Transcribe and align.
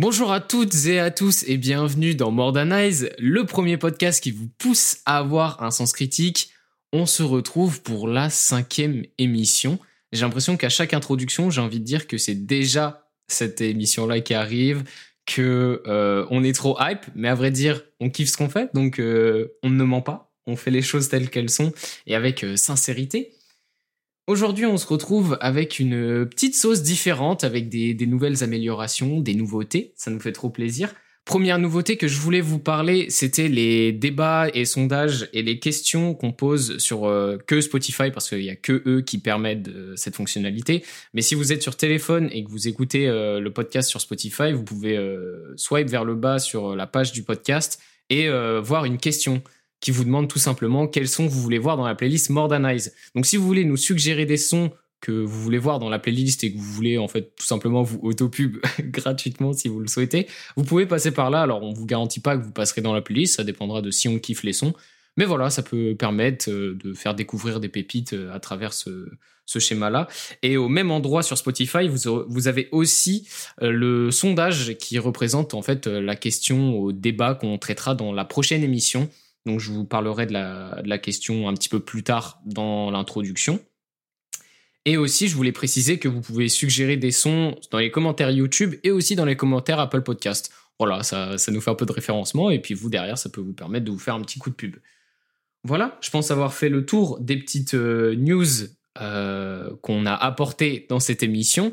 Bonjour 0.00 0.30
à 0.30 0.38
toutes 0.40 0.86
et 0.86 1.00
à 1.00 1.10
tous 1.10 1.42
et 1.48 1.56
bienvenue 1.56 2.14
dans 2.14 2.30
More 2.30 2.52
le 2.54 3.42
premier 3.42 3.76
podcast 3.78 4.22
qui 4.22 4.30
vous 4.30 4.48
pousse 4.56 4.98
à 5.06 5.18
avoir 5.18 5.60
un 5.60 5.72
sens 5.72 5.92
critique. 5.92 6.52
On 6.92 7.04
se 7.04 7.24
retrouve 7.24 7.82
pour 7.82 8.06
la 8.06 8.30
cinquième 8.30 9.02
émission. 9.18 9.80
J'ai 10.12 10.20
l'impression 10.20 10.56
qu'à 10.56 10.68
chaque 10.68 10.94
introduction, 10.94 11.50
j'ai 11.50 11.60
envie 11.60 11.80
de 11.80 11.84
dire 11.84 12.06
que 12.06 12.16
c'est 12.16 12.46
déjà 12.46 13.10
cette 13.26 13.60
émission-là 13.60 14.20
qui 14.20 14.34
arrive, 14.34 14.84
que 15.26 15.82
euh, 15.88 16.24
on 16.30 16.44
est 16.44 16.54
trop 16.54 16.78
hype, 16.78 17.04
mais 17.16 17.26
à 17.26 17.34
vrai 17.34 17.50
dire, 17.50 17.82
on 17.98 18.08
kiffe 18.08 18.30
ce 18.30 18.36
qu'on 18.36 18.48
fait, 18.48 18.70
donc 18.74 19.00
euh, 19.00 19.48
on 19.64 19.68
ne 19.68 19.82
ment 19.82 20.00
pas, 20.00 20.32
on 20.46 20.54
fait 20.54 20.70
les 20.70 20.80
choses 20.80 21.08
telles 21.08 21.28
qu'elles 21.28 21.50
sont 21.50 21.72
et 22.06 22.14
avec 22.14 22.44
euh, 22.44 22.54
sincérité. 22.54 23.32
Aujourd'hui, 24.28 24.66
on 24.66 24.76
se 24.76 24.86
retrouve 24.86 25.38
avec 25.40 25.78
une 25.78 26.26
petite 26.26 26.54
sauce 26.54 26.82
différente, 26.82 27.44
avec 27.44 27.70
des, 27.70 27.96
nouvelles 28.06 28.44
améliorations, 28.44 29.20
des 29.20 29.32
nouveautés. 29.32 29.94
Ça 29.96 30.10
nous 30.10 30.20
fait 30.20 30.32
trop 30.32 30.50
plaisir. 30.50 30.94
Première 31.24 31.58
nouveauté 31.58 31.96
que 31.96 32.08
je 32.08 32.20
voulais 32.20 32.42
vous 32.42 32.58
parler, 32.58 33.06
c'était 33.08 33.48
les 33.48 33.90
débats 33.90 34.48
et 34.52 34.66
sondages 34.66 35.30
et 35.32 35.40
les 35.40 35.58
questions 35.58 36.12
qu'on 36.12 36.32
pose 36.32 36.76
sur 36.76 37.06
euh, 37.06 37.38
que 37.46 37.62
Spotify, 37.62 38.10
parce 38.10 38.28
qu'il 38.28 38.42
y 38.42 38.50
a 38.50 38.56
que 38.56 38.82
eux 38.84 39.00
qui 39.00 39.16
permettent 39.16 39.70
cette 39.96 40.16
fonctionnalité. 40.16 40.84
Mais 41.14 41.22
si 41.22 41.34
vous 41.34 41.50
êtes 41.50 41.62
sur 41.62 41.76
téléphone 41.76 42.28
et 42.30 42.44
que 42.44 42.50
vous 42.50 42.68
écoutez 42.68 43.08
euh, 43.08 43.40
le 43.40 43.50
podcast 43.50 43.88
sur 43.88 44.02
Spotify, 44.02 44.52
vous 44.52 44.62
pouvez 44.64 44.98
euh, 44.98 45.54
swipe 45.56 45.88
vers 45.88 46.04
le 46.04 46.16
bas 46.16 46.38
sur 46.38 46.76
la 46.76 46.86
page 46.86 47.12
du 47.12 47.22
podcast 47.22 47.80
et 48.10 48.28
voir 48.62 48.86
une 48.86 48.96
question 48.96 49.42
qui 49.80 49.90
vous 49.90 50.04
demande 50.04 50.28
tout 50.28 50.38
simplement 50.38 50.86
quels 50.86 51.08
sons 51.08 51.26
vous 51.26 51.40
voulez 51.40 51.58
voir 51.58 51.76
dans 51.76 51.86
la 51.86 51.94
playlist 51.94 52.30
More 52.30 52.48
Donc 52.48 53.26
si 53.26 53.36
vous 53.36 53.46
voulez 53.46 53.64
nous 53.64 53.76
suggérer 53.76 54.26
des 54.26 54.36
sons 54.36 54.72
que 55.00 55.12
vous 55.12 55.40
voulez 55.40 55.58
voir 55.58 55.78
dans 55.78 55.88
la 55.88 55.98
playlist 55.98 56.42
et 56.42 56.52
que 56.52 56.58
vous 56.58 56.64
voulez 56.64 56.98
en 56.98 57.06
fait 57.06 57.34
tout 57.36 57.46
simplement 57.46 57.82
vous 57.82 58.00
autopub 58.02 58.58
gratuitement 58.80 59.52
si 59.52 59.68
vous 59.68 59.80
le 59.80 59.86
souhaitez, 59.86 60.26
vous 60.56 60.64
pouvez 60.64 60.86
passer 60.86 61.12
par 61.12 61.30
là. 61.30 61.42
Alors 61.42 61.62
on 61.62 61.72
vous 61.72 61.86
garantit 61.86 62.20
pas 62.20 62.36
que 62.36 62.42
vous 62.42 62.50
passerez 62.50 62.80
dans 62.80 62.94
la 62.94 63.00
playlist, 63.00 63.36
ça 63.36 63.44
dépendra 63.44 63.80
de 63.80 63.90
si 63.90 64.08
on 64.08 64.18
kiffe 64.18 64.42
les 64.42 64.52
sons. 64.52 64.74
Mais 65.16 65.24
voilà, 65.24 65.50
ça 65.50 65.62
peut 65.62 65.96
permettre 65.98 66.48
euh, 66.48 66.78
de 66.82 66.94
faire 66.94 67.14
découvrir 67.14 67.58
des 67.58 67.68
pépites 67.68 68.12
euh, 68.12 68.32
à 68.32 68.38
travers 68.38 68.72
ce, 68.72 69.08
schéma-là. 69.46 70.06
Et 70.42 70.56
au 70.56 70.68
même 70.68 70.90
endroit 70.92 71.22
sur 71.24 71.36
Spotify, 71.36 71.88
vous, 71.88 72.24
vous 72.28 72.48
avez 72.48 72.68
aussi 72.70 73.26
euh, 73.60 73.70
le 73.70 74.10
sondage 74.12 74.76
qui 74.78 74.98
représente 74.98 75.54
en 75.54 75.62
fait 75.62 75.86
la 75.88 76.14
question 76.14 76.78
au 76.78 76.92
débat 76.92 77.34
qu'on 77.34 77.58
traitera 77.58 77.94
dans 77.94 78.12
la 78.12 78.24
prochaine 78.24 78.62
émission. 78.62 79.08
Donc 79.48 79.60
je 79.60 79.72
vous 79.72 79.84
parlerai 79.84 80.26
de 80.26 80.34
la, 80.34 80.98
question 80.98 81.48
un 81.48 81.54
petit 81.54 81.70
peu 81.70 81.80
plus 81.80 82.02
tard 82.02 82.38
dans 82.44 82.90
l'introduction. 82.90 83.58
Et 84.84 84.98
aussi, 84.98 85.26
je 85.26 85.34
voulais 85.34 85.52
préciser 85.52 85.98
que 85.98 86.06
vous 86.06 86.20
pouvez 86.20 86.50
suggérer 86.50 86.98
des 86.98 87.10
sons 87.10 87.56
dans 87.70 87.78
les 87.78 87.90
commentaires 87.90 88.30
YouTube 88.30 88.74
et 88.84 88.90
aussi 88.90 89.16
dans 89.16 89.24
les 89.24 89.36
commentaires 89.36 89.80
Apple 89.80 90.02
Podcast. 90.02 90.52
Voilà, 90.78 91.02
ça, 91.02 91.36
nous 91.48 91.62
fait 91.62 91.70
un 91.70 91.74
peu 91.74 91.86
de 91.86 91.92
référencement 91.92 92.50
et 92.50 92.58
puis 92.58 92.74
vous 92.74 92.90
derrière, 92.90 93.16
ça 93.16 93.30
peut 93.30 93.40
vous 93.40 93.54
permettre 93.54 93.86
de 93.86 93.90
vous 93.90 93.98
faire 93.98 94.14
un 94.14 94.20
petit 94.20 94.38
coup 94.38 94.50
de 94.50 94.54
pub. 94.54 94.76
Voilà, 95.64 95.98
je 96.02 96.10
pense 96.10 96.30
avoir 96.30 96.52
fait 96.52 96.68
le 96.68 96.84
tour 96.84 97.18
des 97.18 97.38
petites 97.38 97.74
euh, 97.74 98.14
news 98.16 98.46
euh, 99.00 99.70
qu'on 99.80 100.04
a 100.04 100.12
apportées 100.12 100.86
dans 100.90 101.00
cette 101.00 101.22
émission. 101.22 101.72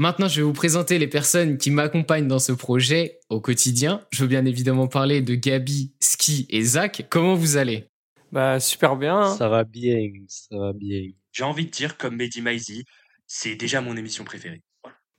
Maintenant, 0.00 0.28
je 0.28 0.36
vais 0.36 0.42
vous 0.44 0.54
présenter 0.54 0.98
les 0.98 1.08
personnes 1.08 1.58
qui 1.58 1.70
m'accompagnent 1.70 2.26
dans 2.26 2.38
ce 2.38 2.52
projet 2.52 3.18
au 3.28 3.38
quotidien. 3.38 4.00
Je 4.10 4.22
veux 4.22 4.28
bien 4.28 4.46
évidemment 4.46 4.88
parler 4.88 5.20
de 5.20 5.34
Gabi, 5.34 5.92
Ski 6.00 6.46
et 6.48 6.62
Zach. 6.62 7.04
Comment 7.10 7.34
vous 7.34 7.58
allez? 7.58 7.84
Bah 8.32 8.60
super 8.60 8.96
bien. 8.96 9.34
Ça 9.34 9.50
va 9.50 9.64
bien, 9.64 10.00
ça 10.26 10.56
va 10.56 10.72
bien. 10.72 11.02
J'ai 11.32 11.44
envie 11.44 11.66
de 11.66 11.70
dire 11.70 11.98
comme 11.98 12.16
Mehdi 12.16 12.40
Maizi, 12.40 12.86
c'est 13.26 13.56
déjà 13.56 13.82
mon 13.82 13.94
émission 13.94 14.24
préférée. 14.24 14.62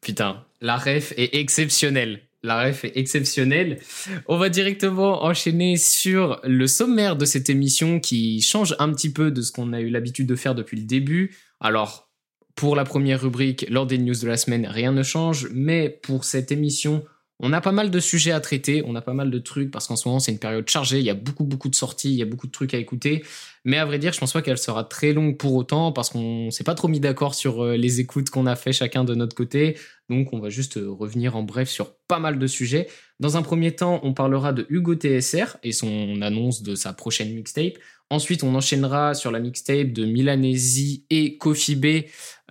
Putain, 0.01 0.47
la 0.61 0.77
ref 0.77 1.13
est 1.16 1.35
exceptionnelle. 1.35 2.23
La 2.41 2.63
ref 2.63 2.83
est 2.83 2.97
exceptionnelle. 2.97 3.79
On 4.25 4.39
va 4.39 4.49
directement 4.49 5.25
enchaîner 5.25 5.77
sur 5.77 6.41
le 6.43 6.66
sommaire 6.66 7.17
de 7.17 7.25
cette 7.25 7.51
émission 7.51 7.99
qui 7.99 8.41
change 8.41 8.75
un 8.79 8.91
petit 8.91 9.13
peu 9.13 9.29
de 9.29 9.43
ce 9.43 9.51
qu'on 9.51 9.73
a 9.73 9.79
eu 9.79 9.91
l'habitude 9.91 10.25
de 10.25 10.35
faire 10.35 10.56
depuis 10.56 10.77
le 10.77 10.88
début. 10.88 11.38
Alors, 11.59 12.10
pour 12.56 12.75
la 12.75 12.84
première 12.84 13.22
rubrique, 13.22 13.66
lors 13.69 13.85
des 13.85 13.97
news 13.97 14.16
de 14.16 14.28
la 14.28 14.38
semaine, 14.38 14.66
rien 14.66 14.91
ne 14.91 15.03
change, 15.03 15.47
mais 15.53 15.89
pour 15.89 16.25
cette 16.25 16.51
émission, 16.51 17.03
on 17.44 17.53
a 17.53 17.62
pas 17.62 17.72
mal 17.72 17.89
de 17.89 18.00
sujets 18.00 18.31
à 18.31 18.39
traiter, 18.39 18.84
on 18.85 18.94
a 18.94 19.01
pas 19.01 19.13
mal 19.13 19.31
de 19.31 19.39
trucs 19.39 19.72
parce 19.72 19.88
qu'en 19.88 19.95
ce 19.95 20.07
moment 20.07 20.19
c'est 20.19 20.31
une 20.31 20.38
période 20.38 20.69
chargée, 20.69 21.00
il 21.00 21.06
y 21.06 21.09
a 21.09 21.16
beaucoup 21.16 21.44
beaucoup 21.44 21.69
de 21.69 21.75
sorties, 21.75 22.12
il 22.12 22.16
y 22.16 22.22
a 22.22 22.25
beaucoup 22.25 22.45
de 22.45 22.51
trucs 22.51 22.75
à 22.75 22.78
écouter. 22.78 23.23
Mais 23.66 23.78
à 23.78 23.85
vrai 23.85 23.97
dire, 23.97 24.13
je 24.13 24.19
pense 24.19 24.34
pas 24.34 24.44
qu'elle 24.44 24.59
sera 24.59 24.84
très 24.84 25.12
longue 25.12 25.38
pour 25.38 25.56
autant 25.56 25.91
parce 25.91 26.09
qu'on 26.12 26.51
s'est 26.51 26.63
pas 26.63 26.75
trop 26.75 26.88
mis 26.88 27.00
d'accord 27.00 27.34
sur 27.34 27.63
euh, 27.63 27.78
les 27.78 28.00
écoutes 28.00 28.29
qu'on 28.29 28.45
a 28.45 28.56
fait 28.56 28.73
chacun 28.73 29.03
de 29.03 29.16
notre 29.16 29.35
côté. 29.35 29.75
Donc 30.07 30.33
on 30.33 30.39
va 30.39 30.50
juste 30.50 30.78
euh, 30.78 30.91
revenir 30.91 31.35
en 31.35 31.41
bref 31.41 31.68
sur 31.68 31.95
pas 32.07 32.19
mal 32.19 32.38
de 32.38 32.45
sujets. 32.45 32.88
Dans 33.19 33.38
un 33.38 33.41
premier 33.41 33.75
temps, 33.75 34.00
on 34.03 34.13
parlera 34.13 34.53
de 34.53 34.68
Hugo 34.69 34.94
TSR 34.94 35.57
et 35.63 35.72
son 35.72 36.22
annonce 36.22 36.62
de 36.62 36.75
sa 36.75 36.94
prochaine 36.94 37.33
mixtape. 37.33 37.73
Ensuite, 38.11 38.44
on 38.44 38.53
enchaînera 38.55 39.13
sur 39.13 39.31
la 39.31 39.39
mixtape 39.39 39.94
de 39.94 40.03
Milanesi 40.03 41.05
et 41.09 41.38
Kofi 41.38 41.77
B. 41.77 41.85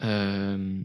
Euh, 0.03 0.81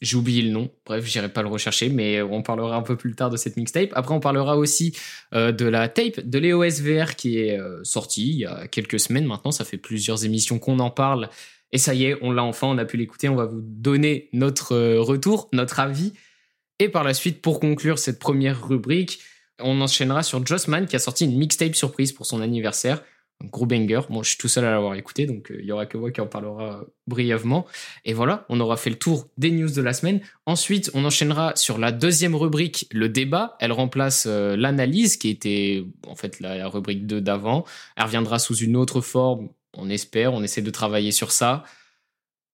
j'ai 0.00 0.16
oublié 0.16 0.42
le 0.42 0.50
nom. 0.50 0.70
Bref, 0.84 1.04
j'irai 1.04 1.28
pas 1.28 1.42
le 1.42 1.48
rechercher, 1.48 1.88
mais 1.88 2.20
on 2.20 2.42
parlera 2.42 2.74
un 2.74 2.82
peu 2.82 2.96
plus 2.96 3.14
tard 3.14 3.30
de 3.30 3.36
cette 3.36 3.56
mixtape. 3.56 3.90
Après, 3.94 4.12
on 4.12 4.18
parlera 4.18 4.56
aussi 4.56 4.96
euh, 5.34 5.52
de 5.52 5.66
la 5.66 5.88
tape 5.88 6.18
de 6.18 6.38
l'EOS 6.40 6.82
VR 6.82 7.14
qui 7.14 7.38
est 7.38 7.60
euh, 7.60 7.84
sortie 7.84 8.30
il 8.30 8.38
y 8.38 8.44
a 8.44 8.66
quelques 8.66 8.98
semaines 8.98 9.24
maintenant. 9.24 9.52
Ça 9.52 9.64
fait 9.64 9.78
plusieurs 9.78 10.24
émissions 10.24 10.58
qu'on 10.58 10.80
en 10.80 10.90
parle. 10.90 11.28
Et 11.70 11.78
ça 11.78 11.94
y 11.94 12.06
est, 12.06 12.16
on 12.22 12.32
l'a 12.32 12.42
enfin, 12.42 12.66
on 12.66 12.76
a 12.76 12.84
pu 12.84 12.96
l'écouter. 12.96 13.28
On 13.28 13.36
va 13.36 13.46
vous 13.46 13.60
donner 13.62 14.30
notre 14.32 14.74
euh, 14.74 15.00
retour, 15.00 15.48
notre 15.52 15.78
avis. 15.78 16.12
Et 16.80 16.88
par 16.88 17.04
la 17.04 17.14
suite, 17.14 17.40
pour 17.40 17.60
conclure 17.60 18.00
cette 18.00 18.18
première 18.18 18.66
rubrique, 18.66 19.20
on 19.60 19.80
enchaînera 19.80 20.24
sur 20.24 20.44
Jossman 20.44 20.86
qui 20.86 20.96
a 20.96 20.98
sorti 20.98 21.24
une 21.24 21.38
mixtape 21.38 21.76
surprise 21.76 22.10
pour 22.10 22.26
son 22.26 22.40
anniversaire 22.40 23.00
gros 23.44 23.66
banger. 23.66 24.00
Moi, 24.10 24.22
je 24.22 24.30
suis 24.30 24.38
tout 24.38 24.48
seul 24.48 24.64
à 24.64 24.70
l'avoir 24.70 24.94
écouté, 24.94 25.26
donc 25.26 25.50
euh, 25.50 25.58
il 25.60 25.66
y 25.66 25.72
aura 25.72 25.86
que 25.86 25.96
moi 25.96 26.10
qui 26.10 26.20
en 26.20 26.26
parlera 26.26 26.84
brièvement. 27.06 27.66
Et 28.04 28.12
voilà, 28.12 28.44
on 28.48 28.60
aura 28.60 28.76
fait 28.76 28.90
le 28.90 28.96
tour 28.96 29.28
des 29.38 29.50
news 29.50 29.70
de 29.70 29.80
la 29.80 29.92
semaine. 29.92 30.20
Ensuite, 30.46 30.90
on 30.94 31.04
enchaînera 31.04 31.54
sur 31.56 31.78
la 31.78 31.92
deuxième 31.92 32.34
rubrique, 32.34 32.86
le 32.92 33.08
débat. 33.08 33.56
Elle 33.60 33.72
remplace 33.72 34.26
euh, 34.26 34.56
l'analyse, 34.56 35.16
qui 35.16 35.30
était 35.30 35.84
en 36.06 36.14
fait 36.14 36.40
la, 36.40 36.68
rubrique 36.68 37.06
2 37.06 37.20
d'avant. 37.20 37.64
Elle 37.96 38.04
reviendra 38.04 38.38
sous 38.38 38.56
une 38.56 38.76
autre 38.76 39.00
forme, 39.00 39.48
on 39.76 39.88
espère, 39.88 40.34
on 40.34 40.42
essaie 40.42 40.62
de 40.62 40.70
travailler 40.70 41.12
sur 41.12 41.32
ça. 41.32 41.64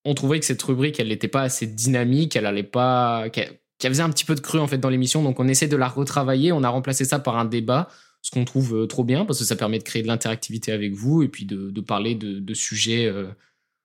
On 0.04 0.14
trouvait 0.14 0.38
que 0.38 0.46
cette 0.46 0.62
rubrique, 0.62 1.00
elle 1.00 1.08
n'était 1.08 1.28
pas 1.28 1.42
assez 1.42 1.66
dynamique, 1.66 2.36
elle 2.36 2.46
allait 2.46 2.62
pas... 2.62 3.28
qu'elle 3.30 3.58
faisait 3.82 4.04
un 4.04 4.10
petit 4.10 4.24
peu 4.24 4.36
de 4.36 4.40
cru 4.40 4.60
en 4.60 4.68
fait 4.68 4.78
dans 4.78 4.88
l'émission, 4.88 5.24
donc 5.24 5.40
on 5.40 5.48
essaie 5.48 5.66
de 5.66 5.76
la 5.76 5.88
retravailler. 5.88 6.52
On 6.52 6.62
a 6.62 6.68
remplacé 6.68 7.04
ça 7.04 7.18
par 7.18 7.38
un 7.38 7.44
débat 7.44 7.88
ce 8.26 8.32
qu'on 8.32 8.44
trouve 8.44 8.74
euh, 8.74 8.86
trop 8.86 9.04
bien 9.04 9.24
parce 9.24 9.38
que 9.38 9.44
ça 9.44 9.54
permet 9.54 9.78
de 9.78 9.84
créer 9.84 10.02
de 10.02 10.08
l'interactivité 10.08 10.72
avec 10.72 10.94
vous 10.94 11.22
et 11.22 11.28
puis 11.28 11.44
de, 11.44 11.80
parler 11.80 12.16
de, 12.16 12.54
sujets 12.54 13.06
euh, 13.06 13.28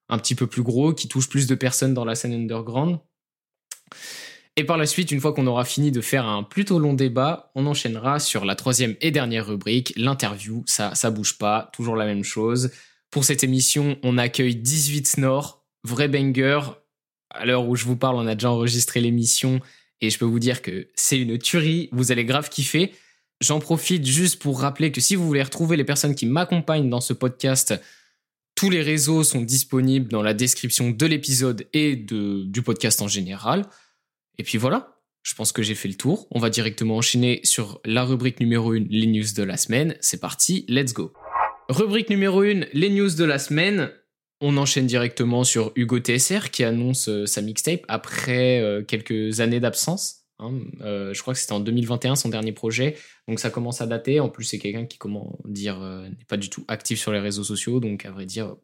un 0.10 0.18
petit 0.18 0.34
peu 0.34 0.48
plus 0.48 0.64
gros 0.64 0.96
qui 0.96 1.08
touchent 1.08 1.30
plus 1.30 1.46
de 1.46 1.54
personnes 1.54 1.94
dans 1.94 2.06
la 2.06 2.16
scène 2.16 2.34
underground. 2.34 2.98
Et 4.56 4.64
par 4.64 4.78
la 4.78 4.88
suite, 4.88 5.12
une 5.12 5.22
fois 5.22 5.34
qu'on 5.34 5.46
aura 5.46 5.64
fini 5.64 5.92
de 5.92 6.02
faire 6.02 6.26
un 6.26 6.42
plutôt 6.42 6.80
long 6.80 6.96
débat, 6.96 7.52
on 7.54 7.68
enchaînera 7.68 8.20
sur 8.20 8.44
la 8.44 8.56
troisième 8.56 8.96
et 9.00 9.12
dernière 9.12 9.46
rubrique, 9.46 9.94
l'interview. 9.96 10.64
Ça, 10.66 10.96
ça 10.96 11.12
bouge 11.12 11.38
pas, 11.38 11.70
toujours 11.72 11.96
la 11.96 12.06
même 12.06 12.24
chose. 12.24 12.72
Pour 13.12 13.26
cette 13.26 13.44
émission, 13.44 14.00
on 14.02 14.18
accueille 14.18 14.56
18 14.56 15.06
Snore, 15.06 15.64
vrai 15.84 16.08
banger. 16.08 16.62
À 17.30 17.46
l'heure 17.46 17.68
où 17.68 17.76
je 17.76 17.86
vous 17.86 17.96
parle, 17.96 18.16
on 18.16 18.26
a 18.26 18.34
déjà 18.34 18.50
enregistré 18.50 19.02
l'émission 19.02 19.62
et 20.02 20.10
je 20.10 20.18
peux 20.18 20.26
vous 20.26 20.40
dire 20.40 20.64
que 20.64 20.90
c'est 20.96 21.20
une 21.20 21.38
tuerie. 21.38 21.90
Vous 21.92 22.12
allez 22.12 22.26
grave 22.26 22.50
kiffer. 22.50 22.92
J'en 23.42 23.60
profite 23.60 24.06
juste 24.06 24.40
pour 24.40 24.62
rappeler 24.62 24.92
que 24.92 25.02
si 25.02 25.16
vous 25.16 25.26
voulez 25.26 25.42
retrouver 25.42 25.76
les 25.76 25.84
personnes 25.84 26.14
qui 26.14 26.28
m'accompagnent 26.28 26.90
dans 26.90 27.02
ce 27.02 27.14
podcast, 27.14 27.74
tous 28.54 28.70
les 28.70 28.84
réseaux 28.84 29.24
sont 29.24 29.42
disponibles 29.42 30.10
dans 30.10 30.22
la 30.22 30.36
description 30.36 30.92
de 30.92 31.06
l'épisode 31.08 31.68
et 31.74 31.96
de, 31.96 32.44
du 32.44 32.62
podcast 32.62 33.02
en 33.02 33.08
général. 33.08 33.66
Et 34.38 34.44
puis 34.44 34.60
voilà, 34.60 35.00
je 35.24 35.34
pense 35.34 35.52
que 35.52 35.64
j'ai 35.64 35.74
fait 35.74 35.88
le 35.88 35.96
tour. 35.96 36.28
On 36.30 36.40
va 36.40 36.52
directement 36.52 36.98
enchaîner 36.98 37.40
sur 37.44 37.82
la 37.84 38.04
rubrique 38.04 38.40
numéro 38.40 38.74
1, 38.74 38.86
les 38.92 39.08
news 39.08 39.34
de 39.36 39.42
la 39.42 39.58
semaine. 39.58 39.96
C'est 40.02 40.22
parti, 40.22 40.64
let's 40.68 40.94
go. 40.94 41.12
Rubrique 41.68 42.12
numéro 42.12 42.42
1, 42.42 42.66
les 42.74 42.90
news 42.92 43.10
de 43.10 43.24
la 43.24 43.40
semaine. 43.40 43.92
On 44.40 44.56
enchaîne 44.58 44.86
directement 44.86 45.44
sur 45.44 45.72
Hugo 45.76 46.00
TSR 46.00 46.52
qui 46.52 46.64
annonce 46.64 47.10
euh, 47.10 47.26
sa 47.26 47.42
mixtape 47.42 47.82
après 47.88 48.60
euh, 48.60 48.84
quelques 48.84 49.40
années 49.40 49.60
d'absence. 49.60 50.21
Hein. 50.42 50.60
Euh, 50.82 51.14
je 51.14 51.22
crois 51.22 51.34
que 51.34 51.40
c'était 51.40 51.54
en 51.54 51.60
2021 51.60 52.16
son 52.16 52.30
dernier 52.30 52.52
projet, 52.52 52.98
donc 53.28 53.40
ça 53.40 53.50
commence 53.50 53.82
à 53.82 53.86
dater. 53.86 54.20
En 54.20 54.30
plus, 54.30 54.44
c'est 54.44 54.60
quelqu'un 54.60 54.86
qui, 54.86 54.98
comment 54.98 55.40
dire, 55.46 55.82
euh, 55.82 56.08
n'est 56.10 56.26
pas 56.28 56.38
du 56.38 56.50
tout 56.50 56.66
actif 56.68 57.00
sur 57.00 57.12
les 57.12 57.20
réseaux 57.20 57.44
sociaux, 57.44 57.80
donc 57.80 58.06
à 58.06 58.12
vrai 58.12 58.26
dire, 58.26 58.56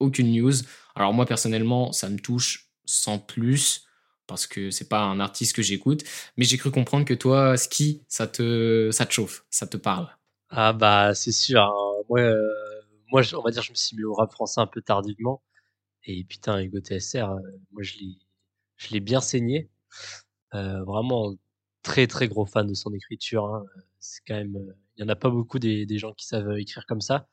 aucune 0.00 0.32
news. 0.32 0.52
Alors 0.94 1.12
moi 1.12 1.26
personnellement, 1.26 1.92
ça 1.92 2.08
me 2.08 2.18
touche 2.18 2.70
sans 2.84 3.18
plus 3.18 3.86
parce 4.26 4.46
que 4.46 4.70
c'est 4.70 4.88
pas 4.88 5.02
un 5.02 5.20
artiste 5.20 5.54
que 5.54 5.62
j'écoute, 5.62 6.02
mais 6.36 6.44
j'ai 6.44 6.56
cru 6.56 6.70
comprendre 6.70 7.04
que 7.04 7.14
toi, 7.14 7.56
ski, 7.56 8.02
ça 8.08 8.26
te, 8.26 8.90
ça 8.92 9.06
te 9.06 9.12
chauffe, 9.12 9.44
ça 9.50 9.66
te 9.66 9.76
parle. 9.76 10.08
Ah 10.50 10.72
bah 10.72 11.14
c'est 11.14 11.32
sûr. 11.32 11.72
Moi, 12.08 12.20
euh, 12.20 12.48
on 13.12 13.42
va 13.42 13.50
dire, 13.50 13.62
je 13.62 13.70
me 13.70 13.76
suis 13.76 13.96
mis 13.96 14.04
au 14.04 14.14
rap 14.14 14.32
français 14.32 14.60
un 14.60 14.66
peu 14.66 14.82
tardivement. 14.82 15.42
Et 16.04 16.24
putain, 16.24 16.60
Hugo 16.60 16.78
TSR, 16.80 17.28
moi 17.72 17.82
je 17.82 17.94
l'ai 18.90 19.00
bien 19.00 19.20
saigné. 19.20 19.68
Euh, 20.54 20.82
vraiment 20.84 21.34
très 21.82 22.06
très 22.06 22.28
gros 22.28 22.46
fan 22.46 22.66
de 22.66 22.74
son 22.74 22.92
écriture. 22.94 23.46
hein. 23.46 23.64
C'est 24.00 24.20
quand 24.26 24.34
même, 24.34 24.56
euh, 24.56 24.74
il 24.96 25.02
y 25.02 25.04
en 25.04 25.08
a 25.08 25.16
pas 25.16 25.30
beaucoup 25.30 25.58
des, 25.58 25.86
des 25.86 25.98
gens 25.98 26.12
qui 26.14 26.26
savent 26.26 26.48
euh, 26.50 26.60
écrire 26.60 26.86
comme 26.86 27.00
ça. 27.00 27.28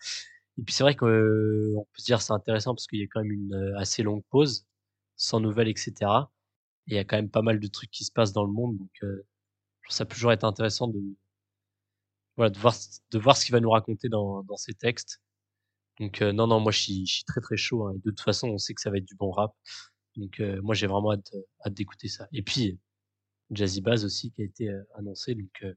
Et 0.60 0.64
puis 0.64 0.74
c'est 0.76 0.84
vrai 0.84 0.96
qu'on 0.96 1.08
peut 1.08 1.86
se 1.98 2.06
dire 2.06 2.22
c'est 2.22 2.34
intéressant 2.34 2.76
parce 2.76 2.88
qu'il 2.88 3.00
y 3.00 3.04
a 3.04 3.08
quand 3.08 3.22
même 3.24 3.32
une 3.32 3.54
euh, 3.56 3.78
assez 3.80 4.04
longue 4.04 4.24
pause, 4.30 4.66
sans 5.18 5.40
nouvelles, 5.40 5.70
etc. 5.70 6.32
Et 6.88 6.94
il 6.94 6.96
y 6.96 7.00
a 7.00 7.04
quand 7.06 7.18
même 7.18 7.30
pas 7.30 7.42
mal 7.44 7.60
de 7.60 7.68
trucs 7.68 7.92
qui 7.92 8.04
se 8.06 8.12
passent 8.12 8.34
dans 8.34 8.46
le 8.46 8.52
monde, 8.54 8.78
donc 8.78 8.92
euh, 9.04 9.26
ça 9.90 10.06
peut 10.06 10.16
toujours 10.16 10.32
être 10.34 10.44
intéressant 10.46 10.88
de 10.90 11.00
voilà 12.38 12.50
de 12.50 12.58
voir 12.60 12.76
de 13.12 13.20
voir 13.20 13.38
ce 13.38 13.46
qu'il 13.46 13.54
va 13.54 13.60
nous 13.60 13.70
raconter 13.70 14.10
dans 14.10 14.44
dans 14.44 14.58
ses 14.58 14.74
textes. 14.74 15.22
Donc 16.00 16.22
euh, 16.22 16.32
non 16.34 16.48
non 16.48 16.60
moi 16.60 16.72
je 16.72 16.80
suis, 16.80 17.24
très 17.28 17.42
très 17.42 17.58
chaud. 17.58 17.88
hein. 17.88 17.94
Et 17.96 18.00
de 18.00 18.04
toute 18.12 18.22
façon 18.22 18.50
on 18.50 18.58
sait 18.58 18.74
que 18.74 18.82
ça 18.82 18.92
va 18.92 18.98
être 18.98 19.06
du 19.06 19.16
bon 19.16 19.32
rap. 19.32 19.56
Donc 20.18 20.40
euh, 20.40 20.62
moi 20.64 20.76
j'ai 20.76 20.88
vraiment 20.88 21.14
hâte, 21.14 21.32
hâte 21.66 21.74
d'écouter 21.76 22.08
ça. 22.10 22.28
Et 22.34 22.42
puis 22.44 22.80
Jazzy 23.52 23.82
Bass 23.82 24.04
aussi 24.04 24.32
qui 24.32 24.42
a 24.42 24.46
été 24.46 24.70
annoncé. 24.98 25.36
Donc 25.36 25.52
euh, 25.64 25.74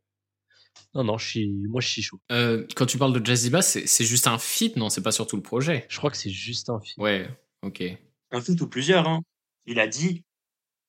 non 0.95 1.05
non 1.05 1.19
je 1.19 1.27
suis 1.29 1.49
moi 1.69 1.81
je 1.81 1.89
suis 1.89 2.03
chaud. 2.03 2.21
Euh, 2.33 2.67
quand 2.77 2.87
tu 2.87 2.99
parles 2.99 3.19
de 3.19 3.25
Jazzy 3.25 3.51
Bass, 3.51 3.71
c'est 3.73 3.87
c'est 3.87 4.05
juste 4.05 4.27
un 4.27 4.39
feat, 4.39 4.77
non? 4.77 4.91
C'est 4.91 5.03
pas 5.03 5.13
surtout 5.13 5.37
le 5.37 5.43
projet? 5.43 5.87
Je 5.89 5.99
crois 5.99 6.11
que 6.11 6.17
c'est 6.17 6.31
juste 6.31 6.69
un 6.71 6.81
film. 6.81 7.03
Ouais, 7.05 7.29
ok. 7.63 7.83
Un 8.33 8.41
feat 8.41 8.61
ou 8.61 8.69
plusieurs, 8.69 9.07
hein. 9.09 9.21
Il 9.67 9.81
a 9.81 9.87
dit 9.87 10.23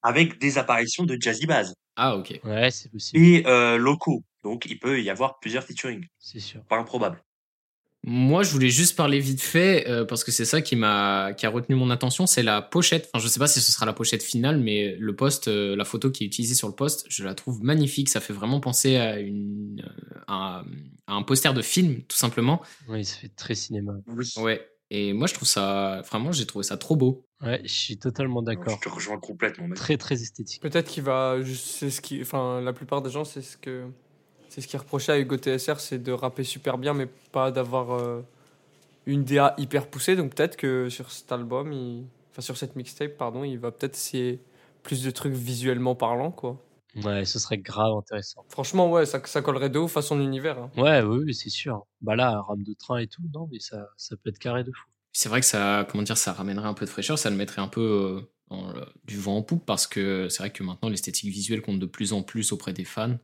avec 0.03 0.39
des 0.39 0.57
apparitions 0.57 1.03
de 1.05 1.17
Jazzy 1.19 1.45
Bass 1.47 1.73
Ah, 1.95 2.15
ok. 2.17 2.39
Ouais 2.43 2.69
c'est 2.71 2.89
possible. 2.91 3.21
et 3.23 3.45
euh, 3.47 3.77
locaux. 3.77 4.23
Donc 4.43 4.65
il 4.65 4.79
peut 4.79 5.01
y 5.01 5.09
avoir 5.09 5.39
plusieurs 5.39 5.63
featuring. 5.63 6.05
C'est 6.19 6.39
sûr. 6.39 6.63
Pas 6.65 6.77
improbable. 6.77 7.21
Moi, 8.09 8.41
je 8.43 8.51
voulais 8.51 8.69
juste 8.69 8.95
parler 8.95 9.19
vite 9.19 9.41
fait 9.41 9.85
euh, 9.89 10.05
parce 10.05 10.23
que 10.23 10.31
c'est 10.31 10.45
ça 10.45 10.61
qui 10.61 10.77
m'a 10.77 11.33
qui 11.33 11.45
a 11.45 11.49
retenu 11.49 11.75
mon 11.75 11.89
attention, 11.89 12.25
c'est 12.25 12.41
la 12.41 12.61
pochette. 12.61 13.09
Enfin, 13.13 13.21
je 13.21 13.27
sais 13.27 13.37
pas 13.37 13.47
si 13.47 13.59
ce 13.59 13.69
sera 13.69 13.85
la 13.85 13.91
pochette 13.91 14.23
finale, 14.23 14.59
mais 14.59 14.95
le 14.97 15.13
post, 15.13 15.49
euh, 15.49 15.75
la 15.75 15.83
photo 15.83 16.09
qui 16.09 16.23
est 16.23 16.27
utilisée 16.27 16.55
sur 16.55 16.69
le 16.69 16.73
post, 16.73 17.05
je 17.09 17.25
la 17.25 17.35
trouve 17.35 17.61
magnifique. 17.61 18.07
Ça 18.07 18.21
fait 18.21 18.31
vraiment 18.31 18.61
penser 18.61 18.95
à 18.95 19.19
une 19.19 19.83
euh, 19.85 20.19
à, 20.27 20.63
à 21.05 21.13
un 21.15 21.21
poster 21.23 21.53
de 21.53 21.61
film, 21.61 22.01
tout 22.03 22.15
simplement. 22.15 22.61
Oui 22.87 23.03
ça 23.03 23.17
fait 23.17 23.27
très 23.35 23.55
cinéma. 23.55 23.91
Oui. 24.07 24.31
Ouais. 24.37 24.65
Et 24.89 25.11
moi, 25.11 25.27
je 25.27 25.33
trouve 25.33 25.49
ça 25.49 26.01
vraiment, 26.09 26.31
j'ai 26.31 26.45
trouvé 26.45 26.63
ça 26.63 26.77
trop 26.77 26.95
beau. 26.95 27.25
Ouais 27.41 27.59
je 27.65 27.73
suis 27.73 27.97
totalement 27.97 28.41
d'accord. 28.41 28.79
Je 28.81 28.87
te 28.87 28.93
rejoins 28.93 29.19
complètement. 29.19 29.67
mec. 29.67 29.77
Très 29.77 29.97
très 29.97 30.15
esthétique. 30.21 30.61
Peut-être 30.61 30.87
qu'il 30.87 31.03
va. 31.03 31.35
C'est 31.55 31.89
ce 31.89 31.99
qui. 31.99 32.21
Enfin, 32.21 32.61
la 32.61 32.71
plupart 32.71 33.01
des 33.01 33.09
gens, 33.09 33.25
c'est 33.25 33.41
ce 33.41 33.57
que. 33.57 33.83
C'est 34.57 34.61
ce 34.61 34.67
qui 34.67 34.75
reprochait 34.77 35.11
à 35.11 35.19
Hugo 35.19 35.37
TSR, 35.37 35.79
c'est 35.79 35.99
de 36.01 36.11
rapper 36.11 36.43
super 36.43 36.79
bien, 36.79 36.95
mais 36.95 37.05
pas 37.31 37.51
d'avoir 37.51 37.91
euh, 37.93 38.21
une 39.05 39.23
DA 39.23 39.53
hyper 39.59 39.85
poussée. 39.87 40.15
Donc 40.15 40.33
peut-être 40.33 40.57
que 40.57 40.89
sur 40.89 41.11
cet 41.11 41.31
album, 41.31 41.71
il... 41.71 42.05
enfin 42.31 42.41
sur 42.41 42.57
cette 42.57 42.75
mixtape, 42.75 43.17
pardon, 43.17 43.43
il 43.43 43.59
va 43.59 43.69
peut-être 43.69 43.93
essayer 43.95 44.39
plus 44.81 45.03
de 45.03 45.11
trucs 45.11 45.33
visuellement 45.33 45.93
parlant, 45.93 46.31
quoi. 46.31 46.59
Ouais 47.03 47.23
ce 47.25 47.37
serait 47.37 47.59
grave 47.59 47.93
intéressant. 47.95 48.43
Franchement, 48.49 48.89
ouais, 48.89 49.05
ça, 49.05 49.21
ça 49.25 49.43
collerait 49.43 49.69
de 49.69 49.77
ouf 49.77 49.95
à 49.95 50.01
son 50.01 50.19
univers. 50.19 50.57
hein. 50.57 50.71
Ouais, 50.75 51.03
oui, 51.03 51.19
oui, 51.25 51.35
c'est 51.35 51.49
sûr. 51.51 51.85
Bah 52.01 52.15
là, 52.15 52.41
rame 52.41 52.63
de 52.63 52.73
train 52.73 52.97
et 52.97 53.05
tout, 53.05 53.21
non, 53.31 53.47
mais 53.51 53.59
ça, 53.59 53.87
ça 53.95 54.15
peut 54.17 54.31
être 54.31 54.39
carré 54.39 54.63
de 54.63 54.71
fou. 54.71 54.87
C'est 55.11 55.29
vrai 55.29 55.39
que 55.41 55.45
ça, 55.45 55.85
comment 55.91 56.01
dire, 56.01 56.17
ça 56.17 56.33
ramènerait 56.33 56.67
un 56.67 56.73
peu 56.73 56.85
de 56.85 56.89
fraîcheur, 56.89 57.19
ça 57.19 57.29
le 57.29 57.35
mettrait 57.35 57.61
un 57.61 57.67
peu 57.67 58.27
euh, 58.51 58.85
du 59.05 59.17
vent 59.19 59.37
en 59.37 59.43
poupe 59.43 59.65
parce 59.67 59.85
que 59.85 60.29
c'est 60.29 60.39
vrai 60.39 60.51
que 60.51 60.63
maintenant 60.63 60.89
l'esthétique 60.89 61.31
visuelle 61.31 61.61
compte 61.61 61.77
de 61.79 61.85
plus 61.85 62.13
en 62.13 62.23
plus 62.23 62.51
auprès 62.51 62.73
des 62.73 62.85
fans. 62.85 63.17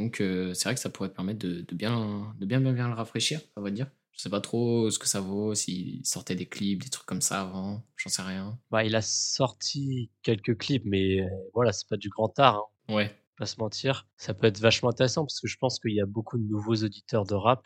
Donc 0.00 0.20
euh, 0.20 0.54
c'est 0.54 0.64
vrai 0.64 0.74
que 0.74 0.80
ça 0.80 0.88
pourrait 0.90 1.12
permettre 1.12 1.40
de, 1.40 1.60
de 1.60 1.74
bien, 1.74 2.34
de 2.38 2.46
bien, 2.46 2.60
bien, 2.60 2.72
bien 2.72 2.88
le 2.88 2.94
rafraîchir, 2.94 3.40
à 3.56 3.60
vrai 3.60 3.70
dire. 3.70 3.86
Je 4.12 4.22
sais 4.22 4.30
pas 4.30 4.40
trop 4.40 4.90
ce 4.90 4.98
que 4.98 5.06
ça 5.06 5.20
vaut, 5.20 5.54
s'il 5.54 6.04
sortait 6.06 6.34
des 6.34 6.46
clips, 6.46 6.82
des 6.82 6.88
trucs 6.88 7.06
comme 7.06 7.20
ça 7.20 7.42
avant, 7.42 7.86
j'en 7.96 8.10
sais 8.10 8.22
rien. 8.22 8.58
Bah, 8.70 8.84
il 8.84 8.96
a 8.96 9.02
sorti 9.02 10.10
quelques 10.22 10.56
clips, 10.58 10.84
mais 10.86 11.20
euh, 11.20 11.28
voilà, 11.54 11.72
c'est 11.72 11.88
pas 11.88 11.96
du 11.96 12.08
grand 12.08 12.38
art, 12.38 12.56
hein, 12.56 12.94
Ouais, 12.94 13.14
pas 13.36 13.46
se 13.46 13.58
mentir. 13.60 14.08
Ça 14.16 14.34
peut 14.34 14.46
être 14.46 14.60
vachement 14.60 14.90
intéressant 14.90 15.24
parce 15.24 15.40
que 15.40 15.48
je 15.48 15.56
pense 15.58 15.78
qu'il 15.78 15.92
y 15.94 16.00
a 16.00 16.06
beaucoup 16.06 16.38
de 16.38 16.44
nouveaux 16.44 16.76
auditeurs 16.76 17.24
de 17.24 17.34
rap 17.34 17.62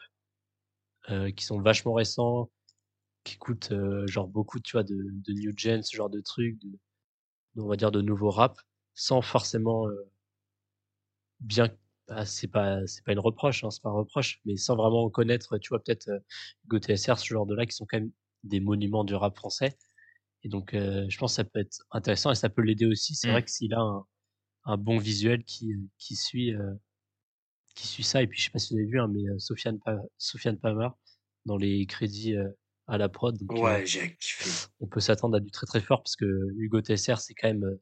euh, 1.11 1.31
qui 1.31 1.45
sont 1.45 1.61
vachement 1.61 1.93
récents, 1.95 2.51
qui 3.25 3.37
écoutent 3.37 3.73
euh, 3.73 4.07
genre 4.09 4.29
beaucoup, 4.29 4.61
tu 4.61 4.73
vois, 4.73 4.85
de, 4.85 4.97
de 4.97 5.33
new 5.35 5.53
gen, 5.57 5.83
ce 5.83 5.97
genre 5.97 6.11
de 6.11 6.21
trucs, 6.21 6.59
de, 6.61 6.79
on 7.59 7.69
va 7.69 7.77
dire 7.77 7.93
de 7.93 8.03
nouveaux 8.03 8.31
rap, 8.31 8.59
sans 8.95 9.23
forcément 9.23 9.87
bien. 11.41 11.69
Bah, 12.09 12.27
c'est 12.27 12.49
pas 12.49 12.87
c'est 12.87 13.05
pas 13.05 13.13
une 13.13 13.19
reproche, 13.19 13.65
hein, 13.65 13.71
c'est 13.71 13.83
pas 13.83 13.89
un 13.91 13.93
reproche, 13.95 14.41
mais 14.45 14.57
sans 14.57 14.77
vraiment 14.77 15.09
connaître, 15.11 15.59
tu 15.59 15.71
vois, 15.71 15.83
peut-être 15.83 16.11
Hugo 16.65 16.79
TSR, 16.79 17.19
ce 17.19 17.27
genre 17.27 17.47
de 17.47 17.55
là, 17.55 17.67
qui 17.67 17.73
sont 17.75 17.87
quand 17.87 17.99
même 17.99 18.13
des 18.45 18.61
monuments 18.61 19.05
du 19.05 19.15
rap 19.15 19.37
français. 19.37 19.77
Et 20.43 20.49
donc, 20.51 20.75
euh, 20.75 21.07
je 21.09 21.19
pense 21.19 21.33
que 21.33 21.37
ça 21.37 21.45
peut 21.45 21.61
être 21.61 21.79
intéressant 21.91 22.31
et 22.31 22.35
ça 22.35 22.51
peut 22.51 22.63
l'aider 22.63 22.87
aussi. 22.87 23.15
C'est 23.15 23.29
Mm. 23.29 23.33
vrai 23.33 23.43
que 23.45 23.51
s'il 23.51 23.75
a 23.75 23.81
un, 23.81 24.07
un 24.67 24.77
bon 24.77 24.99
visuel 24.99 25.45
qui, 25.45 25.73
qui 25.99 26.17
suit 26.17 26.55
euh, 26.55 26.75
qui 27.75 27.87
suit 27.89 28.03
ça. 28.05 28.23
Et 28.23 28.27
puis, 28.27 28.39
je 28.39 28.45
sais 28.47 28.51
pas 28.51 28.59
si 28.59 28.75
vous 28.75 28.79
avez 28.79 28.87
vu, 28.89 29.01
hein, 29.01 29.09
mais 29.13 29.23
Sofiane, 29.39 29.79
Pa- 29.81 30.03
Sofiane 30.19 30.59
Palmer 30.59 30.89
dans 31.47 31.57
les 31.57 31.87
crédits 31.87 32.37
euh, 32.37 32.49
à 32.87 32.99
la 32.99 33.09
prod. 33.09 33.37
Donc, 33.39 33.53
Ouais, 33.63 33.85
j'ai 33.87 34.17
kiffé. 34.17 34.49
on 34.81 34.87
peut 34.87 35.01
s'attendre 35.01 35.37
à 35.37 35.41
du 35.41 35.51
très 35.51 35.67
très 35.67 35.81
fort 35.81 36.03
parce 36.03 36.17
que 36.17 36.25
Hugo 36.59 36.81
TSR, 36.81 37.19
c'est 37.19 37.35
quand 37.35 37.49
même 37.49 37.79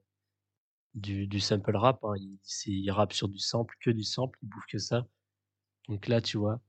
du, 0.95 1.27
du 1.27 1.41
sample 1.41 1.77
rap. 1.77 2.05
Hein. 2.05 2.15
Il, 2.19 2.39
il 2.67 2.91
rappe 2.91 3.13
sur 3.13 3.29
du 3.29 3.39
sample, 3.39 3.75
que 3.81 3.91
du 3.91 4.03
sample, 4.05 4.39
il 4.43 4.49
bouffe 4.49 4.67
que 4.69 4.79
ça. 4.79 5.07
Donc 5.89 6.07
là, 6.09 6.21
tu 6.21 6.39
vois, 6.39 6.61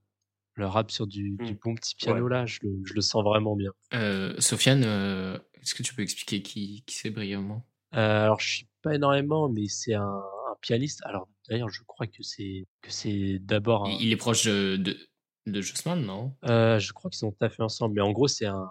le 0.55 0.65
rap 0.67 0.91
sur 0.91 1.07
du, 1.07 1.37
du 1.37 1.53
Mm. 1.53 1.57
bon 1.63 1.75
petit 1.75 1.95
piano, 1.95 2.27
là, 2.27 2.45
je 2.45 2.59
le, 2.63 2.81
je 2.85 2.93
le 2.93 3.01
sens 3.01 3.23
vraiment 3.23 3.55
bien. 3.55 3.71
Euh, 3.93 4.35
Sofiane, 4.39 4.83
euh, 4.85 5.37
est-ce 5.61 5.75
que 5.75 5.83
tu 5.83 5.93
peux 5.95 6.01
expliquer 6.01 6.41
qui, 6.41 6.83
qui 6.85 6.95
c'est 6.95 7.09
brièvement? 7.09 7.65
Euh, 7.95 8.23
alors, 8.23 8.39
je 8.39 8.49
suis 8.49 8.67
pas 8.81 8.95
énormément, 8.95 9.49
mais 9.49 9.67
c'est 9.67 9.93
un, 9.93 10.01
un 10.03 10.55
pianiste. 10.61 11.01
Alors, 11.05 11.27
d'ailleurs, 11.49 11.69
je 11.69 11.81
crois 11.83 12.07
que 12.07 12.21
c'est 12.23 12.65
que 12.81 12.91
c'est 12.91 13.39
d'abord 13.39 13.85
un, 13.87 13.91
il, 13.99 14.11
est 14.11 14.17
proche 14.17 14.45
de, 14.45 14.77
de, 14.77 14.97
de 15.45 15.61
Jossman, 15.61 16.03
non? 16.03 16.35
Je 16.43 16.91
crois 16.93 17.11
qu'ils 17.11 17.25
ont 17.25 17.31
taffé 17.31 17.61
ensemble, 17.61 17.95
mais 17.95 18.01
en 18.01 18.11
gros, 18.11 18.27
c'est 18.27 18.45
un, 18.47 18.67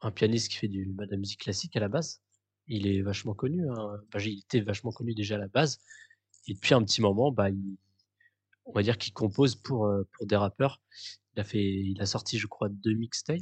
un 0.00 0.10
pianiste 0.10 0.50
qui 0.50 0.56
fait 0.56 0.68
du, 0.68 0.86
bah, 0.86 1.04
de 1.06 1.10
la 1.10 1.16
musique 1.18 1.40
classique 1.40 1.76
à 1.76 1.80
la 1.80 1.88
base. 1.88 2.22
Il 2.72 2.86
est 2.86 3.02
vachement 3.02 3.34
connu, 3.34 3.68
hein. 3.68 4.00
Enfin, 4.06 4.24
il 4.24 4.38
était 4.38 4.60
vachement 4.60 4.92
connu 4.92 5.12
déjà 5.12 5.34
à 5.34 5.38
la 5.38 5.48
base. 5.48 5.80
Et 6.46 6.54
depuis 6.54 6.72
un 6.72 6.82
petit 6.84 7.02
moment, 7.02 7.32
bah, 7.32 7.50
il, 7.50 7.76
on 8.64 8.72
va 8.72 8.82
dire 8.82 8.96
qu'il 8.96 9.12
compose 9.12 9.56
pour, 9.56 9.86
euh, 9.86 10.08
pour 10.12 10.26
des 10.26 10.36
rappeurs. 10.36 10.80
Il 11.34 11.40
a 11.40 11.44
fait, 11.44 11.64
il 11.64 12.00
a 12.00 12.06
sorti, 12.06 12.38
je 12.38 12.46
crois, 12.46 12.68
deux 12.68 12.94
mixtapes 12.94 13.40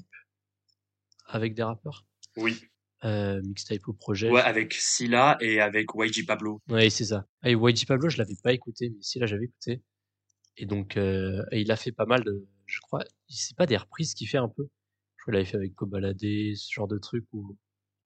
avec 1.27 1.55
des 1.55 1.63
rappeurs. 1.63 2.07
Oui. 2.37 2.59
Euh, 3.05 3.43
mixtape 3.43 3.87
au 3.87 3.93
projet. 3.93 4.31
Ouais, 4.31 4.41
avec 4.41 4.73
Scylla 4.73 5.37
et 5.41 5.61
avec 5.61 5.91
YG 5.95 6.27
Pablo. 6.27 6.63
Ouais, 6.69 6.89
c'est 6.89 7.05
ça. 7.05 7.27
Et 7.45 7.53
YG 7.53 7.87
Pablo, 7.87 8.09
je 8.09 8.17
l'avais 8.17 8.37
pas 8.43 8.55
écouté, 8.55 8.89
mais 8.89 9.03
si 9.03 9.19
là 9.19 9.27
j'avais 9.27 9.45
écouté. 9.45 9.83
Et 10.57 10.65
donc, 10.65 10.97
euh, 10.97 11.45
et 11.53 11.61
il 11.61 11.71
a 11.71 11.77
fait 11.77 11.93
pas 11.93 12.07
mal 12.07 12.25
de, 12.25 12.49
je 12.65 12.81
crois, 12.81 13.05
c'est 13.29 13.57
pas 13.57 13.67
des 13.67 13.77
reprises 13.77 14.15
qu'il 14.15 14.27
fait 14.27 14.39
un 14.39 14.49
peu. 14.49 14.69
Je 15.17 15.23
crois 15.23 15.33
qu'il 15.33 15.37
avait 15.37 15.45
fait 15.45 15.57
avec 15.57 15.75
Kobalade, 15.75 16.19
ce 16.19 16.73
genre 16.73 16.89
de 16.89 16.99
truc 16.99 17.27
où, 17.33 17.57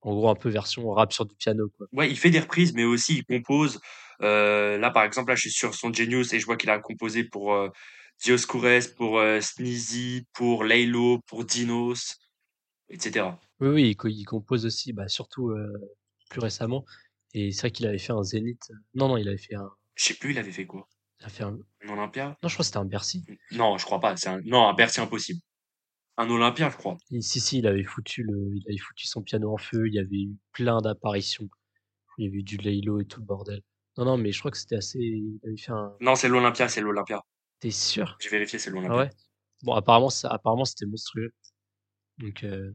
en 0.02 0.14
gros, 0.14 0.28
un 0.28 0.34
peu 0.34 0.48
version 0.50 0.90
rap 0.90 1.12
sur 1.12 1.24
du 1.26 1.34
piano, 1.36 1.68
quoi. 1.76 1.86
Ouais, 1.92 2.10
il 2.10 2.18
fait 2.18 2.30
des 2.30 2.40
reprises, 2.40 2.72
mais 2.74 2.84
aussi 2.84 3.18
il 3.18 3.24
compose. 3.24 3.80
Euh, 4.22 4.78
là, 4.78 4.90
par 4.90 5.04
exemple, 5.04 5.30
là, 5.30 5.34
je 5.36 5.42
suis 5.42 5.50
sur 5.52 5.74
son 5.74 5.92
Genius 5.92 6.32
et 6.32 6.40
je 6.40 6.46
vois 6.46 6.56
qu'il 6.56 6.70
a 6.70 6.78
composé 6.78 7.24
pour 7.24 7.54
euh, 7.54 7.68
Dioscures, 8.22 8.94
pour 8.96 9.18
euh, 9.18 9.40
Sneezy, 9.40 10.26
pour 10.32 10.64
Laylo, 10.64 11.20
pour 11.26 11.44
Dinos, 11.44 12.16
etc. 12.88 13.40
Oui, 13.60 13.68
oui, 13.68 13.88
il, 13.90 13.96
co- 13.96 14.08
il 14.08 14.24
compose 14.24 14.66
aussi, 14.66 14.92
bah, 14.92 15.08
surtout 15.08 15.50
euh, 15.50 15.72
plus 16.30 16.40
récemment. 16.40 16.84
Et 17.34 17.52
c'est 17.52 17.62
vrai 17.62 17.70
qu'il 17.70 17.86
avait 17.86 17.98
fait 17.98 18.12
un 18.12 18.22
Zénith. 18.22 18.70
Non, 18.94 19.08
non, 19.08 19.16
il 19.16 19.28
avait 19.28 19.38
fait 19.38 19.54
un, 19.54 19.70
Je 19.96 20.04
sais 20.04 20.14
plus, 20.14 20.32
il 20.32 20.38
avait 20.38 20.52
fait 20.52 20.66
quoi? 20.66 20.86
il 21.20 21.26
a 21.26 21.28
fait 21.28 21.44
un, 21.44 21.58
Un 21.84 21.88
Olympia? 21.92 22.36
non, 22.42 22.48
je 22.48 22.54
crois 22.54 22.62
que 22.62 22.66
c'était 22.66 22.78
un 22.78 22.84
Bercy. 22.84 23.24
Non, 23.52 23.78
je 23.78 23.84
crois 23.84 24.00
pas. 24.00 24.16
C'est 24.16 24.28
un... 24.28 24.40
Non, 24.44 24.68
un 24.68 24.74
Bercy 24.74 25.00
impossible. 25.00 25.40
Un 26.18 26.28
Olympia, 26.30 26.68
je 26.70 26.76
crois. 26.76 26.96
Et 27.10 27.20
si, 27.22 27.40
si, 27.40 27.58
il 27.58 27.66
avait 27.66 27.84
foutu 27.84 28.22
le, 28.22 28.54
il 28.54 28.62
avait 28.68 28.78
foutu 28.78 29.06
son 29.06 29.22
piano 29.22 29.52
en 29.52 29.56
feu. 29.56 29.88
Il 29.88 29.94
y 29.94 29.98
avait 29.98 30.22
eu 30.22 30.36
plein 30.52 30.80
d'apparitions. 30.80 31.48
Il 32.18 32.24
y 32.26 32.28
avait 32.28 32.38
eu 32.38 32.42
du 32.42 32.56
Laylo 32.58 33.00
et 33.00 33.06
tout 33.06 33.20
le 33.20 33.26
bordel. 33.26 33.62
Non, 33.96 34.04
non, 34.04 34.16
mais 34.18 34.32
je 34.32 34.38
crois 34.38 34.50
que 34.50 34.56
c'était 34.58 34.76
assez, 34.76 34.98
il 34.98 35.38
avait 35.44 35.56
fait 35.56 35.72
un, 35.72 35.96
Non, 36.00 36.14
c'est 36.14 36.28
l'Olympia, 36.28 36.68
c'est 36.68 36.80
l'Olympia. 36.80 37.22
t'es 37.60 37.70
sûr? 37.70 38.16
J'ai 38.20 38.28
vérifié, 38.30 38.58
c'est 38.58 38.70
Ah 38.70 38.72
l'Olympia. 38.74 38.96
ouais? 38.96 39.10
Bon, 39.62 39.74
apparemment, 39.74 40.10
ça, 40.10 40.28
apparemment, 40.30 40.64
c'était 40.64 40.86
monstrueux. 40.86 41.34
Donc, 42.18 42.44
euh, 42.44 42.72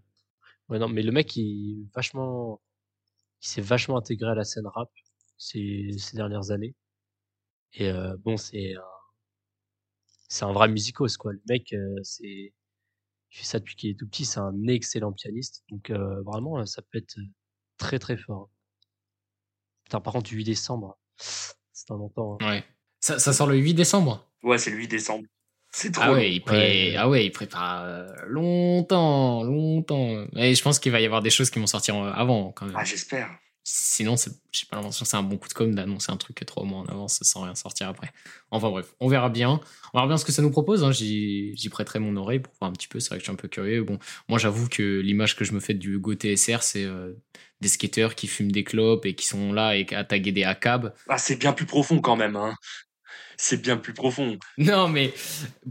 ouais, 0.69 0.79
non, 0.79 0.89
mais 0.89 1.03
le 1.03 1.11
mec, 1.11 1.35
il 1.35 1.87
vachement, 1.95 2.61
il 3.43 3.47
s'est 3.47 3.61
vachement 3.61 3.97
intégré 3.97 4.29
à 4.31 4.35
la 4.35 4.43
scène 4.43 4.67
rap 4.67 4.89
ces, 5.37 5.89
ces 5.97 6.15
dernières 6.17 6.51
années. 6.51 6.75
Et 7.73 7.89
euh, 7.89 8.15
bon, 8.17 8.37
c'est 8.37 8.75
un, 8.75 8.81
c'est 10.29 10.45
un 10.45 10.51
vrai 10.53 10.67
musicos, 10.67 11.17
quoi. 11.17 11.33
Le 11.33 11.41
mec, 11.49 11.73
euh, 11.73 11.95
c'est, 12.03 12.53
il 13.31 13.37
fait 13.37 13.43
ça 13.45 13.59
depuis 13.59 13.75
qu'il 13.75 13.89
est 13.91 13.95
tout 13.99 14.07
petit. 14.07 14.25
C'est 14.25 14.39
un 14.39 14.67
excellent 14.67 15.11
pianiste. 15.11 15.63
Donc, 15.69 15.89
euh, 15.89 16.21
vraiment, 16.23 16.65
ça 16.65 16.81
peut 16.81 16.97
être 16.97 17.15
très, 17.77 17.99
très 17.99 18.17
fort. 18.17 18.49
Putain, 19.85 19.99
par 20.01 20.13
contre, 20.13 20.29
du 20.29 20.35
8 20.37 20.43
décembre, 20.43 20.97
c'est 21.17 21.91
un 21.91 21.95
longtemps. 21.97 22.37
hein. 22.41 22.49
Ouais. 22.49 22.63
Ça, 22.99 23.19
ça 23.19 23.31
sort 23.33 23.47
le 23.47 23.57
8 23.57 23.73
décembre? 23.73 24.25
Ouais, 24.43 24.57
c'est 24.57 24.71
le 24.71 24.77
8 24.77 24.87
décembre. 24.87 25.25
C'est 25.71 25.91
trop 25.91 26.03
Ah 26.03 26.07
long. 26.07 26.13
ouais, 26.13 26.31
il 26.33 26.39
pré- 26.41 26.91
Ouais. 26.91 26.95
ah 26.97 27.09
ouais, 27.09 27.25
il 27.25 27.31
prépare 27.31 27.83
euh, 27.83 28.07
longtemps, 28.25 29.43
longtemps. 29.43 30.25
Et 30.37 30.55
je 30.55 30.63
pense 30.63 30.79
qu'il 30.79 30.91
va 30.93 31.01
y 31.01 31.05
avoir 31.05 31.21
des 31.21 31.29
choses 31.29 31.49
qui 31.49 31.59
vont 31.59 31.67
sortir 31.67 31.95
euh, 31.97 32.11
avant 32.13 32.51
quand 32.53 32.65
même. 32.65 32.75
Ah, 32.77 32.85
j'espère. 32.85 33.29
Sinon, 33.69 34.15
c'est- 34.15 34.31
j'ai 34.53 34.65
pas 34.65 34.77
l'impression 34.77 35.03
que 35.03 35.09
c'est 35.09 35.17
un 35.17 35.23
bon 35.23 35.37
coup 35.37 35.49
de 35.49 35.53
com' 35.53 35.75
d'annoncer 35.75 36.09
un 36.11 36.15
truc 36.17 36.41
trois 36.47 36.63
mois 36.63 36.79
en 36.79 36.85
avance 36.85 37.19
sans 37.21 37.41
rien 37.41 37.53
sortir 37.53 37.89
après. 37.89 38.11
Enfin 38.49 38.69
bref, 38.69 38.93
on 39.01 39.09
verra 39.09 39.27
bien. 39.29 39.59
On 39.93 39.97
verra 39.97 40.07
bien 40.07 40.17
ce 40.17 40.23
que 40.23 40.31
ça 40.31 40.41
nous 40.41 40.51
propose. 40.51 40.83
hein. 40.85 40.91
J'y 40.93 41.67
prêterai 41.69 41.99
mon 41.99 42.15
oreille 42.15 42.39
pour 42.39 42.53
voir 42.61 42.69
un 42.71 42.73
petit 42.73 42.87
peu. 42.87 42.99
C'est 43.01 43.09
vrai 43.09 43.17
que 43.17 43.21
je 43.21 43.25
suis 43.25 43.33
un 43.33 43.35
peu 43.35 43.49
curieux. 43.49 43.83
Bon, 43.83 43.99
moi, 44.29 44.39
j'avoue 44.39 44.69
que 44.69 45.01
l'image 45.01 45.35
que 45.35 45.43
je 45.43 45.51
me 45.51 45.59
fais 45.59 45.73
du 45.73 45.95
Hugo 45.95 46.13
TSR, 46.15 46.63
c'est 46.63 46.85
euh, 46.85 47.11
des 47.59 47.67
skateurs 47.67 48.15
qui 48.15 48.27
fument 48.27 48.51
des 48.53 48.63
clopes 48.63 49.05
et 49.05 49.15
qui 49.15 49.27
sont 49.27 49.51
là 49.51 49.75
et 49.75 49.85
à 49.93 50.03
taguer 50.05 50.31
des 50.31 50.43
ACAB. 50.45 50.93
Ah, 51.09 51.17
c'est 51.17 51.35
bien 51.35 51.51
plus 51.51 51.65
profond 51.65 51.99
quand 51.99 52.15
même. 52.15 52.37
Hein. 52.37 52.55
C'est 53.35 53.61
bien 53.61 53.75
plus 53.77 53.93
profond. 53.93 54.39
Non, 54.57 54.87
mais 54.87 55.13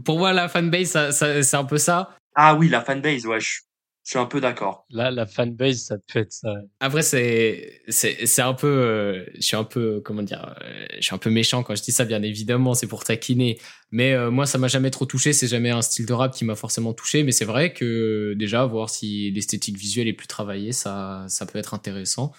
pour 0.05 0.19
moi, 0.19 0.33
la 0.33 0.47
fanbase, 0.49 0.91
ça- 0.91 1.11
ça- 1.11 1.41
c'est 1.43 1.57
un 1.57 1.65
peu 1.65 1.77
ça. 1.77 2.15
Ah 2.35 2.53
oui, 2.55 2.69
la 2.69 2.81
fanbase, 2.81 3.25
ouais, 3.25 3.39
je, 3.39 3.61
je 4.07 4.11
suis 4.11 4.19
un 4.19 4.25
peu 4.25 4.39
d'accord. 4.39 4.85
Là, 4.89 5.11
la 5.11 5.25
fanbase, 5.25 5.81
ça 5.81 5.97
peut 5.97 6.19
être 6.19 6.31
ça. 6.31 6.53
Après, 6.79 7.01
c'est, 7.01 7.81
c'est, 7.89 8.25
c'est 8.25 8.41
un 8.41 8.53
peu, 8.53 8.65
euh, 8.65 9.25
je 9.35 9.41
suis 9.41 9.57
un 9.57 9.65
peu, 9.65 9.99
comment 9.99 10.21
dire, 10.23 10.55
euh, 10.61 10.85
je 10.95 11.01
suis 11.01 11.13
un 11.13 11.17
peu 11.17 11.29
méchant 11.29 11.61
quand 11.61 11.75
je 11.75 11.83
dis 11.83 11.91
ça, 11.91 12.05
bien 12.05 12.21
évidemment, 12.21 12.73
c'est 12.73 12.87
pour 12.87 13.03
taquiner. 13.03 13.59
Mais 13.91 14.13
euh, 14.13 14.31
moi, 14.31 14.45
ça 14.45 14.59
m'a 14.59 14.69
jamais 14.69 14.91
trop 14.91 15.05
touché, 15.05 15.33
c'est 15.33 15.49
jamais 15.49 15.71
un 15.71 15.81
style 15.81 16.05
de 16.05 16.13
rap 16.13 16.33
qui 16.33 16.45
m'a 16.45 16.55
forcément 16.55 16.93
touché, 16.93 17.23
mais 17.23 17.33
c'est 17.33 17.43
vrai 17.43 17.73
que 17.73 18.33
déjà, 18.37 18.65
voir 18.65 18.89
si 18.89 19.29
l'esthétique 19.31 19.77
visuelle 19.77 20.07
est 20.07 20.13
plus 20.13 20.27
travaillée, 20.27 20.71
ça, 20.71 21.25
ça 21.27 21.45
peut 21.45 21.59
être 21.59 21.73
intéressant. 21.73 22.31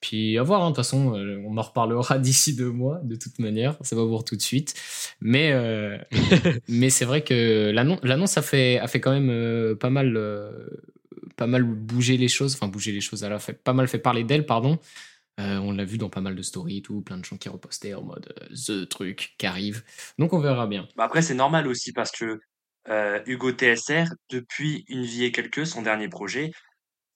Puis 0.00 0.38
à 0.38 0.42
voir, 0.42 0.62
hein, 0.62 0.70
de 0.70 0.76
toute 0.76 0.84
façon, 0.84 1.16
euh, 1.16 1.42
on 1.46 1.56
en 1.56 1.62
reparlera 1.62 2.18
d'ici 2.20 2.54
deux 2.54 2.70
mois, 2.70 3.00
de 3.02 3.16
toute 3.16 3.38
manière, 3.38 3.76
c'est 3.80 3.96
pas 3.96 4.06
pour 4.06 4.24
tout 4.24 4.36
de 4.36 4.42
suite. 4.42 4.74
Mais, 5.20 5.52
euh, 5.52 5.98
mais 6.68 6.90
c'est 6.90 7.04
vrai 7.04 7.22
que 7.22 7.70
l'annonce, 7.72 8.00
l'annonce 8.02 8.36
a 8.38 8.42
fait, 8.42 8.78
a 8.78 8.86
fait 8.86 9.00
quand 9.00 9.12
même 9.12 9.30
euh, 9.30 9.74
pas 9.74 9.90
mal, 9.90 10.16
euh, 10.16 10.50
pas 11.36 11.46
mal 11.46 11.62
bouger 11.64 12.16
les 12.16 12.28
choses. 12.28 12.54
Enfin, 12.54 12.68
bouger 12.68 12.92
les 12.92 13.00
choses, 13.00 13.22
elle 13.22 13.32
a 13.32 13.38
fait 13.38 13.52
pas 13.52 13.72
mal 13.72 13.88
fait 13.88 13.98
parler 13.98 14.24
d'elle, 14.24 14.46
pardon. 14.46 14.78
Euh, 15.38 15.58
on 15.58 15.72
l'a 15.72 15.84
vu 15.84 15.98
dans 15.98 16.08
pas 16.08 16.22
mal 16.22 16.34
de 16.34 16.40
stories 16.42 16.78
et 16.78 16.82
tout, 16.82 17.02
plein 17.02 17.18
de 17.18 17.24
gens 17.24 17.36
qui 17.36 17.50
repostaient 17.50 17.92
en 17.92 18.02
mode 18.02 18.32
euh, 18.40 18.54
The 18.84 18.88
truc 18.88 19.34
qui 19.38 19.46
arrive. 19.46 19.84
Donc 20.18 20.32
on 20.32 20.38
verra 20.38 20.66
bien. 20.66 20.88
Bah 20.96 21.04
après, 21.04 21.20
c'est 21.20 21.34
normal 21.34 21.66
aussi 21.68 21.92
parce 21.92 22.10
que 22.10 22.40
euh, 22.88 23.20
Hugo 23.26 23.52
TSR, 23.52 24.06
depuis 24.30 24.84
Une 24.88 25.02
vie 25.02 25.24
et 25.24 25.32
quelques, 25.32 25.66
son 25.66 25.82
dernier 25.82 26.08
projet, 26.08 26.52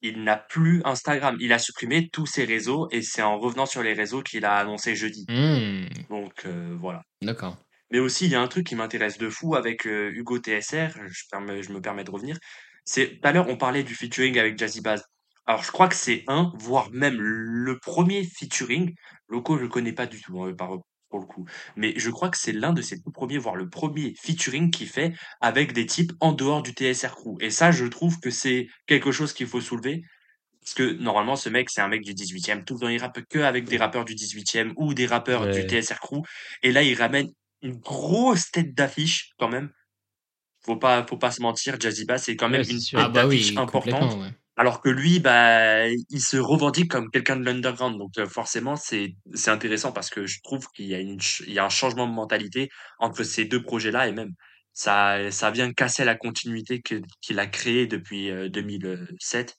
il 0.03 0.23
n'a 0.23 0.37
plus 0.37 0.83
Instagram. 0.85 1.39
Il 1.41 1.53
a 1.55 1.59
supprimé 1.59 2.11
tous 2.11 2.27
ses 2.27 2.45
réseaux 2.45 2.89
et 2.91 3.01
c'est 3.01 3.23
en 3.23 3.39
revenant 3.39 3.65
sur 3.67 3.83
les 3.83 3.95
réseaux 3.95 4.23
qu'il 4.23 4.45
a 4.45 4.57
annoncé 4.57 4.95
jeudi. 4.97 5.25
Hmm, 5.29 5.87
Donc 6.11 6.47
voilà. 6.79 7.03
D'accord. 7.23 7.57
Mais 7.91 7.99
aussi, 8.01 8.27
il 8.27 8.33
y 8.33 8.35
a 8.35 8.41
un 8.41 8.49
truc 8.49 8.67
qui 8.67 8.77
m'intéresse 8.77 9.19
de 9.19 9.29
fou 9.31 9.57
avec 9.57 9.85
Hugo 9.87 10.39
TSR, 10.39 10.91
je, 11.09 11.23
permets- 11.31 11.63
je 11.63 11.73
me 11.73 11.81
permets 11.81 12.05
de 12.05 12.11
revenir. 12.11 12.39
C'est 12.85 13.21
tout 13.21 13.29
à 13.29 13.33
l'heure, 13.33 13.49
on 13.49 13.57
parlait 13.57 13.83
du 13.83 13.95
featuring 13.95 14.39
avec 14.39 14.59
Jazzy 14.59 14.81
Bass. 14.81 15.03
Alors, 15.47 15.63
je 15.63 15.73
crois 15.73 15.89
que 15.89 15.97
c'est 15.97 16.25
un, 16.29 16.53
voire 16.57 16.91
même 16.93 17.21
le 17.21 17.79
premier 17.79 18.25
featuring. 18.25 18.95
Loco, 19.29 19.57
je 19.57 19.63
le 19.63 19.69
connais 19.69 19.93
pas 19.93 20.07
du 20.07 20.21
tout, 20.21 20.43
hein, 20.43 20.53
par, 20.55 20.79
pour 21.09 21.19
le 21.19 21.27
coup. 21.27 21.45
Mais 21.77 21.93
je 21.97 22.11
crois 22.11 22.29
que 22.29 22.39
c'est 22.39 22.53
l'un 22.53 22.73
de 22.73 22.83
ses 22.83 23.01
tout 23.01 23.11
premiers, 23.11 23.39
voire 23.39 23.57
le 23.57 23.69
premier 23.69 24.15
featuring 24.21 24.71
qu'il 24.71 24.89
fait 24.89 25.13
avec 25.41 25.73
des 25.73 25.87
types 25.87 26.13
en 26.21 26.33
dehors 26.33 26.63
du 26.63 26.71
TSR 26.71 27.15
Crew. 27.17 27.37
Et 27.41 27.51
ça, 27.51 27.73
je 27.73 27.85
trouve 27.85 28.21
que 28.21 28.31
c'est 28.31 28.69
quelque 28.87 29.13
chose 29.13 29.33
qu'il 29.33 29.47
faut 29.47 29.61
soulever. 29.61 30.03
Parce 30.61 30.75
que 30.75 30.93
normalement, 30.93 31.37
ce 31.37 31.49
mec, 31.49 31.71
c'est 31.71 31.81
un 31.81 31.89
mec 31.89 32.03
du 32.03 32.15
18e. 32.15 32.65
Tout 32.65 32.75
le 32.75 32.81
temps, 32.81 32.89
il 32.89 33.01
rappe 33.01 33.21
que 33.29 33.39
avec 33.41 33.65
des 33.65 33.77
rappeurs 33.77 34.05
du 34.05 34.15
18e 34.15 34.73
ou 34.77 34.95
des 34.95 35.07
rappeurs 35.07 35.49
du. 35.49 35.63
TSR 35.67 35.99
Crew. 36.01 36.23
Et 36.63 36.71
là, 36.71 36.83
il 36.83 36.95
ramène 36.95 37.29
une 37.63 37.77
grosse 37.77 38.51
tête 38.51 38.75
d'affiche 38.75 39.31
quand 39.39 39.49
même. 39.49 39.71
Faut 40.65 40.77
pas, 40.77 41.07
faut 41.07 41.17
pas 41.17 41.31
se 41.31 41.41
mentir, 41.43 41.81
Jazzy 41.81 42.05
Bass 42.05 42.25
c'est 42.25 42.37
quand 42.37 42.49
même 42.49 42.61
Ouais, 42.61 42.67
une 42.69 42.79
tête 42.79 42.89
Ah 42.95 43.09
bah 43.09 43.27
oui, 43.27 43.55
importante. 43.57 44.21
ouais. 44.21 44.31
Alors 44.57 44.83
que 44.83 44.91
lui, 44.91 45.21
bah, 45.21 45.89
il 45.89 46.21
se 46.21 46.37
revendique 46.37 46.91
comme 46.91 47.11
quelqu'un 47.11 47.37
de 47.37 47.45
l'underground. 47.45 47.97
Donc 47.99 48.11
euh, 48.19 48.27
forcément, 48.29 48.77
c'est 48.77 49.15
c'est 49.35 49.51
intéressant 49.51 49.93
parce 49.93 50.11
que 50.11 50.27
je 50.27 50.41
trouve 50.43 50.67
qu'il 50.75 50.87
y 50.87 50.95
a 50.95 50.99
une 51.01 51.19
il 51.47 51.53
y 51.55 51.59
a 51.59 51.65
un 51.65 51.71
changement 51.71 52.07
de 52.07 52.13
mentalité 52.13 52.69
entre 52.99 53.23
ces 53.23 53.47
deux 53.47 53.63
projets-là 53.63 54.07
et 54.09 54.13
même 54.13 54.33
ça 54.75 55.31
ça 55.31 55.51
vient 55.51 55.73
casser 55.73 56.05
la 56.05 56.15
continuité 56.15 56.83
qu'il 56.83 57.39
a 57.39 57.47
créée 57.47 57.87
depuis 57.87 58.31
euh, 58.31 58.49
2007. 58.51 59.57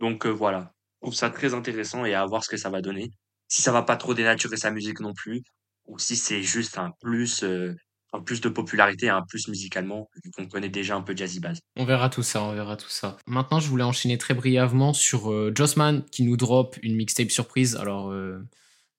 Donc 0.00 0.26
euh, 0.26 0.30
voilà, 0.30 0.72
je 1.02 1.06
trouve 1.06 1.14
ça 1.14 1.30
très 1.30 1.54
intéressant 1.54 2.04
et 2.04 2.14
à 2.14 2.24
voir 2.26 2.44
ce 2.44 2.48
que 2.50 2.56
ça 2.56 2.70
va 2.70 2.80
donner. 2.80 3.10
Si 3.48 3.62
ça 3.62 3.72
va 3.72 3.82
pas 3.82 3.96
trop 3.96 4.14
dénaturer 4.14 4.56
sa 4.56 4.70
musique 4.70 5.00
non 5.00 5.12
plus, 5.14 5.42
ou 5.86 5.98
si 5.98 6.16
c'est 6.16 6.42
juste 6.42 6.78
un 6.78 6.92
plus, 7.00 7.42
euh, 7.44 7.74
un 8.12 8.20
plus 8.20 8.40
de 8.40 8.48
popularité, 8.48 9.08
un 9.08 9.22
plus 9.22 9.48
musicalement, 9.48 10.08
vu 10.24 10.30
qu'on 10.30 10.46
connaît 10.46 10.68
déjà 10.68 10.96
un 10.96 11.02
peu 11.02 11.16
Jazzy 11.16 11.40
Bass. 11.40 11.58
On 11.76 11.84
verra 11.84 12.08
tout 12.08 12.22
ça, 12.22 12.42
on 12.42 12.54
verra 12.54 12.76
tout 12.76 12.88
ça. 12.88 13.18
Maintenant, 13.26 13.60
je 13.60 13.68
voulais 13.68 13.84
enchaîner 13.84 14.18
très 14.18 14.34
brièvement 14.34 14.92
sur 14.92 15.30
euh, 15.30 15.52
Jossman 15.54 16.04
qui 16.10 16.22
nous 16.22 16.36
drop 16.36 16.76
une 16.82 16.96
mixtape 16.96 17.30
surprise. 17.30 17.76
Alors, 17.76 18.10
euh, 18.10 18.38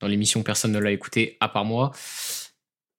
dans 0.00 0.06
l'émission, 0.06 0.42
personne 0.42 0.72
ne 0.72 0.78
l'a 0.78 0.92
écouté 0.92 1.36
à 1.40 1.48
part 1.48 1.64
moi. 1.64 1.92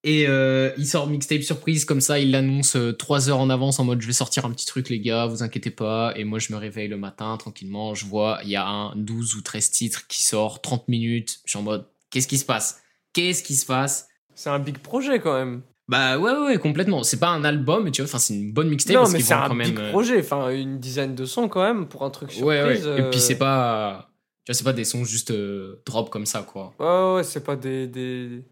Et 0.03 0.27
euh, 0.27 0.71
il 0.77 0.87
sort 0.87 1.05
mixtape 1.07 1.43
surprise 1.43 1.85
comme 1.85 2.01
ça, 2.01 2.17
il 2.17 2.31
l'annonce 2.31 2.75
euh, 2.75 2.91
trois 2.91 3.29
heures 3.29 3.37
en 3.37 3.51
avance 3.51 3.79
en 3.79 3.83
mode 3.83 4.01
je 4.01 4.07
vais 4.07 4.13
sortir 4.13 4.45
un 4.45 4.51
petit 4.51 4.65
truc 4.65 4.89
les 4.89 4.99
gars, 4.99 5.27
vous 5.27 5.43
inquiétez 5.43 5.69
pas. 5.69 6.13
Et 6.15 6.23
moi 6.23 6.39
je 6.39 6.51
me 6.51 6.57
réveille 6.57 6.87
le 6.87 6.97
matin 6.97 7.37
tranquillement, 7.37 7.93
je 7.93 8.07
vois 8.07 8.39
il 8.43 8.49
y 8.49 8.55
a 8.55 8.65
un 8.65 8.95
12 8.95 9.35
ou 9.35 9.41
13 9.41 9.69
titres 9.69 10.07
qui 10.07 10.23
sort, 10.23 10.61
30 10.61 10.87
minutes. 10.87 11.41
Je 11.45 11.51
suis 11.51 11.59
en 11.59 11.61
mode 11.61 11.87
qu'est-ce 12.09 12.27
qui 12.27 12.39
se 12.39 12.45
passe? 12.45 12.81
Qu'est-ce 13.13 13.43
qui 13.43 13.55
se 13.55 13.65
passe? 13.65 14.07
C'est 14.33 14.49
un 14.49 14.57
big 14.57 14.79
projet 14.79 15.19
quand 15.19 15.33
même. 15.33 15.61
Bah 15.87 16.17
ouais, 16.17 16.31
ouais, 16.31 16.45
ouais, 16.47 16.57
complètement. 16.57 17.03
C'est 17.03 17.19
pas 17.19 17.29
un 17.29 17.43
album, 17.43 17.91
tu 17.91 18.01
vois, 18.01 18.09
enfin 18.09 18.19
c'est 18.19 18.35
une 18.35 18.53
bonne 18.53 18.69
mixtape 18.69 18.95
non, 18.95 19.01
parce 19.01 19.13
mais 19.13 19.19
c'est 19.19 19.33
un 19.33 19.47
quand 19.47 19.55
big 19.55 19.75
même. 19.75 19.85
euh, 19.85 19.89
projet. 19.91 20.19
Enfin, 20.19 20.49
une 20.49 20.79
dizaine 20.79 21.15
de 21.15 21.25
sons 21.25 21.49
quand 21.49 21.63
même 21.63 21.87
pour 21.87 22.03
un 22.03 22.09
truc 22.09 22.31
surprise. 22.31 22.47
Ouais, 22.47 22.63
ouais. 22.63 22.99
Et 22.99 23.09
puis 23.09 23.17
euh, 23.17 23.19
c'est 23.19 23.37
pas. 23.37 24.09
Tu 24.45 24.51
vois, 24.51 24.57
c'est 24.57 24.63
pas 24.63 24.73
des 24.73 24.85
sons 24.85 25.03
juste 25.03 25.31
euh, 25.31 25.81
drop 25.85 26.09
comme 26.09 26.25
ça, 26.25 26.43
quoi. 26.43 26.73
Ouais, 26.79 27.15
ouais, 27.17 27.23
c'est 27.23 27.43
pas 27.43 27.55
des, 27.55 27.87
des. 27.87 28.43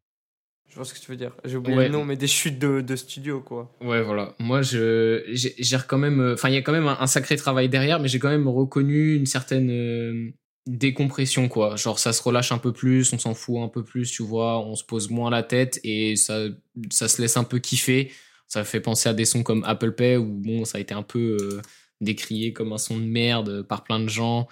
Je 0.67 0.75
vois 0.75 0.86
ce 0.86 0.93
que 0.93 1.00
tu 1.00 1.09
veux 1.09 1.17
dire. 1.17 1.31
J'ai 1.45 1.57
oublié 1.57 1.75
Ouais. 1.77 1.86
le 1.88 1.93
nom, 1.93 2.05
mais 2.05 2.15
des 2.15 2.27
chutes 2.27 2.59
de, 2.59 2.81
de 2.81 2.95
studio, 2.95 3.39
quoi. 3.41 3.71
Ouais, 3.81 4.03
voilà. 4.03 4.36
Moi, 4.38 4.62
je 4.62 5.24
j'ai 5.29 5.55
j'ai 5.57 5.77
quand 5.88 5.98
même. 5.98 6.19
euh, 6.19 6.33
Enfin, 6.33 6.50
il 6.50 6.55
y 6.55 6.57
a 6.57 6.62
quand 6.62 6.71
même 6.74 6.88
un, 6.88 6.98
un 7.00 7.07
sacré 7.07 7.36
travail 7.38 7.69
derrière, 7.69 8.00
mais 8.00 8.07
j'ai 8.07 8.19
quand 8.19 8.29
même 8.29 8.48
reconnu 8.48 9.15
une 9.15 9.25
certaine 9.25 9.69
euh, 9.71 10.31
décompression, 10.67 11.47
quoi. 11.49 11.75
Genre, 11.75 11.99
ça 11.99 12.13
se 12.13 12.21
relâche 12.21 12.51
un 12.51 12.57
peu 12.57 12.73
plus, 12.73 13.11
on 13.13 13.19
s'en 13.19 13.33
fout 13.33 13.57
un 13.59 13.69
peu 13.69 13.83
plus, 13.83 14.11
tu 14.11 14.23
vois, 14.23 14.59
on 14.59 14.75
se 14.75 14.83
pose 14.83 15.09
moins 15.09 15.29
la 15.29 15.43
tête 15.43 15.79
et 15.83 16.15
ça, 16.15 16.45
ça 16.91 17.07
se 17.07 17.21
laisse 17.21 17.37
un 17.37 17.43
peu 17.43 17.59
kiffer. 17.59 18.11
Ça 18.47 18.63
fait 18.63 18.81
penser 18.81 19.09
à 19.09 19.13
des 19.13 19.25
sons 19.25 19.43
comme 19.43 19.63
Apple 19.63 19.93
Pay 19.93 20.17
où, 20.17 20.25
bon, 20.25 20.65
ça 20.65 20.77
a 20.79 20.81
été 20.81 20.93
un 20.93 21.03
peu 21.03 21.37
euh, 21.39 21.61
décrié 22.01 22.53
comme 22.53 22.73
un 22.73 22.77
son 22.77 22.97
de 22.97 23.03
merde 23.03 23.63
par 23.63 23.83
plein 23.83 23.99
de 23.99 24.09
gens. 24.09 24.47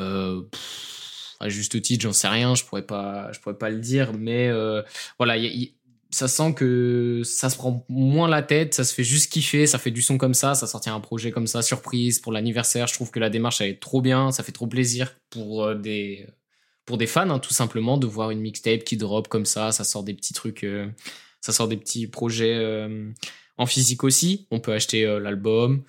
Euh, 0.00 0.42
à 1.40 1.48
juste 1.48 1.80
titre, 1.82 2.02
j'en 2.02 2.12
sais 2.12 2.28
rien, 2.28 2.54
je 2.54 2.64
pourrais 2.64 2.86
pas, 2.86 3.30
je 3.32 3.40
pourrais 3.40 3.58
pas 3.58 3.70
le 3.70 3.78
dire, 3.78 4.12
mais 4.14 4.48
euh, 4.48 4.82
voilà, 5.18 5.36
ça 6.10 6.28
sent 6.28 6.54
que 6.54 7.22
ça 7.24 7.50
se 7.50 7.56
prend 7.56 7.84
moins 7.88 8.28
la 8.28 8.42
tête, 8.42 8.74
ça 8.74 8.84
se 8.84 8.94
fait 8.94 9.04
juste 9.04 9.32
kiffer, 9.32 9.66
ça 9.66 9.78
fait 9.78 9.90
du 9.90 10.02
son 10.02 10.18
comme 10.18 10.34
ça, 10.34 10.54
ça 10.54 10.66
sortit 10.66 10.90
un 10.90 11.00
projet 11.00 11.30
comme 11.30 11.46
ça, 11.46 11.62
surprise 11.62 12.20
pour 12.20 12.32
l'anniversaire. 12.32 12.86
Je 12.86 12.94
trouve 12.94 13.10
que 13.10 13.18
la 13.18 13.30
démarche 13.30 13.60
elle 13.60 13.70
est 13.70 13.80
trop 13.80 14.00
bien, 14.00 14.30
ça 14.30 14.42
fait 14.42 14.52
trop 14.52 14.66
plaisir 14.66 15.14
pour 15.30 15.64
euh, 15.64 15.74
des 15.74 16.26
pour 16.84 16.98
des 16.98 17.06
fans, 17.08 17.28
hein, 17.30 17.40
tout 17.40 17.52
simplement, 17.52 17.98
de 17.98 18.06
voir 18.06 18.30
une 18.30 18.40
mixtape 18.40 18.84
qui 18.84 18.96
drop 18.96 19.26
comme 19.26 19.44
ça, 19.44 19.72
ça 19.72 19.82
sort 19.82 20.04
des 20.04 20.14
petits 20.14 20.34
trucs, 20.34 20.62
euh, 20.62 20.88
ça 21.40 21.52
sort 21.52 21.66
des 21.66 21.76
petits 21.76 22.06
projets 22.06 22.54
euh, 22.54 23.10
en 23.58 23.66
physique 23.66 24.04
aussi. 24.04 24.46
On 24.52 24.60
peut 24.60 24.72
acheter 24.72 25.04
l'album, 25.20 25.82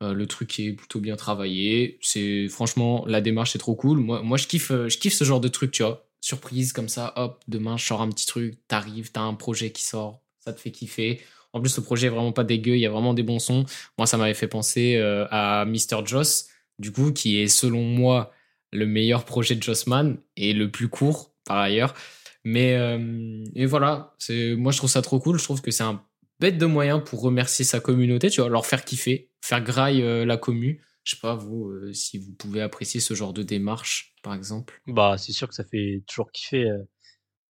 le 0.00 0.26
truc 0.26 0.60
est 0.60 0.72
plutôt 0.72 1.00
bien 1.00 1.16
travaillé. 1.16 1.98
C'est 2.02 2.48
franchement 2.48 3.04
la 3.06 3.20
démarche 3.20 3.56
est 3.56 3.58
trop 3.58 3.74
cool. 3.74 3.98
Moi, 3.98 4.22
moi 4.22 4.36
je 4.36 4.46
kiffe, 4.46 4.70
je 4.70 4.98
kiffe 4.98 5.14
ce 5.14 5.24
genre 5.24 5.40
de 5.40 5.48
truc, 5.48 5.72
tu 5.72 5.82
vois. 5.82 6.06
Surprise 6.24 6.72
comme 6.72 6.88
ça, 6.88 7.12
hop, 7.16 7.44
demain 7.48 7.76
je 7.76 7.84
sors 7.84 8.00
un 8.00 8.08
petit 8.08 8.24
truc, 8.24 8.56
t'arrives, 8.66 9.12
t'as 9.12 9.20
un 9.20 9.34
projet 9.34 9.72
qui 9.72 9.84
sort, 9.84 10.22
ça 10.38 10.54
te 10.54 10.60
fait 10.60 10.70
kiffer. 10.70 11.20
En 11.52 11.60
plus, 11.60 11.76
le 11.76 11.82
projet 11.82 12.06
est 12.06 12.10
vraiment 12.10 12.32
pas 12.32 12.44
dégueu, 12.44 12.76
il 12.76 12.80
y 12.80 12.86
a 12.86 12.90
vraiment 12.90 13.12
des 13.12 13.22
bons 13.22 13.38
sons. 13.38 13.66
Moi, 13.98 14.06
ça 14.06 14.16
m'avait 14.16 14.32
fait 14.32 14.48
penser 14.48 14.96
euh, 14.96 15.26
à 15.30 15.66
Mr. 15.66 16.06
Joss, 16.06 16.48
du 16.78 16.92
coup, 16.92 17.12
qui 17.12 17.38
est 17.40 17.48
selon 17.48 17.82
moi 17.82 18.32
le 18.72 18.86
meilleur 18.86 19.26
projet 19.26 19.54
de 19.54 19.62
Jossman 19.62 20.16
et 20.38 20.54
le 20.54 20.70
plus 20.70 20.88
court 20.88 21.34
par 21.44 21.58
ailleurs. 21.58 21.94
Mais 22.42 22.74
euh, 22.74 23.44
et 23.54 23.66
voilà, 23.66 24.14
c'est 24.18 24.54
moi 24.56 24.72
je 24.72 24.78
trouve 24.78 24.90
ça 24.90 25.02
trop 25.02 25.20
cool. 25.20 25.38
Je 25.38 25.44
trouve 25.44 25.60
que 25.60 25.70
c'est 25.70 25.82
un 25.82 26.02
bête 26.40 26.56
de 26.56 26.64
moyen 26.64 27.00
pour 27.00 27.20
remercier 27.20 27.66
sa 27.66 27.80
communauté, 27.80 28.30
tu 28.30 28.40
vois, 28.40 28.48
leur 28.48 28.64
faire 28.64 28.82
kiffer, 28.82 29.30
faire 29.42 29.62
graille 29.62 30.02
euh, 30.02 30.24
la 30.24 30.38
commu. 30.38 30.80
Je 31.04 31.14
sais 31.14 31.20
pas 31.20 31.34
vous 31.34 31.68
euh, 31.68 31.92
si 31.92 32.18
vous 32.18 32.32
pouvez 32.32 32.62
apprécier 32.62 32.98
ce 32.98 33.12
genre 33.14 33.34
de 33.34 33.42
démarche, 33.42 34.14
par 34.22 34.34
exemple. 34.34 34.80
Bah, 34.86 35.16
c'est 35.18 35.32
sûr 35.32 35.48
que 35.48 35.54
ça 35.54 35.64
fait 35.64 36.02
toujours 36.06 36.32
kiffer 36.32 36.64
euh, 36.64 36.82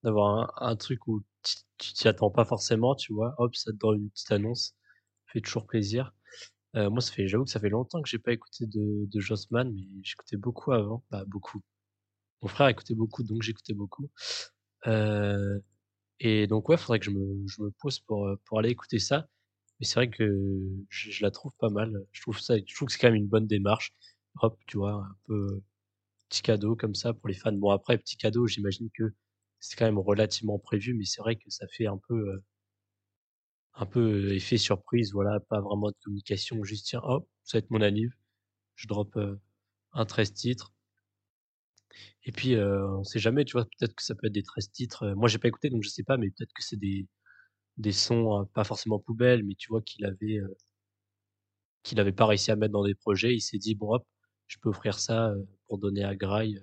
d'avoir 0.02 0.60
un, 0.60 0.76
truc 0.76 1.06
où 1.06 1.22
tu 1.78 1.92
t'y 1.94 2.08
attends 2.08 2.30
pas 2.30 2.44
forcément, 2.44 2.96
tu 2.96 3.12
vois. 3.14 3.34
Hop, 3.38 3.54
ça 3.54 3.70
te 3.70 3.76
donne 3.76 4.02
une 4.02 4.10
petite 4.10 4.32
annonce. 4.32 4.74
Ça 5.26 5.32
fait 5.34 5.40
toujours 5.40 5.66
plaisir. 5.66 6.12
Euh, 6.76 6.90
moi, 6.90 7.00
ça 7.00 7.12
fait, 7.12 7.28
j'avoue 7.28 7.44
que 7.44 7.50
ça 7.50 7.60
fait 7.60 7.68
longtemps 7.68 8.02
que 8.02 8.08
j'ai 8.08 8.18
pas 8.18 8.32
écouté 8.32 8.66
de, 8.66 9.06
de 9.06 9.20
Jossman, 9.20 9.72
mais 9.72 9.82
j'écoutais 10.02 10.36
beaucoup 10.36 10.72
avant. 10.72 11.04
Bah, 11.10 11.24
beaucoup. 11.28 11.62
Mon 12.42 12.48
frère 12.48 12.68
écoutait 12.68 12.94
beaucoup, 12.94 13.22
donc 13.22 13.42
j'écoutais 13.42 13.74
beaucoup. 13.74 14.10
Et 16.20 16.46
donc, 16.46 16.68
ouais, 16.68 16.76
faudrait 16.76 16.98
que 17.00 17.06
je 17.06 17.10
me, 17.10 17.46
je 17.46 17.62
me 17.62 17.70
pose 17.80 18.00
pour, 18.00 18.28
pour 18.44 18.58
aller 18.58 18.70
écouter 18.70 18.98
ça. 18.98 19.28
C'est 19.84 19.96
vrai 19.96 20.10
que 20.10 20.60
je, 20.88 21.22
la 21.22 21.30
trouve 21.30 21.52
pas 21.58 21.70
mal. 21.70 21.92
Je 22.12 22.22
trouve 22.22 22.40
ça, 22.40 22.56
je 22.58 22.74
trouve 22.74 22.88
que 22.88 22.92
c'est 22.92 22.98
quand 22.98 23.08
même 23.08 23.16
une 23.16 23.28
bonne 23.28 23.46
démarche. 23.46 23.92
Hop, 24.40 24.58
tu 24.66 24.78
vois, 24.78 24.92
un 24.94 25.16
peu 25.26 25.62
petit 26.28 26.42
cadeau 26.42 26.76
comme 26.76 26.94
ça 26.94 27.14
pour 27.14 27.28
les 27.28 27.34
fans. 27.34 27.52
Bon 27.52 27.70
après 27.70 27.98
petit 27.98 28.16
cadeau, 28.16 28.46
j'imagine 28.46 28.90
que 28.94 29.14
c'est 29.60 29.76
quand 29.76 29.86
même 29.86 29.98
relativement 29.98 30.58
prévu, 30.58 30.94
mais 30.94 31.04
c'est 31.04 31.20
vrai 31.22 31.36
que 31.36 31.50
ça 31.50 31.66
fait 31.68 31.86
un 31.86 31.98
peu 32.08 32.14
euh, 32.14 32.44
un 33.74 33.86
peu 33.86 34.32
effet 34.34 34.56
surprise, 34.58 35.12
voilà, 35.12 35.40
pas 35.40 35.60
vraiment 35.60 35.88
de 35.90 35.96
communication, 36.04 36.62
juste 36.64 36.86
tiens, 36.86 37.00
hop, 37.04 37.28
ça 37.44 37.58
va 37.58 37.60
être 37.60 37.70
mon 37.70 37.80
anniv, 37.80 38.10
je 38.76 38.88
drop 38.88 39.16
euh, 39.16 39.36
un 39.92 40.06
13 40.06 40.32
titres. 40.34 40.72
Et 42.24 42.32
puis 42.32 42.54
euh, 42.54 42.88
on 42.98 43.04
sait 43.04 43.18
jamais, 43.18 43.44
tu 43.44 43.52
vois, 43.52 43.64
peut-être 43.64 43.94
que 43.94 44.02
ça 44.02 44.14
peut 44.14 44.26
être 44.26 44.32
des 44.32 44.42
13 44.42 44.70
titres. 44.70 45.14
Moi 45.14 45.28
j'ai 45.28 45.38
pas 45.38 45.48
écouté 45.48 45.70
donc 45.70 45.82
je 45.82 45.88
sais 45.88 46.02
pas, 46.04 46.16
mais 46.16 46.30
peut-être 46.30 46.52
que 46.52 46.62
c'est 46.62 46.76
des 46.78 47.06
des 47.76 47.92
sons 47.92 48.48
pas 48.54 48.64
forcément 48.64 48.98
poubelles, 48.98 49.44
mais 49.44 49.54
tu 49.54 49.68
vois 49.68 49.82
qu'il 49.82 50.04
avait 50.04 50.40
qu'il 51.82 52.00
avait 52.00 52.12
pas 52.12 52.26
réussi 52.26 52.50
à 52.50 52.56
mettre 52.56 52.72
dans 52.72 52.84
des 52.84 52.94
projets, 52.94 53.34
il 53.34 53.40
s'est 53.40 53.58
dit 53.58 53.74
bon 53.74 53.94
hop, 53.94 54.06
je 54.46 54.58
peux 54.60 54.70
offrir 54.70 54.98
ça 54.98 55.32
pour 55.68 55.78
donner 55.78 56.04
à 56.04 56.14
Grail 56.16 56.62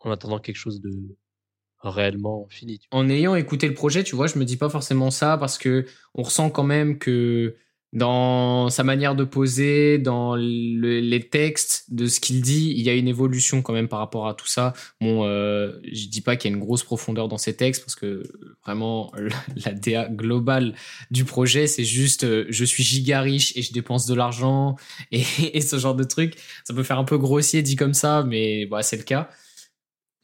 en 0.00 0.10
attendant 0.10 0.38
quelque 0.38 0.56
chose 0.56 0.80
de 0.80 1.16
réellement 1.80 2.46
fini. 2.48 2.80
En 2.90 3.08
ayant 3.08 3.34
écouté 3.34 3.68
le 3.68 3.74
projet, 3.74 4.02
tu 4.02 4.16
vois, 4.16 4.26
je 4.26 4.38
me 4.38 4.44
dis 4.44 4.56
pas 4.56 4.68
forcément 4.68 5.10
ça 5.10 5.36
parce 5.38 5.58
que 5.58 5.86
on 6.14 6.22
ressent 6.22 6.50
quand 6.50 6.64
même 6.64 6.98
que 6.98 7.56
dans 7.96 8.68
sa 8.68 8.84
manière 8.84 9.14
de 9.14 9.24
poser, 9.24 9.96
dans 9.96 10.36
les 10.36 11.28
textes, 11.30 11.86
de 11.88 12.06
ce 12.08 12.20
qu'il 12.20 12.42
dit, 12.42 12.74
il 12.76 12.82
y 12.82 12.90
a 12.90 12.92
une 12.94 13.08
évolution 13.08 13.62
quand 13.62 13.72
même 13.72 13.88
par 13.88 14.00
rapport 14.00 14.28
à 14.28 14.34
tout 14.34 14.46
ça. 14.46 14.74
Bon, 15.00 15.24
euh, 15.24 15.72
je 15.90 16.06
dis 16.08 16.20
pas 16.20 16.36
qu'il 16.36 16.50
y 16.50 16.52
a 16.52 16.56
une 16.58 16.62
grosse 16.62 16.84
profondeur 16.84 17.26
dans 17.26 17.38
ces 17.38 17.56
textes 17.56 17.82
parce 17.82 17.94
que 17.94 18.22
vraiment 18.62 19.12
la, 19.64 19.72
DA 19.72 20.10
globale 20.10 20.74
du 21.10 21.24
projet, 21.24 21.66
c'est 21.66 21.84
juste 21.84 22.24
euh, 22.24 22.44
je 22.50 22.66
suis 22.66 22.82
giga 22.82 23.22
riche 23.22 23.56
et 23.56 23.62
je 23.62 23.72
dépense 23.72 24.04
de 24.04 24.14
l'argent 24.14 24.76
et, 25.10 25.22
et, 25.54 25.62
ce 25.62 25.78
genre 25.78 25.94
de 25.94 26.04
truc. 26.04 26.34
Ça 26.64 26.74
peut 26.74 26.82
faire 26.82 26.98
un 26.98 27.04
peu 27.04 27.16
grossier 27.16 27.62
dit 27.62 27.76
comme 27.76 27.94
ça, 27.94 28.24
mais 28.24 28.66
bah, 28.66 28.82
c'est 28.82 28.98
le 28.98 29.04
cas. 29.04 29.30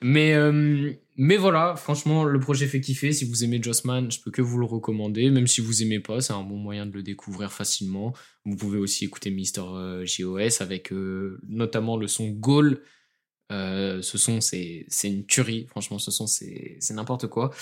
Mais, 0.02 0.34
euh, 0.34 0.92
mais 1.16 1.36
voilà, 1.36 1.76
franchement, 1.76 2.24
le 2.24 2.40
projet 2.40 2.66
fait 2.66 2.80
kiffer. 2.80 3.12
Si 3.12 3.24
vous 3.24 3.44
aimez 3.44 3.62
Jossman, 3.62 4.10
je 4.10 4.20
peux 4.20 4.30
que 4.30 4.42
vous 4.42 4.58
le 4.58 4.66
recommander. 4.66 5.30
Même 5.30 5.46
si 5.46 5.60
vous 5.60 5.82
aimez 5.82 6.00
pas, 6.00 6.20
c'est 6.20 6.32
un 6.32 6.42
bon 6.42 6.56
moyen 6.56 6.86
de 6.86 6.92
le 6.92 7.02
découvrir 7.02 7.52
facilement. 7.52 8.14
Vous 8.44 8.56
pouvez 8.56 8.78
aussi 8.78 9.04
écouter 9.04 9.30
Mister 9.30 9.62
JOS 10.04 10.38
euh, 10.38 10.48
avec 10.60 10.92
euh, 10.92 11.38
notamment 11.48 11.96
le 11.96 12.06
son 12.06 12.28
Goal. 12.30 12.80
ce 13.50 14.00
son, 14.02 14.40
c'est 14.40 14.86
une 15.04 15.26
tuerie. 15.26 15.66
Franchement, 15.68 15.98
ce 15.98 16.10
son, 16.10 16.26
c'est 16.26 16.78
n'importe 16.90 17.26
quoi. 17.26 17.52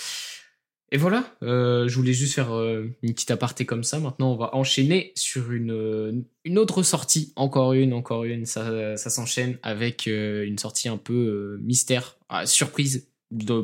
Et 0.93 0.97
voilà, 0.97 1.33
euh, 1.41 1.87
je 1.87 1.95
voulais 1.95 2.11
juste 2.11 2.33
faire 2.33 2.53
euh, 2.53 2.93
une 3.01 3.13
petite 3.13 3.31
aparté 3.31 3.65
comme 3.65 3.83
ça. 3.83 3.99
Maintenant, 3.99 4.33
on 4.33 4.35
va 4.35 4.53
enchaîner 4.53 5.13
sur 5.15 5.53
une, 5.53 5.71
euh, 5.71 6.11
une 6.43 6.57
autre 6.57 6.83
sortie. 6.83 7.31
Encore 7.37 7.71
une, 7.71 7.93
encore 7.93 8.25
une. 8.25 8.45
Ça, 8.45 8.97
ça 8.97 9.09
s'enchaîne 9.09 9.57
avec 9.63 10.07
une 10.07 10.57
sortie 10.57 10.89
un 10.89 10.97
peu 10.97 11.57
mystère, 11.61 12.17
ah, 12.27 12.45
surprise. 12.45 13.07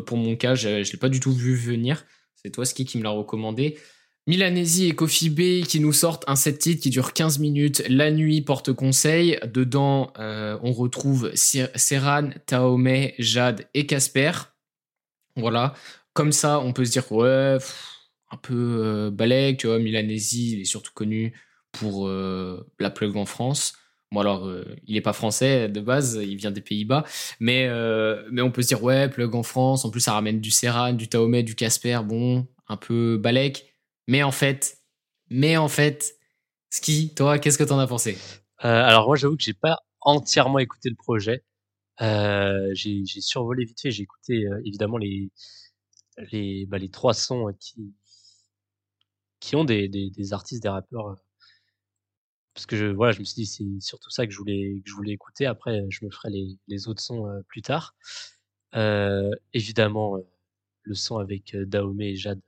Pour 0.06 0.18
mon 0.18 0.36
cas, 0.36 0.56
je 0.56 0.70
ne 0.70 0.84
l'ai 0.84 0.98
pas 0.98 1.10
du 1.10 1.20
tout 1.20 1.32
vu 1.32 1.56
venir. 1.56 2.06
C'est 2.36 2.52
toi, 2.52 2.66
Ski, 2.66 2.86
qui 2.86 2.98
me 2.98 3.04
l'a 3.04 3.10
recommandé. 3.10 3.78
Milanesi 4.28 4.88
et 4.88 4.92
Kofi 4.92 5.30
Bay 5.30 5.64
qui 5.66 5.80
nous 5.80 5.94
sortent 5.94 6.26
un 6.28 6.36
set 6.36 6.60
titre 6.60 6.84
qui 6.84 6.90
dure 6.90 7.14
15 7.14 7.40
minutes. 7.40 7.84
La 7.88 8.12
nuit 8.12 8.42
porte 8.42 8.74
conseil. 8.74 9.40
Dedans, 9.46 10.12
on 10.18 10.74
retrouve 10.74 11.32
Serran, 11.34 12.30
Taome, 12.46 13.10
Jade 13.20 13.68
et 13.74 13.86
Casper. 13.86 14.32
Voilà 15.36 15.74
comme 16.18 16.32
ça, 16.32 16.60
on 16.60 16.74
peut 16.74 16.84
se 16.84 16.92
dire, 16.92 17.12
ouais, 17.12 17.60
un 18.32 18.38
peu 18.38 18.80
euh, 18.84 19.12
balèque, 19.12 19.60
tu 19.60 19.68
vois, 19.68 19.78
Milanesi, 19.78 20.54
il 20.54 20.62
est 20.62 20.66
surtout 20.66 20.92
connu 20.92 21.32
pour 21.72 22.08
euh, 22.08 22.68
la 22.80 22.90
plug 22.90 23.16
en 23.16 23.28
France. 23.28 23.74
Bon, 24.12 24.22
alors, 24.22 24.46
euh, 24.46 24.64
il 24.86 24.94
n'est 24.96 25.02
pas 25.02 25.14
français 25.14 25.68
de 25.68 25.82
base, 25.82 26.18
il 26.22 26.38
vient 26.38 26.52
des 26.52 26.62
Pays-Bas, 26.62 27.04
mais, 27.40 27.68
mais 28.32 28.42
on 28.42 28.52
peut 28.52 28.62
se 28.62 28.68
dire, 28.70 28.84
ouais, 28.84 29.10
plug 29.10 29.36
en 29.36 29.44
France, 29.44 29.84
en 29.86 29.90
plus, 29.90 30.02
ça 30.02 30.14
ramène 30.14 30.40
du 30.40 30.52
Serran, 30.52 30.94
du 30.94 31.10
Taomet, 31.10 31.44
du 31.44 31.56
Casper, 31.56 32.00
bon, 32.06 32.48
un 32.68 32.78
peu 32.78 33.18
balèque. 33.18 33.74
Mais 34.08 34.24
en 34.24 34.32
fait, 34.32 34.78
mais 35.30 35.58
en 35.58 35.68
fait, 35.68 36.16
Ski, 36.70 37.14
toi, 37.16 37.40
qu'est-ce 37.40 37.58
que 37.58 37.64
t'en 37.66 37.80
as 37.80 37.88
pensé? 37.88 38.18
Alors, 38.60 39.08
moi, 39.08 39.18
j'avoue 39.18 39.36
que 39.38 39.44
j'ai 39.44 39.54
pas 39.54 39.80
entièrement 40.02 40.60
écouté 40.60 40.90
le 40.90 40.96
projet. 40.96 41.44
j'ai 42.00 43.04
survolé 43.22 43.66
vite 43.66 43.82
fait, 43.82 43.92
j'ai 43.92 44.04
écouté 44.04 44.46
évidemment 44.66 44.98
les, 44.98 45.32
les, 46.32 46.66
bah, 46.66 46.78
les 46.78 46.90
trois 46.90 47.14
sons 47.14 47.54
qui, 47.60 47.94
qui 49.40 49.56
ont 49.56 49.66
des, 49.66 49.88
des 49.90 50.34
artistes, 50.34 50.64
des 50.64 50.70
rappeurs. 50.70 51.16
Parce 52.58 52.66
que 52.66 52.76
je, 52.76 52.88
voilà, 52.88 53.12
je 53.12 53.20
me 53.20 53.24
suis 53.24 53.36
dit, 53.36 53.46
c'est 53.46 53.64
surtout 53.86 54.10
ça 54.10 54.26
que 54.26 54.34
je 54.34 54.40
voulais, 54.40 54.82
que 54.84 54.90
je 54.90 54.96
voulais 54.96 55.12
écouter. 55.12 55.46
Après, 55.46 55.86
je 55.92 56.04
me 56.04 56.10
ferai 56.10 56.32
les, 56.32 56.58
les 56.68 56.88
autres 56.88 57.04
sons 57.04 57.28
plus 57.48 57.62
tard. 57.62 57.96
Euh, 58.76 59.30
évidemment, 59.54 60.18
le 60.82 60.96
son 60.96 61.20
avec 61.20 61.56
Dahomey 61.56 62.14
et 62.14 62.16
Jade, 62.16 62.42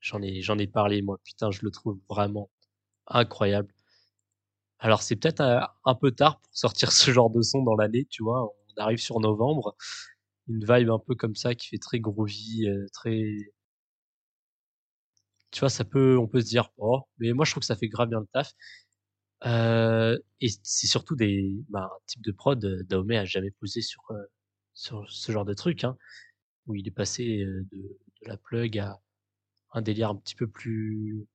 j'en 0.00 0.22
ai, 0.22 0.40
j'en 0.42 0.56
ai 0.58 0.68
parlé, 0.68 1.02
moi. 1.02 1.18
Putain, 1.24 1.50
je 1.50 1.62
le 1.64 1.72
trouve 1.72 1.98
vraiment 2.08 2.48
incroyable. 3.08 3.74
Alors, 4.78 5.02
c'est 5.02 5.16
peut-être 5.16 5.40
un, 5.40 5.66
un, 5.84 5.94
peu 5.96 6.12
tard 6.12 6.40
pour 6.40 6.56
sortir 6.56 6.92
ce 6.92 7.10
genre 7.10 7.30
de 7.30 7.42
son 7.42 7.64
dans 7.64 7.74
l'année, 7.74 8.04
tu 8.06 8.22
vois. 8.22 8.44
On 8.76 8.80
arrive 8.80 8.98
sur 9.00 9.18
novembre 9.18 9.74
une 10.48 10.64
vibe 10.64 10.90
un 10.90 11.00
peu 11.00 11.16
comme 11.16 11.34
ça 11.36 11.56
qui 11.56 11.68
fait 11.68 11.78
très 11.78 12.00
groovy, 12.00 12.68
euh, 12.68 12.86
très 12.92 13.36
tu 15.50 15.60
vois, 15.60 15.68
ça 15.70 15.84
peut, 15.84 16.16
on 16.18 16.26
peut 16.28 16.40
se 16.40 16.46
dire, 16.46 16.70
oh, 16.78 17.00
mais 17.18 17.32
moi 17.32 17.44
je 17.44 17.50
trouve 17.52 17.60
que 17.60 17.66
ça 17.66 17.76
fait 17.76 17.88
grave 17.88 18.08
bien 18.08 18.20
le 18.20 18.26
taf. 18.32 18.52
Euh, 19.46 20.18
et 20.40 20.48
c'est 20.62 20.86
surtout 20.86 21.16
des 21.16 21.56
bah, 21.70 21.90
un 21.94 21.98
type 22.06 22.22
de 22.22 22.32
prod 22.32 22.62
euh, 22.64 22.82
Daomé 22.84 23.16
a 23.18 23.24
jamais 23.24 23.50
posé 23.52 23.80
sur 23.82 24.02
sur 24.74 25.10
ce 25.10 25.32
genre 25.32 25.44
de 25.44 25.54
truc, 25.54 25.84
hein, 25.84 25.96
où 26.66 26.74
il 26.74 26.86
est 26.88 26.92
passé 26.92 27.38
de, 27.38 27.66
de, 27.72 27.98
la 28.22 28.36
plug 28.36 28.78
à 28.78 29.00
un 29.72 29.82
délire 29.82 30.10
un 30.10 30.16
petit 30.16 30.34
peu 30.34 30.46
plus 30.48 31.26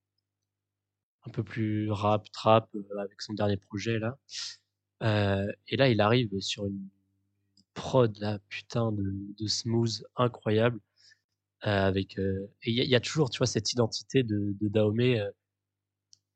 un 1.26 1.30
peu 1.30 1.42
plus 1.44 1.90
rap 1.90 2.30
trap 2.32 2.70
avec 2.98 3.20
son 3.22 3.34
dernier 3.34 3.56
projet 3.56 3.98
là. 3.98 4.18
et 5.68 5.76
là, 5.76 5.88
il 5.88 6.00
arrive 6.00 6.30
sur 6.40 6.66
une 6.66 6.88
prod 7.74 8.16
là, 8.18 8.38
putain 8.48 8.92
de, 8.92 9.14
de 9.38 9.46
smooth 9.46 10.04
incroyable. 10.16 10.80
Euh, 11.66 11.70
avec 11.70 12.18
euh, 12.18 12.46
et 12.62 12.70
il 12.70 12.88
y, 12.88 12.94
a 12.94 13.00
toujours 13.00 13.30
tu 13.30 13.38
vois 13.38 13.46
cette 13.46 13.72
identité 13.72 14.22
de, 14.22 14.54
de 14.60 14.68
Dahomey 14.68 15.18
euh, 15.18 15.30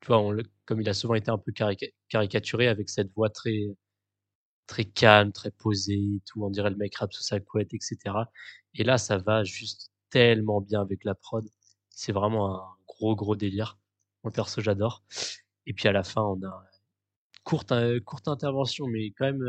tu 0.01 0.07
vois 0.07 0.35
comme 0.65 0.81
il 0.81 0.89
a 0.89 0.93
souvent 0.93 1.15
été 1.15 1.31
un 1.31 1.37
peu 1.37 1.51
caricaturé 2.09 2.67
avec 2.67 2.89
cette 2.89 3.11
voix 3.13 3.29
très 3.29 4.85
calme 4.85 5.31
très 5.31 5.51
posée 5.51 6.21
tout 6.25 6.43
on 6.43 6.49
dirait 6.49 6.69
le 6.69 6.75
mec 6.77 6.95
rap 6.95 7.13
sous 7.13 7.23
sa 7.23 7.39
couette 7.39 7.73
etc 7.73 7.97
et 8.73 8.83
là 8.83 8.97
ça 8.97 9.17
va 9.17 9.43
juste 9.43 9.91
tellement 10.09 10.61
bien 10.61 10.81
avec 10.81 11.03
la 11.03 11.15
prod 11.15 11.45
c'est 11.89 12.11
vraiment 12.13 12.55
un 12.55 12.75
gros 12.87 13.15
gros 13.15 13.35
délire 13.35 13.77
moi 14.23 14.31
perso 14.31 14.61
j'adore 14.61 15.03
et 15.67 15.73
puis 15.73 15.87
à 15.87 15.91
la 15.91 16.03
fin 16.03 16.21
on 16.23 16.41
a 16.45 16.63
courte 17.43 17.73
courte 18.05 18.27
intervention 18.27 18.87
mais 18.87 19.07
quand 19.11 19.25
même 19.25 19.43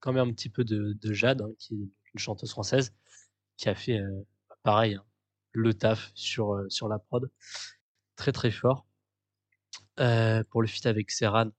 quand 0.00 0.12
même 0.12 0.28
un 0.28 0.32
petit 0.32 0.50
peu 0.50 0.64
de, 0.64 0.94
de 1.00 1.12
Jade, 1.14 1.42
hein, 1.42 1.52
qui 1.58 1.74
est 1.74 1.78
une 1.78 2.18
chanteuse 2.18 2.50
française, 2.50 2.92
qui 3.56 3.68
a 3.68 3.74
fait 3.74 4.00
euh, 4.00 4.26
pareil, 4.64 4.94
hein, 4.96 5.04
le 5.52 5.74
taf 5.74 6.12
sur, 6.14 6.54
euh, 6.54 6.68
sur 6.70 6.88
la 6.88 6.98
prod. 6.98 7.30
Très 8.16 8.32
très 8.32 8.50
fort. 8.50 8.86
Euh, 10.02 10.44
pour 10.50 10.62
le 10.62 10.68
feat 10.68 10.86
avec 10.86 11.10
Serran, 11.10 11.50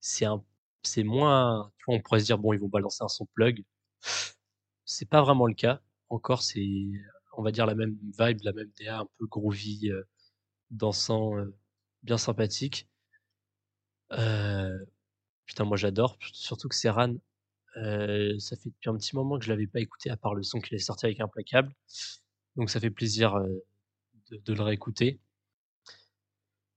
c'est 0.00 0.26
un, 0.26 0.44
c'est 0.82 1.04
moins, 1.04 1.72
tu 1.78 1.84
vois, 1.86 1.96
on 1.96 2.00
pourrait 2.02 2.20
se 2.20 2.26
dire 2.26 2.38
bon, 2.38 2.52
ils 2.52 2.60
vont 2.60 2.68
balancer 2.68 3.04
un 3.04 3.08
son 3.08 3.26
plug. 3.34 3.64
C'est 4.84 5.08
pas 5.08 5.22
vraiment 5.22 5.46
le 5.46 5.54
cas. 5.54 5.80
Encore, 6.10 6.42
c'est, 6.42 6.66
on 7.36 7.42
va 7.42 7.50
dire 7.52 7.66
la 7.66 7.74
même 7.74 7.96
vibe, 8.18 8.40
la 8.42 8.52
même 8.52 8.70
DA, 8.78 9.00
un 9.00 9.08
peu 9.18 9.26
groovy, 9.26 9.90
dansant, 10.70 11.34
bien 12.02 12.18
sympathique. 12.18 12.88
putain, 15.46 15.64
moi 15.64 15.76
j'adore, 15.76 16.18
surtout 16.32 16.68
que 16.68 16.74
Serran, 16.74 17.14
euh, 17.76 18.38
ça 18.38 18.56
fait 18.56 18.70
depuis 18.70 18.88
un 18.88 18.96
petit 18.96 19.16
moment 19.16 19.38
que 19.38 19.44
je 19.44 19.50
l'avais 19.50 19.66
pas 19.66 19.80
écouté 19.80 20.10
à 20.10 20.16
part 20.16 20.34
le 20.34 20.42
son 20.42 20.60
qu'il 20.60 20.74
est 20.76 20.78
sorti 20.78 21.06
avec 21.06 21.20
Implacable. 21.20 21.74
Donc 22.56 22.70
ça 22.70 22.80
fait 22.80 22.90
plaisir 22.90 23.34
euh, 23.36 23.48
de, 24.30 24.36
de, 24.38 24.54
le 24.54 24.62
réécouter. 24.62 25.20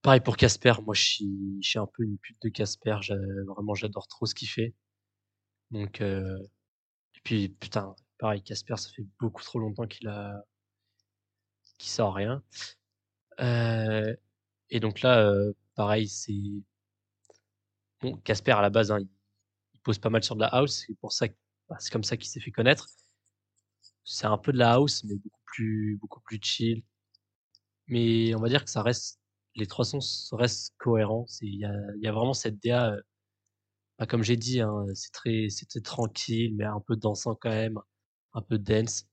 Pareil 0.07 0.21
pour 0.21 0.37
Casper, 0.37 0.71
moi 0.85 0.95
je 0.95 1.01
suis, 1.01 1.77
un 1.77 1.85
peu 1.85 2.03
une 2.03 2.17
pute 2.17 2.41
de 2.41 2.47
Casper, 2.47 2.97
vraiment 3.45 3.73
j'adore 3.73 4.07
trop 4.07 4.25
ce 4.25 4.33
qu'il 4.33 4.47
fait. 4.47 4.73
Donc 5.71 5.99
euh... 5.99 6.37
et 7.15 7.19
puis 7.25 7.49
putain, 7.49 7.93
pareil 8.17 8.41
Casper, 8.41 8.77
ça 8.77 8.89
fait 8.95 9.05
beaucoup 9.19 9.43
trop 9.43 9.59
longtemps 9.59 9.85
qu'il 9.85 10.07
a 10.07 10.45
qu'il 11.77 11.89
sort 11.89 12.15
rien. 12.15 12.41
Euh... 13.41 14.15
Et 14.69 14.79
donc 14.79 15.01
là, 15.01 15.19
euh, 15.27 15.51
pareil, 15.75 16.07
c'est 16.07 16.33
bon 18.01 18.15
Casper 18.23 18.53
à 18.53 18.61
la 18.61 18.69
base, 18.69 18.91
hein, 18.91 18.99
pose 19.83 19.99
pas 19.99 20.09
mal 20.09 20.23
sur 20.23 20.35
de 20.37 20.41
la 20.41 20.47
house. 20.47 20.85
C'est 20.87 20.97
pour 21.01 21.11
ça 21.11 21.27
que 21.27 21.35
bah, 21.67 21.75
c'est 21.79 21.91
comme 21.91 22.05
ça 22.05 22.15
qu'il 22.15 22.29
s'est 22.29 22.39
fait 22.39 22.51
connaître. 22.51 22.87
C'est 24.05 24.27
un 24.27 24.37
peu 24.37 24.53
de 24.53 24.57
la 24.57 24.73
house, 24.75 25.03
mais 25.03 25.15
beaucoup 25.15 25.41
plus, 25.45 25.97
beaucoup 25.97 26.21
plus 26.21 26.39
chill. 26.41 26.83
Mais 27.87 28.33
on 28.35 28.39
va 28.39 28.49
dire 28.49 28.63
que 28.63 28.69
ça 28.69 28.81
reste, 28.81 29.19
les 29.57 29.67
trois 29.67 29.85
sons 29.85 29.99
restent 30.33 30.73
cohérents. 30.77 31.25
Il 31.41 31.55
y 31.59 31.65
a, 31.65 32.11
vraiment 32.11 32.33
cette 32.33 32.61
DA 32.63 32.93
euh, 32.93 33.01
bah, 33.99 34.05
comme 34.05 34.23
j'ai 34.23 34.37
dit, 34.37 34.61
hein, 34.61 34.85
c'est 34.93 35.11
très, 35.11 35.49
c'était 35.49 35.81
tranquille, 35.81 36.55
mais 36.55 36.65
un 36.65 36.79
peu 36.79 36.95
dansant 36.95 37.35
quand 37.35 37.49
même, 37.49 37.79
un 38.33 38.41
peu 38.41 38.57
dance. 38.59 39.07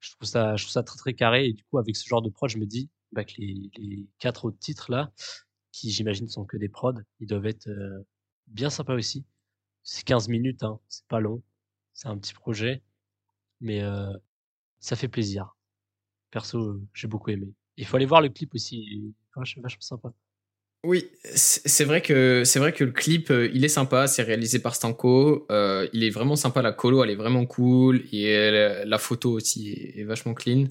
Je 0.00 0.12
trouve 0.12 0.28
ça, 0.28 0.56
je 0.56 0.64
trouve 0.64 0.72
ça 0.72 0.82
très 0.82 0.96
très 0.98 1.14
carré. 1.14 1.46
Et 1.48 1.52
du 1.52 1.64
coup, 1.64 1.78
avec 1.78 1.96
ce 1.96 2.06
genre 2.06 2.22
de 2.22 2.30
prod, 2.30 2.48
je 2.50 2.58
me 2.58 2.66
dis 2.66 2.90
bah, 3.12 3.24
que 3.24 3.34
les, 3.38 3.70
les 3.76 4.08
quatre 4.18 4.46
autres 4.46 4.58
titres 4.58 4.90
là, 4.90 5.12
qui 5.72 5.90
j'imagine 5.90 6.28
sont 6.28 6.44
que 6.46 6.56
des 6.56 6.68
prods, 6.68 6.94
ils 7.20 7.26
doivent 7.26 7.46
être 7.46 7.68
euh, 7.68 8.06
bien 8.46 8.70
sympas 8.70 8.94
aussi. 8.94 9.26
C'est 9.82 10.04
15 10.04 10.28
minutes, 10.28 10.62
hein, 10.64 10.80
c'est 10.88 11.06
pas 11.06 11.20
long, 11.20 11.42
c'est 11.94 12.08
un 12.08 12.18
petit 12.18 12.34
projet, 12.34 12.82
mais 13.60 13.82
euh, 13.82 14.12
ça 14.80 14.96
fait 14.96 15.08
plaisir. 15.08 15.56
Perso, 16.30 16.80
j'ai 16.94 17.08
beaucoup 17.08 17.30
aimé. 17.30 17.54
Il 17.76 17.86
faut 17.86 17.96
aller 17.96 18.06
voir 18.06 18.20
le 18.20 18.28
clip 18.28 18.54
aussi, 18.54 19.14
vachement, 19.34 19.62
vachement 19.62 19.80
sympa. 19.80 20.12
Oui, 20.86 21.10
c'est 21.34 21.84
vrai 21.84 22.00
que 22.00 22.44
c'est 22.44 22.60
vrai 22.60 22.72
que 22.72 22.84
le 22.84 22.92
clip 22.92 23.32
euh, 23.32 23.50
il 23.52 23.64
est 23.64 23.68
sympa, 23.68 24.06
c'est 24.06 24.22
réalisé 24.22 24.60
par 24.60 24.76
Stanko, 24.76 25.44
euh, 25.50 25.88
il 25.92 26.04
est 26.04 26.10
vraiment 26.10 26.36
sympa, 26.36 26.62
la 26.62 26.70
colo 26.70 27.02
elle 27.02 27.10
est 27.10 27.16
vraiment 27.16 27.44
cool 27.44 28.04
et 28.12 28.84
la, 28.84 28.98
photo 28.98 29.32
aussi 29.32 29.92
est, 29.96 30.04
vachement 30.04 30.32
clean. 30.32 30.66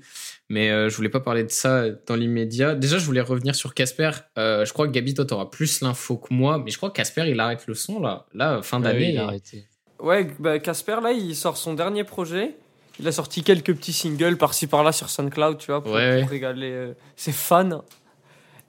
Mais 0.48 0.70
euh, 0.70 0.88
je 0.88 0.96
voulais 0.96 1.10
pas 1.10 1.20
parler 1.20 1.44
de 1.44 1.52
ça 1.52 1.90
dans 1.90 2.16
l'immédiat. 2.16 2.76
Déjà, 2.76 2.98
je 2.98 3.06
voulais 3.06 3.20
revenir 3.20 3.56
sur 3.56 3.74
Casper. 3.74 4.12
je 4.38 4.72
crois 4.72 4.88
que 4.88 4.94
Gabi, 4.94 5.16
toi, 5.16 5.26
t'auras 5.26 5.48
plus 5.48 5.82
l'info 5.82 6.16
que 6.16 6.34
moi, 6.34 6.62
mais 6.64 6.72
je 6.72 6.78
crois 6.78 6.92
que 6.92 6.96
Casper 6.96 7.26
il 7.28 7.38
arrête 7.42 7.68
le 7.68 7.74
son 7.74 8.00
là, 8.00 8.26
là 8.34 8.62
fin 8.62 8.80
d'année. 8.80 9.12
il 9.12 9.18
a 9.18 9.26
arrêté. 9.26 9.68
Ouais, 10.00 10.30
bah 10.40 10.60
Casper 10.60 11.00
là, 11.04 11.12
il 11.12 11.36
sort 11.36 11.58
son 11.58 11.74
dernier 11.74 12.06
projet. 12.06 12.56
Il 13.00 13.08
a 13.08 13.12
sorti 13.12 13.44
quelques 13.44 13.76
petits 13.76 13.94
singles 13.94 14.38
par-ci 14.38 14.68
par-là 14.68 14.92
sur 14.92 15.10
SoundCloud, 15.10 15.58
tu 15.58 15.68
vois, 15.68 15.84
pour, 15.84 15.92
pour 15.92 16.30
régaler 16.30 16.94
ses 17.16 17.32
fans. 17.32 17.84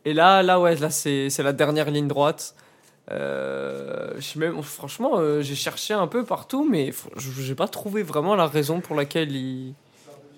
Et 0.04 0.12
là, 0.12 0.42
là, 0.42 0.60
ouais, 0.60 0.76
là, 0.76 0.90
c'est 0.90 1.38
la 1.38 1.52
dernière 1.52 1.90
ligne 1.90 2.08
droite. 2.08 2.54
Euh, 3.10 4.14
même, 4.36 4.62
franchement, 4.62 5.18
euh, 5.18 5.42
j'ai 5.42 5.54
cherché 5.54 5.94
un 5.94 6.06
peu 6.06 6.24
partout, 6.24 6.66
mais 6.68 6.92
je 7.16 7.48
n'ai 7.48 7.54
pas 7.54 7.68
trouvé 7.68 8.02
vraiment 8.02 8.34
la 8.34 8.46
raison 8.46 8.80
pour 8.80 8.96
laquelle 8.96 9.34
il, 9.34 9.74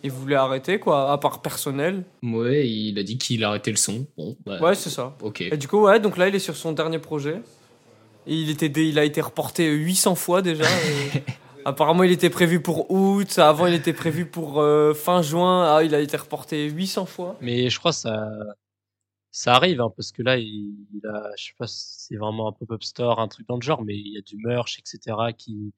il 0.02 0.10
voulait 0.10 0.36
arrêter, 0.36 0.78
quoi, 0.78 1.12
à 1.12 1.18
part 1.18 1.40
personnel. 1.40 2.04
Ouais, 2.22 2.68
il 2.68 2.98
a 2.98 3.02
dit 3.02 3.18
qu'il 3.18 3.44
arrêtait 3.44 3.70
le 3.70 3.76
son. 3.76 4.06
Bon, 4.16 4.36
bah, 4.44 4.60
ouais, 4.60 4.74
c'est 4.74 4.90
ça. 4.90 5.16
Ok. 5.22 5.40
Et 5.40 5.56
du 5.56 5.68
coup, 5.68 5.80
ouais, 5.80 6.00
donc 6.00 6.16
là, 6.16 6.28
il 6.28 6.34
est 6.34 6.40
sur 6.40 6.56
son 6.56 6.72
dernier 6.72 6.98
projet. 6.98 7.40
Et 8.26 8.34
il, 8.34 8.50
était, 8.50 8.66
il 8.66 8.98
a 8.98 9.04
été 9.04 9.20
reporté 9.20 9.70
800 9.70 10.14
fois 10.14 10.42
déjà. 10.42 10.64
apparemment, 11.68 12.02
il 12.02 12.12
était 12.12 12.30
prévu 12.30 12.60
pour 12.60 12.90
août. 12.90 13.38
Avant, 13.38 13.66
il 13.66 13.74
était 13.74 13.92
prévu 13.92 14.26
pour 14.26 14.60
euh, 14.60 14.94
fin 14.94 15.22
juin. 15.22 15.76
Ah, 15.76 15.84
il 15.84 15.94
a 15.94 16.00
été 16.00 16.16
reporté 16.16 16.68
800 16.68 17.06
fois. 17.06 17.36
Mais 17.40 17.70
je 17.70 17.78
crois 17.78 17.92
que 17.92 17.98
ça, 17.98 18.28
ça 19.30 19.54
arrive 19.54 19.80
hein, 19.80 19.92
parce 19.94 20.10
que 20.10 20.22
là 20.22 20.36
il, 20.36 20.74
a 21.04 21.30
je 21.36 21.44
sais 21.44 21.52
pas 21.58 21.66
si 21.66 21.84
c'est 21.98 22.16
vraiment 22.16 22.48
un 22.48 22.52
pop-up 22.52 22.82
store 22.82 23.20
un 23.20 23.28
truc 23.28 23.46
dans 23.46 23.56
le 23.56 23.62
genre 23.62 23.84
mais 23.84 23.94
il 23.94 24.14
y 24.14 24.18
a 24.18 24.20
du 24.20 24.36
merch 24.36 24.78
etc 24.78 25.16
qui 25.36 25.72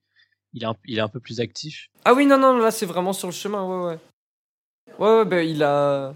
il 0.53 0.63
est 0.63 0.65
un, 0.65 0.75
il 0.85 0.97
est 0.97 1.01
un 1.01 1.07
peu 1.09 1.19
plus 1.19 1.39
actif 1.39 1.87
ah 2.05 2.13
oui 2.13 2.25
non 2.25 2.37
non 2.37 2.57
là 2.57 2.71
c'est 2.71 2.85
vraiment 2.85 3.13
sur 3.13 3.27
le 3.27 3.33
chemin 3.33 3.63
ouais 3.63 3.85
ouais 3.85 3.99
ouais, 4.99 5.17
ouais 5.17 5.25
bah, 5.25 5.43
il 5.43 5.63
a 5.63 6.15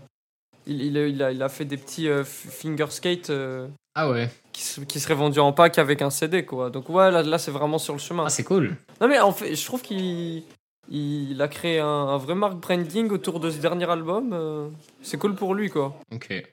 il, 0.66 0.82
il, 0.82 1.22
a, 1.22 1.32
il 1.32 1.44
a 1.44 1.50
fait 1.50 1.66
des 1.66 1.78
petits 1.78 2.08
euh, 2.08 2.24
finger 2.24 2.88
skate 2.90 3.30
euh, 3.30 3.68
ah 3.96 4.10
ouais 4.10 4.30
qui, 4.54 4.86
qui 4.86 5.00
seraient 5.00 5.16
vendus 5.16 5.40
en 5.40 5.54
pack 5.54 5.78
avec 5.78 6.02
un 6.02 6.10
CD 6.10 6.46
quoi 6.46 6.70
donc 6.70 6.90
ouais 6.90 7.12
là, 7.12 7.24
là 7.24 7.38
c'est 7.38 7.52
vraiment 7.52 7.78
sur 7.78 7.94
le 7.94 8.00
chemin 8.00 8.26
ah 8.26 8.30
c'est 8.30 8.44
cool 8.44 8.76
non 9.02 9.08
mais 9.08 9.20
en 9.20 9.32
fait 9.32 9.56
je 9.56 9.66
trouve 9.66 9.82
qu'il 9.82 10.44
il 10.90 11.42
a 11.42 11.48
créé 11.48 11.80
un, 11.80 12.18
vrai 12.18 12.36
mark 12.36 12.56
branding 12.60 13.10
autour 13.10 13.40
de 13.40 13.50
ce 13.50 13.58
dernier 13.58 13.90
album 13.90 14.32
euh, 14.34 14.70
c'est 15.02 15.18
cool 15.18 15.36
pour 15.36 15.56
lui 15.56 15.70
quoi 15.70 16.00
ok 16.14 16.44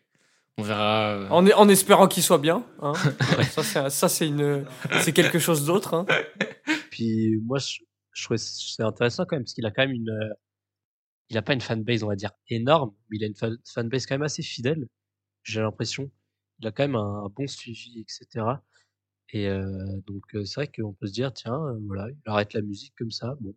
on 0.58 0.62
verra. 0.62 1.14
Euh. 1.14 1.28
En, 1.30 1.46
en, 1.46 1.68
espérant 1.68 2.08
qu'il 2.08 2.22
soit 2.22 2.38
bien. 2.38 2.64
Hein. 2.80 2.92
ça, 3.88 4.08
c'est 4.08 4.28
une, 4.28 4.66
c'est 5.00 5.12
quelque 5.12 5.38
chose 5.38 5.64
d'autre. 5.64 5.94
Hein. 5.94 6.06
Puis 6.90 7.38
moi, 7.44 7.58
je, 7.58 7.78
je 8.12 8.24
trouve 8.24 8.36
c'est 8.36 8.82
intéressant 8.82 9.24
quand 9.24 9.36
même 9.36 9.44
parce 9.44 9.54
qu'il 9.54 9.66
a 9.66 9.70
quand 9.70 9.82
même 9.82 9.94
une, 9.94 10.10
euh, 10.10 10.34
il 11.30 11.38
a 11.38 11.42
pas 11.42 11.54
une 11.54 11.60
fanbase, 11.60 12.02
on 12.02 12.08
va 12.08 12.16
dire 12.16 12.32
énorme, 12.48 12.92
mais 13.08 13.16
il 13.18 13.24
a 13.24 13.26
une 13.26 13.58
fanbase 13.64 14.06
quand 14.06 14.14
même 14.14 14.22
assez 14.22 14.42
fidèle. 14.42 14.86
J'ai 15.42 15.60
l'impression. 15.60 16.10
Il 16.62 16.66
a 16.66 16.72
quand 16.72 16.84
même 16.84 16.96
un, 16.96 17.28
bon 17.28 17.46
suivi, 17.46 18.00
etc. 18.00 18.46
Et 19.30 19.48
donc 20.06 20.24
c'est 20.32 20.54
vrai 20.54 20.68
qu'on 20.68 20.92
peut 20.94 21.06
se 21.06 21.12
dire 21.12 21.32
tiens, 21.32 21.58
voilà, 21.86 22.08
il 22.10 22.16
arrête 22.26 22.54
la 22.54 22.62
musique 22.62 22.94
comme 22.96 23.10
ça, 23.10 23.36
bon. 23.40 23.54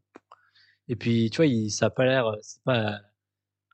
Et 0.88 0.96
puis 0.96 1.30
tu 1.30 1.38
vois, 1.38 1.48
il, 1.48 1.72
ça 1.72 1.88
a 1.88 1.90
pas 1.90 2.06
l'air, 2.06 2.32
c'est 2.42 2.62
pas 2.64 3.02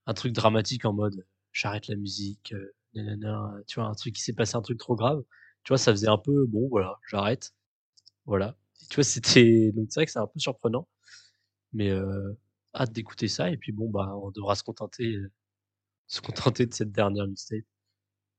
un 0.08 0.14
truc 0.14 0.34
dramatique 0.34 0.86
en 0.86 0.94
mode 0.94 1.26
j'arrête 1.54 1.88
la 1.88 1.96
musique 1.96 2.54
tu 3.68 3.80
vois, 3.80 3.86
un 3.86 3.94
truc 3.96 4.16
qui 4.16 4.22
s'est 4.22 4.34
passé, 4.34 4.56
un 4.56 4.62
truc 4.62 4.78
trop 4.80 4.96
grave. 4.96 5.24
Tu 5.64 5.70
vois, 5.70 5.78
ça 5.78 5.92
faisait 5.92 6.08
un 6.08 6.18
peu, 6.18 6.46
bon, 6.48 6.68
voilà, 6.70 7.00
j'arrête. 7.10 7.54
Voilà. 8.26 8.58
Tu 8.90 8.96
vois, 8.96 9.04
c'était, 9.04 9.72
donc 9.74 9.88
c'est 9.90 10.02
vrai 10.02 10.06
que 10.06 10.12
c'est 10.12 10.20
un 10.20 10.28
peu 10.28 10.40
surprenant. 10.40 10.88
Mais, 11.74 11.92
hâte 12.76 12.92
d'écouter 12.94 13.28
ça. 13.28 13.50
Et 13.52 13.58
puis 13.58 13.72
bon, 13.72 13.90
bah, 13.90 14.16
on 14.18 14.32
devra 14.32 14.56
se 14.56 14.64
contenter, 14.64 15.18
se 16.08 16.22
contenter 16.22 16.66
de 16.66 16.74
cette 16.74 16.92
dernière 16.92 17.28
mixtape, 17.28 17.66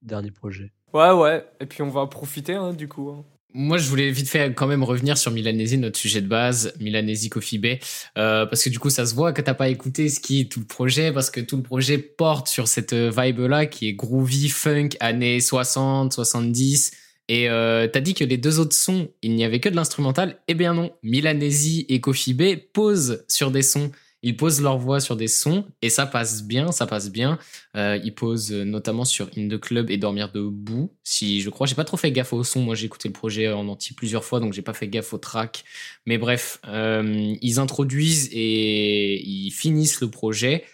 dernier 0.03 0.31
projet. 0.31 0.73
Ouais, 0.93 1.11
ouais. 1.11 1.45
Et 1.61 1.67
puis 1.67 1.83
on 1.83 1.89
va 1.89 2.07
profiter, 2.07 2.55
hein, 2.55 2.73
du 2.73 2.89
coup. 2.89 3.11
Hein. 3.11 3.25
Moi, 3.55 3.77
je 3.77 3.89
voulais 3.89 4.11
vite 4.11 4.29
fait 4.29 4.55
quand 4.55 4.67
même 4.67 4.83
revenir 4.83 5.19
sur 5.19 5.31
Milanesi, 5.31 5.77
notre 5.77 5.99
sujet 5.99 6.23
de 6.23 6.27
base, 6.27 6.73
Milanesi 6.81 7.29
Coffee 7.29 7.59
Bay, 7.59 7.81
euh, 8.17 8.47
parce 8.47 8.65
que 8.65 8.71
du 8.71 8.79
coup, 8.79 8.89
ça 8.89 9.05
se 9.05 9.15
voit 9.15 9.33
que 9.35 9.43
t'as 9.43 9.53
pas 9.53 9.69
écouté 9.69 10.09
ce 10.09 10.21
qui 10.21 10.41
est 10.41 10.45
tout 10.51 10.61
le 10.61 10.67
projet, 10.67 11.13
parce 11.13 11.31
que 11.31 11.41
tout 11.41 11.59
le 11.59 11.63
projet 11.63 11.99
porte 11.99 12.49
sur 12.49 12.67
cette 12.67 12.95
vibe-là 12.95 13.67
qui 13.67 13.89
est 13.89 13.93
groovy, 13.93 14.49
funk, 14.49 14.91
années 15.01 15.41
60, 15.41 16.15
70. 16.15 16.93
Et 17.29 17.49
euh, 17.49 17.89
t'as 17.89 18.01
dit 18.01 18.15
que 18.15 18.25
les 18.25 18.39
deux 18.39 18.59
autres 18.59 18.75
sons, 18.75 19.09
il 19.23 19.35
n'y 19.35 19.45
avait 19.45 19.61
que 19.61 19.69
de 19.69 19.77
l'instrumental. 19.77 20.39
Eh 20.49 20.55
bien 20.55 20.75
non, 20.75 20.91
Milanesi 21.03 21.85
et 21.89 22.01
Coffee 22.01 22.35
Bay 22.35 22.57
posent 22.57 23.25
sur 23.29 23.51
des 23.51 23.63
sons 23.63 23.91
ils 24.23 24.37
posent 24.37 24.63
leur 24.63 24.79
voix 24.79 25.01
sur 25.01 25.17
des 25.17 25.29
sons 25.29 25.65
et 25.83 25.91
ça 25.91 26.07
passe 26.07 26.45
bien, 26.45 26.71
ça 26.71 26.87
passe 26.87 27.11
bien. 27.11 27.39
Euh, 27.77 27.99
ils 28.05 28.15
posent 28.15 28.53
notamment 28.53 29.05
sur 29.05 29.29
In 29.37 29.49
the 29.49 29.59
Club 29.59 29.91
et 29.91 29.97
Dormir 29.97 30.31
debout. 30.33 30.93
Si 31.03 31.41
je 31.41 31.51
crois, 31.51 31.67
j'ai 31.67 31.75
pas 31.75 31.85
trop 31.85 31.97
fait 31.97 32.13
gaffe 32.13 32.33
au 32.33 32.45
son. 32.45 32.63
Moi, 32.63 32.75
j'ai 32.77 32.87
écouté 32.87 33.09
le 33.09 33.13
projet 33.13 33.53
en 33.53 33.67
entier 33.69 33.95
plusieurs 33.97 34.25
fois, 34.25 34.39
donc 34.39 34.53
j'ai 34.53 34.63
pas 34.63 34.75
fait 34.75 34.89
gaffe 34.89 35.13
au 35.13 35.19
track. 35.19 35.65
Mais 36.07 36.19
bref, 36.19 36.61
euh, 36.69 37.35
ils 37.41 37.59
introduisent 37.59 38.29
et 38.33 39.21
ils 39.27 39.51
finissent 39.51 40.01
le 40.01 40.09
projet. 40.09 40.65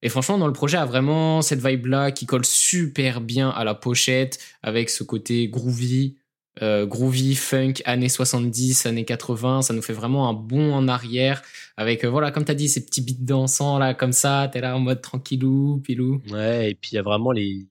Et 0.00 0.08
franchement, 0.10 0.36
dans 0.38 0.46
le 0.46 0.52
projet, 0.52 0.76
a 0.76 0.84
vraiment 0.84 1.40
cette 1.40 1.66
vibe-là 1.66 2.10
qui 2.10 2.26
colle 2.26 2.44
super 2.44 3.20
bien 3.22 3.48
à 3.48 3.64
la 3.64 3.74
pochette, 3.74 4.38
avec 4.62 4.90
ce 4.90 5.02
côté 5.02 5.48
groovy, 5.48 6.16
euh, 6.62 6.86
groovy, 6.86 7.34
funk, 7.34 7.74
années 7.84 8.08
70, 8.08 8.86
années 8.86 9.04
80. 9.04 9.62
Ça 9.62 9.74
nous 9.74 9.82
fait 9.82 9.92
vraiment 9.92 10.28
un 10.28 10.34
bond 10.34 10.72
en 10.72 10.86
arrière 10.86 11.42
avec, 11.76 12.04
euh, 12.04 12.10
voilà, 12.10 12.30
comme 12.30 12.44
tu 12.44 12.52
as 12.52 12.54
dit, 12.54 12.68
ces 12.68 12.84
petits 12.84 13.02
beats 13.02 13.24
dansants 13.24 13.78
là, 13.78 13.94
comme 13.94 14.12
ça. 14.12 14.48
Tu 14.52 14.58
es 14.58 14.60
là 14.60 14.76
en 14.76 14.80
mode 14.80 15.00
tranquillou, 15.00 15.80
pilou. 15.80 16.22
Ouais, 16.30 16.70
et 16.70 16.74
puis 16.74 16.90
il 16.92 16.94
y 16.94 16.98
a 16.98 17.02
vraiment 17.02 17.32
les, 17.32 17.66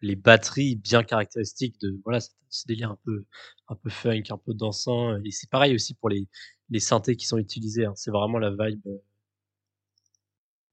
les 0.00 0.16
batteries 0.16 0.76
bien 0.76 1.04
caractéristiques 1.04 1.78
de, 1.82 2.00
voilà, 2.04 2.20
ce 2.20 2.66
délire 2.66 2.90
un 2.92 2.98
peu, 3.04 3.24
un 3.68 3.74
peu 3.74 3.90
funk, 3.90 4.22
un 4.30 4.38
peu 4.38 4.54
dansant. 4.54 5.18
Et 5.24 5.30
c'est 5.30 5.50
pareil 5.50 5.74
aussi 5.74 5.94
pour 5.94 6.08
les, 6.08 6.28
les 6.70 6.80
synthés 6.80 7.16
qui 7.16 7.26
sont 7.26 7.38
utilisés. 7.38 7.84
Hein. 7.84 7.92
C'est 7.96 8.10
vraiment 8.10 8.38
la 8.38 8.50
vibe. 8.50 8.80
Euh, 8.86 8.98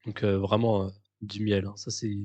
donc 0.05 0.23
vraiment 0.23 0.89
du 1.21 1.43
miel. 1.43 1.65
Hein. 1.65 1.73
Ça, 1.75 1.91
c'est, 1.91 2.17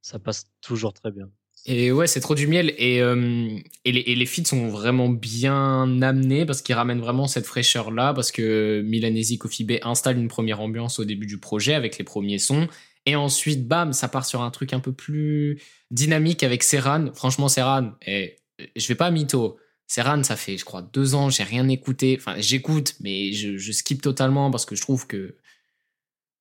ça 0.00 0.18
passe 0.18 0.50
toujours 0.62 0.94
très 0.94 1.10
bien. 1.12 1.30
Et 1.66 1.92
ouais, 1.92 2.06
c'est 2.06 2.20
trop 2.20 2.34
du 2.34 2.46
miel. 2.46 2.74
Et, 2.78 3.02
euh, 3.02 3.48
et, 3.84 3.92
les, 3.92 4.00
et 4.00 4.14
les 4.14 4.26
feats 4.26 4.44
sont 4.44 4.68
vraiment 4.68 5.08
bien 5.08 6.00
amenés 6.00 6.46
parce 6.46 6.62
qu'ils 6.62 6.74
ramènent 6.74 7.00
vraiment 7.00 7.26
cette 7.26 7.46
fraîcheur-là. 7.46 8.14
Parce 8.14 8.32
que 8.32 8.82
Milanesi 8.84 9.38
Coffee 9.38 9.64
Bay 9.64 9.80
installe 9.82 10.18
une 10.18 10.28
première 10.28 10.60
ambiance 10.60 10.98
au 10.98 11.04
début 11.04 11.26
du 11.26 11.38
projet 11.38 11.74
avec 11.74 11.98
les 11.98 12.04
premiers 12.04 12.38
sons. 12.38 12.68
Et 13.06 13.16
ensuite, 13.16 13.66
bam, 13.66 13.92
ça 13.92 14.08
part 14.08 14.26
sur 14.26 14.42
un 14.42 14.50
truc 14.50 14.72
un 14.72 14.80
peu 14.80 14.92
plus 14.92 15.60
dynamique 15.90 16.42
avec 16.42 16.62
Serran. 16.62 17.10
Franchement, 17.14 17.48
Serran, 17.48 17.92
et 18.06 18.36
je 18.76 18.86
vais 18.88 18.94
pas 18.94 19.10
mytho. 19.10 19.58
Serran, 19.86 20.22
ça 20.22 20.36
fait, 20.36 20.58
je 20.58 20.64
crois, 20.66 20.82
deux 20.82 21.14
ans, 21.14 21.30
j'ai 21.30 21.42
rien 21.42 21.66
écouté. 21.68 22.16
Enfin, 22.18 22.34
j'écoute, 22.38 22.94
mais 23.00 23.32
je, 23.32 23.56
je 23.56 23.72
skip 23.72 24.02
totalement 24.02 24.50
parce 24.50 24.66
que 24.66 24.76
je 24.76 24.82
trouve 24.82 25.06
que 25.06 25.36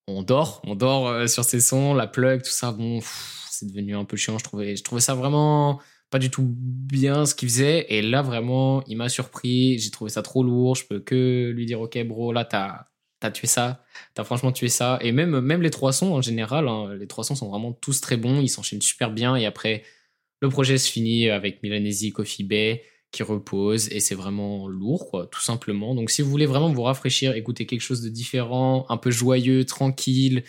on 0.08 0.24
dort, 0.24 0.62
on 0.66 0.76
dort 0.76 1.08
euh, 1.08 1.28
sur 1.28 1.44
ces 1.44 1.62
sons, 1.62 1.94
la 1.94 2.08
plug, 2.08 2.42
tout 2.42 2.50
ça. 2.50 2.72
Bon, 2.72 3.00
c'est 3.60 3.68
devenu 3.68 3.96
un 3.96 4.06
peu 4.06 4.18
chiant. 4.18 4.38
Je 4.38 4.44
trouvais, 4.44 4.76
je 4.76 4.84
trouvais 4.84 5.02
ça 5.02 5.16
vraiment 5.16 5.82
pas 6.10 6.20
du 6.20 6.30
tout 6.30 6.46
bien 6.48 7.26
ce 7.26 7.36
qu'il 7.36 7.50
faisait. 7.50 7.86
Et 7.90 8.02
là, 8.02 8.22
vraiment, 8.22 8.84
il 8.88 8.98
m'a 8.98 9.10
surpris. 9.10 9.80
J'ai 9.80 9.92
trouvé 9.92 10.10
ça 10.10 10.22
trop 10.22 10.44
lourd. 10.44 10.76
Je 10.76 10.86
peux 10.86 11.00
que 11.00 11.52
lui 11.56 11.66
dire, 11.66 11.82
ok, 11.82 11.98
bro, 12.06 12.32
là, 12.34 12.46
t'as 12.46 12.88
as 13.22 13.32
tué 13.32 13.48
ça. 13.48 13.84
T'as 14.14 14.24
franchement 14.24 14.52
tué 14.52 14.70
ça. 14.70 15.00
Et 15.02 15.12
même, 15.12 15.40
même 15.42 15.62
les 15.62 15.72
trois 15.72 15.92
sons 15.92 16.14
en 16.14 16.22
général, 16.22 16.68
hein, 16.68 16.94
les 16.96 17.08
trois 17.08 17.24
sons 17.24 17.36
sont 17.36 17.50
vraiment 17.50 17.74
tous 17.74 18.00
très 18.02 18.18
bons. 18.18 18.42
Ils 18.42 18.50
s'enchaînent 18.50 18.82
super 18.82 19.12
bien. 19.12 19.36
Et 19.36 19.46
après, 19.46 19.84
le 20.42 20.50
projet 20.50 20.78
se 20.78 20.90
finit 20.90 21.30
avec 21.30 21.64
Milanesi 21.64 22.12
Coffee 22.12 22.44
Bay 22.44 22.84
qui 23.12 23.24
repose 23.24 23.90
et 23.92 24.00
c'est 24.00 24.16
vraiment 24.16 24.68
lourd 24.68 25.10
quoi 25.10 25.28
tout 25.28 25.40
simplement 25.40 25.96
donc 25.96 26.10
si 26.10 26.22
vous 26.22 26.30
voulez 26.30 26.46
vraiment 26.46 26.70
vous 26.70 26.84
rafraîchir 26.84 27.36
écouter 27.36 27.66
quelque 27.66 27.82
chose 27.82 28.02
de 28.02 28.10
différent 28.10 28.86
un 28.90 28.98
peu 28.98 29.12
joyeux 29.12 29.66
tranquille 29.66 30.44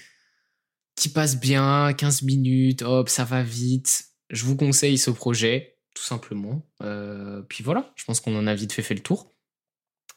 qui 0.99 1.09
passe 1.09 1.39
bien, 1.39 1.93
15 1.93 2.23
minutes, 2.23 2.83
hop, 2.83 3.09
ça 3.09 3.25
va 3.25 3.43
vite. 3.43 4.07
Je 4.31 4.45
vous 4.45 4.57
conseille 4.57 4.99
ce 4.99 5.11
projet, 5.11 5.79
tout 5.95 6.03
simplement. 6.03 6.63
Euh, 6.83 7.43
puis 7.43 7.65
voilà, 7.65 7.93
je 7.97 8.05
pense 8.05 8.21
qu'on 8.21 8.37
en 8.37 8.47
a 8.47 8.55
vite 8.55 8.73
fait, 8.73 8.83
fait 8.83 8.95
le 8.95 9.01
tour. 9.01 9.31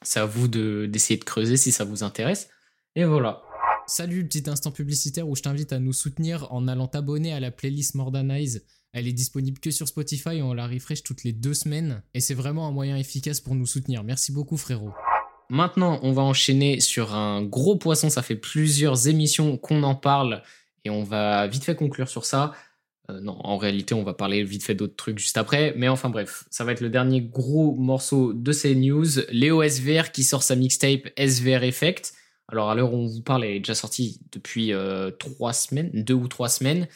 C'est 0.02 0.20
à 0.20 0.26
vous 0.26 0.48
de- 0.48 0.88
d'essayer 0.92 1.20
de, 1.20 1.24
creuser 1.24 1.58
si 1.58 1.72
ça 1.72 1.84
vous 1.84 2.04
intéresse. 2.04 2.50
Et 2.96 3.06
voilà. 3.06 3.44
Salut, 3.88 4.28
petit 4.28 4.50
instant 4.50 4.72
publicitaire 4.72 5.28
où 5.28 5.36
je 5.36 5.44
t'invite 5.44 5.72
à 5.72 5.80
nous 5.80 5.94
soutenir 5.94 6.52
en 6.52 6.68
allant 6.68 6.88
t'abonner 6.88 7.34
à 7.34 7.40
la 7.40 7.52
playlist 7.52 7.96
Mordanize. 7.96 8.66
Elle 8.94 9.08
est 9.08 9.14
disponible 9.14 9.60
que 9.60 9.72
sur 9.72 9.88
Spotify 9.88 10.38
et 10.38 10.42
on 10.42 10.54
la 10.54 10.68
refresh 10.68 11.04
toutes 11.04 11.24
les 11.24 11.32
deux 11.32 11.54
semaines. 11.54 12.04
Et 12.14 12.20
c'est 12.20 12.34
vraiment 12.34 12.68
un 12.68 12.72
moyen 12.72 12.98
efficace 12.98 13.40
pour 13.40 13.56
nous 13.56 13.66
soutenir. 13.66 14.04
Merci 14.04 14.32
beaucoup, 14.32 14.58
frérot. 14.58 14.92
Maintenant, 15.50 16.00
on 16.02 16.14
va 16.14 16.22
enchaîner 16.22 16.80
sur 16.80 17.14
un 17.14 17.44
gros 17.44 17.76
poisson. 17.76 18.10
Ça 18.10 18.22
fait 18.22 18.36
plusieurs 18.36 19.08
émissions 19.08 19.58
qu'on 19.58 19.84
en 19.84 19.96
parle 19.96 20.42
et 20.86 20.90
on 20.90 21.04
va 21.04 21.48
vite 21.48 21.64
fait 21.64 21.76
conclure 21.76 22.10
sur 22.10 22.26
ça. 22.26 22.54
Euh, 23.10 23.20
non, 23.20 23.38
en 23.44 23.58
réalité, 23.58 23.94
on 23.94 24.04
va 24.04 24.14
parler 24.14 24.44
vite 24.44 24.64
fait 24.64 24.76
d'autres 24.76 24.96
trucs 24.96 25.20
juste 25.20 25.38
après. 25.38 25.74
Mais 25.76 25.88
enfin 25.88 26.10
bref, 26.10 26.46
ça 26.50 26.64
va 26.64 26.72
être 26.72 26.82
le 26.82 26.90
dernier 26.90 27.22
gros 27.22 27.76
morceau 27.76 28.34
de 28.34 28.52
ces 28.52 28.76
news. 28.76 29.06
Léo 29.32 29.64
SVR 29.64 30.12
qui 30.12 30.24
sort 30.24 30.44
sa 30.44 30.56
mixtape 30.56 31.10
SVR 31.18 31.64
Effect. 31.64 32.14
Alors 32.48 32.70
à 32.70 32.76
l'heure 32.76 32.94
où 32.94 32.98
on 32.98 33.08
vous 33.08 33.22
parle, 33.22 33.46
elle 33.46 33.56
est 33.56 33.60
déjà 33.60 33.76
sortie 33.76 34.20
depuis 34.32 34.74
euh, 34.74 35.10
trois 35.12 35.54
semaines, 35.54 35.90
deux 35.94 36.14
ou 36.14 36.28
trois 36.28 36.50
semaines. 36.50 36.88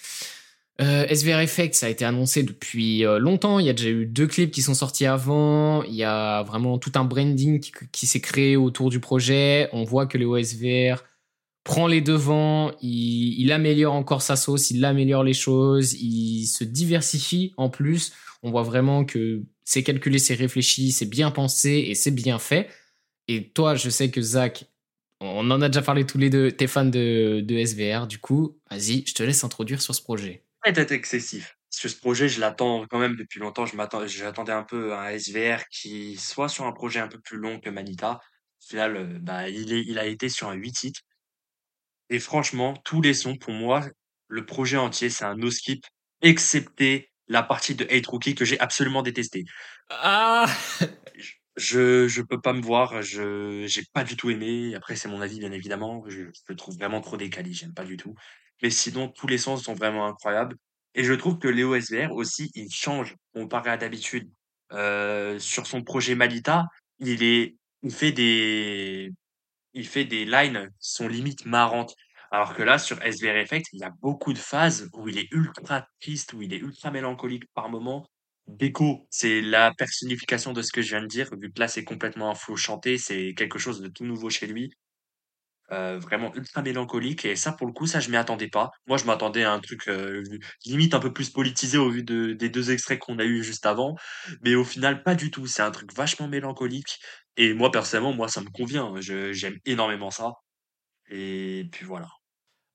Euh, 0.81 1.07
SVR 1.07 1.39
Effect, 1.39 1.73
ça 1.73 1.85
a 1.85 1.89
été 1.89 2.03
annoncé 2.03 2.43
depuis 2.43 3.05
euh, 3.05 3.17
longtemps. 3.17 3.59
Il 3.59 3.65
y 3.65 3.69
a 3.69 3.73
déjà 3.73 3.89
eu 3.89 4.05
deux 4.05 4.27
clips 4.27 4.51
qui 4.51 4.61
sont 4.61 4.73
sortis 4.73 5.05
avant. 5.05 5.83
Il 5.83 5.95
y 5.95 6.03
a 6.03 6.43
vraiment 6.43 6.77
tout 6.77 6.91
un 6.95 7.05
branding 7.05 7.61
qui, 7.91 8.05
s'est 8.05 8.19
créé 8.19 8.57
autour 8.57 8.89
du 8.89 8.99
projet. 8.99 9.69
On 9.71 9.83
voit 9.85 10.05
que 10.05 10.17
Léo 10.17 10.37
SVR 10.37 11.03
prend 11.65 11.87
les 11.87 11.99
devants, 11.99 12.71
il, 12.81 13.51
améliore 13.51 13.95
encore 13.95 14.21
sa 14.21 14.35
sauce, 14.35 14.69
il 14.69 14.85
améliore 14.85 15.23
les 15.23 15.33
choses, 15.33 15.93
il 15.93 16.45
se 16.45 16.63
diversifie 16.63 17.53
en 17.57 17.69
plus. 17.69 18.13
On 18.43 18.51
voit 18.51 18.61
vraiment 18.61 19.03
que 19.03 19.41
c'est 19.63 19.83
calculé, 19.83 20.19
c'est 20.19 20.35
réfléchi, 20.35 20.91
c'est 20.91 21.07
bien 21.07 21.31
pensé 21.31 21.71
et 21.87 21.95
c'est 21.95 22.11
bien 22.11 22.37
fait. 22.37 22.69
Et 23.27 23.49
toi, 23.49 23.73
je 23.73 23.89
sais 23.89 24.11
que 24.11 24.21
Zach, 24.21 24.65
on 25.19 25.49
en 25.49 25.59
a 25.61 25.67
déjà 25.67 25.81
parlé 25.81 26.05
tous 26.05 26.19
les 26.19 26.29
deux, 26.29 26.51
t'es 26.51 26.67
fan 26.67 26.91
de, 26.91 27.41
de 27.41 27.65
SVR, 27.65 28.05
du 28.05 28.19
coup, 28.19 28.59
vas-y, 28.69 29.03
je 29.07 29.15
te 29.15 29.23
laisse 29.23 29.43
introduire 29.43 29.81
sur 29.81 29.95
ce 29.95 30.03
projet. 30.03 30.43
peut-être 30.63 30.91
excessif. 30.91 31.57
Que 31.81 31.89
ce 31.89 31.97
projet, 31.97 32.29
je 32.29 32.39
l'attends 32.39 32.85
quand 32.89 32.99
même 32.99 33.17
depuis 33.17 33.39
longtemps. 33.39 33.65
J'attendais 33.65 34.53
un 34.53 34.63
peu 34.63 34.93
un 34.93 35.17
SVR 35.17 35.67
qui 35.69 36.15
soit 36.15 36.47
sur 36.47 36.65
un 36.65 36.71
projet 36.71 36.99
un 37.01 37.09
peu 37.09 37.19
plus 37.19 37.37
long 37.37 37.59
que 37.59 37.69
Manita. 37.69 38.21
Au 38.61 38.67
final, 38.69 38.95
euh, 38.95 39.19
bah, 39.19 39.49
il 39.49 39.73
est, 39.73 39.81
il 39.81 39.99
a 39.99 40.05
été 40.05 40.29
sur 40.29 40.47
un 40.47 40.53
8 40.53 40.71
titres. 40.71 41.01
Et 42.09 42.19
franchement, 42.19 42.75
tous 42.83 43.01
les 43.01 43.13
sons, 43.13 43.35
pour 43.35 43.53
moi, 43.53 43.85
le 44.27 44.45
projet 44.45 44.77
entier, 44.77 45.09
c'est 45.09 45.25
un 45.25 45.35
no 45.35 45.51
skip, 45.51 45.85
excepté 46.21 47.11
la 47.27 47.43
partie 47.43 47.75
de 47.75 47.85
Hate 47.89 48.05
Rookie 48.07 48.35
que 48.35 48.45
j'ai 48.45 48.59
absolument 48.59 49.01
détesté. 49.01 49.45
Ah 49.89 50.45
Je, 51.57 52.09
je 52.09 52.21
peux 52.21 52.41
pas 52.41 52.51
me 52.51 52.61
voir, 52.61 53.01
je, 53.01 53.65
j'ai 53.65 53.83
pas 53.93 54.03
du 54.03 54.17
tout 54.17 54.29
aimé. 54.29 54.75
Après, 54.75 54.97
c'est 54.97 55.07
mon 55.07 55.21
avis, 55.21 55.39
bien 55.39 55.53
évidemment. 55.53 56.03
Je, 56.07 56.23
je 56.23 56.41
le 56.49 56.55
trouve 56.55 56.77
vraiment 56.77 56.99
trop 56.99 57.15
décalé, 57.15 57.53
j'aime 57.53 57.73
pas 57.73 57.85
du 57.85 57.95
tout. 57.95 58.13
Mais 58.61 58.69
sinon, 58.69 59.07
tous 59.07 59.27
les 59.27 59.37
sons 59.37 59.55
sont 59.55 59.73
vraiment 59.73 60.05
incroyables. 60.05 60.57
Et 60.95 61.03
je 61.03 61.13
trouve 61.13 61.39
que 61.39 61.47
Léo 61.47 61.79
SVR 61.79 62.11
aussi, 62.11 62.51
il 62.55 62.69
change 62.71 63.15
comparé 63.33 63.69
à 63.69 63.77
d'habitude. 63.77 64.29
Euh, 64.71 65.39
sur 65.39 65.67
son 65.67 65.83
projet 65.83 66.15
Malita, 66.15 66.65
il 66.99 67.23
est, 67.23 67.55
il 67.83 67.93
fait 67.93 68.11
des, 68.11 69.11
il 69.75 69.87
fait 69.87 70.05
des 70.05 70.25
lines 70.25 70.69
qui 70.79 70.91
sont 70.91 71.07
limite 71.07 71.45
marrantes. 71.45 71.95
Alors 72.31 72.55
que 72.55 72.63
là, 72.63 72.79
sur 72.79 72.97
SVR 73.03 73.37
Effect, 73.37 73.67
il 73.73 73.81
y 73.81 73.83
a 73.83 73.91
beaucoup 74.01 74.33
de 74.33 74.39
phases 74.39 74.89
où 74.93 75.07
il 75.07 75.19
est 75.19 75.31
ultra 75.31 75.87
triste, 76.01 76.33
où 76.33 76.41
il 76.41 76.53
est 76.53 76.57
ultra 76.57 76.91
mélancolique 76.91 77.45
par 77.53 77.69
moment. 77.69 78.07
Déco, 78.47 79.07
c'est 79.09 79.41
la 79.41 79.73
personnification 79.73 80.53
de 80.53 80.61
ce 80.61 80.71
que 80.71 80.81
je 80.81 80.89
viens 80.89 81.01
de 81.01 81.07
dire, 81.07 81.29
vu 81.39 81.51
que 81.51 81.59
là, 81.59 81.67
c'est 81.67 81.83
complètement 81.83 82.29
un 82.31 82.35
flow 82.35 82.55
chanté, 82.55 82.97
c'est 82.97 83.33
quelque 83.35 83.59
chose 83.59 83.81
de 83.81 83.87
tout 83.87 84.05
nouveau 84.05 84.29
chez 84.29 84.47
lui. 84.47 84.71
Euh, 85.71 85.97
vraiment 85.97 86.31
ultra 86.35 86.61
mélancolique 86.61 87.25
et 87.25 87.35
ça 87.35 87.51
pour 87.51 87.65
le 87.65 87.73
coup 87.73 87.87
ça 87.87 87.99
je 87.99 88.11
m'y 88.11 88.17
attendais 88.17 88.49
pas 88.49 88.69
moi 88.85 88.97
je 88.97 89.05
m'attendais 89.05 89.43
à 89.43 89.51
un 89.51 89.59
truc 89.59 89.87
euh, 89.87 90.21
limite 90.63 90.93
un 90.93 90.99
peu 90.99 91.11
plus 91.11 91.31
politisé 91.31 91.79
au 91.79 91.89
vu 91.89 92.03
de, 92.03 92.33
des 92.33 92.49
deux 92.49 92.69
extraits 92.69 92.99
qu'on 92.99 93.17
a 93.17 93.23
eu 93.23 93.43
juste 93.43 93.65
avant 93.65 93.95
mais 94.43 94.53
au 94.53 94.63
final 94.63 95.01
pas 95.01 95.15
du 95.15 95.31
tout 95.31 95.47
c'est 95.47 95.63
un 95.63 95.71
truc 95.71 95.91
vachement 95.95 96.27
mélancolique 96.27 96.99
et 97.37 97.53
moi 97.53 97.71
personnellement 97.71 98.13
moi 98.13 98.27
ça 98.27 98.41
me 98.41 98.49
convient 98.49 98.93
je 99.01 99.33
j'aime 99.33 99.57
énormément 99.65 100.11
ça 100.11 100.33
et 101.09 101.65
puis 101.71 101.85
voilà 101.85 102.07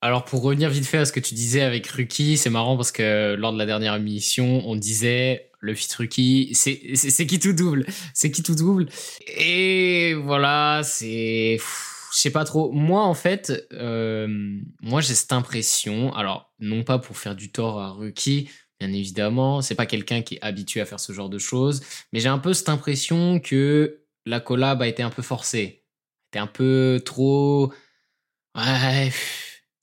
Alors 0.03 0.25
pour 0.25 0.43
revenir 0.43 0.71
vite 0.71 0.87
fait 0.87 0.99
à 0.99 1.05
ce 1.05 1.13
que 1.13 1.21
tu 1.21 1.35
disais 1.35 1.61
avec 1.63 1.87
Ruki, 1.87 2.37
c'est 2.37 2.51
marrant 2.51 2.77
parce 2.77 2.93
que 2.93 3.35
lors 3.35 3.53
de 3.53 3.59
la 3.59 3.67
dernière 3.67 3.95
émission, 3.97 4.63
on 4.67 4.77
disait 4.77 5.51
le 5.61 5.75
fit 5.75 5.89
Ruki, 5.97 6.51
c'est 6.55 6.81
c'est 6.95 7.27
qui 7.27 7.39
tout 7.39 7.53
double, 7.53 7.85
c'est 8.15 8.31
qui 8.31 8.43
tout 8.43 8.55
double? 8.55 8.89
Et 9.37 10.15
voilà, 10.15 10.81
c'est 10.85 11.59
je 11.59 12.19
sais 12.19 12.31
pas 12.31 12.45
trop. 12.45 12.73
Moi 12.73 13.03
en 13.03 13.15
fait, 13.15 13.67
euh, 13.73 14.27
moi 14.81 15.01
j'ai 15.03 15.15
cette 15.15 15.33
impression, 15.33 16.15
alors 16.15 16.53
non 16.61 16.83
pas 16.83 16.99
pour 16.99 17.19
faire 17.19 17.37
du 17.37 17.53
tort 17.53 17.79
à 17.81 17.91
Ruki, 17.91 18.49
bien 18.81 18.93
évidemment, 18.93 19.61
c'est 19.61 19.75
pas 19.75 19.87
quelqu'un 19.87 20.23
qui 20.23 20.37
est 20.37 20.43
habitué 20.43 20.81
à 20.81 20.87
faire 20.87 21.01
ce 21.01 21.13
genre 21.13 21.29
de 21.29 21.39
choses, 21.39 21.83
mais 22.13 22.21
j'ai 22.21 22.29
un 22.29 22.39
peu 22.39 22.55
cette 22.55 22.71
impression 22.71 23.39
que 23.39 24.00
la 24.31 24.41
collab 24.41 24.81
a 24.83 24.89
été 24.89 25.03
un 25.03 25.11
peu 25.11 25.23
forcée, 25.23 25.85
était 26.31 26.39
un 26.39 26.47
peu 26.47 27.03
trop 27.05 27.73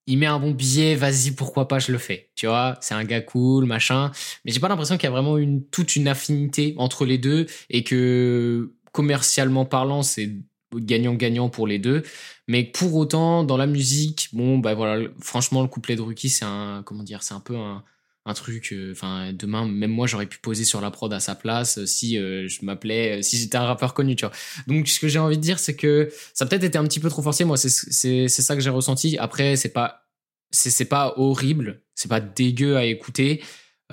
il 0.07 0.17
met 0.17 0.25
un 0.25 0.39
bon 0.39 0.51
billet, 0.51 0.95
vas-y, 0.95 1.31
pourquoi 1.31 1.67
pas, 1.67 1.79
je 1.79 1.91
le 1.91 1.97
fais. 1.97 2.31
Tu 2.35 2.47
vois, 2.47 2.77
c'est 2.81 2.93
un 2.93 3.03
gars 3.03 3.21
cool, 3.21 3.65
machin. 3.65 4.11
Mais 4.45 4.51
j'ai 4.51 4.59
pas 4.59 4.69
l'impression 4.69 4.95
qu'il 4.97 5.03
y 5.03 5.07
a 5.07 5.11
vraiment 5.11 5.37
une, 5.37 5.65
toute 5.65 5.95
une 5.95 6.07
affinité 6.07 6.73
entre 6.77 7.05
les 7.05 7.17
deux 7.17 7.45
et 7.69 7.83
que 7.83 8.73
commercialement 8.93 9.65
parlant, 9.65 10.03
c'est 10.03 10.31
gagnant-gagnant 10.73 11.49
pour 11.49 11.67
les 11.67 11.79
deux. 11.79 12.03
Mais 12.47 12.63
pour 12.63 12.95
autant, 12.95 13.43
dans 13.43 13.57
la 13.57 13.67
musique, 13.67 14.29
bon, 14.33 14.59
bah 14.59 14.73
voilà, 14.75 15.07
franchement, 15.21 15.61
le 15.61 15.67
couplet 15.67 15.95
de 15.95 16.01
Ruki, 16.01 16.29
c'est 16.29 16.45
un, 16.45 16.83
comment 16.85 17.03
dire, 17.03 17.23
c'est 17.23 17.33
un 17.33 17.41
peu 17.41 17.57
un, 17.57 17.83
un 18.27 18.33
truc, 18.33 18.73
euh, 18.73 18.91
enfin, 18.91 19.31
demain, 19.33 19.65
même 19.65 19.91
moi, 19.91 20.05
j'aurais 20.05 20.25
pu 20.25 20.37
poser 20.37 20.65
sur 20.65 20.81
la 20.81 20.91
prod 20.91 21.11
à 21.13 21.19
sa 21.19 21.33
place 21.33 21.77
euh, 21.79 21.85
si 21.85 22.17
euh, 22.17 22.47
je 22.49 22.63
m'appelais, 22.65 23.19
euh, 23.19 23.21
si 23.21 23.37
j'étais 23.37 23.57
un 23.57 23.65
rappeur 23.65 23.93
connu, 23.93 24.15
tu 24.15 24.25
vois. 24.25 24.35
Donc, 24.67 24.87
ce 24.89 24.99
que 24.99 25.07
j'ai 25.07 25.17
envie 25.17 25.37
de 25.37 25.41
dire, 25.41 25.59
c'est 25.59 25.75
que 25.75 26.09
ça 26.33 26.45
peut-être 26.45 26.65
été 26.65 26.77
un 26.77 26.83
petit 26.83 26.99
peu 26.99 27.09
trop 27.09 27.21
forcé. 27.21 27.45
Moi, 27.45 27.55
c'est 27.57 27.69
c'est 27.69 28.27
ça 28.27 28.55
que 28.55 28.61
j'ai 28.61 28.69
ressenti. 28.69 29.17
Après, 29.17 29.55
c'est 29.55 29.69
pas 29.69 30.07
c'est 30.51 30.69
c'est 30.69 30.85
pas 30.85 31.13
horrible, 31.17 31.81
c'est 31.95 32.09
pas 32.09 32.19
dégueu 32.19 32.75
à 32.75 32.83
écouter. 32.83 33.41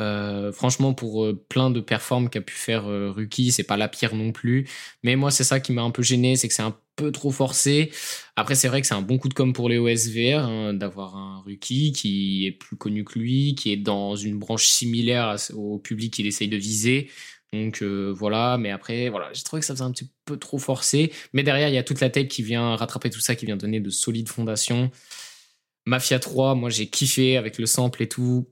Euh, 0.00 0.52
franchement, 0.52 0.92
pour 0.92 1.24
euh, 1.24 1.44
plein 1.48 1.70
de 1.70 1.80
performances 1.80 2.30
qu'a 2.30 2.40
pu 2.40 2.54
faire 2.54 2.86
euh, 2.88 3.10
Ruki, 3.10 3.52
c'est 3.52 3.62
pas 3.62 3.76
la 3.76 3.88
pire 3.88 4.14
non 4.14 4.32
plus. 4.32 4.68
Mais 5.02 5.16
moi, 5.16 5.30
c'est 5.30 5.44
ça 5.44 5.60
qui 5.60 5.72
m'a 5.72 5.82
un 5.82 5.90
peu 5.90 6.02
gêné, 6.02 6.36
c'est 6.36 6.48
que 6.48 6.54
c'est 6.54 6.62
un 6.62 6.76
peu 6.96 7.12
trop 7.12 7.30
forcé. 7.30 7.90
Après, 8.36 8.54
c'est 8.54 8.68
vrai 8.68 8.80
que 8.80 8.86
c'est 8.86 8.94
un 8.94 9.02
bon 9.02 9.18
coup 9.18 9.28
de 9.28 9.34
com 9.34 9.52
pour 9.52 9.68
les 9.68 9.78
OSVR 9.78 10.40
hein, 10.40 10.74
d'avoir 10.74 11.16
un 11.16 11.42
Ruki 11.44 11.92
qui 11.92 12.46
est 12.46 12.52
plus 12.52 12.76
connu 12.76 13.04
que 13.04 13.18
lui, 13.18 13.54
qui 13.54 13.72
est 13.72 13.76
dans 13.76 14.16
une 14.16 14.38
branche 14.38 14.66
similaire 14.66 15.36
au 15.54 15.78
public 15.78 16.12
qu'il 16.14 16.26
essaye 16.26 16.48
de 16.48 16.56
viser. 16.56 17.10
Donc 17.52 17.82
voilà, 17.82 18.58
mais 18.58 18.70
après, 18.72 19.08
voilà, 19.10 19.32
j'ai 19.32 19.44
trouvé 19.44 19.60
que 19.60 19.66
ça 19.66 19.74
faisait 19.74 19.84
un 19.84 19.92
petit 19.92 20.10
peu 20.24 20.36
trop 20.36 20.58
forcé. 20.58 21.12
Mais 21.32 21.44
derrière, 21.44 21.68
il 21.68 21.74
y 21.74 21.78
a 21.78 21.84
toute 21.84 22.00
la 22.00 22.10
tech 22.10 22.26
qui 22.28 22.42
vient 22.42 22.74
rattraper 22.74 23.10
tout 23.10 23.20
ça, 23.20 23.36
qui 23.36 23.46
vient 23.46 23.56
donner 23.56 23.80
de 23.80 23.90
solides 23.90 24.28
fondations. 24.28 24.90
Mafia 25.86 26.18
3, 26.18 26.54
moi 26.54 26.70
j'ai 26.70 26.86
kiffé 26.88 27.36
avec 27.36 27.58
le 27.58 27.66
sample 27.66 28.02
et 28.02 28.08
tout. 28.08 28.48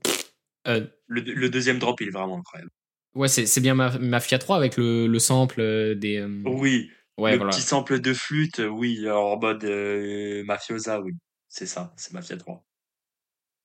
Euh, 0.67 0.87
le, 1.07 1.21
le 1.21 1.49
deuxième 1.49 1.79
drop 1.79 2.01
il 2.01 2.09
est 2.09 2.11
vraiment 2.11 2.37
incroyable 2.39 2.71
ouais, 3.15 3.27
c'est 3.27 3.45
c'est 3.45 3.61
bien 3.61 3.75
Ma- 3.75 3.97
Mafia 3.99 4.39
3 4.39 4.57
avec 4.57 4.77
le, 4.77 5.07
le 5.07 5.19
sample 5.19 5.61
euh, 5.61 5.95
des. 5.95 6.17
euh, 6.17 6.29
oui 6.45 6.89
ouais, 7.17 7.35
le 7.35 7.37
voilà. 7.37 7.51
petit 7.51 7.61
sample 7.61 7.99
de 7.99 8.13
flûte 8.13 8.59
oui 8.59 9.09
en 9.09 9.37
mode 9.39 9.63
euh, 9.65 10.43
mafiosa 10.45 11.01
oui 11.01 11.13
c'est 11.47 11.65
ça 11.67 11.93
c'est 11.97 12.13
Mafia 12.13 12.37
3 12.37 12.63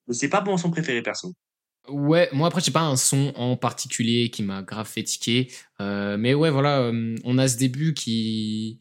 mais 0.08 0.14
c'est 0.14 0.28
pas 0.28 0.40
mon 0.42 0.56
son 0.56 0.70
préféré 0.72 1.02
perso 1.02 1.32
Ouais, 1.88 2.28
moi 2.32 2.48
après, 2.48 2.60
j'ai 2.60 2.70
pas 2.70 2.82
un 2.82 2.96
son 2.96 3.32
en 3.34 3.56
particulier 3.56 4.30
qui 4.30 4.42
m'a 4.42 4.62
grave 4.62 4.86
fait 4.86 5.04
tiquer. 5.04 5.50
Mais 5.80 6.34
ouais, 6.34 6.50
voilà, 6.50 6.90
on 7.24 7.38
a 7.38 7.48
ce 7.48 7.56
début 7.56 7.94
qui 7.94 8.80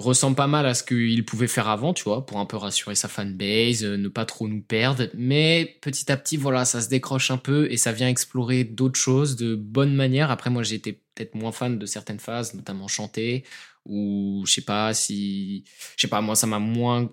ressemble 0.00 0.36
pas 0.36 0.46
mal 0.46 0.66
à 0.66 0.74
ce 0.74 0.82
qu'il 0.82 1.24
pouvait 1.24 1.46
faire 1.46 1.68
avant, 1.68 1.92
tu 1.92 2.04
vois, 2.04 2.24
pour 2.24 2.38
un 2.38 2.46
peu 2.46 2.56
rassurer 2.56 2.94
sa 2.94 3.08
fanbase, 3.08 3.84
euh, 3.84 3.96
ne 3.96 4.08
pas 4.08 4.24
trop 4.24 4.48
nous 4.48 4.62
perdre. 4.62 5.08
Mais 5.14 5.78
petit 5.82 6.10
à 6.10 6.16
petit, 6.16 6.36
voilà, 6.36 6.64
ça 6.64 6.80
se 6.80 6.88
décroche 6.88 7.30
un 7.30 7.36
peu 7.36 7.70
et 7.70 7.76
ça 7.76 7.92
vient 7.92 8.08
explorer 8.08 8.64
d'autres 8.64 8.98
choses 8.98 9.36
de 9.36 9.54
bonne 9.54 9.94
manière. 9.94 10.30
Après, 10.30 10.50
moi, 10.50 10.62
j'ai 10.62 10.76
été 10.76 10.92
peut-être 11.14 11.34
moins 11.34 11.52
fan 11.52 11.78
de 11.78 11.86
certaines 11.86 12.20
phases, 12.20 12.54
notamment 12.54 12.88
chanter, 12.88 13.44
ou 13.86 14.42
je 14.46 14.52
sais 14.54 14.62
pas 14.62 14.94
si, 14.94 15.64
je 15.96 16.02
sais 16.02 16.08
pas, 16.08 16.20
moi, 16.20 16.34
ça 16.36 16.46
m'a 16.46 16.58
moins 16.58 17.10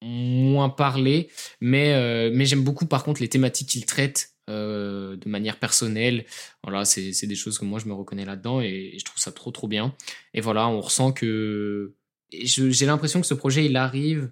moins 0.00 0.68
parlé, 0.68 1.28
mais 1.60 1.92
euh, 1.94 2.30
mais 2.32 2.46
j'aime 2.46 2.62
beaucoup 2.62 2.86
par 2.86 3.02
contre 3.02 3.20
les 3.20 3.28
thématiques 3.28 3.70
qu'il 3.70 3.84
traite 3.84 4.34
euh, 4.48 5.16
de 5.16 5.28
manière 5.28 5.58
personnelle. 5.58 6.24
Voilà, 6.62 6.84
c'est 6.84 7.26
des 7.26 7.34
choses 7.34 7.58
que 7.58 7.64
moi 7.64 7.80
je 7.80 7.86
me 7.86 7.94
reconnais 7.94 8.24
là-dedans 8.24 8.60
et, 8.60 8.92
et 8.94 8.98
je 8.98 9.04
trouve 9.04 9.18
ça 9.18 9.32
trop 9.32 9.50
trop 9.50 9.66
bien. 9.66 9.94
Et 10.34 10.40
voilà, 10.40 10.68
on 10.68 10.80
ressent 10.80 11.12
que 11.12 11.94
j'ai 12.32 12.86
l'impression 12.86 13.20
que 13.20 13.26
ce 13.26 13.34
projet 13.34 13.64
il 13.64 13.76
arrive 13.76 14.30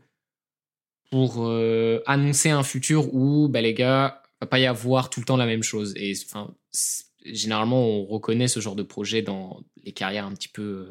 pour 1.10 1.46
euh, 1.46 2.02
annoncer 2.06 2.50
un 2.50 2.62
futur 2.62 3.14
où 3.14 3.48
bah 3.48 3.60
les 3.60 3.74
gars 3.74 4.22
va 4.40 4.46
pas 4.46 4.58
y 4.58 4.66
avoir 4.66 5.08
tout 5.08 5.20
le 5.20 5.26
temps 5.26 5.36
la 5.36 5.46
même 5.46 5.62
chose. 5.62 5.94
Et 5.96 6.12
enfin 6.26 6.54
généralement, 7.24 7.84
on 7.86 8.04
reconnaît 8.04 8.48
ce 8.48 8.60
genre 8.60 8.76
de 8.76 8.82
projet 8.82 9.22
dans 9.22 9.62
les 9.84 9.92
carrières 9.92 10.26
un 10.26 10.32
petit 10.32 10.48
peu 10.48 10.88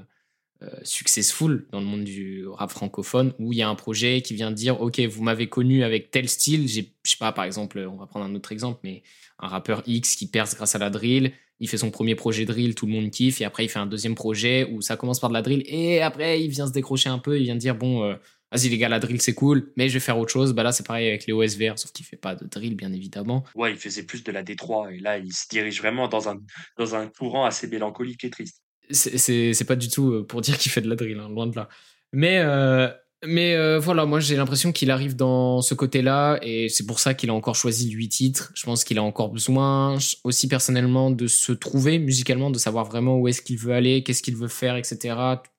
euh, 0.62 0.70
successful 0.84 1.68
dans 1.72 1.80
le 1.80 1.86
monde 1.86 2.04
du 2.04 2.48
rap 2.48 2.72
francophone, 2.72 3.34
où 3.39 3.54
il 3.54 3.60
y 3.60 3.62
a 3.62 3.70
un 3.70 3.76
projet 3.76 4.22
qui 4.22 4.34
vient 4.34 4.52
dire, 4.52 4.82
OK, 4.82 5.00
vous 5.00 5.24
m'avez 5.24 5.48
connu 5.48 5.84
avec 5.84 6.12
tel 6.12 6.30
style, 6.30 6.68
je 6.68 6.82
sais 7.04 7.18
pas, 7.20 7.32
par 7.32 7.46
exemple, 7.46 7.80
on 7.80 7.98
va 7.98 8.06
prendre 8.06 8.26
un 8.26 8.36
autre 8.36 8.52
exemple, 8.52 8.80
mais 8.84 9.04
un 9.39 9.48
rappeur 9.48 9.84
X 9.86 10.15
qui 10.15 10.28
perce 10.28 10.56
grâce 10.56 10.76
à 10.76 10.80
la 10.80 10.89
drill, 10.89 11.34
il 11.60 11.70
fait 11.70 11.78
son 11.78 11.91
premier 11.91 12.15
projet 12.15 12.46
drill, 12.46 12.76
tout 12.76 12.86
le 12.86 12.91
monde 12.91 13.10
kiffe, 13.10 13.41
et 13.41 13.46
après 13.46 13.65
il 13.65 13.70
fait 13.70 13.80
un 13.80 13.86
deuxième 13.86 14.15
projet 14.15 14.68
où 14.72 14.82
ça 14.82 14.98
commence 14.98 15.20
par 15.20 15.30
de 15.30 15.34
la 15.34 15.41
drill, 15.41 15.63
et 15.65 16.02
après 16.02 16.41
il 16.41 16.50
vient 16.50 16.68
se 16.68 16.72
décrocher 16.72 17.10
un 17.10 17.20
peu, 17.20 17.39
il 17.39 17.44
vient 17.44 17.56
dire, 17.56 17.76
bon, 17.76 18.04
euh, 18.04 18.15
vas-y 18.52 18.70
les 18.70 18.78
gars, 18.78 18.89
la 18.89 19.00
drill 19.00 19.22
c'est 19.22 19.34
cool, 19.34 19.72
mais 19.78 19.89
je 19.89 19.94
vais 19.94 20.00
faire 20.00 20.18
autre 20.18 20.32
chose. 20.32 20.54
Bah 20.54 20.63
là 20.63 20.72
c'est 20.72 20.86
pareil 20.86 21.08
avec 21.08 21.26
les 21.28 21.34
OSVR, 21.34 21.78
sauf 21.78 21.91
qu'il 21.91 22.06
fait 22.06 22.18
pas 22.18 22.36
de 22.36 22.46
drill 22.46 22.76
bien 22.76 22.91
évidemment. 22.91 23.44
Ouais, 23.56 23.72
il 23.72 23.78
faisait 23.78 24.04
plus 24.04 24.24
de 24.24 24.32
la 24.32 24.44
D3 24.44 24.94
et 24.94 25.00
là 25.00 25.18
il 25.18 25.34
se 25.34 25.48
dirige 25.50 25.80
vraiment 25.80 26.08
dans 26.08 26.30
un, 26.30 26.38
dans 26.78 26.96
un 26.96 27.08
courant 27.08 27.46
assez 27.46 27.68
mélancolique 27.68 28.24
et 28.24 28.30
triste. 28.30 28.62
C'est 28.91 29.68
pas 29.68 29.76
du 29.76 29.89
tout 29.89 30.12
euh, 30.12 30.26
pour 30.26 30.41
dire 30.41 30.58
qu'il 30.58 30.72
fait 30.72 30.82
de 30.82 30.89
la 30.89 30.96
drill, 30.96 31.20
hein, 31.20 31.30
loin 31.30 31.48
de 31.48 31.56
là. 31.56 31.70
Mais, 32.12 32.39
euh, 32.39 32.89
mais 33.27 33.55
euh, 33.55 33.79
voilà, 33.79 34.05
moi 34.05 34.19
j'ai 34.19 34.35
l'impression 34.35 34.71
qu'il 34.71 34.91
arrive 34.91 35.15
dans 35.15 35.61
ce 35.61 35.73
côté-là 35.73 36.39
et 36.41 36.69
c'est 36.69 36.85
pour 36.85 36.99
ça 36.99 37.13
qu'il 37.13 37.29
a 37.29 37.33
encore 37.33 37.55
choisi 37.55 37.91
8 37.91 38.09
titres. 38.09 38.51
Je 38.55 38.65
pense 38.65 38.83
qu'il 38.83 38.97
a 38.97 39.03
encore 39.03 39.29
besoin 39.29 39.97
aussi 40.23 40.47
personnellement 40.47 41.11
de 41.11 41.27
se 41.27 41.51
trouver 41.51 41.99
musicalement, 41.99 42.51
de 42.51 42.57
savoir 42.57 42.85
vraiment 42.85 43.17
où 43.17 43.27
est-ce 43.27 43.41
qu'il 43.41 43.57
veut 43.57 43.73
aller, 43.73 44.03
qu'est-ce 44.03 44.21
qu'il 44.23 44.35
veut 44.35 44.47
faire, 44.47 44.75
etc. 44.75 45.15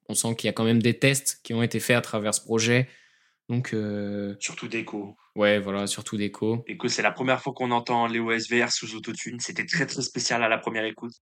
On 0.09 0.14
sent 0.14 0.35
qu'il 0.37 0.48
y 0.48 0.50
a 0.50 0.52
quand 0.52 0.64
même 0.64 0.83
des 0.83 0.98
tests 0.98 1.40
qui 1.42 1.55
ont 1.55 1.62
été 1.62 1.81
faits 1.81 1.96
à 1.96 2.00
travers 2.00 2.35
ce 2.35 2.40
projet. 2.40 2.88
Donc, 3.48 3.74
euh... 3.74 4.35
Surtout 4.40 4.68
d'écho. 4.68 5.16
Ouais, 5.37 5.59
voilà, 5.59 5.87
surtout 5.87 6.16
d'écho. 6.16 6.64
Écho, 6.66 6.88
c'est 6.88 7.02
la 7.02 7.12
première 7.12 7.40
fois 7.40 7.52
qu'on 7.52 7.70
entend 7.70 8.07
Léo 8.07 8.33
SVR 8.33 8.72
sous 8.72 8.96
autotune. 8.96 9.38
C'était 9.40 9.66
très 9.66 9.87
très 9.87 10.02
spécial 10.02 10.42
à 10.42 10.48
la 10.48 10.59
première 10.59 10.85
écoute. 10.85 11.12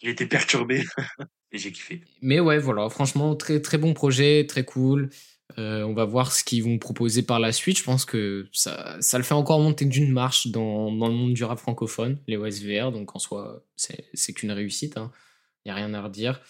Il 0.00 0.08
était 0.08 0.26
perturbé 0.26 0.84
et 1.52 1.58
j'ai 1.58 1.72
kiffé. 1.72 2.02
Mais 2.22 2.40
ouais, 2.40 2.58
voilà, 2.58 2.88
franchement, 2.88 3.34
très 3.36 3.60
très 3.60 3.78
bon 3.78 3.94
projet, 3.94 4.46
très 4.46 4.64
cool. 4.64 5.10
Euh, 5.58 5.82
on 5.82 5.92
va 5.92 6.04
voir 6.04 6.32
ce 6.32 6.42
qu'ils 6.42 6.64
vont 6.64 6.78
proposer 6.78 7.22
par 7.22 7.38
la 7.38 7.52
suite. 7.52 7.78
Je 7.78 7.84
pense 7.84 8.04
que 8.04 8.48
ça, 8.52 8.98
le 9.14 9.22
fait 9.22 9.34
encore 9.34 9.60
monter 9.60 9.84
d'une 9.84 10.10
marche 10.10 10.48
dans, 10.48 10.90
le 10.90 10.96
monde 10.96 11.34
du 11.34 11.44
rap 11.44 11.58
francophone, 11.58 12.18
les 12.26 12.36
OSVR. 12.36 12.92
Donc 12.92 13.14
en 13.14 13.18
soi, 13.18 13.64
c'est 13.76 14.32
qu'une 14.32 14.52
réussite. 14.52 14.94
Il 14.96 15.00
hein. 15.00 15.12
n'y 15.66 15.72
a 15.72 15.74
rien 15.74 15.92
à 15.94 16.02
redire. 16.02 16.40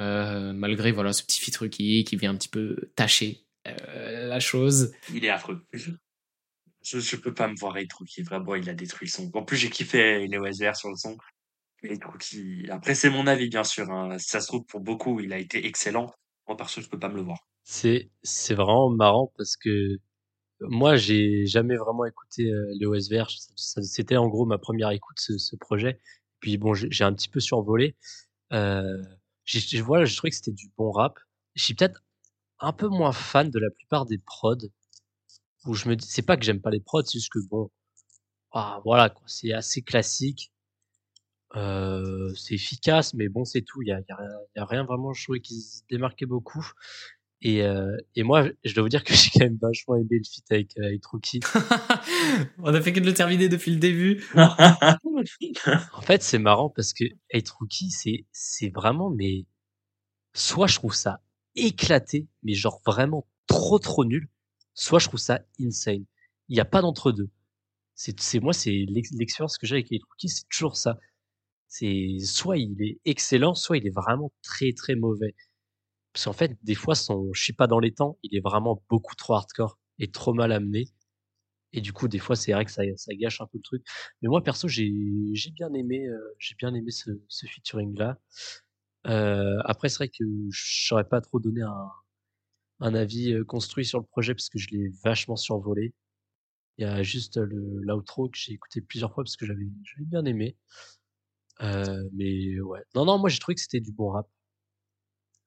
Euh, 0.00 0.52
malgré 0.52 0.92
voilà, 0.92 1.12
ce 1.12 1.22
petit 1.22 1.40
fit 1.40 1.52
qui, 1.70 2.04
qui 2.04 2.16
vient 2.16 2.30
un 2.30 2.36
petit 2.36 2.48
peu 2.48 2.90
tâcher 2.96 3.44
euh, 3.66 4.26
la 4.26 4.40
chose. 4.40 4.92
Il 5.12 5.24
est 5.24 5.30
affreux. 5.30 5.64
Je, 5.72 6.98
je 6.98 7.16
peux 7.16 7.34
pas 7.34 7.48
me 7.48 7.56
voir 7.58 7.76
être 7.78 7.98
Rookie. 7.98 8.22
Vraiment, 8.22 8.54
il 8.54 8.68
a 8.68 8.74
détruit 8.74 9.08
son. 9.08 9.30
En 9.34 9.42
plus, 9.42 9.56
j'ai 9.56 9.70
kiffé 9.70 10.26
les 10.26 10.38
OSVR 10.38 10.76
sur 10.76 10.90
le 10.90 10.96
son. 10.96 11.16
Et 11.82 11.98
Rookie. 12.02 12.66
Après, 12.70 12.94
c'est 12.94 13.10
mon 13.10 13.26
avis, 13.26 13.48
bien 13.48 13.64
sûr. 13.64 13.90
Hein. 13.90 14.16
Ça 14.18 14.40
se 14.40 14.46
trouve, 14.46 14.64
pour 14.64 14.80
beaucoup, 14.80 15.20
il 15.20 15.32
a 15.32 15.38
été 15.38 15.66
excellent. 15.66 16.12
Moi, 16.46 16.56
perso, 16.56 16.80
je 16.80 16.88
peux 16.88 16.98
pas 16.98 17.08
me 17.08 17.16
le 17.16 17.22
voir. 17.22 17.38
C'est, 17.64 18.10
c'est 18.22 18.54
vraiment 18.54 18.90
marrant 18.90 19.32
parce 19.36 19.56
que 19.56 19.98
moi, 20.60 20.96
j'ai 20.96 21.46
jamais 21.46 21.76
vraiment 21.76 22.04
écouté 22.06 22.50
euh, 22.50 22.72
les 22.78 22.86
OSVR. 22.86 23.28
C'était 23.56 24.16
en 24.16 24.28
gros 24.28 24.46
ma 24.46 24.58
première 24.58 24.90
écoute, 24.90 25.18
ce, 25.20 25.38
ce 25.38 25.56
projet. 25.56 26.00
Puis 26.40 26.58
bon, 26.58 26.74
j'ai 26.74 27.04
un 27.04 27.12
petit 27.14 27.28
peu 27.28 27.40
survolé. 27.40 27.96
Euh, 28.52 29.02
je, 29.44 29.82
voilà, 29.82 30.04
je 30.06 30.16
trouvais 30.16 30.30
que 30.30 30.36
c'était 30.36 30.52
du 30.52 30.70
bon 30.76 30.90
rap. 30.92 31.18
Je 31.54 31.64
suis 31.64 31.74
peut-être 31.74 32.02
un 32.60 32.72
peu 32.72 32.88
moins 32.88 33.12
fan 33.12 33.50
de 33.50 33.58
la 33.58 33.70
plupart 33.70 34.06
des 34.06 34.18
prods. 34.18 34.58
Où 35.66 35.74
je 35.74 35.88
me 35.88 35.96
dis, 35.96 36.06
c'est 36.06 36.22
pas 36.22 36.36
que 36.36 36.44
j'aime 36.44 36.60
pas 36.60 36.70
les 36.70 36.80
prods, 36.80 37.04
c'est 37.04 37.18
juste 37.18 37.32
que 37.32 37.38
bon, 37.48 37.70
ah, 38.52 38.80
voilà, 38.84 39.14
c'est 39.26 39.52
assez 39.52 39.82
classique. 39.82 40.52
Euh, 41.56 42.34
c'est 42.34 42.54
efficace, 42.54 43.14
mais 43.14 43.28
bon, 43.28 43.44
c'est 43.44 43.62
tout. 43.62 43.82
Il 43.82 43.88
y 43.88 43.92
a, 43.92 44.00
y, 44.00 44.12
a, 44.12 44.18
y 44.56 44.58
a, 44.60 44.64
rien 44.64 44.84
vraiment, 44.84 45.12
je 45.12 45.22
trouvais 45.24 45.40
qui 45.40 45.60
se 45.60 45.82
démarquait 45.88 46.26
beaucoup. 46.26 46.66
Et, 47.46 47.62
euh, 47.62 47.94
et 48.16 48.22
moi, 48.22 48.48
je 48.64 48.74
dois 48.74 48.82
vous 48.82 48.88
dire 48.88 49.04
que 49.04 49.12
j'ai 49.12 49.28
quand 49.30 49.44
même 49.44 49.58
vachement 49.60 49.96
aimé 49.96 50.08
le 50.12 50.24
feat 50.24 50.50
avec, 50.50 50.78
euh, 50.78 50.86
avec 50.86 51.04
Rookie. 51.04 51.40
On 52.58 52.72
a 52.72 52.80
fait 52.80 52.94
que 52.94 53.00
de 53.00 53.04
le 53.04 53.12
terminer 53.12 53.50
depuis 53.50 53.70
le 53.70 53.76
début. 53.76 54.24
en 54.34 56.00
fait, 56.00 56.22
c'est 56.22 56.38
marrant 56.38 56.70
parce 56.70 56.94
que 56.94 57.04
être 57.30 57.58
Rookie, 57.60 57.90
c'est, 57.90 58.24
c'est 58.32 58.70
vraiment, 58.70 59.10
mais 59.10 59.44
soit 60.32 60.66
je 60.66 60.76
trouve 60.76 60.94
ça 60.94 61.20
éclaté, 61.54 62.26
mais 62.42 62.54
genre 62.54 62.80
vraiment 62.86 63.26
trop 63.46 63.78
trop 63.78 64.06
nul, 64.06 64.30
soit 64.72 64.98
je 64.98 65.08
trouve 65.08 65.20
ça 65.20 65.42
insane. 65.60 66.06
Il 66.48 66.54
n'y 66.54 66.60
a 66.60 66.64
pas 66.64 66.80
d'entre 66.80 67.12
deux. 67.12 67.28
C'est, 67.94 68.18
c'est 68.20 68.40
moi, 68.40 68.54
c'est 68.54 68.86
l'expérience 68.88 69.58
que 69.58 69.66
j'ai 69.66 69.76
avec 69.76 69.92
Hate 69.92 70.02
Rookie, 70.08 70.30
c'est 70.30 70.48
toujours 70.48 70.78
ça. 70.78 70.98
C'est 71.68 72.16
soit 72.24 72.56
il 72.56 72.82
est 72.82 73.00
excellent, 73.04 73.54
soit 73.54 73.76
il 73.76 73.86
est 73.86 73.94
vraiment 73.94 74.32
très 74.42 74.72
très 74.72 74.94
mauvais. 74.94 75.34
Parce 76.14 76.26
qu'en 76.26 76.32
fait, 76.32 76.56
des 76.62 76.74
fois, 76.76 76.94
son 76.94 77.30
je 77.34 77.42
suis 77.42 77.52
pas 77.52 77.66
dans 77.66 77.80
les 77.80 77.92
temps, 77.92 78.18
il 78.22 78.36
est 78.36 78.40
vraiment 78.40 78.82
beaucoup 78.88 79.16
trop 79.16 79.34
hardcore 79.34 79.78
et 79.98 80.10
trop 80.10 80.32
mal 80.32 80.52
amené. 80.52 80.88
Et 81.72 81.80
du 81.80 81.92
coup, 81.92 82.08
des 82.08 82.20
fois, 82.20 82.36
c'est 82.36 82.52
vrai 82.52 82.64
que 82.64 82.70
ça, 82.70 82.84
gâche 83.14 83.40
un 83.40 83.46
peu 83.46 83.58
le 83.58 83.62
truc. 83.62 83.84
Mais 84.22 84.28
moi, 84.28 84.42
perso, 84.42 84.68
j'ai, 84.68 84.92
j'ai 85.32 85.50
bien 85.50 85.72
aimé, 85.74 86.06
euh, 86.06 86.36
bien 86.58 86.72
aimé 86.74 86.92
ce, 86.92 87.10
ce 87.28 87.46
featuring 87.46 87.98
là. 87.98 88.18
Euh, 89.06 89.58
après, 89.64 89.88
c'est 89.88 89.96
vrai 89.98 90.08
que 90.08 90.24
je 90.50 90.86
saurais 90.88 91.08
pas 91.08 91.20
trop 91.20 91.40
donné 91.40 91.62
un, 92.80 92.94
avis 92.94 93.34
construit 93.46 93.84
sur 93.84 93.98
le 93.98 94.06
projet 94.06 94.34
parce 94.34 94.48
que 94.48 94.58
je 94.58 94.68
l'ai 94.70 94.88
vachement 95.04 95.36
survolé. 95.36 95.94
Il 96.78 96.82
y 96.82 96.88
a 96.88 97.02
juste 97.02 97.38
l'outro 97.38 98.28
que 98.28 98.38
j'ai 98.38 98.52
écouté 98.52 98.80
plusieurs 98.80 99.12
fois 99.14 99.24
parce 99.24 99.36
que 99.36 99.46
j'avais 99.46 99.66
bien 100.00 100.24
aimé. 100.24 100.56
Euh, 101.62 102.08
mais 102.12 102.60
ouais. 102.60 102.80
Non, 102.94 103.04
non, 103.04 103.18
moi 103.18 103.28
j'ai 103.30 103.38
trouvé 103.38 103.54
que 103.54 103.60
c'était 103.60 103.80
du 103.80 103.92
bon 103.92 104.10
rap. 104.10 104.28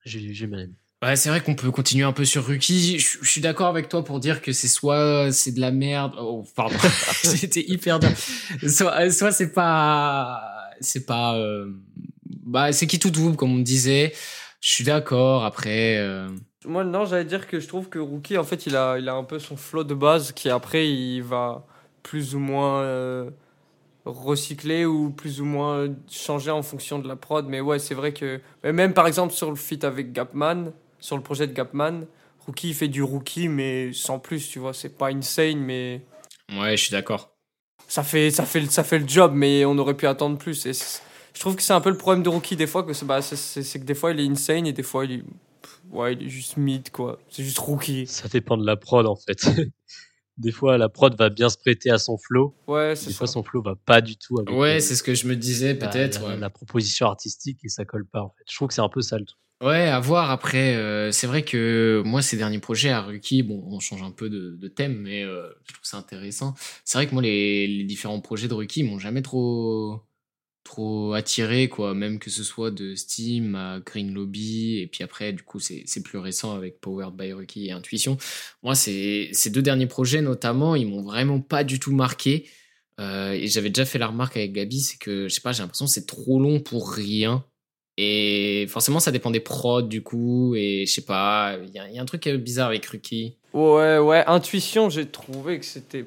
J'ai 0.07 0.47
bien 0.47 0.59
aimé. 0.59 0.73
Ouais, 1.03 1.15
c'est 1.15 1.29
vrai 1.29 1.41
qu'on 1.41 1.53
peut 1.53 1.69
continuer 1.69 2.05
un 2.05 2.11
peu 2.11 2.25
sur 2.25 2.45
Ruki. 2.45 2.97
Je, 2.97 3.19
je 3.21 3.29
suis 3.29 3.41
d'accord 3.41 3.67
avec 3.67 3.87
toi 3.87 4.03
pour 4.03 4.19
dire 4.19 4.41
que 4.41 4.51
c'est 4.51 4.67
soit 4.67 5.31
c'est 5.31 5.51
de 5.51 5.61
la 5.61 5.69
merde. 5.69 6.13
Oh, 6.19 6.43
pardon, 6.55 6.75
c'était 7.23 7.63
hyper 7.67 7.99
dur. 7.99 8.09
Soit, 8.67 9.11
soit 9.11 9.31
c'est 9.31 9.53
pas, 9.53 10.41
c'est 10.81 11.05
pas, 11.05 11.37
euh, 11.37 11.71
bah 12.45 12.71
c'est 12.71 12.87
qui 12.87 12.97
tout 12.97 13.11
double 13.11 13.35
comme 13.35 13.53
on 13.53 13.59
disait. 13.59 14.13
Je 14.59 14.71
suis 14.71 14.83
d'accord. 14.83 15.45
Après. 15.45 15.97
Euh... 15.97 16.29
Moi 16.65 16.83
non, 16.83 17.05
j'allais 17.05 17.25
dire 17.25 17.47
que 17.47 17.59
je 17.59 17.67
trouve 17.67 17.89
que 17.89 17.99
Rookie 17.99 18.37
en 18.37 18.43
fait 18.43 18.65
il 18.65 18.75
a 18.75 18.97
il 18.97 19.07
a 19.07 19.13
un 19.13 19.23
peu 19.23 19.37
son 19.37 19.55
flow 19.55 19.83
de 19.83 19.93
base 19.93 20.31
qui 20.31 20.49
après 20.49 20.89
il 20.89 21.21
va 21.21 21.67
plus 22.01 22.33
ou 22.33 22.39
moins 22.39 22.81
euh, 22.81 23.29
recycler 24.07 24.85
ou 24.85 25.09
plus 25.11 25.41
ou 25.41 25.45
moins 25.45 25.87
changer 26.09 26.51
en 26.51 26.63
fonction 26.63 26.99
de 26.99 27.07
la 27.07 27.15
prod. 27.15 27.47
Mais 27.47 27.61
ouais, 27.61 27.79
c'est 27.79 27.95
vrai 27.95 28.13
que 28.13 28.39
même 28.63 28.93
par 28.93 29.07
exemple 29.07 29.33
sur 29.33 29.49
le 29.49 29.55
feat 29.55 29.83
avec 29.83 30.11
Gapman, 30.11 30.71
sur 30.99 31.17
le 31.17 31.23
projet 31.23 31.47
de 31.47 31.53
Gapman, 31.53 32.05
Rookie 32.45 32.73
fait 32.73 32.87
du 32.87 33.03
Rookie 33.03 33.47
mais 33.47 33.91
sans 33.93 34.19
plus, 34.19 34.47
tu 34.49 34.59
vois. 34.59 34.73
C'est 34.73 34.97
pas 34.97 35.09
insane 35.09 35.59
mais. 35.59 36.01
Ouais, 36.57 36.77
je 36.77 36.83
suis 36.83 36.91
d'accord. 36.91 37.33
Ça 37.87 38.03
fait 38.03 38.31
ça 38.31 38.45
fait 38.45 38.65
ça 38.65 38.83
fait 38.83 38.99
le 38.99 39.07
job, 39.07 39.33
mais 39.35 39.65
on 39.65 39.77
aurait 39.77 39.95
pu 39.95 40.07
attendre 40.07 40.37
plus. 40.37 40.65
Et 40.65 40.73
je 40.73 41.39
trouve 41.39 41.55
que 41.55 41.61
c'est 41.61 41.73
un 41.73 41.81
peu 41.81 41.89
le 41.89 41.97
problème 41.97 42.23
de 42.23 42.29
Rookie 42.29 42.55
des 42.55 42.67
fois, 42.67 42.83
que 42.83 42.93
c'est 42.93 43.05
bah, 43.05 43.19
que 43.21 43.77
des 43.77 43.95
fois 43.95 44.11
il 44.11 44.19
est 44.19 44.27
insane 44.27 44.65
et 44.65 44.73
des 44.73 44.83
fois 44.83 45.05
il 45.05 45.11
est, 45.11 45.23
ouais, 45.91 46.13
il 46.13 46.25
est 46.25 46.29
juste 46.29 46.57
mid, 46.57 46.89
quoi. 46.89 47.19
C'est 47.29 47.43
juste 47.43 47.59
Rookie. 47.59 48.07
Ça 48.07 48.27
dépend 48.27 48.57
de 48.57 48.65
la 48.65 48.75
prod 48.75 49.05
en 49.05 49.15
fait. 49.15 49.45
des 50.37 50.51
fois 50.51 50.77
la 50.77 50.89
prod 50.89 51.15
va 51.17 51.29
bien 51.29 51.49
se 51.49 51.57
prêter 51.57 51.89
à 51.89 51.97
son 51.97 52.17
flow. 52.17 52.55
Ouais, 52.67 52.93
Des 52.95 53.13
fois 53.13 53.27
son 53.27 53.43
flow 53.43 53.61
va 53.61 53.75
pas 53.75 54.01
du 54.01 54.17
tout 54.17 54.39
avec 54.39 54.49
Ouais, 54.53 54.77
euh, 54.77 54.79
c'est 54.79 54.95
ce 54.95 55.03
que 55.03 55.13
je 55.13 55.27
me 55.27 55.35
disais 55.35 55.73
la- 55.73 55.87
peut-être. 55.87 56.21
la, 56.21 56.27
ouais. 56.29 56.37
la 56.37 56.49
proposition 56.49 57.07
artistique 57.07 57.59
et 57.63 57.69
ça 57.69 57.85
colle 57.85 58.05
pas 58.05 58.21
en 58.21 58.29
fait. 58.29 58.43
Je 58.49 58.55
trouve 58.55 58.67
que 58.67 58.73
c'est 58.73 58.81
un 58.81 58.89
peu 58.89 59.01
ça 59.01 59.17
le 59.17 59.25
truc. 59.25 59.37
Ouais, 59.63 59.87
à 59.87 59.99
voir 59.99 60.29
après. 60.29 60.75
euh, 60.75 61.11
c'est 61.11 61.25
vrai 61.25 61.41
que 61.43 62.03
moi, 62.05 62.21
ces 62.21 62.37
derniers 62.37 62.59
projets 62.59 62.91
à 62.91 63.01
Ruki, 63.01 63.41
bon, 63.41 63.63
on 63.71 63.79
change 63.79 64.03
un 64.03 64.11
peu 64.11 64.29
de, 64.29 64.55
de 64.55 64.67
thème, 64.67 64.97
mais 65.01 65.23
euh, 65.23 65.47
je 65.67 65.73
trouve 65.73 65.83
ça 65.85 65.97
intéressant. 65.97 66.53
C'est 66.85 66.99
vrai 66.99 67.07
que 67.07 67.13
moi, 67.13 67.23
les, 67.23 67.65
les 67.65 67.83
différents 67.83 68.21
projets 68.21 68.47
de 68.47 68.53
Ruki 68.53 68.83
m'ont 68.83 68.99
jamais 68.99 69.23
trop 69.23 69.99
trop 70.67 71.13
attiré, 71.13 71.69
quoi. 71.69 71.93
Même 71.93 72.19
que 72.19 72.29
ce 72.29 72.43
soit 72.43 72.71
de 72.71 72.93
Steam 72.95 73.55
à 73.55 73.79
Green 73.79 74.13
Lobby, 74.13 74.79
et 74.79 74.87
puis 74.87 75.03
après, 75.03 75.33
du 75.33 75.43
coup, 75.43 75.59
c'est 75.59 76.03
plus 76.03 76.17
récent 76.17 76.53
avec 76.53 76.79
Powered 76.81 77.15
by 77.15 77.31
Ruki 77.33 77.67
et 77.67 77.71
Intuition. 77.71 78.17
Moi, 78.63 78.75
ces, 78.75 79.31
deux 79.47 79.61
derniers 79.61 79.87
projets, 79.87 80.21
notamment, 80.21 80.75
ils 80.75 80.87
m'ont 80.87 81.03
vraiment 81.03 81.39
pas 81.39 81.63
du 81.63 81.79
tout 81.79 81.93
marqué. 81.93 82.47
Euh, 82.99 83.31
et 83.31 83.47
j'avais 83.47 83.69
déjà 83.69 83.85
fait 83.85 83.99
la 83.99 84.07
remarque 84.07 84.37
avec 84.37 84.53
Gabi, 84.53 84.81
c'est 84.81 84.97
que, 84.97 85.27
je 85.27 85.33
sais 85.33 85.41
pas, 85.41 85.51
j'ai 85.51 85.61
l'impression 85.61 85.85
que 85.85 85.91
c'est 85.91 86.07
trop 86.07 86.39
long 86.39 86.59
pour 86.59 86.91
rien. 86.91 87.45
Et 87.97 88.67
forcément, 88.69 88.99
ça 88.99 89.11
dépend 89.11 89.31
des 89.31 89.39
prods, 89.39 89.81
du 89.83 90.03
coup. 90.03 90.53
Et 90.55 90.85
je 90.85 90.91
sais 90.91 91.05
pas, 91.05 91.57
il 91.63 91.69
y, 91.73 91.79
a- 91.79 92.01
un 92.01 92.05
truc 92.05 92.27
bizarre 92.27 92.67
avec 92.67 92.85
Ruki. 92.85 93.37
Ouais, 93.53 93.97
ouais, 93.97 94.23
intuition, 94.27 94.89
j'ai 94.89 95.07
trouvé 95.07 95.59
que 95.59 95.65
c'était. 95.65 96.05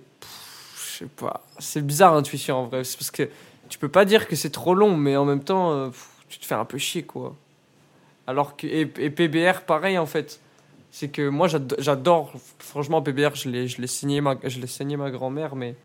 Je 0.76 0.98
sais 0.98 1.10
pas. 1.16 1.44
C'est 1.58 1.84
bizarre, 1.84 2.14
intuition 2.14 2.56
en 2.56 2.66
vrai. 2.66 2.84
C'est 2.84 2.98
parce 2.98 3.10
que 3.10 3.28
tu 3.70 3.78
peux 3.78 3.88
pas 3.88 4.04
dire 4.04 4.28
que 4.28 4.36
c'est 4.36 4.50
trop 4.50 4.74
long, 4.74 4.96
mais 4.96 5.16
en 5.16 5.24
même 5.24 5.42
temps, 5.44 5.72
euh, 5.72 5.90
tu 6.28 6.38
te 6.38 6.46
fais 6.46 6.54
un 6.56 6.66
peu 6.66 6.78
chier, 6.78 7.04
quoi. 7.04 7.36
Alors 8.26 8.56
que. 8.56 8.66
Et, 8.66 8.86
PBR, 8.86 9.62
pareil, 9.66 9.98
en 9.98 10.06
fait. 10.06 10.40
C'est 10.92 11.08
que 11.10 11.28
moi, 11.28 11.48
j'ado- 11.48 11.76
j'adore. 11.78 12.32
Franchement, 12.60 13.02
PBR, 13.02 13.34
je 13.36 13.48
l'ai 13.50 13.68
je 13.68 13.80
l'ai 13.80 13.86
signé, 13.88 14.20
ma, 14.20 14.36
je 14.44 14.60
l'ai 14.60 14.66
saigné 14.66 14.96
ma 14.96 15.10
grand-mère, 15.10 15.56
mais. 15.56 15.76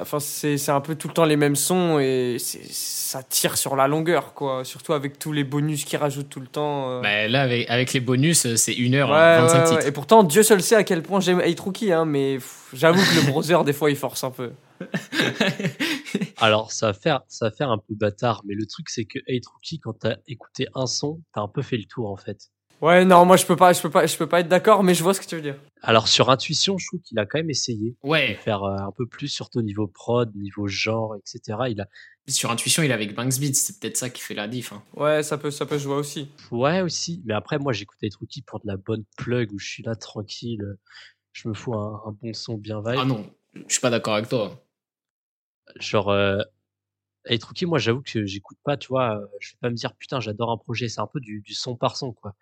Enfin, 0.00 0.20
c'est 0.20 0.56
c'est 0.58 0.70
un 0.72 0.80
peu 0.80 0.94
tout 0.94 1.08
le 1.08 1.14
temps 1.14 1.24
les 1.24 1.36
mêmes 1.36 1.56
sons 1.56 1.98
et 1.98 2.36
c'est- 2.38 2.70
ça 2.72 3.22
tire 3.22 3.56
sur 3.56 3.74
la 3.76 3.88
longueur, 3.88 4.34
quoi. 4.34 4.64
Surtout 4.64 4.92
avec 4.92 5.18
tous 5.18 5.32
les 5.32 5.44
bonus 5.44 5.84
qu'ils 5.84 5.98
rajoutent 5.98 6.28
tout 6.28 6.40
le 6.40 6.46
temps. 6.46 6.90
euh. 6.90 7.00
Bah, 7.00 7.26
là, 7.28 7.42
avec, 7.42 7.68
avec 7.70 7.92
les 7.92 8.00
bonus, 8.00 8.46
euh, 8.46 8.56
c'est 8.56 8.74
1 8.78 8.94
heure, 8.94 9.10
Ouais, 9.10 9.16
hein, 9.16 9.40
25 9.42 9.54
ouais, 9.54 9.62
ouais. 9.62 9.68
titres. 9.76 9.86
Et 9.88 9.92
pourtant, 9.92 10.22
Dieu 10.22 10.42
seul 10.42 10.62
sait 10.62 10.76
à 10.76 10.84
quel 10.84 11.02
point 11.02 11.20
j'aime 11.20 11.40
Hate 11.40 11.58
Rookie, 11.60 11.92
hein, 11.92 12.04
mais 12.04 12.38
j'avoue 12.72 13.00
que 13.02 13.16
le 13.26 13.30
browser, 13.32 13.58
des 13.64 13.72
fois, 13.72 13.90
il 13.90 13.96
force 13.96 14.22
un 14.24 14.30
peu. 14.30 14.52
Alors, 16.38 16.72
ça 16.72 16.86
va 16.88 16.92
faire, 16.94 17.20
ça 17.28 17.46
va 17.46 17.50
faire 17.50 17.70
un 17.70 17.78
peu 17.78 17.94
bâtard, 17.94 18.42
mais 18.46 18.54
le 18.54 18.66
truc, 18.66 18.88
c'est 18.88 19.04
que 19.04 19.18
Hate 19.28 19.46
Rookie, 19.46 19.78
quand 19.78 19.92
t'as 19.98 20.16
écouté 20.26 20.66
un 20.74 20.86
son, 20.86 21.20
t'as 21.34 21.42
un 21.42 21.48
peu 21.48 21.62
fait 21.62 21.76
le 21.76 21.84
tour, 21.84 22.10
en 22.10 22.16
fait. 22.16 22.48
Ouais, 22.80 23.04
non, 23.04 23.26
moi, 23.26 23.36
je 23.36 23.44
peux 23.44 23.56
pas, 23.56 23.72
je 23.74 23.82
peux 23.82 23.90
pas, 23.90 24.06
je 24.06 24.16
peux 24.16 24.26
pas 24.26 24.40
être 24.40 24.48
d'accord, 24.48 24.82
mais 24.82 24.94
je 24.94 25.02
vois 25.02 25.12
ce 25.12 25.20
que 25.20 25.26
tu 25.26 25.34
veux 25.36 25.42
dire. 25.42 25.56
Alors, 25.82 26.08
sur 26.08 26.30
Intuition, 26.30 26.78
je 26.78 26.86
trouve 26.86 27.00
qu'il 27.00 27.18
a 27.18 27.26
quand 27.26 27.38
même 27.38 27.50
essayé 27.50 27.90
de 27.90 28.08
Ouais, 28.08 28.34
faire 28.36 28.64
euh, 28.64 28.76
un 28.78 28.90
peu 28.92 29.06
plus, 29.06 29.28
surtout 29.28 29.58
au 29.58 29.62
niveau 29.62 29.86
prod, 29.86 30.34
niveau 30.34 30.66
genre, 30.66 31.14
etc. 31.16 31.58
Il 31.68 31.80
a, 31.82 31.88
sur 32.28 32.50
Intuition, 32.50 32.82
il 32.82 32.90
est 32.90 32.94
avec 32.94 33.14
Banks 33.14 33.38
Beats, 33.38 33.52
c'est 33.54 33.78
peut-être 33.80 33.96
ça 33.98 34.08
qui 34.08 34.22
fait 34.22 34.34
la 34.34 34.48
diff. 34.48 34.72
hein. 34.72 34.82
Ouais, 34.96 35.22
ça 35.22 35.36
peut, 35.36 35.50
ça 35.50 35.66
peut 35.66 35.76
jouer 35.78 35.94
aussi. 35.96 36.30
ouais, 36.50 36.80
aussi. 36.80 37.22
Mais 37.26 37.34
après, 37.34 37.58
moi, 37.58 37.72
j'écoute 37.74 37.98
Hate 38.02 38.14
Rookie 38.14 38.42
pour 38.42 38.60
de 38.60 38.66
la 38.66 38.76
bonne 38.78 39.04
plug 39.18 39.52
où 39.52 39.58
je 39.58 39.66
suis 39.68 39.82
là, 39.82 39.94
tranquille. 39.94 40.62
Je 41.32 41.48
me 41.48 41.54
fous 41.54 41.74
un, 41.74 42.02
un 42.06 42.12
bon 42.12 42.32
son 42.32 42.54
bien 42.56 42.78
vibe. 42.80 42.98
Ah 42.98 43.04
non, 43.04 43.28
je 43.54 43.60
suis 43.72 43.80
pas 43.80 43.90
d'accord 43.90 44.14
avec 44.14 44.28
toi. 44.28 44.58
genre 45.76 46.08
euh, 46.10 46.38
Rookie, 47.28 47.66
moi 47.66 47.78
j'avoue 47.78 48.02
que 48.02 48.24
j'écoute 48.24 48.58
pas, 48.64 48.76
tu 48.76 48.88
vois, 48.88 49.16
euh, 49.18 49.26
je 49.40 49.52
vais 49.52 49.58
pas 49.60 49.70
me 49.70 49.74
dire 49.76 49.94
putain 49.94 50.20
j'adore 50.20 50.50
un 50.50 50.56
projet, 50.56 50.88
c'est 50.88 51.00
un 51.00 51.06
peu 51.06 51.20
du, 51.20 51.40
du 51.42 51.54
son 51.54 51.76
par 51.76 51.96
son 51.96 52.12
quoi. 52.12 52.34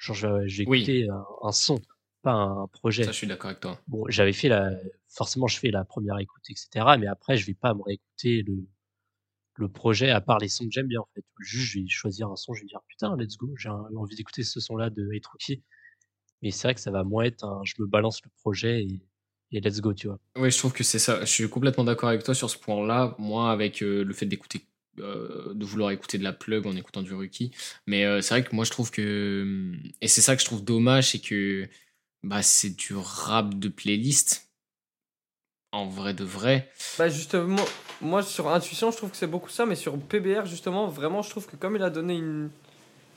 Genre 0.00 0.16
je- 0.16 0.46
j'ai 0.46 0.64
Oui. 0.66 0.78
écouté 0.78 1.08
un, 1.08 1.24
un 1.42 1.52
son, 1.52 1.80
pas 2.22 2.32
un 2.32 2.66
projet. 2.68 3.04
Ça, 3.04 3.12
je 3.12 3.16
suis 3.18 3.26
d'accord 3.26 3.50
avec 3.50 3.60
toi. 3.60 3.78
Bon, 3.86 4.04
j'avais 4.08 4.32
fait 4.32 4.48
la, 4.48 4.70
forcément 5.08 5.46
je 5.46 5.58
fais 5.58 5.70
la 5.70 5.84
première 5.84 6.18
écoute 6.18 6.42
etc. 6.48 6.96
Mais 6.98 7.06
après 7.06 7.36
je 7.36 7.46
vais 7.46 7.54
pas 7.54 7.74
me 7.74 7.82
réécouter 7.82 8.42
le 8.42 8.66
le 9.56 9.68
projet 9.68 10.08
à 10.10 10.20
part 10.22 10.38
les 10.38 10.48
sons 10.48 10.64
que 10.64 10.70
j'aime 10.72 10.86
bien 10.86 11.00
en 11.00 11.08
fait. 11.14 11.22
Juste 11.38 11.72
je 11.74 11.80
vais 11.80 11.86
choisir 11.88 12.28
un 12.30 12.36
son, 12.36 12.54
je 12.54 12.62
vais 12.62 12.66
dire 12.66 12.80
putain 12.88 13.14
let's 13.16 13.36
go, 13.36 13.52
j'ai 13.56 13.68
envie 13.68 14.16
d'écouter 14.16 14.42
ce 14.42 14.58
son 14.58 14.76
là 14.76 14.88
de 14.90 15.06
Rookie. 15.30 15.62
Mais 16.42 16.50
c'est 16.50 16.66
vrai 16.68 16.74
que 16.74 16.80
ça 16.80 16.90
va 16.90 17.04
moins 17.04 17.24
être 17.24 17.44
un, 17.44 17.60
je 17.64 17.74
me 17.78 17.86
balance 17.86 18.22
le 18.24 18.30
projet 18.40 18.82
et, 18.84 19.02
et 19.52 19.60
let's 19.60 19.80
go 19.82 19.92
tu 19.92 20.06
vois. 20.08 20.18
Oui, 20.36 20.50
je 20.50 20.56
trouve 20.56 20.72
que 20.72 20.82
c'est 20.84 20.98
ça. 20.98 21.20
Je 21.20 21.26
suis 21.30 21.50
complètement 21.50 21.84
d'accord 21.84 22.08
avec 22.08 22.22
toi 22.22 22.34
sur 22.34 22.48
ce 22.48 22.56
point-là. 22.56 23.14
Moi, 23.18 23.50
avec 23.50 23.82
euh, 23.82 24.02
le 24.04 24.14
fait 24.14 24.24
d'écouter, 24.26 24.64
euh, 24.98 25.54
de 25.54 25.64
vouloir 25.64 25.90
écouter 25.92 26.18
de 26.18 26.24
la 26.24 26.32
plug 26.32 26.66
en 26.66 26.74
écoutant 26.76 27.02
du 27.02 27.14
Rookie. 27.14 27.52
Mais 27.86 28.04
euh, 28.04 28.20
c'est 28.20 28.34
vrai 28.34 28.44
que 28.44 28.54
moi, 28.54 28.64
je 28.64 28.70
trouve 28.70 28.90
que. 28.90 29.72
Et 30.00 30.08
c'est 30.08 30.20
ça 30.20 30.34
que 30.34 30.40
je 30.42 30.46
trouve 30.46 30.64
dommage, 30.64 31.10
c'est 31.12 31.20
que 31.20 31.68
bah, 32.22 32.42
c'est 32.42 32.76
du 32.76 32.94
rap 32.96 33.54
de 33.58 33.68
playlist. 33.68 34.48
En 35.72 35.86
vrai 35.86 36.14
de 36.14 36.24
vrai. 36.24 36.68
Bah 36.98 37.08
justement, 37.08 37.64
moi 38.00 38.24
sur 38.24 38.48
Intuition, 38.48 38.90
je 38.90 38.96
trouve 38.96 39.10
que 39.10 39.16
c'est 39.16 39.28
beaucoup 39.28 39.50
ça, 39.50 39.66
mais 39.66 39.76
sur 39.76 39.96
PBR, 39.96 40.44
justement, 40.46 40.88
vraiment, 40.88 41.22
je 41.22 41.30
trouve 41.30 41.46
que 41.46 41.54
comme 41.54 41.76
il 41.76 41.82
a 41.84 41.90
donné 41.90 42.16
une, 42.16 42.50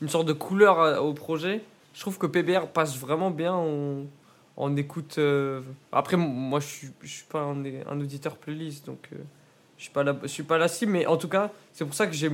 une 0.04 0.08
sorte 0.08 0.28
de 0.28 0.34
couleur 0.34 1.04
au 1.04 1.14
projet, 1.14 1.64
je 1.96 2.00
trouve 2.02 2.20
que 2.20 2.28
PBR 2.28 2.68
passe 2.68 2.96
vraiment 2.96 3.32
bien 3.32 3.54
en, 3.54 4.06
en 4.56 4.76
écoute. 4.76 5.16
euh, 5.18 5.62
Après, 5.92 6.16
moi, 6.16 6.60
je 6.60 6.68
suis, 6.68 6.88
je 7.02 7.08
suis 7.08 7.26
pas 7.26 7.42
un, 7.42 8.00
auditeur 8.00 8.38
playlist, 8.38 8.86
donc 8.86 9.10
je 9.84 9.88
suis 9.88 9.94
pas 9.94 10.04
la, 10.04 10.18
je 10.22 10.28
suis 10.28 10.44
pas 10.44 10.58
la 10.58 10.70
cible, 10.70 10.94
mais 10.94 11.06
en 11.08 11.18
tout 11.18 11.28
cas, 11.28 11.52
c'est 11.74 11.84
pour 11.84 11.94
ça 11.94 12.08
que 12.08 12.14
j'ai 12.14 12.32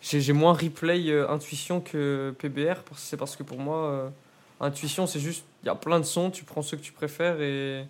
j'ai 0.00 0.32
moins 0.32 0.52
replay 0.52 1.10
euh, 1.10 1.28
Intuition 1.28 1.80
que 1.80 2.32
PBR, 2.38 2.76
c'est 2.96 3.16
parce 3.16 3.34
que 3.34 3.42
pour 3.42 3.58
moi, 3.58 3.90
euh, 3.90 4.08
Intuition, 4.60 5.08
c'est 5.08 5.18
juste, 5.18 5.44
il 5.64 5.66
y 5.66 5.68
a 5.68 5.74
plein 5.74 5.98
de 5.98 6.04
sons, 6.04 6.30
tu 6.30 6.44
prends 6.44 6.62
ceux 6.62 6.76
que 6.76 6.82
tu 6.82 6.92
préfères 6.92 7.40
et. 7.40 7.84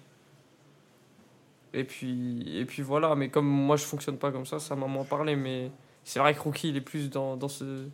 Et 1.75 1.85
puis, 1.85 2.57
et 2.57 2.65
puis 2.65 2.81
voilà, 2.83 3.15
mais 3.17 3.29
comme 3.29 3.47
moi 3.47 3.77
je 3.77 3.83
fonctionne 3.83 4.17
pas 4.17 4.31
comme 4.31 4.47
ça, 4.47 4.61
ça 4.61 4.77
m'a 4.77 4.87
moins 4.87 5.05
parlé. 5.05 5.37
Mais 5.37 5.71
c'est 6.05 6.21
vrai 6.21 6.33
que 6.33 6.41
Rookie 6.41 6.69
il 6.69 6.77
est 6.77 6.81
plus 6.81 7.11
dans, 7.11 7.37
dans, 7.37 7.49
ce, 7.49 7.89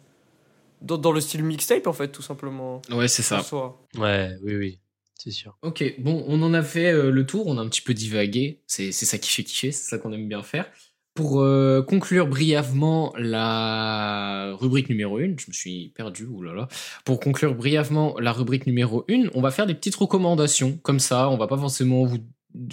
dans, 0.82 0.98
dans 0.98 1.12
le 1.12 1.20
style 1.20 1.42
mixtape 1.42 1.86
en 1.88 1.94
fait, 1.94 2.08
tout 2.08 2.22
simplement. 2.22 2.80
Ouais, 2.92 3.08
c'est 3.08 3.22
ça. 3.22 3.42
soi. 3.42 3.80
Ouais, 3.96 4.36
oui, 4.44 4.54
oui, 4.56 4.78
c'est 5.22 5.30
sûr. 5.32 5.58
Ok, 5.60 5.84
bon, 5.98 6.24
on 6.28 6.42
en 6.42 6.54
a 6.54 6.62
fait 6.62 6.92
euh, 6.92 7.10
le 7.10 7.26
tour, 7.26 7.46
on 7.46 7.58
a 7.58 7.60
un 7.60 7.68
petit 7.68 7.82
peu 7.82 7.92
divagué, 7.92 8.62
c'est 8.66 8.90
ça 8.90 9.18
qui 9.18 9.30
fait 9.30 9.44
kiffer, 9.44 9.70
c'est 9.70 9.90
ça 9.90 9.98
qu'on 9.98 10.12
aime 10.12 10.28
bien 10.28 10.42
faire. 10.42 10.64
Pour 11.12 11.42
euh, 11.42 11.82
conclure 11.82 12.26
brièvement 12.26 13.12
la 13.18 14.54
rubrique 14.58 14.88
numéro 14.88 15.18
1, 15.18 15.36
je 15.36 15.46
me 15.48 15.52
suis 15.52 15.88
perdu, 15.94 16.24
oulala. 16.24 16.68
Pour 17.04 17.20
conclure 17.20 17.54
brièvement 17.54 18.18
la 18.18 18.32
rubrique 18.32 18.66
numéro 18.66 19.04
1, 19.10 19.28
on 19.34 19.42
va 19.42 19.50
faire 19.50 19.66
des 19.66 19.74
petites 19.74 19.96
recommandations, 19.96 20.78
comme 20.78 21.00
ça, 21.00 21.28
on 21.28 21.36
va 21.36 21.46
pas 21.46 21.58
forcément 21.58 22.06
vous... 22.06 22.18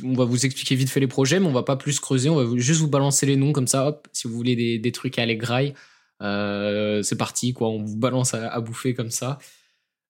On 0.04 0.14
va 0.14 0.26
vous 0.26 0.46
expliquer 0.46 0.74
vite 0.76 0.90
fait 0.90 1.00
les 1.02 1.08
projets, 1.08 1.40
mais 1.40 1.46
on 1.46 1.52
va 1.52 1.62
pas 1.62 1.76
plus 1.76 2.00
creuser, 2.00 2.30
on 2.30 2.36
va 2.36 2.58
juste 2.58 2.80
vous 2.80 2.88
balancer 2.88 3.26
les 3.28 3.36
noms 3.36 3.52
comme 3.52 3.68
ça, 3.68 3.88
hop, 3.88 4.08
si 4.12 4.28
vous 4.28 4.34
voulez 4.34 4.56
des, 4.56 4.80
des 4.80 4.92
trucs 4.92 5.20
à 5.20 5.24
aller 5.24 5.38
graille, 5.38 5.76
euh, 6.24 7.04
c'est 7.04 7.18
parti, 7.18 7.54
quoi, 7.54 7.68
on 7.68 7.84
vous 7.84 7.98
balance 7.98 8.34
à 8.34 8.60
bouffer 8.62 8.94
comme 8.94 9.12
ça. 9.12 9.38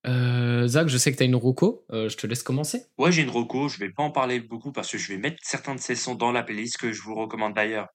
Euh, 0.07 0.67
Zach, 0.67 0.87
je 0.87 0.97
sais 0.97 1.11
que 1.11 1.17
tu 1.17 1.23
as 1.23 1.25
une 1.25 1.35
roco, 1.35 1.85
euh, 1.91 2.09
je 2.09 2.17
te 2.17 2.27
laisse 2.27 2.43
commencer. 2.43 2.85
Ouais, 2.97 3.11
j'ai 3.11 3.23
une 3.23 3.29
reco, 3.29 3.67
je 3.67 3.77
vais 3.77 3.89
pas 3.89 4.03
en 4.03 4.11
parler 4.11 4.39
beaucoup 4.39 4.71
parce 4.71 4.91
que 4.91 4.97
je 4.97 5.07
vais 5.09 5.17
mettre 5.17 5.37
certains 5.41 5.75
de 5.75 5.79
ces 5.79 5.95
sons 5.95 6.15
dans 6.15 6.31
la 6.31 6.43
playlist 6.43 6.77
que 6.77 6.91
je 6.91 7.01
vous 7.01 7.15
recommande 7.15 7.53
d'ailleurs 7.53 7.87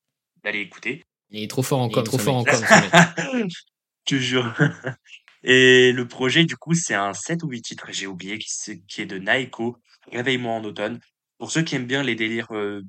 d'aller 0.44 0.60
écouter. 0.60 1.04
Il 1.30 1.42
est 1.42 1.48
trop 1.48 1.62
fort 1.62 1.80
en 1.80 1.88
Il 1.88 1.92
est 1.92 1.94
com, 1.94 2.04
trop 2.04 2.18
fort 2.18 2.36
en 2.36 2.44
com, 2.44 2.54
ce 2.56 3.36
mec. 3.36 3.50
Je 3.50 4.16
te 4.16 4.20
jure. 4.20 4.54
Et 5.44 5.92
le 5.92 6.06
projet, 6.06 6.44
du 6.44 6.56
coup, 6.56 6.74
c'est 6.74 6.94
un 6.94 7.14
7 7.14 7.42
ou 7.42 7.48
8 7.48 7.62
titres, 7.62 7.86
j'ai 7.90 8.06
oublié, 8.06 8.38
qui, 8.38 9.00
est 9.00 9.06
de 9.06 9.18
Naiko, 9.18 9.76
Réveille-moi 10.10 10.52
en 10.52 10.64
automne. 10.64 11.00
Pour 11.38 11.50
ceux 11.50 11.62
qui 11.62 11.74
aiment 11.74 11.86
bien 11.86 12.02
les 12.02 12.14
délires 12.14 12.52
euh, 12.52 12.82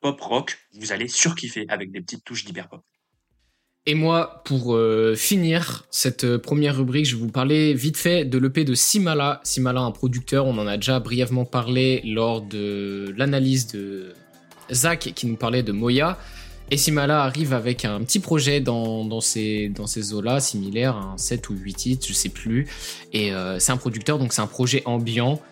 pop 0.00 0.20
rock, 0.20 0.58
vous 0.74 0.92
allez 0.92 1.08
surkiffer 1.08 1.64
avec 1.68 1.92
des 1.92 2.00
petites 2.00 2.24
touches 2.24 2.44
d'hyper 2.44 2.68
pop. 2.68 2.82
Et 3.86 3.94
moi, 3.94 4.40
pour 4.46 4.74
euh, 4.74 5.14
finir 5.14 5.84
cette 5.90 6.24
euh, 6.24 6.38
première 6.38 6.78
rubrique, 6.78 7.04
je 7.04 7.16
vais 7.16 7.20
vous 7.20 7.28
parler 7.28 7.74
vite 7.74 7.98
fait 7.98 8.24
de 8.24 8.38
l'EP 8.38 8.64
de 8.64 8.74
Simala. 8.74 9.42
Simala, 9.44 9.82
un 9.82 9.90
producteur, 9.90 10.46
on 10.46 10.56
en 10.56 10.66
a 10.66 10.76
déjà 10.76 11.00
brièvement 11.00 11.44
parlé 11.44 12.00
lors 12.06 12.40
de 12.40 13.12
l'analyse 13.18 13.66
de 13.66 14.14
Zach 14.72 15.12
qui 15.14 15.26
nous 15.26 15.36
parlait 15.36 15.62
de 15.62 15.72
Moya. 15.72 16.16
Et 16.70 16.78
Simala 16.78 17.24
arrive 17.24 17.52
avec 17.52 17.84
un 17.84 18.00
petit 18.00 18.20
projet 18.20 18.60
dans, 18.60 19.04
dans 19.04 19.20
ces, 19.20 19.68
dans 19.68 19.86
ces 19.86 20.14
eaux-là, 20.14 20.40
similaire, 20.40 20.96
un 20.96 21.18
7 21.18 21.50
ou 21.50 21.54
8 21.54 21.74
titres, 21.74 22.06
je 22.08 22.14
sais 22.14 22.30
plus. 22.30 22.66
Et 23.12 23.34
euh, 23.34 23.58
c'est 23.58 23.72
un 23.72 23.76
producteur, 23.76 24.18
donc 24.18 24.32
c'est 24.32 24.40
un 24.40 24.46
projet 24.46 24.80
ambiant 24.86 25.42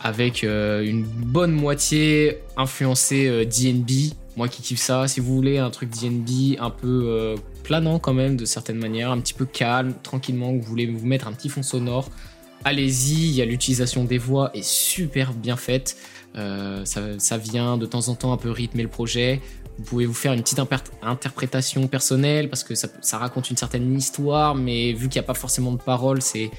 avec 0.00 0.44
une 0.44 1.02
bonne 1.02 1.52
moitié 1.52 2.38
influencé 2.56 3.26
euh, 3.26 3.44
DNB. 3.44 4.14
Moi 4.36 4.46
qui 4.46 4.62
kiffe 4.62 4.80
ça, 4.80 5.08
si 5.08 5.18
vous 5.18 5.34
voulez 5.34 5.58
un 5.58 5.70
truc 5.70 5.90
DNB 5.90 6.56
un 6.60 6.70
peu 6.70 7.34
planant 7.62 7.98
quand 7.98 8.12
même 8.12 8.36
de 8.36 8.44
certaine 8.44 8.78
manière, 8.78 9.10
un 9.10 9.20
petit 9.20 9.34
peu 9.34 9.46
calme, 9.46 9.94
tranquillement, 10.02 10.52
vous 10.52 10.62
voulez 10.62 10.86
vous 10.86 11.06
mettre 11.06 11.26
un 11.26 11.32
petit 11.32 11.48
fond 11.48 11.62
sonore, 11.62 12.10
allez-y, 12.64 13.28
il 13.28 13.34
y 13.34 13.42
a 13.42 13.44
l'utilisation 13.44 14.04
des 14.04 14.18
voix 14.18 14.50
est 14.54 14.64
super 14.64 15.32
bien 15.32 15.56
faite. 15.56 15.96
Euh, 16.36 16.84
ça, 16.84 17.38
vient 17.38 17.76
de 17.76 17.86
temps 17.86 18.08
en 18.08 18.14
temps 18.14 18.32
un 18.32 18.36
peu 18.36 18.50
rythmer 18.50 18.82
le 18.82 18.88
projet. 18.88 19.40
Vous 19.78 19.84
pouvez 19.84 20.06
vous 20.06 20.14
faire 20.14 20.32
une 20.32 20.42
petite 20.42 20.60
interprétation 21.02 21.88
personnelle 21.88 22.48
parce 22.48 22.64
que 22.64 22.74
ça, 22.74 22.88
ça 23.00 23.18
raconte 23.18 23.50
une 23.50 23.56
certaine 23.56 23.96
histoire, 23.96 24.54
mais 24.54 24.92
vu 24.92 25.08
qu'il 25.08 25.20
n'y 25.20 25.24
a 25.24 25.26
pas 25.26 25.34
forcément 25.34 25.72
de 25.72 25.78
paroles, 25.78 26.22
c'est 26.22 26.50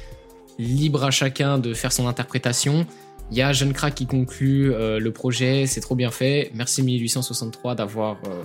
libre 0.57 1.03
à 1.03 1.11
chacun 1.11 1.57
de 1.57 1.73
faire 1.73 1.91
son 1.91 2.07
interprétation. 2.07 2.85
Il 3.31 3.37
y 3.37 3.41
a 3.41 3.53
Jeune 3.53 3.71
Crack 3.71 3.95
qui 3.95 4.07
conclut 4.07 4.73
euh, 4.73 4.99
le 4.99 5.11
projet, 5.11 5.65
c'est 5.65 5.79
trop 5.79 5.95
bien 5.95 6.11
fait. 6.11 6.51
Merci 6.53 6.83
1863 6.83 7.75
d'avoir 7.75 8.17
euh, 8.27 8.43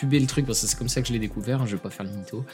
pubé 0.00 0.18
le 0.18 0.26
truc 0.26 0.46
parce 0.46 0.60
que 0.62 0.66
c'est 0.66 0.78
comme 0.78 0.88
ça 0.88 1.02
que 1.02 1.08
je 1.08 1.12
l'ai 1.12 1.18
découvert, 1.18 1.60
hein, 1.60 1.66
je 1.66 1.76
vais 1.76 1.82
pas 1.82 1.90
faire 1.90 2.06
le 2.06 2.12
mytho. 2.12 2.44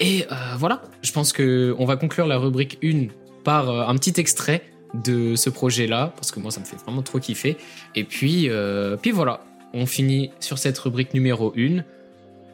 Et 0.00 0.26
euh, 0.30 0.34
voilà, 0.56 0.82
je 1.02 1.12
pense 1.12 1.32
que 1.32 1.74
on 1.78 1.84
va 1.84 1.96
conclure 1.96 2.26
la 2.26 2.38
rubrique 2.38 2.78
1 2.82 3.06
par 3.44 3.70
euh, 3.70 3.86
un 3.86 3.94
petit 3.94 4.20
extrait 4.20 4.62
de 4.94 5.36
ce 5.36 5.48
projet-là 5.50 6.12
parce 6.16 6.32
que 6.32 6.40
moi 6.40 6.50
ça 6.50 6.60
me 6.60 6.64
fait 6.64 6.76
vraiment 6.76 7.02
trop 7.02 7.20
kiffer. 7.20 7.56
Et 7.94 8.04
puis, 8.04 8.48
euh, 8.48 8.96
puis 8.96 9.12
voilà, 9.12 9.44
on 9.74 9.86
finit 9.86 10.32
sur 10.40 10.58
cette 10.58 10.78
rubrique 10.78 11.14
numéro 11.14 11.54
1. 11.56 11.84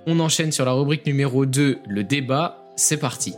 On 0.06 0.20
enchaîne 0.20 0.52
sur 0.52 0.66
la 0.66 0.72
rubrique 0.72 1.06
numéro 1.06 1.46
2, 1.46 1.78
le 1.88 2.04
débat. 2.04 2.60
C'est 2.76 2.98
parti. 2.98 3.34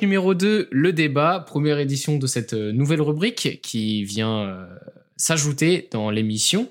Numéro 0.00 0.32
2, 0.34 0.68
le 0.70 0.92
débat, 0.92 1.44
première 1.46 1.78
édition 1.78 2.16
de 2.16 2.26
cette 2.26 2.54
euh, 2.54 2.72
nouvelle 2.72 3.02
rubrique 3.02 3.60
qui 3.62 4.04
vient 4.04 4.46
euh, 4.46 4.66
s'ajouter 5.16 5.88
dans 5.90 6.10
l'émission. 6.10 6.70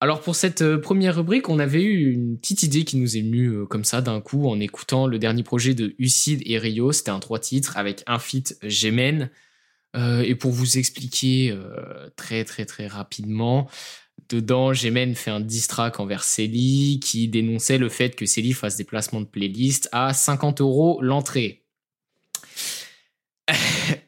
Alors 0.00 0.20
pour 0.20 0.34
cette 0.34 0.62
euh, 0.62 0.78
première 0.78 1.16
rubrique, 1.16 1.48
on 1.48 1.60
avait 1.60 1.82
eu 1.82 2.10
une 2.12 2.38
petite 2.38 2.64
idée 2.64 2.84
qui 2.84 2.96
nous 2.96 3.16
est 3.16 3.20
venue 3.20 3.66
comme 3.66 3.84
ça 3.84 4.00
d'un 4.00 4.20
coup 4.20 4.48
en 4.48 4.58
écoutant 4.58 5.06
le 5.06 5.18
dernier 5.20 5.44
projet 5.44 5.74
de 5.74 5.94
Ucide 5.98 6.42
et 6.46 6.58
Rio. 6.58 6.90
C'était 6.90 7.10
un 7.10 7.20
trois 7.20 7.38
titres 7.38 7.76
avec 7.76 8.02
un 8.06 8.18
feat 8.18 8.58
Gemen. 8.62 9.30
Et 9.96 10.36
pour 10.36 10.52
vous 10.52 10.78
expliquer 10.78 11.52
très 12.14 12.44
très 12.44 12.66
très 12.66 12.86
rapidement, 12.86 13.68
dedans 14.28 14.72
Gemen 14.72 15.16
fait 15.16 15.32
un 15.32 15.40
diss 15.40 15.66
track 15.66 15.98
envers 15.98 16.22
Célie 16.22 17.00
qui 17.02 17.26
dénonçait 17.26 17.78
le 17.78 17.88
fait 17.88 18.14
que 18.14 18.24
Célie 18.24 18.52
fasse 18.52 18.76
des 18.76 18.84
placements 18.84 19.20
de 19.20 19.26
playlist 19.26 19.88
à 19.90 20.14
50 20.14 20.60
euros 20.60 21.00
l'entrée. 21.02 21.64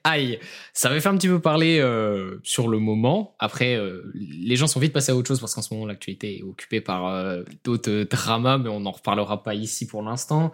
Aïe, 0.04 0.38
ça 0.72 0.88
avait 0.88 1.00
fait 1.00 1.08
un 1.08 1.16
petit 1.16 1.28
peu 1.28 1.40
parler 1.40 1.78
euh, 1.78 2.40
sur 2.42 2.68
le 2.68 2.78
moment. 2.78 3.34
Après, 3.38 3.74
euh, 3.74 4.10
les 4.14 4.56
gens 4.56 4.66
sont 4.66 4.80
vite 4.80 4.94
passés 4.94 5.12
à 5.12 5.16
autre 5.16 5.28
chose 5.28 5.40
parce 5.40 5.54
qu'en 5.54 5.62
ce 5.62 5.74
moment, 5.74 5.86
l'actualité 5.86 6.38
est 6.38 6.42
occupée 6.42 6.80
par 6.80 7.06
euh, 7.06 7.42
d'autres 7.64 8.04
dramas, 8.04 8.56
mais 8.56 8.70
on 8.70 8.80
n'en 8.80 8.92
reparlera 8.92 9.42
pas 9.42 9.54
ici 9.54 9.86
pour 9.86 10.02
l'instant. 10.02 10.52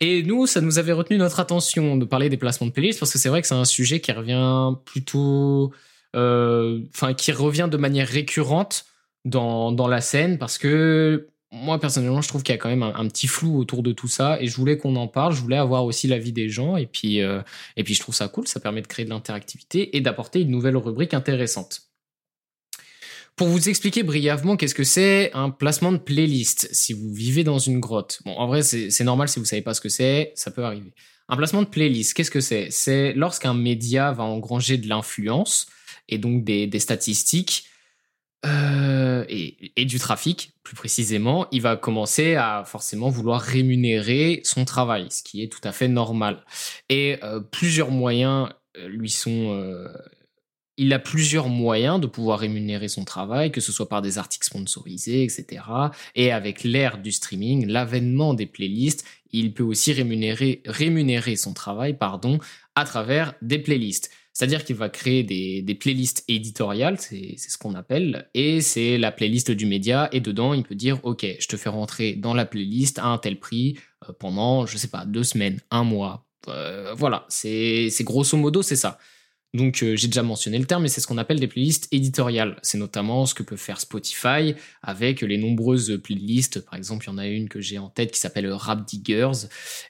Et 0.00 0.22
nous, 0.22 0.46
ça 0.46 0.60
nous 0.60 0.78
avait 0.78 0.92
retenu 0.92 1.16
notre 1.16 1.40
attention 1.40 1.96
de 1.96 2.04
parler 2.04 2.28
des 2.28 2.36
placements 2.36 2.66
de 2.66 2.72
playlist 2.72 3.00
parce 3.00 3.12
que 3.12 3.18
c'est 3.18 3.30
vrai 3.30 3.40
que 3.40 3.48
c'est 3.48 3.54
un 3.54 3.64
sujet 3.64 4.00
qui 4.00 4.12
revient 4.12 4.74
plutôt... 4.84 5.72
Enfin, 6.16 7.12
qui 7.14 7.32
revient 7.32 7.68
de 7.68 7.76
manière 7.76 8.06
récurrente 8.06 8.84
dans, 9.24 9.72
dans 9.72 9.88
la 9.88 10.00
scène 10.00 10.38
parce 10.38 10.58
que 10.58 11.26
moi 11.54 11.78
personnellement, 11.78 12.20
je 12.20 12.28
trouve 12.28 12.42
qu'il 12.42 12.52
y 12.52 12.58
a 12.58 12.58
quand 12.58 12.68
même 12.68 12.82
un, 12.82 13.08
petit 13.08 13.28
flou 13.28 13.56
autour 13.58 13.82
de 13.82 13.92
tout 13.92 14.08
ça 14.08 14.40
et 14.40 14.46
je 14.48 14.56
voulais 14.56 14.76
qu'on 14.76 14.96
en 14.96 15.06
parle. 15.06 15.34
Je 15.34 15.40
voulais 15.40 15.56
avoir 15.56 15.84
aussi 15.84 16.08
l'avis 16.08 16.32
des 16.32 16.48
gens 16.48 16.76
et 16.76 16.86
puis 16.86 17.22
euh, 17.22 17.40
et 17.76 17.84
puis 17.84 17.94
je 17.94 18.00
trouve 18.00 18.14
ça 18.14 18.28
cool. 18.28 18.46
Ça 18.48 18.60
permet 18.60 18.82
de 18.82 18.86
créer 18.86 19.04
de 19.04 19.10
l'interactivité 19.10 19.96
et 19.96 20.00
d'apporter 20.00 20.40
une 20.40 20.50
nouvelle 20.50 20.76
rubrique 20.76 21.14
intéressante. 21.14 21.82
Pour 23.36 23.48
vous 23.48 23.68
expliquer 23.68 24.02
brièvement 24.02 24.56
qu'est-ce 24.56 24.74
que 24.74 24.84
c'est 24.84 25.32
un 25.32 25.50
placement 25.50 25.90
de 25.92 25.98
playlist 25.98 26.68
si 26.72 26.92
vous 26.92 27.12
vivez 27.12 27.42
dans 27.42 27.58
une 27.58 27.80
grotte. 27.80 28.20
Bon, 28.24 28.32
en 28.32 28.46
vrai, 28.46 28.62
c'est 28.62 29.04
normal 29.04 29.28
si 29.28 29.40
vous 29.40 29.44
savez 29.44 29.62
pas 29.62 29.74
ce 29.74 29.80
que 29.80 29.88
c'est, 29.88 30.32
ça 30.36 30.52
peut 30.52 30.64
arriver. 30.64 30.92
Un 31.28 31.36
placement 31.36 31.62
de 31.62 31.68
playlist, 31.68 32.14
qu'est-ce 32.14 32.30
que 32.30 32.40
c'est? 32.40 32.68
C'est 32.70 33.12
lorsqu'un 33.14 33.54
média 33.54 34.12
va 34.12 34.22
engranger 34.22 34.76
de 34.76 34.88
l'influence 34.88 35.66
et 36.08 36.18
donc 36.18 36.44
des, 36.44 36.68
des 36.68 36.78
statistiques 36.78 37.64
euh, 38.44 39.24
et, 39.28 39.84
du 39.84 39.98
trafic, 39.98 40.52
plus 40.62 40.76
précisément, 40.76 41.46
il 41.52 41.62
va 41.62 41.76
commencer 41.76 42.34
à 42.34 42.64
forcément 42.66 43.08
vouloir 43.08 43.40
rémunérer 43.40 44.40
son 44.44 44.64
travail, 44.64 45.06
ce 45.10 45.22
qui 45.22 45.42
est 45.42 45.52
tout 45.52 45.60
à 45.64 45.72
fait 45.72 45.88
normal. 45.88 46.44
Et 46.88 47.18
euh, 47.22 47.40
plusieurs 47.40 47.90
moyens 47.90 48.48
euh, 48.76 48.88
lui 48.88 49.10
sont... 49.10 49.56
il 50.76 50.92
a 50.92 50.98
plusieurs 50.98 51.48
moyens 51.48 52.00
de 52.00 52.06
pouvoir 52.06 52.40
rémunérer 52.40 52.88
son 52.88 53.04
travail, 53.04 53.52
que 53.52 53.60
ce 53.60 53.72
soit 53.72 53.88
par 53.88 54.02
des 54.02 54.18
articles 54.18 54.46
sponsorisés, 54.46 55.22
etc. 55.22 55.62
Et 56.14 56.32
avec 56.32 56.64
l'ère 56.64 56.98
du 56.98 57.12
streaming, 57.12 57.66
l'avènement 57.66 58.34
des 58.34 58.46
playlists, 58.46 59.04
il 59.30 59.54
peut 59.54 59.62
aussi 59.62 59.92
rémunérer, 59.92 60.62
rémunérer 60.66 61.36
son 61.36 61.52
travail 61.52 61.94
pardon, 61.94 62.38
à 62.74 62.84
travers 62.84 63.34
des 63.42 63.58
playlists. 63.58 64.10
C'est-à-dire 64.34 64.64
qu'il 64.64 64.74
va 64.74 64.88
créer 64.88 65.22
des, 65.22 65.74
playlists 65.76 66.24
éditoriales, 66.26 66.98
c'est 66.98 67.38
ce 67.38 67.56
qu'on 67.56 67.74
appelle, 67.74 68.28
et 68.34 68.60
c'est 68.60 68.98
la 68.98 69.12
playlist 69.12 69.52
du 69.52 69.64
média, 69.64 70.08
et 70.10 70.20
dedans, 70.20 70.54
il 70.54 70.64
peut 70.64 70.74
dire, 70.74 70.98
OK, 71.04 71.24
je 71.38 71.46
te 71.46 71.56
fais 71.56 71.68
rentrer 71.68 72.14
dans 72.14 72.34
la 72.34 72.44
playlist 72.44 72.98
à 72.98 73.06
un 73.06 73.18
tel 73.18 73.38
prix 73.38 73.78
euh, 74.08 74.12
pendant, 74.18 74.66
je 74.66 74.76
sais 74.76 74.88
pas, 74.88 75.06
deux 75.06 75.22
semaines, 75.22 75.60
un 75.70 75.84
mois. 75.84 76.26
Euh, 76.48 76.94
voilà, 76.94 77.26
c'est 77.28 77.88
grosso 78.00 78.36
modo, 78.36 78.60
c'est 78.60 78.76
ça. 78.76 78.98
Donc 79.54 79.84
euh, 79.84 79.94
j'ai 79.94 80.08
déjà 80.08 80.24
mentionné 80.24 80.58
le 80.58 80.64
terme, 80.64 80.82
mais 80.82 80.88
c'est 80.88 81.00
ce 81.00 81.06
qu'on 81.06 81.16
appelle 81.16 81.38
des 81.38 81.46
playlists 81.46 81.86
éditoriales. 81.92 82.56
C'est 82.62 82.76
notamment 82.76 83.26
ce 83.26 83.34
que 83.34 83.44
peut 83.44 83.56
faire 83.56 83.80
Spotify 83.80 84.56
avec 84.82 85.20
les 85.20 85.38
nombreuses 85.38 86.00
playlists. 86.02 86.58
Par 86.64 86.74
exemple, 86.74 87.04
il 87.06 87.10
y 87.10 87.12
en 87.12 87.18
a 87.18 87.28
une 87.28 87.48
que 87.48 87.60
j'ai 87.60 87.78
en 87.78 87.88
tête 87.88 88.10
qui 88.10 88.18
s'appelle 88.18 88.50
Rap 88.52 88.84
Diggers. 88.84 89.46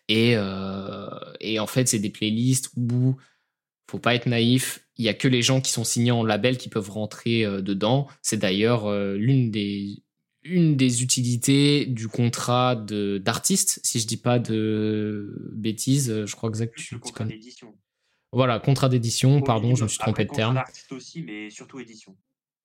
Et, 0.08 0.36
et 1.40 1.58
en 1.58 1.66
fait, 1.66 1.88
c'est 1.88 1.98
des 1.98 2.10
playlists 2.10 2.70
où 2.76 3.16
faut 3.94 4.00
pas 4.00 4.16
être 4.16 4.26
naïf. 4.26 4.84
Il 4.96 5.04
y 5.04 5.08
a 5.08 5.14
que 5.14 5.28
les 5.28 5.40
gens 5.40 5.60
qui 5.60 5.70
sont 5.70 5.84
signés 5.84 6.10
en 6.10 6.24
label 6.24 6.58
qui 6.58 6.68
peuvent 6.68 6.90
rentrer 6.90 7.44
euh, 7.44 7.62
dedans. 7.62 8.08
C'est 8.22 8.38
d'ailleurs 8.38 8.86
euh, 8.86 9.16
l'une 9.16 9.52
des 9.52 10.02
une 10.42 10.76
des 10.76 11.02
utilités 11.02 11.86
du 11.86 12.08
contrat 12.08 12.74
de 12.74 13.18
d'artiste, 13.18 13.78
si 13.84 14.00
je 14.00 14.06
dis 14.08 14.16
pas 14.16 14.40
de 14.40 15.48
bêtises, 15.52 16.10
euh, 16.10 16.26
je 16.26 16.34
crois. 16.34 16.50
Le 16.50 16.98
contrat 16.98 17.24
d'édition. 17.24 17.72
Voilà, 18.32 18.58
contrat 18.58 18.88
d'édition, 18.88 19.40
pardon, 19.42 19.76
je 19.76 19.84
me 19.84 19.88
suis 19.88 19.98
trompé 19.98 20.24
de 20.24 20.30
terme. 20.30 20.56
Contrat 20.56 20.64
d'artiste 20.64 20.92
aussi, 20.92 21.22
mais 21.22 21.48
surtout 21.50 21.78
édition. 21.78 22.16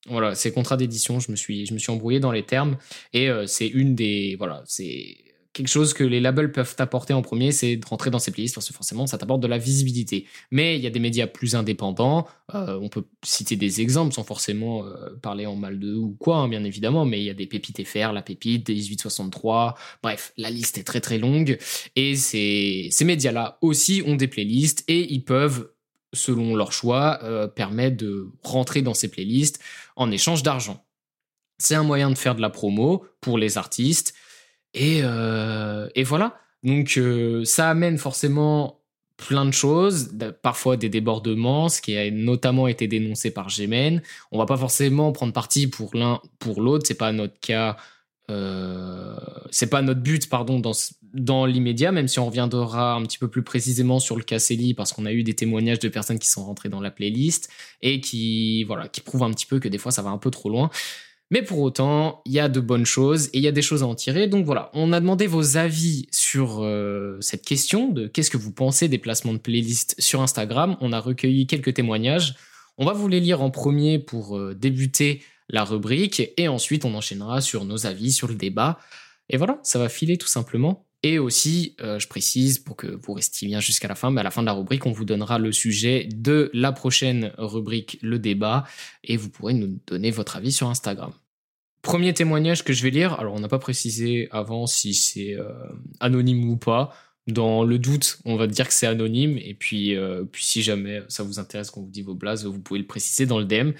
Voilà, 0.08 0.34
c'est 0.34 0.52
contrat 0.52 0.78
d'édition, 0.78 1.20
je 1.20 1.30
me 1.30 1.36
suis 1.36 1.68
je 1.68 1.74
me 1.76 1.78
suis 1.78 1.92
embrouillé 1.92 2.20
dans 2.20 2.32
les 2.32 2.44
termes 2.44 2.78
et 3.14 3.30
c'est 3.46 3.68
une 3.68 3.94
des 3.94 4.36
voilà, 4.38 4.64
c'est 4.66 5.29
quelque 5.54 5.68
chose 5.68 5.94
que 5.94 6.04
les 6.04 6.20
labels 6.20 6.52
peuvent 6.52 6.76
t'apporter 6.76 7.14
en 7.14 7.22
premier, 7.22 7.52
c'est 7.52 7.76
de 7.78 7.86
rentrer 7.86 8.12
dans 8.12 8.20
ces 8.20 8.32
playlists 8.32 8.56
parce 8.56 8.68
que 8.68 8.74
forcément 8.74 9.08
ça 9.08 9.18
t'apporte 9.18 9.42
de 9.42 9.48
la 9.48 9.58
visibilité. 9.58 10.28
Mais 10.52 10.78
il 10.78 10.82
y 10.82 10.88
a 10.88 10.90
des 10.90 11.00
médias 11.00 11.28
plus 11.28 11.56
indépendants, 11.56 12.28
euh, 12.54 12.78
on 12.82 12.90
peut 12.90 13.06
citer 13.24 13.56
des 13.56 13.82
exemples 13.82 14.14
sans 14.14 14.24
forcément 14.24 14.86
euh, 14.86 15.16
parler 15.22 15.46
en 15.46 15.56
mal 15.56 15.80
d'eux 15.80 15.96
ou 15.96 16.16
quoi, 16.20 16.38
hein, 16.38 16.48
bien 16.48 16.64
évidemment, 16.64 17.06
mais 17.06 17.20
il 17.20 17.26
y 17.26 17.30
a 17.30 17.34
des 17.34 17.48
pépites 17.48 17.86
FR, 17.86 18.12
la 18.14 18.22
pépite, 18.22 18.70
1863, 18.70 19.76
bref, 20.04 20.34
la 20.38 20.50
liste 20.50 20.78
est 20.78 20.84
très 20.84 21.02
très 21.02 21.18
longue 21.18 21.58
et 21.96 22.16
ces, 22.16 22.90
ces 22.92 23.06
médias-là 23.06 23.58
aussi 23.62 24.04
ont 24.06 24.16
des 24.16 24.28
playlists 24.28 24.84
et 24.88 25.12
ils 25.12 25.24
peuvent 25.24 25.70
selon 26.14 26.56
leur 26.56 26.72
choix, 26.72 27.20
euh, 27.24 27.48
permettre 27.48 27.98
de 27.98 28.32
rentrer 28.44 28.82
dans 28.82 28.94
ces 28.94 29.10
playlists 29.10 29.60
en 29.96 30.12
échange 30.12 30.44
d'argent. 30.44 30.86
C'est 31.58 31.76
un 31.76 31.84
moyen 31.84 32.10
de 32.10 32.18
faire 32.18 32.36
de 32.36 32.42
la 32.42 32.50
promo 32.50 33.06
pour 33.22 33.38
les 33.38 33.58
artistes, 33.58 34.14
et, 34.74 35.02
euh, 35.04 35.88
et 35.96 36.04
voilà. 36.04 36.40
Donc 36.64 36.98
euh, 36.98 37.46
ça 37.46 37.70
amène 37.70 37.98
forcément 37.98 38.80
plein 39.18 39.46
de 39.46 39.52
choses, 39.52 40.12
parfois 40.42 40.78
des 40.78 40.90
débordements, 40.90 41.68
ce 41.68 41.82
qui 41.82 41.98
a 41.98 42.10
notamment 42.10 42.68
été 42.68 42.88
dénoncé 42.88 43.32
par 43.32 43.50
Gémen. 43.50 44.02
On 44.32 44.38
va 44.38 44.46
pas 44.46 44.58
forcément 44.58 45.12
prendre 45.12 45.34
parti 45.34 45.68
pour 45.68 45.92
l'un 45.94 46.22
pour 46.40 46.62
l'autre, 46.62 46.86
c'est 46.88 46.98
pas 46.98 47.12
notre 47.12 47.38
cas, 47.40 47.76
euh, 48.30 49.16
c'est 49.52 49.70
pas 49.70 49.82
notre 49.82 50.00
but, 50.02 50.30
pardon, 50.30 50.60
dans 50.60 50.72
dans 51.14 51.48
l'immédiat, 51.48 51.92
même 51.92 52.08
si 52.08 52.20
on 52.20 52.28
reviendra 52.28 52.94
un 52.94 53.02
petit 53.02 53.18
peu 53.18 53.28
plus 53.28 53.42
précisément 53.42 54.00
sur 54.00 54.16
le 54.16 54.24
cas 54.24 54.38
Célie, 54.38 54.76
parce 54.76 54.94
qu'on 54.94 55.08
a 55.08 55.12
eu 55.12 55.24
des 55.24 55.34
témoignages 55.34 55.80
de 55.80 55.90
personnes 55.90 56.20
qui 56.20 56.30
sont 56.30 56.46
rentrées 56.46 56.70
dans 56.70 56.82
la 56.82 56.92
playlist 56.92 57.50
et 57.82 58.00
qui 58.00 58.64
voilà 58.66 58.88
qui 58.88 59.02
prouvent 59.02 59.24
un 59.24 59.32
petit 59.32 59.48
peu 59.48 59.60
que 59.60 59.68
des 59.68 59.80
fois 59.80 59.92
ça 59.92 60.02
va 60.04 60.12
un 60.12 60.20
peu 60.20 60.30
trop 60.30 60.50
loin. 60.50 60.70
Mais 61.32 61.44
pour 61.44 61.60
autant, 61.60 62.22
il 62.26 62.32
y 62.32 62.40
a 62.40 62.50
de 62.50 62.60
bonnes 62.60 62.86
choses 62.86 63.28
et 63.28 63.38
il 63.38 63.44
y 63.44 63.48
a 63.48 63.52
des 63.52 63.62
choses 63.62 63.84
à 63.84 63.88
en 63.88 63.94
tirer. 63.94 64.28
Donc 64.28 64.46
voilà, 64.46 64.72
on 64.74 64.92
a 64.92 65.00
demandé 65.00 65.28
vos 65.28 65.58
avis 65.58 66.08
sur 66.12 66.64
euh, 66.64 67.18
cette 67.22 67.46
question 67.46 67.90
de 67.90 68.08
qu'est-ce 68.08 68.32
que 68.32 68.38
vous 68.38 68.52
pensez 68.52 68.88
des 68.88 68.98
placements 68.98 69.34
de 69.34 69.38
playlists 69.38 69.96
sur 70.00 70.22
Instagram. 70.22 70.76
On 70.82 70.92
a 70.92 71.00
recueilli 71.00 71.46
quelques 71.46 71.76
témoignages. 71.76 72.36
On 72.78 72.86
va 72.86 72.94
vous 72.94 73.08
les 73.08 73.20
lire 73.20 73.44
en 73.44 73.52
premier 73.52 74.00
pour 74.00 74.38
euh, 74.38 74.56
débuter 74.56 75.22
la 75.50 75.64
rubrique 75.64 76.32
et 76.38 76.48
ensuite 76.48 76.86
on 76.86 76.96
enchaînera 76.96 77.42
sur 77.42 77.66
nos 77.66 77.86
avis, 77.86 78.12
sur 78.12 78.28
le 78.28 78.36
débat. 78.36 78.80
Et 79.30 79.38
voilà, 79.38 79.60
ça 79.62 79.78
va 79.78 79.90
filer 79.90 80.18
tout 80.18 80.28
simplement. 80.28 80.89
Et 81.02 81.18
aussi, 81.18 81.76
euh, 81.80 81.98
je 81.98 82.08
précise 82.08 82.60
pour 82.60 82.76
que 82.76 82.88
vous 82.88 83.14
restiez 83.14 83.48
bien 83.48 83.62
jusqu'à 83.62 83.88
la 83.88 83.96
fin, 83.96 84.12
mais 84.12 84.20
à 84.20 84.24
la 84.24 84.32
fin 84.32 84.42
de 84.42 84.48
la 84.48 84.54
rubrique, 84.54 84.86
on 84.86 84.92
vous 84.92 85.06
donnera 85.06 85.40
le 85.40 85.54
sujet 85.54 86.10
de 86.14 86.52
la 86.54 86.74
prochaine 86.74 87.32
rubrique, 87.38 88.00
le 88.02 88.20
débat, 88.20 88.66
et 89.06 89.16
vous 89.16 89.30
pourrez 89.30 89.54
nous 89.54 89.80
donner 89.88 90.12
votre 90.12 90.36
avis 90.36 90.52
sur 90.52 90.68
Instagram. 90.68 91.14
Premier 91.82 92.14
témoignage 92.14 92.66
que 92.66 92.74
je 92.74 92.84
vais 92.84 92.90
lire, 92.90 93.14
alors 93.14 93.34
on 93.34 93.40
n'a 93.40 93.48
pas 93.48 93.60
précisé 93.60 94.28
avant 94.32 94.68
si 94.68 94.94
c'est 94.94 95.36
euh, 95.36 95.54
anonyme 96.02 96.50
ou 96.50 96.58
pas. 96.58 96.94
Dans 97.28 97.64
le 97.64 97.78
doute, 97.78 98.20
on 98.26 98.36
va 98.36 98.48
dire 98.48 98.68
que 98.68 98.74
c'est 98.74 98.88
anonyme, 98.88 99.38
et 99.38 99.54
puis, 99.54 99.96
euh, 99.96 100.24
puis 100.24 100.44
si 100.44 100.64
jamais 100.64 101.04
ça 101.08 101.24
vous 101.24 101.40
intéresse 101.40 101.70
qu'on 101.70 101.82
vous 101.82 101.92
dit 101.92 102.02
vos 102.02 102.16
blases, 102.16 102.46
vous 102.46 102.60
pouvez 102.60 102.80
le 102.80 102.88
préciser 102.88 103.26
dans 103.26 103.40
le 103.40 103.46
DM. 103.46 103.72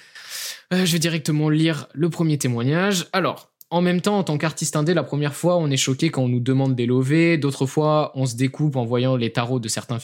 je 0.72 0.92
vais 0.92 1.00
directement 1.00 1.50
lire 1.50 1.88
le 1.94 2.10
premier 2.10 2.38
témoignage. 2.38 3.08
Alors, 3.12 3.49
en 3.72 3.82
même 3.82 4.02
temps, 4.02 4.18
en 4.18 4.24
tant 4.24 4.38
qu'artiste 4.38 4.76
indé, 4.76 4.94
la 4.94 5.04
première 5.04 5.36
fois, 5.36 5.58
on 5.58 5.70
est 5.70 5.78
choqué 5.78 6.10
quand 6.10 6.24
on 6.24 6.28
nous 6.28 6.40
demande 6.40 6.76
des 6.76 6.86
lovés. 6.86 7.38
D'autres 7.38 7.66
fois, 7.66 8.12
on 8.16 8.26
se 8.26 8.36
découpe 8.36 8.76
en 8.76 8.86
voyant 8.86 9.16
les 9.16 9.32
tarots 9.32 9.60
de 9.60 9.68
certains 9.68 10.00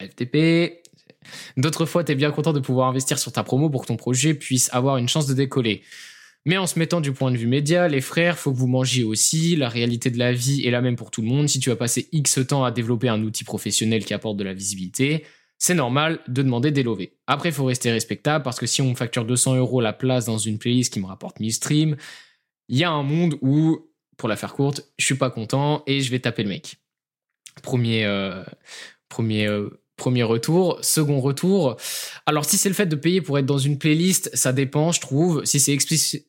FTP. 0.00 0.82
D'autres 1.56 1.84
fois, 1.84 2.02
t'es 2.02 2.14
bien 2.14 2.30
content 2.30 2.52
de 2.52 2.60
pouvoir 2.60 2.88
investir 2.88 3.18
sur 3.18 3.32
ta 3.32 3.42
promo 3.42 3.68
pour 3.68 3.82
que 3.82 3.88
ton 3.88 3.96
projet 3.96 4.34
puisse 4.34 4.72
avoir 4.72 4.96
une 4.96 5.08
chance 5.08 5.26
de 5.26 5.34
décoller. 5.34 5.82
Mais 6.46 6.56
en 6.56 6.66
se 6.66 6.78
mettant 6.78 7.02
du 7.02 7.12
point 7.12 7.30
de 7.30 7.36
vue 7.36 7.46
média, 7.46 7.86
les 7.88 8.00
frères, 8.00 8.38
faut 8.38 8.52
que 8.52 8.56
vous 8.56 8.66
mangiez 8.66 9.04
aussi. 9.04 9.56
La 9.56 9.68
réalité 9.68 10.10
de 10.10 10.18
la 10.18 10.32
vie 10.32 10.66
est 10.66 10.70
la 10.70 10.80
même 10.80 10.96
pour 10.96 11.10
tout 11.10 11.20
le 11.20 11.28
monde. 11.28 11.48
Si 11.48 11.60
tu 11.60 11.70
as 11.70 11.76
passé 11.76 12.08
X 12.12 12.40
temps 12.48 12.64
à 12.64 12.70
développer 12.70 13.10
un 13.10 13.22
outil 13.22 13.44
professionnel 13.44 14.04
qui 14.06 14.14
apporte 14.14 14.38
de 14.38 14.44
la 14.44 14.54
visibilité, 14.54 15.26
c'est 15.58 15.74
normal 15.74 16.20
de 16.26 16.40
demander 16.40 16.70
des 16.70 16.82
lovés. 16.82 17.12
Après, 17.26 17.52
faut 17.52 17.66
rester 17.66 17.92
respectable 17.92 18.42
parce 18.42 18.58
que 18.58 18.64
si 18.64 18.80
on 18.80 18.94
facture 18.94 19.26
200 19.26 19.56
euros 19.56 19.82
la 19.82 19.92
place 19.92 20.24
dans 20.24 20.38
une 20.38 20.58
playlist 20.58 20.94
qui 20.94 21.00
me 21.00 21.06
rapporte 21.06 21.38
1000 21.38 21.52
streams, 21.52 21.96
il 22.70 22.78
y 22.78 22.84
a 22.84 22.90
un 22.90 23.02
monde 23.02 23.36
où, 23.42 23.90
pour 24.16 24.28
la 24.28 24.36
faire 24.36 24.54
courte, 24.54 24.90
je 24.98 25.04
suis 25.04 25.16
pas 25.16 25.30
content 25.30 25.82
et 25.86 26.00
je 26.00 26.10
vais 26.10 26.20
taper 26.20 26.44
le 26.44 26.48
mec. 26.48 26.78
Premier, 27.62 28.06
euh, 28.06 28.42
premier, 29.08 29.46
euh, 29.46 29.80
Premier 30.00 30.22
retour. 30.22 30.78
Second 30.80 31.20
retour. 31.20 31.76
Alors, 32.24 32.46
si 32.46 32.56
c'est 32.56 32.70
le 32.70 32.74
fait 32.74 32.86
de 32.86 32.96
payer 32.96 33.20
pour 33.20 33.38
être 33.38 33.44
dans 33.44 33.58
une 33.58 33.76
playlist, 33.76 34.30
ça 34.32 34.54
dépend, 34.54 34.92
je 34.92 35.00
trouve. 35.00 35.44
Si 35.44 35.60
c'est 35.60 35.76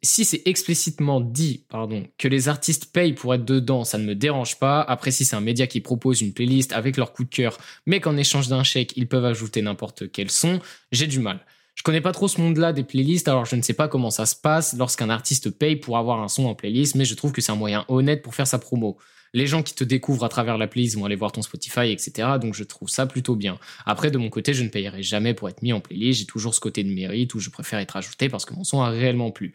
si 0.02 0.42
explicitement 0.44 1.22
dit, 1.22 1.64
pardon, 1.70 2.06
que 2.18 2.28
les 2.28 2.50
artistes 2.50 2.92
payent 2.92 3.14
pour 3.14 3.34
être 3.34 3.46
dedans, 3.46 3.86
ça 3.86 3.98
ne 3.98 4.04
me 4.04 4.14
dérange 4.14 4.60
pas. 4.60 4.82
Après, 4.82 5.12
si 5.12 5.24
c'est 5.24 5.38
un 5.38 5.42
média 5.42 5.68
qui 5.68 5.80
propose 5.80 6.22
une 6.22 6.34
playlist 6.34 6.74
avec 6.74 6.98
leur 6.98 7.14
coup 7.14 7.24
de 7.24 7.30
cœur, 7.30 7.58
mais 7.86 8.02
qu'en 8.02 8.18
échange 8.18 8.50
d'un 8.50 8.66
chèque, 8.66 8.92
ils 8.98 9.08
peuvent 9.08 9.24
ajouter 9.24 9.62
n'importe 9.62 10.12
quel 10.12 10.30
son, 10.30 10.60
j'ai 10.92 11.08
du 11.08 11.20
mal. 11.20 11.40
Je 11.76 11.84
connais 11.84 12.02
pas 12.02 12.12
trop 12.12 12.28
ce 12.28 12.40
monde-là 12.42 12.74
des 12.74 12.84
playlists, 12.84 13.28
alors 13.28 13.46
je 13.46 13.56
ne 13.56 13.62
sais 13.62 13.74
pas 13.74 13.88
comment 13.88 14.12
ça 14.12 14.26
se 14.26 14.36
passe 14.36 14.76
lorsqu'un 14.78 15.10
artiste 15.10 15.50
paye 15.50 15.78
pour 15.78 15.98
avoir 15.98 16.22
un 16.22 16.28
son 16.28 16.46
en 16.46 16.56
playlist, 16.56 16.96
mais 16.96 17.06
je 17.06 17.16
trouve 17.16 17.32
que 17.32 17.42
c'est 17.42 17.52
un 17.52 17.56
moyen 17.56 17.86
honnête 17.88 18.22
pour 18.22 18.36
faire 18.36 18.48
sa 18.48 18.60
promo. 18.60 18.98
Les 19.34 19.48
gens 19.48 19.64
qui 19.64 19.74
te 19.74 19.86
découvrent 19.86 20.26
à 20.26 20.30
travers 20.30 20.58
la 20.58 20.68
playlist 20.68 20.98
vont 20.98 21.06
aller 21.06 21.16
voir 21.16 21.32
ton 21.32 21.42
Spotify, 21.42 21.90
etc. 21.90 22.28
Donc 22.42 22.54
je 22.54 22.66
trouve 22.66 22.90
ça 22.90 23.06
plutôt 23.06 23.36
bien. 23.36 23.58
Après, 23.86 24.12
de 24.12 24.18
mon 24.18 24.30
côté, 24.30 24.54
je 24.54 24.64
ne 24.64 24.68
payerai 24.68 25.02
jamais 25.04 25.34
pour 25.34 25.48
être 25.48 25.62
mis 25.62 25.72
en 25.72 25.80
playlist. 25.80 26.20
J'ai 26.20 26.26
toujours 26.26 26.54
ce 26.54 26.60
côté 26.60 26.84
de 26.84 26.94
mérite 26.94 27.34
où 27.34 27.40
je 27.40 27.50
préfère 27.50 27.80
être 27.80 27.96
ajouté 27.96 28.28
parce 28.28 28.44
que 28.44 28.54
mon 28.54 28.66
son 28.66 28.82
a 28.82 28.90
réellement 28.90 29.32
plu. 29.32 29.54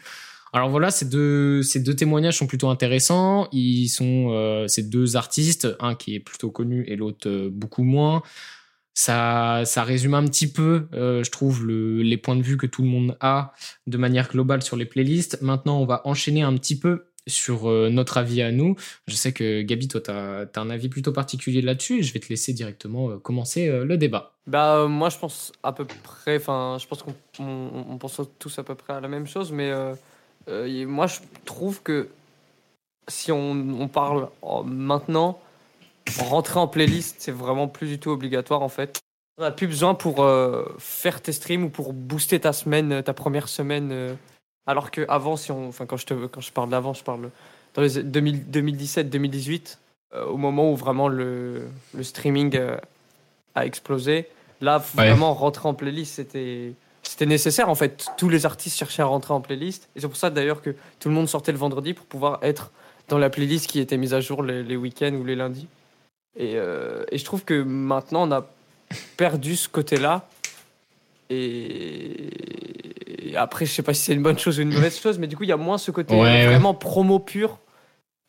Alors 0.52 0.70
voilà, 0.70 0.90
ces 0.90 1.04
deux, 1.04 1.62
témoignages 1.96 2.38
sont 2.38 2.46
plutôt 2.46 2.70
intéressants. 2.70 3.48
Ils 3.52 3.88
sont 3.88 4.28
euh, 4.30 4.66
ces 4.68 4.82
deux 4.82 5.16
artistes, 5.16 5.68
un 5.80 5.94
qui 5.94 6.14
est 6.14 6.20
plutôt 6.20 6.50
connu 6.50 6.84
et 6.88 6.96
l'autre 6.96 7.28
euh, 7.28 7.50
beaucoup 7.52 7.82
moins 7.82 8.22
ça, 8.96 9.62
ça 9.66 9.84
résume 9.84 10.14
un 10.14 10.24
petit 10.24 10.50
peu, 10.50 10.88
euh, 10.94 11.22
je 11.22 11.30
trouve, 11.30 11.66
le, 11.66 12.00
les 12.00 12.16
points 12.16 12.34
de 12.34 12.40
vue 12.40 12.56
que 12.56 12.66
tout 12.66 12.80
le 12.80 12.88
monde 12.88 13.14
a 13.20 13.52
de 13.86 13.98
manière 13.98 14.26
globale 14.30 14.62
sur 14.62 14.74
les 14.74 14.86
playlists. 14.86 15.42
Maintenant, 15.42 15.78
on 15.78 15.84
va 15.84 16.00
enchaîner 16.06 16.40
un 16.40 16.54
petit 16.54 16.80
peu 16.80 17.04
sur 17.26 17.68
euh, 17.68 17.90
notre 17.90 18.16
avis 18.16 18.40
à 18.40 18.52
nous. 18.52 18.74
Je 19.06 19.14
sais 19.14 19.34
que 19.34 19.60
Gabi, 19.60 19.88
toi, 19.88 20.00
tu 20.00 20.10
as, 20.10 20.48
un 20.56 20.70
avis 20.70 20.88
plutôt 20.88 21.12
particulier 21.12 21.60
là-dessus. 21.60 22.02
Je 22.02 22.14
vais 22.14 22.20
te 22.20 22.28
laisser 22.30 22.54
directement 22.54 23.10
euh, 23.10 23.18
commencer 23.18 23.68
le 23.68 23.98
débat. 23.98 24.32
Bah, 24.46 24.86
moi, 24.88 25.10
je 25.10 25.18
pense 25.18 25.52
à 25.62 25.72
peu 25.72 25.84
près, 26.02 26.36
enfin, 26.36 26.78
je 26.80 26.86
pense 26.86 27.02
qu'on 27.02 27.14
on, 27.38 27.98
pense 27.98 28.18
tous 28.38 28.58
à 28.58 28.62
peu 28.62 28.76
près 28.76 28.94
à 28.94 29.00
la 29.00 29.08
même 29.08 29.26
chose, 29.26 29.52
mais 29.52 29.72
moi, 30.86 31.06
je 31.06 31.18
trouve 31.44 31.82
que 31.82 32.08
si 33.08 33.30
on, 33.30 33.50
on 33.78 33.88
parle 33.88 34.30
maintenant, 34.64 35.38
rentrer 36.18 36.58
en 36.58 36.68
playlist, 36.68 37.16
c'est 37.18 37.32
vraiment 37.32 37.68
plus 37.68 37.88
du 37.88 37.98
tout 37.98 38.10
obligatoire 38.10 38.62
en 38.62 38.68
fait. 38.68 39.00
On 39.38 39.42
n'a 39.42 39.50
plus 39.50 39.66
besoin 39.66 39.94
pour 39.94 40.22
euh, 40.22 40.64
faire 40.78 41.20
tes 41.20 41.32
streams 41.32 41.64
ou 41.64 41.68
pour 41.68 41.92
booster 41.92 42.40
ta 42.40 42.52
semaine, 42.52 43.02
ta 43.02 43.12
première 43.12 43.48
semaine. 43.48 43.90
Euh. 43.92 44.14
alors 44.66 44.90
que 44.90 45.04
avant, 45.08 45.36
si 45.36 45.52
on, 45.52 45.68
enfin 45.68 45.84
quand 45.84 45.98
je 45.98 46.06
te, 46.06 46.26
quand 46.26 46.40
je 46.40 46.52
parle 46.52 46.70
d'avant, 46.70 46.94
je 46.94 47.04
parle 47.04 47.30
dans 47.74 47.82
les 47.82 48.02
2017-2018, 48.02 49.76
euh, 50.14 50.24
au 50.24 50.38
moment 50.38 50.72
où 50.72 50.76
vraiment 50.76 51.08
le, 51.08 51.68
le 51.94 52.02
streaming 52.02 52.58
a 53.54 53.66
explosé. 53.66 54.28
Là, 54.62 54.78
vraiment 54.78 55.34
rentrer 55.34 55.68
en 55.68 55.74
playlist, 55.74 56.14
c'était 56.14 56.72
c'était 57.02 57.26
nécessaire 57.26 57.68
en 57.68 57.74
fait. 57.74 58.06
Tous 58.16 58.30
les 58.30 58.46
artistes 58.46 58.78
cherchaient 58.78 59.02
à 59.02 59.06
rentrer 59.06 59.34
en 59.34 59.42
playlist 59.42 59.88
et 59.94 60.00
c'est 60.00 60.08
pour 60.08 60.16
ça 60.16 60.30
d'ailleurs 60.30 60.62
que 60.62 60.74
tout 60.98 61.10
le 61.10 61.14
monde 61.14 61.28
sortait 61.28 61.52
le 61.52 61.58
vendredi 61.58 61.92
pour 61.92 62.06
pouvoir 62.06 62.38
être 62.42 62.72
dans 63.08 63.18
la 63.18 63.28
playlist 63.28 63.66
qui 63.66 63.80
était 63.80 63.98
mise 63.98 64.14
à 64.14 64.20
jour 64.20 64.42
les, 64.42 64.62
les 64.62 64.76
week-ends 64.76 65.12
ou 65.12 65.24
les 65.24 65.36
lundis. 65.36 65.68
Euh, 66.40 67.04
et, 67.10 67.18
je 67.18 67.24
trouve 67.24 67.44
que 67.44 67.62
maintenant, 67.62 68.28
on 68.28 68.32
a 68.32 68.46
perdu 69.16 69.56
ce 69.56 69.68
côté-là. 69.68 70.28
Et... 71.30 72.30
après, 73.36 73.66
je 73.66 73.72
sais 73.72 73.82
pas 73.82 73.94
si 73.94 74.04
c'est 74.04 74.14
une 74.14 74.22
bonne 74.22 74.38
chose 74.38 74.58
ou 74.58 74.62
une 74.62 74.72
mauvaise 74.72 74.98
chose, 74.98 75.18
mais 75.18 75.26
du 75.26 75.36
coup, 75.36 75.42
il 75.42 75.48
y 75.48 75.52
a 75.52 75.56
moins 75.56 75.78
ce 75.78 75.90
côté 75.90 76.14
vraiment 76.14 76.74
promo 76.74 77.18
pur. 77.18 77.58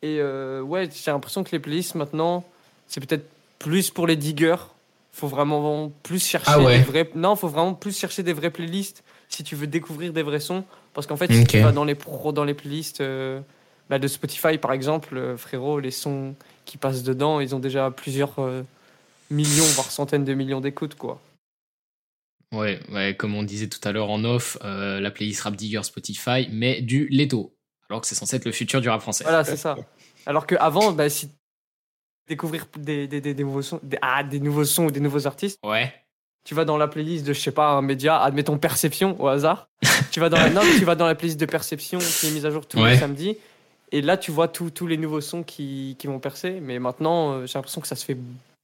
Et 0.02 0.18
euh, 0.20 0.62
ouais, 0.62 0.90
j'ai 0.94 1.12
l'impression 1.12 1.44
que 1.44 1.52
les 1.52 1.60
playlists 1.60 1.96
maintenant, 1.96 2.44
c'est 2.88 3.06
peut-être 3.06 3.26
plus 3.60 3.90
pour 3.90 4.08
les 4.08 4.16
diggers. 4.16 4.56
Faut 5.12 5.28
vraiment 5.28 5.92
plus 6.04 6.24
chercher 6.24 6.52
ah 6.54 6.60
des 6.60 6.80
vrais. 6.80 7.10
Non, 7.16 7.36
faut 7.36 7.48
vraiment 7.48 7.74
plus 7.74 7.98
chercher 7.98 8.22
des 8.22 8.34
vraies 8.34 8.52
playlists 8.52 9.04
si 9.30 9.44
tu 9.44 9.56
veux 9.56 9.66
découvrir 9.66 10.14
des 10.14 10.22
vrais 10.22 10.40
sons. 10.40 10.64
Parce 10.94 11.08
qu'en 11.08 11.18
fait, 11.18 11.32
si 11.32 11.46
tu 11.46 11.60
vas 11.60 11.72
dans 11.72 11.84
les 11.84 11.96
pro, 11.96 12.32
dans 12.32 12.44
les 12.44 12.54
playlists 12.54 13.02
euh, 13.02 13.40
bah, 13.90 13.98
de 13.98 14.08
Spotify, 14.08 14.60
par 14.60 14.72
exemple, 14.72 15.36
frérot, 15.38 15.80
les 15.80 15.92
sons 15.92 16.36
qui 16.68 16.78
passent 16.78 17.02
dedans, 17.02 17.40
ils 17.40 17.56
ont 17.56 17.60
déjà 17.60 17.90
plusieurs 17.90 18.38
euh, 18.40 18.62
millions, 19.32 19.66
voire 19.74 19.90
centaines 19.90 20.26
de 20.26 20.34
millions 20.36 20.62
d'écoutes, 20.62 20.96
quoi. 20.96 21.20
Ouais, 22.54 22.80
ouais, 22.92 23.16
comme 23.18 23.36
on 23.36 23.44
disait 23.44 23.68
tout 23.68 23.80
à 23.84 23.92
l'heure 23.92 24.10
en 24.10 24.24
off, 24.24 24.58
euh, 24.64 25.00
la 25.00 25.10
playlist 25.10 25.42
Rap 25.42 25.56
Digger 25.56 25.84
Spotify, 25.84 26.48
mais 26.52 26.82
du 26.82 27.08
Leto, 27.08 27.56
alors 27.90 28.02
que 28.02 28.08
c'est 28.08 28.16
censé 28.16 28.36
être 28.36 28.46
le 28.46 28.52
futur 28.52 28.80
du 28.80 28.90
rap 28.90 29.02
français. 29.02 29.24
Voilà, 29.24 29.44
c'est 29.44 29.58
ça. 29.58 29.76
Alors 30.26 30.46
qu'avant, 30.46 30.92
bah, 30.92 31.10
si 31.10 31.30
découvrir 32.28 32.68
des, 32.78 33.08
des, 33.08 33.22
des, 33.22 33.34
nouveaux 33.44 33.62
sons, 33.62 33.80
des, 33.84 33.98
ah, 34.02 34.24
des 34.24 34.40
nouveaux 34.40 34.66
sons 34.66 34.86
ou 34.86 34.92
des 34.92 35.00
nouveaux 35.00 35.28
artistes, 35.28 35.60
ouais. 35.64 35.94
tu 36.44 36.54
vas 36.54 36.66
dans 36.66 36.78
la 36.78 36.88
playlist 36.88 37.26
de, 37.26 37.34
je 37.34 37.40
sais 37.40 37.52
pas, 37.52 37.72
un 37.72 37.82
média, 37.82 38.22
admettons 38.22 38.58
Perception 38.58 39.22
au 39.22 39.28
hasard. 39.28 39.70
tu 40.12 40.20
vas 40.20 40.30
dans 40.30 40.38
la, 40.38 40.50
non, 40.50 40.62
tu 40.78 40.86
vas 40.86 40.96
dans 40.96 41.08
la 41.08 41.16
playlist 41.16 41.40
de 41.40 41.46
Perception 41.46 42.00
qui 42.00 42.28
est 42.28 42.32
mise 42.32 42.46
à 42.46 42.52
jour 42.52 42.68
tous 42.68 42.84
les 42.84 42.98
samedis 42.98 43.38
et 43.92 44.02
là, 44.02 44.18
tu 44.18 44.32
vois 44.32 44.48
tous 44.48 44.88
les 44.88 44.98
nouveaux 44.98 45.22
sons 45.22 45.44
qui, 45.44 45.96
qui 45.98 46.08
vont 46.08 46.20
percer. 46.20 46.60
Mais 46.62 46.80
maintenant, 46.80 47.32
euh, 47.32 47.46
j'ai 47.46 47.58
l'impression 47.58 47.82
que 47.82 47.88
ça 47.88 47.96
se 47.96 48.06
fait 48.06 48.18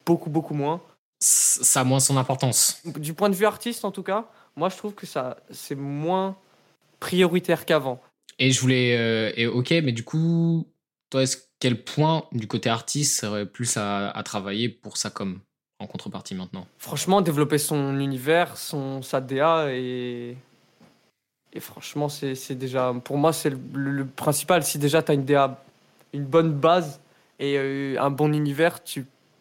beaucoup, 0.05 0.29
beaucoup 0.29 0.53
moins. 0.53 0.81
Ça 1.19 1.81
a 1.81 1.83
moins 1.83 2.01
son 2.01 2.17
importance. 2.17 2.81
Du 2.97 3.13
point 3.13 3.29
de 3.29 3.35
vue 3.35 3.45
artiste, 3.45 3.85
en 3.85 3.91
tout 3.91 4.03
cas, 4.03 4.25
moi, 4.57 4.69
je 4.69 4.75
trouve 4.75 4.93
que 4.93 5.05
ça 5.05 5.37
c'est 5.51 5.75
moins 5.75 6.35
prioritaire 6.99 7.65
qu'avant. 7.65 8.01
Et 8.39 8.51
je 8.51 8.59
voulais. 8.59 8.97
Euh, 8.97 9.31
et 9.37 9.47
ok, 9.47 9.71
mais 9.83 9.93
du 9.93 10.03
coup, 10.03 10.67
toi, 11.09 11.23
est-ce 11.23 11.37
quel 11.59 11.81
point 11.81 12.25
du 12.33 12.47
côté 12.47 12.69
artiste 12.69 13.21
serait 13.21 13.45
plus 13.45 13.77
à, 13.77 14.09
à 14.09 14.23
travailler 14.23 14.67
pour 14.67 14.97
ça 14.97 15.09
comme 15.09 15.39
en 15.79 15.87
contrepartie 15.87 16.35
maintenant? 16.35 16.67
Franchement, 16.77 17.21
développer 17.21 17.57
son 17.57 17.97
univers, 17.99 18.57
son, 18.57 19.01
sa 19.01 19.21
DA 19.21 19.67
et 19.69 20.35
et 21.53 21.59
franchement, 21.59 22.09
c'est 22.09 22.55
déjà, 22.55 22.93
pour 23.03 23.17
moi, 23.17 23.31
c'est 23.31 23.53
le, 23.73 24.05
principal. 24.05 24.63
Si 24.63 24.79
déjà 24.79 25.03
tu 25.03 25.11
as 25.11 25.15
une, 25.15 25.25
une 26.13 26.25
bonne 26.25 26.51
base 26.51 26.99
et 27.39 27.57
euh, 27.57 27.95
un 27.99 28.09
bon 28.09 28.33
univers, 28.33 28.79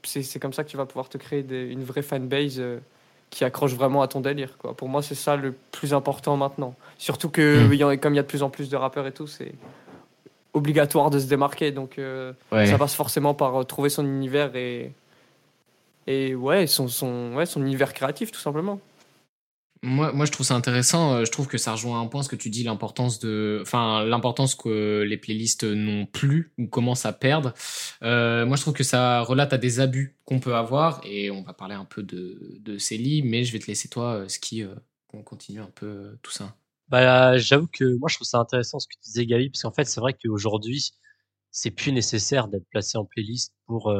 c'est 0.04 0.38
comme 0.38 0.52
ça 0.52 0.62
que 0.62 0.68
tu 0.68 0.76
vas 0.76 0.84
pouvoir 0.84 1.08
te 1.08 1.16
créer 1.16 1.44
une 1.50 1.84
vraie 1.84 2.02
fanbase 2.02 2.56
euh, 2.58 2.80
qui 3.30 3.44
accroche 3.44 3.72
vraiment 3.72 4.02
à 4.02 4.08
ton 4.08 4.20
délire. 4.20 4.58
Quoi. 4.58 4.74
Pour 4.74 4.90
moi, 4.90 5.00
c'est 5.02 5.14
ça 5.14 5.36
le 5.36 5.54
plus 5.70 5.94
important 5.94 6.36
maintenant. 6.36 6.74
Surtout 6.98 7.30
que, 7.30 7.64
mm. 7.64 7.98
comme 7.98 8.12
il 8.12 8.16
y 8.16 8.20
a 8.20 8.22
de 8.22 8.28
plus 8.28 8.42
en 8.42 8.50
plus 8.50 8.68
de 8.68 8.76
rappeurs 8.76 9.06
et 9.06 9.12
tout, 9.12 9.26
c'est 9.26 9.54
obligatoire 10.52 11.08
de 11.08 11.18
se 11.18 11.26
démarquer. 11.26 11.72
Donc, 11.72 11.98
euh, 11.98 12.34
ça 12.50 12.76
passe 12.76 12.94
forcément 12.94 13.32
par 13.32 13.64
trouver 13.64 13.88
son 13.88 14.04
univers 14.04 14.54
et, 14.54 14.92
et 16.06 16.34
ouais, 16.34 16.66
son, 16.66 16.88
son, 16.88 17.32
ouais, 17.36 17.46
son 17.46 17.62
univers 17.62 17.94
créatif, 17.94 18.32
tout 18.32 18.40
simplement. 18.40 18.80
Moi, 19.84 20.12
moi, 20.12 20.26
je 20.26 20.30
trouve 20.30 20.46
ça 20.46 20.54
intéressant. 20.54 21.16
Euh, 21.16 21.24
je 21.24 21.32
trouve 21.32 21.48
que 21.48 21.58
ça 21.58 21.72
rejoint 21.72 22.00
un 22.00 22.06
point 22.06 22.22
ce 22.22 22.28
que 22.28 22.36
tu 22.36 22.50
dis, 22.50 22.62
l'importance 22.62 23.18
de, 23.18 23.58
enfin, 23.62 24.04
l'importance 24.04 24.54
que 24.54 25.02
les 25.02 25.16
playlists 25.16 25.64
n'ont 25.64 26.06
plus 26.06 26.52
ou 26.56 26.68
commencent 26.68 27.04
à 27.04 27.12
perdre. 27.12 27.52
Euh, 28.04 28.46
moi, 28.46 28.56
je 28.56 28.62
trouve 28.62 28.74
que 28.74 28.84
ça 28.84 29.22
relate 29.22 29.52
à 29.52 29.58
des 29.58 29.80
abus 29.80 30.16
qu'on 30.24 30.38
peut 30.38 30.54
avoir 30.54 31.00
et 31.04 31.32
on 31.32 31.42
va 31.42 31.52
parler 31.52 31.74
un 31.74 31.84
peu 31.84 32.04
de, 32.04 32.58
de 32.60 32.78
Célie, 32.78 33.22
mais 33.22 33.42
je 33.42 33.52
vais 33.52 33.58
te 33.58 33.66
laisser 33.66 33.88
toi, 33.88 34.14
euh, 34.18 34.28
Ski, 34.28 34.64
qu'on 35.08 35.24
continue 35.24 35.60
un 35.60 35.70
peu 35.74 36.16
tout 36.22 36.30
ça. 36.30 36.54
Bah, 36.88 37.36
j'avoue 37.38 37.66
que 37.66 37.96
moi, 37.98 38.08
je 38.08 38.14
trouve 38.16 38.28
ça 38.28 38.38
intéressant 38.38 38.78
ce 38.78 38.86
que 38.86 38.94
tu 38.94 39.00
disais, 39.02 39.26
Gabi, 39.26 39.50
parce 39.50 39.62
qu'en 39.62 39.72
fait, 39.72 39.84
c'est 39.86 40.00
vrai 40.00 40.14
qu'aujourd'hui, 40.14 40.92
c'est 41.50 41.72
plus 41.72 41.90
nécessaire 41.90 42.46
d'être 42.46 42.68
placé 42.70 42.98
en 42.98 43.04
playlist 43.04 43.52
pour 43.66 43.92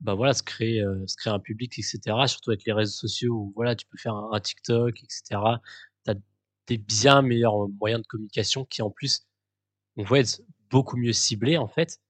bah 0.00 0.14
voilà, 0.14 0.34
se 0.34 0.42
créer, 0.42 0.82
euh, 0.82 1.06
se 1.06 1.16
créer 1.16 1.32
un 1.32 1.38
public, 1.40 1.78
etc. 1.78 2.00
Surtout 2.26 2.50
avec 2.50 2.64
les 2.64 2.72
réseaux 2.72 2.92
sociaux 2.92 3.34
où 3.34 3.52
voilà, 3.56 3.74
tu 3.76 3.86
peux 3.86 3.98
faire 3.98 4.14
un, 4.14 4.40
TikTok, 4.40 5.02
etc. 5.02 5.40
Tu 6.04 6.10
as 6.10 6.14
des 6.66 6.78
bien 6.78 7.22
meilleurs 7.22 7.68
moyens 7.68 8.02
de 8.02 8.06
communication 8.06 8.64
qui 8.66 8.82
en 8.82 8.90
plus, 8.90 9.22
on 9.96 10.04
voit 10.04 10.20
être 10.20 10.42
beaucoup 10.70 10.96
mieux 10.96 11.12
ciblés 11.12 11.56
en 11.58 11.68
fait, 11.68 12.00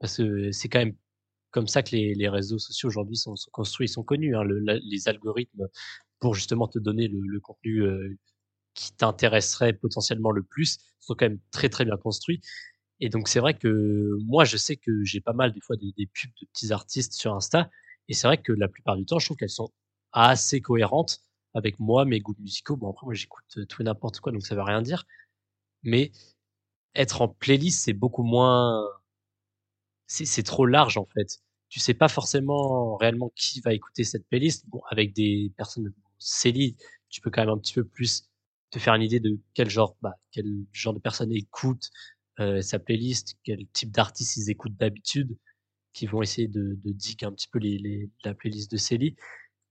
parce 0.00 0.18
que 0.18 0.52
c'est 0.52 0.68
quand 0.68 0.80
même 0.80 0.96
comme 1.50 1.68
ça 1.68 1.82
que 1.82 1.96
les, 1.96 2.14
les 2.14 2.28
réseaux 2.28 2.58
sociaux 2.58 2.88
aujourd'hui 2.88 3.16
sont, 3.16 3.36
sont, 3.36 3.50
construits, 3.50 3.88
sont 3.88 4.04
connus. 4.04 4.36
Hein, 4.36 4.44
le, 4.44 4.60
les 4.82 5.08
algorithmes 5.08 5.68
pour 6.20 6.34
justement 6.34 6.68
te 6.68 6.78
donner 6.78 7.08
le, 7.08 7.40
contenu 7.40 7.84
qui 8.74 8.92
t'intéresserait 8.92 9.72
potentiellement 9.72 10.30
le 10.30 10.42
plus 10.42 10.78
sont 11.00 11.14
quand 11.14 11.26
même 11.26 11.40
très 11.50 11.68
très 11.68 11.84
bien 11.84 11.96
construits. 11.96 12.40
Et 13.00 13.08
donc 13.08 13.28
c'est 13.28 13.40
vrai 13.40 13.54
que 13.56 14.16
moi 14.24 14.44
je 14.44 14.56
sais 14.56 14.76
que 14.76 15.04
j'ai 15.04 15.20
pas 15.20 15.32
mal 15.32 15.52
des 15.52 15.60
fois 15.60 15.76
des, 15.76 15.92
pubs 15.92 16.30
de 16.40 16.46
petits 16.46 16.72
artistes 16.72 17.14
sur 17.14 17.34
Insta 17.34 17.70
et 18.08 18.14
c'est 18.14 18.26
vrai 18.26 18.38
que 18.40 18.52
la 18.52 18.68
plupart 18.68 18.96
du 18.96 19.04
temps 19.04 19.18
je 19.18 19.26
trouve 19.26 19.36
qu'elles 19.36 19.50
sont 19.50 19.70
assez 20.12 20.60
cohérentes 20.60 21.22
avec 21.54 21.78
moi 21.80 22.04
mes 22.04 22.20
goûts 22.20 22.36
musicaux. 22.38 22.76
Bon 22.76 22.90
après 22.90 23.06
moi 23.06 23.14
j'écoute 23.14 23.44
euh, 23.58 23.66
tout 23.66 23.82
et 23.82 23.84
n'importe 23.84 24.20
quoi 24.20 24.32
donc 24.32 24.44
ça 24.46 24.54
veut 24.54 24.62
rien 24.62 24.82
dire. 24.82 25.04
Mais 25.82 26.12
être 26.94 27.22
en 27.22 27.28
playlist 27.28 27.84
c'est 27.84 27.92
beaucoup 27.92 28.24
moins 28.24 28.84
c'est 30.06 30.42
trop 30.42 30.66
large 30.66 30.96
en 30.98 31.06
fait. 31.06 31.40
Tu 31.68 31.80
sais 31.80 31.94
pas 31.94 32.08
forcément 32.08 32.96
réellement 32.96 33.30
qui 33.36 33.60
va 33.60 33.74
écouter 33.74 34.04
cette 34.04 34.26
playlist. 34.28 34.68
Bon 34.68 34.82
avec 34.90 35.12
des 35.14 35.52
personnes 35.56 35.92
Céline, 36.18 36.74
tu 37.08 37.20
peux 37.20 37.30
quand 37.30 37.42
même 37.42 37.50
un 37.50 37.58
petit 37.58 37.74
peu 37.74 37.84
plus 37.84 38.28
te 38.70 38.78
faire 38.78 38.94
une 38.94 39.02
idée 39.02 39.20
de 39.20 39.38
quel 39.54 39.70
genre 39.70 39.96
bah, 40.02 40.14
quel 40.32 40.46
genre 40.72 40.94
de 40.94 40.98
personnes 40.98 41.32
écoutent 41.32 41.90
euh, 42.40 42.60
sa 42.60 42.78
playlist, 42.78 43.36
quel 43.44 43.66
type 43.72 43.90
d'artistes 43.90 44.36
ils 44.36 44.50
écoutent 44.50 44.76
d'habitude, 44.76 45.36
qui 45.92 46.06
vont 46.06 46.22
essayer 46.22 46.48
de, 46.48 46.78
de 46.84 46.92
dig 46.92 47.24
un 47.24 47.32
petit 47.32 47.48
peu 47.48 47.58
les, 47.58 47.78
les, 47.78 48.10
la 48.24 48.34
playlist 48.34 48.70
de 48.70 48.76
Célie. 48.76 49.16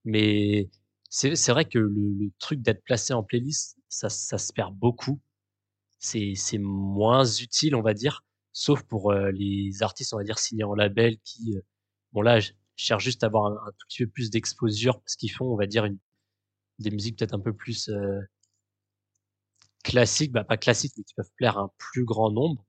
Mais 0.06 0.70
c'est 1.10 1.50
vrai 1.50 1.66
que 1.66 1.80
le, 1.80 1.90
le 1.90 2.32
truc 2.40 2.62
d'être 2.62 2.84
placé 2.84 3.14
en 3.14 3.24
playlist, 3.24 3.78
ça, 3.90 4.10
ça 4.10 4.38
se 4.38 4.52
perd 4.54 4.76
beaucoup. 4.76 5.22
C'est 6.00 6.58
moins 6.60 7.26
utile, 7.26 7.76
on 7.76 7.82
va 7.82 7.94
dire, 7.94 8.24
sauf 8.54 8.84
pour 8.84 9.12
euh, 9.12 9.32
les 9.32 9.82
artistes, 9.82 10.14
on 10.14 10.18
va 10.18 10.24
dire, 10.24 10.38
signés 10.40 10.64
en 10.64 10.76
label 10.76 11.18
qui, 11.24 11.56
euh, 11.56 11.62
bon 12.14 12.22
là, 12.22 12.40
je 12.40 12.52
cherche 12.76 13.04
juste 13.04 13.24
à 13.24 13.28
avoir 13.28 13.46
un, 13.46 13.68
un 13.68 13.72
tout 13.72 13.88
petit 13.88 14.06
peu 14.06 14.12
plus 14.12 14.30
d'exposure 14.30 15.00
parce 15.02 15.16
qu'ils 15.16 15.32
font, 15.32 15.46
on 15.46 15.56
va 15.56 15.66
dire, 15.66 15.86
une, 15.86 15.98
des 16.80 16.92
musiques 16.92 17.18
peut-être 17.18 17.34
un 17.34 17.40
peu 17.40 17.54
plus 17.54 17.90
euh, 17.90 18.20
classiques, 19.88 20.32
bah 20.34 20.44
pas 20.44 20.58
classiques, 20.58 20.94
mais 20.98 21.04
qui 21.04 21.14
peuvent 21.16 21.32
plaire 21.38 21.58
à 21.58 21.62
un 21.62 21.72
plus 21.78 22.06
grand 22.06 22.32
nombre. 22.32 22.66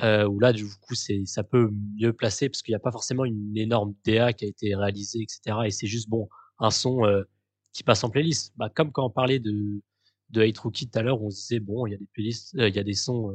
Euh, 0.00 0.26
où 0.28 0.38
là, 0.38 0.52
du 0.52 0.64
coup, 0.64 0.94
c'est 0.94 1.24
ça 1.26 1.42
peut 1.42 1.70
mieux 1.98 2.12
placer 2.12 2.48
parce 2.48 2.62
qu'il 2.62 2.72
n'y 2.72 2.76
a 2.76 2.80
pas 2.80 2.92
forcément 2.92 3.24
une 3.24 3.56
énorme 3.56 3.94
DA 4.04 4.32
qui 4.32 4.44
a 4.44 4.48
été 4.48 4.74
réalisée, 4.76 5.20
etc. 5.22 5.58
Et 5.66 5.70
c'est 5.70 5.88
juste 5.88 6.08
bon 6.08 6.28
un 6.60 6.70
son 6.70 7.04
euh, 7.04 7.24
qui 7.72 7.82
passe 7.82 8.04
en 8.04 8.10
playlist. 8.10 8.52
Bah, 8.56 8.70
comme 8.74 8.92
quand 8.92 9.04
on 9.06 9.10
parlait 9.10 9.40
de 9.40 9.82
de 10.30 10.42
Hate 10.42 10.58
Rookie 10.58 10.88
tout 10.88 10.98
à 10.98 11.02
l'heure, 11.02 11.22
on 11.22 11.30
se 11.30 11.40
disait 11.40 11.60
bon, 11.60 11.86
il 11.86 11.92
y 11.92 11.94
a 11.94 11.98
des 11.98 12.06
playlists, 12.12 12.54
euh, 12.56 12.68
il 12.68 12.76
y 12.76 12.78
a 12.78 12.84
des 12.84 12.94
sons 12.94 13.30
euh, 13.30 13.34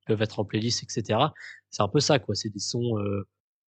qui 0.00 0.06
peuvent 0.06 0.22
être 0.22 0.40
en 0.40 0.44
playlist, 0.44 0.82
etc. 0.82 1.18
C'est 1.70 1.82
un 1.82 1.88
peu 1.88 2.00
ça, 2.00 2.18
quoi. 2.18 2.34
C'est 2.34 2.50
des 2.50 2.58
sons 2.58 2.96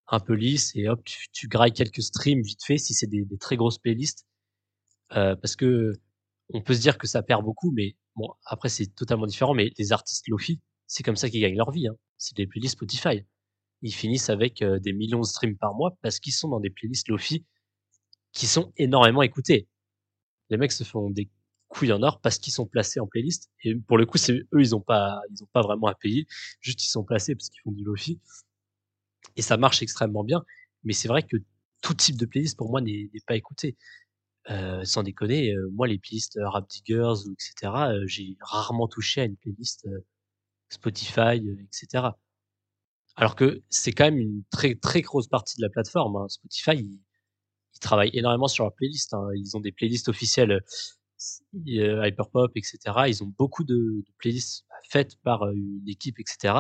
un 0.09 0.21
peu 0.21 0.35
lisses 0.35 0.75
et 0.77 0.89
hop, 0.89 1.03
tu, 1.05 1.29
tu 1.33 1.49
grailles 1.49 1.73
quelques 1.73 2.03
streams 2.03 2.43
vite 2.43 2.65
fait 2.65 2.79
si 2.79 2.95
c'est 2.95 3.07
des, 3.07 3.25
des 3.25 3.39
très 3.39 3.57
grosses 3.57 3.79
playlists. 3.79 4.27
Parce 5.11 5.57
que 5.57 5.95
on 6.55 6.63
peut 6.63 6.75
se 6.75 6.81
dire 6.81 6.99
que 6.99 7.07
ça 7.07 7.23
perd 7.23 7.45
beaucoup, 7.45 7.73
mais 7.73 7.97
bon, 8.19 8.35
après 8.45 8.69
c'est 8.69 8.95
totalement 8.95 9.27
différent. 9.27 9.55
Mais 9.55 9.73
les 9.79 9.93
artistes 9.93 10.29
Lofi, 10.29 10.61
c'est 10.87 11.03
comme 11.03 11.17
ça 11.17 11.31
qu'ils 11.31 11.41
gagnent 11.41 11.57
leur 11.57 11.71
vie. 11.71 11.89
Hein. 11.89 11.97
C'est 12.19 12.37
des 12.37 12.47
playlists 12.47 12.75
Spotify. 12.75 13.25
Ils 13.83 13.95
finissent 13.95 14.29
avec 14.29 14.61
euh, 14.61 14.79
des 14.81 14.93
millions 14.93 15.21
de 15.21 15.27
streams 15.27 15.57
par 15.57 15.75
mois 15.75 15.97
parce 16.03 16.19
qu'ils 16.19 16.33
sont 16.33 16.49
dans 16.49 16.61
des 16.61 16.71
playlists 16.71 17.09
Lofi 17.09 17.47
qui 18.33 18.47
sont 18.47 18.73
énormément 18.77 19.23
écoutées. 19.23 19.69
Les 20.51 20.57
mecs 20.57 20.73
se 20.73 20.85
font 20.85 21.11
des 21.11 21.31
couilles 21.69 21.93
en 21.93 22.03
or 22.03 22.21
parce 22.21 22.39
qu'ils 22.39 22.53
sont 22.53 22.67
placés 22.67 23.01
en 23.01 23.07
playlist. 23.07 23.51
Et 23.65 23.75
pour 23.77 23.99
le 23.99 24.07
coup, 24.07 24.19
c'est 24.19 24.33
eux, 24.33 24.61
ils 24.61 24.75
ont 24.75 24.81
pas, 24.81 25.21
pas 25.53 25.63
vraiment 25.63 25.87
à 25.87 25.95
payer. 25.95 26.27
Juste 26.61 26.83
ils 26.85 26.89
sont 26.89 27.05
placés 27.05 27.35
parce 27.35 27.49
qu'ils 27.51 27.61
font 27.63 27.73
du 27.73 27.85
Lofi. 27.85 28.21
Et 29.37 29.43
ça 29.43 29.57
marche 29.57 29.83
extrêmement 29.83 30.25
bien. 30.25 30.45
Mais 30.85 30.93
c'est 30.93 31.09
vrai 31.09 31.23
que 31.23 31.37
tout 31.81 31.95
type 31.95 32.17
de 32.17 32.27
playlist 32.27 32.57
pour 32.57 32.71
moi 32.71 32.81
n'est 32.81 33.11
pas 33.27 33.37
écouté. 33.37 33.77
Euh, 34.51 34.83
sans 34.85 35.03
déconner, 35.03 35.53
euh, 35.53 35.69
moi 35.75 35.87
les 35.87 35.99
playlists 35.99 36.39
euh, 36.39 36.49
Rap 36.49 36.67
Diggers 36.71 37.27
ou 37.27 37.33
etc. 37.33 37.91
euh, 37.93 38.07
j'ai 38.07 38.37
rarement 38.41 38.89
touché 38.89 39.21
à 39.21 39.25
une 39.25 39.37
playlist 39.37 39.87
euh, 39.87 40.07
Spotify, 40.71 41.41
euh, 41.47 41.57
etc. 41.65 42.05
Alors 43.17 43.37
que 43.37 43.63
c'est 43.69 43.93
quand 43.93 44.05
même 44.05 44.19
une 44.19 44.45
très 44.51 44.75
très 44.75 45.03
grosse 45.03 45.29
partie 45.29 45.57
de 45.59 45.63
la 45.63 45.69
plateforme. 45.71 46.17
hein. 46.17 46.29
Spotify, 46.29 46.77
ils, 46.77 47.01
travaillent 47.81 48.11
énormément 48.15 48.49
sur 48.49 48.65
leur 48.65 48.75
playlist. 48.75 49.15
hein. 49.15 49.29
Ils 49.37 49.57
ont 49.57 49.61
des 49.61 49.73
playlists 49.73 50.09
officielles 50.09 50.63
Hyperpop, 51.67 52.53
etc. 52.57 52.79
Ils 53.09 53.23
ont 53.23 53.33
beaucoup 53.39 53.65
de, 53.65 53.75
de 53.77 54.13
playlists 54.19 54.65
faites 54.91 55.17
par 55.23 55.49
une 55.51 55.85
équipe, 55.89 56.19
etc. 56.21 56.55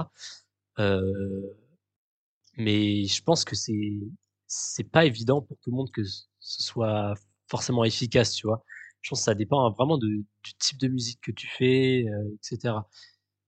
Mais 2.57 3.05
je 3.05 3.23
pense 3.23 3.45
que 3.45 3.55
c'est 3.57 4.01
c'est 4.47 4.85
pas 4.85 5.05
évident 5.05 5.43
pour 5.43 5.59
tout 5.59 5.71
le 5.71 5.77
monde 5.77 5.91
que 5.91 6.03
ce 6.05 6.63
soit 6.63 7.15
forcément 7.49 7.85
efficace, 7.85 8.33
tu 8.35 8.47
vois. 8.47 8.65
Je 9.03 9.11
pense 9.11 9.21
que 9.21 9.25
ça 9.25 9.35
dépend 9.35 9.67
hein, 9.67 9.75
vraiment 9.77 9.99
du 9.99 10.27
type 10.59 10.79
de 10.79 10.89
musique 10.89 11.21
que 11.23 11.33
tu 11.33 11.47
fais, 11.47 12.05
euh, 12.09 12.35
etc. 12.35 12.75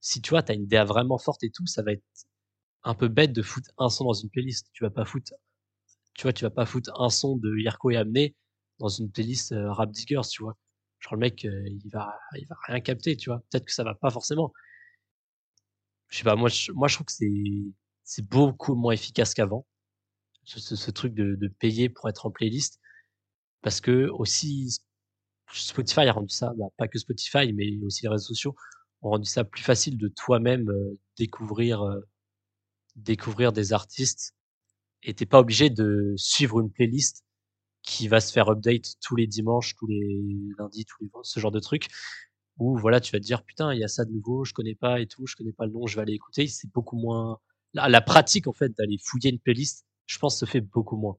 Si 0.00 0.20
tu 0.22 0.30
vois, 0.30 0.42
t'as 0.42 0.54
une 0.54 0.66
DA 0.66 0.84
vraiment 0.84 1.18
forte 1.18 1.42
et 1.44 1.50
tout, 1.50 1.66
ça 1.66 1.82
va 1.82 1.92
être 1.92 2.04
un 2.84 2.94
peu 2.94 3.08
bête 3.08 3.32
de 3.32 3.42
foutre 3.42 3.70
un 3.78 3.88
son 3.90 4.04
dans 4.06 4.12
une 4.14 4.30
playlist. 4.30 4.68
Tu 4.72 4.84
vas 4.84 4.90
pas 4.90 5.04
foutre, 5.04 5.32
tu 6.14 6.22
vois, 6.22 6.32
tu 6.32 6.44
vas 6.44 6.50
pas 6.50 6.66
foutre 6.66 6.92
un 7.00 7.10
son 7.10 7.36
de 7.36 7.56
Yerko 7.58 7.90
et 7.90 7.96
Amné 7.96 8.36
dans 8.78 8.88
une 8.88 9.10
playlist 9.10 9.52
euh, 9.52 9.72
Rap 9.72 9.90
Diggers, 9.92 10.22
tu 10.30 10.42
vois. 10.42 10.56
Genre 11.00 11.14
le 11.14 11.20
mec, 11.20 11.44
euh, 11.44 11.62
il 11.68 11.90
va, 11.90 12.18
il 12.36 12.46
va 12.48 12.56
rien 12.66 12.80
capter, 12.80 13.16
tu 13.16 13.30
vois. 13.30 13.40
Peut-être 13.50 13.66
que 13.66 13.72
ça 13.72 13.84
va 13.84 13.94
pas 13.94 14.10
forcément. 14.10 14.52
Je 16.08 16.18
sais 16.18 16.24
pas, 16.24 16.36
moi, 16.36 16.48
je, 16.48 16.72
moi, 16.72 16.88
je 16.88 16.94
trouve 16.96 17.06
que 17.06 17.12
c'est, 17.12 17.30
c'est 18.04 18.26
beaucoup 18.28 18.74
moins 18.74 18.92
efficace 18.92 19.34
qu'avant. 19.34 19.66
Ce, 20.44 20.60
ce, 20.60 20.76
ce 20.76 20.90
truc 20.90 21.14
de, 21.14 21.36
de 21.36 21.48
payer 21.48 21.88
pour 21.88 22.08
être 22.08 22.26
en 22.26 22.30
playlist. 22.30 22.80
Parce 23.62 23.80
que 23.80 24.08
aussi, 24.10 24.78
Spotify 25.52 26.02
a 26.02 26.12
rendu 26.12 26.34
ça, 26.34 26.52
bah, 26.58 26.66
pas 26.78 26.88
que 26.88 26.98
Spotify, 26.98 27.52
mais 27.52 27.78
aussi 27.84 28.02
les 28.04 28.08
réseaux 28.10 28.26
sociaux 28.28 28.54
ont 29.02 29.10
rendu 29.10 29.28
ça 29.28 29.44
plus 29.44 29.62
facile 29.62 29.98
de 29.98 30.08
toi-même 30.08 30.70
euh, 30.70 30.98
découvrir, 31.18 31.82
euh, 31.82 32.00
découvrir 32.96 33.52
des 33.52 33.72
artistes. 33.72 34.34
Et 35.04 35.14
t'es 35.14 35.26
pas 35.26 35.40
obligé 35.40 35.70
de 35.70 36.14
suivre 36.16 36.60
une 36.60 36.70
playlist 36.72 37.24
qui 37.82 38.08
va 38.08 38.20
se 38.20 38.32
faire 38.32 38.48
update 38.50 38.96
tous 39.02 39.16
les 39.16 39.26
dimanches, 39.28 39.76
tous 39.76 39.86
les 39.88 40.22
lundis, 40.58 40.86
tous 40.86 41.02
les 41.04 41.10
ce 41.24 41.40
genre 41.40 41.52
de 41.52 41.60
truc. 41.60 41.88
Où 42.58 42.78
voilà, 42.78 43.00
tu 43.00 43.12
vas 43.12 43.20
te 43.20 43.24
dire 43.24 43.44
putain, 43.44 43.74
il 43.74 43.80
y 43.80 43.84
a 43.84 43.88
ça 43.88 44.04
de 44.04 44.12
nouveau, 44.12 44.44
je 44.44 44.54
connais 44.54 44.74
pas 44.76 45.00
et 45.00 45.06
tout, 45.08 45.26
je 45.26 45.36
connais 45.36 45.52
pas 45.52 45.66
le 45.66 45.72
nom, 45.72 45.86
je 45.86 45.96
vais 45.96 46.02
aller 46.02 46.14
écouter. 46.14 46.46
C'est 46.48 46.70
beaucoup 46.72 46.96
moins 46.98 47.38
la, 47.74 47.88
la 47.88 48.00
pratique 48.02 48.46
en 48.48 48.52
fait 48.52 48.76
d'aller 48.78 48.98
fouiller 49.04 49.30
une 49.30 49.40
playlist, 49.40 49.86
je 50.06 50.18
pense, 50.18 50.38
se 50.40 50.46
fait 50.46 50.60
beaucoup 50.62 50.96
moins. 50.98 51.18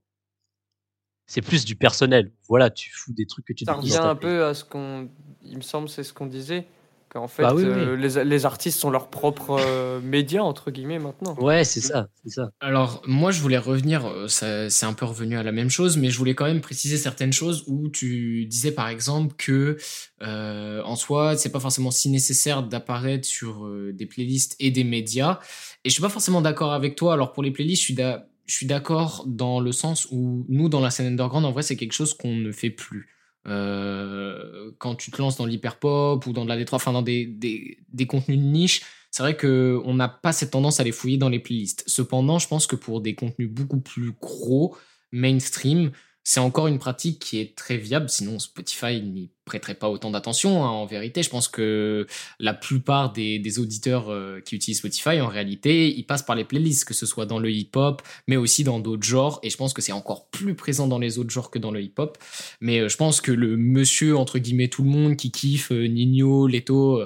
C'est 1.31 1.41
plus 1.41 1.63
du 1.63 1.77
personnel. 1.77 2.29
Voilà, 2.49 2.69
tu 2.69 2.91
fous 2.91 3.13
des 3.13 3.25
trucs 3.25 3.45
que 3.45 3.53
tu 3.53 3.63
Ça 3.63 3.75
revient 3.75 3.95
un 3.95 4.17
peu 4.17 4.43
à 4.43 4.53
ce 4.53 4.65
qu'on. 4.65 5.07
Il 5.45 5.55
me 5.55 5.61
semble, 5.61 5.87
c'est 5.87 6.03
ce 6.03 6.11
qu'on 6.11 6.25
disait. 6.25 6.67
Qu'en 7.07 7.29
fait, 7.29 7.43
Bah 7.43 7.53
oui, 7.53 7.63
euh, 7.65 7.95
Les, 7.95 8.23
les 8.25 8.45
artistes 8.45 8.79
sont 8.79 8.89
leurs 8.89 9.09
propres 9.09 9.57
euh, 9.59 10.01
médias, 10.03 10.41
entre 10.41 10.71
guillemets, 10.71 10.99
maintenant. 10.99 11.35
Ouais, 11.39 11.63
c'est 11.63 11.79
ça, 11.79 12.07
c'est 12.23 12.31
ça. 12.31 12.51
Alors, 12.59 13.01
moi, 13.05 13.31
je 13.31 13.41
voulais 13.41 13.57
revenir, 13.57 14.05
euh, 14.05 14.27
c'est 14.27 14.85
un 14.85 14.93
peu 14.93 15.05
revenu 15.05 15.37
à 15.37 15.43
la 15.43 15.53
même 15.53 15.69
chose, 15.69 15.95
mais 15.95 16.09
je 16.09 16.17
voulais 16.17 16.35
quand 16.35 16.45
même 16.45 16.61
préciser 16.61 16.97
certaines 16.97 17.33
choses 17.33 17.63
où 17.67 17.89
tu 17.89 18.45
disais 18.45 18.71
par 18.71 18.89
exemple 18.89 19.35
que, 19.37 19.77
euh, 20.21 20.81
en 20.83 20.95
soi, 20.97 21.37
c'est 21.37 21.51
pas 21.51 21.59
forcément 21.61 21.91
si 21.91 22.09
nécessaire 22.09 22.63
d'apparaître 22.63 23.25
sur 23.27 23.65
euh, 23.65 23.91
des 23.93 24.05
playlists 24.05 24.55
et 24.59 24.69
des 24.71 24.83
médias. 24.83 25.39
Et 25.83 25.89
je 25.89 25.93
suis 25.93 26.01
pas 26.01 26.09
forcément 26.09 26.41
d'accord 26.41 26.73
avec 26.73 26.95
toi. 26.95 27.13
Alors, 27.13 27.31
pour 27.33 27.43
les 27.43 27.51
playlists, 27.51 27.81
je 27.81 27.85
suis 27.85 27.93
d'a- 27.93 28.27
je 28.51 28.57
suis 28.57 28.65
d'accord 28.65 29.23
dans 29.27 29.61
le 29.61 29.71
sens 29.71 30.09
où 30.11 30.45
nous, 30.49 30.67
dans 30.67 30.81
la 30.81 30.91
scène 30.91 31.07
underground, 31.07 31.45
en 31.45 31.53
vrai, 31.53 31.63
c'est 31.63 31.77
quelque 31.77 31.93
chose 31.93 32.13
qu'on 32.13 32.35
ne 32.35 32.51
fait 32.51 32.69
plus. 32.69 33.07
Euh, 33.47 34.71
quand 34.77 34.95
tu 34.95 35.09
te 35.09 35.21
lances 35.21 35.37
dans 35.37 35.45
l'hyperpop 35.45 36.25
ou 36.25 36.33
dans 36.33 36.43
de 36.43 36.49
la 36.49 36.61
D3, 36.61 36.75
enfin 36.75 36.91
dans 36.91 37.01
des, 37.01 37.25
des, 37.25 37.77
des 37.93 38.07
contenus 38.07 38.37
de 38.37 38.43
niche, 38.43 38.81
c'est 39.09 39.23
vrai 39.23 39.37
que 39.37 39.81
on 39.85 39.93
n'a 39.93 40.09
pas 40.09 40.33
cette 40.33 40.51
tendance 40.51 40.81
à 40.81 40.83
les 40.83 40.91
fouiller 40.91 41.17
dans 41.17 41.29
les 41.29 41.39
playlists. 41.39 41.85
Cependant, 41.87 42.39
je 42.39 42.49
pense 42.49 42.67
que 42.67 42.75
pour 42.75 42.99
des 42.99 43.15
contenus 43.15 43.49
beaucoup 43.49 43.79
plus 43.79 44.11
gros, 44.19 44.75
mainstream, 45.13 45.91
c'est 46.23 46.39
encore 46.39 46.67
une 46.67 46.77
pratique 46.77 47.19
qui 47.19 47.39
est 47.39 47.55
très 47.55 47.77
viable. 47.77 48.07
Sinon, 48.07 48.37
Spotify 48.37 49.01
n'y 49.01 49.31
prêterait 49.43 49.75
pas 49.75 49.89
autant 49.89 50.11
d'attention. 50.11 50.63
hein, 50.63 50.69
en 50.69 50.85
vérité, 50.85 51.23
je 51.23 51.29
pense 51.29 51.47
que 51.47 52.05
la 52.39 52.53
plupart 52.53 53.11
des, 53.11 53.59
auditeurs 53.59 54.09
euh, 54.09 54.39
qui 54.39 54.55
utilisent 54.55 54.79
Spotify, 54.79 55.19
en 55.19 55.27
réalité, 55.27 55.89
ils 55.89 56.03
passent 56.03 56.23
par 56.23 56.35
les 56.35 56.45
playlists, 56.45 56.85
que 56.85 56.93
ce 56.93 57.05
soit 57.07 57.25
dans 57.25 57.39
le 57.39 57.51
hip-hop, 57.51 58.03
mais 58.27 58.37
aussi 58.37 58.63
dans 58.63 58.79
d'autres 58.79 59.03
genres. 59.03 59.39
Et 59.41 59.49
je 59.49 59.57
pense 59.57 59.73
que 59.73 59.81
c'est 59.81 59.91
encore 59.91 60.29
plus 60.29 60.55
présent 60.55 60.87
dans 60.87 60.99
les 60.99 61.17
autres 61.17 61.31
genres 61.31 61.49
que 61.49 61.59
dans 61.59 61.71
le 61.71 61.81
hip-hop. 61.81 62.17
Mais 62.59 62.81
euh, 62.81 62.87
je 62.87 62.97
pense 62.97 63.19
que 63.19 63.31
le 63.31 63.57
monsieur, 63.57 64.15
entre 64.15 64.37
guillemets, 64.37 64.69
tout 64.69 64.83
le 64.83 64.89
monde 64.89 65.17
qui 65.17 65.31
kiffe 65.31 65.71
euh, 65.71 65.87
Nino, 65.87 66.47
Leto, 66.47 67.01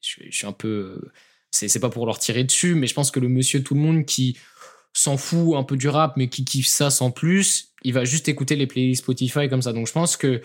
je, 0.00 0.30
suis 0.30 0.46
un 0.46 0.52
peu. 0.52 1.00
c'est 1.50 1.80
pas 1.80 1.90
pour 1.90 2.06
leur 2.06 2.20
tirer 2.20 2.44
dessus, 2.44 2.76
mais 2.76 2.86
je 2.86 2.94
pense 2.94 3.10
que 3.10 3.18
le 3.18 3.28
monsieur, 3.28 3.64
tout 3.64 3.74
le 3.74 3.80
monde 3.80 4.04
qui 4.06 4.36
s'en 4.92 5.16
fout 5.16 5.56
un 5.56 5.62
peu 5.62 5.76
du 5.76 5.88
rap, 5.88 6.16
mais 6.16 6.28
qui 6.28 6.44
kiffe 6.44 6.66
ça 6.66 6.90
sans 6.90 7.10
plus, 7.10 7.68
il 7.82 7.92
va 7.92 8.04
juste 8.04 8.28
écouter 8.28 8.56
les 8.56 8.66
playlists 8.66 9.02
Spotify 9.02 9.48
comme 9.48 9.62
ça. 9.62 9.72
Donc 9.72 9.86
je 9.86 9.92
pense 9.92 10.16
que 10.16 10.42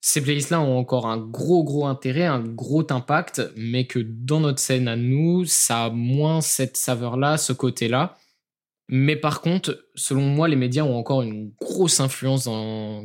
ces 0.00 0.20
playlists-là 0.20 0.60
ont 0.60 0.78
encore 0.78 1.06
un 1.06 1.16
gros, 1.18 1.62
gros 1.62 1.86
intérêt, 1.86 2.26
un 2.26 2.40
gros 2.40 2.84
impact, 2.90 3.42
mais 3.56 3.86
que 3.86 4.00
dans 4.00 4.40
notre 4.40 4.58
scène 4.58 4.88
à 4.88 4.96
nous, 4.96 5.44
ça 5.44 5.84
a 5.84 5.90
moins 5.90 6.40
cette 6.40 6.76
saveur-là, 6.76 7.38
ce 7.38 7.52
côté-là. 7.52 8.16
Mais 8.88 9.16
par 9.16 9.40
contre, 9.40 9.86
selon 9.94 10.22
moi, 10.22 10.48
les 10.48 10.56
médias 10.56 10.82
ont 10.82 10.96
encore 10.96 11.22
une 11.22 11.52
grosse 11.60 12.00
influence, 12.00 12.48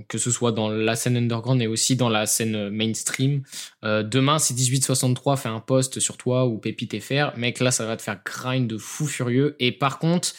que 0.10 0.18
ce 0.18 0.32
soit 0.32 0.52
dans 0.52 0.70
la 0.70 0.96
scène 0.96 1.16
underground 1.16 1.62
et 1.62 1.68
aussi 1.68 1.96
dans 1.96 2.10
la 2.10 2.26
scène 2.26 2.70
mainstream. 2.70 3.44
Euh, 3.86 4.04
demain, 4.04 4.40
si 4.40 4.54
1863 4.54 5.38
fait 5.38 5.50
un 5.50 5.60
post 5.60 6.00
sur 6.00 6.18
toi 6.18 6.46
ou 6.46 6.58
Pépite 6.58 7.00
FR, 7.00 7.38
mec, 7.38 7.60
là, 7.60 7.72
ça 7.72 7.86
va 7.86 7.96
te 7.96 8.02
faire 8.02 8.20
grind 8.26 8.68
de 8.68 8.78
fou 8.78 9.06
furieux. 9.06 9.56
Et 9.60 9.72
par 9.72 10.00
contre, 10.00 10.34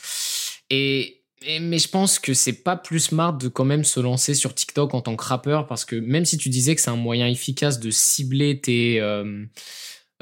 et, 0.70 1.22
mais 1.60 1.78
je 1.78 1.88
pense 1.88 2.18
que 2.18 2.34
c'est 2.34 2.62
pas 2.62 2.76
plus 2.76 3.00
smart 3.00 3.32
de 3.32 3.48
quand 3.48 3.64
même 3.64 3.84
se 3.84 4.00
lancer 4.00 4.34
sur 4.34 4.54
TikTok 4.54 4.94
en 4.94 5.00
tant 5.00 5.16
que 5.16 5.24
rappeur 5.24 5.66
parce 5.66 5.84
que 5.84 5.96
même 5.96 6.24
si 6.24 6.36
tu 6.36 6.48
disais 6.48 6.74
que 6.74 6.80
c'est 6.80 6.90
un 6.90 6.96
moyen 6.96 7.26
efficace 7.28 7.78
de 7.80 7.90
cibler 7.90 8.60
tes, 8.60 9.00
euh, 9.00 9.44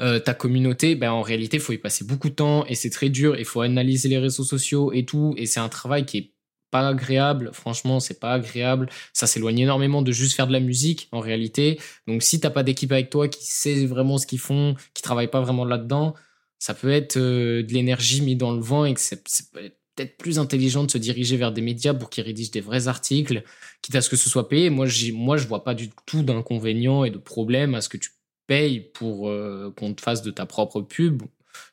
euh, 0.01 0.19
ta 0.19 0.33
communauté, 0.33 0.95
ben 0.95 1.11
en 1.11 1.21
réalité, 1.23 1.57
il 1.57 1.59
faut 1.59 1.73
y 1.73 1.77
passer 1.79 2.05
beaucoup 2.05 2.29
de 2.29 2.35
temps 2.35 2.65
et 2.67 2.75
c'est 2.75 2.91
très 2.91 3.09
dur. 3.09 3.35
Il 3.37 3.45
faut 3.45 3.61
analyser 3.61 4.09
les 4.09 4.19
réseaux 4.19 4.43
sociaux 4.43 4.91
et 4.93 5.05
tout. 5.05 5.33
Et 5.37 5.45
c'est 5.47 5.59
un 5.59 5.69
travail 5.69 6.05
qui 6.05 6.17
est 6.19 6.33
pas 6.69 6.87
agréable. 6.87 7.49
Franchement, 7.53 7.99
c'est 7.99 8.19
pas 8.19 8.33
agréable. 8.33 8.89
Ça 9.13 9.25
s'éloigne 9.25 9.59
énormément 9.59 10.01
de 10.03 10.11
juste 10.11 10.35
faire 10.35 10.47
de 10.47 10.53
la 10.53 10.59
musique 10.59 11.07
en 11.11 11.19
réalité. 11.19 11.79
Donc, 12.07 12.21
si 12.23 12.39
t'as 12.39 12.49
pas 12.51 12.63
d'équipe 12.63 12.91
avec 12.91 13.09
toi 13.09 13.27
qui 13.27 13.45
sait 13.45 13.85
vraiment 13.87 14.17
ce 14.19 14.27
qu'ils 14.27 14.39
font, 14.39 14.75
qui 14.93 15.01
travaille 15.01 15.29
pas 15.29 15.41
vraiment 15.41 15.65
là-dedans, 15.65 16.13
ça 16.59 16.73
peut 16.73 16.91
être 16.91 17.17
euh, 17.17 17.63
de 17.63 17.73
l'énergie 17.73 18.21
mise 18.21 18.37
dans 18.37 18.51
le 18.53 18.61
vent 18.61 18.85
et 18.85 18.93
que 18.93 18.99
c'est 18.99 19.27
c'est- 19.27 19.49
peut-être 19.97 20.17
plus 20.17 20.37
intelligent 20.39 20.83
de 20.83 20.91
se 20.91 20.97
diriger 20.97 21.37
vers 21.37 21.51
des 21.51 21.61
médias 21.61 21.93
pour 21.93 22.09
qu'ils 22.09 22.23
rédigent 22.23 22.51
des 22.51 22.61
vrais 22.61 22.87
articles, 22.87 23.43
quitte 23.81 23.95
à 23.95 24.01
ce 24.01 24.09
que 24.09 24.15
ce 24.15 24.29
soit 24.29 24.47
payé. 24.47 24.69
Moi, 24.69 24.87
moi 25.13 25.37
je 25.37 25.47
vois 25.47 25.63
pas 25.63 25.73
du 25.73 25.89
tout 26.05 26.21
d'inconvénient 26.21 27.03
et 27.03 27.09
de 27.09 27.17
problème 27.17 27.75
à 27.75 27.81
ce 27.81 27.89
que 27.89 27.97
tu 27.97 28.11
payes 28.45 28.79
pour 28.79 29.27
euh, 29.27 29.73
qu'on 29.75 29.93
te 29.93 30.01
fasse 30.01 30.21
de 30.21 30.31
ta 30.31 30.45
propre 30.45 30.81
pub. 30.81 31.23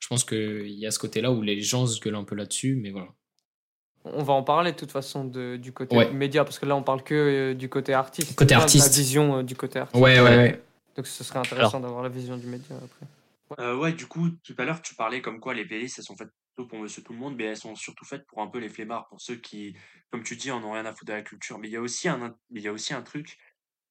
Je 0.01 0.09
pense 0.09 0.25
qu'il 0.25 0.71
y 0.71 0.87
a 0.87 0.91
ce 0.91 0.99
côté-là 0.99 1.31
où 1.31 1.43
les 1.43 1.61
gens 1.61 1.87
se 1.87 2.01
gueulent 2.01 2.15
un 2.17 2.25
peu 2.25 2.35
là-dessus, 2.35 2.77
mais 2.77 2.91
voilà. 2.91 3.09
On 4.07 4.23
va 4.23 4.33
en 4.35 4.43
parler 4.43 4.73
de 4.73 4.77
toute 4.77 4.91
façon 4.91 5.25
de, 5.25 5.57
du 5.57 5.73
côté 5.73 5.97
Ouais. 5.97 6.11
média, 6.11 6.45
parce 6.45 6.59
que 6.59 6.67
là 6.67 6.77
on 6.77 6.83
parle 6.83 7.03
que 7.03 7.15
euh, 7.15 7.55
du 7.55 7.69
côté 7.69 7.95
artiste. 7.95 8.35
Côté 8.35 8.55
artiste. 8.55 8.87
La 8.89 8.93
vision 8.97 9.39
euh, 9.39 9.43
du 9.43 9.55
côté 9.55 9.79
artiste. 9.79 10.03
Ouais, 10.03 10.21
ouais, 10.21 10.37
ouais. 10.37 10.63
Donc 10.97 11.07
ce 11.07 11.25
serait 11.25 11.39
intéressant 11.39 11.81
d'avoir 11.81 12.03
la 12.03 12.09
vision 12.09 12.37
du 12.37 12.47
média 12.47 12.77
après. 12.77 13.63
Euh, 13.63 13.77
ouais, 13.77 13.93
du 13.93 14.07
coup, 14.07 14.31
tout 14.43 14.55
à 14.59 14.65
l'heure, 14.65 14.81
tu 14.83 14.95
parlais 14.95 15.21
comme 15.21 15.41
quoi 15.41 15.55
les 15.55 15.65
playlists, 15.65 15.99
elles 15.99 16.05
sont 16.05 16.17
faites 16.17 16.31
pour 16.63 16.79
monsieur 16.79 17.03
tout 17.03 17.13
le 17.13 17.19
monde, 17.19 17.37
mais 17.37 17.45
elles 17.45 17.57
sont 17.57 17.75
surtout 17.75 18.05
faites 18.05 18.27
pour 18.27 18.41
un 18.41 18.47
peu 18.49 18.59
les 18.59 18.69
flemmards, 18.69 19.09
pour 19.09 19.21
ceux 19.21 19.37
qui, 19.37 19.77
comme 20.11 20.23
tu 20.23 20.37
dis, 20.37 20.51
en 20.51 20.63
ont 20.63 20.73
rien 20.73 20.87
à 20.87 20.93
foutre 20.93 21.07
de 21.07 21.13
la 21.13 21.23
culture. 21.23 21.59
Mais 21.59 21.69
il 21.69 21.73
y 21.73 21.77
a 21.77 21.81
aussi 21.81 22.09
un, 22.09 22.37
il 22.51 22.63
y 22.63 22.69
a 22.69 22.73
aussi 22.73 22.95
un 22.95 23.03
truc, 23.03 23.39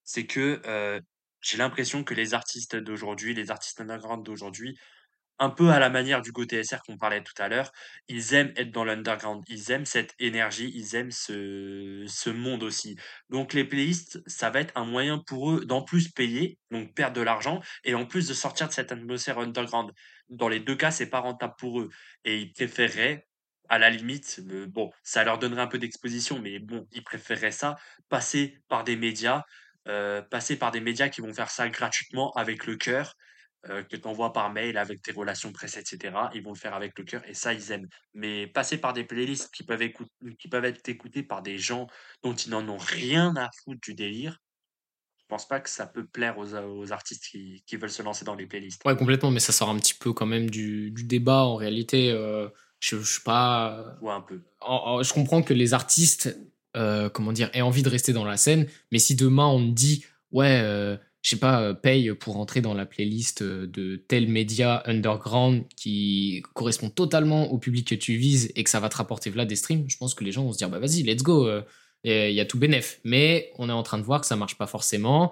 c'est 0.03 0.25
que 0.25 0.61
euh, 0.65 0.99
j'ai 1.41 1.57
l'impression 1.57 2.03
que 2.03 2.13
les 2.13 2.33
artistes 2.33 2.75
d'aujourd'hui, 2.75 3.33
les 3.33 3.51
artistes 3.51 3.81
underground 3.81 4.25
d'aujourd'hui, 4.25 4.77
un 5.39 5.49
peu 5.49 5.69
à 5.71 5.79
la 5.79 5.89
manière 5.89 6.21
du 6.21 6.31
Go 6.31 6.45
TSR 6.45 6.81
qu'on 6.85 6.97
parlait 6.97 7.23
tout 7.23 7.33
à 7.37 7.47
l'heure, 7.47 7.71
ils 8.07 8.33
aiment 8.33 8.53
être 8.55 8.71
dans 8.71 8.85
l'underground, 8.85 9.43
ils 9.47 9.71
aiment 9.71 9.85
cette 9.85 10.13
énergie, 10.19 10.71
ils 10.75 10.95
aiment 10.95 11.11
ce, 11.11 12.05
ce 12.07 12.29
monde 12.29 12.63
aussi. 12.63 12.97
Donc 13.29 13.53
les 13.53 13.63
playlists, 13.63 14.21
ça 14.27 14.49
va 14.49 14.61
être 14.61 14.71
un 14.75 14.85
moyen 14.85 15.19
pour 15.19 15.51
eux 15.51 15.65
d'en 15.65 15.81
plus 15.81 16.09
payer, 16.09 16.59
donc 16.71 16.93
perdre 16.93 17.15
de 17.15 17.21
l'argent, 17.21 17.61
et 17.83 17.95
en 17.95 18.05
plus 18.05 18.27
de 18.27 18.33
sortir 18.33 18.67
de 18.67 18.73
cette 18.73 18.91
atmosphère 18.91 19.39
underground. 19.39 19.91
Dans 20.29 20.47
les 20.49 20.59
deux 20.59 20.75
cas, 20.75 20.91
c'est 20.91 21.09
pas 21.09 21.19
rentable 21.19 21.55
pour 21.57 21.81
eux. 21.81 21.89
Et 22.25 22.39
ils 22.39 22.53
préféreraient, 22.53 23.27
à 23.69 23.79
la 23.79 23.89
limite, 23.89 24.41
bon, 24.67 24.91
ça 25.03 25.23
leur 25.23 25.39
donnerait 25.39 25.61
un 25.61 25.67
peu 25.67 25.79
d'exposition, 25.79 26.39
mais 26.39 26.59
bon, 26.59 26.87
ils 26.91 27.03
préféreraient 27.03 27.51
ça, 27.51 27.75
passer 28.09 28.59
par 28.67 28.83
des 28.83 28.95
médias, 28.95 29.43
euh, 29.87 30.21
passer 30.21 30.57
par 30.57 30.71
des 30.71 30.79
médias 30.79 31.09
qui 31.09 31.21
vont 31.21 31.33
faire 31.33 31.49
ça 31.49 31.67
gratuitement 31.69 32.31
avec 32.33 32.65
le 32.65 32.77
cœur, 32.77 33.15
euh, 33.69 33.83
que 33.83 33.95
tu 33.95 34.07
envoies 34.07 34.33
par 34.33 34.51
mail 34.51 34.77
avec 34.77 35.01
tes 35.01 35.11
relations 35.11 35.51
presse, 35.51 35.77
etc. 35.77 36.29
Ils 36.33 36.43
vont 36.43 36.51
le 36.53 36.57
faire 36.57 36.73
avec 36.73 36.97
le 36.97 37.05
cœur 37.05 37.21
et 37.27 37.33
ça, 37.33 37.53
ils 37.53 37.71
aiment. 37.71 37.87
Mais 38.13 38.47
passer 38.47 38.77
par 38.77 38.93
des 38.93 39.03
playlists 39.03 39.53
qui 39.53 39.63
peuvent, 39.63 39.81
écouter, 39.81 40.11
qui 40.37 40.47
peuvent 40.49 40.65
être 40.65 40.87
écoutées 40.89 41.23
par 41.23 41.41
des 41.41 41.57
gens 41.57 41.87
dont 42.23 42.33
ils 42.35 42.49
n'en 42.49 42.67
ont 42.67 42.77
rien 42.77 43.35
à 43.37 43.49
foutre 43.63 43.79
du 43.81 43.93
délire, 43.93 44.39
je 45.19 45.25
pense 45.29 45.47
pas 45.47 45.59
que 45.61 45.69
ça 45.69 45.87
peut 45.87 46.05
plaire 46.05 46.37
aux, 46.37 46.53
aux 46.55 46.91
artistes 46.91 47.23
qui, 47.31 47.63
qui 47.65 47.77
veulent 47.77 47.89
se 47.89 48.03
lancer 48.03 48.25
dans 48.25 48.35
les 48.35 48.45
playlists. 48.45 48.83
Ouais, 48.85 48.95
complètement, 48.95 49.31
mais 49.31 49.39
ça 49.39 49.53
sort 49.53 49.69
un 49.69 49.77
petit 49.79 49.93
peu 49.95 50.13
quand 50.13 50.25
même 50.25 50.49
du, 50.49 50.91
du 50.91 51.05
débat 51.05 51.43
en 51.45 51.55
réalité. 51.55 52.11
euh, 52.11 52.49
je, 52.79 52.97
je 52.99 53.09
suis 53.13 53.21
pas. 53.23 53.97
Ouais, 54.01 54.11
un 54.11 54.21
peu. 54.21 54.41
en- 54.59 54.97
en- 54.97 55.03
je 55.03 55.13
comprends 55.13 55.41
que 55.41 55.53
les 55.53 55.73
artistes, 55.73 56.37
euh, 56.75 57.09
comment 57.09 57.31
dire, 57.31 57.49
aient 57.53 57.61
envie 57.61 57.81
de 57.83 57.89
rester 57.89 58.11
dans 58.11 58.25
la 58.25 58.35
scène, 58.35 58.67
mais 58.91 58.99
si 58.99 59.15
demain 59.15 59.47
on 59.47 59.59
te 59.65 59.73
dit, 59.73 60.05
ouais, 60.31 60.59
euh, 60.61 60.97
je 61.23 61.29
sais 61.29 61.37
pas, 61.37 61.61
euh, 61.61 61.73
paye 61.73 62.13
pour 62.13 62.37
entrer 62.37 62.61
dans 62.61 62.73
la 62.73 62.85
playlist 62.85 63.41
euh, 63.41 63.65
de 63.65 63.95
tel 63.95 64.27
média 64.27 64.83
underground 64.85 65.63
qui 65.77 66.43
correspond 66.53 66.89
totalement 66.89 67.51
au 67.51 67.57
public 67.57 67.87
que 67.87 67.95
tu 67.95 68.17
vises 68.17 68.51
et 68.55 68.63
que 68.63 68.69
ça 68.69 68.81
va 68.81 68.89
te 68.89 68.97
rapporter 68.97 69.31
là 69.31 69.45
des 69.45 69.55
streams, 69.55 69.85
je 69.87 69.97
pense 69.97 70.13
que 70.15 70.25
les 70.25 70.33
gens 70.33 70.43
vont 70.43 70.51
se 70.51 70.57
dire, 70.57 70.69
bah 70.69 70.79
vas-y, 70.79 71.01
let's 71.03 71.23
go, 71.23 71.47
euh, 71.47 71.61
il 72.03 72.33
y 72.33 72.41
a 72.41 72.45
tout 72.45 72.59
bénef. 72.59 72.99
Mais 73.05 73.51
on 73.57 73.69
est 73.69 73.73
en 73.73 73.83
train 73.83 73.97
de 73.97 74.03
voir 74.03 74.19
que 74.19 74.27
ça 74.27 74.35
marche 74.35 74.57
pas 74.57 74.67
forcément. 74.67 75.31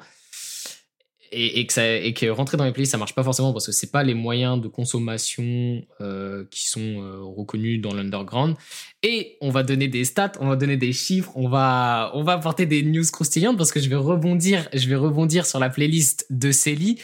Et, 1.33 1.65
que 1.65 2.29
rentrer 2.29 2.57
dans 2.57 2.65
les 2.65 2.73
playlists 2.73 2.91
ça 2.91 2.97
marche 2.97 3.15
pas 3.15 3.23
forcément 3.23 3.53
parce 3.53 3.65
que 3.65 3.71
c'est 3.71 3.91
pas 3.91 4.03
les 4.03 4.13
moyens 4.13 4.59
de 4.59 4.67
consommation 4.67 5.81
euh, 6.01 6.43
qui 6.51 6.67
sont 6.67 6.81
euh, 6.81 7.21
reconnus 7.21 7.81
dans 7.81 7.93
l'underground 7.93 8.55
et 9.03 9.37
on 9.41 9.49
va 9.49 9.63
donner 9.63 9.87
des 9.87 10.03
stats, 10.03 10.33
on 10.39 10.49
va 10.49 10.55
donner 10.55 10.77
des 10.77 10.93
chiffres, 10.93 11.31
on 11.35 11.47
va, 11.47 12.11
on 12.13 12.23
va 12.23 12.33
apporter 12.33 12.65
des 12.65 12.83
news 12.83 13.03
croustillantes 13.11 13.57
parce 13.57 13.71
que 13.71 13.79
je 13.79 13.89
vais 13.89 13.95
rebondir, 13.95 14.67
je 14.73 14.87
vais 14.87 14.95
rebondir 14.95 15.45
sur 15.45 15.59
la 15.59 15.69
playlist 15.69 16.25
de 16.29 16.51
Célie. 16.51 16.99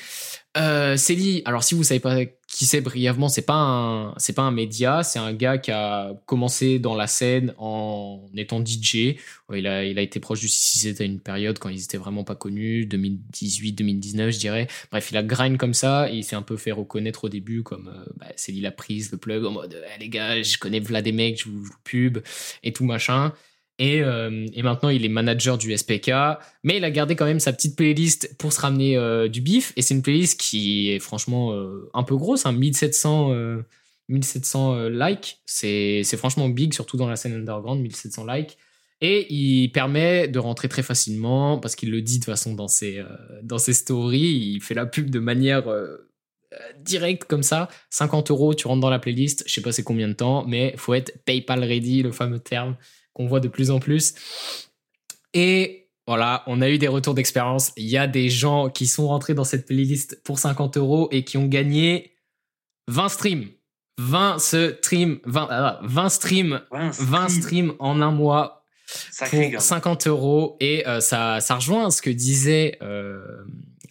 Euh, 0.58 0.98
Célie, 0.98 1.42
alors 1.46 1.64
si 1.64 1.76
vous 1.76 1.84
savez 1.84 2.00
pas 2.00 2.18
qui 2.58 2.66
c'est 2.66 2.82
brièvement, 2.82 3.30
c'est 3.30 3.44
pas 3.44 3.54
un, 3.54 4.16
c'est 4.18 4.34
pas 4.34 4.42
un 4.42 4.50
média, 4.50 5.04
c'est 5.04 5.20
un 5.20 5.32
gars 5.32 5.60
qui 5.60 5.70
a 5.70 6.16
commencé 6.26 6.80
dans 6.80 6.96
la 6.96 7.06
scène 7.06 7.54
en 7.60 8.20
étant 8.36 8.66
DJ. 8.66 9.18
Il 9.54 9.68
a, 9.68 9.86
il 9.86 10.00
a 10.00 10.02
été 10.02 10.20
proche 10.20 10.40
du 10.40 10.48
6 10.48 11.00
à 11.00 11.04
une 11.04 11.20
période 11.20 11.60
quand 11.60 11.70
ils 11.70 11.84
étaient 11.84 12.00
vraiment 12.00 12.24
pas 12.24 12.34
connus, 12.34 12.88
2018, 12.88 13.74
2019, 13.74 14.32
je 14.32 14.40
dirais. 14.40 14.68
Bref, 14.90 15.12
il 15.12 15.18
a 15.18 15.22
grind 15.22 15.58
comme 15.58 15.76
ça 15.76 16.12
et 16.12 16.16
il 16.16 16.24
s'est 16.24 16.36
un 16.36 16.42
peu 16.42 16.58
fait 16.58 16.72
reconnaître 16.72 17.26
au 17.26 17.30
début 17.30 17.62
comme 17.62 17.90
euh, 17.90 18.12
bah, 18.16 18.26
Célie 18.36 18.62
l'a 18.62 18.72
prise, 18.72 19.12
le 19.12 19.20
plug 19.20 19.46
en 19.46 19.52
mode 19.52 19.80
Eh, 19.96 20.00
les 20.00 20.10
gars, 20.10 20.42
je 20.42 20.58
connais 20.58 20.80
Vlad 20.80 21.04
des 21.04 21.12
mecs, 21.12 21.40
je 21.40 21.50
vous, 21.50 21.64
je 21.64 21.70
vous 21.70 21.78
pub 21.84 22.18
et 22.64 22.74
tout 22.74 22.86
machin. 22.86 23.34
Et, 23.80 24.02
euh, 24.02 24.48
et 24.54 24.64
maintenant, 24.64 24.90
il 24.90 25.06
est 25.06 25.10
manager 25.10 25.58
du 25.58 25.76
SPK, 25.76 26.12
mais 26.64 26.78
il 26.78 26.84
a 26.84 26.92
gardé 26.92 27.16
quand 27.16 27.26
même 27.26 27.40
sa 27.40 27.54
petite 27.54 27.76
playlist 27.76 28.36
pour 28.38 28.52
se 28.52 28.60
ramener 28.60 28.98
euh, 28.98 29.28
du 29.28 29.42
bif. 29.42 29.74
Et 29.76 29.82
c'est 29.82 29.94
une 29.94 30.02
playlist 30.02 30.40
qui 30.40 30.92
est 30.92 31.00
franchement 31.00 31.54
euh, 31.54 31.90
un 31.94 32.04
peu 32.04 32.16
grosse, 32.16 32.46
hein, 32.46 32.54
1700, 32.54 33.34
euh, 33.34 33.62
1700 34.10 34.74
euh, 34.74 34.90
likes. 34.90 35.40
C'est 35.46 36.04
franchement 36.18 36.50
big, 36.50 36.74
surtout 36.74 36.98
dans 36.98 37.08
la 37.08 37.16
scène 37.16 37.34
underground, 37.34 37.82
1700 37.82 38.26
likes. 38.26 38.58
Et 39.00 39.32
il 39.32 39.72
permet 39.72 40.28
de 40.28 40.40
rentrer 40.40 40.70
très 40.70 40.82
facilement, 40.82 41.60
parce 41.60 41.76
qu'il 41.76 41.92
le 41.92 42.02
dit 42.02 42.18
de 42.18 42.26
toute 42.26 42.34
façon 42.34 42.56
dans 42.56 42.68
ses, 42.68 43.04
dans 43.44 43.60
ses 43.60 43.74
stories, 43.74 44.56
il 44.56 44.60
fait 44.60 44.74
la 44.74 44.88
pub 44.88 45.12
de 45.12 45.20
manière 45.20 45.72
directe 46.80 47.26
comme 47.26 47.44
ça. 47.44 47.70
50 47.92 48.32
euros, 48.32 48.56
tu 48.56 48.66
rentres 48.66 48.82
dans 48.82 48.90
la 48.90 48.98
playlist, 48.98 49.44
je 49.46 49.54
sais 49.54 49.62
pas 49.62 49.72
c'est 49.72 49.84
combien 49.84 50.08
de 50.08 50.14
temps, 50.14 50.46
mais 50.48 50.74
faut 50.78 50.96
être 50.96 51.24
PayPal 51.26 51.64
ready, 51.64 52.02
le 52.02 52.12
fameux 52.12 52.40
terme 52.40 52.76
qu'on 53.18 53.28
voit 53.28 53.40
de 53.40 53.48
plus 53.48 53.72
en 53.72 53.80
plus. 53.80 54.14
Et 55.34 55.90
voilà, 56.06 56.44
on 56.46 56.62
a 56.62 56.70
eu 56.70 56.78
des 56.78 56.88
retours 56.88 57.16
d'expérience. 57.16 57.74
Il 57.76 57.88
y 57.88 57.98
a 57.98 58.08
des 58.08 58.30
gens 58.30 58.70
qui 58.70 58.86
sont 58.86 59.08
rentrés 59.08 59.34
dans 59.34 59.44
cette 59.44 59.66
playlist 59.66 60.22
pour 60.24 60.38
50 60.38 60.78
euros 60.78 61.10
et 61.12 61.24
qui 61.24 61.38
ont 61.38 61.48
gagné 61.48 62.14
20 62.88 63.10
streams. 63.10 63.48
20 63.98 64.38
streams, 64.40 65.20
20, 65.26 65.48
ah, 65.50 65.80
20 65.82 66.10
streams, 66.10 66.62
Ouais, 66.72 66.80
un 66.80 66.92
20 66.92 66.92
stream, 66.92 67.42
streams 67.42 67.74
en 67.80 68.02
un 68.02 68.12
mois 68.12 68.64
sacré 68.86 69.42
pour 69.46 69.52
gars. 69.54 69.60
50 69.60 70.08
euros 70.08 70.56
et 70.60 70.88
euh, 70.88 71.00
ça, 71.00 71.40
ça 71.42 71.56
rejoint 71.56 71.90
ce 71.90 72.04
que 72.04 72.12
disait 72.12 72.78
euh, 72.84 73.20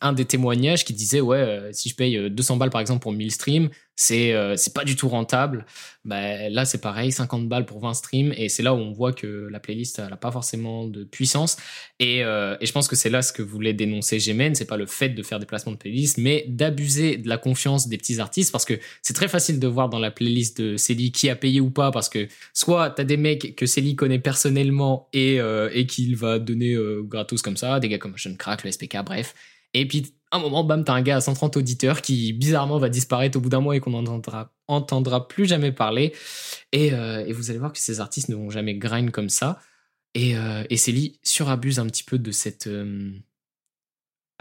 un 0.01 0.13
des 0.13 0.25
témoignages 0.25 0.85
qui 0.85 0.93
disait 0.93 1.21
ouais 1.21 1.39
euh, 1.39 1.73
si 1.73 1.89
je 1.89 1.95
paye 1.95 2.17
euh, 2.17 2.29
200 2.31 2.57
balles 2.57 2.71
par 2.71 2.81
exemple 2.81 3.03
pour 3.03 3.13
1000 3.13 3.31
streams 3.33 3.71
c'est 3.97 4.35
euh, 4.35 4.57
c'est 4.57 4.75
pas 4.75 4.85
du 4.85 4.95
tout 4.95 5.09
rentable. 5.09 5.65
Bah, 6.05 6.49
là 6.51 6.65
c'est 6.67 6.81
pareil 6.81 7.11
50 7.11 7.49
balles 7.49 7.65
pour 7.65 7.81
20 7.81 7.95
streams. 7.95 8.35
Et 8.37 8.49
c'est 8.49 8.63
là 8.63 8.75
où 8.75 8.77
on 8.77 8.93
voit 8.93 9.13
que 9.13 9.49
la 9.51 9.59
playlist 9.59 10.01
elle 10.07 10.13
a 10.13 10.17
pas 10.17 10.31
forcément 10.31 10.87
de 10.87 11.03
puissance. 11.03 11.57
Et, 11.99 12.23
euh, 12.23 12.57
et 12.61 12.67
je 12.67 12.73
pense 12.73 12.89
que 12.89 12.95
c'est 12.95 13.09
là 13.09 13.23
ce 13.23 13.33
que 13.33 13.43
voulait 13.43 13.73
dénoncer 13.73 14.21
Gemen 14.21 14.55
c'est 14.55 14.67
pas 14.67 14.77
le 14.77 14.87
fait 14.87 15.09
de 15.09 15.23
faire 15.23 15.39
des 15.41 15.47
placements 15.47 15.73
de 15.73 15.79
playlist 15.79 16.19
mais 16.19 16.45
d'abuser 16.47 17.17
de 17.17 17.29
la 17.29 17.39
confiance 17.39 17.89
des 17.89 17.97
petits 17.97 18.21
artistes. 18.21 18.53
Parce 18.53 18.67
que 18.67 18.75
c'est 19.01 19.15
très 19.15 19.29
facile 19.29 19.59
de 19.59 19.67
voir 19.67 19.89
dans 19.89 19.99
la 19.99 20.11
playlist 20.11 20.61
de 20.61 20.77
Célie 20.77 21.11
qui 21.11 21.31
a 21.31 21.37
payé 21.37 21.61
ou 21.61 21.71
pas. 21.71 21.91
Parce 21.91 22.11
que 22.11 22.29
soit 22.53 22.91
t'as 22.91 23.05
des 23.05 23.17
mecs 23.17 23.57
que 23.57 23.65
Célie 23.65 23.97
connaît 23.97 24.19
personnellement 24.19 25.09
et, 25.15 25.41
euh, 25.41 25.71
et 25.73 25.87
qu'il 25.87 26.17
va 26.17 26.39
donner 26.39 26.75
euh, 26.75 27.03
gratos 27.03 27.41
comme 27.41 27.57
ça, 27.57 27.81
des 27.81 27.89
gars 27.89 27.99
comme 27.99 28.19
Sean 28.19 28.35
Crack, 28.37 28.63
le 28.63 28.71
SPK, 28.71 28.99
bref. 29.05 29.35
Et 29.75 29.87
puis, 29.87 30.15
à 30.31 30.37
un 30.39 30.41
moment, 30.41 30.65
bam, 30.65 30.85
t'as 30.85 30.95
un 30.95 31.03
gars 31.03 31.17
à 31.17 31.21
130 31.21 31.57
auditeurs 31.57 32.03
qui, 32.03 32.33
bizarrement, 32.33 32.79
va 32.79 32.89
disparaître 32.89 33.39
au 33.39 33.41
bout 33.41 33.49
d'un 33.49 33.61
mois 33.61 33.77
et 33.77 33.81
qu'on 33.81 33.91
n'entendra 33.91 34.53
entendra 34.69 35.29
plus 35.29 35.47
jamais 35.47 35.73
parler. 35.73 36.13
Et, 36.73 36.93
euh, 36.93 37.25
et 37.27 37.33
vous 37.33 37.51
allez 37.51 37.59
voir 37.59 37.73
que 37.73 37.79
ces 37.79 38.01
artistes 38.01 38.29
ne 38.29 38.35
vont 38.35 38.51
jamais 38.51 38.75
grind 38.75 39.11
comme 39.11 39.29
ça. 39.29 39.61
Et, 40.15 40.37
euh, 40.37 40.65
et 40.71 40.77
Célie 40.79 41.21
surabuse 41.23 41.79
un 41.79 41.87
petit 41.87 42.03
peu 42.03 42.19
de 42.19 42.31
cette... 42.31 42.67
euh, 42.69 43.13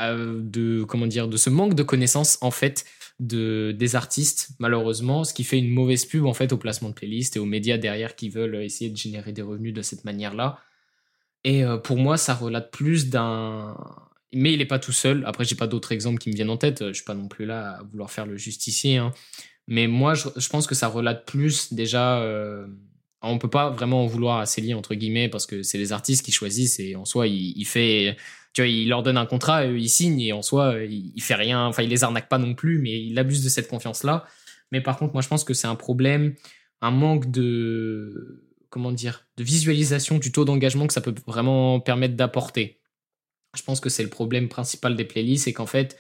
euh, 0.02 0.40
de 0.42 0.84
comment 0.84 1.08
dire 1.08 1.28
de 1.28 1.38
ce 1.38 1.50
manque 1.50 1.74
de 1.74 1.84
connaissances 1.84 2.38
en 2.42 2.52
fait 2.52 2.84
de 3.20 3.74
des 3.78 3.96
artistes 3.96 4.50
malheureusement 4.60 5.24
ce 5.24 5.34
qui 5.34 5.46
fait 5.46 5.58
une 5.58 5.70
mauvaise 5.70 6.04
pub 6.06 6.26
en 6.26 6.34
fait 6.34 6.52
au 6.52 6.58
placement 6.58 6.90
de 6.90 6.94
playlist 6.94 7.38
et 7.38 7.40
aux 7.40 7.46
médias 7.46 7.78
derrière 7.78 8.18
qui 8.18 8.28
veulent 8.28 8.56
essayer 8.56 8.90
de 8.90 8.98
générer 8.98 9.32
des 9.32 9.42
revenus 9.42 9.74
de 9.74 9.82
cette 9.82 10.04
manière 10.04 10.34
là 10.34 10.60
et 11.46 11.64
pour 11.86 11.96
moi 11.96 12.18
ça 12.18 12.34
relate 12.34 12.72
plus 12.72 13.10
d'un 13.10 13.78
mais 14.36 14.54
il 14.54 14.62
est 14.62 14.66
pas 14.66 14.80
tout 14.80 14.92
seul 14.92 15.24
après 15.26 15.46
j'ai 15.46 15.56
pas 15.56 15.68
d'autres 15.68 15.92
exemples 15.92 16.20
qui 16.20 16.30
me 16.30 16.36
viennent 16.36 16.50
en 16.50 16.58
tête 16.58 16.88
je 16.88 16.94
suis 16.94 17.04
pas 17.04 17.16
non 17.16 17.28
plus 17.28 17.46
là 17.46 17.78
à 17.80 17.84
vouloir 17.84 18.12
faire 18.12 18.26
le 18.26 18.38
justicier 18.38 18.98
hein. 18.98 19.12
mais 19.68 19.88
moi 19.88 20.14
je, 20.14 20.50
pense 20.50 20.68
que 20.68 20.76
ça 20.76 20.88
relate 20.88 21.26
plus 21.26 21.74
déjà 21.74 22.22
euh, 22.22 22.68
on 23.22 23.38
peut 23.40 23.50
pas 23.50 23.70
vraiment 23.70 24.04
en 24.04 24.08
vouloir 24.08 24.40
à 24.40 24.46
Célie 24.46 24.74
entre 24.74 24.94
guillemets 24.94 25.30
parce 25.30 25.46
que 25.46 25.64
c'est 25.64 25.78
les 25.78 25.92
artistes 25.92 26.24
qui 26.24 26.32
choisissent 26.32 26.80
et 26.80 26.96
en 26.96 27.06
soi 27.06 27.28
il, 27.28 27.66
fait 27.66 28.18
tu 28.54 28.62
vois, 28.62 28.68
il 28.68 28.88
leur 28.88 29.04
donne 29.04 29.18
un 29.18 29.26
contrat, 29.26 29.66
ils 29.66 29.90
signent 29.90 30.22
et 30.22 30.32
en 30.32 30.42
soi, 30.42 30.76
il, 30.84 31.12
il 31.14 31.22
fait 31.22 31.36
rien. 31.36 31.66
Enfin, 31.66 31.84
il 31.84 31.90
les 31.90 32.06
arnaque 32.06 32.30
pas 32.30 32.38
non 32.38 32.54
plus, 32.54 32.80
mais 32.80 33.04
il 33.04 33.20
abuse 33.20 33.44
de 33.44 33.50
cette 33.50 33.68
confiance-là. 33.68 34.26
Mais 34.72 34.80
par 34.80 34.98
contre, 34.98 35.14
moi, 35.14 35.22
je 35.22 35.28
pense 35.28 35.44
que 35.44 35.54
c'est 35.54 35.68
un 35.68 35.76
problème, 35.76 36.36
un 36.82 36.92
manque 36.92 37.30
de, 37.32 38.46
comment 38.70 38.92
dire, 38.92 39.26
de 39.38 39.44
visualisation 39.44 40.18
du 40.18 40.32
taux 40.32 40.46
d'engagement 40.46 40.88
que 40.88 40.94
ça 40.94 41.02
peut 41.02 41.16
vraiment 41.28 41.80
permettre 41.80 42.16
d'apporter. 42.16 42.80
Je 43.56 43.64
pense 43.64 43.80
que 43.80 43.90
c'est 43.90 44.04
le 44.04 44.10
problème 44.10 44.50
principal 44.50 44.96
des 44.96 45.06
playlists, 45.06 45.46
c'est 45.46 45.54
qu'en 45.54 45.66
fait, 45.66 45.98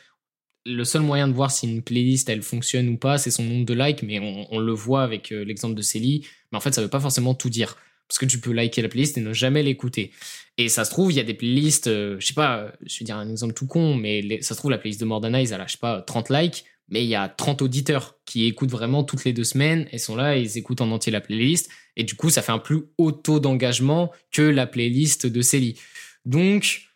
le 0.66 0.84
seul 0.84 1.02
moyen 1.02 1.28
de 1.28 1.34
voir 1.34 1.52
si 1.52 1.68
une 1.68 1.82
playlist 1.82 2.28
elle 2.30 2.42
fonctionne 2.42 2.90
ou 2.90 2.98
pas, 2.98 3.18
c'est 3.18 3.32
son 3.32 3.44
nombre 3.44 3.66
de 3.66 3.74
likes, 3.74 4.04
mais 4.04 4.20
on, 4.20 4.60
le 4.60 4.74
voit 4.74 5.04
avec 5.04 5.32
euh, 5.32 5.44
l'exemple 5.46 5.76
de 5.76 5.82
Célie. 5.82 6.26
Mais 6.52 6.58
en 6.58 6.62
fait, 6.62 6.74
ça 6.74 6.82
veut 6.82 6.90
pas 6.90 7.00
forcément 7.00 7.36
tout 7.36 7.50
dire. 7.50 7.78
Parce 8.08 8.20
que 8.20 8.26
tu 8.26 8.40
peux 8.40 8.52
liker 8.52 8.82
la 8.82 8.90
playlist 8.90 9.18
et 9.18 9.22
ne 9.22 9.34
jamais 9.34 9.64
l'écouter. 9.64 10.12
Et 10.58 10.70
ça 10.70 10.86
se 10.86 10.92
trouve, 10.92 11.12
il 11.12 11.16
y 11.16 11.20
a 11.20 11.24
des 11.24 11.34
playlists, 11.34 11.88
euh, 11.88 12.18
je 12.20 12.28
sais 12.28 12.34
pas, 12.34 12.72
je 12.86 13.00
vais 13.00 13.06
dire 13.06 13.18
un 13.18 13.30
exemple 13.30 13.54
tout 13.54 13.68
con, 13.68 13.96
mais 13.96 14.42
ça 14.42 14.54
se 14.54 14.60
trouve, 14.60 14.72
la 14.72 14.78
playlist 14.78 15.00
de 15.00 15.06
Mordanize, 15.06 15.52
elle 15.52 15.62
a, 15.62 15.68
je 15.68 15.74
sais 15.74 15.80
pas, 15.80 16.02
30 16.02 16.30
likes, 16.30 16.66
mais 16.88 17.04
il 17.04 17.10
y 17.10 17.16
a 17.16 17.28
30 17.28 17.64
auditeurs 17.64 18.16
qui 18.26 18.46
écoutent 18.46 18.70
vraiment 18.70 19.04
toutes 19.04 19.24
les 19.26 19.34
deux 19.34 19.44
semaines 19.44 19.88
et 19.92 19.98
sont 19.98 20.16
là 20.16 20.38
ils 20.38 20.58
écoutent 20.58 20.82
en 20.82 20.92
entier 20.92 21.12
la 21.12 21.22
playlist. 21.22 21.70
Et 21.96 22.04
du 22.04 22.16
coup, 22.16 22.30
ça 22.30 22.42
fait 22.42 22.52
un 22.52 22.60
plus 22.60 22.84
haut 22.98 23.12
taux 23.12 23.40
d'engagement 23.40 24.12
que 24.32 24.44
la 24.44 24.68
playlist 24.68 25.26
de 25.26 25.42
Célie. 25.42 25.80
Donc, 26.26 26.90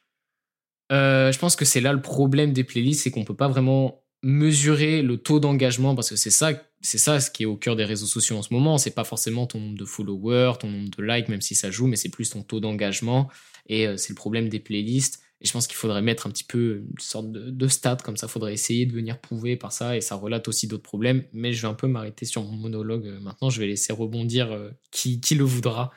euh, 0.92 1.32
je 1.32 1.40
pense 1.40 1.56
que 1.56 1.66
c'est 1.66 1.82
là 1.82 1.94
le 1.94 2.02
problème 2.02 2.54
des 2.54 2.64
playlists, 2.64 3.04
c'est 3.04 3.12
qu'on 3.12 3.24
peut 3.26 3.36
pas 3.36 3.48
vraiment 3.48 4.04
mesurer 4.24 5.02
le 5.02 5.18
taux 5.18 5.40
d'engagement 5.40 5.96
parce 5.96 6.10
que 6.10 6.16
c'est 6.16 6.30
ça, 6.30 6.52
c'est 6.82 6.98
ça 6.98 7.20
ce 7.20 7.32
qui 7.32 7.44
est 7.44 7.46
au 7.46 7.56
cœur 7.56 7.76
des 7.76 7.86
réseaux 7.86 8.06
sociaux 8.06 8.38
en 8.38 8.42
ce 8.42 8.54
moment. 8.54 8.78
C'est 8.78 8.92
pas 8.96 9.04
forcément 9.04 9.48
ton 9.48 9.60
nombre 9.60 9.78
de 9.78 9.86
followers, 9.86 10.54
ton 10.60 10.70
nombre 10.70 10.90
de 10.90 11.04
likes, 11.04 11.30
même 11.30 11.42
si 11.42 11.56
ça 11.56 11.72
joue, 11.72 11.88
mais 11.88 11.96
c'est 11.96 12.10
plus 12.10 12.30
ton 12.30 12.42
taux 12.44 12.60
d'engagement. 12.60 13.30
Et 13.68 13.88
euh, 13.88 13.98
c'est 13.98 14.10
le 14.10 14.16
problème 14.16 14.50
des 14.50 14.60
playlists. 14.60 15.22
Et 15.42 15.46
je 15.48 15.54
pense 15.54 15.68
qu'il 15.68 15.78
faudrait 15.78 16.02
mettre 16.02 16.28
un 16.28 16.32
petit 16.32 16.44
peu 16.44 16.84
une 16.92 17.00
sorte 17.00 17.32
de, 17.32 17.50
de 17.50 17.68
stat 17.70 17.98
comme 18.04 18.18
ça. 18.18 18.28
Faudrait 18.28 18.54
essayer 18.54 18.86
de 18.86 18.92
venir 18.94 19.20
prouver 19.22 19.56
par 19.56 19.72
ça. 19.72 19.96
Et 19.96 20.02
ça 20.02 20.16
relate 20.16 20.48
aussi 20.50 20.68
d'autres 20.68 20.84
problèmes. 20.84 21.24
Mais 21.32 21.54
je 21.54 21.62
vais 21.62 21.68
un 21.70 21.74
peu 21.74 21.88
m'arrêter 21.88 22.26
sur 22.26 22.44
mon 22.44 22.52
monologue 22.58 23.08
euh, 23.08 23.20
maintenant. 23.22 23.50
Je 23.50 23.62
vais 23.62 23.68
laisser 23.68 23.94
rebondir 23.94 24.50
qui, 24.92 25.22
qui 25.22 25.36
le 25.36 25.44
voudra 25.46 25.92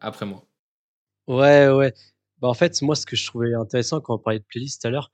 après 0.00 0.24
moi. 0.24 0.46
Ouais, 1.26 1.68
ouais. 1.68 1.94
Bah, 2.44 2.50
en 2.50 2.54
fait, 2.54 2.82
moi, 2.82 2.94
ce 2.94 3.06
que 3.06 3.16
je 3.16 3.26
trouvais 3.26 3.54
intéressant 3.54 4.02
quand 4.02 4.16
on 4.16 4.18
parlait 4.18 4.38
de 4.40 4.44
playlist 4.44 4.82
tout 4.82 4.88
à 4.88 4.90
l'heure, 4.90 5.12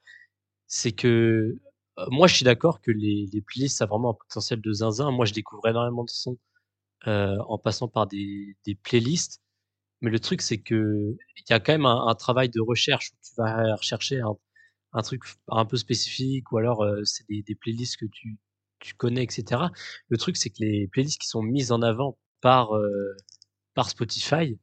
c'est 0.66 0.92
que 0.92 1.60
euh, 1.98 2.06
moi, 2.10 2.26
je 2.28 2.34
suis 2.36 2.44
d'accord 2.44 2.80
que 2.80 2.90
les, 2.90 3.28
playlists, 3.46 3.78
ça 3.78 3.84
a 3.84 3.86
vraiment 3.86 4.10
un 4.12 4.14
potentiel 4.14 4.60
de 4.60 4.72
zinzin. 4.72 5.12
Moi, 5.12 5.26
je 5.26 5.32
découvre 5.34 5.68
énormément 5.68 6.04
de 6.04 6.10
sons 6.10 6.38
euh, 7.08 7.38
en 7.48 7.58
passant 7.58 7.88
par 7.88 8.08
des, 8.08 8.56
playlists. 8.82 9.40
Mais 10.02 10.10
le 10.10 10.20
truc, 10.20 10.42
c'est 10.42 10.58
que 10.60 11.16
il 11.36 11.44
y 11.50 11.52
a 11.52 11.60
quand 11.60 11.72
même 11.72 11.86
un, 11.86 12.14
travail 12.16 12.50
de 12.50 12.60
recherche 12.60 13.12
où 13.12 13.16
tu 13.22 13.32
vas 13.38 13.76
rechercher 13.76 14.20
un, 14.92 15.02
truc 15.02 15.22
un 15.48 15.66
peu 15.66 15.76
spécifique 15.76 16.52
ou 16.52 16.58
alors 16.58 16.82
euh, 16.84 17.04
c'est 17.04 17.24
des, 17.28 17.54
playlists 17.54 17.96
que 17.98 18.06
tu, 18.06 18.38
connais, 18.98 19.22
etc. 19.24 19.62
Le 20.08 20.18
truc, 20.18 20.36
c'est 20.36 20.50
que 20.50 20.58
les 20.60 20.88
playlists 20.88 21.20
qui 21.20 21.28
sont 21.28 21.42
mises 21.42 21.72
en 21.72 21.82
avant 21.82 22.18
par, 22.40 22.72
par 23.74 23.90
Spotify, 23.90 24.58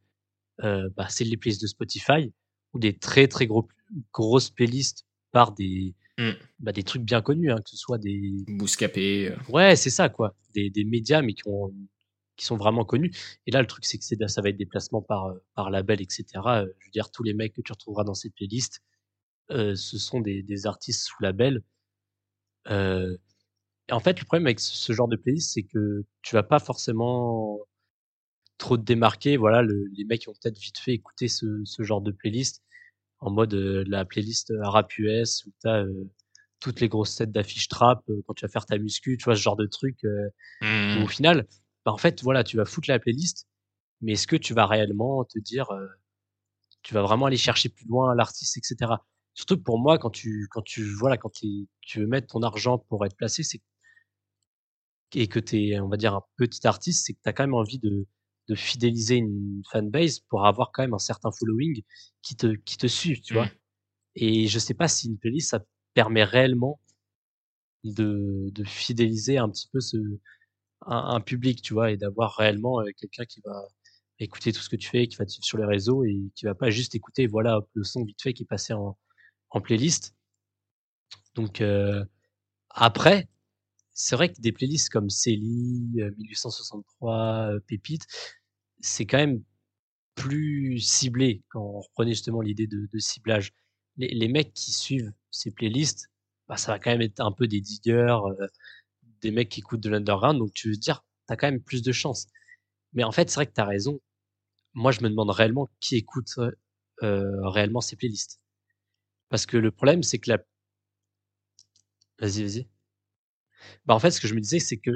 bah, 0.60 1.08
c'est 1.10 1.24
les 1.26 1.38
playlists 1.38 1.62
de 1.62 1.68
Spotify 1.68 2.34
ou 2.74 2.80
des 2.80 2.98
très 2.98 3.28
très 3.28 3.48
gros, 3.48 3.68
grosses 4.14 4.50
playlists 4.50 5.06
par 5.32 5.54
des, 5.54 5.94
Mm. 6.20 6.32
bah, 6.60 6.72
des 6.72 6.82
trucs 6.82 7.04
bien 7.04 7.22
connus, 7.22 7.52
hein, 7.52 7.58
que 7.64 7.70
ce 7.70 7.78
soit 7.78 8.00
des, 8.00 8.44
Bouscapé. 8.48 9.30
euh, 9.30 9.36
Ouais, 9.50 9.76
c'est 9.76 9.92
ça, 9.92 10.10
quoi. 10.10 10.36
Des, 10.56 10.72
des 10.72 10.84
médias, 10.84 11.22
mais 11.22 11.36
qui, 11.36 11.44
ont, 11.46 11.72
qui 12.38 12.44
sont 12.46 12.58
vraiment 12.58 12.86
connus. 12.86 13.12
Et 13.46 13.52
là, 13.52 13.62
le 13.62 13.68
truc, 13.68 13.86
c'est 13.86 14.00
que 14.00 14.28
ça 14.28 14.42
va 14.42 14.50
être 14.50 14.58
des 14.58 14.66
placements 14.66 15.04
par, 15.04 15.26
euh, 15.28 15.36
par 15.54 15.70
label, 15.70 16.02
etc. 16.02 16.26
Euh, 16.48 16.66
Je 16.80 16.86
veux 16.88 16.92
dire, 16.92 17.12
tous 17.12 17.22
les 17.22 17.36
mecs 17.36 17.54
que 17.54 17.62
tu 17.62 17.72
retrouveras 17.72 18.04
dans 18.04 18.16
cette 18.16 18.34
playlist, 18.34 18.82
euh, 19.52 19.76
ce 19.76 20.00
sont 20.00 20.20
des, 20.20 20.42
des 20.42 20.66
artistes 20.66 21.04
sous 21.06 21.22
label. 21.22 21.62
Euh, 22.70 23.16
et 23.90 23.94
en 23.94 24.00
fait, 24.00 24.20
le 24.20 24.26
problème 24.26 24.48
avec 24.48 24.60
ce, 24.60 24.76
ce 24.76 24.94
genre 24.94 25.08
de 25.08 25.18
playlist, 25.18 25.52
c'est 25.54 25.64
que 25.64 26.04
tu 26.24 26.34
vas 26.36 26.44
pas 26.44 26.60
forcément 26.60 27.60
trop 28.58 28.78
te 28.78 28.84
démarquer. 28.84 29.38
Voilà, 29.38 29.62
le- 29.62 29.86
les 29.94 30.06
mecs 30.06 30.22
qui 30.22 30.30
ont 30.30 30.34
peut-être 30.34 30.60
vite 30.60 30.78
fait 30.80 30.94
écouter 30.94 31.28
ce, 31.28 31.62
ce 31.66 31.84
genre 31.84 32.02
de 32.02 32.12
playlist 32.12 32.64
en 33.20 33.32
mode 33.32 33.54
euh, 33.56 33.84
la 33.88 34.06
playlist 34.06 34.52
euh, 34.52 34.62
rap 34.70 34.98
US 35.00 35.46
où 35.48 35.52
t'as 35.62 35.84
euh, 35.84 36.10
toutes 36.60 36.82
les 36.82 36.90
grosses 36.90 37.12
sets 37.12 37.28
d'affiches 37.28 37.68
trap 37.70 38.04
euh, 38.10 38.22
quand 38.28 38.34
tu 38.36 38.46
vas 38.46 38.52
faire 38.52 38.66
ta 38.68 38.78
muscu, 38.80 39.18
tu 39.18 39.26
vois 39.26 39.36
ce 39.36 39.42
genre 39.42 39.58
de 39.58 39.68
truc. 39.68 40.00
où 40.94 41.04
au 41.04 41.08
final, 41.08 41.48
bah, 41.86 41.92
en 41.94 41.98
fait, 41.98 42.24
voilà, 42.24 42.44
tu 42.44 42.58
vas 42.58 42.66
foutre 42.66 42.90
la 42.90 43.00
playlist, 43.00 43.48
mais 44.02 44.14
est-ce 44.14 44.28
que 44.28 44.36
tu 44.38 44.54
vas 44.56 44.68
réellement 44.68 45.26
te 45.26 45.40
dire, 45.40 45.70
tu 46.84 46.94
vas 46.94 47.02
vraiment 47.02 47.26
aller 47.26 47.38
chercher 47.38 47.70
plus 47.70 47.86
loin 47.88 48.16
l'artiste, 48.16 48.58
etc. 48.58 49.06
Surtout 49.34 49.58
que 49.58 49.62
pour 49.64 49.80
moi, 49.80 49.98
quand 50.00 50.10
tu, 50.10 50.48
quand 50.52 50.62
tu, 50.64 50.84
voilà, 50.96 51.18
quand 51.18 51.32
tu 51.32 51.68
veux 52.00 52.08
mettre 52.08 52.28
ton 52.28 52.42
argent 52.44 52.80
pour 52.80 53.06
être 53.06 53.16
placé, 53.16 53.44
c'est 53.44 53.62
et 55.16 55.28
que 55.28 55.40
t'es, 55.40 55.80
on 55.80 55.88
va 55.90 55.98
dire, 55.98 56.14
un 56.16 56.24
petit 56.38 56.66
artiste, 56.68 57.06
c'est 57.06 57.14
que 57.14 57.20
t'as 57.24 57.34
quand 57.34 57.44
même 57.44 57.54
envie 57.54 57.80
de, 57.80 58.06
de 58.50 58.56
fidéliser 58.56 59.16
une 59.18 59.62
fanbase 59.72 60.20
pour 60.22 60.46
avoir 60.46 60.72
quand 60.72 60.84
même 60.84 60.94
un 60.94 61.00
certain 61.00 61.32
following 61.32 61.84
qui 62.22 62.36
te, 62.36 62.48
qui 62.56 62.78
te 62.78 62.88
suit, 62.88 63.22
tu 63.22 63.34
Mm. 63.34 63.38
vois? 63.38 63.50
Et 64.16 64.48
je 64.48 64.60
sais 64.60 64.74
pas 64.76 64.88
si 64.88 65.08
une 65.10 65.18
playlist, 65.20 65.50
ça 65.52 65.66
permet 65.94 66.24
réellement 66.24 66.80
de, 67.84 68.50
de 68.52 68.64
fidéliser 68.64 69.38
un 69.38 69.50
petit 69.50 69.68
peu 69.72 69.80
ce, 69.80 69.98
un, 70.86 70.98
un 71.16 71.22
public, 71.22 71.62
tu 71.62 71.74
vois, 71.74 71.92
et 71.92 71.98
d'avoir 71.98 72.36
réellement 72.38 72.82
euh, 72.82 72.90
quelqu'un 72.98 73.26
qui 73.26 73.42
va 73.46 73.68
écouter 74.20 74.52
tout 74.54 74.62
ce 74.62 74.70
que 74.70 74.76
tu 74.76 74.90
fais, 74.90 75.08
qui 75.08 75.18
va 75.18 75.26
te 75.26 75.32
suivre 75.32 75.46
sur 75.46 75.58
les 75.58 75.66
réseaux 75.66 76.04
et 76.04 76.20
qui 76.36 76.46
va 76.46 76.56
pas 76.56 76.70
juste 76.70 76.96
écouter, 76.96 77.28
voilà, 77.28 77.62
le 77.74 77.84
son 77.84 78.04
vite 78.04 78.22
fait 78.22 78.34
qui 78.34 78.44
est 78.44 78.48
passé 78.48 78.74
en, 78.74 78.98
en 79.52 79.62
playlist. 79.62 80.16
Donc, 81.36 81.62
euh, 81.62 82.04
après, 82.70 83.28
c'est 83.98 84.16
vrai 84.16 84.32
que 84.32 84.40
des 84.40 84.52
playlists 84.52 84.90
comme 84.90 85.10
Célie, 85.10 86.02
euh, 86.02 86.12
1863, 86.18 87.54
euh, 87.56 87.60
Pépite, 87.62 88.06
c'est 88.80 89.08
quand 89.08 89.18
même 89.18 89.44
plus 90.16 90.80
ciblé 90.80 91.44
quand 91.50 91.62
on 91.62 91.82
reprenait 91.82 92.12
justement 92.12 92.42
l'idée 92.42 92.68
de, 92.68 92.88
ciblage. 93.00 93.54
Les, 93.98 94.28
mecs 94.28 94.54
qui 94.54 94.72
suivent 94.72 95.12
ces 95.32 95.50
playlists, 95.52 96.12
bah, 96.48 96.58
ça 96.58 96.72
va 96.74 96.80
quand 96.80 96.92
même 96.92 97.02
être 97.02 97.22
un 97.22 97.32
peu 97.32 97.48
des 97.48 97.60
diggers, 97.60 98.18
euh, 98.40 98.48
des 99.22 99.32
mecs 99.32 99.50
qui 99.50 99.62
écoutent 99.62 99.82
de 99.82 99.90
l'underground, 99.90 100.38
donc 100.38 100.54
tu 100.54 100.70
veux 100.70 100.78
dire, 100.78 101.04
t'as 101.26 101.36
quand 101.36 101.48
même 101.48 101.62
plus 101.62 101.82
de 101.82 101.92
chance. 101.92 102.28
Mais 102.94 103.04
en 103.04 103.12
fait, 103.12 103.30
c'est 103.32 103.36
vrai 103.36 103.48
que 103.48 103.54
t'as 103.54 103.66
raison. 103.66 104.00
Moi, 104.74 104.92
je 104.92 105.02
me 105.02 105.10
demande 105.10 105.32
réellement 105.32 105.70
qui 105.80 105.96
écoute 105.96 106.30
euh, 107.04 107.50
réellement 107.50 107.82
ces 107.82 107.96
playlists. 107.96 108.40
Parce 109.30 109.48
que 109.48 109.58
le 109.58 109.72
problème, 109.72 110.04
c'est 110.04 110.20
que 110.20 110.30
la... 110.32 110.38
Vas-y, 112.20 112.44
vas-y. 112.44 112.68
Bah, 113.86 113.96
en 113.96 114.00
fait, 114.00 114.12
ce 114.12 114.22
que 114.22 114.28
je 114.28 114.34
me 114.36 114.42
disais, 114.42 114.60
c'est 114.60 114.78
que, 114.78 114.92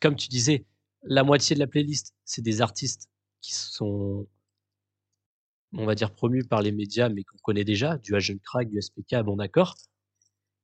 comme 0.00 0.16
tu 0.16 0.28
disais, 0.28 0.66
la 1.02 1.24
moitié 1.24 1.54
de 1.54 1.60
la 1.60 1.66
playlist, 1.66 2.14
c'est 2.24 2.42
des 2.42 2.60
artistes 2.62 3.08
qui 3.40 3.54
sont, 3.54 4.26
on 5.74 5.84
va 5.86 5.94
dire, 5.94 6.12
promus 6.12 6.44
par 6.44 6.62
les 6.62 6.72
médias, 6.72 7.08
mais 7.08 7.24
qu'on 7.24 7.38
connaît 7.38 7.64
déjà, 7.64 7.98
du 7.98 8.14
Agent 8.14 8.38
Crack, 8.42 8.70
du 8.70 8.78
SPK, 8.78 9.22
bon 9.22 9.36
d'accord. 9.36 9.76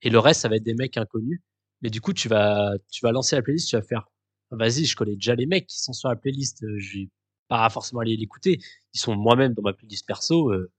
Et 0.02 0.10
le 0.10 0.18
reste, 0.20 0.42
ça 0.42 0.48
va 0.50 0.56
être 0.56 0.64
des 0.64 0.74
mecs 0.74 0.96
inconnus. 0.98 1.40
Mais 1.82 1.90
du 1.90 2.00
coup, 2.00 2.12
tu 2.14 2.28
vas, 2.28 2.72
tu 2.90 3.04
vas 3.04 3.12
lancer 3.12 3.36
la 3.36 3.42
playlist, 3.42 3.68
tu 3.70 3.76
vas 3.76 3.82
faire, 3.82 4.08
vas-y, 4.50 4.86
je 4.86 4.96
connais 4.96 5.14
déjà 5.16 5.34
les 5.36 5.46
mecs 5.46 5.66
qui 5.68 5.80
sont 5.82 5.92
sur 5.94 6.08
la 6.10 6.16
playlist, 6.16 6.64
euh, 6.64 6.78
je 6.78 7.00
vais 7.00 7.10
pas 7.48 7.68
forcément 7.70 8.00
aller 8.02 8.16
l'écouter. 8.16 8.60
Ils 8.94 9.00
sont 9.00 9.16
moi-même 9.16 9.54
dans 9.54 9.62
ma 9.62 9.72
playlist 9.74 10.06
perso. 10.06 10.52
euh, 10.52 10.72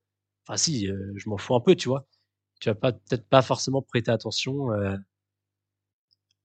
Enfin, 0.48 0.58
si, 0.58 0.90
euh, 0.90 1.14
je 1.18 1.30
m'en 1.30 1.38
fous 1.38 1.56
un 1.56 1.62
peu, 1.62 1.76
tu 1.76 1.90
vois. 1.90 2.08
Tu 2.62 2.70
vas 2.70 2.76
pas, 2.76 2.94
peut-être 2.94 3.28
pas 3.30 3.42
forcément 3.44 3.82
prêter 3.84 4.12
attention, 4.12 4.72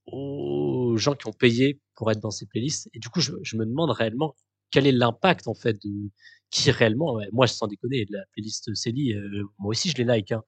aux 0.07 0.97
gens 0.97 1.15
qui 1.15 1.27
ont 1.29 1.33
payé 1.33 1.81
pour 1.95 2.11
être 2.11 2.21
dans 2.21 2.31
ces 2.31 2.47
playlists. 2.47 2.89
Et 2.95 2.99
du 2.99 3.09
coup, 3.09 3.21
je, 3.21 3.33
je 3.43 3.57
me 3.57 3.65
demande 3.65 3.91
réellement 3.91 4.35
quel 4.71 4.87
est 4.87 4.93
l'impact 4.93 5.49
en 5.49 5.55
fait 5.55 5.81
de 5.83 6.11
qui 6.51 6.71
réellement. 6.71 7.19
moi, 7.33 7.47
sans 7.47 7.67
déconner, 7.67 8.07
la 8.11 8.25
playlist 8.33 8.75
Célie, 8.75 9.15
euh, 9.15 9.45
moi 9.59 9.71
aussi 9.71 9.91
je 9.91 9.97
les 9.97 10.05
like. 10.05 10.33
Hein. 10.33 10.43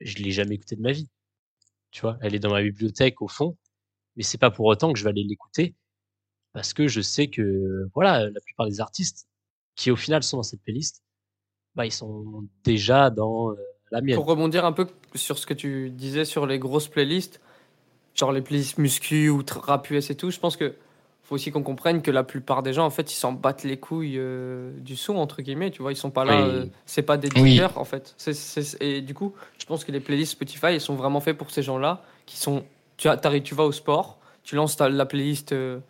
Je 0.00 0.16
l'ai 0.18 0.30
jamais 0.30 0.54
écoutée 0.54 0.76
de 0.76 0.82
ma 0.82 0.92
vie. 0.92 1.08
Tu 1.90 2.02
vois, 2.02 2.18
elle 2.20 2.34
est 2.34 2.38
dans 2.38 2.52
ma 2.52 2.62
bibliothèque 2.62 3.20
au 3.22 3.28
fond, 3.28 3.56
mais 4.16 4.22
c'est 4.22 4.38
pas 4.38 4.50
pour 4.50 4.66
autant 4.66 4.92
que 4.92 4.98
je 4.98 5.04
vais 5.04 5.10
aller 5.10 5.24
l'écouter 5.24 5.74
parce 6.52 6.72
que 6.72 6.88
je 6.88 7.00
sais 7.00 7.28
que 7.28 7.88
voilà, 7.94 8.28
la 8.28 8.40
plupart 8.40 8.66
des 8.66 8.80
artistes 8.80 9.26
qui 9.74 9.90
au 9.90 9.96
final 9.96 10.22
sont 10.22 10.38
dans 10.38 10.42
cette 10.42 10.62
playlist, 10.62 11.02
bah 11.74 11.86
ils 11.86 11.92
sont 11.92 12.46
déjà 12.64 13.10
dans 13.10 13.52
euh, 13.52 13.56
la 13.90 14.00
mienne. 14.00 14.16
Pour 14.16 14.26
rebondir 14.26 14.64
un 14.64 14.72
peu 14.72 14.86
sur 15.14 15.38
ce 15.38 15.46
que 15.46 15.54
tu 15.54 15.90
disais 15.90 16.24
sur 16.24 16.46
les 16.46 16.58
grosses 16.58 16.88
playlists, 16.88 17.40
genre 18.18 18.32
les 18.32 18.40
playlists 18.42 18.78
muscu 18.78 19.28
ou 19.28 19.42
rap 19.62 19.88
US 19.90 20.10
et 20.10 20.14
tout, 20.14 20.30
je 20.30 20.38
pense 20.38 20.56
que 20.56 20.74
faut 21.22 21.34
aussi 21.34 21.50
qu'on 21.50 21.62
comprenne 21.62 22.00
que 22.00 22.10
la 22.10 22.22
plupart 22.24 22.62
des 22.62 22.72
gens, 22.72 22.86
en 22.86 22.90
fait, 22.90 23.12
ils 23.12 23.16
s'en 23.16 23.32
battent 23.32 23.62
les 23.62 23.76
couilles 23.76 24.16
euh, 24.18 24.72
du 24.80 24.96
son, 24.96 25.16
entre 25.16 25.42
guillemets, 25.42 25.70
tu 25.70 25.82
vois, 25.82 25.92
ils 25.92 25.96
sont 25.96 26.10
pas 26.10 26.24
là, 26.24 26.36
Oui. 26.36 26.50
euh, 26.54 26.64
c'est 26.86 27.02
pas 27.02 27.18
des 27.18 27.28
Oui. 27.38 27.50
dealers, 27.52 27.76
en 27.76 27.84
fait. 27.84 28.14
Et 28.80 29.02
du 29.02 29.12
coup, 29.12 29.34
je 29.58 29.66
pense 29.66 29.84
que 29.84 29.92
les 29.92 30.00
playlists 30.00 30.32
Spotify, 30.32 30.66
elles 30.68 30.80
sont 30.80 30.94
vraiment 30.94 31.20
faits 31.20 31.36
pour 31.36 31.50
ces 31.50 31.62
gens-là, 31.62 32.02
qui 32.24 32.38
sont, 32.38 32.64
tu, 32.96 33.08
as, 33.08 33.18
tu 33.18 33.54
vas 33.54 33.64
au 33.64 33.72
sport, 33.72 34.18
tu 34.42 34.56
lances 34.56 34.76
ta- 34.76 34.88
la 34.88 35.04
playlist 35.04 35.52
euh, 35.52 35.80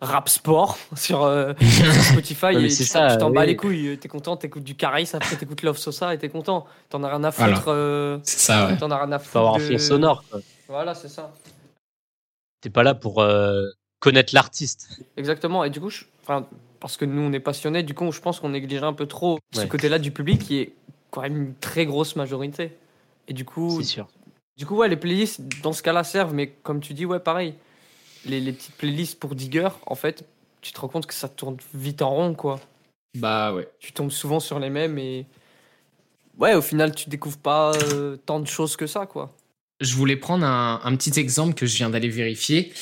rap 0.00 0.28
sport 0.28 0.76
sur, 0.96 1.22
euh, 1.22 1.52
sur 1.60 1.92
Spotify 1.94 2.46
et 2.56 2.68
tu 2.68 2.84
t'en 2.88 3.30
bats 3.30 3.46
les 3.46 3.54
couilles, 3.54 3.96
t'es 3.96 4.08
content, 4.08 4.36
t'écoutes 4.36 4.64
du 4.64 4.74
Caris, 4.74 5.08
après 5.14 5.36
t'écoutes 5.36 5.62
Love 5.62 5.78
Sosa 5.78 6.12
et 6.14 6.18
t'es 6.18 6.28
content. 6.30 6.66
T'en 6.88 7.04
as 7.04 7.10
rien 7.10 7.22
à 7.22 7.30
Voilà. 7.30 7.54
foutre. 7.54 7.68
euh, 7.68 8.18
C'est 8.24 8.40
ça, 8.40 8.66
ouais. 8.66 8.76
T'en 8.76 8.90
as 8.90 8.96
rien 9.04 9.12
à 9.12 9.20
foutre. 9.20 9.30
Faut 9.30 9.38
avoir 9.38 9.54
un 9.54 9.58
de- 9.58 9.62
fond 9.64 9.78
sonore. 9.78 10.24
quoi. 10.28 10.40
Voilà, 10.68 10.94
c'est 10.96 11.08
ça. 11.08 11.32
T'es 12.60 12.70
pas 12.70 12.82
là 12.82 12.94
pour 12.94 13.20
euh, 13.20 13.66
connaître 14.00 14.34
l'artiste. 14.34 15.00
Exactement. 15.16 15.64
Et 15.64 15.70
du 15.70 15.80
coup, 15.80 15.90
je- 15.90 16.04
enfin, 16.22 16.46
parce 16.80 16.96
que 16.96 17.04
nous, 17.04 17.22
on 17.22 17.32
est 17.32 17.40
passionnés, 17.40 17.82
du 17.82 17.94
coup, 17.94 18.10
je 18.12 18.20
pense 18.20 18.40
qu'on 18.40 18.50
néglige 18.50 18.82
un 18.82 18.92
peu 18.92 19.06
trop 19.06 19.38
ce 19.52 19.60
côté-là 19.66 19.98
du 19.98 20.10
public 20.10 20.40
qui 20.42 20.58
est 20.58 20.72
quand 21.10 21.22
même 21.22 21.36
une 21.36 21.54
très 21.54 21.86
grosse 21.86 22.16
majorité. 22.16 22.72
Et 23.28 23.32
du 23.32 23.44
coup, 23.44 23.76
C'est 23.78 23.84
sûr. 23.86 24.08
Du 24.56 24.66
coup, 24.66 24.76
ouais, 24.76 24.88
les 24.88 24.96
playlists, 24.96 25.40
dans 25.62 25.72
ce 25.72 25.82
cas-là, 25.82 26.04
servent, 26.04 26.34
mais 26.34 26.48
comme 26.48 26.80
tu 26.80 26.92
dis, 26.92 27.06
ouais, 27.06 27.20
pareil. 27.20 27.54
Les, 28.26 28.40
les 28.40 28.52
petites 28.52 28.74
playlists 28.76 29.18
pour 29.18 29.34
digger, 29.34 29.68
en 29.86 29.94
fait, 29.94 30.24
tu 30.60 30.72
te 30.72 30.80
rends 30.80 30.88
compte 30.88 31.06
que 31.06 31.14
ça 31.14 31.28
tourne 31.28 31.56
vite 31.72 32.02
en 32.02 32.10
rond, 32.10 32.34
quoi. 32.34 32.60
Bah 33.16 33.54
ouais. 33.54 33.68
Tu 33.78 33.92
tombes 33.92 34.10
souvent 34.10 34.38
sur 34.40 34.58
les 34.58 34.68
mêmes 34.68 34.98
et. 34.98 35.24
Ouais, 36.38 36.54
au 36.54 36.62
final, 36.62 36.94
tu 36.94 37.08
découvres 37.08 37.38
pas 37.38 37.72
euh, 37.74 38.16
tant 38.26 38.40
de 38.40 38.46
choses 38.46 38.76
que 38.76 38.86
ça, 38.86 39.06
quoi. 39.06 39.30
Je 39.80 39.94
voulais 39.94 40.16
prendre 40.16 40.46
un, 40.46 40.96
petit 40.96 41.18
exemple 41.18 41.54
que 41.54 41.66
je 41.66 41.76
viens 41.76 41.90
d'aller 41.90 42.08
vérifier, 42.08 42.72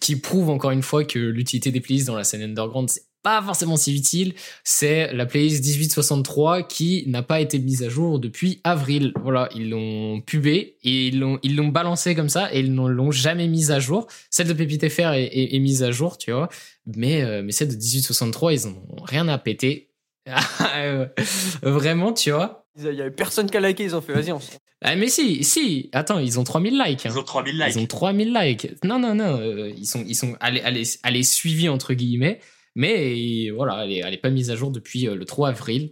qui 0.00 0.16
prouve 0.16 0.50
encore 0.50 0.70
une 0.70 0.82
fois 0.82 1.04
que 1.04 1.18
l'utilité 1.18 1.70
des 1.70 1.80
playlists 1.80 2.06
dans 2.06 2.16
la 2.16 2.24
scène 2.24 2.42
underground, 2.42 2.88
c'est 2.88 3.02
pas 3.24 3.42
forcément 3.42 3.76
si 3.76 3.96
utile. 3.96 4.34
C'est 4.62 5.12
la 5.12 5.26
playlist 5.26 5.64
1863 5.64 6.62
qui 6.62 7.04
n'a 7.08 7.22
pas 7.22 7.40
été 7.40 7.58
mise 7.58 7.82
à 7.82 7.88
jour 7.88 8.20
depuis 8.20 8.60
avril. 8.62 9.12
Voilà, 9.22 9.48
ils 9.56 9.70
l'ont 9.70 10.20
pubé 10.20 10.76
et 10.84 11.08
ils 11.08 11.18
l'ont 11.18 11.40
ils 11.42 11.56
l'ont 11.56 11.68
balancé 11.68 12.14
comme 12.14 12.28
ça 12.28 12.54
et 12.54 12.60
ils 12.60 12.72
ne 12.72 12.86
l'ont 12.86 13.10
jamais 13.10 13.48
mise 13.48 13.72
à 13.72 13.80
jour. 13.80 14.06
Celle 14.30 14.46
de 14.46 14.52
Pépite 14.52 14.88
FR 14.88 15.12
est, 15.14 15.58
mise 15.58 15.82
à 15.82 15.90
jour, 15.90 16.18
tu 16.18 16.30
vois, 16.30 16.48
mais 16.94 17.22
euh, 17.22 17.42
mais 17.42 17.52
celle 17.52 17.68
de 17.68 17.74
1863, 17.74 18.52
ils 18.52 18.68
ont 18.68 18.82
rien 19.02 19.26
à 19.26 19.38
péter. 19.38 19.90
Vraiment, 21.62 22.12
tu 22.12 22.30
vois. 22.30 22.63
Il 22.76 22.84
y 22.84 23.00
avait 23.00 23.10
personne 23.10 23.48
qui 23.48 23.56
a 23.56 23.60
liké, 23.60 23.84
ils 23.84 23.94
ont 23.94 24.00
fait, 24.00 24.12
vas-y, 24.12 24.32
on 24.32 24.40
Ah 24.82 24.96
mais 24.96 25.08
si, 25.08 25.44
si, 25.44 25.90
attends, 25.92 26.18
ils 26.18 26.40
ont 26.40 26.44
3000 26.44 26.76
likes. 26.76 27.06
hein. 27.06 27.10
Ils 27.14 27.18
ont 27.18 27.22
3000 27.22 27.56
likes. 27.58 27.74
Ils 27.74 27.78
ont 27.78 27.86
3000 27.86 28.32
likes. 28.34 28.68
Non, 28.84 28.98
non, 28.98 29.14
non, 29.14 29.38
euh, 29.40 29.70
ils 29.76 29.86
sont, 29.86 30.04
ils 30.06 30.16
sont, 30.16 30.36
elle, 30.40 30.56
est- 30.56 30.62
elle, 30.64 30.76
est- 30.76 30.98
elle 31.04 31.16
est 31.16 31.22
suivie 31.22 31.68
entre 31.68 31.94
guillemets, 31.94 32.40
mais 32.74 33.50
voilà, 33.50 33.84
elle 33.84 33.92
est, 33.92 33.98
elle 34.04 34.12
est 34.14 34.18
pas 34.18 34.30
mise 34.30 34.50
à 34.50 34.56
jour 34.56 34.70
depuis 34.72 35.06
euh, 35.06 35.14
le 35.14 35.24
3 35.24 35.50
avril. 35.50 35.90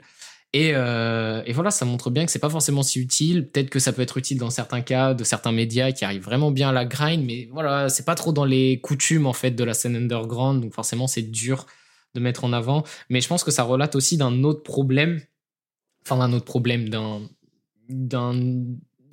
Et, 0.55 0.73
euh, 0.75 1.43
et 1.47 1.53
voilà, 1.53 1.71
ça 1.71 1.87
montre 1.87 2.11
bien 2.11 2.27
que 2.27 2.31
c'est 2.33 2.39
pas 2.39 2.51
forcément 2.51 2.83
si 2.83 3.01
utile. 3.01 3.49
Peut-être 3.49 3.71
que 3.71 3.79
ça 3.79 3.93
peut 3.93 4.03
être 4.03 4.19
utile 4.19 4.37
dans 4.39 4.51
certains 4.51 4.83
cas, 4.83 5.15
de 5.15 5.25
certains 5.25 5.53
médias 5.53 5.93
qui 5.93 6.05
arrivent 6.05 6.25
vraiment 6.25 6.51
bien 6.51 6.69
à 6.71 6.73
la 6.73 6.85
grind, 6.85 7.25
mais 7.25 7.49
voilà, 7.53 7.89
c'est 7.89 8.05
pas 8.05 8.15
trop 8.17 8.33
dans 8.33 8.45
les 8.45 8.79
coutumes 8.81 9.27
en 9.27 9.33
fait 9.33 9.53
de 9.53 9.65
la 9.65 9.73
scène 9.73 9.97
underground, 9.97 10.61
donc 10.63 10.75
forcément 10.75 11.07
c'est 11.07 11.23
dur 11.23 11.65
de 12.15 12.21
mettre 12.21 12.45
en 12.45 12.53
avant. 12.53 12.83
Mais 13.09 13.23
je 13.23 13.29
pense 13.29 13.45
que 13.45 13.51
ça 13.51 13.63
relate 13.63 13.95
aussi 13.97 14.19
d'un 14.19 14.45
autre 14.45 14.63
problème, 14.63 15.23
enfin 16.05 16.19
d'un 16.19 16.33
autre 16.33 16.45
problème, 16.45 16.89
d'un 16.89 17.23
d'un 17.89 18.33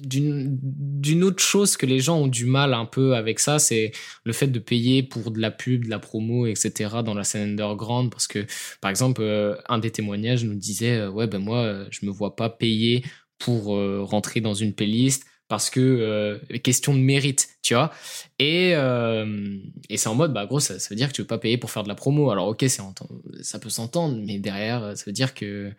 d'une 0.02 1.24
autre 1.24 1.44
chose 1.44 1.78
que 1.78 1.86
les 1.86 2.00
gens 2.00 2.18
ont 2.20 2.28
du 2.28 2.46
mal 2.46 2.74
un 2.74 2.86
peu 2.86 3.16
avec 3.16 3.40
ça, 3.40 3.60
c'est 3.60 3.92
le 4.24 4.34
fait 4.34 4.48
de 4.48 4.60
payer 4.60 5.04
pour 5.04 5.32
de 5.32 5.40
la 5.40 5.52
pub, 5.52 5.86
de 5.86 5.90
la 5.90 6.00
promo, 6.00 6.46
etc. 6.48 6.98
dans 7.04 7.14
la 7.14 7.24
scène 7.24 7.52
underground. 7.52 8.12
Parce 8.12 8.28
que, 8.28 8.46
par 8.82 8.90
exemple, 8.90 9.22
euh, 9.22 9.56
un 9.68 9.80
des 9.80 9.92
témoignages 9.92 10.44
nous 10.44 10.56
disait, 10.56 10.98
euh, 10.98 11.10
ouais, 11.10 11.28
ben 11.28 11.40
moi, 11.40 11.60
euh, 11.60 11.86
je 11.92 12.06
me 12.06 12.12
vois 12.12 12.36
pas 12.36 12.50
payer 12.50 13.04
pour 13.38 13.68
rentrer 13.68 14.42
dans 14.42 14.54
une 14.54 14.74
playlist 14.74 15.24
parce 15.48 15.70
que 15.70 16.42
question 16.58 16.94
de 16.94 17.00
mérite, 17.00 17.48
tu 17.62 17.74
vois. 17.74 17.90
Et, 18.38 18.72
et 18.72 19.98
c'est 19.98 20.10
en 20.10 20.16
mode, 20.16 20.34
bah 20.34 20.46
gros, 20.46 20.60
ça, 20.60 20.78
ça 20.78 20.90
veut 20.90 20.98
dire 20.98 21.08
que 21.08 21.14
tu 21.14 21.22
veux 21.22 21.28
pas 21.28 21.38
payer 21.38 21.58
pour 21.58 21.72
faire 21.72 21.84
de 21.84 21.88
la 21.88 21.96
promo. 21.96 22.32
Alors 22.32 22.50
ok, 22.50 22.66
ça 22.68 23.60
peut 23.60 23.70
s'entendre, 23.70 24.22
mais 24.26 24.40
derrière, 24.40 24.92
ça 24.98 25.06
veut 25.06 25.14
dire 25.14 25.34
que 25.34 25.72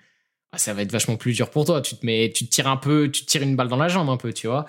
ça 0.57 0.75
va 0.75 0.83
être 0.83 0.93
vachement 0.93 1.17
plus 1.17 1.33
dur 1.35 1.51
pour 1.51 1.65
toi. 1.65 1.81
Tu 1.81 1.97
te 1.97 2.05
mets, 2.05 2.33
tu 2.35 2.47
te 2.47 2.51
tires 2.51 2.69
un 2.69 2.77
peu, 2.77 3.11
tu 3.11 3.25
te 3.25 3.31
tires 3.31 3.43
une 3.43 3.57
balle 3.57 3.69
dans 3.69 3.77
la 3.77 3.89
jambe 3.89 4.11
un 4.11 4.17
peu, 4.17 4.33
tu 4.33 4.47
vois. 4.49 4.67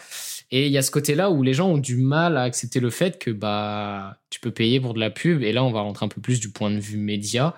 Et 0.52 0.68
il 0.68 0.72
y 0.72 0.78
a 0.78 0.82
ce 0.82 0.92
côté-là 0.92 1.32
où 1.32 1.44
les 1.44 1.54
gens 1.54 1.70
ont 1.70 1.78
du 1.78 1.96
mal 1.98 2.38
à 2.38 2.44
accepter 2.44 2.80
le 2.80 2.90
fait 2.90 3.18
que 3.20 3.32
bah 3.32 4.20
tu 4.30 4.40
peux 4.40 4.52
payer 4.52 4.80
pour 4.80 4.94
de 4.94 5.00
la 5.00 5.10
pub. 5.10 5.44
Et 5.44 5.54
là, 5.54 5.64
on 5.64 5.72
va 5.72 5.82
rentrer 5.82 6.06
un 6.06 6.10
peu 6.10 6.22
plus 6.22 6.40
du 6.40 6.52
point 6.52 6.70
de 6.72 6.80
vue 6.80 6.98
média. 6.98 7.56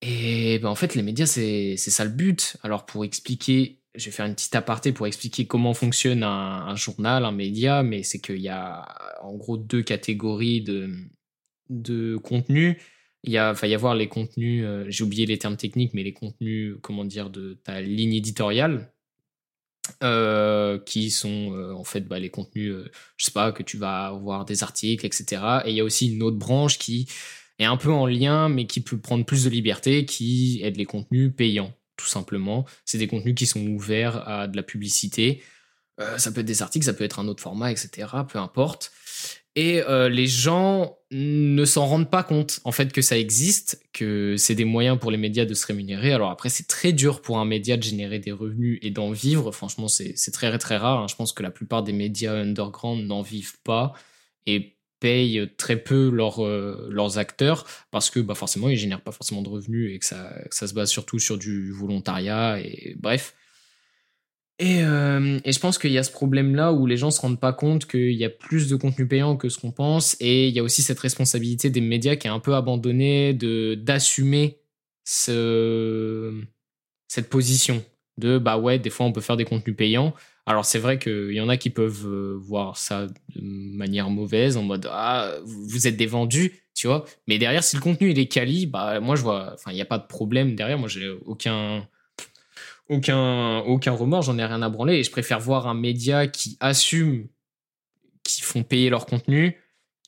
Et 0.00 0.58
ben 0.60 0.68
en 0.68 0.74
fait, 0.74 0.94
les 0.94 1.02
médias, 1.02 1.26
c'est 1.26 1.74
c'est 1.76 1.90
ça 1.90 2.04
le 2.04 2.10
but. 2.10 2.56
Alors 2.62 2.86
pour 2.86 3.04
expliquer, 3.04 3.80
je 3.94 4.06
vais 4.06 4.10
faire 4.12 4.26
une 4.26 4.34
petite 4.34 4.54
aparté 4.54 4.92
pour 4.92 5.06
expliquer 5.06 5.46
comment 5.46 5.74
fonctionne 5.74 6.22
un, 6.22 6.66
un 6.68 6.76
journal, 6.76 7.24
un 7.24 7.32
média, 7.32 7.82
mais 7.82 8.02
c'est 8.04 8.20
qu'il 8.20 8.38
y 8.40 8.48
a 8.48 8.86
en 9.22 9.34
gros 9.36 9.56
deux 9.58 9.82
catégories 9.82 10.62
de 10.62 10.90
de 11.68 12.16
contenu. 12.16 12.80
Il 13.24 13.34
va 13.34 13.66
y 13.66 13.74
avoir 13.74 13.94
les 13.94 14.08
contenus, 14.08 14.64
euh, 14.64 14.84
j'ai 14.88 15.04
oublié 15.04 15.26
les 15.26 15.38
termes 15.38 15.56
techniques, 15.56 15.92
mais 15.92 16.02
les 16.02 16.12
contenus, 16.12 16.76
comment 16.82 17.04
dire, 17.04 17.30
de 17.30 17.54
ta 17.64 17.80
ligne 17.80 18.14
éditoriale, 18.14 18.92
euh, 20.02 20.78
qui 20.78 21.10
sont 21.10 21.52
euh, 21.52 21.72
en 21.72 21.84
fait 21.84 22.02
bah, 22.02 22.18
les 22.18 22.30
contenus, 22.30 22.74
je 23.16 23.24
sais 23.24 23.32
pas, 23.32 23.52
que 23.52 23.62
tu 23.62 23.76
vas 23.76 24.06
avoir 24.06 24.44
des 24.44 24.62
articles, 24.62 25.04
etc. 25.04 25.42
Et 25.64 25.70
il 25.70 25.76
y 25.76 25.80
a 25.80 25.84
aussi 25.84 26.12
une 26.12 26.22
autre 26.22 26.36
branche 26.36 26.78
qui 26.78 27.08
est 27.58 27.64
un 27.64 27.76
peu 27.76 27.90
en 27.90 28.06
lien, 28.06 28.48
mais 28.48 28.66
qui 28.66 28.80
peut 28.80 28.98
prendre 28.98 29.24
plus 29.24 29.44
de 29.44 29.50
liberté, 29.50 30.04
qui 30.04 30.60
aide 30.62 30.76
les 30.76 30.84
contenus 30.86 31.32
payants, 31.36 31.74
tout 31.96 32.06
simplement. 32.06 32.66
C'est 32.84 32.98
des 32.98 33.08
contenus 33.08 33.34
qui 33.34 33.46
sont 33.46 33.66
ouverts 33.66 34.28
à 34.28 34.46
de 34.46 34.56
la 34.56 34.62
publicité. 34.62 35.42
Euh, 36.00 36.18
ça 36.18 36.30
peut 36.30 36.40
être 36.40 36.46
des 36.46 36.62
articles, 36.62 36.84
ça 36.84 36.92
peut 36.92 37.04
être 37.04 37.18
un 37.18 37.28
autre 37.28 37.42
format, 37.42 37.70
etc. 37.72 38.08
Peu 38.28 38.38
importe. 38.38 38.92
Et 39.56 39.82
euh, 39.82 40.08
les 40.08 40.28
gens 40.28 40.98
ne 41.10 41.64
s'en 41.64 41.86
rendent 41.86 42.10
pas 42.10 42.22
compte, 42.22 42.60
en 42.62 42.70
fait, 42.70 42.92
que 42.92 43.02
ça 43.02 43.18
existe, 43.18 43.82
que 43.92 44.36
c'est 44.36 44.54
des 44.54 44.64
moyens 44.64 44.98
pour 45.00 45.10
les 45.10 45.16
médias 45.16 45.46
de 45.46 45.54
se 45.54 45.66
rémunérer. 45.66 46.12
Alors 46.12 46.30
après, 46.30 46.48
c'est 46.48 46.68
très 46.68 46.92
dur 46.92 47.22
pour 47.22 47.38
un 47.38 47.44
média 47.44 47.76
de 47.76 47.82
générer 47.82 48.20
des 48.20 48.30
revenus 48.30 48.78
et 48.82 48.90
d'en 48.90 49.10
vivre. 49.10 49.50
Franchement, 49.50 49.88
c'est 49.88 50.14
très, 50.32 50.56
très 50.58 50.76
rare. 50.76 51.00
hein. 51.00 51.06
Je 51.08 51.16
pense 51.16 51.32
que 51.32 51.42
la 51.42 51.50
plupart 51.50 51.82
des 51.82 51.92
médias 51.92 52.34
underground 52.34 53.04
n'en 53.04 53.22
vivent 53.22 53.58
pas 53.64 53.94
et 54.46 54.76
payent 55.00 55.50
très 55.56 55.76
peu 55.76 56.08
leurs, 56.10 56.44
euh, 56.44 56.88
leurs 56.90 57.18
acteurs 57.18 57.66
parce 57.90 58.10
que 58.10 58.20
bah, 58.20 58.34
forcément, 58.34 58.68
ils 58.68 58.76
génèrent 58.76 59.02
pas 59.02 59.12
forcément 59.12 59.42
de 59.42 59.48
revenus 59.48 59.92
et 59.92 59.98
que 59.98 60.06
ça, 60.06 60.32
que 60.48 60.54
ça 60.54 60.68
se 60.68 60.74
base 60.74 60.90
surtout 60.90 61.18
sur 61.18 61.36
du 61.36 61.72
volontariat. 61.72 62.60
Et 62.60 62.94
bref. 62.98 63.34
Et, 64.60 64.82
euh, 64.82 65.38
et 65.44 65.52
je 65.52 65.60
pense 65.60 65.78
qu'il 65.78 65.92
y 65.92 65.98
a 65.98 66.02
ce 66.02 66.10
problème-là 66.10 66.72
où 66.72 66.86
les 66.86 66.96
gens 66.96 67.12
se 67.12 67.20
rendent 67.20 67.38
pas 67.38 67.52
compte 67.52 67.86
qu'il 67.86 68.12
y 68.12 68.24
a 68.24 68.30
plus 68.30 68.68
de 68.68 68.74
contenu 68.74 69.06
payant 69.06 69.36
que 69.36 69.48
ce 69.48 69.58
qu'on 69.58 69.70
pense. 69.70 70.16
Et 70.20 70.48
il 70.48 70.54
y 70.54 70.58
a 70.58 70.64
aussi 70.64 70.82
cette 70.82 70.98
responsabilité 70.98 71.70
des 71.70 71.80
médias 71.80 72.16
qui 72.16 72.26
est 72.26 72.30
un 72.30 72.40
peu 72.40 72.54
abandonnée 72.54 73.34
de 73.34 73.76
d'assumer 73.76 74.58
ce, 75.04 76.42
cette 77.08 77.30
position 77.30 77.84
de 78.18 78.38
bah 78.38 78.58
ouais, 78.58 78.78
des 78.80 78.90
fois 78.90 79.06
on 79.06 79.12
peut 79.12 79.20
faire 79.20 79.36
des 79.36 79.44
contenus 79.44 79.76
payants. 79.76 80.12
Alors 80.44 80.64
c'est 80.64 80.78
vrai 80.78 80.98
qu'il 80.98 81.32
y 81.32 81.40
en 81.40 81.48
a 81.48 81.56
qui 81.56 81.70
peuvent 81.70 82.06
euh, 82.06 82.36
voir 82.40 82.76
ça 82.76 83.06
de 83.06 83.40
manière 83.40 84.10
mauvaise, 84.10 84.56
en 84.56 84.62
mode 84.62 84.88
ah 84.90 85.34
vous 85.44 85.86
êtes 85.86 85.96
des 85.96 86.06
vendus, 86.06 86.64
tu 86.74 86.88
vois. 86.88 87.04
Mais 87.28 87.38
derrière, 87.38 87.62
si 87.62 87.76
le 87.76 87.82
contenu 87.82 88.10
il 88.10 88.18
est 88.18 88.26
quali, 88.26 88.66
bah 88.66 88.98
moi 89.00 89.14
je 89.14 89.22
vois, 89.22 89.52
enfin 89.54 89.70
il 89.70 89.74
n'y 89.74 89.82
a 89.82 89.86
pas 89.86 89.98
de 89.98 90.06
problème 90.06 90.56
derrière. 90.56 90.78
Moi 90.78 90.88
j'ai 90.88 91.08
aucun 91.26 91.86
aucun, 92.88 93.58
aucun 93.60 93.92
remords, 93.92 94.22
j'en 94.22 94.38
ai 94.38 94.44
rien 94.44 94.62
à 94.62 94.68
branler. 94.68 94.94
Et 94.96 95.04
je 95.04 95.10
préfère 95.10 95.40
voir 95.40 95.66
un 95.66 95.74
média 95.74 96.26
qui 96.26 96.56
assume 96.60 97.28
qui 98.22 98.42
font 98.42 98.62
payer 98.62 98.90
leur 98.90 99.06
contenu 99.06 99.56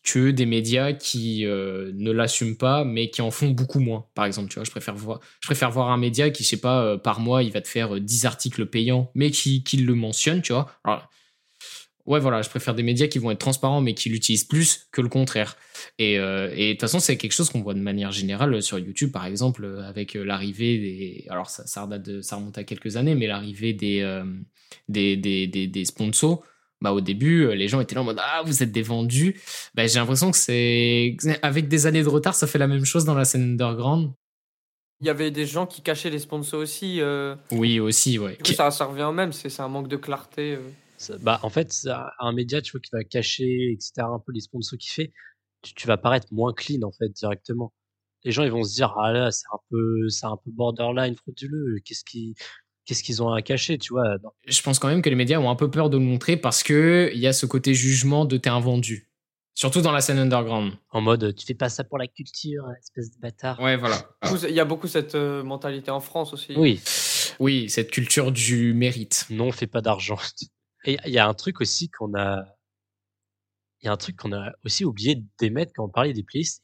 que 0.02 0.30
des 0.30 0.46
médias 0.46 0.92
qui 0.92 1.44
euh, 1.44 1.90
ne 1.94 2.10
l'assument 2.10 2.56
pas, 2.56 2.84
mais 2.84 3.10
qui 3.10 3.20
en 3.20 3.30
font 3.30 3.50
beaucoup 3.50 3.80
moins. 3.80 4.06
Par 4.14 4.24
exemple, 4.24 4.48
tu 4.48 4.54
vois, 4.54 4.64
je 4.64 4.70
préfère 4.70 4.94
voir, 4.94 5.20
je 5.40 5.46
préfère 5.46 5.70
voir 5.70 5.90
un 5.90 5.98
média 5.98 6.30
qui, 6.30 6.42
je 6.42 6.48
sais 6.48 6.60
pas, 6.60 6.82
euh, 6.82 6.96
par 6.96 7.20
mois, 7.20 7.42
il 7.42 7.52
va 7.52 7.60
te 7.60 7.68
faire 7.68 7.96
euh, 7.96 8.00
10 8.00 8.24
articles 8.24 8.64
payants, 8.66 9.10
mais 9.14 9.30
qui, 9.30 9.62
qui 9.62 9.76
le 9.78 9.94
mentionne, 9.94 10.40
tu 10.40 10.52
vois. 10.52 10.70
Ouais, 12.10 12.20
voilà, 12.20 12.42
je 12.42 12.50
préfère 12.50 12.74
des 12.74 12.82
médias 12.82 13.06
qui 13.06 13.18
vont 13.18 13.30
être 13.30 13.38
transparents, 13.38 13.80
mais 13.80 13.94
qui 13.94 14.08
l'utilisent 14.10 14.44
plus 14.44 14.88
que 14.92 15.00
le 15.00 15.08
contraire. 15.08 15.56
Et 15.98 16.18
euh, 16.18 16.52
et 16.54 16.68
de 16.68 16.72
toute 16.72 16.82
façon, 16.82 16.98
c'est 17.00 17.16
quelque 17.16 17.32
chose 17.32 17.48
qu'on 17.50 17.62
voit 17.62 17.74
de 17.74 17.80
manière 17.80 18.10
générale 18.12 18.62
sur 18.62 18.78
YouTube, 18.78 19.10
par 19.12 19.24
exemple, 19.26 19.64
euh, 19.64 19.82
avec 19.88 20.16
euh, 20.16 20.24
l'arrivée 20.24 20.78
des. 20.78 21.26
Alors, 21.30 21.48
ça, 21.48 21.66
ça, 21.66 21.82
redate 21.84 22.02
de- 22.02 22.20
ça 22.20 22.36
remonte 22.36 22.58
à 22.58 22.64
quelques 22.64 22.96
années, 22.96 23.14
mais 23.14 23.26
l'arrivée 23.26 23.72
des, 23.72 24.00
euh, 24.00 24.24
des, 24.88 25.16
des, 25.16 25.46
des, 25.46 25.66
des 25.66 25.84
sponsors. 25.84 26.42
Bah, 26.82 26.92
au 26.92 27.00
début, 27.02 27.54
les 27.54 27.68
gens 27.68 27.78
étaient 27.80 27.94
là 27.94 28.00
en 28.00 28.04
mode 28.04 28.18
Ah, 28.20 28.42
vous 28.44 28.62
êtes 28.62 28.72
des 28.72 28.80
vendus. 28.82 29.38
Bah, 29.74 29.86
j'ai 29.86 29.98
l'impression 29.98 30.30
que 30.30 30.36
c'est. 30.38 31.16
Avec 31.42 31.68
des 31.68 31.86
années 31.86 32.02
de 32.02 32.08
retard, 32.08 32.34
ça 32.34 32.46
fait 32.46 32.58
la 32.58 32.66
même 32.68 32.84
chose 32.86 33.04
dans 33.04 33.14
la 33.14 33.24
scène 33.26 33.42
underground. 33.42 34.12
Il 35.02 35.06
y 35.06 35.10
avait 35.10 35.30
des 35.30 35.46
gens 35.46 35.66
qui 35.66 35.80
cachaient 35.82 36.10
les 36.10 36.18
sponsors 36.18 36.60
aussi. 36.60 37.00
euh, 37.00 37.34
Oui, 37.52 37.80
aussi, 37.80 38.18
ouais. 38.18 38.36
Du 38.36 38.42
coup, 38.50 38.52
ça, 38.52 38.70
ça 38.70 38.84
revient 38.86 39.04
au 39.04 39.12
même, 39.12 39.32
c'est 39.32 39.48
c'est 39.48 39.62
un 39.62 39.68
manque 39.68 39.88
de 39.88 39.96
clarté. 39.96 40.54
euh. 40.56 40.60
Ça- 41.00 41.16
bah, 41.18 41.40
en 41.42 41.48
fait, 41.48 41.72
ça- 41.72 42.12
un 42.18 42.32
média, 42.32 42.60
tu 42.60 42.72
vois, 42.72 42.80
qui 42.80 42.90
va 42.92 43.02
cacher, 43.04 43.72
etc., 43.72 43.92
un 44.12 44.18
peu 44.18 44.32
les 44.32 44.40
sponsors 44.40 44.78
qu'il 44.78 44.92
fait, 44.92 45.12
tu, 45.62 45.72
tu 45.74 45.86
vas 45.86 45.96
paraître 45.96 46.26
moins 46.30 46.52
clean, 46.52 46.82
en 46.82 46.92
fait, 46.92 47.08
directement. 47.08 47.72
Les 48.24 48.32
gens, 48.32 48.42
ils 48.44 48.50
vont 48.52 48.64
se 48.64 48.74
dire, 48.74 48.94
ah 48.98 49.10
là, 49.12 49.30
c'est 49.30 49.46
un 49.52 49.58
peu, 49.70 50.08
c'est 50.10 50.26
un 50.26 50.36
peu 50.36 50.50
borderline 50.50 51.16
frauduleux. 51.16 51.76
Qu'est-ce 51.86 52.04
qui, 52.04 52.34
qu'est-ce 52.84 53.02
qu'ils 53.02 53.22
ont 53.22 53.32
à 53.32 53.40
cacher, 53.40 53.78
tu 53.78 53.94
vois. 53.94 54.18
Non. 54.22 54.30
je 54.46 54.60
pense 54.60 54.78
quand 54.78 54.88
même 54.88 55.00
que 55.00 55.08
les 55.08 55.16
médias 55.16 55.38
ont 55.38 55.48
un 55.48 55.56
peu 55.56 55.70
peur 55.70 55.88
de 55.88 55.96
le 55.96 56.04
montrer 56.04 56.36
parce 56.36 56.62
que 56.62 57.10
il 57.14 57.18
y 57.18 57.26
a 57.26 57.32
ce 57.32 57.46
côté 57.46 57.72
jugement 57.72 58.26
de 58.26 58.36
t'es 58.36 58.50
un 58.50 58.60
vendu. 58.60 59.08
Surtout 59.54 59.80
dans 59.80 59.92
la 59.92 60.02
scène 60.02 60.18
underground. 60.18 60.72
En 60.90 61.00
mode, 61.00 61.34
tu 61.34 61.46
fais 61.46 61.54
pas 61.54 61.70
ça 61.70 61.82
pour 61.82 61.96
la 61.96 62.06
culture, 62.08 62.64
espèce 62.78 63.10
de 63.10 63.18
bâtard. 63.20 63.58
Ouais, 63.60 63.76
voilà. 63.76 63.96
Il 64.48 64.54
y 64.54 64.60
a 64.60 64.64
beaucoup 64.66 64.86
cette 64.86 65.14
euh, 65.14 65.42
mentalité 65.42 65.90
en 65.90 66.00
France 66.00 66.34
aussi. 66.34 66.52
Oui. 66.56 66.78
Oui, 67.38 67.70
cette 67.70 67.90
culture 67.90 68.32
du 68.32 68.74
mérite. 68.74 69.26
Non, 69.30 69.46
on 69.46 69.52
fait 69.52 69.66
pas 69.66 69.80
d'argent. 69.80 70.18
Et 70.84 70.98
il 71.06 71.12
y 71.12 71.18
a 71.18 71.26
un 71.28 71.34
truc 71.34 71.60
aussi 71.60 71.90
qu'on 71.90 72.14
a, 72.14 72.44
il 73.82 73.86
y 73.86 73.88
a 73.88 73.92
un 73.92 73.96
truc 73.96 74.16
qu'on 74.16 74.32
a 74.32 74.52
aussi 74.64 74.84
oublié 74.84 75.22
d'émettre 75.38 75.72
quand 75.74 75.84
on 75.84 75.88
parlait 75.88 76.12
des 76.12 76.22
playlists, 76.22 76.62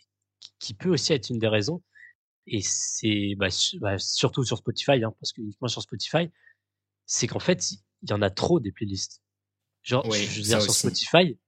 qui- 0.58 0.74
peut 0.74 0.90
aussi 0.90 1.12
être 1.12 1.30
une 1.30 1.38
des 1.38 1.48
raisons. 1.48 1.82
Et 2.46 2.62
c'est 2.62 3.34
bah, 3.36 3.50
su- 3.50 3.78
bah, 3.80 3.98
surtout 3.98 4.44
sur 4.44 4.58
Spotify, 4.58 5.02
hein, 5.04 5.14
parce 5.20 5.32
que 5.32 5.40
uniquement 5.42 5.68
sur 5.68 5.82
Spotify, 5.82 6.30
c'est 7.06 7.26
qu'en 7.28 7.40
fait, 7.40 7.72
il 7.72 8.10
y 8.10 8.12
en 8.12 8.22
a 8.22 8.30
trop 8.30 8.60
des 8.60 8.72
playlists. 8.72 9.22
Genre, 9.82 10.06
Oui, 10.06 10.18
je 10.18 10.38
veux 10.38 10.42
dire, 10.42 10.62
sur 10.62 10.70
aussi. 10.72 10.80
Spotify, 10.80 11.38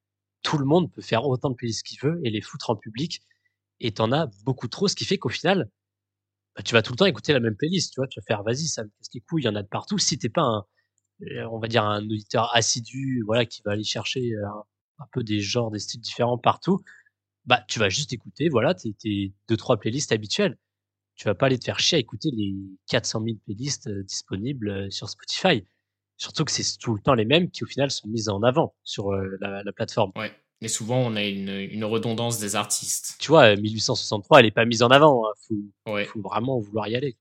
tout 0.43 0.59
le 0.59 0.65
monde 0.67 0.93
peut 0.93 1.03
faire 1.03 1.27
autant 1.27 1.51
de 1.51 1.57
playlists 1.57 1.85
qu'il 1.87 2.01
veut 2.01 2.21
et 2.25 2.31
les 2.31 2.41
foutre 2.43 2.71
en 2.71 2.77
public. 2.77 3.23
Et 3.81 3.93
t'en 3.93 4.13
as 4.13 4.29
beaucoup 4.45 4.69
trop, 4.69 4.89
ce 4.89 4.97
qui 4.97 5.05
fait 5.07 5.19
qu'au 5.19 5.29
final, 5.31 5.71
bah, 6.57 6.63
tu 6.63 6.75
vas 6.75 6.83
tout 6.83 6.93
le 6.93 6.97
temps 6.99 7.07
écouter 7.07 7.33
la 7.33 7.41
même 7.41 7.57
playlist, 7.57 7.93
tu 7.95 8.01
vois. 8.01 8.09
Tu 8.09 8.21
vas 8.21 8.25
faire, 8.27 8.43
vas-y, 8.43 8.69
ça 8.69 8.85
me 8.85 8.89
casse 8.91 9.09
les 9.15 9.21
couilles, 9.21 9.43
il 9.43 9.47
y 9.47 9.49
en 9.49 9.57
a 9.57 9.63
de 9.63 9.69
partout. 9.69 9.99
Si 9.99 10.19
t'es 10.19 10.29
pas 10.31 10.43
un, 10.43 10.65
on 11.51 11.59
va 11.59 11.69
dire, 11.69 11.85
un 11.85 12.05
auditeur 12.05 12.55
assidu, 12.55 13.23
voilà, 13.27 13.45
qui 13.47 13.63
va 13.65 13.73
aller 13.73 13.85
chercher 13.85 14.33
un, 14.37 14.63
un 15.03 15.07
peu 15.13 15.23
des 15.23 15.41
genres, 15.41 15.71
des 15.71 15.79
styles 15.79 16.01
différents 16.01 16.39
partout, 16.39 16.81
bah, 17.45 17.65
tu 17.69 17.79
vas 17.79 17.89
juste 17.89 18.13
écouter, 18.13 18.49
voilà, 18.49 18.75
tes, 18.75 18.93
tes 18.95 19.33
deux, 19.49 19.57
trois 19.57 19.79
playlists 19.79 20.13
habituelles. 20.13 20.59
Tu 21.17 21.25
vas 21.25 21.35
pas 21.35 21.47
aller 21.47 21.59
te 21.59 21.65
faire 21.65 21.81
chier 21.81 21.97
à 21.97 21.99
écouter 22.01 22.31
les 22.33 22.55
400 22.89 23.23
000 23.25 23.37
playlists 23.45 23.89
disponibles 23.89 24.93
sur 24.93 25.09
Spotify. 25.09 25.65
Surtout 26.17 26.45
que 26.45 26.53
c'est 26.53 26.79
tout 26.79 26.95
le 26.95 27.01
temps 27.01 27.15
les 27.15 27.25
mêmes 27.25 27.51
qui, 27.51 27.65
au 27.65 27.67
final, 27.67 27.91
sont 27.91 28.09
mises 28.09 28.29
en 28.29 28.43
avant 28.43 28.75
sur 28.85 29.13
la, 29.13 29.63
la 29.65 29.73
plateforme. 29.73 30.13
Ouais. 30.17 30.33
Et 30.61 30.69
souvent, 30.69 30.99
on 30.99 31.15
a 31.17 31.23
une, 31.25 31.49
une 31.49 31.85
redondance 31.85 32.39
des 32.41 32.57
artistes. 32.57 33.17
Tu 33.21 33.29
vois, 33.29 33.53
euh, 33.53 33.57
1863, 33.57 34.41
elle 34.41 34.47
est 34.47 34.51
pas 34.51 34.65
mise 34.65 34.83
en 34.83 34.89
avant. 34.91 35.25
Hein. 35.29 35.33
Faut, 35.47 35.93
Ouais. 35.93 36.05
faut 36.05 36.21
vraiment 36.21 36.59
vouloir 36.59 36.89
y 36.89 36.97
aller. 36.97 37.17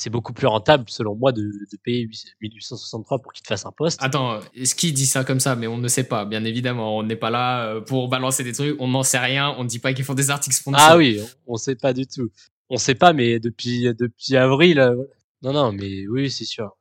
C'est 0.00 0.10
beaucoup 0.10 0.32
plus 0.32 0.46
rentable, 0.46 0.84
selon 0.86 1.16
moi, 1.16 1.32
de, 1.32 1.42
de 1.42 1.76
payer 1.82 2.08
1863 2.40 3.18
pour 3.18 3.32
qu'il 3.32 3.42
te 3.42 3.48
fasse 3.48 3.66
un 3.66 3.72
poste. 3.72 3.98
Attends, 4.00 4.38
est-ce 4.54 4.76
qui 4.76 4.92
dit 4.92 5.06
ça 5.06 5.24
comme 5.24 5.40
ça? 5.40 5.56
Mais 5.56 5.66
on 5.66 5.76
ne 5.76 5.88
sait 5.88 6.04
pas, 6.04 6.24
bien 6.24 6.44
évidemment. 6.44 6.96
On 6.96 7.02
n'est 7.02 7.16
pas 7.16 7.30
là 7.30 7.66
euh, 7.66 7.80
pour 7.80 8.08
balancer 8.08 8.44
des 8.44 8.52
trucs. 8.52 8.76
On 8.80 8.86
n'en 8.86 9.02
sait 9.02 9.18
rien. 9.18 9.54
On 9.58 9.64
ne 9.64 9.68
dit 9.68 9.80
pas 9.80 9.92
qu'ils 9.92 10.04
font 10.04 10.14
des 10.14 10.30
articles. 10.30 10.56
Ah 10.74 10.96
oui, 10.96 11.20
on, 11.48 11.54
on 11.54 11.56
sait 11.56 11.74
pas 11.74 11.92
du 11.92 12.06
tout. 12.06 12.30
On 12.70 12.76
sait 12.76 12.94
pas, 12.94 13.12
mais 13.12 13.40
depuis 13.40 13.92
depuis 13.98 14.36
avril. 14.36 14.78
euh. 14.78 14.94
Non, 15.42 15.52
non, 15.52 15.72
mais 15.72 16.06
oui, 16.06 16.30
c'est 16.30 16.44
sûr. 16.44 16.76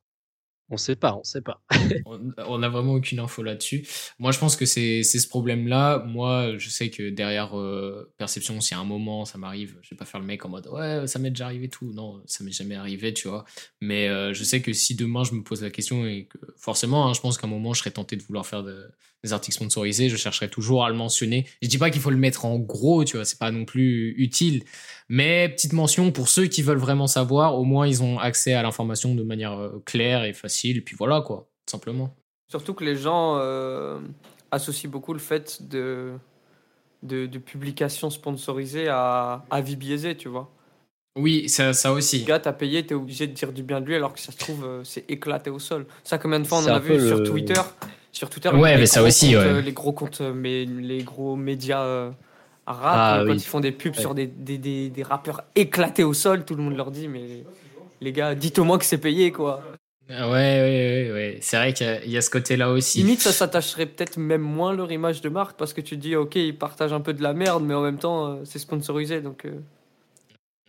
On 0.70 0.76
sait 0.76 0.98
pas, 0.98 1.16
on 1.16 1.24
sait 1.24 1.42
pas. 1.42 1.62
On 2.06 2.32
on 2.46 2.62
a 2.62 2.68
vraiment 2.68 2.94
aucune 2.94 3.20
info 3.20 3.42
là-dessus. 3.42 3.88
Moi, 4.20 4.32
je 4.34 4.40
pense 4.40 4.58
que 4.58 4.66
c'est 4.66 5.02
ce 5.04 5.28
problème-là. 5.28 6.00
Moi, 6.06 6.58
je 6.58 6.70
sais 6.70 6.90
que 6.90 7.10
derrière 7.10 7.58
euh, 7.58 8.14
Perception, 8.18 8.60
si 8.60 8.74
à 8.74 8.80
un 8.80 8.84
moment 8.84 9.24
ça 9.24 9.38
m'arrive, 9.38 9.78
je 9.82 9.92
vais 9.92 9.96
pas 9.96 10.04
faire 10.06 10.20
le 10.20 10.26
mec 10.26 10.44
en 10.46 10.50
mode 10.50 10.68
ouais, 10.68 11.08
ça 11.08 11.20
m'est 11.20 11.30
déjà 11.30 11.46
arrivé 11.46 11.70
tout. 11.70 11.94
Non, 11.94 12.22
ça 12.26 12.44
m'est 12.44 12.52
jamais 12.52 12.76
arrivé, 12.76 13.14
tu 13.14 13.30
vois. 13.30 13.46
Mais 13.80 14.10
euh, 14.10 14.34
je 14.34 14.44
sais 14.44 14.62
que 14.62 14.74
si 14.74 14.96
demain 14.96 15.24
je 15.24 15.34
me 15.34 15.42
pose 15.44 15.62
la 15.62 15.70
question 15.70 16.06
et 16.06 16.26
que 16.26 16.38
forcément, 16.58 17.08
hein, 17.08 17.14
je 17.14 17.22
pense 17.22 17.38
qu'à 17.38 17.48
un 17.48 17.50
moment 17.50 17.74
je 17.74 17.80
serais 17.80 17.92
tenté 17.92 18.18
de 18.18 18.24
vouloir 18.24 18.46
faire 18.46 18.64
de- 18.64 18.92
des 19.28 19.34
articles 19.34 19.56
sponsorisés, 19.56 20.10
je 20.10 20.16
chercherai 20.16 20.50
toujours 20.50 20.86
à 20.86 20.90
le 20.90 20.96
mentionner. 20.96 21.46
Je 21.62 21.68
dis 21.68 21.78
pas 21.78 21.90
qu'il 21.90 22.02
faut 22.02 22.10
le 22.10 22.18
mettre 22.18 22.46
en 22.46 22.58
gros, 22.58 23.04
tu 23.04 23.18
vois, 23.18 23.26
c'est 23.26 23.40
pas 23.40 23.52
non 23.52 23.66
plus 23.66 24.16
utile. 24.18 24.64
Mais 25.10 25.50
petite 25.50 25.74
mention 25.74 26.12
pour 26.12 26.28
ceux 26.30 26.48
qui 26.48 26.62
veulent 26.62 26.78
vraiment 26.78 27.08
savoir, 27.08 27.58
au 27.58 27.64
moins 27.64 27.88
ils 27.88 28.04
ont 28.04 28.20
accès 28.20 28.54
à 28.54 28.64
l'information 28.64 29.16
de 29.16 29.24
manière 29.24 29.54
euh, 29.54 29.82
claire 29.86 30.24
et 30.24 30.34
facile. 30.34 30.78
Et 30.78 30.82
puis 30.82 30.96
voilà 30.98 31.22
quoi, 31.22 31.48
tout 31.66 31.72
simplement. 31.72 32.14
Surtout 32.50 32.74
que 32.74 32.84
les 32.84 32.96
gens 32.96 33.38
euh, 33.38 34.00
associent 34.52 34.90
beaucoup 34.90 35.14
le 35.14 35.20
fait 35.20 35.68
de, 35.70 36.14
de, 37.04 37.26
de 37.26 37.40
publications 37.40 38.10
sponsorisées 38.10 38.88
à, 38.88 39.44
à 39.50 39.62
vie 39.62 39.76
biaisée, 39.76 40.16
tu 40.16 40.30
vois. 40.30 40.50
Oui, 41.18 41.50
ça, 41.50 41.74
ça 41.74 41.92
aussi. 41.94 42.20
Le 42.20 42.26
gars, 42.26 42.40
t'as 42.40 42.54
payé, 42.54 42.86
t'es 42.86 42.94
obligé 42.94 43.26
de 43.26 43.34
dire 43.34 43.52
du 43.52 43.64
bien 43.64 43.82
de 43.82 43.88
lui 43.88 43.96
alors 43.96 44.14
que 44.14 44.20
ça 44.20 44.32
se 44.32 44.38
trouve, 44.38 44.64
euh, 44.64 44.84
c'est 44.84 45.10
éclaté 45.10 45.50
au 45.50 45.58
sol. 45.58 45.88
Ça, 46.04 46.20
combien 46.20 46.40
de 46.40 46.46
fois 46.46 46.60
on 46.60 46.66
en 46.66 46.76
a 46.76 46.80
vu 46.80 47.00
sur 47.06 47.24
Twitter 47.24 47.60
Sur 48.12 48.30
Twitter, 48.30 48.50
Ouais, 48.50 48.74
les 48.74 48.80
mais 48.80 48.86
ça 48.88 49.00
gros 49.02 49.08
aussi, 49.08 49.28
comptes, 49.34 49.36
ouais. 49.44 49.48
euh, 49.48 49.62
Les 49.62 49.72
gros 49.74 49.92
comptes, 49.92 50.22
euh, 50.22 50.34
mais 50.34 50.66
les 50.66 51.04
gros 51.04 51.36
médias 51.36 51.84
euh, 51.84 52.12
arabes, 52.66 52.96
Ah, 53.00 53.20
euh, 53.20 53.26
quand 53.26 53.34
oui. 53.34 53.38
ils 53.40 53.46
font 53.48 53.60
des 53.60 53.72
pubs 53.72 53.96
Ouais. 53.96 54.02
sur 54.02 54.16
des, 54.16 54.26
des, 54.28 54.58
des, 54.58 54.90
des 54.90 55.04
rappeurs 55.04 55.44
éclatés 55.56 56.04
au 56.04 56.14
sol, 56.14 56.44
tout 56.46 56.56
le 56.56 56.64
monde 56.64 56.76
leur 56.76 56.90
dit, 56.92 57.08
mais 57.08 57.44
les 58.02 58.12
gars, 58.12 58.34
dites 58.36 58.58
au 58.60 58.64
moins 58.64 58.78
que 58.78 58.86
c'est 58.86 58.98
payé, 58.98 59.32
quoi. 59.32 59.64
Ah 60.10 60.30
Ouais, 60.30 60.34
ouais, 60.34 61.10
ouais, 61.10 61.12
ouais. 61.14 61.38
C'est 61.42 61.58
vrai 61.58 61.74
qu'il 61.74 62.10
y 62.10 62.18
a- 62.18 62.22
ce 62.22 62.30
côté-là 62.30 62.72
aussi. 62.72 63.00
Limite, 63.00 63.20
ça 63.22 63.34
s'attacherait 63.34 63.86
peut-être 63.88 64.18
même 64.18 64.42
moins 64.42 64.74
leur 64.74 64.92
image 64.92 65.22
de 65.22 65.28
marque 65.30 65.58
parce 65.58 65.74
que 65.74 65.82
tu 65.82 65.96
te 65.98 66.02
dis, 66.02 66.16
ok, 66.16 66.36
ils 66.36 66.58
partagent 66.58 66.94
un 66.94 67.02
peu 67.02 67.14
de 67.14 67.22
la 67.22 67.34
merde, 67.34 67.64
mais 67.64 67.74
en 67.74 67.82
même 67.82 67.98
temps, 68.00 68.40
c'est 68.46 68.60
sponsorisé, 68.60 69.22
donc. 69.22 69.46
euh, 69.46 69.52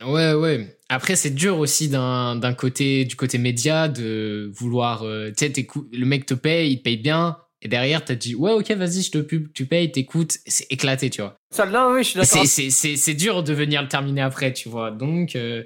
Ouais, 0.05 0.33
ouais. 0.35 0.79
Après, 0.89 1.16
c'est 1.16 1.31
dur 1.31 1.59
aussi 1.59 1.89
d'un 1.89 2.37
d'un 2.37 2.55
côté, 2.55 3.05
du 3.05 3.16
côté 3.16 3.37
média, 3.39 3.89
de 3.89 4.51
vouloir. 4.55 5.03
euh, 5.03 5.29
tu 5.31 5.45
sais, 5.45 5.53
t'écoutes- 5.53 5.89
le 5.93 6.07
mec 6.07 6.25
te 6.27 6.35
paye, 6.35 6.73
il 6.73 6.79
te 6.79 6.83
paye 6.85 6.97
bien. 6.99 7.39
Et 7.61 7.66
derrière, 7.69 8.05
t'as 8.05 8.15
dit, 8.15 8.37
ouais, 8.37 8.53
ok, 8.53 8.70
vas-y, 8.70 9.03
je 9.03 9.11
te 9.11 9.19
pub, 9.19 9.53
tu 9.53 9.66
payes, 9.66 9.91
t'écoutes. 9.91 10.39
C'est 10.47 10.70
éclaté, 10.70 11.11
tu 11.11 11.20
vois. 11.23 11.37
Ça, 11.51 11.66
là, 11.66 11.91
oui, 11.93 12.05
je 12.05 12.11
suis 12.11 12.20
d'accord. 12.20 12.43
C'est- 12.43 12.47
C'est 12.47 12.70
c'est- 12.70 12.97
c'est 12.97 13.15
dur 13.15 13.43
de 13.43 13.53
venir 13.53 13.83
le 13.83 13.89
terminer 13.89 14.20
après, 14.20 14.53
tu 14.53 14.69
vois. 14.69 14.93
Donc, 14.93 15.35
euh, 15.35 15.65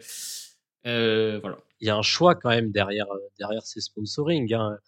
euh, 0.87 1.39
voilà. 1.41 1.59
Il 1.81 1.87
y 1.87 1.91
a 1.91 1.97
un 1.97 2.03
choix 2.03 2.35
quand 2.35 2.49
même 2.51 2.71
derrière 2.71 3.07
derrière 3.39 3.63
ces 3.67 3.81
sponsoring. 3.81 4.53
Hein. 4.55 4.79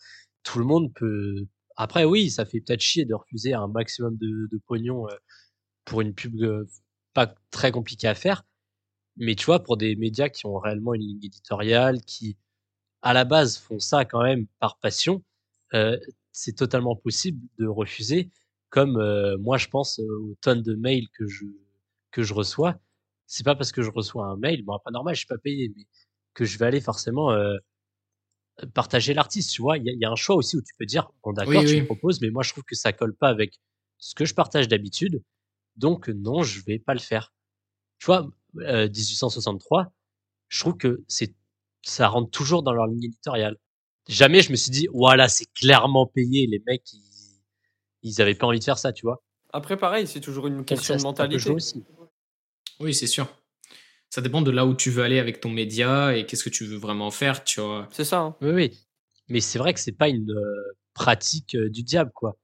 Tout 0.45 0.59
le 0.61 0.65
monde 0.65 0.91
peut. 0.95 1.35
Après, 1.77 2.05
oui, 2.05 2.31
ça 2.31 2.47
fait 2.47 2.61
peut-être 2.61 2.81
chier 2.81 3.05
de 3.05 3.15
refuser 3.15 3.53
un 3.53 3.67
maximum 3.69 4.17
de, 4.17 4.49
de 4.51 4.61
pognon 4.67 5.07
pour 5.85 6.01
une 6.01 6.15
pub 6.15 6.37
pas 7.13 7.35
très 7.51 7.73
compliquée 7.73 8.07
à 8.09 8.15
faire. 8.15 8.45
Mais 9.17 9.35
tu 9.35 9.47
vois, 9.47 9.63
pour 9.63 9.77
des 9.77 9.97
médias 9.97 10.29
qui 10.29 10.47
ont 10.47 10.59
réellement 10.59 10.95
une 10.95 11.03
ligne 11.03 11.25
éditoriale, 11.25 12.01
qui 12.03 12.37
à 13.03 13.13
la 13.15 13.25
base 13.25 13.59
font 13.59 13.79
ça 13.81 14.05
quand 14.05 14.23
même 14.23 14.47
par 14.61 14.79
passion, 14.79 15.23
euh, 15.75 15.99
c'est 16.33 16.55
totalement 16.57 16.97
possible 16.97 17.41
de 17.59 17.67
refuser. 17.67 18.31
Comme 18.71 18.99
euh, 18.99 19.39
moi, 19.39 19.59
je 19.59 19.69
pense 19.69 19.99
aux 20.01 20.37
tonnes 20.43 20.63
de 20.63 20.75
mails 20.75 21.09
que 21.11 21.27
je 21.29 21.47
que 22.13 22.23
je 22.23 22.35
reçois. 22.35 22.79
C'est 23.27 23.45
pas 23.45 23.57
parce 23.57 23.73
que 23.73 23.83
je 23.83 23.91
reçois 23.91 24.27
un 24.27 24.37
mail, 24.37 24.65
bon, 24.65 24.79
pas 24.85 24.91
normal, 24.93 25.15
je 25.15 25.21
suis 25.21 25.27
pas 25.29 25.39
payé, 25.39 25.73
mais 25.77 25.87
que 26.35 26.45
je 26.45 26.59
vais 26.59 26.67
aller 26.67 26.81
forcément 26.81 27.33
euh, 27.33 27.57
partager 28.75 29.15
l'artiste. 29.15 29.51
Tu 29.53 29.63
vois, 29.63 29.79
il 29.79 29.85
y, 29.85 29.91
a- 29.91 29.93
il 29.93 29.99
y 30.01 30.05
a 30.05 30.11
un 30.11 30.17
choix 30.17 30.37
aussi 30.37 30.57
où 30.57 30.63
tu 30.63 30.75
peux 30.79 30.87
dire, 30.87 31.11
bon 31.23 31.33
d'accord, 31.33 31.63
Oui, 31.63 31.65
tu 31.65 31.77
oui. 31.77 31.81
me 31.81 31.85
proposes, 31.85 32.21
mais 32.21 32.31
moi 32.31 32.43
je 32.43 32.51
trouve 32.53 32.65
que 32.65 32.75
ça 32.77 32.93
colle 32.93 33.15
pas 33.15 33.29
avec 33.29 33.59
ce 33.99 34.15
que 34.15 34.25
je 34.25 34.35
partage 34.35 34.69
d'habitude, 34.69 35.23
donc 35.77 36.09
non, 36.09 36.43
je 36.43 36.63
vais 36.65 36.79
pas 36.79 36.95
le 36.95 37.01
faire. 37.01 37.33
Tu 37.99 38.07
vois, 38.07 38.31
euh, 38.61 38.89
1863, 38.89 39.93
je 40.49 40.61
trouve 40.61 40.77
que 40.77 41.03
c'est 41.09 41.35
ça 41.83 42.09
rentre 42.09 42.31
toujours 42.31 42.63
dans 42.63 42.73
leur 42.73 42.87
ligne 42.87 43.05
éditoriale. 43.05 43.59
Jamais 44.09 44.41
je 44.43 44.51
me 44.51 44.57
suis 44.57 44.71
dit, 44.71 44.89
voilà, 44.93 45.29
c'est 45.29 45.47
clairement 45.53 46.07
payé, 46.07 46.47
les 46.47 46.63
mecs, 46.67 46.93
ils, 46.93 47.41
ils 48.03 48.23
avaient 48.23 48.35
pas 48.35 48.47
envie 48.47 48.59
de 48.59 48.65
faire 48.65 48.79
ça, 48.79 48.93
tu 48.93 49.05
vois. 49.05 49.23
Après, 49.53 49.77
pareil, 49.77 50.07
c'est 50.07 50.21
toujours 50.21 50.47
une 50.47 50.65
question 50.65 50.95
ça, 50.95 50.99
de 50.99 51.03
mentalité. 51.05 51.51
aussi. 51.51 51.85
Oui, 52.81 52.95
c'est 52.95 53.07
sûr. 53.07 53.27
Ça 54.11 54.21
dépend 54.21 54.43
de 54.43 54.51
là 54.51 54.65
où 54.67 54.75
tu 54.75 54.91
veux 54.91 55.03
aller 55.03 55.19
avec 55.19 55.41
ton 55.41 55.51
média 55.51 56.17
et 56.17 56.25
qu'est-ce 56.27 56.45
que 56.45 56.51
tu 56.51 56.65
veux 56.65 56.77
vraiment 56.77 57.11
faire, 57.11 57.45
tu 57.45 57.61
vois. 57.61 57.89
C'est 57.93 58.05
ça. 58.05 58.21
hein. 58.21 58.37
Oui, 58.41 58.51
oui. 58.51 58.79
Mais 59.29 59.41
c'est 59.41 59.59
vrai 59.59 59.75
que 59.75 59.81
c'est 59.81 59.93
pas 59.93 60.09
une 60.09 60.31
euh, 60.31 60.77
pratique 60.95 61.55
euh, 61.55 61.69
du 61.69 61.83
diable, 61.83 62.13
quoi. 62.15 62.37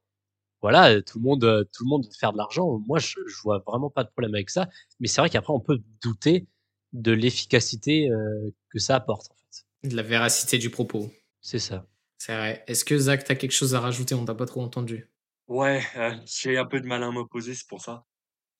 Voilà, 0.63 1.01
tout 1.03 1.19
le 1.19 1.25
monde, 1.25 1.69
tout 1.73 1.85
le 1.85 1.89
monde 1.89 2.05
veut 2.05 2.13
faire 2.19 2.33
de 2.33 2.39
l'argent. 2.39 2.79
Moi, 2.87 2.99
je, 2.99 3.17
je 3.27 3.43
vois 3.43 3.63
vraiment 3.67 3.91
pas 3.91 4.05
de 4.05 4.11
problème 4.11 4.35
avec 4.35 4.51
ça. 4.51 4.69
Mais 4.99 5.09
c'est 5.09 5.21
vrai 5.21 5.31
qu'après, 5.31 5.53
on 5.53 5.61
peut 5.61 5.81
douter 6.03 6.47
de 6.93 7.13
l'efficacité 7.13 8.11
euh, 8.11 8.51
que 8.71 8.79
ça 8.79 8.97
apporte, 8.97 9.31
en 9.31 9.35
fait. 9.35 9.89
De 9.89 9.97
la 9.97 10.03
véracité 10.03 10.59
du 10.59 10.71
propos. 10.71 11.11
C'est 11.41 11.59
ça. 11.59 11.87
C'est 12.19 12.37
vrai. 12.37 12.65
Est-ce 12.67 12.85
que 12.85 12.99
Zach, 12.99 13.25
t'as 13.25 13.35
quelque 13.35 13.53
chose 13.53 13.75
à 13.75 13.81
rajouter? 13.81 14.15
On 14.15 14.25
t'a 14.25 14.35
pas 14.35 14.47
trop 14.47 14.63
entendu. 14.63 15.09
Ouais, 15.49 15.83
euh, 15.97 16.15
j'ai 16.27 16.59
un 16.59 16.67
peu 16.67 16.81
de 16.81 16.87
mal 16.87 17.03
à 17.03 17.11
m'opposer, 17.11 17.55
c'est 17.55 17.67
pour 17.67 17.81
ça. 17.81 18.05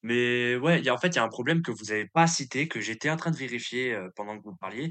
Mais 0.03 0.57
ouais, 0.57 0.79
il 0.79 0.85
y 0.85 0.89
a, 0.89 0.95
en 0.95 0.99
fait, 0.99 1.09
il 1.09 1.17
y 1.17 1.19
a 1.19 1.25
un 1.25 1.29
problème 1.29 1.63
que 1.63 1.71
vous 1.71 1.87
n'avez 1.87 2.07
pas 2.07 2.27
cité, 2.27 2.69
que 2.69 2.81
j'étais 2.81 3.11
en 3.11 3.17
train 3.17 3.31
de 3.31 3.37
vérifier 3.37 3.95
euh, 3.95 4.09
pendant 4.17 4.39
que 4.39 4.45
vous 4.45 4.57
parliez. 4.57 4.91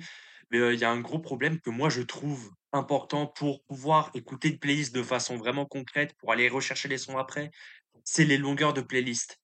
Mais 0.52 0.74
il 0.74 0.80
y 0.80 0.86
a 0.86 0.92
un 0.92 1.00
gros 1.00 1.20
problème 1.20 1.60
que 1.60 1.70
moi 1.70 1.90
je 1.90 2.02
trouve 2.02 2.52
important 2.72 3.28
pour 3.28 3.64
pouvoir 3.64 4.12
écouter 4.14 4.50
une 4.50 4.60
playlist 4.60 4.94
de 4.94 5.04
façon 5.04 5.38
vraiment 5.38 5.66
concrète, 5.66 6.16
pour 6.18 6.32
aller 6.32 6.50
rechercher 6.50 6.88
les 6.88 6.98
sons 6.98 7.18
après, 7.18 7.52
c'est 8.04 8.26
les 8.26 8.38
longueurs 8.38 8.74
de 8.74 8.82
playlist. 8.82 9.40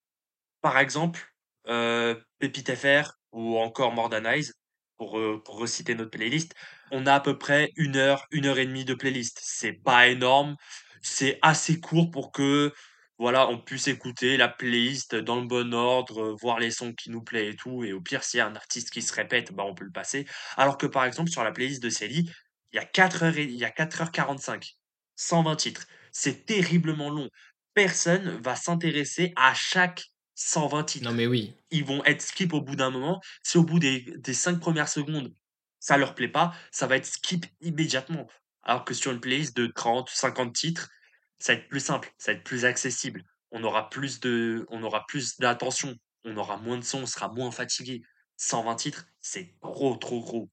Par 0.60 0.78
exemple, 0.78 1.32
euh, 1.68 2.14
Pépite 2.38 2.74
FR 2.74 3.12
ou 3.32 3.58
encore 3.58 3.92
Mordanize, 3.92 4.54
pour, 4.96 5.20
pour 5.44 5.58
reciter 5.58 5.94
notre 5.94 6.10
playlist, 6.10 6.54
on 6.90 7.06
a 7.06 7.14
à 7.14 7.20
peu 7.20 7.36
près 7.38 7.72
une 7.76 7.96
heure, 7.96 8.26
une 8.30 8.46
heure 8.46 8.58
et 8.58 8.66
demie 8.66 8.84
de 8.84 8.94
playlist. 8.94 9.38
C'est 9.42 9.74
pas 9.74 10.08
énorme, 10.08 10.56
c'est 11.02 11.38
assez 11.42 11.80
court 11.80 12.10
pour 12.10 12.32
que 12.32 12.72
voilà, 13.18 13.48
on 13.48 13.58
puisse 13.58 13.88
écouter 13.88 14.36
la 14.36 14.48
playlist 14.48 15.14
dans 15.14 15.36
le 15.40 15.46
bon 15.46 15.72
ordre, 15.74 16.32
euh, 16.32 16.36
voir 16.40 16.58
les 16.58 16.70
sons 16.70 16.92
qui 16.92 17.10
nous 17.10 17.22
plaisent 17.22 17.54
et 17.54 17.56
tout. 17.56 17.82
Et 17.84 17.92
au 17.92 18.00
pire, 18.00 18.22
s'il 18.24 18.38
y 18.38 18.40
a 18.40 18.46
un 18.46 18.56
artiste 18.56 18.90
qui 18.90 19.00
se 19.02 19.12
répète, 19.14 19.52
bah, 19.52 19.64
on 19.66 19.74
peut 19.74 19.84
le 19.84 19.90
passer. 19.92 20.26
Alors 20.56 20.76
que 20.78 20.86
par 20.86 21.04
exemple, 21.04 21.30
sur 21.30 21.42
la 21.42 21.52
playlist 21.52 21.82
de 21.82 21.88
Célie, 21.90 22.30
il 22.72 22.76
y 22.76 22.78
a 22.78 22.84
4 22.84 23.22
heures 23.22 23.36
et- 23.38 23.44
il 23.44 23.56
y 23.56 23.64
a 23.64 23.70
4h45, 23.70 24.76
120 25.16 25.56
titres. 25.56 25.86
C'est 26.12 26.44
terriblement 26.46 27.10
long. 27.10 27.30
Personne 27.74 28.38
va 28.42 28.56
s'intéresser 28.56 29.32
à 29.36 29.54
chaque 29.54 30.04
120 30.34 30.84
titres 30.84 31.04
Non, 31.08 31.14
mais 31.14 31.26
oui. 31.26 31.54
ils 31.70 31.84
vont 31.84 32.04
être 32.04 32.20
skip 32.22 32.52
au 32.52 32.60
bout 32.60 32.76
d'un 32.76 32.90
moment. 32.90 33.20
Si 33.42 33.56
au 33.58 33.62
bout 33.64 33.78
des, 33.78 34.00
des 34.18 34.34
5 34.34 34.60
premières 34.60 34.88
secondes, 34.88 35.32
ça 35.78 35.96
leur 35.96 36.14
plaît 36.14 36.28
pas, 36.28 36.52
ça 36.70 36.86
va 36.86 36.96
être 36.96 37.06
skip 37.06 37.46
immédiatement. 37.60 38.26
Alors 38.62 38.84
que 38.84 38.92
sur 38.94 39.12
une 39.12 39.20
playlist 39.20 39.56
de 39.56 39.66
30, 39.68 40.10
50 40.10 40.54
titres, 40.54 40.90
ça 41.38 41.52
va 41.54 41.58
être 41.60 41.68
plus 41.68 41.80
simple, 41.80 42.12
ça 42.18 42.32
va 42.32 42.38
être 42.38 42.44
plus 42.44 42.64
accessible. 42.64 43.22
On 43.52 43.62
aura 43.64 43.88
plus 43.90 44.20
de, 44.20 44.66
on 44.70 44.82
aura 44.82 45.04
plus 45.06 45.38
d'attention, 45.38 45.94
on 46.24 46.36
aura 46.36 46.56
moins 46.56 46.78
de 46.78 46.84
son, 46.84 47.02
on 47.02 47.06
sera 47.06 47.28
moins 47.28 47.50
fatigué. 47.50 48.02
120 48.38 48.74
titres, 48.76 49.06
c'est 49.20 49.54
trop, 49.62 49.96
trop 49.96 50.20
gros. 50.20 50.50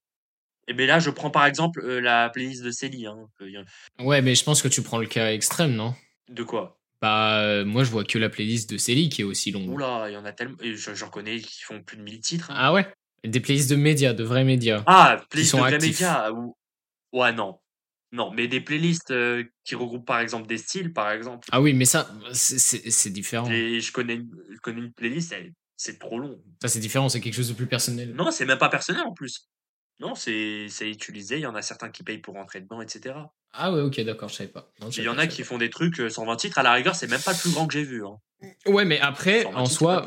Et 0.67 0.73
bien 0.73 0.85
là, 0.85 0.99
je 0.99 1.09
prends 1.09 1.29
par 1.31 1.45
exemple 1.45 1.81
euh, 1.83 1.99
la 1.99 2.29
playlist 2.29 2.63
de 2.63 2.71
Célie. 2.71 3.05
Hein, 3.05 3.27
Ouais, 3.99 4.21
mais 4.21 4.35
je 4.35 4.43
pense 4.45 4.61
que 4.61 4.69
tu 4.69 4.81
prends 4.81 4.99
le 4.99 5.07
cas 5.07 5.33
extrême, 5.33 5.73
non? 5.73 5.93
De 6.29 6.43
quoi? 6.43 6.79
Bah, 7.01 7.41
euh, 7.41 7.65
moi, 7.65 7.83
je 7.83 7.91
vois 7.91 8.05
que 8.05 8.17
la 8.17 8.29
playlist 8.29 8.69
de 8.69 8.77
Célie 8.77 9.09
qui 9.09 9.21
est 9.21 9.25
aussi 9.25 9.51
longue. 9.51 9.67
Oula, 9.69 10.05
il 10.07 10.13
y 10.13 10.17
en 10.17 10.23
a 10.23 10.31
tellement. 10.31 10.55
J'en 10.61 11.09
connais 11.09 11.41
qui 11.41 11.61
font 11.63 11.83
plus 11.83 11.97
de 11.97 12.03
1000 12.03 12.21
titres. 12.21 12.49
hein. 12.49 12.55
Ah 12.57 12.71
ouais? 12.71 12.87
Des 13.25 13.41
playlists 13.41 13.69
de 13.69 13.75
médias, 13.75 14.13
de 14.13 14.23
vrais 14.23 14.45
médias. 14.45 14.83
Ah, 14.85 15.21
playlist 15.29 15.51
sont 15.51 15.57
de 15.57 15.63
vrais 15.63 15.79
médias 15.79 16.31
ou... 16.31 16.55
Ouais, 17.11 17.33
non. 17.33 17.59
Non, 18.13 18.31
mais 18.31 18.47
des 18.47 18.61
playlists 18.61 19.09
euh, 19.09 19.43
qui 19.63 19.73
regroupent 19.73 20.05
par 20.05 20.19
exemple 20.19 20.45
des 20.47 20.59
styles, 20.59 20.93
par 20.93 21.09
exemple. 21.11 21.47
Ah 21.51 21.59
oui, 21.59 21.73
mais 21.73 21.85
ça, 21.85 22.07
c'est- 22.31 23.09
différent. 23.09 23.49
Et 23.49 23.79
je 23.79 23.91
connais, 23.91 24.13
une- 24.13 24.31
je 24.51 24.59
connais 24.59 24.81
une 24.81 24.93
playlist, 24.93 25.35
c'est 25.75 25.97
trop 25.97 26.19
long. 26.19 26.39
Ça, 26.61 26.67
c'est 26.67 26.79
différent, 26.79 27.09
c'est 27.09 27.19
quelque 27.21 27.33
chose 27.33 27.49
de 27.49 27.55
plus 27.55 27.65
personnel. 27.65 28.13
Non, 28.13 28.29
c'est 28.29 28.45
même 28.45 28.59
pas 28.59 28.69
personnel 28.69 29.01
en 29.03 29.13
plus. 29.13 29.49
Non, 29.99 30.13
c'est 30.13 30.67
c'est 30.69 30.89
utilisé. 30.89 31.37
Il 31.37 31.41
y 31.41 31.45
en 31.47 31.55
a 31.55 31.63
certains 31.63 31.89
qui 31.89 32.03
payent 32.03 32.19
pour 32.19 32.35
rentrer 32.35 32.61
dedans, 32.61 32.81
etc. 32.81 33.15
Ah 33.51 33.71
ouais, 33.73 33.81
ok, 33.81 33.99
d'accord, 34.01 34.29
je 34.29 34.35
savais 34.35 34.49
pas. 34.49 34.71
Il 34.97 35.03
y 35.03 35.09
en 35.09 35.17
a 35.17 35.25
qui 35.27 35.43
font 35.43 35.57
des 35.57 35.69
trucs 35.71 35.99
euh, 35.99 36.09
120 36.09 36.35
titres. 36.35 36.57
À 36.59 36.63
la 36.63 36.73
rigueur, 36.73 36.95
c'est 36.95 37.07
même 37.07 37.21
pas 37.21 37.31
le 37.33 37.37
plus 37.39 37.51
grand 37.51 37.65
que 37.67 37.73
j'ai 37.73 37.83
vu. 37.83 38.05
hein. 38.05 38.17
Ouais, 38.67 38.85
mais 38.85 38.99
après, 38.99 39.45
en 39.45 39.65
soi, 39.65 40.05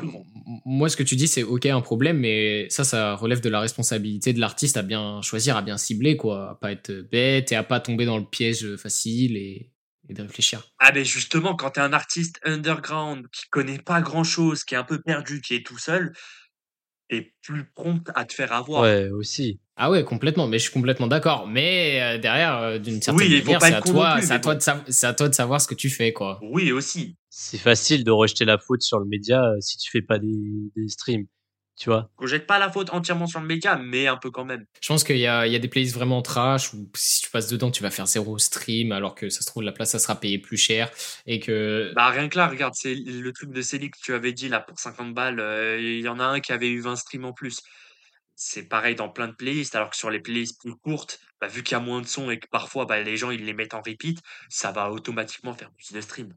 moi, 0.69 0.89
ce 0.89 0.97
que 0.97 1.03
tu 1.03 1.15
dis, 1.15 1.29
c'est 1.29 1.43
ok, 1.43 1.65
un 1.67 1.79
problème, 1.79 2.17
mais 2.17 2.67
ça, 2.69 2.83
ça 2.83 3.15
relève 3.15 3.39
de 3.39 3.47
la 3.47 3.61
responsabilité 3.61 4.33
de 4.33 4.41
l'artiste 4.41 4.75
à 4.75 4.81
bien 4.81 5.21
choisir, 5.21 5.55
à 5.55 5.61
bien 5.61 5.77
cibler, 5.77 6.17
quoi. 6.17 6.51
À 6.51 6.55
pas 6.55 6.73
être 6.73 6.91
bête 7.09 7.53
et 7.53 7.55
à 7.55 7.63
pas 7.63 7.79
tomber 7.79 8.05
dans 8.05 8.17
le 8.17 8.25
piège 8.25 8.75
facile 8.75 9.37
et, 9.37 9.71
et 10.09 10.13
de 10.13 10.21
réfléchir. 10.21 10.67
Ah 10.79 10.91
ben 10.91 11.05
justement, 11.05 11.55
quand 11.55 11.69
t'es 11.71 11.79
un 11.79 11.93
artiste 11.93 12.41
underground 12.43 13.27
qui 13.31 13.47
connaît 13.49 13.79
pas 13.79 14.01
grand 14.01 14.25
chose, 14.25 14.65
qui 14.65 14.75
est 14.75 14.77
un 14.77 14.83
peu 14.83 15.01
perdu, 15.01 15.39
qui 15.39 15.55
est 15.55 15.65
tout 15.65 15.77
seul, 15.77 16.11
t'es 17.07 17.33
plus 17.43 17.63
prompt 17.73 18.03
à 18.15 18.25
te 18.25 18.33
faire 18.33 18.51
avoir. 18.51 18.81
Ouais, 18.81 19.09
aussi. 19.09 19.61
Ah 19.77 19.89
ouais, 19.89 20.03
complètement, 20.03 20.47
mais 20.47 20.57
je 20.57 20.63
suis 20.63 20.73
complètement 20.73 21.07
d'accord. 21.07 21.47
Mais 21.47 22.01
euh, 22.01 22.17
derrière, 22.17 22.57
euh, 22.57 22.77
d'une 22.77 23.01
certaine 23.01 23.27
Oui, 23.27 23.41
manière, 23.41 23.61
c'est 23.61 23.73
à 23.73 23.79
non 23.79 23.93
toi, 23.93 24.15
plus, 24.15 24.31
à 24.31 24.37
de 24.37 24.59
c'est 24.89 25.07
à 25.07 25.13
toi 25.13 25.29
de 25.29 25.33
savoir 25.33 25.61
ce 25.61 25.67
que 25.67 25.75
tu 25.75 25.89
fais, 25.89 26.11
quoi. 26.11 26.39
Oui, 26.41 26.73
aussi. 26.73 27.15
C'est 27.39 27.59
facile 27.59 28.03
de 28.03 28.09
rejeter 28.09 28.45
la 28.45 28.57
faute 28.57 28.81
sur 28.81 28.97
le 28.97 29.05
média 29.05 29.43
euh, 29.43 29.61
si 29.61 29.77
tu 29.77 29.91
fais 29.91 30.01
pas 30.01 30.17
des, 30.17 30.71
des 30.75 30.87
streams. 30.89 31.27
Tu 31.77 31.91
vois 31.91 32.09
On 32.17 32.25
jette 32.25 32.47
pas 32.47 32.57
la 32.57 32.71
faute 32.71 32.89
entièrement 32.91 33.27
sur 33.27 33.39
le 33.39 33.45
média, 33.45 33.77
mais 33.77 34.07
un 34.07 34.17
peu 34.17 34.31
quand 34.31 34.43
même. 34.43 34.65
Je 34.81 34.87
pense 34.87 35.03
qu'il 35.03 35.19
y 35.19 35.27
a, 35.27 35.45
il 35.45 35.53
y 35.53 35.55
a 35.55 35.59
des 35.59 35.67
playlists 35.67 35.93
vraiment 35.93 36.23
trash 36.23 36.73
où 36.73 36.89
si 36.95 37.21
tu 37.21 37.29
passes 37.29 37.47
dedans, 37.47 37.69
tu 37.69 37.83
vas 37.83 37.91
faire 37.91 38.07
zéro 38.07 38.39
stream, 38.39 38.91
alors 38.91 39.13
que 39.13 39.29
ça 39.29 39.41
se 39.41 39.45
trouve, 39.45 39.61
la 39.61 39.71
place, 39.71 39.91
ça 39.91 39.99
sera 39.99 40.19
payé 40.19 40.39
plus 40.39 40.57
cher. 40.57 40.89
Et 41.27 41.39
que. 41.39 41.91
Bah 41.95 42.09
rien 42.09 42.27
que 42.29 42.37
là, 42.37 42.47
regarde, 42.47 42.73
c'est 42.75 42.95
le 42.95 43.31
truc 43.31 43.51
de 43.51 43.61
Céline 43.61 43.91
que 43.91 43.99
tu 44.01 44.15
avais 44.15 44.33
dit 44.33 44.49
là 44.49 44.59
pour 44.59 44.79
50 44.79 45.13
balles. 45.13 45.39
euh, 45.39 45.79
Il 45.79 45.99
y 46.03 46.07
en 46.07 46.19
a 46.19 46.25
un 46.25 46.39
qui 46.39 46.51
avait 46.51 46.69
eu 46.69 46.79
20 46.81 46.95
streams 46.95 47.25
en 47.25 47.33
plus. 47.33 47.61
C'est 48.33 48.67
pareil 48.67 48.95
dans 48.95 49.09
plein 49.09 49.27
de 49.27 49.35
playlists, 49.35 49.75
alors 49.75 49.91
que 49.91 49.97
sur 49.97 50.09
les 50.09 50.19
playlists 50.19 50.59
plus 50.59 50.75
courtes, 50.75 51.19
bah, 51.39 51.47
vu 51.47 51.61
qu'il 51.61 51.73
y 51.73 51.75
a 51.75 51.79
moins 51.79 52.01
de 52.01 52.07
sons 52.07 52.31
et 52.31 52.39
que 52.39 52.47
parfois 52.49 52.85
bah, 52.85 52.99
les 53.03 53.17
gens 53.17 53.29
ils 53.29 53.45
les 53.45 53.53
mettent 53.53 53.75
en 53.75 53.81
repeat, 53.81 54.19
ça 54.49 54.71
va 54.71 54.91
automatiquement 54.91 55.53
faire 55.53 55.71
plus 55.73 55.91
de 55.91 56.01
streams. 56.01 56.33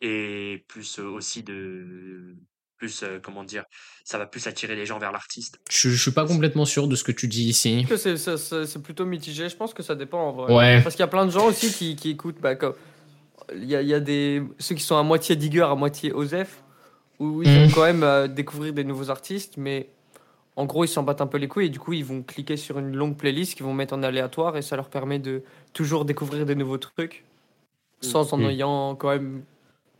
Et 0.00 0.64
plus 0.68 0.98
aussi 0.98 1.42
de. 1.42 2.34
Plus, 2.78 3.02
euh, 3.04 3.18
comment 3.22 3.42
dire, 3.42 3.64
ça 4.04 4.18
va 4.18 4.26
plus 4.26 4.46
attirer 4.46 4.76
les 4.76 4.84
gens 4.84 4.98
vers 4.98 5.10
l'artiste. 5.10 5.58
Je, 5.70 5.88
je 5.88 5.96
suis 6.02 6.10
pas 6.10 6.26
complètement 6.26 6.66
sûr 6.66 6.88
de 6.88 6.94
ce 6.94 7.04
que 7.04 7.12
tu 7.12 7.26
dis 7.26 7.44
ici. 7.44 7.86
que 7.88 7.96
c'est- 7.96 8.82
plutôt 8.82 9.06
mitigé. 9.06 9.48
Je 9.48 9.56
pense 9.56 9.72
que 9.72 9.82
ça 9.82 9.94
dépend 9.94 10.20
en 10.28 10.32
vrai. 10.32 10.54
Ouais. 10.54 10.82
Parce 10.82 10.94
qu'il 10.94 11.00
y 11.00 11.04
a 11.04 11.08
plein 11.08 11.24
de 11.24 11.30
gens 11.30 11.46
aussi 11.46 11.72
qui, 11.72 11.96
qui 11.96 12.10
écoutent. 12.10 12.38
Bah, 12.38 12.54
comme, 12.54 12.74
il, 13.54 13.64
y 13.64 13.74
a, 13.74 13.80
il 13.80 13.88
y 13.88 13.94
a 13.94 14.00
des, 14.00 14.42
ceux 14.58 14.74
qui 14.74 14.82
sont 14.82 14.96
à 14.98 15.02
moitié 15.02 15.36
digger, 15.36 15.62
à 15.62 15.74
moitié 15.74 16.12
Osef, 16.12 16.62
où 17.18 17.42
ils 17.42 17.48
Mm. 17.48 17.64
vont 17.68 17.74
quand 17.74 17.84
même 17.84 18.02
euh, 18.02 18.28
découvrir 18.28 18.74
des 18.74 18.84
nouveaux 18.84 19.08
artistes, 19.08 19.54
mais 19.56 19.88
en 20.56 20.66
gros, 20.66 20.84
ils 20.84 20.88
s'en 20.88 21.02
battent 21.02 21.22
un 21.22 21.26
peu 21.26 21.38
les 21.38 21.48
couilles 21.48 21.66
et 21.66 21.70
du 21.70 21.78
coup, 21.78 21.94
ils 21.94 22.04
vont 22.04 22.22
cliquer 22.22 22.58
sur 22.58 22.78
une 22.78 22.94
longue 22.94 23.16
playlist 23.16 23.54
qu'ils 23.54 23.64
vont 23.64 23.72
mettre 23.72 23.94
en 23.94 24.02
aléatoire 24.02 24.54
et 24.58 24.60
ça 24.62 24.76
leur 24.76 24.90
permet 24.90 25.18
de 25.18 25.42
toujours 25.72 26.04
découvrir 26.04 26.44
des 26.44 26.54
nouveaux 26.54 26.76
trucs 26.78 27.24
sans 28.02 28.34
en 28.34 28.36
Mm. 28.36 28.50
ayant 28.50 28.94
quand 28.96 29.08
même 29.08 29.42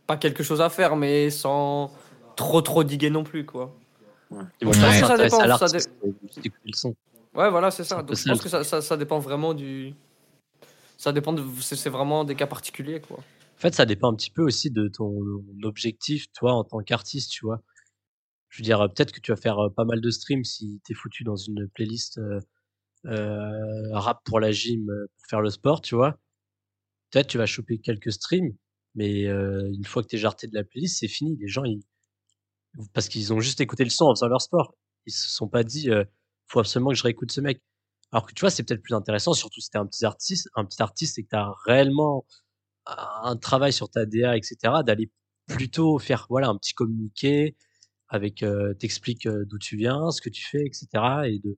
pas 0.07 0.17
quelque 0.17 0.41
chose 0.43 0.61
à 0.61 0.69
faire, 0.69 0.95
mais 0.95 1.29
sans 1.29 1.91
trop 2.35 2.61
trop 2.61 2.83
diguer 2.83 3.09
non 3.09 3.23
plus, 3.23 3.45
quoi. 3.45 3.75
Je 4.31 4.65
pense 4.65 4.77
que 4.77 5.05
ça 5.05 5.17
dépend, 5.17 5.57
ça. 6.73 6.89
Ouais, 7.33 7.49
voilà, 7.51 7.69
c'est 7.69 7.83
ça. 7.83 8.01
Donc, 8.01 8.11
je 8.17 8.23
ça, 8.23 8.29
pense 8.31 8.39
le 8.39 8.43
que 8.43 8.49
ça, 8.49 8.63
ça, 8.63 8.81
ça 8.81 8.97
dépend 8.97 9.19
vraiment 9.19 9.53
du. 9.53 9.93
Ça 10.97 11.11
dépend 11.11 11.33
de. 11.33 11.43
C'est 11.61 11.75
c'est 11.75 11.89
vraiment 11.89 12.23
des 12.23 12.35
cas 12.35 12.47
particuliers, 12.47 13.01
quoi. 13.01 13.17
En 13.19 13.59
fait, 13.59 13.73
ça 13.73 13.85
dépend 13.85 14.11
un 14.11 14.15
petit 14.15 14.31
peu 14.31 14.43
aussi 14.43 14.71
de 14.71 14.87
ton 14.87 15.43
objectif, 15.63 16.31
toi, 16.33 16.53
en 16.53 16.63
tant 16.63 16.79
qu'artiste, 16.79 17.31
tu 17.31 17.45
vois. 17.45 17.61
Je 18.49 18.59
veux 18.59 18.63
dire, 18.63 18.79
peut-être 18.93 19.11
que 19.11 19.19
tu 19.19 19.31
vas 19.31 19.37
faire 19.37 19.59
euh, 19.59 19.69
pas 19.69 19.83
mal 19.83 19.99
de 19.99 20.09
streams 20.09 20.43
si 20.43 20.79
t'es 20.85 20.93
foutu 20.93 21.23
dans 21.23 21.35
une 21.35 21.67
playlist 21.67 22.17
euh, 22.17 22.39
euh, 23.05 23.93
rap 23.93 24.21
pour 24.25 24.39
la 24.39 24.51
gym, 24.51 24.85
pour 24.85 25.27
faire 25.29 25.41
le 25.41 25.49
sport, 25.49 25.81
tu 25.81 25.95
vois. 25.95 26.17
Peut-être 27.11 27.27
tu 27.27 27.37
vas 27.37 27.45
choper 27.45 27.79
quelques 27.79 28.11
streams, 28.11 28.55
mais 28.97 29.25
une 29.25 29.85
fois 29.85 30.03
que 30.03 30.07
t'es 30.07 30.17
jarté 30.17 30.47
de 30.47 30.55
la 30.55 30.63
playlist, 30.63 30.99
c'est 30.99 31.07
fini. 31.07 31.37
Les 31.39 31.47
gens, 31.47 31.63
ils... 31.63 31.81
parce 32.93 33.07
qu'ils 33.07 33.31
ont 33.31 33.39
juste 33.39 33.61
écouté 33.61 33.83
le 33.83 33.91
son 33.91 34.05
en 34.05 34.15
faisant 34.15 34.27
leur 34.27 34.41
sport. 34.41 34.75
Ils 35.05 35.13
se 35.13 35.29
sont 35.29 35.47
pas 35.47 35.63
dit, 35.63 35.89
euh, 35.91 36.03
faut 36.47 36.59
absolument 36.59 36.89
que 36.89 36.97
je 36.97 37.03
réécoute 37.03 37.31
ce 37.31 37.39
mec. 37.39 37.61
Alors 38.11 38.25
que 38.25 38.33
tu 38.33 38.41
vois, 38.41 38.49
c'est 38.49 38.63
peut-être 38.63 38.81
plus 38.81 38.95
intéressant, 38.95 39.33
surtout 39.33 39.61
si 39.61 39.69
t'es 39.69 39.77
un 39.77 39.85
petit 39.85 40.03
artiste, 40.03 40.49
un 40.55 40.65
petit 40.65 40.81
artiste 40.81 41.19
et 41.19 41.23
que 41.23 41.29
t'as 41.29 41.51
réellement 41.65 42.25
un 42.85 43.35
travail 43.37 43.73
sur 43.73 43.89
ta 43.89 44.05
DA, 44.05 44.37
etc., 44.37 44.57
d'aller 44.85 45.11
plutôt 45.47 45.99
faire 45.99 46.25
voilà 46.29 46.47
un 46.47 46.57
petit 46.57 46.73
communiqué 46.73 47.55
avec 48.09 48.45
t'expliques 48.79 49.27
d'où 49.27 49.57
tu 49.59 49.77
viens, 49.77 50.11
ce 50.11 50.21
que 50.21 50.29
tu 50.29 50.43
fais, 50.45 50.63
etc., 50.65 50.87
et 51.25 51.39
de 51.39 51.57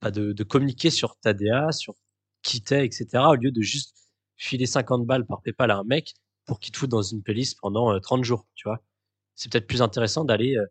bah, 0.00 0.10
de, 0.12 0.32
de 0.32 0.44
communiquer 0.44 0.90
sur 0.90 1.16
ta 1.18 1.34
DA, 1.34 1.72
sur 1.72 1.94
qui 2.42 2.62
t'es, 2.62 2.86
etc., 2.86 3.08
au 3.28 3.34
lieu 3.34 3.50
de 3.50 3.62
juste 3.62 3.96
filer 4.36 4.66
50 4.66 5.06
balles 5.06 5.26
par 5.26 5.42
PayPal 5.42 5.70
à 5.70 5.78
un 5.78 5.84
mec 5.84 6.14
pour 6.46 6.60
qu'il 6.60 6.72
te 6.72 6.78
foute 6.78 6.90
dans 6.90 7.02
une 7.02 7.22
playlist 7.22 7.58
pendant 7.60 7.92
euh, 7.92 8.00
30 8.00 8.24
jours, 8.24 8.46
tu 8.54 8.68
vois. 8.68 8.80
C'est 9.34 9.50
peut-être 9.50 9.66
plus 9.66 9.82
intéressant 9.82 10.24
d'aller 10.24 10.56
euh, 10.56 10.66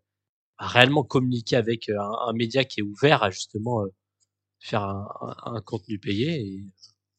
réellement 0.58 1.04
communiquer 1.04 1.56
avec 1.56 1.88
euh, 1.88 1.98
un, 2.26 2.32
média 2.32 2.64
qui 2.64 2.80
est 2.80 2.82
ouvert 2.82 3.22
à 3.22 3.30
justement 3.30 3.82
euh, 3.82 3.92
faire 4.60 4.82
un, 4.82 5.60
contenu 5.64 5.98
payé 5.98 6.64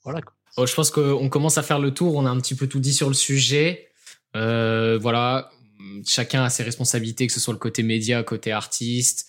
voilà. 0.04 0.22
Bon, 0.56 0.66
je 0.66 0.74
pense 0.74 0.90
qu'on 0.90 1.28
commence 1.28 1.58
à 1.58 1.64
faire 1.64 1.80
le 1.80 1.94
tour. 1.94 2.16
On 2.16 2.26
a 2.26 2.30
un 2.30 2.40
petit 2.40 2.56
peu 2.56 2.68
tout 2.68 2.80
dit 2.80 2.94
sur 2.94 3.10
le 3.10 3.14
sujet. 3.14 3.90
Euh, 4.36 4.98
voilà. 4.98 5.52
Chacun 6.06 6.44
a 6.44 6.50
ses 6.50 6.64
responsabilités, 6.64 7.28
que 7.28 7.34
ce 7.34 7.40
soit 7.42 7.54
le 7.54 7.60
côté 7.60 7.84
média, 7.84 8.24
côté 8.24 8.54
artiste. 8.54 9.28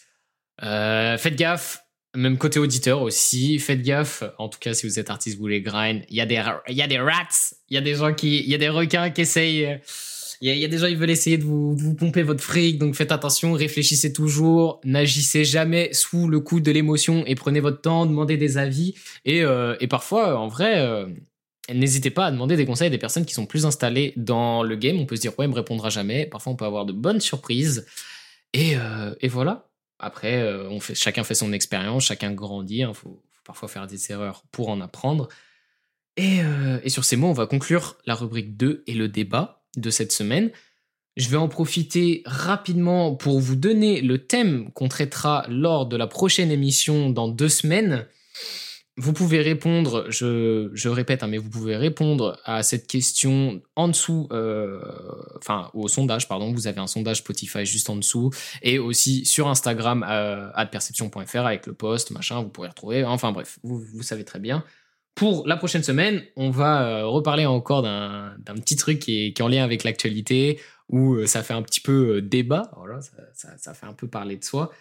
Euh, 0.63 1.19
faites 1.19 1.35
gaffe. 1.35 1.81
Même 2.17 2.39
côté 2.39 2.59
auditeur 2.59 3.03
aussi. 3.03 3.59
Faites 3.59 3.83
gaffe. 3.83 4.25
En 4.39 4.49
tout 4.49 4.59
cas, 4.59 4.75
si 4.75 4.87
vous 4.87 4.99
êtes 4.99 5.11
artiste, 5.11 5.39
vous 5.39 5.47
les 5.47 5.61
grind. 5.61 6.03
Il 6.09 6.17
y 6.17 6.21
a 6.21 6.27
des, 6.27 6.41
rats. 6.41 6.63
Il 6.69 6.77
y 6.77 6.83
a 6.83 6.87
des 7.81 7.95
gens 7.95 8.15
qui, 8.15 8.39
il 8.41 8.49
y 8.49 8.55
a 8.55 8.59
des 8.59 8.69
requins 8.71 9.11
qui 9.11 9.21
essayent. 9.21 9.67
euh, 9.67 9.77
Il 10.41 10.57
y, 10.57 10.65
a, 10.65 10.69
des 10.69 10.79
gens 10.79 10.87
qui 10.87 10.95
veulent 10.95 11.11
essayer 11.11 11.37
de 11.37 11.45
vous, 11.45 11.95
pomper 11.95 12.23
votre 12.23 12.43
fric, 12.43 12.79
donc 12.79 12.95
faites 12.95 13.11
attention, 13.11 13.53
réfléchissez 13.55 14.13
toujours, 14.13 14.81
n'agissez 14.85 15.45
jamais 15.45 15.93
sous 15.93 16.29
le 16.29 16.39
coup 16.39 16.61
de 16.61 16.71
l'émotion 16.71 17.25
et 17.27 17.35
prenez 17.35 17.59
votre 17.61 17.81
temps, 17.81 18.07
demandez 18.07 18.37
des 18.37 18.57
avis. 18.57 18.95
Et, 19.25 19.43
euh, 19.43 19.75
et 19.81 19.89
parfois, 19.89 20.39
en 20.39 20.47
vrai, 20.47 20.79
euh, 20.79 21.07
n'hésitez 21.75 22.11
pas 22.11 22.27
à 22.27 22.31
demander 22.31 22.57
des 22.57 22.67
conseils 22.67 22.87
à 22.87 22.91
des 22.91 22.99
personnes 22.99 23.27
qui 23.27 23.35
sont 23.35 23.47
plus 23.47 23.67
installées 23.67 24.13
dans 24.17 24.63
le 24.63 24.77
game. 24.77 24.99
On 24.99 25.07
peut 25.07 25.17
se 25.17 25.21
dire, 25.21 25.37
ouais, 25.39 25.47
il 25.47 25.49
me 25.51 25.55
répondra 25.55 25.91
jamais. 25.91 26.25
Parfois, 26.27 26.53
on 26.53 26.57
peut 26.57 26.65
avoir 26.65 26.87
de 26.87 26.93
bonnes 26.93 27.21
surprises. 27.21 27.87
Et, 28.55 28.77
euh, 28.77 29.15
et 29.21 29.29
voilà. 29.29 29.68
Après, 29.99 30.41
euh, 30.41 30.79
chacun 30.95 31.25
fait 31.25 31.35
son 31.35 31.53
expérience, 31.53 32.05
chacun 32.05 32.33
grandit. 32.33 32.81
Il 32.81 32.95
faut, 32.95 33.23
faut 33.31 33.43
parfois 33.45 33.69
faire 33.69 33.87
des 33.87 34.11
erreurs 34.13 34.45
pour 34.53 34.69
en 34.69 34.81
apprendre. 34.81 35.29
Et, 36.17 36.41
euh, 36.43 36.81
et 36.83 36.89
sur 36.89 37.05
ces 37.05 37.17
mots, 37.17 37.29
on 37.29 37.33
va 37.33 37.47
conclure 37.47 37.97
la 38.07 38.15
rubrique 38.15 38.57
2 38.57 38.85
et 38.87 38.95
le 38.95 39.09
débat 39.09 39.63
de 39.77 39.91
cette 39.91 40.13
semaine. 40.13 40.51
Je 41.17 41.29
vais 41.29 41.37
en 41.37 41.49
profiter 41.49 42.23
rapidement 42.27 43.15
pour 43.15 43.41
vous 43.41 43.57
donner 43.57 44.01
le 44.01 44.19
thème 44.19 44.71
qu'on 44.73 44.89
traitera 44.89 45.45
lors 45.49 45.87
de 45.87 45.97
la 45.97 46.07
prochaine 46.07 46.51
émission 46.53 47.11
dans 47.11 47.29
deux 47.29 47.49
semaines. 47.49 48.07
Vous 49.01 49.13
pouvez 49.13 49.41
répondre, 49.41 50.07
je, 50.09 50.89
répète, 50.89 51.23
hein, 51.23 51.29
mais 51.29 51.39
vous 51.39 51.49
pouvez 51.49 51.77
répondre 51.77 52.41
à 52.45 52.65
cette 52.65 52.89
question 52.89 53.63
en 53.77 53.87
dessous, 53.87 54.27
euh, 54.33 54.81
enfin 55.37 55.71
au 55.73 55.87
sondage, 55.87 56.27
pardon. 56.27 56.53
Vous 56.53 56.67
avez 56.67 56.81
un 56.81 56.89
sondage 56.89 57.19
Spotify 57.19 57.65
juste 57.65 57.89
en 57.91 57.95
dessous 57.95 58.31
et 58.61 58.81
aussi 58.81 59.25
sur 59.25 59.47
Instagram 59.47 60.05
euh, 60.09 60.51
@perception.fr 60.73 61.47
avec 61.47 61.69
le 61.69 61.75
post, 61.75 62.11
machin. 62.11 62.43
Vous 62.43 62.49
pourrez 62.49 62.71
retrouver. 62.71 63.05
Enfin 63.05 63.31
bref, 63.31 63.61
vous, 63.63 64.03
savez 64.03 64.25
très 64.25 64.41
bien. 64.41 64.65
Pour 65.15 65.47
la 65.47 65.57
prochaine 65.57 65.85
semaine, 65.85 66.25
on 66.35 66.51
va 66.51 66.83
euh, 66.89 67.07
reparler 67.07 67.47
encore 67.47 67.83
d'un 67.83 68.35
petit 68.57 68.75
truc 68.75 68.99
qui 68.99 69.27
est, 69.27 69.41
en 69.41 69.47
lien 69.47 69.63
avec 69.63 69.85
l'actualité, 69.85 70.61
où 70.89 71.15
euh, 71.15 71.27
ça 71.27 71.45
fait 71.45 71.55
un 71.55 71.63
petit 71.63 71.81
peu 71.81 72.21
débat, 72.21 72.73
voilà, 72.77 72.99
ça, 73.33 73.75
fait 73.75 73.87
un 73.87 73.95
peu 73.95 74.09
parler 74.09 74.37
de 74.37 74.45
soi. 74.45 74.73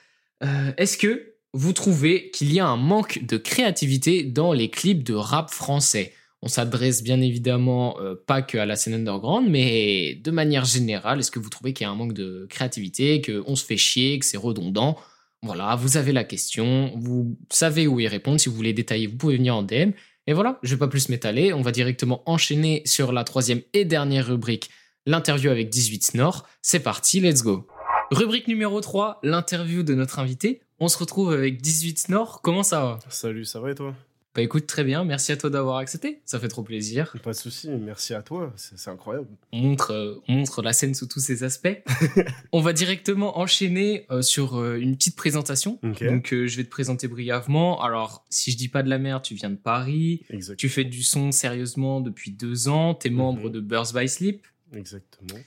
Est-ce 0.78 0.98
que 0.98 1.37
vous 1.58 1.74
trouvez 1.74 2.30
qu'il 2.30 2.54
y 2.54 2.60
a 2.60 2.68
un 2.68 2.78
manque 2.78 3.26
de 3.26 3.36
créativité 3.38 4.24
dans 4.24 4.54
les 4.54 4.70
clips 4.70 5.04
de 5.04 5.16
rap 5.16 5.50
français 5.50 6.14
On 6.44 6.48
s'adresse 6.48 7.02
bien 7.02 7.20
évidemment 7.20 8.00
euh, 8.00 8.14
pas 8.14 8.44
que 8.44 8.60
à 8.60 8.68
la 8.68 8.76
scène 8.76 8.94
underground, 8.94 9.50
mais 9.50 10.14
de 10.24 10.30
manière 10.30 10.66
générale, 10.66 11.20
est-ce 11.20 11.32
que 11.32 11.40
vous 11.40 11.50
trouvez 11.50 11.74
qu'il 11.74 11.86
y 11.86 11.88
a 11.88 11.92
un 11.92 11.96
manque 11.96 12.14
de 12.14 12.46
créativité, 12.48 13.24
qu'on 13.24 13.56
se 13.56 13.66
fait 13.66 13.76
chier, 13.76 14.20
que 14.20 14.26
c'est 14.26 14.38
redondant? 14.38 15.00
Voilà, 15.42 15.76
vous 15.76 15.98
avez 15.98 16.12
la 16.12 16.24
question, 16.24 16.94
vous 16.96 17.36
savez 17.50 17.88
où 17.88 18.00
y 18.00 18.08
répondre. 18.08 18.40
Si 18.40 18.50
vous 18.50 18.56
voulez 18.56 18.74
détailler, 18.74 19.08
vous 19.08 19.18
pouvez 19.18 19.38
venir 19.38 19.56
en 19.56 19.64
DM. 19.64 19.92
Et 20.28 20.34
voilà, 20.34 20.60
je 20.62 20.76
vais 20.76 20.80
pas 20.80 20.88
plus 20.88 21.10
m'étaler, 21.10 21.54
on 21.54 21.62
va 21.62 21.72
directement 21.72 22.22
enchaîner 22.28 22.84
sur 22.86 23.12
la 23.12 23.24
troisième 23.24 23.62
et 23.74 23.84
dernière 23.84 24.28
rubrique, 24.28 24.70
l'interview 25.08 25.50
avec 25.50 25.70
18 25.70 26.04
Snore. 26.04 26.48
C'est 26.62 26.82
parti, 26.82 27.20
let's 27.20 27.42
go. 27.42 27.68
Rubrique 28.12 28.48
numéro 28.48 28.80
3, 28.80 29.20
l'interview 29.24 29.84
de 29.84 29.94
notre 29.94 30.20
invité. 30.20 30.62
On 30.80 30.88
se 30.88 30.98
retrouve 30.98 31.34
avec 31.34 31.62
18 31.62 32.00
Snore, 32.00 32.42
comment 32.42 32.64
ça 32.64 32.80
va? 32.82 33.00
Salut, 33.10 33.46
ça 33.46 33.60
va 33.60 33.72
et 33.72 33.76
toi? 33.76 33.94
Bah 34.36 34.44
écoute, 34.44 34.68
très 34.68 34.84
bien, 34.84 35.04
merci 35.04 35.32
à 35.32 35.38
toi 35.38 35.50
d'avoir 35.50 35.78
accepté, 35.78 36.22
ça 36.24 36.40
fait 36.40 36.48
trop 36.48 36.62
plaisir. 36.62 37.16
Pas 37.24 37.32
de 37.32 37.36
souci, 37.36 37.70
merci 37.70 38.14
à 38.14 38.22
toi, 38.22 38.54
c'est 38.56 38.90
incroyable. 38.92 39.28
On 39.52 39.58
montre, 39.58 39.92
euh, 39.92 40.22
on 40.28 40.34
montre 40.34 40.62
la 40.62 40.74
scène 40.74 40.94
sous 40.94 41.08
tous 41.08 41.20
ses 41.20 41.44
aspects. 41.44 41.82
on 42.52 42.62
va 42.62 42.72
directement 42.72 43.40
enchaîner 43.40 44.06
euh, 44.12 44.22
sur 44.22 44.58
euh, 44.60 44.76
une 44.80 44.96
petite 44.96 45.16
présentation. 45.16 45.80
Donc 45.82 46.28
je 46.32 46.56
vais 46.56 46.64
te 46.64 46.70
présenter 46.70 47.08
brièvement. 47.08 47.82
Alors, 47.82 48.26
si 48.30 48.52
je 48.52 48.58
dis 48.58 48.70
pas 48.70 48.84
de 48.84 48.90
la 48.90 49.00
merde, 49.00 49.24
tu 49.24 49.34
viens 49.34 49.50
de 49.50 49.56
Paris, 49.56 50.22
Exact. 50.30 50.56
tu 50.58 50.70
fais 50.70 50.84
du 50.84 51.02
son 51.02 51.32
sérieusement 51.32 52.00
depuis 52.00 52.30
deux 52.30 52.68
ans, 52.68 52.94
t'es 52.94 53.10
membre 53.10 53.46
Mhm. 53.46 53.52
de 53.52 53.60
Burst 53.60 53.96
by 53.96 54.08
Sleep. 54.08 54.46
Exactement. 54.72 55.40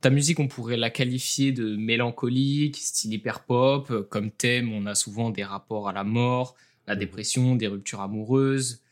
Ta 0.00 0.10
musique, 0.10 0.38
on 0.40 0.48
pourrait 0.48 0.76
la 0.78 0.88
qualifier 0.90 1.52
de 1.52 1.76
mélancolique, 1.76 2.76
style 2.76 3.12
hyper 3.12 3.40
pop. 3.44 3.90
Euh, 3.90 4.02
Comme 4.02 4.30
thème, 4.30 4.72
on 4.72 4.86
a 4.86 4.94
souvent 4.94 5.30
des 5.30 5.44
rapports 5.44 5.88
à 5.88 5.92
la 5.92 6.04
mort, 6.04 6.56
la 6.86 6.94
Mhm. 6.94 7.00
dépression, 7.00 7.56
des 7.56 7.66
ruptures 7.66 8.00
amoureuses. 8.00 8.82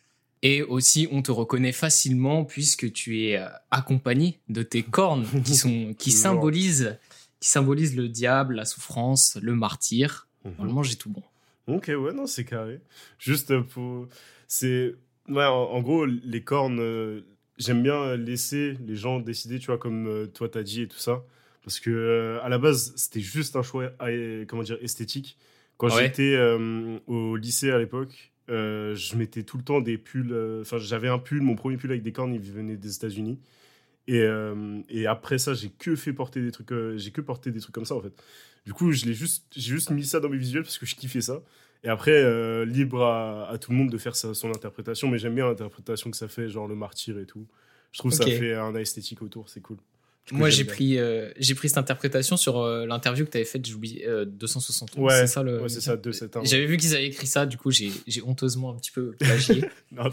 Et 0.42 0.62
aussi, 0.62 1.08
on 1.10 1.20
te 1.22 1.32
reconnaît 1.32 1.72
facilement 1.72 2.44
puisque 2.44 2.92
tu 2.92 3.22
es 3.24 3.38
euh, 3.38 3.48
accompagné 3.70 4.38
de 4.48 4.62
tes 4.62 4.82
cornes 4.98 5.26
qui 5.44 5.54
sont 5.56 5.94
qui 5.98 6.10
symbolisent 6.12 6.98
qui 7.40 7.48
symbolisent 7.48 7.94
le 7.96 8.08
diable, 8.08 8.54
la 8.56 8.64
souffrance, 8.64 9.38
le 9.40 9.54
martyr. 9.54 10.26
Mhm. 10.44 10.52
Normalement, 10.58 10.82
j'ai 10.82 10.96
tout 10.96 11.10
bon. 11.10 11.22
Ok, 11.68 11.86
ouais, 11.88 12.12
non, 12.12 12.26
c'est 12.26 12.44
carré. 12.44 12.80
Juste 13.18 13.56
pour. 13.60 14.08
C'est. 14.46 14.94
Ouais, 15.28 15.44
en, 15.44 15.52
en 15.72 15.80
gros, 15.82 16.04
les 16.06 16.42
cornes, 16.42 16.80
euh, 16.80 17.20
j'aime 17.58 17.82
bien 17.82 18.16
laisser 18.16 18.74
les 18.86 18.96
gens 18.96 19.20
décider, 19.20 19.58
tu 19.58 19.66
vois, 19.66 19.78
comme 19.78 20.06
euh, 20.06 20.26
toi 20.26 20.48
t'as 20.48 20.62
dit 20.62 20.82
et 20.82 20.88
tout 20.88 20.98
ça. 20.98 21.24
Parce 21.64 21.80
que, 21.80 21.90
euh, 21.90 22.40
à 22.42 22.48
la 22.48 22.58
base, 22.58 22.94
c'était 22.96 23.20
juste 23.20 23.56
un 23.56 23.62
choix, 23.62 23.92
euh, 24.02 24.44
comment 24.46 24.62
dire, 24.62 24.78
esthétique. 24.80 25.36
Quand 25.76 25.88
Ouais. 25.94 26.04
j'étais 26.06 26.34
euh, 26.36 26.98
au 27.06 27.36
lycée 27.36 27.70
à 27.70 27.78
l'époque, 27.78 28.32
euh, 28.50 28.94
je 28.96 29.16
mettais 29.16 29.42
tout 29.42 29.58
le 29.58 29.64
temps 29.64 29.80
des 29.80 29.98
pulls. 29.98 30.32
euh, 30.32 30.62
Enfin, 30.62 30.78
j'avais 30.78 31.08
un 31.08 31.18
pull, 31.18 31.40
mon 31.42 31.56
premier 31.56 31.76
pull 31.76 31.90
avec 31.90 32.02
des 32.02 32.12
cornes, 32.12 32.34
il 32.34 32.40
venait 32.40 32.76
des 32.76 32.96
États-Unis. 32.96 33.38
Et, 34.06 34.20
euh, 34.22 34.80
et 34.88 35.06
après 35.06 35.38
ça, 35.38 35.54
j'ai 35.54 35.70
que 35.70 35.94
fait 35.96 36.12
porter 36.14 36.40
des 36.42 36.50
trucs, 36.52 36.72
euh, 36.72 36.96
j'ai 36.96 37.10
que 37.10 37.20
porté 37.20 37.50
des 37.50 37.60
trucs 37.60 37.74
comme 37.74 37.84
ça 37.84 37.94
en 37.94 38.00
fait. 38.00 38.12
Du 38.66 38.72
coup, 38.72 38.92
je 38.92 39.04
l'ai 39.06 39.14
juste, 39.14 39.46
j'ai 39.54 39.72
juste 39.72 39.90
mis 39.90 40.04
ça 40.04 40.20
dans 40.20 40.28
mes 40.30 40.38
visuels 40.38 40.62
parce 40.62 40.78
que 40.78 40.86
je 40.86 40.94
kiffais 40.96 41.20
ça. 41.20 41.42
Et 41.84 41.88
après, 41.88 42.12
euh, 42.12 42.64
libre 42.64 43.02
à, 43.04 43.48
à 43.50 43.58
tout 43.58 43.70
le 43.70 43.76
monde 43.76 43.90
de 43.90 43.98
faire 43.98 44.16
sa, 44.16 44.34
son 44.34 44.50
interprétation, 44.50 45.08
mais 45.08 45.18
j'aime 45.18 45.34
bien 45.34 45.46
l'interprétation 45.46 46.10
que 46.10 46.16
ça 46.16 46.26
fait, 46.28 46.48
genre 46.48 46.66
le 46.66 46.74
martyr 46.74 47.18
et 47.18 47.26
tout. 47.26 47.46
Je 47.92 47.98
trouve 48.00 48.10
que 48.10 48.16
ça 48.18 48.24
fait 48.26 48.54
un 48.54 48.74
esthétique 48.74 49.22
autour, 49.22 49.48
c'est 49.48 49.60
cool. 49.60 49.78
Moi, 50.30 50.50
j'ai 50.50 50.64
pris, 50.64 50.98
euh, 50.98 51.30
j'ai 51.38 51.54
pris 51.54 51.68
cette 51.68 51.78
interprétation 51.78 52.36
sur 52.36 52.58
euh, 52.58 52.84
l'interview 52.84 53.24
que 53.24 53.30
tu 53.30 53.38
avais 53.38 53.46
faite, 53.46 53.64
j'ai 53.64 53.72
oublié, 53.74 54.06
euh, 54.06 54.26
260. 54.26 54.96
Ouais, 54.96 55.10
c'est 55.12 55.26
ça 55.26 55.42
le. 55.42 55.62
ouais, 55.62 55.68
c'est 55.70 55.80
ça, 55.80 55.96
271. 55.96 56.50
J'avais 56.50 56.66
vu 56.66 56.76
qu'ils 56.76 56.94
avaient 56.94 57.06
écrit 57.06 57.26
ça, 57.26 57.46
du 57.46 57.56
coup, 57.56 57.70
j'ai 57.70 57.90
honteusement 58.26 58.70
un 58.72 58.76
petit 58.76 58.90
peu 58.90 59.12
plagié. 59.12 59.64
Non, 59.92 60.10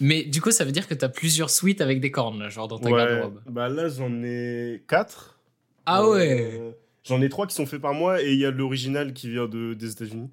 Mais 0.00 0.24
du 0.24 0.42
coup, 0.42 0.50
ça 0.50 0.64
veut 0.66 0.72
dire 0.72 0.86
que 0.86 0.92
tu 0.94 1.02
as 1.04 1.08
plusieurs 1.08 1.48
suites 1.48 1.80
avec 1.80 2.00
des 2.00 2.10
cornes, 2.10 2.40
là, 2.40 2.50
genre 2.50 2.68
dans 2.68 2.78
ta 2.78 2.90
Ouais, 2.90 2.98
garde-robe. 3.06 3.40
bah 3.48 3.68
là, 3.70 3.88
j'en 3.88 4.22
ai 4.22 4.82
4. 4.88 5.38
Ah 5.86 6.06
ouais 6.08 6.74
J'en 7.04 7.22
ai 7.22 7.28
3 7.30 7.46
qui 7.46 7.54
sont 7.54 7.64
faits 7.66 7.80
par 7.80 7.94
moi 7.94 8.20
et 8.22 8.32
il 8.32 8.38
y 8.38 8.44
a 8.44 8.50
l'original 8.50 9.14
qui 9.14 9.30
vient 9.30 9.46
de, 9.46 9.72
des 9.74 9.92
États-Unis. 9.92 10.28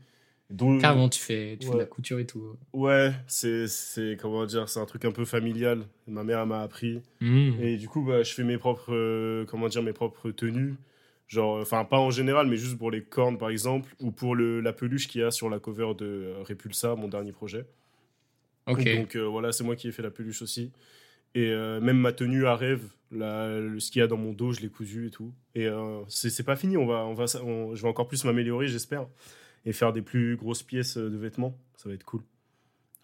Donc, 0.54 0.82
Carrément, 0.82 1.10
tu 1.10 1.20
fais, 1.20 1.58
tu 1.60 1.66
fais 1.68 1.74
de 1.74 1.80
la 1.80 1.86
couture 1.86 2.20
et 2.20 2.26
tout. 2.28 2.56
Ouais, 2.74 3.12
c'est, 3.26 3.68
c'est, 3.68 4.16
comment 4.22 4.46
dire, 4.46 4.70
c'est 4.70 4.80
un 4.80 4.86
truc 4.86 5.04
un 5.04 5.12
peu 5.12 5.26
familial. 5.26 5.84
Ma 6.08 6.24
mère 6.24 6.46
m'a 6.46 6.62
appris. 6.62 7.02
Mmh. 7.22 7.52
Et 7.60 7.78
du 7.78 7.88
coup, 7.90 8.04
bah, 8.06 8.22
je 8.22 8.32
fais 8.34 8.44
mes 8.44 8.60
propres, 8.60 8.94
euh, 8.94 9.46
comment 9.46 9.68
dire, 9.68 9.82
mes 9.82 9.94
propres 9.94 10.30
tenues. 10.30 10.76
Genre, 11.28 11.60
enfin, 11.60 11.86
pas 11.86 11.98
en 11.98 12.12
général, 12.12 12.46
mais 12.48 12.58
juste 12.58 12.78
pour 12.78 12.92
les 12.92 13.02
cornes, 13.02 13.40
par 13.40 13.50
exemple, 13.50 13.96
ou 14.00 14.12
pour 14.12 14.36
le, 14.36 14.62
la 14.62 14.74
peluche 14.74 15.08
qu'il 15.08 15.22
y 15.22 15.24
a 15.24 15.32
sur 15.32 15.50
la 15.50 15.58
cover 15.58 15.94
de 15.98 16.06
euh, 16.06 16.44
Repulsa, 16.48 16.94
mon 16.96 17.08
dernier 17.08 17.32
projet. 17.32 17.66
Ok. 18.68 18.84
Donc 18.96 19.16
euh, 19.16 19.24
voilà, 19.26 19.52
c'est 19.52 19.64
moi 19.64 19.76
qui 19.76 19.88
ai 19.88 19.92
fait 19.92 20.04
la 20.04 20.12
peluche 20.12 20.42
aussi. 20.44 20.72
Et 21.36 21.48
euh, 21.50 21.82
même 21.82 21.98
ma 21.98 22.14
tenue 22.14 22.46
à 22.46 22.56
rêve, 22.56 22.84
la- 23.12 23.60
le- 23.60 23.80
ce 23.80 23.90
qu'il 23.90 24.00
y 24.02 24.04
a 24.04 24.08
dans 24.08 24.18
mon 24.18 24.34
dos, 24.34 24.54
je 24.54 24.62
l'ai 24.62 24.70
cousu 24.70 25.08
et 25.08 25.10
tout. 25.10 25.34
Et 25.56 25.68
c'est 26.08 26.30
c'est 26.30 26.44
pas 26.44 26.56
fini, 26.56 26.78
on 26.78 26.86
va, 26.86 27.06
on 27.06 27.14
va, 27.16 27.26
on- 27.44 27.74
je 27.74 27.82
vais 27.82 27.88
encore 27.90 28.08
plus 28.08 28.24
m'améliorer, 28.24 28.68
j'espère. 28.68 29.08
Et 29.66 29.74
faire 29.74 29.94
des 29.94 30.02
plus 30.02 30.36
grosses 30.36 30.64
pièces 30.64 30.98
euh, 30.98 31.10
de 31.10 31.18
vêtements, 31.18 31.58
ça 31.76 31.90
va 31.90 31.96
être 31.96 32.04
cool. 32.04 32.22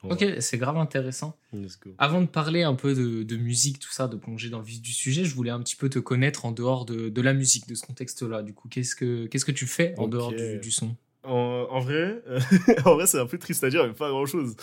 Ok, 0.03 0.25
c'est 0.39 0.57
grave 0.57 0.77
intéressant. 0.77 1.37
Let's 1.51 1.77
go. 1.77 1.93
Avant 1.97 2.21
de 2.21 2.27
parler 2.27 2.63
un 2.63 2.75
peu 2.75 2.95
de, 2.95 3.23
de 3.23 3.35
musique, 3.35 3.79
tout 3.79 3.91
ça, 3.91 4.07
de 4.07 4.15
plonger 4.15 4.49
dans 4.49 4.59
le 4.59 4.63
vif 4.63 4.81
du 4.81 4.93
sujet, 4.93 5.25
je 5.25 5.35
voulais 5.35 5.51
un 5.51 5.59
petit 5.59 5.75
peu 5.75 5.89
te 5.89 5.99
connaître 5.99 6.45
en 6.45 6.53
dehors 6.53 6.85
de, 6.85 7.09
de 7.09 7.21
la 7.21 7.33
musique, 7.33 7.67
de 7.67 7.75
ce 7.75 7.85
contexte-là. 7.85 8.41
Du 8.41 8.53
coup, 8.53 8.69
qu'est-ce 8.69 8.95
que 8.95 9.25
qu'est-ce 9.25 9.43
que 9.43 9.51
tu 9.51 9.67
fais 9.67 9.93
en 9.97 10.07
dehors 10.07 10.31
du, 10.31 10.59
du 10.59 10.71
son? 10.71 10.95
En, 11.23 11.67
en 11.69 11.79
vrai, 11.81 12.23
euh, 12.27 12.39
en 12.85 12.95
vrai, 12.95 13.07
c'est 13.07 13.19
un 13.19 13.25
peu 13.25 13.37
triste 13.37 13.61
à 13.65 13.69
dire, 13.69 13.85
mais 13.85 13.93
pas 13.93 14.09
grand 14.09 14.25
chose. 14.25 14.55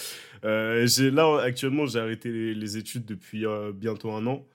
j'ai 0.42 1.10
là 1.10 1.38
actuellement, 1.42 1.84
j'ai 1.84 1.98
arrêté 1.98 2.32
les, 2.32 2.54
les 2.54 2.76
études 2.78 3.04
depuis 3.04 3.44
euh, 3.44 3.72
bientôt 3.74 4.12
un 4.12 4.26
an 4.26 4.46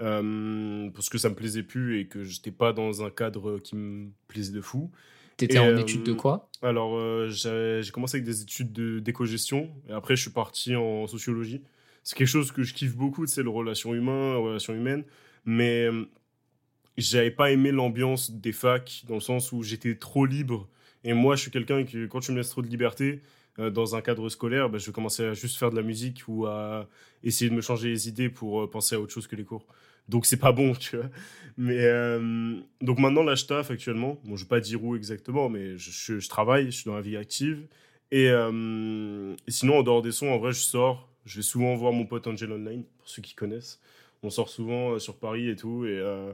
euh, 0.00 0.90
parce 0.90 1.08
que 1.08 1.18
ça 1.18 1.28
me 1.28 1.34
plaisait 1.34 1.62
plus 1.62 2.00
et 2.00 2.06
que 2.06 2.24
j'étais 2.24 2.50
pas 2.50 2.72
dans 2.72 3.04
un 3.04 3.10
cadre 3.10 3.58
qui 3.58 3.76
me 3.76 4.08
plaisait 4.28 4.52
de 4.52 4.60
fou. 4.60 4.90
T'étais 5.36 5.58
en 5.58 5.66
euh, 5.66 5.78
études 5.78 6.02
de 6.04 6.12
quoi? 6.12 6.48
Alors, 6.62 6.96
euh, 6.96 7.28
j'ai 7.28 7.90
commencé 7.90 8.16
avec 8.16 8.24
des 8.24 8.42
études 8.42 8.72
de- 8.72 9.00
d'éco-gestion 9.00 9.70
et 9.88 9.92
après, 9.92 10.16
je 10.16 10.22
suis 10.22 10.30
parti 10.30 10.76
en 10.76 11.06
sociologie. 11.06 11.62
C'est 12.04 12.16
quelque 12.16 12.28
chose 12.28 12.52
que 12.52 12.62
je 12.62 12.74
kiffe 12.74 12.96
beaucoup, 12.96 13.26
c'est 13.26 13.42
le 13.42 13.50
relation 13.50 13.94
humain, 13.94 14.36
relation 14.36 14.74
humaine, 14.74 15.04
mais 15.44 15.84
euh, 15.86 16.04
j'avais 16.96 17.30
pas 17.30 17.50
aimé 17.50 17.70
l'ambiance 17.72 18.30
des 18.30 18.52
facs 18.52 19.02
dans 19.08 19.14
le 19.14 19.20
sens 19.20 19.52
où 19.52 19.62
j'étais 19.62 19.96
trop 19.96 20.26
libre. 20.26 20.68
Et 21.04 21.14
moi, 21.14 21.36
je 21.36 21.42
suis 21.42 21.50
quelqu'un 21.50 21.84
qui, 21.84 22.06
quand 22.08 22.20
tu 22.20 22.32
me 22.32 22.36
laisses 22.36 22.50
trop 22.50 22.62
de 22.62 22.68
liberté 22.68 23.22
euh, 23.58 23.70
dans 23.70 23.96
un 23.96 24.02
cadre 24.02 24.28
scolaire, 24.28 24.68
bah, 24.68 24.78
je 24.78 24.86
vais 24.86 24.92
commencer 24.92 25.24
à 25.24 25.34
juste 25.34 25.56
faire 25.58 25.70
de 25.70 25.76
la 25.76 25.82
musique 25.82 26.22
ou 26.28 26.46
à 26.46 26.88
essayer 27.24 27.50
de 27.50 27.54
me 27.56 27.60
changer 27.60 27.88
les 27.88 28.08
idées 28.08 28.28
pour 28.28 28.62
euh, 28.62 28.70
penser 28.70 28.94
à 28.94 29.00
autre 29.00 29.12
chose 29.12 29.26
que 29.26 29.36
les 29.36 29.44
cours. 29.44 29.66
Donc, 30.08 30.26
c'est 30.26 30.36
pas 30.36 30.52
bon, 30.52 30.72
tu 30.78 30.96
vois. 30.96 31.06
Mais 31.58 31.78
euh, 31.84 32.56
donc 32.80 32.98
maintenant, 32.98 33.22
là, 33.22 33.34
je 33.34 33.44
taffe 33.44 33.70
actuellement. 33.70 34.18
Bon, 34.24 34.36
je 34.36 34.44
vais 34.44 34.48
pas 34.48 34.60
dire 34.60 34.82
où 34.82 34.96
exactement, 34.96 35.48
mais 35.50 35.76
je, 35.78 35.90
je- 35.90 36.18
je 36.18 36.28
travaille, 36.28 36.66
je 36.66 36.70
suis 36.70 36.84
dans 36.86 36.94
la 36.94 37.02
vie 37.02 37.16
active. 37.16 37.66
Et, 38.10 38.28
euh, 38.30 39.34
et 39.46 39.50
sinon, 39.50 39.78
en 39.78 39.82
dehors 39.82 40.02
des 40.02 40.12
sons, 40.12 40.28
en 40.28 40.38
vrai, 40.38 40.52
je 40.52 40.60
sors. 40.60 41.08
Je 41.24 41.36
vais 41.36 41.42
souvent 41.42 41.74
voir 41.76 41.92
mon 41.92 42.04
pote 42.06 42.26
Angel 42.26 42.50
Online, 42.52 42.84
pour 42.98 43.08
ceux 43.08 43.22
qui 43.22 43.34
connaissent. 43.34 43.80
On 44.22 44.30
sort 44.30 44.48
souvent 44.48 44.92
euh, 44.92 44.98
sur 44.98 45.16
Paris 45.18 45.48
et 45.48 45.56
tout. 45.56 45.84
Et, 45.84 45.98
euh, 45.98 46.32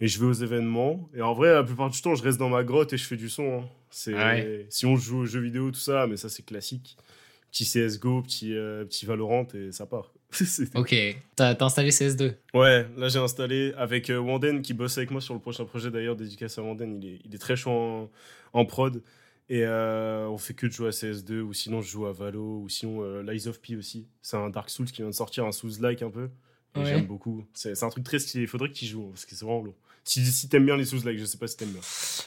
et 0.00 0.08
je 0.08 0.18
vais 0.18 0.26
aux 0.26 0.32
événements. 0.32 1.08
Et 1.14 1.20
en 1.22 1.34
vrai, 1.34 1.52
la 1.52 1.62
plupart 1.62 1.90
du 1.90 2.00
temps, 2.00 2.14
je 2.14 2.22
reste 2.22 2.38
dans 2.38 2.48
ma 2.48 2.64
grotte 2.64 2.92
et 2.92 2.96
je 2.96 3.04
fais 3.04 3.16
du 3.16 3.28
son. 3.28 3.60
hein. 3.60 3.68
C'est, 3.90 4.14
Ouais. 4.14 4.66
Si 4.70 4.86
on 4.86 4.96
joue 4.96 5.18
aux 5.20 5.26
jeux 5.26 5.40
vidéo, 5.40 5.70
tout 5.70 5.78
ça, 5.78 6.06
mais 6.06 6.16
ça, 6.16 6.28
c'est 6.28 6.42
classique. 6.44 6.96
Petit 7.52 7.64
CSGO, 7.66 8.22
petit, 8.22 8.54
petit 8.88 9.04
Valorant, 9.06 9.46
et 9.54 9.70
ça 9.72 9.86
part. 9.86 10.12
Ok, 10.74 10.94
t'as 11.36 11.56
installé 11.60 11.90
CS2. 11.90 12.34
Ouais, 12.54 12.86
là 12.96 13.08
j'ai 13.08 13.18
installé 13.18 13.72
avec 13.76 14.10
euh, 14.10 14.18
Wanden 14.18 14.62
qui 14.62 14.74
bosse 14.74 14.98
avec 14.98 15.10
moi 15.10 15.20
sur 15.20 15.34
le 15.34 15.40
prochain 15.40 15.64
projet 15.64 15.90
d'ailleurs, 15.90 16.16
dédicace 16.16 16.58
à 16.58 16.62
Wanden, 16.62 17.00
il 17.02 17.08
est, 17.08 17.20
il 17.24 17.34
est 17.34 17.38
très 17.38 17.56
chaud 17.56 17.70
en, 17.70 18.10
en 18.52 18.64
prod. 18.64 19.02
Et 19.50 19.62
euh, 19.64 20.26
on 20.28 20.38
fait 20.38 20.54
que 20.54 20.66
de 20.66 20.72
jouer 20.72 20.88
à 20.88 20.90
CS2 20.90 21.40
ou 21.40 21.52
sinon 21.52 21.82
je 21.82 21.90
joue 21.90 22.06
à 22.06 22.12
Valo 22.12 22.60
ou 22.62 22.68
sinon 22.70 23.02
euh, 23.02 23.22
Lies 23.22 23.46
of 23.46 23.60
P 23.60 23.76
aussi. 23.76 24.06
C'est 24.22 24.36
un 24.38 24.48
Dark 24.48 24.70
Souls 24.70 24.86
qui 24.86 25.02
vient 25.02 25.10
de 25.10 25.14
sortir, 25.14 25.44
un 25.44 25.52
Souls-like 25.52 26.02
un 26.02 26.10
peu. 26.10 26.30
Et 26.76 26.78
Ouais. 26.80 26.86
J'aime 26.86 27.06
beaucoup. 27.06 27.44
C'est 27.52 27.80
un 27.84 27.88
truc 27.90 28.04
très 28.04 28.18
stylé, 28.18 28.44
il 28.44 28.48
faudrait 28.48 28.68
que 28.70 28.74
tu 28.74 28.86
joues 28.86 29.08
parce 29.10 29.26
que 29.26 29.34
c'est 29.34 29.44
vraiment 29.44 29.62
lourd. 29.62 29.74
Si, 30.02 30.24
si 30.24 30.48
t'aimes 30.48 30.66
bien 30.66 30.76
les 30.76 30.84
Souls-like, 30.86 31.18
je 31.18 31.24
sais 31.24 31.38
pas 31.38 31.46
si 31.46 31.56
t'aimes 31.56 31.70
bien. 31.70 31.80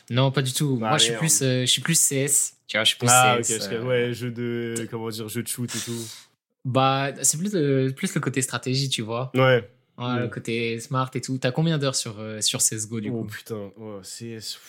Non, 0.10 0.32
pas 0.32 0.42
du 0.42 0.54
tout. 0.54 0.78
Bah, 0.78 0.90
Moi, 0.90 0.98
je 1.00 1.04
suis 1.06 1.14
plus, 1.16 1.42
euh, 1.42 1.62
je 1.62 1.66
suis 1.66 1.82
plus 1.82 1.96
CS. 2.00 2.54
Tu 2.68 2.78
vois, 2.78 2.84
je 2.84 2.90
suis 2.90 2.98
plus 2.98 3.08
Ah 3.12 3.36
ok, 3.40 3.44
CS. 3.46 3.58
parce 3.58 3.68
que- 3.68 3.76
euh, 3.76 3.84
ouais, 3.84 4.14
jeu 4.14 4.32
de, 4.32 4.88
comment 4.90 5.10
dire, 5.10 5.28
jeu 5.28 5.44
de 5.44 5.48
shoot 5.48 5.74
et 5.76 5.80
tout. 5.80 6.08
Bah, 6.68 7.14
c'est 7.22 7.38
plus 7.38 7.54
le, 7.54 7.90
plus 7.92 8.14
le 8.14 8.20
côté 8.22 8.42
stratégie, 8.42 8.90
tu 8.90 9.02
vois. 9.02 9.32
Ouais. 9.36 9.68
Ouais, 9.98 10.20
Le 10.20 10.28
Mm. 10.28 10.30
côté 10.30 10.80
smart 10.80 11.10
et 11.16 11.22
tout. 11.22 11.38
T'as 11.40 11.52
combien 11.52 11.78
d'heures 11.80 11.96
sur, 11.96 12.20
euh, 12.20 12.40
sur 12.42 12.60
CSGO, 12.62 13.00
du 13.00 13.10
oh 13.10 13.24
coup? 13.24 13.28
putain, 13.28 13.72
ouais, 13.78 14.02
CS. 14.04 14.60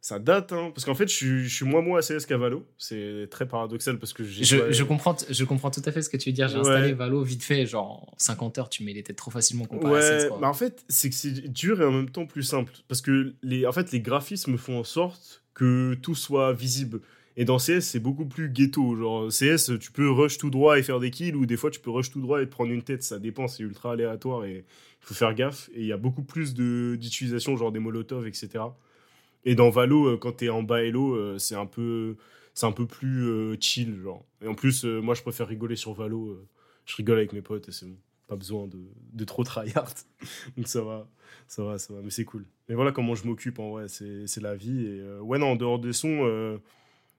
Ça 0.00 0.18
date, 0.18 0.52
hein. 0.52 0.72
Parce 0.74 0.84
qu'en 0.84 0.96
fait, 0.96 1.06
je 1.06 1.14
suis, 1.14 1.44
je 1.48 1.54
suis 1.54 1.64
moins 1.64 1.80
moi 1.80 2.00
à 2.00 2.02
CS 2.02 2.26
qu'à 2.26 2.36
Valo. 2.36 2.66
C'est 2.76 3.28
très 3.30 3.46
paradoxal 3.46 4.00
parce 4.00 4.12
que 4.12 4.24
j'ai. 4.24 4.42
je, 4.42 4.72
je, 4.72 4.82
comprends, 4.82 5.16
je 5.30 5.44
comprends 5.44 5.70
tout 5.70 5.82
à 5.84 5.92
fait 5.92 6.02
ce 6.02 6.08
que 6.08 6.16
tu 6.16 6.30
veux 6.30 6.32
dire. 6.32 6.48
J'ai 6.48 6.56
Ouais. 6.56 6.60
installé 6.62 6.92
Valo 6.92 7.22
vite 7.22 7.44
fait, 7.44 7.66
genre 7.66 8.08
en 8.12 8.14
50 8.18 8.58
heures, 8.58 8.68
tu 8.68 8.82
mets 8.82 8.94
les 8.94 9.04
têtes 9.04 9.14
trop 9.16 9.30
facilement 9.30 9.64
comparé 9.66 9.94
à 9.94 9.98
Ouais, 9.98 10.18
CS. 10.18 10.28
quoi. 10.28 10.38
mais 10.40 10.46
en 10.48 10.54
fait, 10.54 10.84
c'est 10.88 11.08
que 11.08 11.14
c'est 11.14 11.30
dur 11.52 11.80
et 11.80 11.84
en 11.84 11.92
même 11.92 12.10
temps 12.10 12.26
plus 12.26 12.42
simple. 12.42 12.72
Parce 12.88 13.00
que 13.00 13.34
les, 13.44 13.64
en 13.64 13.70
fait, 13.72 13.92
les 13.92 14.00
graphismes 14.00 14.56
font 14.58 14.80
en 14.80 14.84
sorte 14.84 15.44
que 15.54 15.94
tout 15.94 16.16
soit 16.16 16.52
visible. 16.52 17.00
Et 17.36 17.44
dans 17.44 17.56
CS, 17.56 17.80
c'est 17.80 18.00
beaucoup 18.00 18.26
plus 18.26 18.50
ghetto. 18.50 18.94
Genre, 18.96 19.28
CS, 19.28 19.78
tu 19.80 19.90
peux 19.92 20.10
rush 20.10 20.38
tout 20.38 20.50
droit 20.50 20.78
et 20.78 20.82
faire 20.82 21.00
des 21.00 21.10
kills, 21.10 21.34
ou 21.34 21.46
des 21.46 21.56
fois, 21.56 21.70
tu 21.70 21.80
peux 21.80 21.90
rush 21.90 22.10
tout 22.10 22.20
droit 22.20 22.42
et 22.42 22.46
te 22.46 22.50
prendre 22.50 22.72
une 22.72 22.82
tête. 22.82 23.02
Ça 23.02 23.18
dépend, 23.18 23.48
c'est 23.48 23.62
ultra 23.62 23.92
aléatoire 23.92 24.44
et 24.44 24.64
il 25.02 25.06
faut 25.06 25.14
faire 25.14 25.34
gaffe. 25.34 25.70
Et 25.74 25.80
il 25.80 25.86
y 25.86 25.92
a 25.92 25.96
beaucoup 25.96 26.22
plus 26.22 26.54
d'utilisation, 26.54 27.56
genre 27.56 27.72
des 27.72 27.78
molotovs, 27.78 28.26
etc. 28.26 28.64
Et 29.44 29.54
dans 29.54 29.70
Valo, 29.70 30.06
euh, 30.06 30.16
quand 30.16 30.32
t'es 30.32 30.48
en 30.48 30.62
bas 30.62 30.82
elo, 30.82 31.14
euh, 31.14 31.38
c'est 31.38 31.56
un 31.56 31.66
peu. 31.66 32.16
c'est 32.54 32.66
un 32.66 32.72
peu 32.72 32.86
plus 32.86 33.24
euh, 33.28 33.56
chill, 33.60 34.00
genre. 34.02 34.24
Et 34.42 34.48
en 34.48 34.54
plus, 34.54 34.84
moi, 34.84 35.14
je 35.14 35.22
préfère 35.22 35.48
rigoler 35.48 35.76
sur 35.76 35.94
Valo. 35.94 36.38
je 36.86 36.96
rigole 36.96 37.18
avec 37.18 37.32
mes 37.32 37.42
potes 37.42 37.68
et 37.68 37.72
c'est 37.72 37.86
bon. 37.86 37.96
Pas 38.28 38.36
besoin 38.36 38.66
de, 38.66 38.78
de 39.12 39.24
trop 39.24 39.44
tryhard. 39.44 39.92
Donc 40.56 40.68
ça 40.68 40.80
va, 40.82 41.08
ça 41.48 41.64
va, 41.64 41.78
ça 41.78 41.92
va. 41.92 42.00
Mais 42.02 42.10
c'est 42.10 42.24
cool. 42.24 42.46
Mais 42.68 42.74
voilà 42.74 42.92
comment 42.92 43.14
je 43.14 43.26
m'occupe, 43.26 43.58
en 43.58 43.70
vrai, 43.70 43.88
c'est 43.88 44.40
la 44.40 44.54
vie. 44.54 44.86
Et 44.86 45.18
ouais, 45.20 45.38
non, 45.38 45.52
en 45.52 45.56
dehors 45.56 45.78
des 45.78 45.92
sons, 45.92 46.60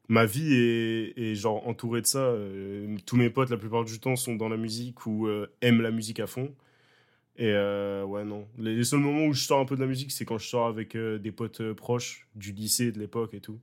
ma 0.10 0.26
vie 0.26 0.54
est, 0.54 1.14
est 1.18 1.36
genre 1.36 1.68
entourée 1.68 2.02
de 2.02 2.06
ça. 2.08 2.20
Euh, 2.20 2.98
tous 3.06 3.16
mes 3.16 3.30
potes, 3.30 3.50
la 3.50 3.58
plupart 3.58 3.86
du 3.86 4.00
temps, 4.00 4.16
sont 4.16 4.36
dans 4.36 4.50
la 4.50 4.58
musique 4.58 5.06
ou 5.06 5.28
euh, 5.28 5.48
aiment 5.62 5.82
la 5.82 5.92
musique 5.92 6.20
à 6.20 6.28
fond. 6.28 6.54
Et 7.38 7.50
euh, 7.52 8.04
ouais, 8.04 8.24
non. 8.24 8.48
Les, 8.58 8.76
les 8.76 8.84
seuls 8.84 9.00
moments 9.00 9.26
où 9.26 9.34
je 9.34 9.44
sors 9.44 9.60
un 9.60 9.66
peu 9.66 9.76
de 9.76 9.82
la 9.82 9.88
musique, 9.88 10.12
c'est 10.12 10.26
quand 10.26 10.38
je 10.38 10.48
sors 10.48 10.68
avec 10.68 10.96
des 10.96 11.32
potes 11.32 11.74
proches 11.74 12.28
du 12.36 12.52
lycée, 12.52 12.92
de 12.92 13.00
l'époque 13.00 13.34
et 13.34 13.40
tout. 13.40 13.60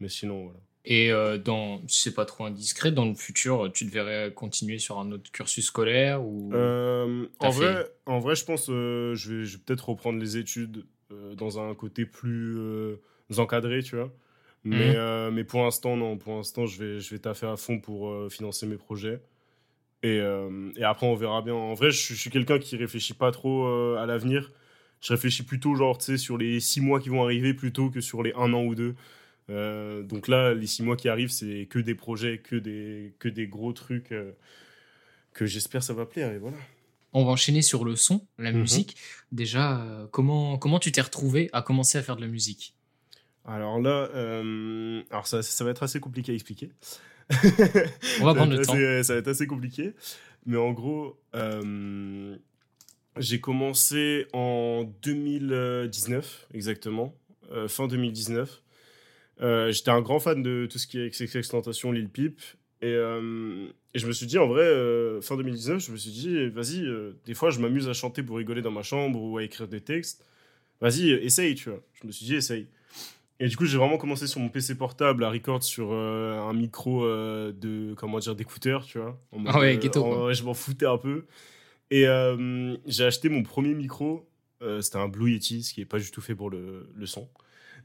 Mais 0.00 0.08
sinon, 0.08 0.44
voilà. 0.44 0.58
Et 0.86 1.10
dans, 1.38 1.80
si 1.86 2.02
c'est 2.02 2.14
pas 2.14 2.26
trop 2.26 2.44
indiscret, 2.44 2.92
dans 2.92 3.06
le 3.06 3.14
futur, 3.14 3.70
tu 3.72 3.86
devrais 3.86 4.32
continuer 4.34 4.78
sur 4.78 4.98
un 4.98 5.12
autre 5.12 5.30
cursus 5.32 5.64
scolaire 5.66 6.22
ou 6.22 6.52
en, 6.52 7.50
fait- 7.50 7.50
vrai, 7.50 7.86
en 8.04 8.18
vrai, 8.18 8.34
je 8.34 8.44
pense 8.44 8.66
je 8.66 9.12
vais, 9.12 9.44
je 9.44 9.56
vais 9.56 9.62
peut-être 9.64 9.88
reprendre 9.88 10.18
les 10.18 10.36
études 10.36 10.84
dans 11.36 11.58
un 11.58 11.74
côté 11.74 12.04
plus 12.04 12.58
encadré, 13.38 13.82
tu 13.82 13.96
vois. 13.96 14.12
Mais, 14.64 14.92
Mhm. 14.92 14.96
euh, 14.96 15.30
mais 15.30 15.44
pour 15.44 15.62
l'instant, 15.62 15.96
non. 15.96 16.16
Pour 16.16 16.34
l'instant, 16.36 16.66
je 16.66 16.82
vais, 16.82 17.00
je 17.00 17.10
vais 17.10 17.18
taffer 17.18 17.46
à 17.46 17.56
fond 17.56 17.78
pour 17.80 18.08
euh, 18.10 18.28
financer 18.30 18.66
mes 18.66 18.76
projets. 18.76 19.20
Et, 20.02 20.20
euh, 20.20 20.70
et 20.76 20.84
après, 20.84 21.06
on 21.06 21.14
verra 21.14 21.42
bien. 21.42 21.54
En 21.54 21.74
vrai, 21.74 21.90
je, 21.90 21.98
suis- 21.98 22.14
je 22.14 22.20
suis 22.20 22.30
quelqu'un 22.30 22.58
qui 22.58 22.76
réfléchit 22.76 23.14
pas 23.14 23.30
trop 23.32 23.66
à 23.96 24.06
l'avenir. 24.06 24.52
Je 25.00 25.12
réfléchis 25.12 25.42
plutôt, 25.44 25.74
genre, 25.74 25.98
tu 25.98 26.04
sais, 26.06 26.18
sur 26.18 26.38
les 26.38 26.60
six 26.60 26.80
mois 26.80 27.00
qui 27.00 27.08
vont 27.10 27.22
arriver 27.24 27.54
plutôt 27.54 27.90
que 27.90 28.00
sur 28.00 28.22
les 28.22 28.32
un 28.34 28.52
an 28.54 28.64
ou 28.64 28.74
deux. 28.74 28.94
Donc 29.48 30.28
là, 30.28 30.54
les 30.54 30.66
six 30.66 30.82
mois 30.82 30.96
qui 30.96 31.08
arrivent, 31.08 31.30
c'est 31.30 31.66
que 31.66 31.78
des 31.78 31.94
projets, 31.94 32.38
que 32.38 32.56
des, 32.56 33.14
que 33.18 33.28
des 33.28 33.46
gros 33.46 33.72
trucs 33.72 34.14
que 35.32 35.46
j'espère 35.46 35.82
ça 35.82 35.92
va 35.94 36.06
plaire. 36.06 36.32
Et 36.32 36.38
voilà. 36.38 36.56
On 37.12 37.24
va 37.24 37.32
enchaîner 37.32 37.62
sur 37.62 37.84
le 37.84 37.96
son, 37.96 38.26
la 38.38 38.52
Mhm. 38.52 38.60
musique. 38.60 38.96
Déjà, 39.32 40.08
comment, 40.10 40.58
comment 40.58 40.78
tu 40.78 40.90
t'es 40.92 41.00
retrouvé 41.02 41.50
à 41.52 41.62
commencer 41.62 41.98
à 41.98 42.02
faire 42.02 42.16
de 42.16 42.22
la 42.22 42.28
musique? 42.28 42.74
Alors 43.46 43.80
là, 43.80 44.08
euh, 44.14 45.02
alors 45.10 45.26
ça, 45.26 45.42
ça 45.42 45.64
va 45.64 45.70
être 45.70 45.82
assez 45.82 46.00
compliqué 46.00 46.32
à 46.32 46.34
expliquer. 46.34 46.70
On 48.20 48.24
va 48.24 48.34
prendre 48.34 48.56
le 48.56 48.64
temps. 48.66 48.74
Ça 49.02 49.14
va 49.14 49.18
être 49.18 49.28
assez 49.28 49.46
compliqué. 49.46 49.92
Mais 50.46 50.56
en 50.56 50.72
gros, 50.72 51.18
euh, 51.34 52.36
j'ai 53.18 53.40
commencé 53.40 54.26
en 54.32 54.84
2019, 55.02 56.48
exactement, 56.54 57.14
euh, 57.52 57.68
fin 57.68 57.86
2019. 57.86 58.62
Euh, 59.40 59.72
J'étais 59.72 59.90
un 59.90 60.00
grand 60.00 60.20
fan 60.20 60.42
de 60.42 60.66
tout 60.70 60.78
ce 60.78 60.86
qui 60.86 60.98
est 61.00 61.08
XXXTentacion, 61.10 61.92
Lil 61.92 62.08
Peep. 62.08 62.40
Et, 62.82 62.92
et 62.92 63.98
je 63.98 64.06
me 64.06 64.12
suis 64.12 64.26
dit, 64.26 64.36
en 64.36 64.46
vrai, 64.46 64.68
fin 65.22 65.36
2019, 65.38 65.86
je 65.86 65.90
me 65.92 65.96
suis 65.96 66.10
dit, 66.10 66.48
vas-y, 66.50 66.84
euh, 66.84 67.12
des 67.24 67.32
fois, 67.32 67.48
je 67.48 67.58
m'amuse 67.58 67.88
à 67.88 67.94
chanter 67.94 68.22
pour 68.22 68.36
rigoler 68.36 68.60
dans 68.60 68.70
ma 68.70 68.82
chambre 68.82 69.22
ou 69.22 69.38
à 69.38 69.42
écrire 69.42 69.68
des 69.68 69.80
textes. 69.80 70.26
Vas-y, 70.82 71.10
essaye, 71.12 71.54
tu 71.54 71.70
vois. 71.70 71.80
Je 71.94 72.06
me 72.06 72.12
suis 72.12 72.26
dit, 72.26 72.34
essaye. 72.34 72.66
Et 73.40 73.48
du 73.48 73.56
coup, 73.56 73.64
j'ai 73.66 73.78
vraiment 73.78 73.98
commencé 73.98 74.26
sur 74.26 74.40
mon 74.40 74.48
PC 74.48 74.76
portable 74.76 75.24
à 75.24 75.30
record 75.30 75.62
sur 75.62 75.88
euh, 75.92 76.38
un 76.40 76.52
micro 76.52 77.04
euh, 77.04 77.52
de, 77.52 77.94
comment 77.94 78.18
dire, 78.20 78.36
d'écouteur, 78.36 78.84
tu 78.84 78.98
vois. 78.98 79.20
En 79.32 79.44
Ah 79.46 79.58
ouais, 79.58 79.76
euh, 79.76 79.80
ghetto, 79.80 80.04
en- 80.04 80.08
quoi. 80.08 80.26
ouais, 80.26 80.34
je 80.34 80.44
m'en 80.44 80.54
foutais 80.54 80.86
un 80.86 80.98
peu. 80.98 81.26
Et 81.90 82.06
euh, 82.08 82.76
j'ai 82.86 83.04
acheté 83.04 83.28
mon 83.28 83.42
premier 83.42 83.74
micro. 83.74 84.28
C'était 84.80 84.96
un 84.96 85.08
Blue 85.08 85.30
Yeti, 85.32 85.62
ce 85.62 85.74
qui 85.74 85.82
est 85.82 85.84
pas 85.84 85.98
du 85.98 86.10
tout 86.10 86.22
fait 86.22 86.34
pour 86.34 86.48
le, 86.48 86.88
le 86.94 87.06
son. 87.06 87.28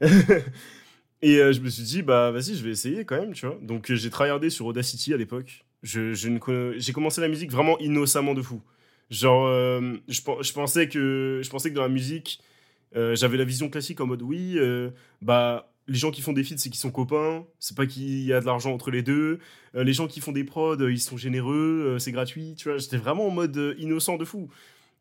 Et 1.22 1.36
je 1.36 1.60
me 1.60 1.68
suis 1.68 1.82
dit, 1.82 2.02
bah 2.02 2.30
vas-y, 2.30 2.54
je 2.54 2.64
vais 2.64 2.70
essayer 2.70 3.04
quand 3.04 3.20
même, 3.20 3.34
tu 3.34 3.46
vois. 3.46 3.58
Donc 3.60 3.92
j'ai 3.92 4.08
tryhardé 4.10 4.48
sur 4.48 4.64
Audacity 4.66 5.12
à 5.12 5.18
l'époque. 5.18 5.66
Je, 5.82 6.14
je 6.14 6.30
j'ai 6.78 6.92
commencé 6.92 7.20
la 7.20 7.28
musique 7.28 7.50
vraiment 7.50 7.78
innocemment 7.80 8.32
de 8.32 8.42
fou. 8.42 8.62
Genre, 9.10 9.46
je, 10.08 10.52
pensais 10.52 10.88
que, 10.88 11.40
je 11.44 11.50
pensais 11.50 11.70
que 11.70 11.74
dans 11.74 11.82
la 11.82 11.88
musique, 11.88 12.40
euh, 12.96 13.14
j'avais 13.14 13.36
la 13.36 13.44
vision 13.44 13.68
classique 13.68 14.00
en 14.00 14.06
mode 14.06 14.22
oui, 14.22 14.54
euh, 14.56 14.90
bah 15.22 15.72
les 15.86 15.98
gens 15.98 16.10
qui 16.10 16.22
font 16.22 16.32
des 16.32 16.44
feats, 16.44 16.58
c'est 16.58 16.70
qu'ils 16.70 16.78
sont 16.78 16.92
copains, 16.92 17.44
c'est 17.58 17.76
pas 17.76 17.86
qu'il 17.86 18.22
y 18.22 18.32
a 18.32 18.40
de 18.40 18.46
l'argent 18.46 18.72
entre 18.72 18.90
les 18.92 19.02
deux. 19.02 19.40
Euh, 19.74 19.82
les 19.82 19.92
gens 19.92 20.06
qui 20.06 20.20
font 20.20 20.30
des 20.30 20.44
prods, 20.44 20.88
ils 20.88 21.00
sont 21.00 21.16
généreux, 21.16 21.96
c'est 21.98 22.12
gratuit, 22.12 22.54
tu 22.56 22.68
vois. 22.68 22.78
J'étais 22.78 22.96
vraiment 22.96 23.26
en 23.26 23.30
mode 23.30 23.74
innocent 23.78 24.16
de 24.16 24.24
fou. 24.24 24.48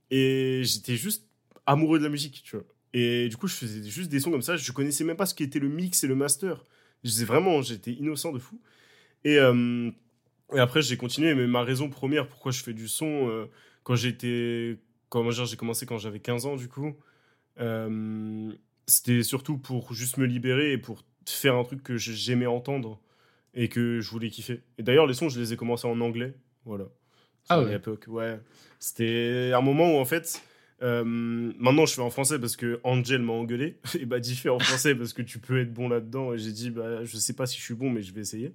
Et 0.09 0.61
j'étais 0.63 0.95
juste 0.95 1.27
amoureux 1.67 1.99
de 1.99 2.03
la 2.03 2.09
musique, 2.09 2.41
tu 2.43 2.55
vois. 2.55 2.65
Et 2.93 3.29
du 3.29 3.37
coup, 3.37 3.47
je 3.47 3.53
faisais 3.53 3.87
juste 3.87 4.09
des 4.09 4.19
sons 4.19 4.31
comme 4.31 4.41
ça. 4.41 4.57
Je 4.57 4.71
connaissais 4.71 5.03
même 5.03 5.17
pas 5.17 5.27
ce 5.27 5.35
qu'était 5.35 5.59
le 5.59 5.69
mix 5.69 6.03
et 6.03 6.07
le 6.07 6.15
master. 6.15 6.63
Je 7.03 7.09
disais 7.09 7.25
vraiment, 7.25 7.61
j'étais 7.61 7.91
innocent 7.91 8.31
de 8.31 8.39
fou. 8.39 8.59
Et, 9.25 9.35
et 9.35 10.59
après, 10.59 10.81
j'ai 10.81 10.97
continué. 10.97 11.35
Mais 11.35 11.45
ma 11.45 11.61
raison 11.61 11.89
première 11.89 12.27
pourquoi 12.27 12.51
je 12.51 12.63
fais 12.63 12.73
du 12.73 12.87
son, 12.87 13.47
quand 13.83 13.95
j'étais. 13.95 14.79
Comment 15.09 15.29
dire, 15.29 15.45
j'ai 15.45 15.57
commencé 15.57 15.85
quand 15.85 15.99
j'avais 15.99 16.19
15 16.19 16.47
ans, 16.47 16.55
du 16.55 16.67
coup. 16.67 16.95
Euh, 17.59 18.51
c'était 18.87 19.23
surtout 19.23 19.57
pour 19.57 19.93
juste 19.93 20.17
me 20.17 20.25
libérer 20.25 20.73
et 20.73 20.77
pour 20.77 21.03
faire 21.25 21.55
un 21.55 21.63
truc 21.63 21.83
que 21.83 21.97
j'aimais 21.97 22.45
entendre 22.45 22.99
et 23.53 23.67
que 23.67 23.99
je 23.99 24.09
voulais 24.09 24.29
kiffer. 24.29 24.61
Et 24.77 24.83
d'ailleurs, 24.83 25.07
les 25.07 25.13
sons, 25.13 25.29
je 25.29 25.39
les 25.39 25.53
ai 25.53 25.57
commencés 25.57 25.87
en 25.87 25.99
anglais. 26.01 26.33
Voilà. 26.65 26.85
Ah 27.49 27.55
à 27.55 27.63
ouais. 27.63 27.71
l'époque, 27.71 28.05
ouais. 28.07 28.39
C'était 28.79 29.51
un 29.53 29.61
moment 29.61 29.95
où, 29.95 29.97
en 29.97 30.05
fait, 30.05 30.41
euh, 30.81 31.03
maintenant 31.03 31.85
je 31.85 31.93
fais 31.93 32.01
en 32.01 32.09
français 32.09 32.39
parce 32.39 32.55
que 32.55 32.79
Angel 32.83 33.21
m'a 33.21 33.33
engueulé. 33.33 33.77
Et 33.99 34.05
bah, 34.05 34.19
dis 34.19 34.35
fais 34.35 34.49
en 34.49 34.59
français 34.59 34.95
parce 34.95 35.13
que 35.13 35.21
tu 35.21 35.39
peux 35.39 35.59
être 35.59 35.73
bon 35.73 35.89
là-dedans. 35.89 36.33
Et 36.33 36.37
j'ai 36.37 36.51
dit, 36.51 36.69
bah, 36.69 37.03
je 37.03 37.17
sais 37.17 37.33
pas 37.33 37.45
si 37.45 37.57
je 37.57 37.63
suis 37.63 37.73
bon, 37.73 37.89
mais 37.89 38.01
je 38.01 38.13
vais 38.13 38.21
essayer. 38.21 38.53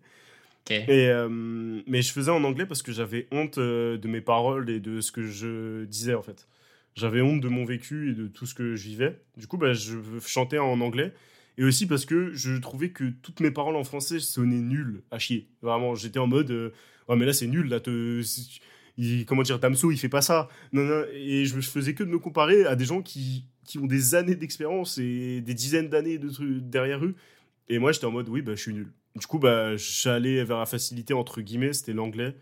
Ok. 0.66 0.70
Et, 0.72 1.08
euh, 1.08 1.28
mais 1.28 2.02
je 2.02 2.12
faisais 2.12 2.30
en 2.30 2.42
anglais 2.44 2.66
parce 2.66 2.82
que 2.82 2.92
j'avais 2.92 3.28
honte 3.30 3.58
de 3.58 4.08
mes 4.08 4.20
paroles 4.20 4.70
et 4.70 4.80
de 4.80 5.00
ce 5.00 5.12
que 5.12 5.22
je 5.22 5.84
disais, 5.84 6.14
en 6.14 6.22
fait. 6.22 6.46
J'avais 6.94 7.20
honte 7.20 7.40
de 7.40 7.48
mon 7.48 7.64
vécu 7.64 8.10
et 8.10 8.14
de 8.14 8.28
tout 8.28 8.46
ce 8.46 8.54
que 8.54 8.76
je 8.76 8.88
vivais. 8.88 9.20
Du 9.36 9.46
coup, 9.46 9.56
bah, 9.56 9.72
je 9.72 9.96
chantais 10.24 10.58
en 10.58 10.80
anglais. 10.80 11.12
Et 11.58 11.64
aussi 11.64 11.86
parce 11.86 12.04
que 12.04 12.32
je 12.34 12.56
trouvais 12.56 12.90
que 12.90 13.04
toutes 13.22 13.40
mes 13.40 13.50
paroles 13.50 13.76
en 13.76 13.84
français 13.84 14.18
sonnaient 14.20 14.60
nulles, 14.60 15.02
à 15.10 15.18
chier. 15.18 15.48
Vraiment, 15.62 15.94
j'étais 15.94 16.18
en 16.18 16.26
mode, 16.26 16.50
euh, 16.50 16.70
ouais, 17.08 17.16
mais 17.16 17.26
là 17.26 17.32
c'est 17.32 17.46
nul, 17.46 17.68
là, 17.68 17.78
te... 17.80 18.22
il- 18.96 19.24
comment 19.26 19.42
dire, 19.42 19.58
Damso, 19.60 19.90
il 19.92 19.98
fait 19.98 20.08
pas 20.08 20.22
ça. 20.22 20.48
Non, 20.72 20.82
non, 20.84 21.04
et 21.12 21.44
je, 21.46 21.60
je 21.60 21.68
faisais 21.70 21.94
que 21.94 22.02
de 22.02 22.08
me 22.08 22.18
comparer 22.18 22.64
à 22.66 22.74
des 22.76 22.84
gens 22.84 23.02
qui, 23.02 23.44
qui 23.64 23.78
ont 23.78 23.86
des 23.86 24.14
années 24.16 24.34
d'expérience 24.34 24.98
et 24.98 25.40
des 25.42 25.54
dizaines 25.54 25.88
d'années 25.88 26.18
de 26.18 26.28
trucs 26.28 26.68
derrière 26.68 27.04
eux. 27.04 27.14
Et 27.68 27.78
moi, 27.78 27.92
j'étais 27.92 28.06
en 28.06 28.10
mode, 28.10 28.28
oui, 28.28 28.42
bah, 28.42 28.54
je 28.56 28.60
suis 28.60 28.74
nul. 28.74 28.92
Du 29.16 29.26
coup, 29.26 29.38
bah, 29.38 29.76
j'allais 29.76 30.42
vers 30.44 30.58
la 30.58 30.66
facilité, 30.66 31.14
entre 31.14 31.40
guillemets, 31.40 31.72
c'était 31.72 31.92
l'anglais, 31.92 32.34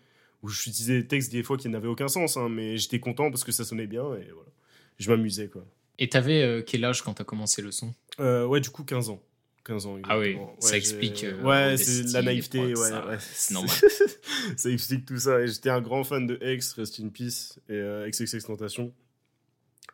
où 0.42 0.48
j'utilisais 0.48 1.02
des 1.02 1.06
textes 1.06 1.32
des 1.32 1.42
fois 1.42 1.56
qui 1.56 1.68
n'avaient 1.68 1.88
aucun 1.88 2.08
sens, 2.08 2.36
hein, 2.36 2.48
mais 2.48 2.76
j'étais 2.76 3.00
content 3.00 3.30
parce 3.30 3.44
que 3.44 3.52
ça 3.52 3.64
sonnait 3.64 3.86
bien 3.86 4.04
et 4.14 4.30
voilà. 4.32 4.50
Je 4.98 5.10
m'amusais, 5.10 5.48
quoi. 5.48 5.64
Et 5.98 6.08
t'avais 6.08 6.42
euh, 6.42 6.62
quel 6.66 6.84
âge 6.84 7.02
quand 7.02 7.14
t'as 7.14 7.24
commencé 7.24 7.62
le 7.62 7.70
son? 7.70 7.94
Euh, 8.20 8.46
ouais, 8.46 8.60
du 8.60 8.70
coup, 8.70 8.84
15 8.84 9.10
ans. 9.10 9.22
15 9.64 9.86
ans, 9.86 9.98
Ah 10.08 10.18
oui, 10.18 10.36
ça 10.58 10.76
explique, 10.76 11.22
euh, 11.22 11.40
ouais, 11.42 11.76
c'est 11.76 12.12
la 12.12 12.22
naïveté, 12.22 12.58
ouais, 12.58 12.74
ça, 12.74 13.06
ouais. 13.06 13.16
c'est 13.20 13.54
normal. 13.54 13.76
ça 14.56 14.70
explique 14.70 15.06
tout 15.06 15.18
ça. 15.18 15.40
Et 15.40 15.46
j'étais 15.46 15.70
un 15.70 15.80
grand 15.80 16.02
fan 16.02 16.26
de 16.26 16.36
X, 16.42 16.72
Rest 16.72 16.98
in 16.98 17.10
Peace 17.10 17.60
et 17.68 17.74
euh, 17.74 18.08
XXX 18.10 18.44
Tentation. 18.44 18.92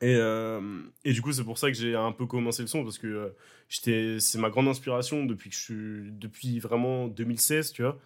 Et, 0.00 0.14
euh, 0.14 0.60
et 1.04 1.12
du 1.12 1.20
coup, 1.20 1.32
c'est 1.32 1.44
pour 1.44 1.58
ça 1.58 1.70
que 1.70 1.76
j'ai 1.76 1.94
un 1.94 2.12
peu 2.12 2.26
commencé 2.26 2.62
le 2.62 2.68
son 2.68 2.84
parce 2.84 2.98
que 2.98 3.06
euh, 3.06 3.28
j'étais, 3.68 4.20
c'est 4.20 4.38
ma 4.38 4.48
grande 4.48 4.68
inspiration 4.68 5.24
depuis 5.26 5.50
que 5.50 5.56
je 5.56 5.60
suis, 5.60 6.12
depuis 6.12 6.60
vraiment 6.60 7.08
2016, 7.08 7.72
tu 7.72 7.82
vois. 7.82 7.98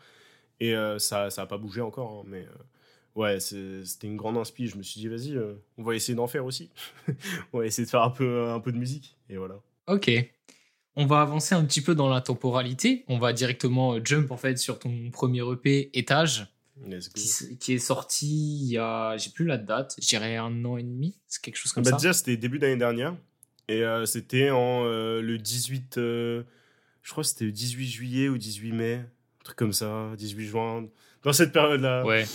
Et 0.63 0.75
euh, 0.77 0.99
ça, 0.99 1.31
ça 1.31 1.43
a 1.43 1.47
pas 1.47 1.59
bougé 1.59 1.81
encore, 1.81 2.21
hein, 2.21 2.25
mais 2.27 2.43
euh, 2.43 3.17
ouais, 3.17 3.41
c'était 3.41 4.07
une 4.07 4.17
grande 4.17 4.37
inspi. 4.37 4.69
Je 4.69 4.77
me 4.77 4.83
suis 4.83 5.01
dit, 5.01 5.09
vas-y, 5.09 5.37
euh, 5.37 5.55
on 5.77 5.83
va 5.83 5.95
essayer 5.97 6.15
d'en 6.15 6.29
faire 6.29 6.45
aussi. 6.45 6.71
on 7.53 7.59
va 7.59 7.67
essayer 7.67 7.85
de 7.85 7.91
faire 7.91 8.03
un 8.03 8.11
peu, 8.11 8.49
un 8.49 8.61
peu 8.61 8.71
de 8.71 8.79
musique. 8.79 9.17
Et 9.29 9.37
voilà. 9.37 9.57
Ok. 9.89 10.11
On 10.95 11.07
va 11.07 11.21
avancer 11.23 11.55
un 11.55 11.65
petit 11.65 11.81
peu 11.81 11.95
dans 11.95 12.09
la 12.09 12.21
temporalité. 12.21 13.05
On 13.09 13.19
va 13.19 13.33
directement 13.33 13.97
jump 14.05 14.31
en 14.31 14.37
fait 14.37 14.57
sur 14.57 14.79
ton 14.79 15.11
premier 15.11 15.41
EP 15.41 15.91
Étage 15.99 16.47
qui, 17.61 17.75
est 17.75 17.79
sorti 17.79 18.59
il 18.61 18.73
y 18.73 18.79
a, 18.79 19.17
j'ai 19.17 19.31
plus 19.31 19.45
la 19.45 19.59
date, 19.59 19.97
je 20.01 20.07
dirais 20.07 20.37
un 20.37 20.65
an 20.65 20.77
et 20.77 20.83
demi, 20.83 21.17
c'est 21.29 21.43
quelque 21.43 21.57
chose 21.57 21.73
comme 21.73 21.85
Bah, 21.85 21.91
ça. 21.91 21.97
déjà, 21.97 22.13
c'était 22.13 22.37
début 22.37 22.59
d'année 22.59 22.77
dernière. 22.77 23.17
Et 23.69 23.83
euh, 23.83 24.07
c'était 24.07 24.51
en 24.51 24.85
euh, 24.85 25.21
le 25.23 25.39
18. 25.39 25.99
euh, 25.99 26.43
je 27.03 27.11
crois 27.11 27.25
c'était 27.25 27.45
le 27.45 27.53
18 27.53 27.87
juillet 27.87 28.29
ou 28.29 28.39
18 28.39 28.73
mai. 28.73 29.05
Truc 29.45 29.57
comme 29.57 29.73
ça, 29.73 30.11
18 30.17 30.47
juin. 30.47 30.85
Dans 31.25 31.33
cette 31.33 31.53
période-là. 31.53 32.05
Ouais. 32.05 32.27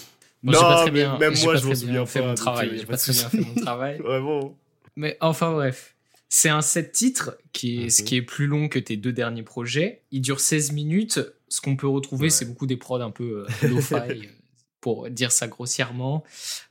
Bon, 0.43 0.51
non, 0.51 0.59
pas 0.61 0.75
très 0.83 0.91
mais 0.91 0.99
bien, 1.01 1.17
même 1.17 1.33
moi, 1.43 1.53
pas 1.53 1.59
je 1.59 1.67
m'en 1.67 1.75
souviens 1.75 2.05
fait 2.05 2.19
pas. 2.19 2.25
mon 2.25 2.31
donc, 2.31 2.37
travail. 2.37 2.69
euh, 2.69 2.77
J'ai 2.77 2.85
pas 2.85 2.97
très 2.97 3.11
bien 3.13 3.29
fait 3.29 3.39
mon 3.41 3.55
travail. 3.55 3.97
Vraiment. 4.03 4.57
Mais 4.95 5.17
enfin 5.19 5.51
bref, 5.51 5.95
c'est 6.29 6.49
un 6.49 6.61
set 6.61 6.91
titre 6.91 7.37
qui 7.53 7.83
est, 7.83 7.89
ce 7.89 8.01
Mhm. 8.01 8.07
qui 8.07 8.15
est 8.17 8.21
plus 8.21 8.47
long 8.47 8.67
que 8.69 8.79
tes 8.79 8.97
deux 8.97 9.13
derniers 9.13 9.43
projets. 9.43 10.01
Il 10.11 10.21
dure 10.21 10.39
16 10.39 10.71
minutes. 10.73 11.19
Ce 11.49 11.61
qu'on 11.61 11.75
peut 11.77 11.87
retrouver, 11.87 12.25
Ouais. 12.25 12.29
c'est 12.29 12.45
beaucoup 12.45 12.67
des 12.67 12.75
prods 12.77 13.01
un 13.01 13.09
peu 13.11 13.45
euh, 13.63 13.67
lo-fi, 13.67 13.95
pour 14.81 15.09
dire 15.09 15.31
ça 15.31 15.47
grossièrement. 15.47 16.23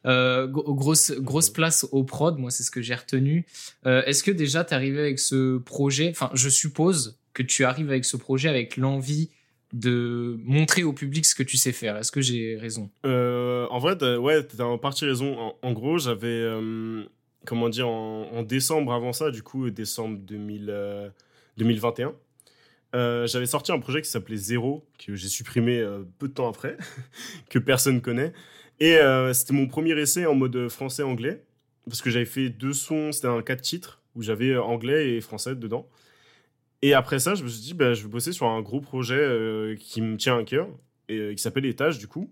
Euh, 0.06 0.46
gro- 0.46 0.74
grosse, 0.74 1.12
grosse 1.12 1.48
Mhm. 1.48 1.54
place 1.54 1.86
au 1.92 2.04
prod, 2.04 2.38
moi 2.38 2.50
c'est 2.50 2.62
ce 2.62 2.70
que 2.70 2.82
j'ai 2.82 2.94
retenu. 2.94 3.46
Euh, 3.86 4.02
Est-ce 4.04 4.22
que 4.22 4.30
déjà 4.30 4.64
tu 4.64 4.74
arrivé 4.74 5.00
avec 5.00 5.18
ce 5.18 5.58
projet, 5.58 6.10
enfin 6.10 6.30
je 6.34 6.48
suppose 6.48 7.18
que 7.34 7.42
tu 7.42 7.64
arrives 7.64 7.88
avec 7.90 8.04
ce 8.04 8.16
projet 8.16 8.48
avec 8.48 8.76
l'envie 8.76 9.30
de 9.72 10.38
montrer 10.44 10.84
au 10.84 10.92
public 10.92 11.26
ce 11.26 11.34
que 11.34 11.42
tu 11.42 11.56
sais 11.56 11.72
faire. 11.72 11.96
Est-ce 11.96 12.12
que 12.12 12.20
j'ai 12.20 12.56
raison? 12.56 12.90
Euh, 13.04 13.66
en 13.70 13.78
vrai, 13.78 13.96
ouais, 14.16 14.42
t'as 14.44 14.64
en 14.64 14.78
partie 14.78 15.04
raison. 15.04 15.54
En, 15.62 15.72
gros, 15.72 15.98
j'avais, 15.98 16.28
euh, 16.28 17.04
comment 17.44 17.68
dire, 17.68 17.88
en, 17.88 18.42
décembre 18.42 18.92
avant 18.92 19.12
ça, 19.12 19.30
du 19.30 19.42
coup, 19.42 19.70
décembre 19.70 20.18
2000, 20.18 20.66
euh, 20.68 21.08
2021, 21.56 22.14
euh, 22.94 23.26
j'avais 23.26 23.46
sorti 23.46 23.72
un 23.72 23.78
projet 23.78 24.00
qui 24.02 24.08
s'appelait 24.08 24.36
Zéro, 24.36 24.86
que 25.04 25.14
j'ai 25.14 25.28
supprimé 25.28 25.84
peu 26.18 26.28
de 26.28 26.32
temps 26.32 26.48
après, 26.48 26.76
que 27.50 27.58
personne 27.58 28.00
connaît. 28.00 28.32
Et 28.78 28.98
c'était 29.32 29.54
mon 29.54 29.66
premier 29.66 29.98
essai 29.98 30.26
en 30.26 30.34
mode 30.34 30.68
français-anglais, 30.68 31.42
parce 31.86 32.02
que 32.02 32.10
j'avais 32.10 32.24
fait 32.26 32.50
deux 32.50 32.72
sons, 32.72 33.10
c'était 33.12 33.28
un 33.28 33.42
quatre 33.42 33.62
titres, 33.62 34.00
où 34.14 34.22
j'avais 34.22 34.56
anglais 34.56 35.14
et 35.14 35.20
français 35.20 35.56
dedans. 35.56 35.88
Et 36.82 36.94
après 36.94 37.18
ça, 37.18 37.34
je 37.34 37.42
me 37.42 37.48
suis 37.48 37.60
dit, 37.60 37.74
bah, 37.74 37.94
je 37.94 38.02
vais 38.02 38.08
bosser 38.08 38.32
sur 38.32 38.46
un 38.46 38.60
gros 38.62 38.80
projet 38.80 39.18
euh, 39.18 39.76
qui 39.76 40.00
me 40.02 40.16
tient 40.16 40.38
à 40.38 40.44
cœur, 40.44 40.68
et 41.08 41.18
euh, 41.18 41.34
qui 41.34 41.42
s'appelle 41.42 41.64
Étage, 41.64 41.98
du 41.98 42.06
coup. 42.06 42.30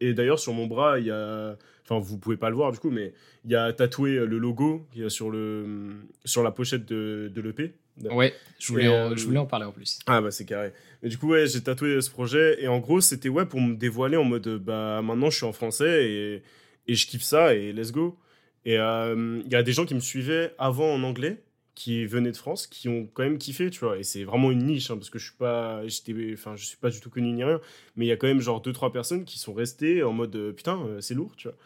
Et 0.00 0.14
d'ailleurs, 0.14 0.38
sur 0.38 0.52
mon 0.52 0.66
bras, 0.66 0.98
il 0.98 1.06
y 1.06 1.10
a. 1.10 1.56
Enfin, 1.84 1.98
vous 1.98 2.18
pouvez 2.18 2.36
pas 2.36 2.50
le 2.50 2.54
voir 2.54 2.70
du 2.70 2.78
coup, 2.78 2.90
mais 2.90 3.14
il 3.46 3.50
y 3.50 3.56
a 3.56 3.72
tatoué 3.72 4.16
euh, 4.16 4.26
le 4.26 4.36
logo 4.36 4.86
qui 4.92 5.02
est 5.02 5.08
sur, 5.08 5.30
le, 5.30 5.96
sur 6.24 6.42
la 6.42 6.50
pochette 6.50 6.84
de, 6.84 7.32
de 7.34 7.40
l'EP. 7.40 7.72
Ouais, 8.10 8.34
je 8.58 8.68
voulais, 8.68 8.84
Et, 8.84 8.88
en, 8.88 9.16
je 9.16 9.24
voulais 9.24 9.38
en 9.38 9.46
parler 9.46 9.64
en 9.64 9.72
plus. 9.72 9.98
Ah, 10.06 10.20
bah 10.20 10.30
c'est 10.30 10.44
carré. 10.44 10.72
Mais 11.02 11.08
du 11.08 11.16
coup, 11.16 11.28
ouais, 11.30 11.46
j'ai 11.46 11.62
tatoué 11.62 12.00
ce 12.02 12.10
projet. 12.10 12.62
Et 12.62 12.68
en 12.68 12.78
gros, 12.78 13.00
c'était 13.00 13.30
ouais, 13.30 13.46
pour 13.46 13.60
me 13.60 13.74
dévoiler 13.74 14.18
en 14.18 14.24
mode 14.24 14.48
bah 14.58 15.00
maintenant 15.02 15.30
je 15.30 15.36
suis 15.38 15.46
en 15.46 15.52
français 15.52 16.10
et, 16.10 16.42
et 16.86 16.94
je 16.94 17.06
kiffe 17.06 17.22
ça 17.22 17.54
et 17.54 17.72
let's 17.72 17.90
go. 17.90 18.18
Et 18.64 18.78
euh, 18.78 19.40
il 19.44 19.50
y 19.50 19.56
a 19.56 19.62
des 19.62 19.72
gens 19.72 19.86
qui 19.86 19.94
me 19.94 20.00
suivaient 20.00 20.52
avant 20.58 20.92
en 20.92 21.02
anglais 21.02 21.42
qui 21.78 22.04
venaient 22.06 22.32
de 22.32 22.36
France, 22.36 22.66
qui 22.66 22.88
ont 22.88 23.06
quand 23.14 23.22
même 23.22 23.38
kiffé, 23.38 23.70
tu 23.70 23.78
vois. 23.80 23.98
Et 23.98 24.02
c'est 24.02 24.24
vraiment 24.24 24.50
une 24.50 24.64
niche, 24.64 24.90
hein, 24.90 24.96
parce 24.96 25.10
que 25.10 25.18
je 25.20 25.26
suis 25.26 25.36
pas, 25.36 25.86
j'étais, 25.86 26.12
enfin, 26.32 26.56
je 26.56 26.64
suis 26.64 26.76
pas 26.76 26.90
du 26.90 27.00
tout 27.00 27.08
connu 27.08 27.30
ni 27.30 27.44
rien. 27.44 27.60
Mais 27.94 28.04
il 28.04 28.08
y 28.08 28.12
a 28.12 28.16
quand 28.16 28.26
même 28.26 28.40
genre 28.40 28.60
deux 28.60 28.72
trois 28.72 28.92
personnes 28.92 29.24
qui 29.24 29.38
sont 29.38 29.54
restées 29.54 30.02
en 30.02 30.12
mode 30.12 30.34
euh, 30.34 30.52
putain, 30.52 30.76
euh, 30.82 31.00
c'est 31.00 31.14
lourd, 31.14 31.36
tu 31.36 31.46
vois. 31.46 31.56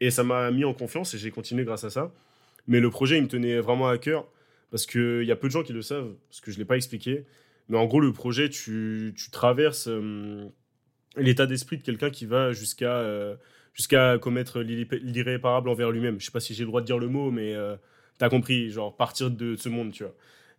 Et 0.00 0.10
ça 0.10 0.22
m'a 0.22 0.50
mis 0.50 0.64
en 0.64 0.74
confiance 0.74 1.14
et 1.14 1.18
j'ai 1.18 1.30
continué 1.30 1.64
grâce 1.64 1.84
à 1.84 1.90
ça. 1.90 2.12
Mais 2.66 2.78
le 2.78 2.90
projet, 2.90 3.16
il 3.16 3.22
me 3.22 3.28
tenait 3.28 3.58
vraiment 3.60 3.88
à 3.88 3.96
cœur 3.96 4.26
parce 4.70 4.84
qu'il 4.84 5.24
y 5.24 5.32
a 5.32 5.36
peu 5.36 5.48
de 5.48 5.52
gens 5.52 5.62
qui 5.62 5.72
le 5.72 5.82
savent, 5.82 6.12
parce 6.28 6.42
que 6.42 6.50
je 6.50 6.58
l'ai 6.58 6.66
pas 6.66 6.76
expliqué. 6.76 7.24
Mais 7.70 7.78
en 7.78 7.86
gros, 7.86 8.00
le 8.00 8.12
projet, 8.12 8.50
tu, 8.50 9.14
tu 9.16 9.30
traverses 9.30 9.88
euh, 9.88 10.46
l'état 11.16 11.46
d'esprit 11.46 11.78
de 11.78 11.82
quelqu'un 11.82 12.10
qui 12.10 12.26
va 12.26 12.52
jusqu'à 12.52 13.36
jusqu'à 13.72 14.18
commettre 14.18 14.60
l'irré- 14.60 15.00
l'irréparable 15.02 15.70
envers 15.70 15.90
lui-même. 15.90 16.20
Je 16.20 16.26
sais 16.26 16.32
pas 16.32 16.40
si 16.40 16.54
j'ai 16.54 16.64
le 16.64 16.68
droit 16.68 16.82
de 16.82 16.86
dire 16.86 16.98
le 16.98 17.08
mot, 17.08 17.30
mais 17.30 17.54
t'as 18.18 18.28
compris, 18.28 18.70
genre 18.70 18.96
partir 18.96 19.30
de 19.30 19.56
ce 19.56 19.68
monde, 19.68 19.92
tu 19.92 20.04
vois. 20.04 20.14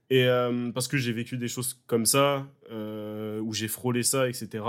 Et 0.10 0.26
euh, 0.26 0.72
parce 0.72 0.88
que 0.88 0.98
j'ai 0.98 1.12
vécu 1.12 1.38
des 1.38 1.48
choses 1.48 1.82
comme 1.88 2.06
ça, 2.06 2.48
euh, 2.72 3.40
où 3.40 3.54
j'ai 3.54 3.68
frôlé 3.68 4.04
ça, 4.04 4.30
etc. 4.30 4.64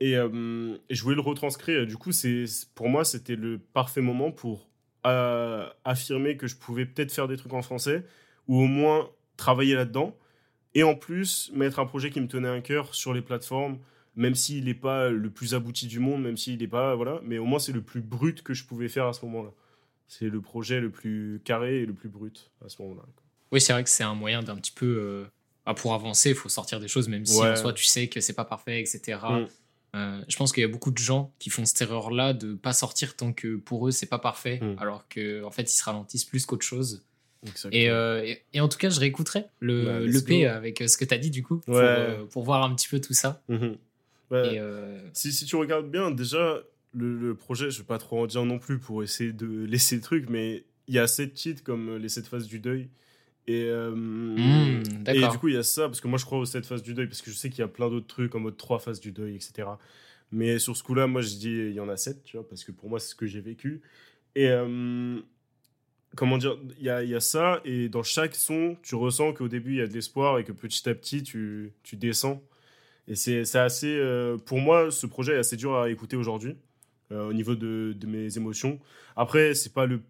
Et, 0.00 0.16
euh, 0.16 0.76
et 0.88 0.94
je 0.94 1.02
voulais 1.02 1.14
le 1.14 1.20
retranscrire. 1.20 1.86
Du 1.86 1.96
coup, 1.96 2.12
c'est 2.12 2.44
pour 2.74 2.88
moi, 2.88 3.04
c'était 3.04 3.36
le 3.36 3.58
parfait 3.58 4.00
moment 4.00 4.32
pour 4.32 4.68
affirmer 5.02 6.36
que 6.36 6.46
je 6.46 6.56
pouvais 6.56 6.84
peut-être 6.84 7.10
faire 7.12 7.26
des 7.26 7.38
trucs 7.38 7.54
en 7.54 7.62
français, 7.62 8.04
ou 8.48 8.60
au 8.60 8.66
moins 8.66 9.08
travailler 9.38 9.74
là-dedans. 9.74 10.14
Et 10.74 10.82
en 10.82 10.94
plus, 10.94 11.50
mettre 11.54 11.78
un 11.78 11.86
projet 11.86 12.10
qui 12.10 12.20
me 12.20 12.28
tenait 12.28 12.48
à 12.48 12.60
cœur 12.60 12.94
sur 12.94 13.14
les 13.14 13.22
plateformes, 13.22 13.78
même 14.16 14.34
s'il 14.34 14.66
n'est 14.66 14.74
pas 14.74 15.08
le 15.08 15.30
plus 15.30 15.54
abouti 15.54 15.86
du 15.86 16.00
monde, 16.00 16.22
même 16.22 16.36
s'il 16.36 16.58
n'est 16.58 16.68
pas. 16.68 16.94
Voilà, 16.94 17.20
mais 17.24 17.38
au 17.38 17.46
moins, 17.46 17.58
c'est 17.58 17.72
le 17.72 17.82
plus 17.82 18.02
brut 18.02 18.42
que 18.42 18.54
je 18.54 18.64
pouvais 18.64 18.88
faire 18.88 19.06
à 19.06 19.12
ce 19.14 19.24
moment-là. 19.26 19.50
C'est 20.12 20.28
le 20.28 20.40
projet 20.40 20.80
le 20.80 20.90
plus 20.90 21.40
carré 21.44 21.82
et 21.82 21.86
le 21.86 21.92
plus 21.94 22.08
brut 22.08 22.50
à 22.64 22.68
ce 22.68 22.82
moment-là. 22.82 23.02
Oui, 23.52 23.60
c'est 23.60 23.72
vrai 23.72 23.84
que 23.84 23.90
c'est 23.90 24.02
un 24.02 24.14
moyen 24.16 24.42
d'un 24.42 24.56
petit 24.56 24.72
peu. 24.72 24.86
euh, 24.86 25.24
bah, 25.64 25.72
pour 25.74 25.94
avancer, 25.94 26.30
il 26.30 26.34
faut 26.34 26.48
sortir 26.48 26.80
des 26.80 26.88
choses, 26.88 27.08
même 27.08 27.24
si 27.24 27.38
Ouais. 27.40 27.50
en 27.52 27.56
soi 27.56 27.72
tu 27.72 27.84
sais 27.84 28.08
que 28.08 28.20
c'est 28.20 28.32
pas 28.32 28.44
parfait, 28.44 28.80
etc. 28.80 29.20
Mm. 29.22 29.46
Euh, 29.96 30.20
je 30.28 30.36
pense 30.36 30.52
qu'il 30.52 30.62
y 30.62 30.64
a 30.64 30.68
beaucoup 30.68 30.90
de 30.90 30.98
gens 30.98 31.32
qui 31.38 31.48
font 31.48 31.64
cette 31.64 31.80
erreur-là 31.82 32.32
de 32.32 32.54
pas 32.54 32.72
sortir 32.72 33.14
tant 33.16 33.32
que 33.32 33.54
pour 33.56 33.86
eux 33.86 33.90
c'est 33.92 34.06
pas 34.06 34.18
parfait, 34.18 34.58
Mm. 34.60 34.76
alors 34.78 35.06
que 35.08 35.44
en 35.44 35.50
fait 35.52 35.62
ils 35.62 35.76
se 35.76 35.84
ralentissent 35.84 36.24
plus 36.24 36.44
qu'autre 36.44 36.64
chose. 36.66 37.04
Et, 37.72 37.88
euh, 37.88 38.22
et, 38.24 38.42
et 38.52 38.60
en 38.60 38.68
tout 38.68 38.76
cas, 38.78 38.90
je 38.90 39.00
réécouterai 39.00 39.44
le 39.60 39.84
Bah, 39.84 40.00
l'EP 40.00 40.42
go. 40.42 40.48
avec 40.48 40.80
euh, 40.82 40.88
ce 40.88 40.96
que 40.98 41.04
tu 41.06 41.14
as 41.14 41.18
dit 41.18 41.30
du 41.30 41.42
coup, 41.42 41.58
pour, 41.58 41.74
Ouais. 41.76 42.18
pour 42.30 42.42
voir 42.42 42.62
un 42.64 42.74
petit 42.74 42.88
peu 42.88 43.00
tout 43.00 43.14
ça. 43.14 43.42
Mhm. 43.48 43.76
Ouais. 44.30 44.54
Et, 44.54 44.58
euh, 44.60 44.98
Si, 45.14 45.32
si 45.32 45.44
tu 45.46 45.56
regardes 45.56 45.90
bien, 45.90 46.10
déjà, 46.10 46.58
le, 46.92 47.16
le 47.18 47.34
projet, 47.34 47.70
je 47.70 47.78
vais 47.78 47.84
pas 47.86 47.98
trop 47.98 48.20
en 48.22 48.26
dire 48.26 48.44
non 48.44 48.58
plus 48.58 48.78
pour 48.78 49.02
essayer 49.02 49.32
de 49.32 49.64
laisser 49.64 49.96
le 49.96 50.02
truc, 50.02 50.26
mais 50.28 50.64
il 50.88 50.94
y 50.94 50.98
a 50.98 51.06
sept 51.06 51.34
titres 51.34 51.62
comme 51.62 51.88
euh, 51.90 51.98
les 51.98 52.08
sept 52.08 52.26
phases 52.26 52.46
du 52.46 52.58
deuil. 52.60 52.88
Et, 53.46 53.64
euh, 53.64 53.90
Hmm, 53.94 54.82
et 55.08 55.26
du 55.28 55.38
coup, 55.38 55.48
il 55.48 55.54
y 55.54 55.58
a 55.58 55.62
ça, 55.62 55.88
parce 55.88 56.00
que 56.00 56.08
moi, 56.08 56.18
je 56.18 56.24
crois 56.24 56.38
aux 56.38 56.44
sept 56.44 56.66
phases 56.66 56.82
du 56.82 56.94
deuil, 56.94 57.06
parce 57.06 57.22
que 57.22 57.30
je 57.30 57.36
sais 57.36 57.48
qu'il 57.50 57.60
y 57.60 57.64
a 57.64 57.68
plein 57.68 57.88
d'autres 57.88 58.06
trucs 58.06 58.34
en 58.34 58.40
mode 58.40 58.56
trois 58.56 58.78
phases 58.78 59.00
du 59.00 59.12
deuil, 59.12 59.34
etc. 59.34 59.68
Mais 60.32 60.58
sur 60.58 60.76
ce 60.76 60.82
coup-là, 60.82 61.06
moi, 61.06 61.22
je 61.22 61.28
dis, 61.30 61.50
il 61.50 61.72
y 61.72 61.80
en 61.80 61.88
a 61.88 61.96
sept, 61.96 62.22
tu 62.22 62.36
vois, 62.36 62.46
parce 62.48 62.62
que 62.64 62.70
pour 62.72 62.88
moi, 62.88 63.00
c'est 63.00 63.08
ce 63.10 63.14
que 63.16 63.26
j'ai 63.26 63.40
vécu. 63.40 63.80
Et 64.36 64.48
euh, 64.48 65.18
comment 66.16 66.38
dire, 66.38 66.56
il 66.78 66.84
y 66.84 66.90
a, 66.90 67.02
y 67.02 67.14
a 67.14 67.20
ça, 67.20 67.60
et 67.64 67.88
dans 67.88 68.02
chaque 68.04 68.34
son, 68.36 68.76
tu 68.82 68.94
ressens 68.94 69.32
qu'au 69.32 69.48
début, 69.48 69.72
il 69.72 69.78
y 69.78 69.80
a 69.80 69.86
de 69.88 69.92
l'espoir, 69.92 70.38
et 70.38 70.44
que 70.44 70.52
petit 70.52 70.88
à 70.88 70.94
petit, 70.94 71.22
tu, 71.22 71.72
tu 71.82 71.96
descends. 71.96 72.42
Et 73.08 73.16
c'est 73.16 73.44
c'est 73.44 73.58
assez. 73.58 73.92
euh, 73.98 74.36
pour 74.36 74.58
moi, 74.58 74.90
ce 74.92 75.06
projet 75.06 75.32
est 75.34 75.38
assez 75.38 75.56
dur 75.56 75.74
à 75.76 75.90
écouter 75.90 76.16
aujourd'hui, 76.16 76.54
euh, 77.12 77.28
au 77.28 77.32
niveau 77.32 77.54
de, 77.54 77.94
de 77.98 78.06
mes 78.06 78.36
émotions. 78.36 78.78
Après, 79.16 79.54
c'est 79.54 79.72
pas 79.72 79.86
le. 79.86 80.00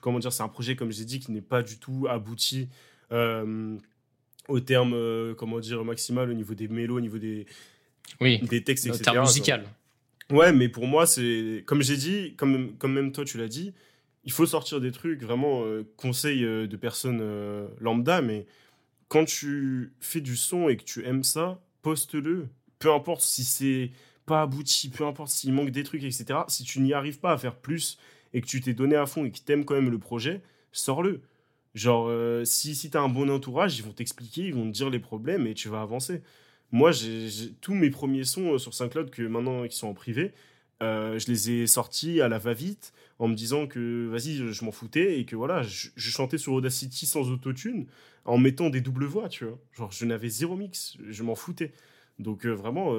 Comment 0.00 0.18
dire, 0.18 0.32
c'est 0.32 0.42
un 0.42 0.48
projet, 0.48 0.76
comme 0.76 0.92
j'ai 0.92 1.04
dit, 1.04 1.18
qui 1.18 1.32
n'est 1.32 1.40
pas 1.40 1.62
du 1.62 1.78
tout 1.78 2.06
abouti 2.08 2.68
euh, 3.12 3.76
au 4.48 4.60
terme, 4.60 4.92
euh, 4.94 5.34
comment 5.34 5.58
dire, 5.58 5.84
maximal, 5.84 6.28
au 6.28 6.34
niveau 6.34 6.54
des 6.54 6.68
mélos, 6.68 6.96
au 6.96 7.00
niveau 7.00 7.18
des, 7.18 7.46
oui, 8.20 8.38
des 8.40 8.62
textes, 8.62 8.86
etc. 8.86 9.02
terme 9.04 9.20
musical. 9.20 9.64
Ouais, 10.30 10.52
mais 10.52 10.68
pour 10.68 10.86
moi, 10.86 11.06
c'est. 11.06 11.64
Comme 11.66 11.82
j'ai 11.82 11.96
dit, 11.96 12.34
comme, 12.36 12.76
comme 12.76 12.92
même 12.92 13.12
toi, 13.12 13.24
tu 13.24 13.38
l'as 13.38 13.48
dit, 13.48 13.72
il 14.24 14.32
faut 14.32 14.46
sortir 14.46 14.80
des 14.80 14.92
trucs, 14.92 15.22
vraiment, 15.22 15.64
conseil 15.96 16.42
de 16.42 16.76
personnes 16.76 17.22
lambda, 17.80 18.20
mais 18.20 18.46
quand 19.08 19.24
tu 19.24 19.92
fais 19.98 20.20
du 20.20 20.36
son 20.36 20.68
et 20.68 20.76
que 20.76 20.84
tu 20.84 21.04
aimes 21.06 21.24
ça, 21.24 21.60
poste-le. 21.82 22.48
Peu 22.78 22.92
importe 22.92 23.22
si 23.22 23.44
c'est 23.44 23.90
pas 24.30 24.42
abouti, 24.42 24.88
peu 24.90 25.04
importe 25.04 25.30
s'il 25.30 25.52
manque 25.52 25.70
des 25.70 25.82
trucs, 25.82 26.04
etc. 26.04 26.40
Si 26.46 26.62
tu 26.62 26.80
n'y 26.80 26.92
arrives 26.92 27.18
pas 27.18 27.32
à 27.32 27.36
faire 27.36 27.56
plus 27.56 27.98
et 28.32 28.40
que 28.40 28.46
tu 28.46 28.60
t'es 28.60 28.74
donné 28.74 28.94
à 28.94 29.04
fond 29.04 29.24
et 29.24 29.32
que 29.32 29.40
t'aimes 29.40 29.64
quand 29.64 29.74
même 29.74 29.90
le 29.90 29.98
projet, 29.98 30.40
sors-le. 30.70 31.20
Genre, 31.74 32.06
euh, 32.08 32.44
si, 32.44 32.76
si 32.76 32.90
t'as 32.90 33.00
un 33.00 33.08
bon 33.08 33.28
entourage, 33.28 33.76
ils 33.76 33.84
vont 33.84 33.92
t'expliquer, 33.92 34.42
ils 34.42 34.54
vont 34.54 34.66
te 34.66 34.72
dire 34.72 34.88
les 34.88 35.00
problèmes 35.00 35.48
et 35.48 35.54
tu 35.54 35.68
vas 35.68 35.80
avancer. 35.82 36.22
Moi, 36.70 36.92
j'ai 36.92 37.50
tous 37.60 37.74
mes 37.74 37.90
premiers 37.90 38.22
sons 38.22 38.54
euh, 38.54 38.58
sur 38.58 38.72
Saint-Claude, 38.72 39.10
que 39.10 39.22
maintenant 39.22 39.66
qui 39.66 39.76
sont 39.76 39.88
en 39.88 39.94
privé, 39.94 40.32
euh, 40.80 41.18
je 41.18 41.26
les 41.26 41.50
ai 41.50 41.66
sortis 41.66 42.20
à 42.20 42.28
la 42.28 42.38
va-vite 42.38 42.92
en 43.18 43.26
me 43.26 43.34
disant 43.34 43.66
que 43.66 44.06
vas-y, 44.06 44.36
je, 44.36 44.64
m'en 44.64 44.70
foutais 44.70 45.18
et 45.18 45.24
que 45.24 45.34
voilà, 45.34 45.64
je, 45.64 45.90
chantais 45.96 46.38
sur 46.38 46.52
Audacity 46.52 47.04
sans 47.04 47.30
autotune 47.30 47.86
en 48.24 48.38
mettant 48.38 48.70
des 48.70 48.80
doubles 48.80 49.06
voix, 49.06 49.28
tu 49.28 49.44
vois. 49.44 49.58
Genre, 49.76 49.90
je 49.90 50.04
n'avais 50.04 50.28
zéro 50.28 50.54
mix, 50.54 50.96
je 51.08 51.22
m'en 51.24 51.34
foutais. 51.34 51.72
Donc, 52.20 52.46
vraiment, 52.46 52.94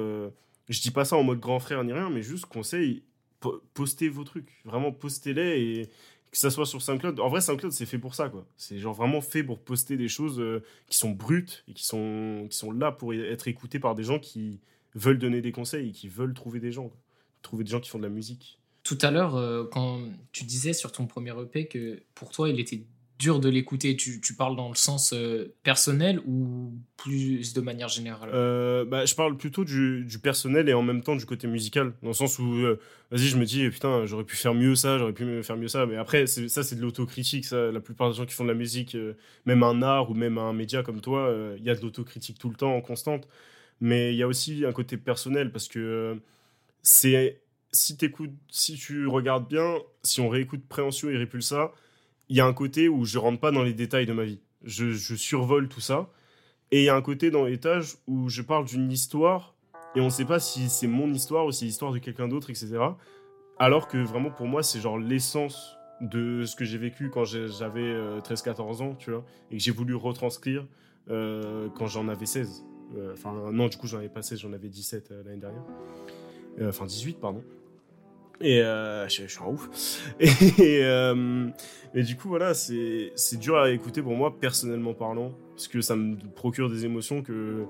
je 0.68 0.80
dis 0.80 0.90
pas 0.90 1.04
ça 1.04 1.16
en 1.16 1.22
mode 1.22 1.40
grand 1.40 1.58
frère 1.60 1.82
ni 1.84 1.92
rien, 1.92 2.10
mais 2.10 2.22
juste 2.22 2.46
conseil, 2.46 3.02
po- 3.40 3.62
postez 3.74 4.08
vos 4.08 4.24
trucs. 4.24 4.50
Vraiment, 4.64 4.92
postez-les 4.92 5.60
et 5.60 5.86
que 6.30 6.38
ça 6.38 6.50
soit 6.50 6.64
sur 6.66 6.80
SoundCloud. 6.80 7.20
En 7.20 7.28
vrai, 7.28 7.40
SoundCloud, 7.40 7.72
c'est 7.72 7.84
fait 7.86 7.98
pour 7.98 8.14
ça, 8.14 8.28
quoi. 8.30 8.46
C'est 8.56 8.78
genre 8.78 8.94
vraiment 8.94 9.20
fait 9.20 9.44
pour 9.44 9.58
poster 9.58 9.96
des 9.96 10.08
choses 10.08 10.40
euh, 10.40 10.62
qui 10.88 10.96
sont 10.96 11.10
brutes 11.10 11.62
et 11.68 11.74
qui 11.74 11.84
sont, 11.84 12.46
qui 12.48 12.56
sont 12.56 12.72
là 12.72 12.90
pour 12.92 13.12
être 13.12 13.48
écoutées 13.48 13.78
par 13.78 13.94
des 13.94 14.04
gens 14.04 14.18
qui 14.18 14.60
veulent 14.94 15.18
donner 15.18 15.40
des 15.42 15.52
conseils 15.52 15.88
et 15.90 15.92
qui 15.92 16.08
veulent 16.08 16.34
trouver 16.34 16.58
des 16.60 16.72
gens. 16.72 16.90
Trouver 17.42 17.64
des 17.64 17.70
gens 17.70 17.80
qui 17.80 17.90
font 17.90 17.98
de 17.98 18.04
la 18.04 18.08
musique. 18.08 18.58
Tout 18.82 18.98
à 19.02 19.10
l'heure, 19.10 19.36
euh, 19.36 19.64
quand 19.70 20.00
tu 20.32 20.44
disais 20.44 20.72
sur 20.72 20.90
ton 20.92 21.06
premier 21.06 21.32
EP 21.42 21.66
que 21.66 22.02
pour 22.14 22.30
toi, 22.30 22.48
il 22.48 22.58
était 22.60 22.82
dur 23.22 23.38
de 23.38 23.48
l'écouter, 23.48 23.94
tu, 23.94 24.20
tu 24.20 24.34
parles 24.34 24.56
dans 24.56 24.68
le 24.68 24.74
sens 24.74 25.12
euh, 25.12 25.54
personnel 25.62 26.20
ou 26.26 26.72
plus 26.96 27.54
de 27.54 27.60
manière 27.60 27.88
générale? 27.88 28.30
Euh, 28.34 28.84
bah, 28.84 29.04
je 29.04 29.14
parle 29.14 29.36
plutôt 29.36 29.64
du, 29.64 30.04
du 30.04 30.18
personnel 30.18 30.68
et 30.68 30.74
en 30.74 30.82
même 30.82 31.02
temps 31.02 31.14
du 31.14 31.24
côté 31.24 31.46
musical. 31.46 31.92
Dans 32.02 32.08
le 32.08 32.14
sens 32.14 32.40
où, 32.40 32.52
euh, 32.52 32.80
vas-y, 33.12 33.28
je 33.28 33.36
me 33.36 33.44
dis, 33.44 33.68
putain, 33.70 34.06
j'aurais 34.06 34.24
pu 34.24 34.34
faire 34.34 34.54
mieux 34.54 34.74
ça, 34.74 34.98
j'aurais 34.98 35.12
pu 35.12 35.42
faire 35.44 35.56
mieux 35.56 35.68
ça. 35.68 35.86
Mais 35.86 35.96
après, 35.96 36.26
ça, 36.26 36.64
c'est 36.64 36.74
de 36.74 36.80
l'autocritique. 36.80 37.48
La 37.52 37.80
plupart 37.80 38.10
des 38.10 38.16
gens 38.16 38.26
qui 38.26 38.34
font 38.34 38.42
de 38.42 38.48
la 38.48 38.58
musique, 38.58 38.96
même 39.46 39.62
un 39.62 39.82
art 39.82 40.10
ou 40.10 40.14
même 40.14 40.36
un 40.36 40.52
média 40.52 40.82
comme 40.82 41.00
toi, 41.00 41.32
il 41.56 41.62
y 41.62 41.70
a 41.70 41.76
de 41.76 41.80
l'autocritique 41.80 42.38
tout 42.40 42.50
le 42.50 42.56
temps, 42.56 42.74
en 42.74 42.80
constante. 42.80 43.28
Mais 43.80 44.12
il 44.12 44.16
y 44.16 44.24
a 44.24 44.26
aussi 44.26 44.64
un 44.66 44.72
côté 44.72 44.96
personnel 44.96 45.52
parce 45.52 45.68
que 45.68 46.18
c'est. 46.82 47.40
Si, 47.74 47.96
si 48.50 48.74
tu 48.76 49.06
regardes 49.06 49.48
bien, 49.48 49.76
si 50.02 50.20
on 50.20 50.28
réécoute 50.28 50.60
Préhension 50.68 51.08
et 51.08 51.16
Repulsa, 51.16 51.72
il 52.32 52.36
y 52.36 52.40
a 52.40 52.46
un 52.46 52.54
côté 52.54 52.88
où 52.88 53.04
je 53.04 53.18
rentre 53.18 53.38
pas 53.38 53.50
dans 53.50 53.62
les 53.62 53.74
détails 53.74 54.06
de 54.06 54.14
ma 54.14 54.24
vie. 54.24 54.40
Je, 54.64 54.94
survole 54.94 55.68
tout 55.68 55.82
ça. 55.82 56.08
Et 56.70 56.80
il 56.80 56.84
y 56.84 56.88
a 56.88 56.96
un 56.96 57.02
côté 57.02 57.30
dans 57.30 57.44
l'étage 57.44 57.96
où 58.06 58.30
je 58.30 58.40
parle 58.40 58.64
d'une 58.64 58.90
histoire 58.90 59.54
et 59.94 60.00
on 60.00 60.06
ne 60.06 60.10
sait 60.10 60.24
pas 60.24 60.40
si 60.40 60.70
c'est 60.70 60.86
mon 60.86 61.12
histoire 61.12 61.44
ou 61.44 61.52
si 61.52 61.58
c'est 61.58 61.64
l'histoire 61.66 61.92
de 61.92 61.98
quelqu'un 61.98 62.28
d'autre, 62.28 62.48
etc. 62.48 62.78
Alors 63.58 63.86
que 63.86 63.98
vraiment 63.98 64.30
pour 64.30 64.46
moi, 64.46 64.62
c'est 64.62 64.80
genre 64.80 64.98
l'essence 64.98 65.76
de 66.00 66.46
ce 66.46 66.56
que 66.56 66.64
j'ai 66.64 66.78
vécu 66.78 67.10
quand 67.10 67.26
j'avais 67.26 67.82
euh, 67.82 68.20
13-14 68.20 68.82
ans, 68.82 68.94
tu 68.94 69.10
vois, 69.10 69.26
et 69.50 69.58
que 69.58 69.62
j'ai 69.62 69.70
voulu 69.70 69.94
retranscrire 69.94 70.66
euh, 71.10 71.68
quand 71.76 71.86
j'en 71.86 72.08
avais 72.08 72.24
16. 72.24 72.64
Euh, 72.96 73.12
Enfin, 73.12 73.52
non, 73.52 73.68
du 73.68 73.76
coup, 73.76 73.86
j'en 73.86 73.98
avais 73.98 74.08
pas 74.08 74.22
16, 74.22 74.38
j'en 74.38 74.54
avais 74.54 74.70
17 74.70 75.10
euh, 75.10 75.22
l'année 75.22 75.36
dernière. 75.36 75.64
Euh, 76.60 76.70
Enfin, 76.70 76.86
18, 76.86 77.20
pardon. 77.20 77.44
Et 78.42 78.60
euh, 78.60 79.08
je, 79.08 79.26
suis 79.26 79.38
en 79.38 79.52
ouf. 79.52 80.04
Et, 80.20 80.80
euh, 80.82 81.48
et 81.94 82.02
du 82.02 82.16
coup, 82.16 82.28
voilà, 82.28 82.54
c'est 82.54 83.36
dur 83.38 83.56
à 83.56 83.70
écouter 83.70 84.02
pour 84.02 84.14
moi, 84.14 84.38
personnellement 84.38 84.94
parlant, 84.94 85.32
parce 85.50 85.68
que 85.68 85.80
ça 85.80 85.94
me 85.94 86.16
procure 86.34 86.70
des 86.70 86.84
émotions 86.84 87.22
que, 87.22 87.64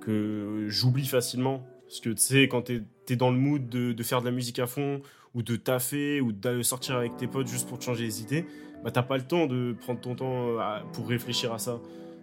que 0.00 0.66
j'oublie 0.68 1.06
facilement. 1.06 1.66
Parce 1.86 2.00
que 2.00 2.10
tu 2.10 2.22
sais, 2.22 2.48
quand 2.48 2.62
t'es 2.62 2.82
es 3.08 3.16
dans 3.16 3.30
le 3.30 3.38
mood 3.38 3.68
de, 3.68 4.02
faire 4.02 4.20
de 4.20 4.26
la 4.26 4.32
musique 4.32 4.58
à 4.58 4.66
fond, 4.66 5.00
ou 5.34 5.42
de 5.42 5.56
taffer, 5.56 6.20
ou 6.20 6.32
de 6.32 6.62
sortir 6.62 6.96
avec 6.96 7.16
tes 7.16 7.26
potes 7.26 7.48
juste 7.48 7.68
pour 7.68 7.78
te 7.78 7.84
changer 7.84 8.04
les 8.04 8.22
idées, 8.22 8.46
bah 8.84 8.90
t'as 8.90 9.02
pas 9.02 9.16
le 9.16 9.24
temps 9.24 9.46
de 9.46 9.74
prendre 9.80 10.00
ton 10.00 10.14
temps 10.14 10.56
pour 10.92 11.08
réfléchir 11.08 11.52
à 11.52 11.58
ça. 11.58 11.80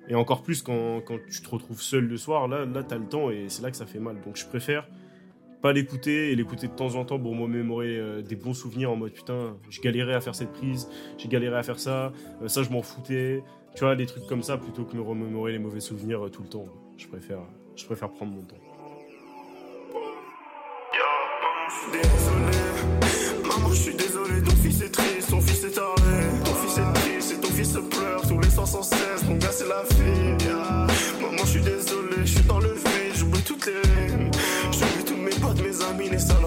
Et 0.07 0.15
encore 0.15 0.43
plus 0.43 0.61
quand, 0.61 1.01
quand 1.01 1.17
tu 1.29 1.41
te 1.41 1.49
retrouves 1.49 1.81
seul 1.81 2.05
le 2.05 2.17
soir, 2.17 2.47
là, 2.47 2.65
là 2.65 2.83
t'as 2.83 2.97
le 2.97 3.05
temps 3.05 3.29
et 3.29 3.45
c'est 3.49 3.61
là 3.61 3.71
que 3.71 3.77
ça 3.77 3.85
fait 3.85 3.99
mal. 3.99 4.21
Donc 4.21 4.37
je 4.37 4.45
préfère 4.45 4.87
pas 5.61 5.73
l'écouter 5.73 6.31
et 6.31 6.35
l'écouter 6.35 6.67
de 6.67 6.73
temps 6.73 6.95
en 6.95 7.05
temps 7.05 7.19
pour 7.19 7.35
me 7.35 7.47
mémorer 7.47 7.97
euh, 7.97 8.21
des 8.21 8.35
bons 8.35 8.53
souvenirs 8.53 8.91
en 8.91 8.95
mode 8.95 9.13
putain, 9.13 9.57
j'ai 9.69 9.81
galéré 9.81 10.13
à 10.13 10.21
faire 10.21 10.35
cette 10.35 10.51
prise, 10.51 10.89
j'ai 11.17 11.27
galéré 11.27 11.55
à 11.55 11.63
faire 11.63 11.79
ça, 11.79 12.11
euh, 12.41 12.47
ça 12.47 12.63
je 12.63 12.69
m'en 12.69 12.81
foutais. 12.81 13.43
Tu 13.75 13.85
vois, 13.85 13.95
des 13.95 14.05
trucs 14.05 14.27
comme 14.27 14.43
ça 14.43 14.57
plutôt 14.57 14.83
que 14.83 14.97
me 14.97 15.01
remémorer 15.01 15.53
les 15.53 15.59
mauvais 15.59 15.79
souvenirs 15.79 16.25
euh, 16.25 16.29
tout 16.29 16.41
le 16.41 16.49
temps. 16.49 16.65
Je 16.97 17.07
préfère, 17.07 17.39
je 17.75 17.85
préfère 17.85 18.09
prendre 18.11 18.33
mon 18.33 18.41
temps. 18.41 18.57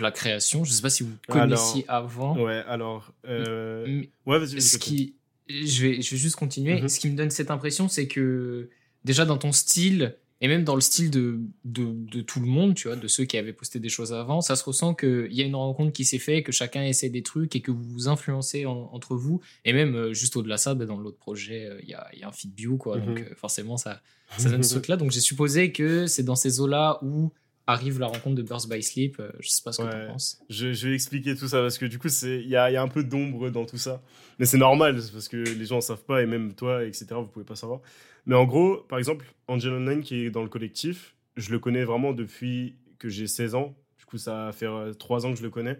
la 0.00 0.10
création. 0.10 0.64
Je 0.64 0.72
sais 0.72 0.82
pas 0.82 0.90
si 0.90 1.02
vous 1.02 1.12
Alors, 1.28 1.42
connaissiez 1.44 1.84
avant. 1.88 2.38
Ouais, 2.38 2.62
alors. 2.66 3.12
euh, 3.26 4.02
Ouais, 4.26 4.38
vas-y, 4.38 4.52
vas-y. 4.54 4.60
ce 4.62 4.78
qui, 4.78 5.14
je 5.48 5.82
vais, 5.86 6.00
je 6.02 6.10
vais 6.12 6.16
juste 6.16 6.36
continuer. 6.36 6.80
Mhm. 6.80 6.88
Ce 6.88 6.98
qui 7.00 7.10
me 7.10 7.16
donne 7.16 7.30
cette 7.30 7.50
impression, 7.50 7.88
c'est 7.88 8.06
que 8.08 8.70
déjà 9.04 9.24
dans 9.24 9.38
ton 9.38 9.52
style 9.52 10.16
et 10.40 10.48
même 10.48 10.64
dans 10.64 10.74
le 10.74 10.80
style 10.80 11.08
de, 11.10 11.38
de, 11.64 11.84
de 11.92 12.20
tout 12.20 12.40
le 12.40 12.46
monde, 12.46 12.74
tu 12.74 12.88
vois, 12.88 12.96
de 12.96 13.06
ceux 13.06 13.24
qui 13.24 13.38
avaient 13.38 13.52
posté 13.52 13.78
des 13.78 13.88
choses 13.88 14.12
avant, 14.12 14.40
ça 14.40 14.56
se 14.56 14.64
ressent 14.64 14.92
qu'il 14.92 15.28
y 15.32 15.40
a 15.40 15.44
une 15.44 15.54
rencontre 15.54 15.92
qui 15.92 16.04
s'est 16.04 16.18
faite, 16.18 16.44
que 16.44 16.50
chacun 16.50 16.82
essaie 16.82 17.10
des 17.10 17.22
trucs 17.22 17.54
et 17.54 17.60
que 17.60 17.70
vous 17.70 17.84
vous 17.84 18.08
influencez 18.08 18.66
en- 18.66 18.90
entre 18.92 19.14
vous. 19.14 19.40
Et 19.64 19.72
même 19.72 19.94
euh, 19.94 20.12
juste 20.14 20.34
au-delà 20.36 20.56
de 20.56 20.60
ça, 20.60 20.74
bah, 20.74 20.84
dans 20.84 20.96
l'autre 20.98 21.18
projet, 21.18 21.66
euh, 21.66 21.78
il 21.84 21.88
y, 21.90 21.94
a, 21.94 22.08
il 22.12 22.18
y 22.18 22.22
a 22.24 22.28
un 22.28 22.32
feed 22.32 22.54
quoi. 22.76 22.98
Donc 22.98 23.20
Mhm. 23.20 23.26
euh, 23.30 23.34
forcément, 23.36 23.76
ça, 23.76 24.02
ça 24.36 24.50
donne 24.50 24.64
ce 24.64 24.70
truc-là. 24.80 24.96
Donc 24.96 25.12
j'ai 25.12 25.20
supposé 25.20 25.70
que 25.70 26.08
c'est 26.08 26.24
dans 26.24 26.34
ces 26.34 26.58
eaux-là 26.60 26.98
où 27.02 27.30
arrive 27.66 27.98
la 28.00 28.06
rencontre 28.06 28.34
de 28.36 28.42
Burst 28.42 28.68
by 28.68 28.82
Sleep. 28.82 29.18
Euh, 29.20 29.30
je 29.40 29.48
sais 29.48 29.62
pas 29.64 29.72
ce 29.72 29.78
que 29.82 29.86
Ouais. 29.86 30.06
tu 30.06 30.12
penses. 30.12 30.42
Je, 30.50 30.72
je 30.72 30.88
vais 30.88 30.94
expliquer 30.94 31.34
tout 31.36 31.48
ça 31.48 31.60
parce 31.60 31.78
que 31.78 31.86
du 31.86 31.98
coup, 31.98 32.08
il 32.22 32.48
y 32.48 32.56
a, 32.56 32.70
il 32.70 32.74
y 32.74 32.76
a 32.76 32.82
un 32.82 32.88
peu 32.88 33.04
d'ombre 33.04 33.50
dans 33.50 33.64
tout 33.64 33.78
ça. 33.78 34.02
Mais 34.38 34.46
c'est 34.46 34.58
normal 34.58 35.00
parce 35.12 35.28
que 35.28 35.36
les 35.36 35.64
gens 35.66 35.76
ne 35.76 35.80
savent 35.80 36.04
pas 36.04 36.22
et 36.22 36.26
même 36.26 36.54
toi, 36.54 36.84
etc., 36.84 37.06
vous 37.12 37.26
pouvez 37.26 37.44
pas 37.44 37.56
savoir. 37.56 37.80
Mais 38.26 38.34
en 38.34 38.44
gros, 38.44 38.76
par 38.88 38.98
exemple, 38.98 39.26
Angel 39.48 39.72
Online 39.72 40.02
qui 40.02 40.24
est 40.26 40.30
dans 40.30 40.42
le 40.42 40.48
collectif, 40.48 41.14
je 41.36 41.50
le 41.50 41.58
connais 41.58 41.84
vraiment 41.84 42.12
depuis 42.12 42.76
que 42.98 43.08
j'ai 43.08 43.26
16 43.26 43.54
ans. 43.54 43.74
Du 43.98 44.04
coup, 44.04 44.18
ça 44.18 44.46
va 44.46 44.52
faire 44.52 44.90
3 44.98 45.26
ans 45.26 45.30
que 45.32 45.38
je 45.38 45.42
le 45.42 45.50
connais. 45.50 45.78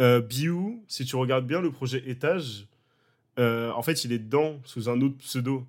Euh, 0.00 0.20
Biou, 0.20 0.84
si 0.86 1.04
tu 1.04 1.16
regardes 1.16 1.46
bien 1.46 1.60
le 1.60 1.70
projet 1.72 2.02
Étage, 2.06 2.66
euh, 3.38 3.70
en 3.72 3.82
fait, 3.82 4.04
il 4.04 4.12
est 4.12 4.18
dedans 4.18 4.60
sous 4.64 4.88
un 4.88 5.00
autre 5.00 5.16
pseudo. 5.18 5.66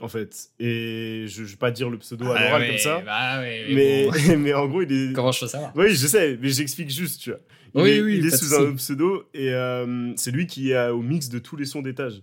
En 0.00 0.08
fait. 0.08 0.50
Et 0.58 1.24
je 1.28 1.42
ne 1.42 1.46
vais 1.46 1.56
pas 1.56 1.70
dire 1.70 1.90
le 1.90 1.98
pseudo 1.98 2.30
à 2.30 2.40
l'oral 2.42 2.66
comme 2.68 2.78
ça. 2.78 3.00
Bah 3.04 3.40
mais 3.40 3.64
Mais, 3.70 4.06
bon, 4.06 4.38
mais 4.38 4.54
en 4.54 4.66
gros, 4.66 4.82
il 4.82 4.92
est. 4.92 5.12
comment 5.12 5.32
je 5.32 5.40
peux 5.40 5.46
savoir? 5.46 5.72
Oui, 5.76 5.90
je 5.90 6.06
sais, 6.06 6.38
mais 6.40 6.48
j'explique 6.48 6.90
juste, 6.90 7.20
tu 7.20 7.30
vois. 7.30 7.40
Il 7.74 7.82
Oui, 7.82 7.90
est, 7.90 8.00
oui, 8.02 8.16
il 8.18 8.26
est 8.26 8.36
sous 8.36 8.54
un 8.54 8.74
pseudo 8.74 9.28
et 9.32 9.50
euh, 9.52 10.12
c'est 10.16 10.30
lui 10.32 10.46
qui 10.46 10.72
est 10.72 10.88
au 10.88 11.02
mix 11.02 11.28
de 11.28 11.38
tous 11.38 11.56
les 11.56 11.64
sons 11.66 11.82
d'étage. 11.82 12.22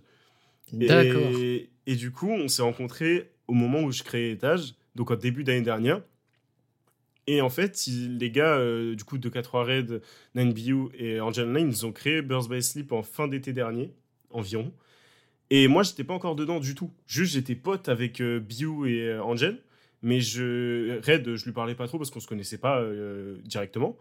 D'accord. 0.72 1.30
Et, 1.40 1.70
et 1.86 1.94
du 1.96 2.10
coup, 2.10 2.30
on 2.30 2.48
s'est 2.48 2.62
rencontrés 2.62 3.30
au 3.46 3.54
moment 3.54 3.80
où 3.80 3.90
je 3.90 4.02
créais 4.02 4.30
étage, 4.32 4.74
donc 4.94 5.10
au 5.10 5.16
début 5.16 5.44
d'année 5.44 5.62
dernière. 5.62 6.02
Et 7.26 7.40
en 7.40 7.50
fait, 7.50 7.82
les 7.86 8.30
gars, 8.30 8.56
euh, 8.56 8.94
du 8.94 9.04
coup, 9.04 9.18
de 9.18 9.28
4 9.28 9.60
Red, 9.60 10.02
9BU 10.34 10.88
et 10.98 11.20
Angel 11.20 11.52
Line, 11.52 11.68
ils 11.68 11.84
ont 11.86 11.92
créé 11.92 12.22
Burst 12.22 12.50
by 12.50 12.62
Sleep 12.62 12.92
en 12.92 13.02
fin 13.02 13.28
d'été 13.28 13.52
dernier, 13.52 13.92
environ. 14.30 14.72
Et 15.50 15.68
moi, 15.68 15.82
j'étais 15.82 16.04
pas 16.04 16.14
encore 16.14 16.36
dedans 16.36 16.60
du 16.60 16.74
tout. 16.74 16.90
Juste, 17.06 17.32
j'étais 17.32 17.54
pote 17.54 17.88
avec 17.88 18.20
euh, 18.20 18.40
et 18.86 19.08
euh, 19.08 19.22
Angel. 19.22 19.62
Mais 20.02 20.20
je, 20.20 21.00
Red, 21.04 21.34
je 21.34 21.44
lui 21.44 21.52
parlais 21.52 21.74
pas 21.74 21.88
trop 21.88 21.98
parce 21.98 22.10
qu'on 22.10 22.20
se 22.20 22.28
connaissait 22.28 22.58
pas 22.58 22.80
euh, 22.80 23.36
directement. 23.44 23.96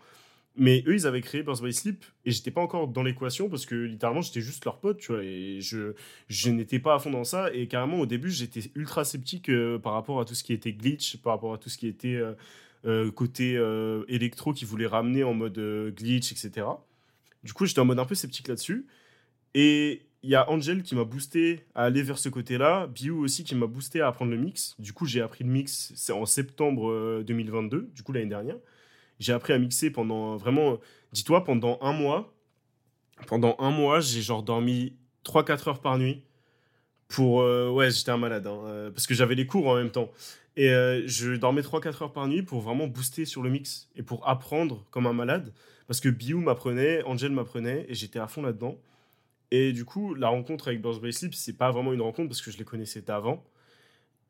Mais 0.56 0.84
eux, 0.88 0.96
ils 0.96 1.06
avaient 1.06 1.22
créé 1.22 1.44
Burst 1.44 1.64
by 1.64 1.72
Sleep 1.72 2.04
et 2.26 2.32
j'étais 2.32 2.50
pas 2.50 2.62
encore 2.62 2.88
dans 2.88 3.04
l'équation 3.04 3.48
parce 3.48 3.66
que 3.68 3.76
littéralement, 3.76 4.22
j'étais 4.22 4.42
juste 4.42 4.66
leur 4.66 4.80
pote, 4.80 4.98
tu 4.98 5.12
vois. 5.12 5.24
Et 5.24 5.62
je, 5.62 5.94
je 6.30 6.50
n'étais 6.50 6.80
pas 6.80 6.96
à 6.96 7.00
fond 7.00 7.12
dans 7.12 7.24
ça. 7.24 7.54
Et 7.54 7.68
carrément, 7.68 8.00
au 8.00 8.06
début, 8.08 8.32
j'étais 8.32 8.72
ultra 8.76 9.06
sceptique 9.06 9.50
euh, 9.50 9.78
par 9.78 9.94
rapport 9.94 10.20
à 10.20 10.26
tout 10.26 10.34
ce 10.34 10.44
qui 10.44 10.54
était 10.54 10.74
glitch, 10.74 11.18
par 11.18 11.34
rapport 11.34 11.54
à 11.54 11.58
tout 11.58 11.70
ce 11.70 11.78
qui 11.78 11.88
était 11.88 12.20
euh, 12.86 13.12
côté 13.12 13.60
électro 14.08 14.54
qui 14.54 14.66
voulait 14.66 14.88
ramener 14.88 15.24
en 15.24 15.34
mode 15.34 15.60
glitch, 15.96 16.32
etc. 16.32 16.68
Du 17.44 17.54
coup, 17.54 17.66
j'étais 17.66 17.80
en 17.80 17.86
mode 17.86 18.00
un 18.00 18.06
peu 18.06 18.16
sceptique 18.16 18.48
là-dessus. 18.48 18.88
Et 19.54 20.07
il 20.28 20.32
y 20.32 20.36
a 20.36 20.50
Angel 20.52 20.84
qui 20.84 20.94
m'a 20.94 21.06
boosté 21.06 21.64
à 21.74 21.86
aller 21.86 22.04
vers 22.04 22.18
ce 22.18 22.28
côté-là. 22.28 22.88
Biu 22.88 23.12
aussi 23.12 23.46
qui 23.46 23.56
m'a 23.56 23.66
boosté 23.66 24.02
à 24.02 24.08
apprendre 24.08 24.32
le 24.32 24.38
mix. 24.38 24.76
Du 24.78 24.92
coup, 24.92 25.06
j'ai 25.06 25.22
appris 25.22 25.46
le 25.46 25.50
mix 25.50 25.94
c'est 25.96 26.12
en 26.12 26.26
septembre 26.26 26.92
euh, 26.92 27.24
2022, 27.26 27.90
du 27.96 28.04
coup 28.04 28.12
l'année 28.12 28.26
dernière. 28.26 28.58
J'ai 29.22 29.32
appris 29.32 29.54
à 29.54 29.58
mixer 29.58 29.90
pendant 29.90 30.36
vraiment, 30.36 30.80
dis-toi, 31.14 31.46
pendant 31.46 31.80
un 31.82 31.94
mois. 31.94 32.34
Pendant 33.26 33.56
un 33.60 33.72
mois, 33.72 34.02
j'ai 34.02 34.22
genre 34.22 34.44
dormi 34.44 34.98
3-4 35.24 35.70
heures 35.70 35.80
par 35.80 35.98
nuit. 35.98 36.24
Pour. 37.08 37.40
euh, 37.40 37.70
ouais, 37.70 37.90
j'étais 37.90 38.12
un 38.12 38.18
malade, 38.18 38.48
hein, 38.48 38.60
euh, 38.66 38.92
parce 38.92 39.08
que 39.08 39.14
j'avais 39.14 39.36
les 39.36 39.48
cours 39.48 39.66
en 39.68 39.76
même 39.76 39.92
temps. 39.92 40.12
Et 40.58 40.70
euh, 40.72 41.08
je 41.08 41.38
dormais 41.38 41.62
3-4 41.62 42.04
heures 42.04 42.12
par 42.12 42.28
nuit 42.28 42.44
pour 42.44 42.60
vraiment 42.60 42.88
booster 42.88 43.24
sur 43.24 43.44
le 43.44 43.50
mix 43.50 43.88
et 43.96 44.04
pour 44.04 44.28
apprendre 44.28 44.86
comme 44.92 45.08
un 45.08 45.14
malade. 45.14 45.54
Parce 45.88 46.02
que 46.02 46.10
Biu 46.10 46.36
m'apprenait, 46.36 47.02
Angel 47.04 47.32
m'apprenait, 47.32 47.86
et 47.88 47.94
j'étais 47.94 48.20
à 48.20 48.28
fond 48.28 48.42
là-dedans. 48.42 48.78
Et 49.52 49.72
du 49.74 49.86
coup, 49.86 50.14
la 50.14 50.30
rencontre 50.30 50.68
avec 50.70 50.82
by 50.82 51.14
Sleep, 51.14 51.34
c'est 51.34 51.54
pas 51.58 51.72
vraiment 51.72 51.94
une 51.94 52.02
rencontre 52.02 52.30
parce 52.30 52.42
que 52.42 52.52
je 52.52 52.58
les 52.58 52.66
connaissais 52.66 53.02
d'avant. 53.02 53.44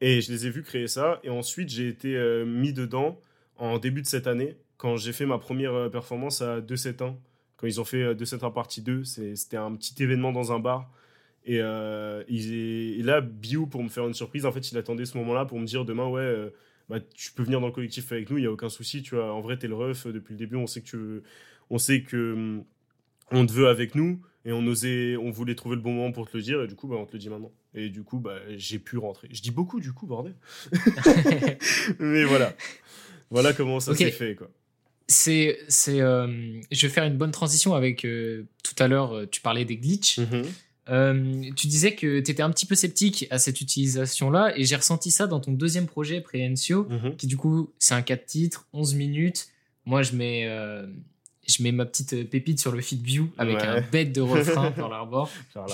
Et 0.02 0.22
je 0.22 0.32
les 0.32 0.48
ai 0.48 0.50
vus 0.52 0.64
créer 0.64 0.88
ça. 0.88 1.20
Et 1.24 1.30
ensuite, 1.30 1.70
j'ai 1.70 1.88
été 1.90 2.16
euh, 2.16 2.46
mis 2.46 2.74
dedans 2.74 3.20
en 3.58 3.80
début 3.80 4.02
de 4.04 4.08
cette 4.08 4.28
année, 4.28 4.58
quand 4.78 4.98
j'ai 4.98 5.14
fait 5.14 5.26
ma 5.26 5.40
première 5.40 5.74
euh, 5.74 5.90
performance 5.90 6.42
à 6.42 6.62
2-7-1. 6.62 7.18
Quand 7.58 7.68
ils 7.68 7.82
ont 7.82 7.86
fait 7.86 8.04
euh, 8.04 8.16
2-7-1 8.16 8.52
partie 8.52 8.82
2, 8.82 9.04
c'est- 9.04 9.36
c'était 9.36 9.58
un 9.58 9.76
petit 9.76 10.02
événement 10.04 10.32
dans 10.32 10.52
un 10.54 10.60
bar. 10.60 10.92
Et, 11.46 11.60
là, 13.04 13.22
Biu, 13.22 13.68
pour 13.68 13.84
me 13.84 13.90
faire 13.90 14.08
une 14.08 14.14
surprise, 14.14 14.46
en 14.46 14.52
fait, 14.52 14.72
il 14.72 14.78
attendait 14.78 15.06
ce 15.06 15.18
moment-là 15.18 15.46
pour 15.46 15.60
me 15.60 15.66
dire 15.66 15.86
demain, 15.86 16.08
ouais, 16.08 16.52
bah, 16.90 17.00
tu 17.16 17.32
peux 17.34 17.44
venir 17.44 17.60
dans 17.62 17.68
le 17.68 17.74
collectif 17.74 18.12
avec 18.12 18.30
nous, 18.30 18.38
il 18.38 18.42
n'y 18.42 18.48
a 18.48 18.52
aucun 18.52 18.70
souci. 18.70 19.02
Tu 19.04 19.16
vois, 19.16 19.34
en 19.34 19.42
vrai, 19.42 19.58
t'es 19.58 19.68
le 19.68 19.76
ref 19.76 20.08
depuis 20.08 20.34
le 20.34 20.38
début, 20.40 20.56
on 20.58 20.68
sait 20.68 20.82
que 20.82 20.88
tu, 20.88 21.24
on 21.70 21.78
sait 21.78 22.02
que 22.04 22.34
hum, 22.34 22.64
on 23.32 23.46
te 23.46 23.52
veut 23.52 23.68
avec 23.68 23.96
nous 23.96 24.22
et 24.46 24.52
on 24.54 24.66
osait, 24.68 25.18
on 25.18 25.30
voulait 25.32 25.56
trouver 25.56 25.76
le 25.76 25.82
bon 25.82 25.94
moment 25.94 26.12
pour 26.12 26.30
te 26.30 26.38
le 26.38 26.44
dire 26.44 26.62
et 26.62 26.68
du 26.68 26.76
coup, 26.76 26.88
bah, 26.88 26.96
on 27.00 27.06
te 27.06 27.14
le 27.14 27.20
dit 27.20 27.30
maintenant. 27.30 27.52
Et 27.74 27.90
du 27.90 28.04
coup, 28.04 28.20
bah, 28.20 28.38
j'ai 28.56 28.80
pu 28.80 28.98
rentrer. 28.98 29.28
Je 29.32 29.42
dis 29.42 29.52
beaucoup 29.52 29.80
du 29.80 29.92
coup, 29.94 30.08
bordel. 30.08 30.36
Mais 32.00 32.24
voilà, 32.24 32.54
voilà 33.30 33.54
comment 33.54 33.80
ça 33.80 33.96
s'est 33.96 34.12
fait 34.12 34.36
quoi. 34.36 34.50
C'est, 35.10 35.58
c'est, 35.70 36.02
euh, 36.02 36.28
je 36.70 36.86
vais 36.88 36.92
faire 36.94 37.06
une 37.06 37.18
bonne 37.18 37.32
transition 37.32 37.74
avec 37.76 38.04
euh, 38.04 38.44
tout 38.64 38.76
à 38.82 38.88
l'heure. 38.90 39.14
euh, 39.14 39.26
Tu 39.26 39.40
parlais 39.42 39.64
des 39.64 39.78
glitches. 39.78 40.20
Mhm. 40.20 40.44
Euh, 40.90 41.42
tu 41.56 41.68
disais 41.68 41.96
que 41.96 42.20
tu 42.22 42.32
étais 42.32 42.42
un 42.44 42.50
petit 42.50 42.66
peu 42.66 42.76
sceptique 42.76 43.28
à 43.30 43.40
cette 43.40 43.60
utilisation-là, 43.60 44.54
et 44.58 44.64
j'ai 44.64 44.76
ressenti 44.78 45.12
ça 45.12 45.28
dans 45.28 45.40
ton 45.42 45.52
deuxième 45.52 45.86
projet, 45.86 46.22
Prehencio, 46.22 46.88
Mhm. 46.90 47.16
qui 47.18 47.28
du 47.28 47.36
coup, 47.38 47.72
c'est 47.80 47.94
un 47.94 48.02
4 48.02 48.26
titres, 48.26 48.68
11 48.74 48.96
minutes. 48.96 49.48
Moi, 49.86 50.02
je 50.04 50.14
mets, 50.14 50.46
je 51.48 51.64
mets 51.64 51.72
ma 51.72 51.86
petite 51.86 52.14
euh, 52.14 52.24
pépite 52.24 52.60
sur 52.60 52.72
le 52.72 52.82
feed 52.82 53.02
view 53.02 53.30
avec 53.38 53.58
Ouais. 53.58 53.64
un 53.68 53.82
bête 53.82 54.14
de 54.14 54.22
refrain 54.22 54.72
par 54.72 54.90
l'arbor. 54.90 55.30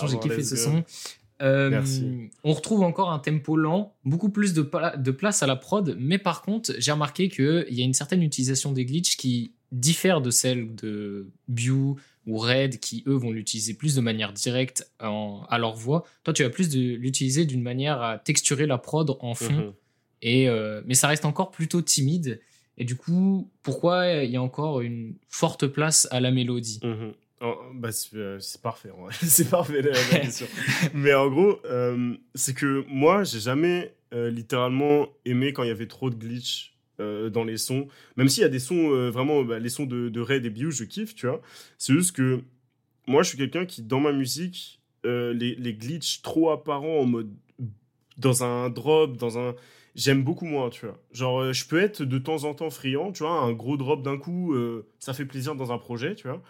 J'ai 0.09 0.19
kiffé 0.19 0.43
ce 0.43 0.55
go. 0.55 0.61
son. 0.61 0.83
Euh, 1.41 1.69
Merci. 1.71 2.29
on 2.43 2.53
retrouve 2.53 2.83
encore 2.83 3.11
un 3.11 3.19
tempo 3.19 3.57
lent, 3.57 3.93
beaucoup 4.05 4.29
plus 4.29 4.53
de, 4.53 4.61
pla- 4.61 4.95
de 4.95 5.11
place 5.11 5.43
à 5.43 5.47
la 5.47 5.55
prod, 5.57 5.95
mais 5.99 6.17
par 6.17 6.41
contre, 6.41 6.71
j'ai 6.77 6.91
remarqué 6.91 7.27
qu'il 7.27 7.65
y 7.71 7.81
a 7.81 7.83
une 7.85 7.93
certaine 7.93 8.21
utilisation 8.23 8.71
des 8.71 8.85
glitches 8.85 9.17
qui, 9.17 9.51
diffère 9.71 10.21
de 10.21 10.29
celle 10.29 10.75
de 10.75 11.27
Bew 11.47 11.97
ou 12.27 12.37
Red 12.37 12.79
qui 12.79 13.03
eux 13.07 13.15
vont 13.15 13.31
l'utiliser 13.31 13.73
plus 13.73 13.95
de 13.95 14.01
manière 14.01 14.31
directe 14.31 14.87
en- 15.01 15.41
à 15.49 15.57
leur 15.57 15.73
voix. 15.75 16.05
Toi, 16.23 16.31
tu 16.33 16.43
vas 16.43 16.51
plus 16.51 16.73
l'utiliser 16.75 17.45
d'une 17.45 17.63
manière 17.63 17.99
à 18.01 18.19
texturer 18.19 18.67
la 18.67 18.77
prod 18.77 19.17
en 19.19 19.33
fond. 19.33 19.51
Mhm. 19.51 19.73
Et, 20.21 20.47
euh, 20.47 20.81
mais 20.85 20.93
ça 20.93 21.07
reste 21.07 21.25
encore 21.25 21.49
plutôt 21.51 21.81
timide. 21.81 22.39
Et 22.77 22.85
du 22.85 22.95
coup, 22.95 23.49
pourquoi 23.61 24.07
il 24.23 24.31
y 24.31 24.35
a 24.35 24.41
encore 24.41 24.81
une 24.81 25.15
forte 25.29 25.67
place 25.67 26.07
à 26.11 26.19
la 26.19 26.31
mélodie? 26.31 26.79
Mhm. 26.83 27.13
Oh, 27.41 27.55
bah, 27.75 27.91
c'est 27.91 28.15
euh, 28.15 28.39
parfait, 28.61 28.89
c'est 29.21 29.49
parfait 29.49 29.81
la, 29.81 29.91
la 29.91 30.19
question. 30.19 30.47
Mais 30.93 31.13
en 31.13 31.29
gros, 31.29 31.59
euh, 31.65 32.15
c'est 32.35 32.55
que 32.55 32.85
moi, 32.87 33.23
j'ai 33.25 33.41
jamais 33.41 33.93
euh, 34.13 34.29
littéralement 34.29 35.09
aimé 35.25 35.51
quand 35.51 35.63
il 35.63 35.67
y 35.67 35.71
avait 35.71 35.87
trop 35.87 36.09
de 36.09 36.15
glitch 36.15 36.71
dans 36.99 37.43
les 37.43 37.57
sons. 37.57 37.87
Même 38.15 38.29
s'il 38.29 38.43
y 38.43 38.45
a 38.45 38.49
des 38.49 38.59
sons, 38.59 39.09
vraiment, 39.09 39.43
bah, 39.43 39.59
les 39.59 39.67
sons 39.67 39.85
de, 39.85 40.07
de 40.07 40.21
Red 40.21 40.45
et 40.45 40.49
Biu, 40.49 40.71
je 40.71 40.85
kiffe, 40.85 41.15
tu 41.15 41.27
vois. 41.27 41.41
C'est 41.77 41.91
juste 41.91 42.15
que 42.15 42.41
moi, 43.07 43.23
je 43.23 43.29
suis 43.29 43.37
quelqu'un 43.37 43.65
qui, 43.65 43.81
dans 43.81 43.99
ma 43.99 44.13
musique, 44.13 44.79
les, 45.03 45.33
les 45.55 45.73
glitches 45.73 46.21
trop 46.21 46.51
apparents 46.51 46.99
en 46.99 47.05
mode. 47.05 47.29
dans 48.17 48.45
un 48.45 48.69
drop, 48.69 49.17
dans 49.17 49.37
un. 49.37 49.53
J'aime 49.95 50.23
beaucoup 50.23 50.45
moins, 50.45 50.69
tu 50.69 50.85
vois. 50.87 50.99
Genre, 51.11 51.39
euh, 51.39 51.53
je 51.53 51.67
peux 51.67 51.79
être 51.79 52.03
de 52.03 52.17
temps 52.17 52.45
en 52.45 52.55
temps 52.55 52.71
friand, 52.71 53.11
tu 53.11 53.23
vois, 53.23 53.41
un 53.41 53.53
gros 53.53 53.77
drop 53.77 54.01
d'un 54.01 54.17
coup, 54.17 54.53
euh, 54.53 54.87
ça 54.99 55.13
fait 55.13 55.25
plaisir 55.25 55.55
dans 55.55 55.71
un 55.71 55.77
projet, 55.77 56.15
tu 56.15 56.27
vois. 56.27 56.41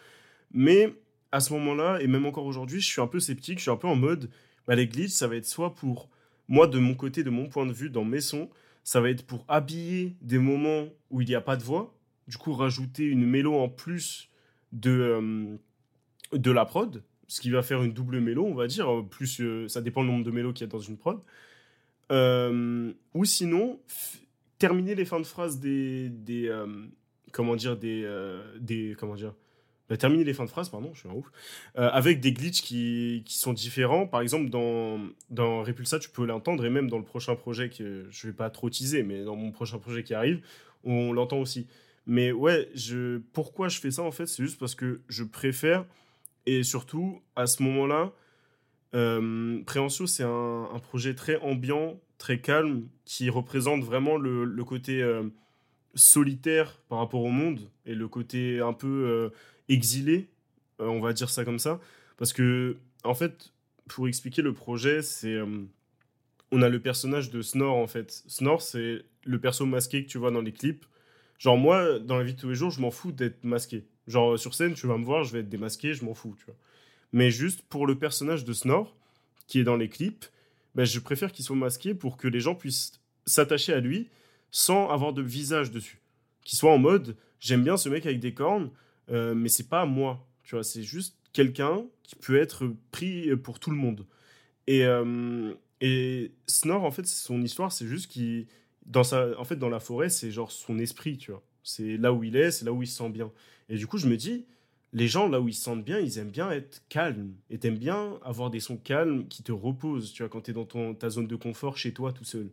Mais 0.54 0.94
à 1.32 1.42
ce 1.42 1.52
moment-là, 1.54 2.00
et 2.02 2.08
même 2.08 2.26
encore 2.26 2.46
aujourd'hui, 2.46 2.80
je 2.80 2.88
suis 2.88 3.02
un 3.02 3.08
peu 3.08 3.20
sceptique, 3.20 3.58
je 3.58 3.64
suis 3.64 3.72
un 3.72 3.76
peu 3.76 3.88
en 3.88 3.96
mode, 3.96 4.30
bah, 4.66 4.76
les 4.76 4.88
glitches, 4.88 5.12
ça 5.12 5.28
va 5.28 5.36
être 5.36 5.46
soit 5.46 5.76
pour, 5.76 6.10
moi, 6.48 6.68
de 6.68 6.80
mon 6.80 6.96
côté, 6.96 7.24
de 7.24 7.30
mon 7.30 7.50
point 7.50 7.66
de 7.66 7.74
vue, 7.74 7.90
dans 7.90 8.06
mes 8.06 8.22
sons, 8.22 8.50
ça 8.86 9.02
va 9.02 9.10
être 9.10 9.26
pour 9.26 9.44
habiller 9.50 10.16
des 10.22 10.38
moments 10.38 10.88
où 11.10 11.22
il 11.22 11.28
n'y 11.28 11.36
a 11.36 11.42
pas 11.42 11.58
de 11.58 11.64
voix, 11.64 11.94
du 12.30 12.38
coup, 12.38 12.54
rajouter 12.54 13.04
une 13.04 13.26
mélo 13.26 13.56
en 13.56 13.68
plus 13.68 14.30
de, 14.72 14.92
euh, 14.92 15.58
de 16.32 16.52
la 16.52 16.64
prod, 16.64 17.04
ce 17.28 17.42
qui 17.42 17.50
va 17.50 17.62
faire 17.62 17.84
une 17.84 17.94
double 17.94 18.22
mélo, 18.22 18.46
on 18.46 18.56
va 18.56 18.68
dire, 18.68 18.88
plus, 19.10 19.42
ça 19.68 19.82
dépend 19.82 20.02
le 20.02 20.08
nombre 20.08 20.24
de 20.24 20.32
mélos 20.32 20.54
qu'il 20.54 20.66
y 20.66 20.70
a 20.70 20.72
dans 20.72 20.80
une 20.80 20.98
prod. 20.98 21.20
Euh, 22.12 22.92
ou 23.14 23.26
sinon, 23.26 23.80
terminer 24.60 24.96
les 24.96 25.06
fins 25.06 25.20
de 25.20 25.26
phrases 25.26 25.60
des, 25.60 26.12
euh, 26.30 26.68
comment 27.32 27.56
dire, 27.56 27.78
des, 27.78 28.04
euh, 28.04 28.44
des, 28.60 28.96
comment 29.00 29.16
dire, 29.16 29.34
bah, 29.90 29.98
terminer 29.98 30.24
les 30.24 30.34
fins 30.34 30.46
de 30.46 30.50
phrases, 30.50 30.70
pardon, 30.70 30.92
je 30.94 31.02
suis 31.02 31.10
un 31.10 31.14
ouf, 31.14 31.32
avec 31.76 32.20
des 32.20 32.34
glitches 32.34 32.62
qui, 32.62 33.24
sont 33.28 33.54
différents. 33.54 34.08
Par 34.08 34.22
exemple, 34.22 34.50
dans, 34.50 35.00
dans 35.30 35.64
Repulsa, 35.64 36.00
tu 36.00 36.10
peux 36.10 36.26
l'entendre, 36.26 36.66
et 36.66 36.70
même 36.70 36.90
dans 36.90 36.98
le 36.98 37.04
prochain 37.04 37.36
projet 37.36 37.70
que 37.70 38.08
je 38.10 38.28
vais 38.28 38.34
pas 38.34 38.50
trop 38.50 38.70
teaser, 38.70 39.04
mais 39.04 39.24
dans 39.24 39.36
mon 39.36 39.52
prochain 39.52 39.80
projet 39.80 40.04
qui 40.04 40.14
arrive, 40.14 40.42
on 40.84 41.14
l'entend 41.14 41.40
aussi. 41.40 41.68
Mais 42.06 42.32
ouais, 42.32 42.70
pourquoi 43.32 43.70
je 43.70 43.80
fais 43.80 43.92
ça 43.92 44.04
en 44.04 44.12
fait 44.12 44.26
C'est 44.26 44.44
juste 44.44 44.60
parce 44.60 44.76
que 44.76 45.02
je 45.08 45.24
préfère, 45.24 45.86
et 46.46 46.64
surtout 46.64 47.22
à 47.36 47.48
ce 47.48 47.64
moment-là, 47.64 48.12
euh, 48.96 49.62
Préhension, 49.66 50.06
c'est 50.08 50.24
un, 50.24 50.80
projet 50.82 51.16
très 51.16 51.38
ambiant, 51.38 52.00
très 52.18 52.40
calme, 52.40 52.88
qui 53.06 53.30
représente 53.30 53.84
vraiment 53.84 54.18
le, 54.18 54.64
côté 54.64 55.02
euh, 55.02 55.24
solitaire 55.96 56.80
par 56.90 57.00
rapport 57.00 57.24
au 57.24 57.30
monde 57.30 57.70
et 57.86 57.96
le 57.96 58.08
côté 58.08 58.60
un 58.60 58.74
peu 58.74 58.88
euh, 58.88 59.30
exilé, 59.70 60.30
euh, 60.80 60.88
on 60.88 61.00
va 61.00 61.14
dire 61.14 61.30
ça 61.30 61.44
comme 61.46 61.60
ça. 61.60 61.80
Parce 62.18 62.34
que, 62.34 62.78
en 63.04 63.14
fait, 63.14 63.54
pour 63.88 64.08
expliquer 64.08 64.42
le 64.42 64.54
projet, 64.54 65.02
c'est. 65.02 65.38
on 66.52 66.62
a 66.62 66.70
le 66.70 66.80
personnage 66.80 67.32
de 67.32 67.42
Snore, 67.42 67.76
en 67.76 67.88
fait. 67.88 68.24
Snore, 68.28 68.62
c'est 68.62 69.04
le 69.26 69.40
perso 69.40 69.66
masqué 69.66 70.04
que 70.06 70.10
tu 70.10 70.18
vois 70.18 70.32
dans 70.32 70.42
les 70.42 70.54
clips. 70.54 70.86
Genre, 71.40 71.58
moi, 71.58 72.00
dans 72.00 72.18
la 72.18 72.24
vie 72.24 72.36
de 72.36 72.40
tous 72.40 72.50
les 72.50 72.56
jours, 72.56 72.70
je 72.70 72.80
m'en 72.80 72.92
fous 72.92 73.12
d'être 73.12 73.44
masqué. 73.44 73.86
Genre, 74.08 74.38
sur 74.38 74.54
scène, 74.54 74.74
tu 74.76 74.88
vas 74.88 74.98
me 74.98 75.04
voir, 75.04 75.24
je 75.24 75.34
vais 75.34 75.40
être 75.40 75.50
démasqué, 75.50 75.94
je 75.94 76.06
m'en 76.06 76.14
fous, 76.14 76.36
tu 76.38 76.46
vois. 76.46 76.56
Mais 77.14 77.32
juste 77.32 77.62
pour 77.62 77.88
le 77.88 77.98
personnage 77.98 78.44
de 78.44 78.54
Snore, 78.54 78.96
qui 79.48 79.60
est 79.60 79.64
dans 79.64 79.78
les 79.78 79.88
clips, 79.88 80.26
ben, 80.76 80.84
je 80.84 81.00
préfère 81.00 81.32
qu'il 81.32 81.46
soit 81.46 81.56
masqué 81.56 81.94
pour 81.94 82.18
que 82.18 82.28
les 82.28 82.40
gens 82.40 82.56
puissent 82.56 83.00
s'attacher 83.26 83.74
à 83.74 83.80
lui 83.80 84.10
sans 84.52 84.90
avoir 84.90 85.14
de 85.14 85.22
visage 85.22 85.72
dessus. 85.72 86.02
Qu'il 86.44 86.58
soit 86.58 86.72
en 86.72 86.80
mode, 86.80 87.16
j'aime 87.40 87.64
bien 87.64 87.78
ce 87.78 87.88
mec 87.88 88.06
avec 88.06 88.20
des 88.20 88.34
cornes, 88.34 88.72
euh, 89.10 89.34
mais 89.36 89.50
c'est 89.50 89.70
pas 89.70 89.86
moi. 89.86 90.28
Tu 90.44 90.56
vois, 90.56 90.64
c'est 90.64 90.84
juste 90.84 91.16
quelqu'un 91.32 91.86
qui 92.04 92.16
peut 92.16 92.38
être 92.38 92.68
pris 92.92 93.36
pour 93.38 93.60
tout 93.60 93.72
le 93.72 93.78
monde. 93.78 94.06
Et, 94.68 94.86
euh, 94.86 95.54
et 95.82 96.32
Snore, 96.48 96.84
en 96.84 96.92
fait, 96.92 97.06
son 97.06 97.42
histoire, 97.42 97.72
c'est 97.72 97.88
juste 97.88 98.12
qu'il. 98.12 98.48
Dans, 98.86 99.04
sa, 99.04 99.40
en 99.40 99.46
fait, 99.46 99.56
dans 99.56 99.70
la 99.70 99.80
forêt, 99.80 100.10
c'est 100.10 100.30
genre 100.30 100.52
son 100.52 100.78
esprit, 100.78 101.18
tu 101.18 101.32
vois. 101.32 101.42
C'est 101.64 101.96
là 101.96 102.12
où 102.12 102.24
il 102.24 102.36
est, 102.36 102.52
c'est 102.52 102.66
là 102.66 102.74
où 102.74 102.84
il 102.84 102.88
se 102.88 102.98
sent 102.98 103.10
bien. 103.10 103.32
Et 103.70 103.78
du 103.78 103.88
coup, 103.88 103.98
je 103.98 104.08
me 104.08 104.18
dis, 104.18 104.46
les 104.94 105.08
gens, 105.08 105.28
là 105.30 105.42
où 105.42 105.48
ils 105.50 105.54
se 105.56 105.64
sentent 105.64 105.84
bien, 105.84 106.00
ils 106.00 106.18
aiment 106.20 106.32
bien 106.32 106.52
être 106.52 106.84
calmes. 106.90 107.34
Et 107.50 107.60
t'aimes 107.60 107.78
bien 107.78 108.20
avoir 108.24 108.50
des 108.52 108.60
sons 108.62 108.78
calmes 108.78 109.28
qui 109.28 109.44
te 109.44 109.52
reposent, 109.52 110.14
tu 110.14 110.24
vois, 110.24 110.30
quand 110.30 110.42
t'es 110.42 110.54
dans 110.54 110.66
ton, 110.66 110.96
ta 110.96 111.10
zone 111.10 111.28
de 111.28 111.36
confort 111.36 111.78
chez 111.78 111.94
toi, 111.94 112.14
tout 112.14 112.24
seul. 112.26 112.50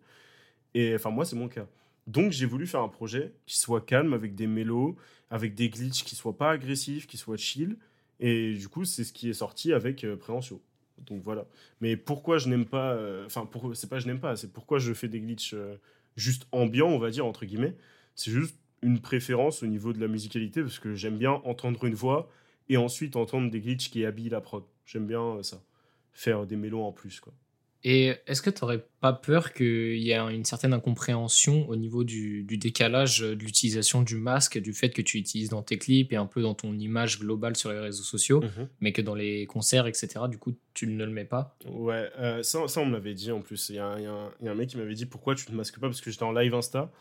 Et 0.74 0.94
enfin, 0.94 1.10
moi, 1.10 1.24
c'est 1.24 1.36
mon 1.36 1.48
cas. 1.48 1.66
Donc, 2.06 2.32
j'ai 2.32 2.46
voulu 2.46 2.66
faire 2.66 2.82
un 2.82 2.88
projet 2.88 3.32
qui 3.46 3.58
soit 3.58 3.82
calme, 3.82 4.14
avec 4.14 4.34
des 4.34 4.46
mélos, 4.46 4.96
avec 5.30 5.54
des 5.54 5.68
glitches 5.70 6.04
qui 6.04 6.16
soient 6.16 6.36
pas 6.36 6.50
agressifs, 6.52 7.06
qui 7.06 7.16
soient 7.16 7.36
chill. 7.36 7.76
Et 8.20 8.54
du 8.54 8.68
coup, 8.68 8.84
c'est 8.84 9.04
ce 9.04 9.12
qui 9.12 9.30
est 9.30 9.34
sorti 9.34 9.72
avec 9.72 10.04
euh. 10.04 10.16
Donc 11.06 11.22
voilà. 11.22 11.46
Mais 11.80 11.96
pourquoi 11.96 12.38
je 12.38 12.48
n'aime 12.48 12.66
pas. 12.66 12.92
euh, 12.94 13.26
Enfin, 13.26 13.46
pour 13.46 13.74
c'est 13.76 13.88
pas 13.88 13.98
je 14.00 14.06
n'aime 14.06 14.20
pas, 14.20 14.36
c'est 14.36 14.52
pourquoi 14.52 14.78
je 14.78 14.92
fais 14.92 15.08
des 15.08 15.20
glitches 15.20 15.54
euh, 15.54 15.76
juste 16.16 16.46
ambiants, 16.52 16.88
on 16.88 16.98
va 16.98 17.10
dire, 17.10 17.26
entre 17.26 17.46
guillemets. 17.46 17.74
C'est 18.14 18.30
juste 18.30 18.56
une 18.82 19.00
préférence 19.00 19.62
au 19.62 19.66
niveau 19.66 19.92
de 19.92 20.00
la 20.00 20.08
musicalité, 20.08 20.62
parce 20.62 20.78
que 20.78 20.94
j'aime 20.94 21.18
bien 21.18 21.32
entendre 21.44 21.84
une 21.84 21.94
voix 21.94 22.30
et 22.68 22.76
ensuite 22.76 23.16
entendre 23.16 23.50
des 23.50 23.60
glitches 23.60 23.90
qui 23.90 24.04
habillent 24.04 24.28
la 24.30 24.40
prod. 24.40 24.64
J'aime 24.86 25.06
bien 25.06 25.22
euh, 25.22 25.42
ça. 25.42 25.62
Faire 26.12 26.46
des 26.46 26.56
mélos 26.56 26.82
en 26.82 26.92
plus, 26.92 27.20
quoi. 27.20 27.32
Et 27.82 28.12
est-ce 28.26 28.42
que 28.42 28.50
tu 28.50 28.58
n'aurais 28.60 28.84
pas 29.00 29.14
peur 29.14 29.54
qu'il 29.54 29.96
y 29.96 30.10
ait 30.10 30.18
une 30.18 30.44
certaine 30.44 30.74
incompréhension 30.74 31.66
au 31.70 31.76
niveau 31.76 32.04
du, 32.04 32.42
du 32.42 32.58
décalage 32.58 33.20
de 33.20 33.30
l'utilisation 33.32 34.02
du 34.02 34.16
masque, 34.16 34.58
du 34.58 34.74
fait 34.74 34.90
que 34.90 35.00
tu 35.00 35.16
utilises 35.16 35.48
dans 35.48 35.62
tes 35.62 35.78
clips 35.78 36.12
et 36.12 36.16
un 36.16 36.26
peu 36.26 36.42
dans 36.42 36.52
ton 36.52 36.74
image 36.78 37.18
globale 37.20 37.56
sur 37.56 37.72
les 37.72 37.78
réseaux 37.78 38.02
sociaux, 38.02 38.42
mais 38.80 38.92
que 38.92 39.00
dans 39.00 39.14
les 39.14 39.46
concerts, 39.46 39.86
etc., 39.86 40.28
du 40.28 40.36
coup, 40.36 40.52
tu 40.74 40.88
ne 40.88 41.02
le 41.02 41.10
mets 41.10 41.24
pas? 41.24 41.56
Ouais, 41.66 42.10
euh, 42.18 42.42
ça, 42.42 42.68
ça, 42.68 42.80
on 42.82 42.86
me 42.86 42.92
l'avait 42.92 43.14
dit 43.14 43.32
en 43.32 43.40
plus. 43.40 43.70
Il 43.70 43.76
y, 43.76 43.78
a 43.78 43.86
un- 43.86 43.98
il 43.98 44.04
y 44.04 44.06
a 44.06 44.12
un- 44.12 44.30
il 44.40 44.44
y 44.44 44.48
a 44.48 44.52
un 44.52 44.56
mec 44.56 44.68
qui 44.68 44.76
m'avait 44.76 44.92
dit 44.94 45.06
pourquoi 45.06 45.34
tu 45.34 45.46
te 45.46 45.52
masques 45.52 45.78
pas? 45.80 45.86
Parce 45.86 46.02
que 46.02 46.10
j'étais 46.10 46.22
en 46.24 46.32
live 46.32 46.54
Insta 46.54 46.92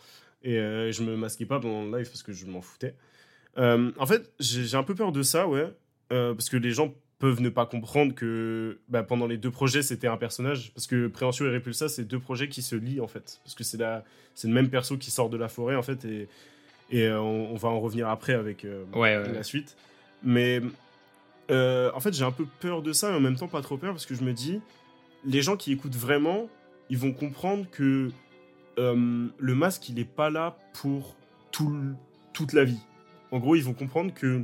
et 0.44 0.58
euh, 0.58 0.92
je 0.92 1.04
me 1.04 1.16
masquais 1.16 1.46
pas 1.46 1.60
pendant 1.60 1.84
le 1.84 1.98
live 1.98 2.08
parce 2.08 2.24
que 2.24 2.32
je 2.34 2.46
m'en 2.46 2.62
foutais. 2.62 2.96
Euh, 3.58 3.92
en 3.98 4.06
fait, 4.06 4.32
j'ai 4.40 4.76
un 4.76 4.84
peu 4.84 4.96
peur 4.96 5.12
de 5.12 5.22
ça, 5.24 5.48
ouais, 5.48 5.68
euh, 6.12 6.34
parce 6.34 6.50
que 6.50 6.58
les 6.58 6.72
gens 6.72 6.94
peuvent 7.18 7.42
ne 7.42 7.50
pas 7.50 7.66
comprendre 7.66 8.16
que 8.16 8.80
bah, 8.88 9.04
pendant 9.04 9.28
les 9.28 9.38
deux 9.38 9.52
projets 9.52 9.82
c'était 9.82 10.08
un 10.08 10.16
personnage 10.16 10.72
parce 10.74 10.88
que 10.88 11.08
Préhensio 11.08 11.46
et 11.48 11.54
Repulsa 11.54 11.90
c'est 11.90 12.06
deux 12.06 12.20
projets 12.20 12.48
qui 12.48 12.62
se 12.62 12.78
lient 12.78 13.02
en 13.02 13.08
fait 13.10 13.42
parce 13.44 13.56
que 13.56 13.66
c'est 13.66 13.78
le 13.78 14.54
même 14.54 14.70
perso 14.70 14.96
qui 14.98 15.12
sort 15.12 15.30
de 15.30 15.36
la 15.36 15.50
forêt 15.50 15.76
en 15.76 15.82
fait 15.82 16.06
et 16.06 16.30
et 16.92 17.04
euh, 17.08 17.20
on, 17.20 17.52
on 17.52 17.56
va 17.56 17.68
en 17.68 17.82
revenir 17.82 18.08
après 18.08 18.32
avec 18.32 18.64
euh, 18.64 18.86
Ouais, 18.94 19.18
ouais, 19.18 19.26
la 19.26 19.32
ouais. 19.32 19.44
suite 19.44 19.76
mais 20.24 20.62
euh, 21.52 21.92
en 21.94 22.00
fait, 22.00 22.14
j'ai 22.14 22.24
un 22.24 22.32
peu 22.32 22.46
peur 22.60 22.82
de 22.82 22.94
ça, 22.94 23.10
mais 23.10 23.18
en 23.18 23.22
même 23.22 23.36
temps 23.36 23.48
pas 23.48 23.62
trop 23.62 23.78
peur 23.78 23.94
parce 23.94 24.06
que 24.06 24.16
je 24.16 24.24
me 24.24 24.34
dis, 24.34 24.62
les 25.26 25.42
gens 25.42 25.58
qui 25.58 25.72
écoutent 25.72 25.96
vraiment, 25.96 26.48
ils 26.90 26.98
vont 26.98 27.12
comprendre 27.12 27.66
que 27.72 28.12
euh, 28.80 29.28
le 29.38 29.56
masque, 29.56 29.90
il 29.90 30.00
est 30.00 30.06
pas 30.06 30.30
là 30.30 30.58
pour 30.74 31.16
tout 31.52 31.96
toute 32.34 32.54
la 32.54 32.64
vie. 32.64 32.80
En 33.32 33.40
gros, 33.40 33.56
ils 33.56 33.64
vont 33.64 33.74
comprendre 33.74 34.14
que 34.14 34.44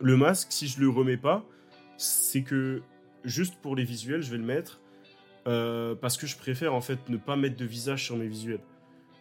le 0.00 0.16
masque, 0.16 0.48
si 0.50 0.68
je 0.68 0.80
le 0.80 0.88
remets 0.88 1.16
pas, 1.16 1.44
c'est 1.96 2.42
que 2.42 2.82
juste 3.24 3.56
pour 3.56 3.74
les 3.74 3.84
visuels, 3.84 4.22
je 4.22 4.30
vais 4.30 4.36
le 4.36 4.44
mettre 4.44 4.80
euh, 5.46 5.94
parce 5.94 6.16
que 6.18 6.26
je 6.26 6.36
préfère 6.36 6.74
en 6.74 6.80
fait 6.80 7.08
ne 7.08 7.16
pas 7.16 7.36
mettre 7.36 7.56
de 7.56 7.64
visage 7.64 8.04
sur 8.04 8.16
mes 8.16 8.28
visuels. 8.28 8.60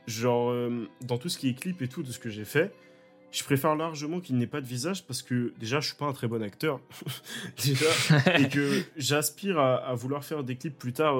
Genre, 0.07 0.49
euh, 0.49 0.87
dans 1.01 1.17
tout 1.17 1.29
ce 1.29 1.37
qui 1.37 1.49
est 1.49 1.53
clip 1.53 1.81
et 1.81 1.87
tout 1.87 2.03
de 2.03 2.11
ce 2.11 2.19
que 2.19 2.29
j'ai 2.29 2.45
fait, 2.45 2.73
je 3.31 3.43
préfère 3.43 3.75
largement 3.75 4.19
qu'il 4.19 4.37
n'ait 4.37 4.47
pas 4.47 4.59
de 4.59 4.65
visage 4.65 5.05
parce 5.05 5.21
que 5.21 5.53
déjà, 5.59 5.79
je 5.79 5.87
suis 5.87 5.97
pas 5.97 6.05
un 6.05 6.13
très 6.13 6.27
bon 6.27 6.41
acteur. 6.41 6.81
et 8.37 8.49
que 8.49 8.81
j'aspire 8.97 9.59
à, 9.59 9.93
vouloir 9.93 10.25
faire 10.25 10.43
des 10.43 10.55
clips 10.55 10.77
plus 10.77 10.93
tard 10.93 11.15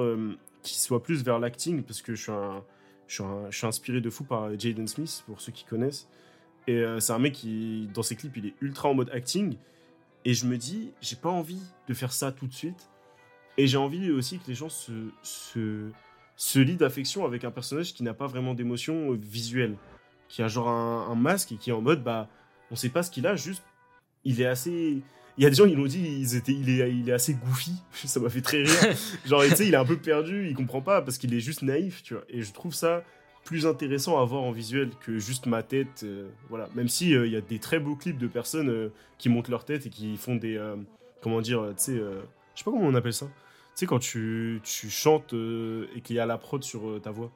qui 0.62 0.78
soient 0.78 1.02
plus 1.02 1.22
vers 1.22 1.38
l'acting 1.38 1.82
parce 1.82 2.02
que 2.02 2.14
je 2.14 2.22
suis, 2.22 2.32
un, 2.32 2.64
je, 3.10 3.22
suis 3.50 3.66
inspiré 3.66 4.00
de 4.00 4.08
fou 4.08 4.24
par 4.24 4.56
Jaden 4.58 4.86
Smith, 4.86 5.24
pour 5.26 5.40
ceux 5.40 5.52
qui 5.52 5.64
connaissent. 5.64 6.08
Et 6.66 6.76
euh, 6.76 7.00
c'est 7.00 7.12
un 7.12 7.18
mec 7.18 7.34
qui, 7.34 7.88
dans 7.92 8.02
ses 8.02 8.14
clips, 8.14 8.36
il 8.36 8.46
est 8.46 8.54
ultra 8.60 8.88
en 8.88 8.94
mode 8.94 9.10
acting. 9.10 9.56
Et 10.24 10.34
je 10.34 10.46
me 10.46 10.56
dis, 10.56 10.92
j'ai 11.00 11.16
pas 11.16 11.28
envie 11.30 11.62
de 11.88 11.94
faire 11.94 12.12
ça 12.12 12.30
tout 12.30 12.46
de 12.46 12.52
suite. 12.52 12.88
Et 13.56 13.66
j'ai 13.66 13.78
envie 13.78 14.10
aussi 14.10 14.38
que 14.38 14.46
les 14.46 14.54
gens 14.54 14.68
se, 14.68 14.92
se, 15.22 15.90
se 16.36 16.58
lient 16.60 16.76
d'affection 16.76 17.24
avec 17.24 17.44
un 17.44 17.50
personnage 17.50 17.94
qui 17.94 18.04
n'a 18.04 18.14
pas 18.14 18.26
vraiment 18.26 18.54
d'émotion 18.54 19.12
euh, 19.12 19.18
visuelle. 19.20 19.76
Qui 20.28 20.42
a 20.42 20.48
genre 20.48 20.68
un, 20.68 21.10
un 21.10 21.16
masque 21.16 21.50
et 21.52 21.56
qui 21.56 21.70
est 21.70 21.72
en 21.72 21.80
mode, 21.80 22.04
bah, 22.04 22.28
on 22.70 22.76
sait 22.76 22.90
pas 22.90 23.02
ce 23.02 23.10
qu'il 23.10 23.26
a, 23.26 23.34
juste, 23.34 23.64
il 24.24 24.40
est 24.40 24.46
assez. 24.46 25.02
Il 25.40 25.44
y 25.44 25.46
a 25.46 25.48
des 25.50 25.56
gens 25.56 25.66
qui 25.66 25.74
l'ont 25.74 25.86
dit, 25.86 25.98
ils 26.20 26.36
étaient, 26.36 26.52
il, 26.52 26.68
est, 26.68 26.92
il 26.94 27.08
est 27.08 27.12
assez 27.12 27.32
goofy. 27.34 27.72
ça 27.94 28.20
m'a 28.20 28.28
fait 28.28 28.42
très 28.42 28.58
rire. 28.58 28.94
genre, 29.24 29.42
tu 29.42 29.56
sais, 29.56 29.66
il 29.66 29.72
est 29.72 29.76
un 29.78 29.86
peu 29.86 29.96
perdu, 29.96 30.46
il 30.48 30.54
comprend 30.54 30.82
pas 30.82 31.00
parce 31.00 31.16
qu'il 31.16 31.32
est 31.34 31.40
juste 31.40 31.62
naïf, 31.62 32.02
tu 32.02 32.12
vois. 32.14 32.22
Et 32.28 32.42
je 32.42 32.52
trouve 32.52 32.74
ça 32.74 33.02
plus 33.44 33.66
intéressant 33.66 34.20
à 34.20 34.24
voir 34.26 34.42
en 34.42 34.52
visuel 34.52 34.90
que 35.00 35.18
juste 35.18 35.46
ma 35.46 35.62
tête. 35.62 36.02
euh, 36.04 36.28
voilà. 36.50 36.68
Même 36.74 36.88
si 36.88 37.14
euh, 37.14 37.26
il 37.26 37.32
y 37.32 37.36
a 37.36 37.40
des 37.40 37.58
très 37.58 37.80
beaux 37.80 37.96
clips 37.96 38.18
de 38.18 38.26
personnes 38.26 38.68
euh, 38.68 38.88
qui 39.16 39.30
montent 39.30 39.48
leur 39.48 39.64
tête 39.64 39.86
et 39.86 39.88
qui 39.90 40.14
font 40.18 40.36
des. 40.36 40.60
comment 41.22 41.40
dire, 41.40 41.64
tu 41.70 41.84
sais. 41.84 41.94
je 41.94 41.98
sais 42.56 42.64
pas 42.64 42.70
comment 42.70 42.86
on 42.86 42.94
appelle 42.94 43.14
ça. 43.14 43.24
Tu 43.26 43.32
sais, 43.76 43.86
quand 43.86 43.98
tu, 43.98 44.60
tu 44.62 44.90
chantes 44.90 45.32
et 45.32 46.02
qu'il 46.02 46.16
y 46.16 46.20
a 46.20 46.26
la 46.26 46.36
prod 46.36 46.62
sur 46.62 47.00
ta 47.02 47.10
voix. 47.12 47.32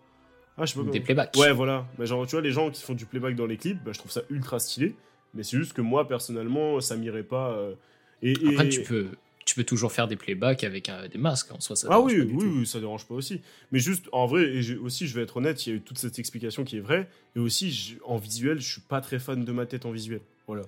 Ah, 0.59 0.67
je 0.67 0.75
sais 0.75 0.79
pas 0.79 0.85
Des 0.85 0.91
comment- 0.99 1.05
playbacks. 1.07 1.37
Ouais, 1.39 1.53
voilà. 1.53 1.87
Mais 1.99 2.05
genre, 2.05 2.27
tu 2.27 2.33
vois, 2.33 2.43
les 2.43 2.53
gens 2.53 2.71
qui 2.71 2.83
font 2.83 2.93
du 2.95 3.07
playback 3.07 3.35
dans 3.35 3.47
les 3.47 3.57
clips, 3.57 3.83
bah, 3.83 3.93
je 3.95 3.99
trouve 3.99 4.13
ça 4.13 4.21
ultra 4.29 4.59
stylé. 4.59 4.95
Mais 5.33 5.43
c'est 5.43 5.57
juste 5.57 5.73
que 5.73 5.81
moi, 5.81 6.07
personnellement, 6.07 6.81
ça 6.83 6.97
m'irait 6.97 7.23
pas. 7.25 7.57
Et, 8.25 8.33
et- 8.33 8.49
Après, 8.55 8.69
tu 8.69 8.83
peux, 8.83 9.09
tu 9.47 9.55
peux 9.55 9.65
toujours 9.65 9.93
faire 9.93 10.09
des 10.09 10.17
playbacks 10.17 10.65
avec 10.65 10.89
euh, 10.89 11.07
des 11.09 11.19
masques 11.19 11.53
en 11.53 11.61
soi. 11.61 11.77
Ça 11.77 11.89
ah 11.91 12.01
oui, 12.01 12.17
pas 12.19 12.25
du 12.25 12.33
oui, 12.33 12.39
tout. 12.45 12.53
oui, 12.61 12.67
ça 12.67 12.81
dérange 12.81 13.07
pas 13.07 13.15
aussi. 13.15 13.41
Mais 13.73 13.79
juste, 13.79 14.07
en 14.13 14.27
vrai, 14.27 14.45
et 14.55 14.77
aussi, 14.77 15.07
je 15.07 15.15
vais 15.15 15.23
être 15.23 15.37
honnête, 15.37 15.67
il 15.67 15.71
y 15.71 15.73
a 15.73 15.77
eu 15.77 15.81
toute 15.81 15.99
cette 15.99 16.19
explication 16.19 16.65
qui 16.65 16.79
est 16.79 16.81
vraie. 16.81 17.09
Et 17.37 17.39
aussi, 17.39 17.71
je- 17.71 17.97
en 18.05 18.17
visuel, 18.17 18.59
je 18.61 18.73
suis 18.73 18.81
pas 18.81 19.01
très 19.01 19.19
fan 19.19 19.45
de 19.45 19.53
ma 19.53 19.67
tête 19.67 19.85
en 19.87 19.91
visuel. 19.93 20.21
Voilà. 20.47 20.63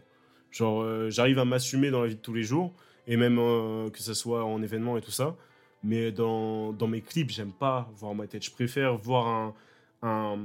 Genre, 0.53 0.83
euh, 0.83 1.11
j'arrive 1.11 1.39
à 1.39 1.45
m'assumer 1.45 1.91
dans 1.91 2.03
la 2.03 2.09
vie 2.09 2.15
de 2.17 2.21
tous 2.21 2.35
les 2.35 2.43
jours. 2.45 2.73
Et 3.09 3.17
même 3.17 3.39
euh, 3.39 3.89
que 3.91 4.01
ce 4.03 4.15
soit 4.15 4.45
en 4.45 4.61
événement 4.63 4.99
et 4.99 5.01
tout 5.01 5.11
ça. 5.13 5.37
Mais 5.85 6.11
dans, 6.11 6.73
dans 6.73 6.89
mes 6.89 7.01
clips, 7.01 7.31
j'aime 7.31 7.53
pas 7.53 7.89
voir 7.97 8.15
ma 8.15 8.27
tête. 8.27 8.45
Je 8.45 8.51
préfère 8.51 8.97
voir 8.97 9.29
un, 9.29 9.55
un, 10.03 10.39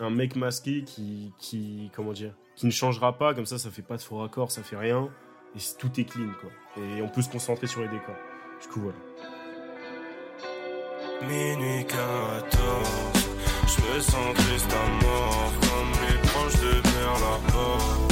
un 0.00 0.10
mec 0.10 0.34
masqué 0.34 0.82
qui, 0.82 1.30
qui, 1.38 1.90
comment 1.94 2.12
dire, 2.12 2.34
qui 2.56 2.66
ne 2.66 2.72
changera 2.72 3.16
pas. 3.16 3.32
Comme 3.32 3.46
ça, 3.46 3.58
ça 3.58 3.70
fait 3.70 3.82
pas 3.82 3.96
de 3.96 4.02
faux 4.02 4.16
raccords, 4.18 4.50
ça 4.50 4.62
fait 4.64 4.76
rien. 4.76 5.08
Et 5.56 5.60
tout 5.78 6.00
est 6.00 6.04
clean, 6.04 6.30
quoi. 6.40 6.50
Et 6.82 7.00
on 7.00 7.08
peut 7.08 7.22
se 7.22 7.28
concentrer 7.28 7.68
sur 7.68 7.80
les 7.80 7.88
décors. 7.88 8.16
Du 8.60 8.68
coup, 8.68 8.80
voilà. 8.80 8.98
Minuit 11.22 11.86
14, 11.86 11.98
je 13.68 13.94
me 13.94 14.00
sens 14.00 14.34
triste 14.34 14.72
à 14.72 15.04
mort, 15.04 15.52
comme 15.60 15.92
les 16.02 16.18
proches 16.28 16.60
de 16.60 16.80
Berlaport. 16.82 18.08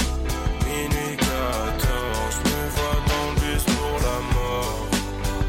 Minuit 0.64 1.16
14, 1.16 1.28
je 2.30 2.38
me 2.48 2.68
vois 2.70 2.98
dans 3.10 3.26
le 3.28 3.40
bus 3.40 3.64
pour 3.64 3.96
la 4.06 4.18
mort. 4.34 4.86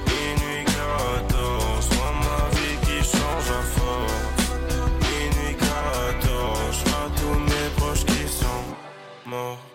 Minuit 0.08 0.66
14, 0.66 1.90
vois 1.92 2.14
ma 2.26 2.44
vie 2.58 2.78
qui 2.86 2.98
change 3.06 3.50
à 3.52 3.62
force. 3.62 4.50
Minuit 5.00 5.56
14, 5.58 6.74
je 6.74 7.22
tous 7.22 7.40
mes 7.40 7.70
proches 7.78 8.06
qui 8.06 8.28
sont 8.28 8.66
morts. 9.28 9.73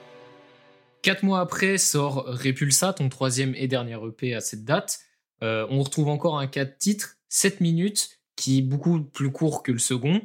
Quatre 1.09 1.23
mois 1.23 1.41
après 1.41 1.79
sort 1.79 2.27
Repulsa, 2.27 2.93
ton 2.93 3.09
troisième 3.09 3.55
et 3.55 3.67
dernier 3.67 3.95
EP 3.95 4.35
à 4.35 4.43
cette 4.43 4.67
date. 4.67 5.01
Euh, 5.43 5.67
on 5.71 5.83
retrouve 5.83 6.09
encore 6.09 6.39
un 6.39 6.47
4 6.47 6.77
titres, 6.77 7.17
7 7.31 7.63
minutes, 7.63 8.21
qui 8.37 8.59
est 8.59 8.63
beaucoup 8.63 9.01
plus 9.01 9.33
court 9.33 9.63
que 9.63 9.73
le 9.73 9.79
second. 9.79 10.21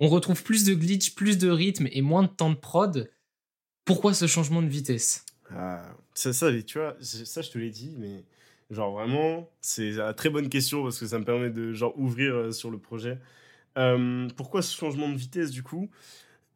On 0.00 0.08
retrouve 0.08 0.42
plus 0.42 0.64
de 0.64 0.72
glitch, 0.72 1.14
plus 1.14 1.36
de 1.36 1.50
rythme 1.50 1.86
et 1.92 2.00
moins 2.00 2.22
de 2.22 2.28
temps 2.28 2.48
de 2.48 2.54
prod. 2.54 3.10
Pourquoi 3.84 4.14
ce 4.14 4.26
changement 4.26 4.62
de 4.62 4.68
vitesse? 4.68 5.26
Ah, 5.50 5.82
ça, 6.14 6.30
tu 6.62 6.78
vois, 6.78 6.96
c'est- 6.98 7.26
ça, 7.26 7.42
je 7.42 7.50
te 7.50 7.58
l'ai 7.58 7.68
dit, 7.68 7.94
mais 7.98 8.24
genre 8.70 8.90
vraiment, 8.90 9.50
c'est 9.60 9.90
une 9.90 10.14
très 10.14 10.30
bonne 10.30 10.48
question 10.48 10.82
parce 10.82 10.98
que 10.98 11.06
ça 11.06 11.18
me 11.18 11.26
permet 11.26 11.50
de 11.50 11.74
genre 11.74 11.92
ouvrir 11.98 12.34
euh, 12.34 12.52
sur 12.52 12.70
le 12.70 12.78
projet. 12.78 13.18
Euh, 13.76 14.30
pourquoi 14.34 14.62
ce 14.62 14.74
changement 14.74 15.10
de 15.10 15.16
vitesse 15.16 15.50
du 15.50 15.62
coup? 15.62 15.90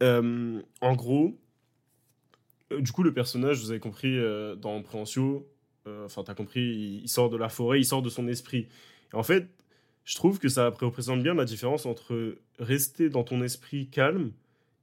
En 0.00 0.94
gros, 0.94 1.38
du 2.70 2.92
coup, 2.92 3.02
le 3.02 3.12
personnage, 3.12 3.60
vous 3.60 3.70
avez 3.70 3.80
compris 3.80 4.18
euh, 4.18 4.56
dans 4.56 4.82
Préhencio, 4.82 5.48
euh, 5.86 6.06
enfin, 6.06 6.22
t'as 6.24 6.34
compris, 6.34 7.00
il, 7.02 7.08
sort 7.08 7.30
de 7.30 7.36
la 7.36 7.48
forêt, 7.48 7.80
il 7.80 7.84
sort 7.84 8.02
de 8.02 8.08
son 8.08 8.26
esprit. 8.28 8.68
Et 9.12 9.16
en 9.16 9.22
fait, 9.22 9.48
je 10.04 10.14
trouve 10.16 10.38
que 10.38 10.48
ça 10.48 10.70
représente 10.70 11.22
bien 11.22 11.34
la 11.34 11.44
différence 11.44 11.86
entre 11.86 12.36
rester 12.58 13.08
dans 13.08 13.24
ton 13.24 13.42
esprit 13.42 13.88
calme 13.88 14.32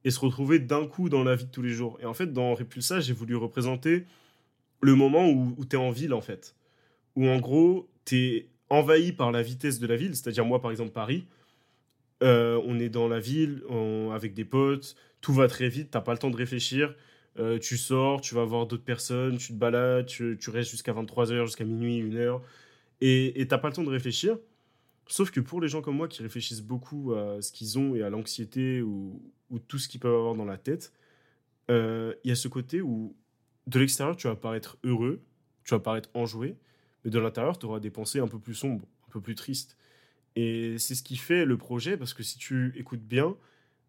et 0.06 0.12
se 0.12 0.20
retrouver 0.20 0.60
d'un 0.60 0.86
coup 0.86 1.10
dans 1.10 1.24
la 1.24 1.36
vie 1.36 1.46
de 1.46 1.52
tous 1.52 1.62
les 1.62 1.72
jours. 1.74 1.98
Et 2.02 2.06
en 2.06 2.14
fait, 2.14 2.32
dans 2.34 2.54
Repulsa, 2.56 3.00
j'ai 3.00 3.14
voulu 3.14 3.36
représenter 3.36 4.06
le 4.82 4.96
moment 4.96 5.30
où, 5.30 5.56
où 5.58 5.66
tu 5.66 5.78
en 5.78 5.92
ville, 5.92 6.14
en 6.14 6.22
fait. 6.22 6.56
Où 7.16 7.28
en 7.28 7.40
gros, 7.40 7.90
tu 8.06 8.18
es 8.18 8.48
envahi 8.70 9.14
par 9.14 9.32
la 9.32 9.42
vitesse 9.42 9.80
de 9.80 9.88
la 9.88 9.96
ville, 9.96 10.16
c'est-à-dire 10.16 10.46
moi, 10.46 10.62
par 10.62 10.72
exemple, 10.72 10.92
Paris. 10.92 11.26
Euh, 12.22 12.62
on 12.66 12.80
est 12.80 12.90
dans 12.90 13.08
la 13.08 13.20
ville 13.20 13.64
on- 13.70 14.12
avec 14.14 14.34
des 14.34 14.46
potes, 14.46 14.96
tout 15.20 15.34
va 15.34 15.48
très 15.48 15.68
vite, 15.68 15.92
t'as 15.92 16.00
pas 16.02 16.14
le 16.14 16.20
temps 16.20 16.30
de 16.30 16.38
réfléchir. 16.38 16.96
Euh, 17.40 17.58
tu 17.60 17.78
sors, 17.78 18.22
tu 18.22 18.36
vas 18.36 18.46
voir 18.46 18.68
d'autres 18.68 18.84
personnes, 18.84 19.38
tu 19.38 19.54
te 19.54 19.58
balades, 19.58 20.06
tu, 20.06 20.38
restes 20.48 20.70
jusqu'à 20.72 20.94
23h, 20.94 21.46
jusqu'à 21.46 21.66
minuit, 21.66 22.02
1h, 22.04 22.42
et 23.02 23.42
et 23.42 23.48
t'as 23.48 23.58
pas 23.58 23.70
le 23.70 23.74
temps 23.74 23.84
de 23.84 23.90
réfléchir. 23.90 24.38
Sauf 25.08 25.32
que 25.32 25.40
pour 25.40 25.62
les 25.62 25.68
gens 25.68 25.82
comme 25.82 25.98
moi 25.98 26.08
qui 26.08 26.22
réfléchissent 26.24 26.62
beaucoup 26.62 27.14
à 27.14 27.42
ce 27.42 27.52
qu'ils 27.52 27.78
ont 27.80 27.96
et 27.96 28.04
à 28.04 28.10
l'anxiété 28.10 28.82
ou, 28.82 29.22
ou 29.50 29.60
tout 29.60 29.78
ce 29.80 29.90
qu'ils 29.90 30.00
peuvent 30.00 30.16
avoir 30.16 30.36
dans 30.36 30.46
la 30.46 30.58
tête, 30.58 30.94
euh, 31.72 32.14
il 32.24 32.30
y 32.30 32.32
a 32.32 32.36
ce 32.36 32.48
côté 32.48 32.82
où 32.82 33.16
de 33.68 33.80
l'extérieur 33.80 34.16
tu 34.16 34.28
vas 34.28 34.36
paraître 34.36 34.78
heureux, 34.84 35.22
tu 35.64 35.74
vas 35.74 35.80
paraître 35.80 36.10
enjoué, 36.14 36.58
mais 37.04 37.12
de 37.12 37.20
l'intérieur 37.20 37.58
tu 37.58 37.66
auras 37.66 37.80
des 37.80 37.90
pensées 37.90 38.20
un 38.20 38.28
peu 38.28 38.40
plus 38.40 38.56
sombres, 38.56 38.86
un 39.08 39.12
peu 39.12 39.22
plus 39.22 39.36
tristes. 39.36 39.78
Et 40.36 40.78
c'est 40.80 40.96
ce 40.96 41.04
qui 41.04 41.18
fait 41.18 41.46
le 41.46 41.58
projet 41.58 41.98
parce 41.98 42.14
que 42.14 42.24
si 42.24 42.38
tu 42.38 42.74
écoutes 42.78 43.04
bien, 43.04 43.36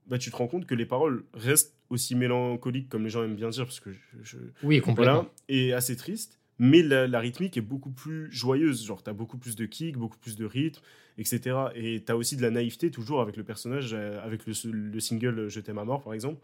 bah, 0.06 0.18
tu 0.18 0.30
te 0.30 0.36
rends 0.36 0.46
compte 0.48 0.66
que 0.66 0.74
les 0.74 0.86
paroles 0.86 1.24
restent 1.34 1.74
aussi 1.90 2.14
mélancoliques 2.14 2.88
comme 2.88 3.04
les 3.04 3.10
gens 3.10 3.22
aiment 3.24 3.36
bien 3.36 3.50
dire 3.50 3.64
parce 3.64 3.80
que 3.80 3.92
je- 3.92 3.98
je, 4.22 4.36
Oui, 4.62 4.80
complètement. 4.80 5.14
voilà, 5.14 5.30
et 5.48 5.72
assez 5.72 5.96
triste. 5.96 6.38
Mais 6.58 6.82
la, 6.82 7.08
la 7.08 7.18
rythmique 7.18 7.56
est 7.56 7.60
beaucoup 7.62 7.90
plus 7.90 8.30
joyeuse. 8.30 8.84
Genre, 8.86 9.02
t'as 9.02 9.12
beaucoup 9.12 9.38
plus 9.38 9.56
de 9.56 9.66
kick, 9.66 9.96
beaucoup 9.96 10.18
plus 10.18 10.36
de 10.36 10.44
rythme, 10.44 10.80
etc. 11.18 11.40
Et 11.74 12.02
t'as 12.04 12.14
aussi 12.14 12.36
de 12.36 12.42
la 12.42 12.50
naïveté, 12.50 12.90
toujours 12.92 13.20
avec 13.20 13.36
le 13.36 13.42
personnage, 13.42 13.90
euh, 13.92 14.24
avec 14.24 14.46
le, 14.46 14.52
le 14.70 15.00
single 15.00 15.48
Je 15.48 15.58
t'aime 15.60 15.78
à 15.78 15.84
mort, 15.84 16.02
par 16.02 16.14
exemple. 16.14 16.40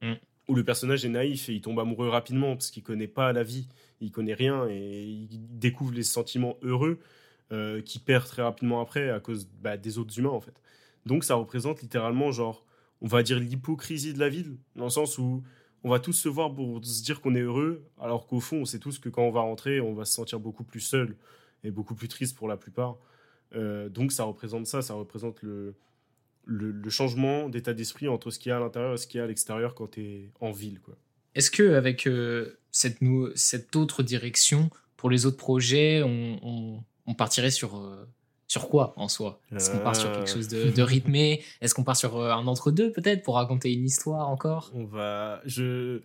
Mm. 0.00 0.12
Où 0.48 0.54
le 0.54 0.62
personnage 0.64 1.04
est 1.04 1.08
naïf 1.08 1.48
et 1.48 1.54
il 1.54 1.60
tombe 1.60 1.78
amoureux 1.80 2.08
rapidement 2.08 2.54
parce 2.54 2.70
qu'il 2.70 2.82
connaît 2.84 3.08
pas 3.08 3.32
la 3.32 3.42
vie, 3.42 3.66
il 4.00 4.10
connaît 4.12 4.34
rien 4.34 4.66
et 4.68 5.02
il 5.04 5.28
découvre 5.58 5.92
les 5.92 6.02
sentiments 6.04 6.56
heureux 6.62 6.98
euh, 7.52 7.80
qu'il 7.82 8.00
perd 8.00 8.24
très 8.26 8.42
rapidement 8.42 8.80
après 8.80 9.10
à 9.10 9.18
cause 9.20 9.48
bah, 9.60 9.76
des 9.76 9.98
autres 9.98 10.16
humains, 10.18 10.30
en 10.30 10.40
fait. 10.40 10.54
Donc, 11.04 11.24
ça 11.24 11.34
représente 11.34 11.82
littéralement, 11.82 12.30
genre, 12.32 12.64
on 13.02 13.06
va 13.08 13.22
dire 13.22 13.38
l'hypocrisie 13.38 14.14
de 14.14 14.18
la 14.18 14.28
ville, 14.30 14.56
dans 14.76 14.84
le 14.84 14.90
sens 14.90 15.18
où 15.18 15.42
on 15.84 15.90
va 15.90 15.98
tous 15.98 16.12
se 16.14 16.28
voir 16.28 16.54
pour 16.54 16.82
se 16.84 17.02
dire 17.02 17.20
qu'on 17.20 17.34
est 17.34 17.40
heureux, 17.40 17.84
alors 18.00 18.26
qu'au 18.26 18.40
fond, 18.40 18.58
on 18.58 18.64
sait 18.64 18.78
tous 18.78 18.98
que 18.98 19.08
quand 19.10 19.22
on 19.24 19.30
va 19.32 19.40
rentrer, 19.40 19.80
on 19.80 19.92
va 19.94 20.04
se 20.06 20.14
sentir 20.14 20.38
beaucoup 20.40 20.64
plus 20.64 20.80
seul 20.80 21.16
et 21.64 21.70
beaucoup 21.70 21.94
plus 21.94 22.08
triste 22.08 22.36
pour 22.36 22.48
la 22.48 22.56
plupart. 22.56 22.96
Euh, 23.54 23.88
donc 23.90 24.12
ça 24.12 24.24
représente 24.24 24.66
ça, 24.66 24.80
ça 24.80 24.94
représente 24.94 25.42
le, 25.42 25.74
changement 26.88 27.48
d'état 27.48 27.74
d'esprit 27.74 28.08
entre 28.08 28.30
ce 28.30 28.38
qu'il 28.38 28.50
y 28.50 28.52
a 28.52 28.56
à 28.56 28.60
l'intérieur 28.60 28.94
et 28.94 28.96
ce 28.96 29.06
qu'il 29.06 29.18
y 29.18 29.20
a 29.20 29.24
à 29.24 29.26
l'extérieur 29.26 29.74
quand 29.74 29.88
tu 29.92 30.00
es 30.02 30.30
en 30.40 30.52
ville. 30.52 30.80
Est-ce 31.34 31.50
que 31.50 31.74
avec 31.74 32.06
euh, 32.06 32.58
cette, 32.70 32.98
cette 33.34 33.74
autre 33.76 34.02
direction, 34.02 34.70
pour 34.96 35.10
les 35.10 35.26
autres 35.26 35.36
projets, 35.36 36.02
on, 36.02 36.38
on- 36.42 36.84
on 37.06 37.14
partirait 37.14 37.50
sur, 37.50 37.76
euh, 37.78 38.06
sur 38.52 38.68
quoi 38.68 38.92
en 38.96 39.08
soi? 39.08 39.40
Est-ce 39.56 39.70
qu'on 39.70 39.78
part 39.78 39.96
sur 39.96 40.10
Euh. 40.10 40.14
quelque 40.16 40.30
chose 40.30 40.48
de, 40.48 40.70
de 40.70 40.82
rythmé? 40.82 41.42
Est-ce 41.62 41.74
qu'on 41.74 41.84
part 41.84 41.96
sur 41.96 42.12
euh, 42.18 42.30
un 42.32 42.46
entre-deux 42.46 42.92
peut-être 42.92 43.22
pour 43.22 43.34
raconter 43.36 43.72
une 43.72 43.86
histoire 43.86 44.28
encore? 44.28 44.70
On 44.74 44.84
va, 44.84 45.40
je, 45.46 46.00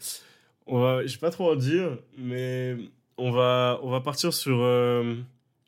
on 0.66 0.80
va, 0.80 1.02
pas 1.20 1.30
trop 1.30 1.52
en 1.52 1.56
dire, 1.58 1.98
mais 2.18 2.78
on 3.18 3.32
va, 3.32 3.80
on 3.84 3.90
va 3.90 4.00
partir 4.02 4.34
sur, 4.34 4.58
euh, 4.62 5.16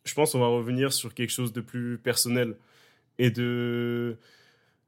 je 0.06 0.14
pense, 0.14 0.36
on 0.36 0.40
va 0.40 0.48
revenir 0.48 0.94
sur 0.94 1.14
quelque 1.14 1.32
chose 1.32 1.52
de 1.52 1.62
plus 1.62 1.98
personnel 1.98 2.56
et 3.18 3.30
de, 3.30 4.18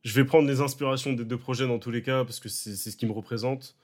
je 0.04 0.14
vais 0.16 0.24
prendre 0.24 0.48
les 0.48 0.62
inspirations 0.62 1.12
des 1.12 1.26
deux 1.26 1.38
projets 1.38 1.68
dans 1.68 1.80
tous 1.80 1.92
les 1.92 2.02
cas 2.04 2.24
parce 2.24 2.40
que 2.40 2.48
c'est 2.50 2.76
c'est 2.78 2.92
ce 2.92 2.98
qui 2.98 3.06
me 3.06 3.12
représente, 3.22 3.76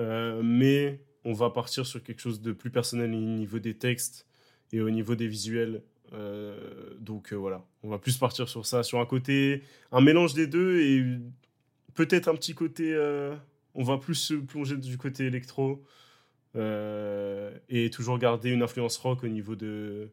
Euh, 0.00 0.40
mais 0.42 1.00
on 1.30 1.34
va 1.34 1.50
partir 1.50 1.84
sur 1.86 2.00
quelque 2.02 2.22
chose 2.26 2.40
de 2.40 2.52
plus 2.52 2.70
personnel 2.70 3.10
au 3.14 3.20
niveau 3.42 3.58
des 3.68 3.74
textes 3.88 4.26
et 4.72 4.80
au 4.80 4.88
niveau 4.98 5.14
des 5.14 5.28
visuels. 5.28 5.82
Euh, 6.12 6.94
donc 6.98 7.32
euh, 7.32 7.36
voilà, 7.36 7.64
on 7.82 7.88
va 7.88 7.98
plus 7.98 8.16
partir 8.18 8.48
sur 8.48 8.66
ça, 8.66 8.82
sur 8.82 9.00
un 9.00 9.06
côté, 9.06 9.62
un 9.92 10.00
mélange 10.00 10.34
des 10.34 10.46
deux 10.46 10.80
et 10.80 11.04
peut-être 11.94 12.28
un 12.28 12.34
petit 12.34 12.54
côté. 12.54 12.92
euh, 12.94 13.34
on 13.74 13.82
va 13.84 13.96
plus 13.96 14.14
se 14.14 14.34
plonger 14.34 14.76
du 14.76 14.98
côté 14.98 15.24
électro 15.26 15.82
et 16.54 17.90
toujours 17.90 18.18
garder 18.18 18.50
une 18.50 18.62
influence 18.62 18.98
rock 18.98 19.24
au 19.24 19.28
niveau 19.28 19.56
de 19.56 20.10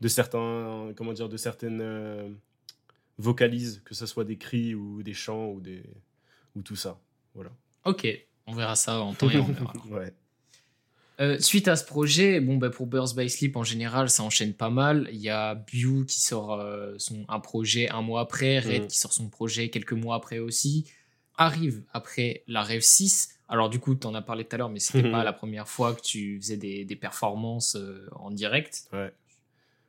de 0.00 0.08
certains 0.08 0.92
comment 0.96 1.12
dire 1.12 1.28
de 1.28 1.36
certaines 1.36 2.38
vocalises, 3.18 3.82
que 3.84 3.94
ce 3.94 4.06
soit 4.06 4.24
des 4.24 4.38
cris 4.38 4.74
ou 4.74 5.02
des 5.02 5.12
chants 5.12 5.50
ou 5.50 5.60
des 5.60 5.82
ou 6.56 6.62
tout 6.62 6.76
ça. 6.76 6.98
Voilà. 7.34 7.50
Ok, 7.84 8.06
on 8.46 8.54
verra 8.54 8.76
ça 8.76 9.00
en 9.00 9.12
temps 9.12 9.28
et 9.28 9.36
en 9.36 9.50
heure. 9.50 9.70
alors. 9.70 9.86
Ouais. 9.90 10.14
Euh, 11.20 11.38
suite 11.38 11.68
à 11.68 11.76
ce 11.76 11.84
projet, 11.84 12.40
bon, 12.40 12.56
bah, 12.56 12.70
pour 12.70 12.86
Burst 12.86 13.14
by 13.16 13.28
Sleep 13.28 13.56
en 13.56 13.62
général, 13.64 14.08
ça 14.08 14.22
enchaîne 14.22 14.54
pas 14.54 14.70
mal. 14.70 15.08
Il 15.12 15.20
y 15.20 15.28
a 15.28 15.54
Bew 15.54 16.04
qui 16.06 16.20
sort 16.20 16.54
euh, 16.54 16.94
son, 16.98 17.24
un 17.28 17.38
projet 17.38 17.88
un 17.90 18.02
mois 18.02 18.22
après, 18.22 18.58
Red 18.58 18.82
Mhm. 18.82 18.88
qui 18.88 18.98
sort 18.98 19.12
son 19.12 19.28
projet 19.28 19.68
quelques 19.68 19.92
mois 19.92 20.16
après 20.16 20.38
aussi. 20.38 20.86
Arrive 21.36 21.82
après 21.92 22.42
la 22.46 22.62
Rêve 22.62 22.80
6. 22.82 23.30
Alors, 23.48 23.68
du 23.70 23.78
coup, 23.78 23.94
tu 23.94 24.06
en 24.06 24.14
as 24.14 24.22
parlé 24.22 24.44
tout 24.44 24.54
à 24.54 24.58
l'heure, 24.58 24.70
mais 24.70 24.78
c'était 24.80 25.02
Mhm. 25.02 25.12
pas 25.22 25.24
la 25.24 25.32
première 25.32 25.68
fois 25.68 25.94
que 25.94 26.00
tu 26.00 26.38
faisais 26.40 26.56
des, 26.56 26.84
des 26.84 26.96
performances 26.96 27.76
euh, 27.76 28.08
en 28.16 28.30
direct. 28.30 28.84
Ouais. 28.92 29.12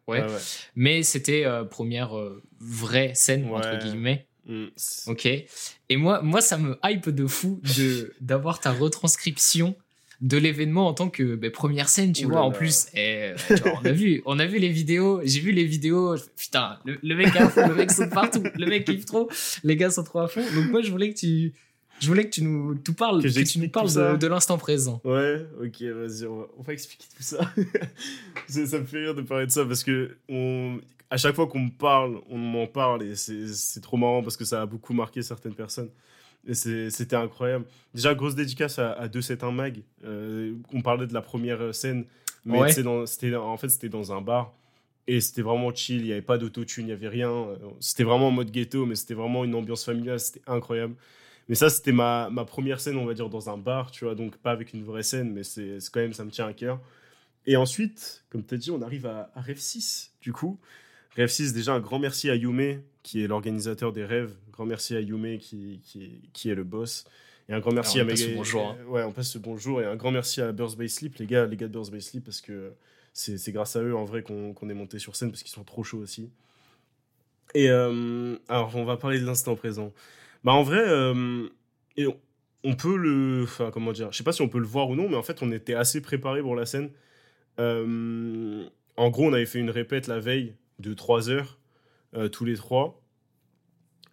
Ouais. 0.08 0.22
Ouais, 0.22 0.28
ouais. 0.30 0.40
Mais 0.76 1.04
c'était 1.04 1.46
première 1.70 2.12
vraie 2.60 3.14
scène, 3.16 3.48
entre 3.48 3.78
guillemets. 3.80 4.28
Mm, 4.46 4.66
Ok. 5.08 5.26
Et 5.26 5.96
moi, 5.96 6.22
moi, 6.22 6.42
ça 6.42 6.58
me 6.58 6.78
hype 6.84 7.10
de 7.10 7.26
fou 7.26 7.62
de 7.78 8.14
d'avoir 8.20 8.60
ta 8.60 8.74
retranscription 8.74 9.76
de 10.22 10.38
l'événement 10.38 10.88
en 10.88 10.94
tant 10.94 11.10
que 11.10 11.36
ben, 11.36 11.52
première 11.52 11.90
scène, 11.90 12.14
tu 12.14 12.26
Ouh 12.26 12.30
vois. 12.30 12.40
là 12.40 12.46
En 12.46 12.52
là. 12.52 12.58
plus, 12.58 12.88
eh, 12.96 13.34
tu 13.48 13.56
vois, 13.56 13.74
on 13.82 13.86
a 13.86 13.92
vu, 13.92 14.22
on 14.26 14.40
a 14.40 14.46
vu 14.46 14.58
les 14.60 14.70
vidéos. 14.70 15.22
J'ai 15.24 15.40
vu 15.42 15.52
les 15.52 15.66
vidéos. 15.66 16.16
Putain, 16.38 16.78
le, 16.86 16.98
le 17.04 17.16
mec 17.16 17.36
à 17.36 17.50
fond, 17.50 17.68
le 17.68 17.76
mec 17.76 17.92
saute 17.92 18.10
partout, 18.12 18.44
le 18.58 18.66
mec 18.66 18.86
kiffe 18.86 19.06
trop. 19.06 19.30
Les 19.64 19.76
gars 19.76 19.90
sont 19.90 20.04
trop 20.04 20.20
à 20.20 20.28
fond. 20.28 20.42
Donc 20.56 20.70
moi, 20.72 20.82
je 20.82 20.92
voulais 20.92 21.14
que 21.14 21.20
tu, 21.20 21.54
je 22.00 22.08
voulais 22.08 22.26
que 22.26 22.30
tu 22.32 22.44
nous, 22.44 22.76
tu 22.76 22.94
parles, 22.94 23.22
Que 23.22 23.28
que, 23.28 23.44
tu 23.48 23.60
nous 23.60 23.70
parles 23.70 23.88
tout 23.92 24.00
de, 24.00 24.18
de 24.18 24.28
l'instant 24.28 24.58
présent. 24.58 25.02
Ouais, 25.04 25.46
ok, 25.62 25.82
vas-y, 25.82 26.26
on 26.26 26.40
va, 26.40 26.48
on 26.58 26.62
va 26.62 26.74
expliquer 26.74 27.06
tout 27.16 27.24
ça. 27.24 27.40
ça. 28.48 28.66
ça 28.66 28.80
me 28.80 28.86
fait 28.86 29.00
rire 29.00 29.16
de 29.16 29.22
parler 29.22 29.46
de 29.46 29.52
ça 29.52 29.66
parce 29.66 29.84
que 29.84 30.16
on, 30.30 30.80
à 31.10 31.18
chaque 31.18 31.36
fois 31.36 31.48
qu'on 31.48 31.60
me 31.60 31.70
parle, 31.72 32.20
on 32.30 32.38
m'en 32.38 32.68
parle 32.68 33.04
et 33.04 33.16
c'est 33.16 33.82
trop 33.82 33.98
marrant 33.98 34.22
parce 34.24 34.38
que 34.38 34.46
ça 34.46 34.62
a 34.62 34.66
beaucoup 34.66 34.94
marqué 34.94 35.22
certaines 35.22 35.54
personnes. 35.56 35.90
C'était 36.52 37.16
incroyable. 37.16 37.66
Déjà, 37.94 38.14
grosse 38.16 38.36
dédicace 38.36 38.80
à, 38.80 38.92
à 38.94 39.08
271 39.08 39.54
Mag. 39.56 39.82
Euh, 40.04 40.54
on 40.74 40.82
parlait 40.82 41.08
de 41.08 41.14
la 41.14 41.22
première 41.22 41.74
scène, 41.74 42.06
mais 42.46 42.60
Ouais. 42.60 42.84
dans- 42.84 43.06
en 43.06 43.58
fait, 43.58 43.70
c'était 43.70 43.90
dans 43.90 44.12
un 44.12 44.22
bar. 44.22 44.54
Et 45.08 45.20
c'était 45.22 45.42
vraiment 45.42 45.74
chill, 45.74 45.98
il 46.00 46.06
n'y 46.06 46.12
avait 46.14 46.22
pas 46.22 46.38
d'autotune, 46.38 46.84
il 46.84 46.88
n'y 46.88 46.92
avait 46.94 47.10
rien. 47.10 47.30
Euh, 47.32 47.58
C'était 47.82 48.04
vraiment 48.06 48.28
en 48.30 48.32
mode 48.32 48.52
ghetto, 48.52 48.86
mais 48.86 48.96
c'était 48.96 49.14
vraiment 49.14 49.44
une 49.44 49.54
ambiance 49.56 49.84
familiale, 49.86 50.20
c'était 50.20 50.42
incroyable. 50.48 50.96
Mais 51.50 51.56
ça, 51.56 51.70
c'était 51.70 51.92
ma, 51.92 52.30
ma 52.30 52.46
première 52.46 52.80
scène, 52.80 52.96
on 52.98 53.06
va 53.06 53.14
dire, 53.14 53.30
dans 53.30 53.50
un 53.50 53.58
bar, 53.58 53.92
tu 53.92 54.06
vois, 54.06 54.16
donc 54.16 54.38
pas 54.38 54.52
avec 54.52 54.74
une 54.74 54.84
vraie 54.86 55.04
scène, 55.04 55.34
mais 55.34 55.44
c'est 55.44 55.82
c'est 55.82 55.92
quand 55.92 56.00
même, 56.00 56.14
ça 56.14 56.24
me 56.24 56.32
tient 56.32 56.48
à 56.48 56.54
cœur. 56.54 56.80
Et 57.46 57.58
ensuite, 57.58 58.24
comme 58.30 58.46
tu 58.46 58.54
as 58.54 58.58
dit, 58.58 58.72
on 58.72 58.82
arrive 58.82 59.06
à, 59.06 59.30
à 59.36 59.42
Rêve 59.42 59.60
6, 59.60 60.14
du 60.22 60.32
coup. 60.32 60.58
Rêve 61.18 61.28
6, 61.30 61.52
déjà, 61.54 61.74
un 61.74 61.82
grand 61.82 62.00
merci 62.00 62.30
à 62.30 62.36
Yume, 62.36 62.80
qui 63.04 63.24
est 63.24 63.28
l'organisateur 63.28 63.94
des 63.94 64.06
rêves. 64.06 64.34
Grand 64.52 64.66
merci 64.66 64.96
à 64.96 65.02
Yume, 65.02 65.38
qui, 65.38 65.82
qui, 65.84 66.04
est, 66.04 66.22
qui 66.34 66.50
est 66.50 66.56
le 66.56 66.64
boss. 66.64 67.06
Et 67.50 67.54
un 67.54 67.60
grand 67.60 67.74
merci 67.74 68.00
Alors, 68.00 68.12
on 68.12 68.16
à 68.16 68.28
le 68.28 68.36
bonjour, 68.36 68.68
hein. 68.68 68.78
Ouais, 68.88 69.04
on 69.04 69.12
passe 69.12 69.36
le 69.36 69.42
bonjour. 69.42 69.82
Et 69.82 69.86
un 69.86 69.96
grand 69.96 70.12
merci 70.12 70.42
à 70.42 70.52
Burst 70.52 70.78
by 70.78 70.90
Sleep, 70.90 71.18
les 71.18 71.26
gars, 71.26 71.46
les 71.46 71.58
gars 71.58 71.68
de 71.68 71.74
Burst 71.74 71.92
by 71.92 72.02
Sleep, 72.02 72.24
parce 72.24 72.42
que 72.42 72.74
c'est 73.12 73.52
grâce 73.52 73.76
à 73.76 73.84
eux, 73.84 73.96
en 73.96 74.06
vrai, 74.06 74.24
qu'on 74.24 74.54
qu'on 74.54 74.70
est 74.70 74.74
monté 74.74 74.98
sur 74.98 75.16
scène, 75.16 75.30
parce 75.30 75.44
qu'ils 75.44 75.52
sont 75.52 75.64
trop 75.64 75.84
chauds 75.84 76.00
aussi. 76.00 76.32
Et 77.54 77.70
euh, 77.70 78.38
alors, 78.48 78.76
on 78.76 78.86
va 78.86 78.98
parler 78.98 79.20
de 79.20 79.26
l'instant 79.26 79.56
présent. 79.56 79.94
Bah, 80.44 80.54
en 80.54 80.64
vrai, 80.64 80.84
euh, 80.88 81.48
et 81.98 82.08
on, 82.08 82.18
on 82.64 82.76
peut 82.76 82.96
le. 82.96 83.44
Enfin, 83.44 83.72
comment 83.72 83.92
dire 83.92 84.12
Je 84.12 84.18
sais 84.18 84.24
pas 84.24 84.32
si 84.32 84.42
on 84.42 84.50
peut 84.50 84.60
le 84.60 84.66
voir 84.66 84.90
ou 84.90 84.96
non, 84.96 85.10
mais 85.10 85.16
en 85.16 85.24
fait, 85.24 85.42
on 85.42 85.52
était 85.52 85.76
assez 85.76 86.02
préparé 86.02 86.42
pour 86.42 86.56
la 86.56 86.66
scène. 86.66 86.90
Euh, 87.60 88.66
en 88.98 89.10
gros, 89.10 89.26
on 89.26 89.34
avait 89.34 89.46
fait 89.46 89.60
une 89.60 89.70
répète 89.70 90.08
la 90.08 90.20
veille 90.20 90.56
de 90.80 90.94
3 90.94 91.30
heures, 91.30 91.60
euh, 92.16 92.30
tous 92.30 92.46
les 92.46 92.56
trois. 92.56 93.02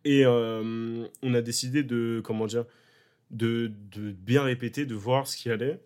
Et 0.04 0.24
euh, 0.24 1.06
on 1.22 1.34
a 1.34 1.42
décidé 1.42 1.82
de. 1.82 2.20
Comment 2.24 2.46
dire 2.46 2.64
de, 3.30 3.72
de 3.92 4.12
bien 4.12 4.42
répéter, 4.42 4.86
de 4.86 4.94
voir 4.94 5.26
ce 5.26 5.36
qui 5.36 5.50
allait. 5.50 5.80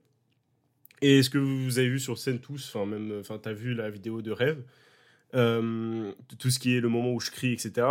Et 1.03 1.23
ce 1.23 1.31
que 1.31 1.39
vous 1.39 1.79
avez 1.79 1.89
vu 1.89 2.01
sur 2.01 2.19
scène 2.19 2.41
tous, 2.41 2.73
enfin, 2.75 2.87
même. 2.87 3.19
Enfin, 3.21 3.39
t'as 3.39 3.53
vu 3.53 3.75
la 3.75 3.91
vidéo 3.91 4.23
de 4.23 4.33
rêve. 4.33 4.65
euh, 5.35 6.13
tout 6.39 6.51
ce 6.51 6.59
qui 6.61 6.77
est 6.77 6.81
le 6.81 6.89
moment 6.91 7.13
où 7.13 7.21
je 7.21 7.31
crie, 7.31 7.53
etc. 7.55 7.87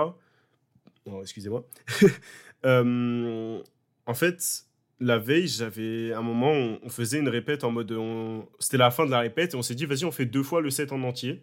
Excusez-moi. 1.22 1.66
En 4.06 4.14
fait, 4.14 4.66
la 5.00 5.18
veille, 5.18 5.48
j'avais 5.48 6.14
un 6.14 6.22
moment, 6.22 6.52
on, 6.52 6.80
on 6.84 6.90
faisait 6.90 7.20
une 7.20 7.30
répète 7.30 7.64
en 7.64 7.72
mode. 7.72 7.94
C'était 8.60 8.78
la 8.78 8.92
fin 8.92 9.06
de 9.06 9.12
la 9.12 9.20
répète 9.20 9.54
et 9.54 9.58
on 9.58 9.62
s'est 9.62 9.76
dit, 9.76 9.86
vas-y, 9.86 10.06
on 10.06 10.12
fait 10.12 10.26
deux 10.26 10.44
fois 10.44 10.62
le 10.62 10.70
set 10.70 10.92
en 10.92 11.02
entier. 11.04 11.42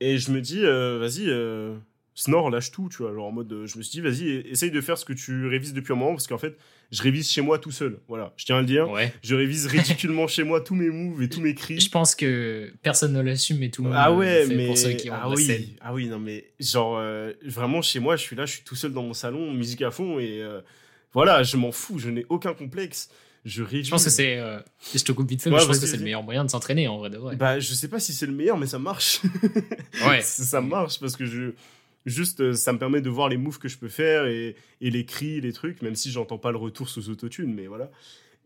Et 0.00 0.18
je 0.18 0.30
me 0.30 0.40
dis, 0.40 0.60
euh, 0.64 0.98
vas-y, 0.98 1.28
euh, 1.28 1.76
Snore, 2.14 2.50
lâche 2.50 2.70
tout, 2.70 2.88
tu 2.90 2.98
vois. 2.98 3.12
Genre 3.14 3.26
en 3.26 3.32
mode, 3.32 3.52
euh, 3.52 3.66
je 3.66 3.76
me 3.78 3.82
suis 3.82 3.92
dit, 3.92 4.00
vas-y, 4.00 4.28
e- 4.28 4.46
essaye 4.50 4.70
de 4.70 4.80
faire 4.80 4.96
ce 4.98 5.04
que 5.04 5.12
tu 5.12 5.46
révises 5.46 5.72
depuis 5.74 5.92
un 5.92 5.96
moment 5.96 6.12
parce 6.12 6.26
qu'en 6.26 6.38
fait, 6.38 6.56
je 6.90 7.02
révise 7.02 7.30
chez 7.30 7.40
moi 7.42 7.58
tout 7.58 7.70
seul. 7.70 7.98
Voilà, 8.08 8.32
je 8.36 8.44
tiens 8.46 8.56
à 8.56 8.60
le 8.60 8.66
dire. 8.66 8.90
Ouais. 8.90 9.12
Je 9.22 9.34
révise 9.34 9.66
ridiculement 9.66 10.26
chez 10.26 10.42
moi 10.42 10.60
tous 10.60 10.74
mes 10.74 10.88
moves 10.90 11.22
et 11.22 11.28
tous 11.28 11.40
mes 11.40 11.54
cris. 11.54 11.78
Je 11.80 11.88
pense 11.90 12.14
que 12.14 12.72
personne 12.82 13.12
ne 13.12 13.20
l'assume, 13.20 13.58
mais 13.58 13.68
tout 13.70 13.82
le 13.82 13.88
monde 13.90 13.98
Ah 14.00 14.10
le 14.10 14.16
ouais, 14.16 14.46
fait 14.46 14.54
mais 14.54 14.66
pour 14.66 14.76
ceux 14.78 14.92
qui 14.92 15.10
ont 15.10 15.14
ah 15.14 15.28
la 15.28 15.34
oui, 15.34 15.44
scène. 15.44 15.64
ah 15.80 15.94
oui, 15.94 16.08
non 16.08 16.18
mais 16.18 16.50
genre 16.58 16.96
euh, 16.98 17.32
vraiment 17.44 17.80
chez 17.82 18.00
moi, 18.00 18.16
je 18.16 18.22
suis 18.22 18.36
là, 18.36 18.44
je 18.46 18.52
suis 18.54 18.64
tout 18.64 18.74
seul 18.76 18.92
dans 18.92 19.02
mon 19.02 19.14
salon, 19.14 19.52
musique 19.52 19.82
à 19.82 19.90
fond 19.90 20.18
et 20.18 20.42
euh, 20.42 20.60
voilà, 21.12 21.42
je 21.42 21.56
m'en 21.56 21.72
fous, 21.72 21.98
je 21.98 22.10
n'ai 22.10 22.24
aucun 22.28 22.54
complexe. 22.54 23.08
Je 23.44 23.62
révise. 23.62 23.86
Je 23.86 23.90
pense 23.90 24.04
que 24.04 24.10
c'est. 24.10 24.38
euh, 24.38 24.60
je 24.94 25.02
te 25.02 25.12
coupe 25.12 25.28
vite 25.28 25.42
fait, 25.42 25.50
mais 25.50 25.58
je 25.60 25.66
pense 25.66 25.78
que 25.78 25.86
c'est 25.86 25.96
le 25.96 26.04
meilleur 26.04 26.22
moyen 26.22 26.44
de 26.44 26.50
s'entraîner 26.50 26.88
en 26.88 26.98
vrai 26.98 27.08
de 27.10 27.16
vrai. 27.16 27.36
Bah, 27.36 27.58
je 27.58 27.72
sais 27.72 27.88
pas 27.88 27.98
si 27.98 28.12
c'est 28.12 28.26
le 28.26 28.32
meilleur, 28.32 28.58
mais 28.58 28.66
ça 28.66 28.78
marche. 28.78 29.20
Ouais. 30.06 30.20
ça 30.22 30.60
marche 30.60 31.00
parce 31.00 31.16
que 31.16 31.24
je 31.24 31.52
juste 32.06 32.40
euh, 32.40 32.52
ça 32.54 32.72
me 32.72 32.78
permet 32.78 33.00
de 33.02 33.10
voir 33.10 33.28
les 33.28 33.36
moves 33.36 33.58
que 33.58 33.68
je 33.68 33.76
peux 33.78 33.88
faire 33.88 34.26
et, 34.26 34.56
et 34.80 34.90
les 34.90 35.04
cris, 35.04 35.40
les 35.40 35.52
trucs, 35.52 35.82
même 35.82 35.94
si 35.96 36.10
j'entends 36.10 36.38
pas 36.38 36.50
le 36.50 36.56
retour 36.58 36.88
sous 36.88 37.10
autotune, 37.10 37.52
mais 37.54 37.66
voilà. 37.66 37.90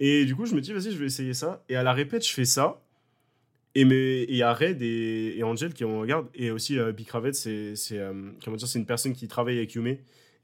Et 0.01 0.25
du 0.25 0.35
coup, 0.35 0.47
je 0.47 0.55
me 0.55 0.61
dis 0.61 0.73
vas-y, 0.73 0.93
je 0.93 0.99
vais 0.99 1.07
essayer 1.07 1.35
ça. 1.35 1.65
Et 1.69 1.77
à 1.77 1.83
la 1.83 1.93
répète, 1.93 2.27
je 2.27 2.33
fais 2.33 2.45
ça. 2.45 2.81
Et 3.77 3.83
et 3.83 4.31
il 4.31 4.37
y 4.37 4.43
a 4.43 4.53
Red 4.55 4.81
et, 4.83 5.35
et 5.37 5.43
Angel 5.43 5.73
qui 5.75 5.85
en 5.85 6.01
regardent 6.01 6.29
et 6.37 6.53
aussi 6.53 6.79
euh, 6.79 6.93
Big 6.93 7.09
Ravet, 7.11 7.33
c'est 7.33 7.75
c'est 7.75 7.99
euh, 7.99 8.13
comment 8.45 8.57
dire, 8.57 8.69
c'est 8.69 8.79
une 8.79 8.87
personne 8.87 9.13
qui 9.15 9.27
travaille 9.27 9.57
avec 9.57 9.75
Yume 9.75 9.97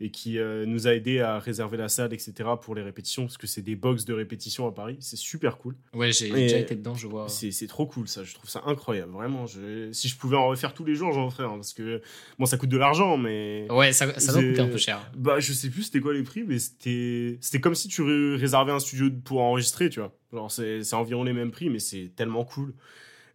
et 0.02 0.10
qui 0.10 0.38
euh, 0.38 0.64
nous 0.64 0.86
a 0.88 0.94
aidé 0.94 1.20
à 1.20 1.38
réserver 1.38 1.76
la 1.76 1.88
salle, 1.90 2.14
etc. 2.14 2.32
pour 2.60 2.74
les 2.74 2.80
répétitions 2.82 3.24
parce 3.26 3.36
que 3.36 3.46
c'est 3.46 3.60
des 3.60 3.76
box 3.76 4.06
de 4.06 4.14
répétition 4.14 4.66
à 4.66 4.72
Paris, 4.72 4.96
c'est 5.00 5.16
super 5.16 5.58
cool. 5.58 5.76
Ouais, 5.92 6.10
j'ai 6.10 6.30
déjà 6.32 6.56
été 6.58 6.74
dedans, 6.74 6.94
je 6.94 7.06
vois. 7.06 7.28
C'est 7.28 7.66
trop 7.66 7.86
cool 7.86 8.08
ça, 8.08 8.24
je 8.24 8.32
trouve 8.34 8.48
ça 8.48 8.62
incroyable, 8.64 9.12
vraiment. 9.12 9.46
Je, 9.46 9.92
si 9.92 10.08
je 10.08 10.16
pouvais 10.16 10.36
en 10.36 10.48
refaire 10.48 10.72
tous 10.72 10.84
les 10.86 10.94
jours, 10.94 11.12
j'en 11.12 11.28
ferais, 11.30 11.44
hein, 11.44 11.56
parce 11.56 11.74
que 11.74 12.00
bon, 12.38 12.46
ça 12.46 12.56
coûte 12.56 12.70
de 12.70 12.78
l'argent, 12.78 13.16
mais 13.18 13.66
Ouais, 13.70 13.92
ça, 13.92 14.18
ça 14.18 14.32
doit 14.32 14.42
coûter 14.42 14.60
un 14.62 14.68
peu 14.68 14.78
cher. 14.78 15.10
bah 15.16 15.38
je 15.38 15.52
sais 15.52 15.68
plus 15.68 15.82
c'était 15.82 16.00
quoi 16.00 16.14
les 16.14 16.22
prix, 16.22 16.44
mais 16.44 16.58
c'était 16.58 17.60
comme 17.60 17.74
si 17.74 17.88
tu 17.88 18.00
ré- 18.02 18.36
réservais 18.36 18.72
un 18.72 18.80
studio 18.80 19.10
pour 19.24 19.42
enregistrer, 19.42 19.90
tu 19.90 20.00
vois. 20.00 20.16
Genre 20.32 20.50
c'est 20.50 20.82
c'est 20.82 20.94
environ 20.96 21.24
les 21.24 21.32
mêmes 21.34 21.50
prix, 21.50 21.68
mais 21.68 21.78
c'est 21.78 22.10
tellement 22.16 22.44
cool. 22.44 22.72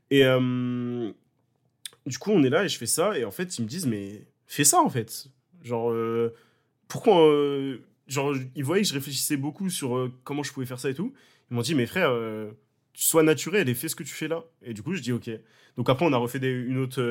Et 0.09 0.23
euh, 0.25 1.11
du 2.05 2.17
coup 2.17 2.31
on 2.31 2.43
est 2.43 2.49
là 2.49 2.63
et 2.63 2.69
je 2.69 2.77
fais 2.77 2.85
ça 2.85 3.17
et 3.17 3.25
en 3.25 3.31
fait 3.31 3.57
ils 3.57 3.63
me 3.63 3.67
disent 3.67 3.85
mais 3.87 4.25
fais 4.47 4.63
ça 4.63 4.79
en 4.81 4.89
fait. 4.89 5.27
Genre 5.63 5.91
euh, 5.91 6.33
pourquoi 6.87 7.27
euh, 7.27 7.79
genre 8.07 8.35
ils 8.55 8.63
voyaient 8.63 8.83
que 8.83 8.89
je 8.89 8.93
réfléchissais 8.93 9.37
beaucoup 9.37 9.69
sur 9.69 9.97
euh, 9.97 10.11
comment 10.23 10.43
je 10.43 10.53
pouvais 10.53 10.65
faire 10.65 10.79
ça 10.79 10.89
et 10.89 10.93
tout. 10.93 11.13
Ils 11.49 11.55
m'ont 11.55 11.61
dit 11.61 11.75
mais 11.75 11.85
frère 11.85 12.09
euh, 12.09 12.51
sois 12.93 13.23
naturel 13.23 13.69
et 13.69 13.73
fais 13.73 13.87
ce 13.87 13.95
que 13.95 14.03
tu 14.03 14.13
fais 14.13 14.27
là. 14.27 14.43
Et 14.61 14.73
du 14.73 14.81
coup 14.81 14.93
je 14.93 15.01
dis 15.01 15.11
ok. 15.11 15.29
Donc 15.77 15.89
après 15.89 16.05
on 16.05 16.13
a 16.13 16.17
refait 16.17 16.39
une 16.39 16.77
autre 16.77 17.01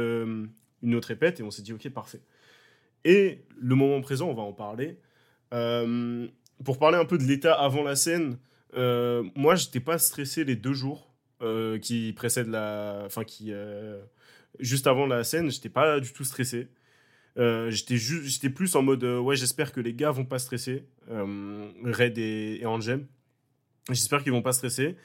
une 0.82 0.94
autre 0.94 1.08
répète 1.08 1.40
et 1.40 1.42
on 1.42 1.50
s'est 1.50 1.62
dit 1.62 1.72
ok 1.72 1.88
parfait. 1.90 2.20
Et 3.04 3.44
le 3.58 3.74
moment 3.74 4.00
présent, 4.00 4.28
on 4.28 4.34
va 4.34 4.42
en 4.42 4.52
parler. 4.52 4.98
Pour 6.64 6.78
parler 6.78 6.96
un 6.96 7.04
peu 7.04 7.18
de 7.18 7.24
l'état 7.24 7.52
avant 7.52 7.82
la 7.82 7.96
scène, 7.96 8.38
moi, 8.74 9.54
j'étais 9.56 9.80
pas 9.80 9.98
stressé 9.98 10.44
les 10.44 10.56
deux 10.56 10.72
jours 10.72 11.12
qui 11.82 12.14
précèdent 12.16 12.48
la. 12.48 13.02
Enfin, 13.04 13.24
qui. 13.24 13.52
juste 14.58 14.86
avant 14.86 15.06
la 15.06 15.22
scène, 15.22 15.50
j'étais 15.50 15.68
pas 15.68 16.00
du 16.00 16.14
tout 16.14 16.24
stressé. 16.24 16.68
Euh, 17.36 17.70
j'étais 17.70 17.96
j'étais 17.96 18.48
plus 18.48 18.76
en 18.76 18.82
mode 18.82 19.02
euh, 19.02 19.18
ouais 19.18 19.34
j'espère 19.34 19.72
que 19.72 19.80
les 19.80 19.92
gars 19.92 20.12
vont 20.12 20.24
pas 20.24 20.38
stresser 20.38 20.84
euh, 21.10 21.68
Red 21.82 22.16
et, 22.16 22.60
et 22.60 22.66
Angel 22.66 23.08
j'espère 23.88 24.22
qu'ils 24.22 24.32
vont 24.32 24.42
pas 24.42 24.52
stresser. 24.52 24.96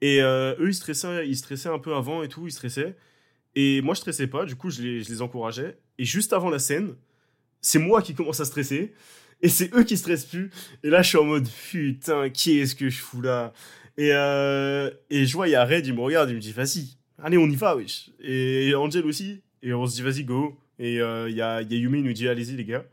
Et 0.00 0.20
euh, 0.22 0.54
eux 0.58 0.68
ils 0.68 0.74
stressaient 0.74 1.28
ils 1.28 1.36
stressaient 1.36 1.68
un 1.68 1.78
peu 1.78 1.94
avant 1.94 2.22
et 2.22 2.28
tout 2.28 2.46
ils 2.46 2.52
stressaient. 2.52 2.96
Et 3.54 3.80
moi 3.82 3.94
je 3.94 4.00
stressais 4.00 4.26
pas 4.26 4.44
du 4.44 4.56
coup 4.56 4.70
je 4.70 4.82
les, 4.82 5.22
encourageais. 5.22 5.78
Et 5.98 6.04
juste 6.04 6.32
avant 6.32 6.50
la 6.50 6.58
scène 6.58 6.96
c'est 7.60 7.78
moi 7.78 8.02
qui 8.02 8.14
commence 8.14 8.40
à 8.40 8.44
stresser. 8.44 8.92
Et 9.40 9.48
c'est 9.48 9.72
eux 9.74 9.84
qui 9.84 9.96
stressent 9.96 10.26
plus. 10.26 10.50
Et 10.82 10.90
là 10.90 11.02
je 11.02 11.08
suis 11.08 11.18
en 11.18 11.24
mode 11.24 11.48
putain 11.70 12.28
qu'est-ce 12.30 12.74
que 12.74 12.88
je 12.88 12.98
fous 12.98 13.22
là? 13.22 13.52
Et, 13.96 14.08
et 14.08 15.26
je 15.26 15.32
vois 15.32 15.48
il 15.48 15.52
y 15.52 15.56
a 15.56 15.64
Red 15.64 15.86
il 15.86 15.94
me 15.94 16.00
regarde 16.00 16.30
il 16.30 16.36
me 16.36 16.40
dit 16.40 16.52
vas-y 16.52 16.96
allez 17.22 17.38
on 17.38 17.46
y 17.48 17.56
va 17.56 17.76
wesh. 17.76 18.10
Et 18.20 18.74
Angel 18.74 19.04
aussi. 19.06 19.42
Et 19.62 19.72
on 19.72 19.86
se 19.86 19.96
dit 19.96 20.02
vas-y 20.02 20.24
go 20.24 20.56
et 20.78 21.00
euh, 21.00 21.28
il 21.28 21.36
y, 21.36 21.42
a, 21.42 21.62
nous 21.62 22.12
dit 22.12 22.28
allez-y 22.28 22.56
les 22.56 22.64
gars. 22.64 22.84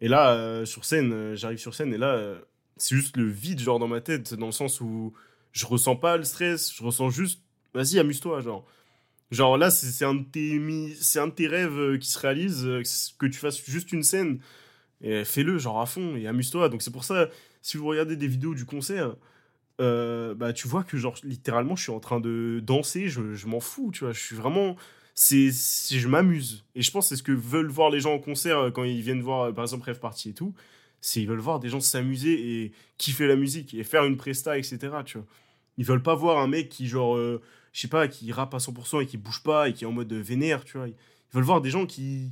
Et 0.00 0.08
là 0.08 0.32
euh, 0.34 0.64
sur 0.64 0.84
scène 0.84 1.12
euh, 1.12 1.36
j'arrive 1.36 1.58
sur 1.58 1.74
scène 1.74 1.92
et 1.92 1.98
là 1.98 2.36
c'est 2.76 2.94
juste 2.94 3.16
le 3.16 3.26
vide 3.28 3.60
genre 3.60 3.78
dans 3.80 3.88
ma 3.88 4.00
tête 4.00 4.34
dans 4.34 4.46
le 4.46 4.52
sens 4.52 4.80
où 4.80 5.12
je 5.52 5.66
ressens 5.66 5.96
pas 5.96 6.16
le 6.16 6.24
stress 6.24 6.72
je 6.74 6.82
ressens 6.84 7.10
juste 7.10 7.42
vas-y 7.74 7.98
amuse-toi 7.98 8.40
genre. 8.40 8.66
Genre 9.30 9.58
là 9.58 9.70
c'est 9.70 10.04
un 10.04 10.14
de 10.14 10.24
tes 10.24 10.58
mi- 10.58 10.94
c'est 11.00 11.20
un 11.20 11.28
de 11.28 11.32
tes 11.32 11.48
rêves 11.48 11.98
qui 11.98 12.08
se 12.10 12.18
réalise 12.18 12.64
que 13.18 13.26
tu 13.26 13.38
fasses 13.38 13.62
juste 13.64 13.92
une 13.92 14.02
scène. 14.02 14.40
Et 15.02 15.24
fais-le 15.24 15.58
genre 15.58 15.80
à 15.80 15.86
fond 15.86 16.16
et 16.16 16.26
amuse-toi. 16.26 16.68
Donc 16.70 16.82
c'est 16.82 16.92
pour 16.92 17.04
ça 17.04 17.28
si 17.62 17.76
vous 17.76 17.86
regardez 17.86 18.16
des 18.16 18.28
vidéos 18.28 18.54
du 18.54 18.64
concert 18.66 19.16
bah 19.78 20.52
tu 20.54 20.68
vois 20.68 20.84
que 20.84 20.96
genre 20.96 21.16
littéralement 21.24 21.76
je 21.76 21.84
suis 21.84 21.92
en 21.92 22.00
train 22.00 22.20
de 22.20 22.60
danser 22.64 23.08
je, 23.08 23.34
je 23.34 23.46
m'en 23.48 23.60
fous 23.60 23.90
tu 23.92 24.04
vois. 24.04 24.12
Je 24.12 24.20
suis 24.20 24.36
vraiment 24.36 24.76
c'est 25.20 25.50
je 25.98 26.08
m'amuse 26.08 26.64
et 26.74 26.82
je 26.82 26.90
pense 26.90 27.06
que 27.06 27.08
c'est 27.10 27.16
ce 27.16 27.22
que 27.22 27.32
veulent 27.32 27.70
voir 27.70 27.90
les 27.90 28.00
gens 28.00 28.14
en 28.14 28.18
concert 28.18 28.58
euh, 28.58 28.70
quand 28.70 28.84
ils 28.84 29.02
viennent 29.02 29.22
voir 29.22 29.42
euh, 29.42 29.52
par 29.52 29.64
exemple 29.64 29.84
Rêve 29.84 30.00
Party 30.00 30.30
et 30.30 30.34
tout 30.34 30.54
c'est 31.00 31.20
ils 31.20 31.26
veulent 31.26 31.38
voir 31.38 31.58
des 31.60 31.68
gens 31.68 31.80
s'amuser 31.80 32.62
et 32.62 32.72
kiffer 32.98 33.26
la 33.26 33.36
musique 33.36 33.74
et 33.74 33.84
faire 33.84 34.04
une 34.04 34.16
presta 34.16 34.58
etc 34.58 34.78
tu 35.04 35.18
vois 35.18 35.26
ils 35.76 35.84
veulent 35.84 36.02
pas 36.02 36.14
voir 36.14 36.38
un 36.38 36.46
mec 36.46 36.68
qui 36.68 36.86
genre 36.86 37.16
euh, 37.16 37.42
je 37.72 37.80
sais 37.80 37.88
pas 37.88 38.06
qui 38.08 38.30
rappe 38.32 38.54
à 38.54 38.58
100% 38.58 39.02
et 39.02 39.06
qui 39.06 39.16
bouge 39.16 39.42
pas 39.42 39.68
et 39.68 39.72
qui 39.72 39.84
est 39.84 39.86
en 39.86 39.92
mode 39.92 40.12
vénère 40.12 40.64
tu 40.64 40.78
vois 40.78 40.88
ils 40.88 40.94
veulent 41.32 41.44
voir 41.44 41.60
des 41.60 41.70
gens 41.70 41.84
qui 41.84 42.30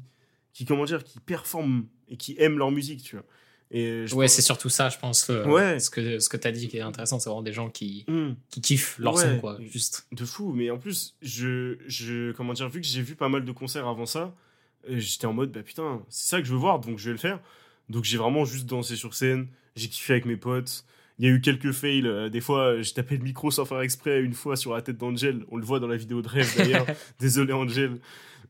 qui 0.57 0.65
comment 0.65 0.87
dire, 0.87 1.05
qui 1.05 1.21
performent 1.21 1.85
et 2.09 2.17
qui 2.17 2.35
aiment 2.39 2.57
leur 2.57 2.71
musique, 2.71 3.03
tu 3.03 3.17
vois. 3.17 3.27
Et 3.71 4.07
je 4.07 4.15
Ouais, 4.15 4.27
pense- 4.27 4.33
c'est 4.35 4.43
surtout 4.43 4.69
ça, 4.69 4.89
je 4.89 4.99
pense. 4.99 5.29
euh, 5.31 5.45
Ouais. 5.47 5.81
Ce 5.81 5.91
que, 5.91 6.19
ce 6.21 6.29
que 6.29 6.37
tu 6.37 6.47
as 6.47 6.53
dit 6.53 6.69
qui 6.69 6.77
est 6.77 6.83
intéressant, 6.83 7.19
c'est 7.19 7.29
vraiment 7.29 7.43
des 7.43 7.53
gens 7.53 7.69
qui, 7.69 8.05
Hmm. 8.09 8.35
qui 8.51 8.61
kiffent 8.61 8.97
leur 8.99 9.15
Ouais. 9.15 9.23
son, 9.23 9.39
quoi. 9.41 9.59
Juste. 9.61 10.07
De 10.13 10.25
fou, 10.25 10.53
mais 10.53 10.71
en 10.71 10.79
plus, 10.79 11.17
je, 11.21 11.77
je, 11.87 12.33
comment 12.33 12.53
dire, 12.53 12.69
vu 12.69 12.81
que 12.81 12.87
j'ai 12.87 13.03
vu 13.03 13.17
pas 13.17 13.29
mal 13.29 13.45
de 13.45 13.53
concerts 13.53 13.89
avant 13.89 14.07
ça, 14.07 14.35
euh, 14.89 14.99
j'étais 14.99 15.27
en 15.27 15.33
mode, 15.33 15.51
bah 15.51 15.63
putain, 15.65 16.03
c'est 16.09 16.29
ça 16.29 16.41
que 16.41 16.47
je 16.47 16.53
veux 16.53 16.59
voir, 16.59 16.79
donc 16.79 16.99
je 16.99 17.07
vais 17.07 17.13
le 17.13 17.19
faire. 17.19 17.41
Donc 17.89 18.05
j'ai 18.05 18.19
vraiment 18.19 18.45
juste 18.45 18.67
dansé 18.67 18.95
sur 18.97 19.15
scène, 19.15 19.49
j'ai 19.75 19.89
kiffé 19.89 20.13
avec 20.15 20.27
mes 20.27 20.37
potes. 20.37 20.85
Il 21.19 21.25
y 21.25 21.29
a 21.29 21.33
eu 21.33 21.41
quelques 21.41 21.73
fails, 21.73 22.07
euh, 22.07 22.29
des 22.29 22.41
fois 22.43 22.83
j'ai 22.83 22.93
tapé 22.93 23.17
le 23.17 23.23
micro 23.25 23.51
sans 23.51 23.65
faire 23.65 23.81
exprès 23.81 24.21
une 24.23 24.35
fois 24.35 24.55
sur 24.55 24.75
la 24.75 24.83
tête 24.83 24.99
d'Angel, 24.99 25.45
on 25.51 25.57
le 25.57 25.65
voit 25.65 25.81
dans 25.81 25.87
la 25.89 25.97
vidéo 25.97 26.21
de 26.21 26.29
rêve 26.29 26.53
d'ailleurs, 26.57 26.87
désolé 27.21 27.53
Angel. 27.53 27.99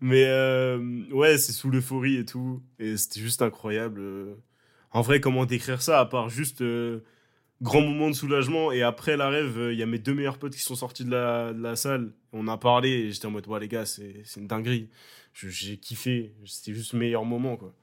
Mais 0.01 0.25
euh, 0.27 0.79
ouais, 1.13 1.39
c'est 1.39 1.53
sous 1.53 1.71
l'euphorie 1.71 2.17
et 2.17 2.25
tout, 2.27 2.61
et 2.79 2.97
c'était 2.97 3.21
juste 3.21 3.41
incroyable. 3.41 4.03
En 4.97 5.03
vrai, 5.03 5.21
comment 5.21 5.45
décrire 5.45 5.83
ça 5.83 6.01
à 6.01 6.07
part 6.07 6.31
juste 6.31 6.63
euh, 6.63 7.01
grand 7.61 7.83
moment 7.83 8.09
de 8.09 8.15
soulagement 8.15 8.73
et 8.73 8.81
après 8.81 9.19
la 9.19 9.29
rêve, 9.29 9.59
euh, 9.59 9.73
il 9.75 9.79
y 9.79 9.83
a 9.83 9.87
mes 9.87 9.99
deux 9.99 10.15
meilleurs 10.15 10.39
potes 10.39 10.55
qui 10.55 10.63
sont 10.63 10.75
sortis 10.75 11.05
de 11.05 11.11
la, 11.11 11.77
salle. 11.77 12.13
On 12.33 12.49
a 12.49 12.57
parlé 12.57 12.89
et 12.89 13.13
j'étais 13.13 13.27
en 13.27 13.31
mode, 13.31 13.47
ouais, 13.47 13.61
les 13.61 13.69
gars, 13.69 13.85
c'est 13.85 14.25
une 14.39 14.47
dinguerie. 14.47 14.89
J'ai 15.35 15.77
kiffé. 15.77 16.33
C'était 16.47 16.73
juste 16.73 16.95
le 16.95 17.01
meilleur 17.01 17.27
moment, 17.27 17.59
quoi. 17.59 17.75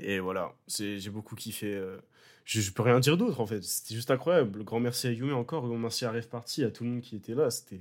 Et 0.00 0.18
voilà, 0.18 0.52
j'ai 0.66 1.10
beaucoup 1.10 1.36
kiffé. 1.36 1.76
euh. 1.76 1.98
Je, 2.44 2.72
peux 2.72 2.82
rien 2.82 2.98
dire 2.98 3.16
d'autre, 3.16 3.40
en 3.40 3.46
fait. 3.46 3.62
C'était 3.62 3.94
juste 3.94 4.10
incroyable. 4.10 4.64
Grand 4.64 4.80
merci 4.80 5.06
à 5.06 5.12
Yumi 5.12 5.30
encore. 5.30 5.64
Grand 5.64 5.78
merci 5.78 6.06
à 6.06 6.10
Rêve 6.10 6.26
Party, 6.26 6.64
à 6.64 6.72
tout 6.72 6.82
le 6.82 6.90
monde 6.90 7.02
qui 7.02 7.14
était 7.14 7.36
là. 7.36 7.52
C'était 7.52 7.78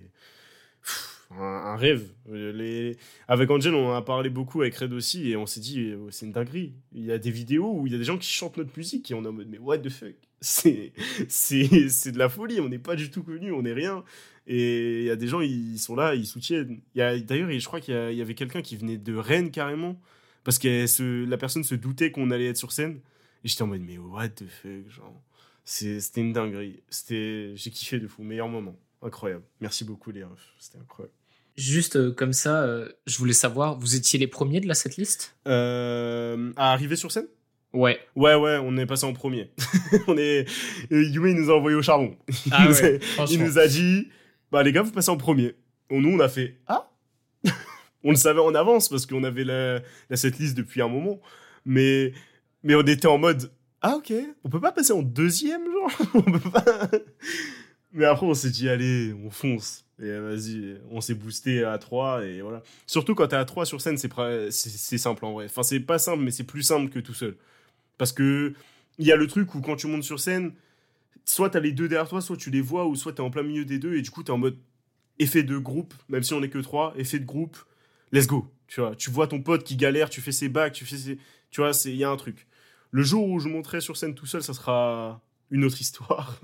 un, 1.31 1.75
rêve. 1.75 2.09
Euh. 2.29 2.93
Avec 3.27 3.49
Angel, 3.49 3.73
on 3.73 3.93
a 3.93 4.01
parlé 4.01 4.29
beaucoup 4.29 4.61
avec 4.61 4.75
Red 4.75 4.93
aussi 4.93 5.29
et 5.29 5.35
on 5.35 5.45
s'est 5.45 5.59
dit, 5.59 5.89
euh, 5.89 6.09
c'est 6.09 6.25
une 6.25 6.31
dinguerie. 6.31 6.73
Il 6.93 7.05
y 7.05 7.11
a 7.11 7.17
des 7.17 7.31
vidéos 7.31 7.73
où 7.73 7.87
il 7.87 7.93
y 7.93 7.95
a 7.95 7.99
des 7.99 8.03
gens 8.03 8.17
qui 8.17 8.29
chantent 8.29 8.57
notre 8.57 8.77
musique 8.77 9.11
et 9.11 9.13
on 9.13 9.23
est 9.23 9.27
en 9.27 9.33
mode, 9.33 9.47
mais 9.49 9.57
what 9.57 9.79
the 9.79 9.89
fuck? 9.89 10.15
C'est 10.39 10.91
de 12.11 12.17
la 12.17 12.29
folie. 12.29 12.59
On 12.61 12.69
n'est 12.69 12.77
pas 12.77 12.95
du 12.95 13.09
tout 13.09 13.23
connus 13.23 13.51
on 13.51 13.63
n'est 13.63 13.73
rien. 13.73 14.03
Et 14.45 14.99
il 14.99 15.05
y 15.05 15.09
a 15.09 15.15
des 15.15 15.27
gens 15.27 15.41
ils 15.41 15.79
sont 15.79 15.95
là 15.95 16.13
ils 16.13 16.27
soutiennent. 16.27 16.79
D'ailleurs 16.95 17.49
je 17.49 17.65
crois 17.65 17.81
qu'il 17.81 17.93
y, 17.95 18.21
avait 18.21 18.35
quelqu'un 18.35 18.61
qui 18.61 18.77
venait 18.77 18.97
de 18.97 19.15
Rennes 19.15 19.51
carrément 19.51 19.99
parce 20.43 20.59
que 20.59 21.25
la 21.25 21.37
personne 21.37 21.63
se 21.63 21.75
doutait 21.75 22.11
qu'on 22.11 22.29
allait 22.29 22.47
être 22.47 22.57
sur 22.57 22.71
scène. 22.71 22.99
Et 23.43 23.47
j'étais 23.47 23.63
en 23.63 23.67
mode 23.67 23.81
mais 23.81 23.97
what 23.97 24.29
the 24.29 24.45
fuck 24.47 24.89
genre. 24.89 25.21
C'était 25.65 26.21
une 26.21 26.33
dinguerie. 26.33 26.81
J'ai 27.09 27.71
kiffé 27.71 27.99
de 27.99 28.07
fou. 28.07 28.23
Meilleur 28.23 28.47
moment. 28.47 28.77
Incroyable. 29.01 29.43
Merci 29.59 29.83
beaucoup 29.83 30.11
les 30.11 30.23
refs. 30.23 30.53
C'était 30.59 30.77
incroyable 30.77 31.16
Juste 31.57 31.95
euh, 31.95 32.11
comme 32.11 32.33
ça, 32.33 32.61
euh, 32.63 32.87
je 33.07 33.17
voulais 33.17 33.33
savoir, 33.33 33.79
vous 33.79 33.95
étiez 33.95 34.19
les 34.19 34.27
premiers 34.27 34.59
de 34.61 34.67
la 34.67 34.75
setlist? 34.75 35.35
Euh, 35.47 36.51
à 36.55 36.71
arriver 36.71 36.95
sur 36.95 37.11
scène? 37.11 37.27
Ouais. 37.73 37.99
ouais 38.15 38.33
ouais 38.35 38.57
on 38.63 38.77
est 38.77 38.85
passé 38.85 39.05
en 39.05 39.11
premier 39.13 39.51
on 40.07 40.17
est 40.17 40.45
Yumi 40.89 41.33
nous 41.33 41.51
a 41.51 41.55
envoyé 41.55 41.75
au 41.75 41.81
charbon 41.81 42.15
Ah 42.49 42.65
nous 42.67 42.73
ouais, 42.75 42.95
a- 42.95 42.99
franchement. 43.01 43.35
Il 43.39 43.43
nous 43.43 43.59
a 43.59 43.67
dit, 43.67 44.07
bah 44.51 44.63
les 44.63 44.71
gars, 44.71 44.83
vous 44.83 44.91
passez 44.91 45.09
en 45.09 45.17
premier. 45.17 45.55
Et 45.89 45.99
nous, 45.99 46.09
on 46.15 46.19
a 46.19 46.29
fait, 46.29 46.59
ah 46.67 46.89
On 48.03 48.11
le 48.11 48.15
savait 48.15 48.39
en 48.39 48.53
avance 48.55 48.87
parce 48.89 49.05
qu'on 49.05 49.23
avait 49.23 49.43
la, 49.43 49.81
la 50.09 50.15
setlist 50.15 50.55
depuis 50.55 50.81
un 50.81 50.87
moment. 50.87 51.19
Mais, 51.65 52.13
mais 52.63 52.75
on 52.75 52.81
était 52.83 53.07
en 53.07 53.17
mode, 53.17 53.51
ah 53.81 53.95
ok, 53.97 54.13
on 54.43 54.49
peut 54.49 54.61
pas 54.61 54.71
passer 54.71 54.93
en 54.93 55.01
deuxième, 55.01 55.61
genre 55.71 55.91
On 56.13 56.21
peut 56.21 56.49
pas... 56.51 56.89
Mais 57.91 58.05
après, 58.05 58.25
on 58.27 58.33
s'est 58.33 58.49
dit, 58.51 58.69
allez, 58.69 59.13
on 59.25 59.29
fonce. 59.29 59.85
Et 59.99 60.11
vas-y, 60.19 60.77
on 60.91 61.01
s'est 61.01 61.15
boosté 61.15 61.63
à 61.63 61.77
3 61.77 62.23
et 62.25 62.41
voilà. 62.41 62.61
Surtout 62.85 63.15
quand 63.15 63.27
t'es 63.27 63.35
à 63.35 63.45
3 63.45 63.65
sur 63.65 63.81
scène, 63.81 63.97
c'est 63.97 64.97
simple 64.97 65.25
en 65.25 65.33
vrai. 65.33 65.45
Enfin, 65.45 65.63
c'est 65.63 65.79
pas 65.79 65.97
simple, 65.97 66.23
mais 66.23 66.31
c'est 66.31 66.43
plus 66.43 66.61
simple 66.61 66.91
que 66.91 66.99
tout 66.99 67.15
seul. 67.15 67.35
Parce 67.97 68.11
que 68.11 68.53
il 68.99 69.07
y 69.07 69.11
a 69.11 69.15
le 69.15 69.27
truc 69.27 69.55
où 69.55 69.61
quand 69.61 69.75
tu 69.75 69.87
montes 69.87 70.03
sur 70.03 70.19
scène, 70.19 70.53
soit 71.25 71.49
t'as 71.49 71.59
les 71.59 71.71
deux 71.71 71.87
derrière 71.87 72.07
toi, 72.07 72.21
soit 72.21 72.37
tu 72.37 72.51
les 72.51 72.61
vois, 72.61 72.85
ou 72.87 72.95
soit 72.95 73.13
t'es 73.13 73.21
en 73.21 73.31
plein 73.31 73.43
milieu 73.43 73.65
des 73.65 73.79
deux, 73.79 73.95
et 73.95 74.01
du 74.01 74.11
coup 74.11 74.23
t'es 74.23 74.31
en 74.31 74.37
mode 74.37 74.57
effet 75.19 75.43
de 75.43 75.57
groupe, 75.57 75.93
même 76.09 76.23
si 76.23 76.33
on 76.33 76.43
est 76.43 76.49
que 76.49 76.59
trois, 76.59 76.93
effet 76.97 77.19
de 77.19 77.25
groupe, 77.25 77.57
let's 78.11 78.27
go. 78.27 78.47
Tu 78.67 78.81
vois, 78.81 78.95
tu 78.95 79.09
vois 79.09 79.27
ton 79.27 79.41
pote 79.41 79.63
qui 79.63 79.77
galère, 79.77 80.09
tu 80.09 80.21
fais 80.21 80.31
ses 80.31 80.49
bacs, 80.49 80.73
tu 80.73 80.85
fais 80.85 80.97
ses... 80.97 81.17
Tu 81.51 81.61
vois, 81.61 81.71
il 81.85 81.95
y 81.95 82.03
a 82.03 82.09
un 82.09 82.17
truc. 82.17 82.47
Le 82.91 83.01
jour 83.01 83.27
où 83.27 83.39
je 83.39 83.47
monterai 83.47 83.81
sur 83.81 83.97
scène 83.97 84.13
tout 84.13 84.25
seul, 84.25 84.43
ça 84.43 84.53
sera 84.53 85.21
une 85.51 85.63
autre 85.65 85.79
histoire. 85.81 86.39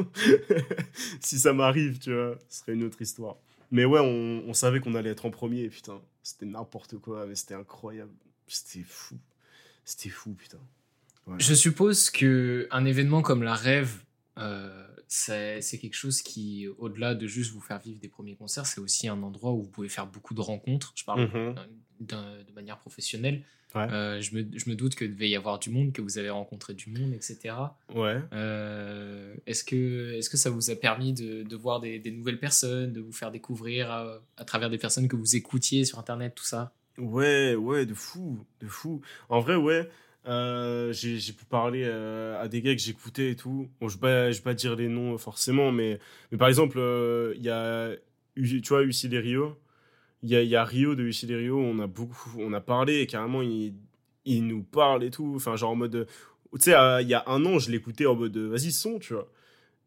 si 1.19 1.39
ça 1.39 1.53
m'arrive, 1.53 1.99
tu 1.99 2.13
vois, 2.13 2.37
ce 2.49 2.59
serait 2.59 2.73
une 2.73 2.83
autre 2.83 3.01
histoire. 3.01 3.37
Mais 3.71 3.85
ouais, 3.85 3.99
on, 3.99 4.43
on 4.47 4.53
savait 4.53 4.79
qu'on 4.79 4.95
allait 4.95 5.09
être 5.11 5.25
en 5.25 5.31
premier, 5.31 5.69
putain. 5.69 6.01
C'était 6.21 6.45
n'importe 6.45 6.97
quoi, 6.99 7.25
mais 7.25 7.35
c'était 7.35 7.55
incroyable. 7.55 8.13
C'était 8.47 8.85
fou. 8.87 9.17
C'était 9.83 10.09
fou, 10.09 10.33
putain. 10.33 10.59
Je 11.37 11.53
suppose 11.53 12.09
que 12.09 12.67
un 12.71 12.85
événement 12.85 13.21
comme 13.21 13.43
la 13.43 13.55
rêve, 13.55 14.03
euh, 14.37 14.87
c'est 15.07 15.61
quelque 15.79 15.95
chose 15.95 16.21
qui, 16.21 16.67
au-delà 16.77 17.15
de 17.15 17.27
juste 17.27 17.51
vous 17.53 17.61
faire 17.61 17.79
vivre 17.79 17.99
des 17.99 18.09
premiers 18.09 18.35
concerts, 18.35 18.65
c'est 18.65 18.81
aussi 18.81 19.07
un 19.07 19.21
endroit 19.23 19.51
où 19.53 19.61
vous 19.63 19.69
pouvez 19.69 19.89
faire 19.89 20.07
beaucoup 20.07 20.33
de 20.33 20.41
rencontres. 20.41 20.91
Je 20.95 21.03
parle 21.05 21.21
Mhm. 21.27 21.55
d'un- 22.01 22.43
de 22.43 22.51
manière 22.53 22.77
professionnelle. 22.79 23.43
Ouais. 23.75 23.87
Euh, 23.91 24.21
je, 24.21 24.35
me, 24.35 24.45
je 24.55 24.69
me 24.69 24.75
doute 24.75 24.93
que 24.95 25.03
devait 25.03 25.29
y 25.29 25.35
avoir 25.35 25.57
du 25.57 25.69
monde, 25.71 25.93
que 25.93 26.01
vous 26.01 26.19
avez 26.19 26.29
rencontré 26.29 26.73
du 26.75 26.89
monde, 26.91 27.11
etc. 27.13 27.55
Ouais. 27.95 28.19
Euh, 28.31 29.33
Est-ce 29.47 29.63
que, 29.63 30.13
est 30.13 30.29
que 30.29 30.37
ça 30.37 30.49
vous 30.51 30.69
a 30.69 30.75
permis 30.75 31.13
de, 31.13 31.43
de 31.43 31.55
voir 31.55 31.79
des, 31.79 31.97
des 31.97 32.11
nouvelles 32.11 32.39
personnes, 32.39 32.93
de 32.93 33.01
vous 33.01 33.11
faire 33.11 33.31
découvrir 33.31 33.89
à, 33.89 34.19
à 34.37 34.45
travers 34.45 34.69
des 34.69 34.77
personnes 34.77 35.07
que 35.07 35.15
vous 35.15 35.35
écoutiez 35.35 35.85
sur 35.85 35.97
Internet, 35.97 36.33
tout 36.35 36.43
ça? 36.43 36.71
Ouais, 36.99 37.55
ouais, 37.55 37.85
de 37.87 37.95
fou, 37.95 38.45
de 38.61 38.67
fou. 38.67 39.01
En 39.29 39.39
vrai, 39.39 39.55
ouais, 39.55 39.89
euh, 40.27 40.93
j'ai 40.93 41.17
j'ai 41.17 41.33
pu 41.33 41.43
parler 41.45 41.81
euh, 41.85 42.39
à 42.39 42.47
des 42.47 42.61
gars 42.61 42.75
que 42.75 42.81
j'écoutais 42.81 43.31
et 43.31 43.35
tout. 43.35 43.67
Bon, 43.81 43.89
je 43.89 43.95
vais 43.97 44.31
pas, 44.31 44.39
pas 44.43 44.53
dire 44.53 44.75
les 44.75 44.87
noms 44.87 45.17
forcément, 45.17 45.71
mais, 45.71 45.99
mais 46.31 46.37
par 46.37 46.47
exemple, 46.47 46.77
euh, 46.77 47.33
il 47.37 47.41
y 47.41 47.49
a, 47.49 47.89
tu 48.35 48.61
vois, 48.69 48.83
Ucile 48.83 49.17
Rio. 49.17 49.57
Il 50.23 50.29
y 50.29 50.55
a, 50.55 50.63
Rio 50.63 50.95
de 50.95 51.03
Ucile 51.03 51.35
Rio, 51.35 51.59
on 51.59 51.79
a 51.79 51.87
beaucoup, 51.87 52.31
on 52.39 52.53
a 52.53 52.61
parlé 52.61 53.05
carrément, 53.07 53.41
il, 53.41 53.73
il 54.25 54.47
nous 54.47 54.63
parle 54.63 55.03
et 55.03 55.09
tout. 55.11 55.33
Enfin, 55.35 55.55
genre 55.57 55.71
en 55.71 55.75
mode, 55.75 56.07
tu 56.53 56.59
sais, 56.61 56.71
il 57.01 57.07
y 57.09 57.13
a 57.13 57.23
un 57.27 57.45
an, 57.45 57.59
je 57.59 57.69
l'écoutais 57.71 58.05
en 58.05 58.15
mode, 58.15 58.37
vas-y, 58.37 58.71
son, 58.71 58.99
tu 58.99 59.13
vois. 59.13 59.27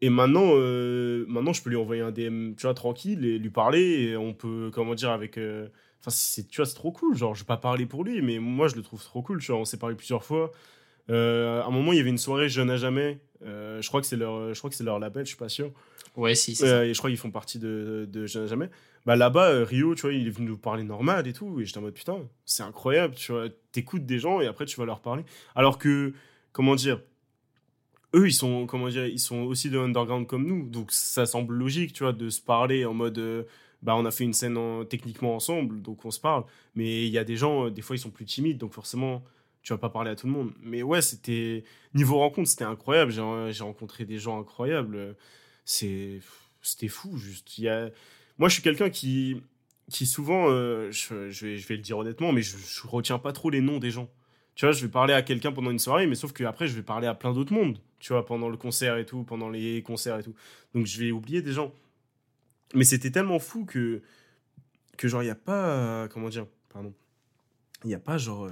Et 0.02 0.10
maintenant, 0.10 0.50
euh, 0.54 1.24
maintenant, 1.28 1.52
je 1.54 1.62
peux 1.62 1.70
lui 1.70 1.76
envoyer 1.76 2.02
un 2.02 2.10
DM, 2.12 2.54
tu 2.54 2.62
vois, 2.62 2.74
tranquille 2.74 3.24
et 3.24 3.38
lui 3.38 3.50
parler 3.50 4.10
et 4.10 4.16
on 4.16 4.34
peut, 4.34 4.70
comment 4.72 4.94
dire, 4.94 5.10
avec. 5.10 5.38
euh, 5.38 5.68
Enfin, 6.00 6.10
c'est, 6.10 6.46
tu 6.48 6.56
vois, 6.58 6.66
c'est 6.66 6.74
trop 6.74 6.92
cool. 6.92 7.16
Genre, 7.16 7.34
je 7.34 7.40
vais 7.42 7.46
pas 7.46 7.56
parler 7.56 7.86
pour 7.86 8.04
lui, 8.04 8.20
mais 8.22 8.38
moi, 8.38 8.68
je 8.68 8.76
le 8.76 8.82
trouve 8.82 9.02
trop 9.02 9.22
cool. 9.22 9.40
Tu 9.40 9.50
vois, 9.52 9.60
on 9.60 9.64
s'est 9.64 9.78
parlé 9.78 9.96
plusieurs 9.96 10.22
fois. 10.24 10.52
Euh, 11.10 11.62
à 11.62 11.66
un 11.66 11.70
moment, 11.70 11.92
il 11.92 11.96
y 11.98 12.00
avait 12.00 12.10
une 12.10 12.18
soirée 12.18 12.48
Jeune 12.48 12.70
à 12.70 12.76
jamais. 12.76 13.18
Je 13.42 13.86
crois 13.88 14.00
que 14.00 14.06
c'est 14.06 14.16
leur, 14.16 14.52
je 14.54 14.58
crois 14.58 14.70
que 14.70 14.76
c'est 14.76 14.84
leur 14.84 14.98
label, 14.98 15.24
je 15.24 15.30
suis 15.30 15.38
pas 15.38 15.48
sûr. 15.48 15.72
Ouais, 16.16 16.34
si, 16.34 16.56
Euh, 16.64 16.84
et 16.84 16.94
je 16.94 16.98
crois 16.98 17.10
qu'ils 17.10 17.18
font 17.18 17.30
partie 17.30 17.58
de, 17.58 18.08
de 18.10 18.24
à 18.38 18.46
jamais. 18.46 18.70
Bah 19.04 19.16
là-bas, 19.16 19.50
euh, 19.50 19.64
Rio, 19.64 19.94
tu 19.94 20.02
vois, 20.02 20.12
il 20.12 20.26
est 20.26 20.30
venu 20.30 20.48
nous 20.48 20.58
parler 20.58 20.82
normal 20.82 21.26
et 21.28 21.32
tout. 21.32 21.60
Et 21.60 21.64
j'étais 21.66 21.78
en 21.78 21.82
mode 21.82 21.94
putain, 21.94 22.18
c'est 22.44 22.62
incroyable. 22.62 23.14
Tu 23.14 23.32
vois, 23.32 23.48
t'écoutes 23.72 24.06
des 24.06 24.18
gens 24.18 24.40
et 24.40 24.46
après 24.46 24.64
tu 24.66 24.78
vas 24.80 24.86
leur 24.86 25.00
parler. 25.00 25.24
Alors 25.54 25.78
que, 25.78 26.12
comment 26.52 26.74
dire, 26.74 27.00
eux, 28.14 28.28
ils 28.28 28.32
sont, 28.32 28.66
comment 28.66 28.88
dire, 28.88 29.06
ils 29.06 29.18
sont 29.20 29.42
aussi 29.42 29.70
de 29.70 29.78
underground 29.78 30.26
comme 30.26 30.46
nous. 30.46 30.68
Donc 30.68 30.92
ça 30.92 31.26
semble 31.26 31.54
logique, 31.54 31.92
tu 31.92 32.02
vois, 32.04 32.12
de 32.12 32.28
se 32.30 32.40
parler 32.40 32.84
en 32.84 32.94
mode. 32.94 33.18
euh, 33.18 33.42
bah, 33.82 33.94
on 33.96 34.04
a 34.06 34.10
fait 34.10 34.24
une 34.24 34.32
scène 34.32 34.56
en- 34.56 34.84
techniquement 34.84 35.36
ensemble, 35.36 35.82
donc 35.82 36.04
on 36.04 36.10
se 36.10 36.18
parle. 36.18 36.44
Mais 36.74 37.06
il 37.06 37.12
y 37.12 37.18
a 37.18 37.24
des 37.24 37.36
gens, 37.36 37.68
des 37.70 37.82
fois, 37.82 37.94
ils 37.94 37.98
sont 37.98 38.10
plus 38.10 38.24
timides, 38.24 38.58
donc 38.58 38.72
forcément, 38.72 39.22
tu 39.62 39.72
vas 39.72 39.78
pas 39.78 39.90
parler 39.90 40.10
à 40.10 40.16
tout 40.16 40.26
le 40.26 40.32
monde. 40.32 40.52
Mais 40.62 40.82
ouais, 40.82 41.02
c'était. 41.02 41.62
Niveau 41.94 42.18
rencontre, 42.18 42.48
c'était 42.48 42.64
incroyable. 42.64 43.12
J'ai 43.12 43.22
j'ai 43.52 43.64
rencontré 43.64 44.04
des 44.04 44.18
gens 44.18 44.40
incroyables. 44.40 45.14
C'est. 45.66 46.20
C'était 46.62 46.88
fou, 46.88 47.18
juste. 47.18 47.58
Il 47.58 47.64
y 47.64 47.68
a... 47.68 47.90
Moi, 48.38 48.48
je 48.48 48.54
suis 48.54 48.62
quelqu'un 48.62 48.88
qui. 48.88 49.42
Qui 49.90 50.06
souvent, 50.06 50.48
euh, 50.50 50.90
je, 50.90 51.30
je 51.30 51.46
vais, 51.46 51.56
je 51.58 51.68
vais 51.68 51.76
le 51.76 51.82
dire 51.82 51.98
honnêtement, 51.98 52.32
mais 52.32 52.42
je, 52.42 52.56
je 52.56 52.86
retiens 52.88 53.18
pas 53.18 53.32
trop 53.32 53.50
les 53.50 53.60
noms 53.60 53.78
des 53.78 53.90
gens. 53.92 54.10
Tu 54.56 54.64
vois, 54.64 54.72
je 54.72 54.82
vais 54.84 54.90
parler 54.90 55.12
à 55.14 55.22
quelqu'un 55.22 55.52
pendant 55.52 55.70
une 55.70 55.78
soirée, 55.78 56.06
mais 56.06 56.14
sauf 56.16 56.32
que 56.32 56.42
après, 56.44 56.66
je 56.66 56.74
vais 56.74 56.82
parler 56.82 57.06
à 57.06 57.14
plein 57.14 57.32
d'autres 57.34 57.52
mondes. 57.52 57.78
Tu 58.00 58.12
vois, 58.12 58.24
pendant 58.24 58.48
le 58.48 58.56
concert 58.56 58.96
et 58.96 59.04
tout, 59.06 59.22
pendant 59.22 59.48
les 59.50 59.82
concerts 59.82 60.18
et 60.18 60.22
tout. 60.22 60.34
Donc, 60.74 60.86
je 60.86 60.98
vais 60.98 61.12
oublier 61.12 61.42
des 61.42 61.52
gens. 61.52 61.72
Mais 62.74 62.84
c'était 62.84 63.10
tellement 63.10 63.38
fou 63.38 63.64
que. 63.64 64.02
Que 64.96 65.08
genre, 65.08 65.22
il 65.22 65.26
n'y 65.26 65.30
a 65.30 65.34
pas. 65.36 66.08
comment 66.08 66.28
dire 66.30 66.46
Pardon. 66.70 66.92
Il 67.84 67.88
n'y 67.88 67.94
a 67.94 68.00
pas 68.00 68.18
genre. 68.18 68.44
euh, 68.46 68.50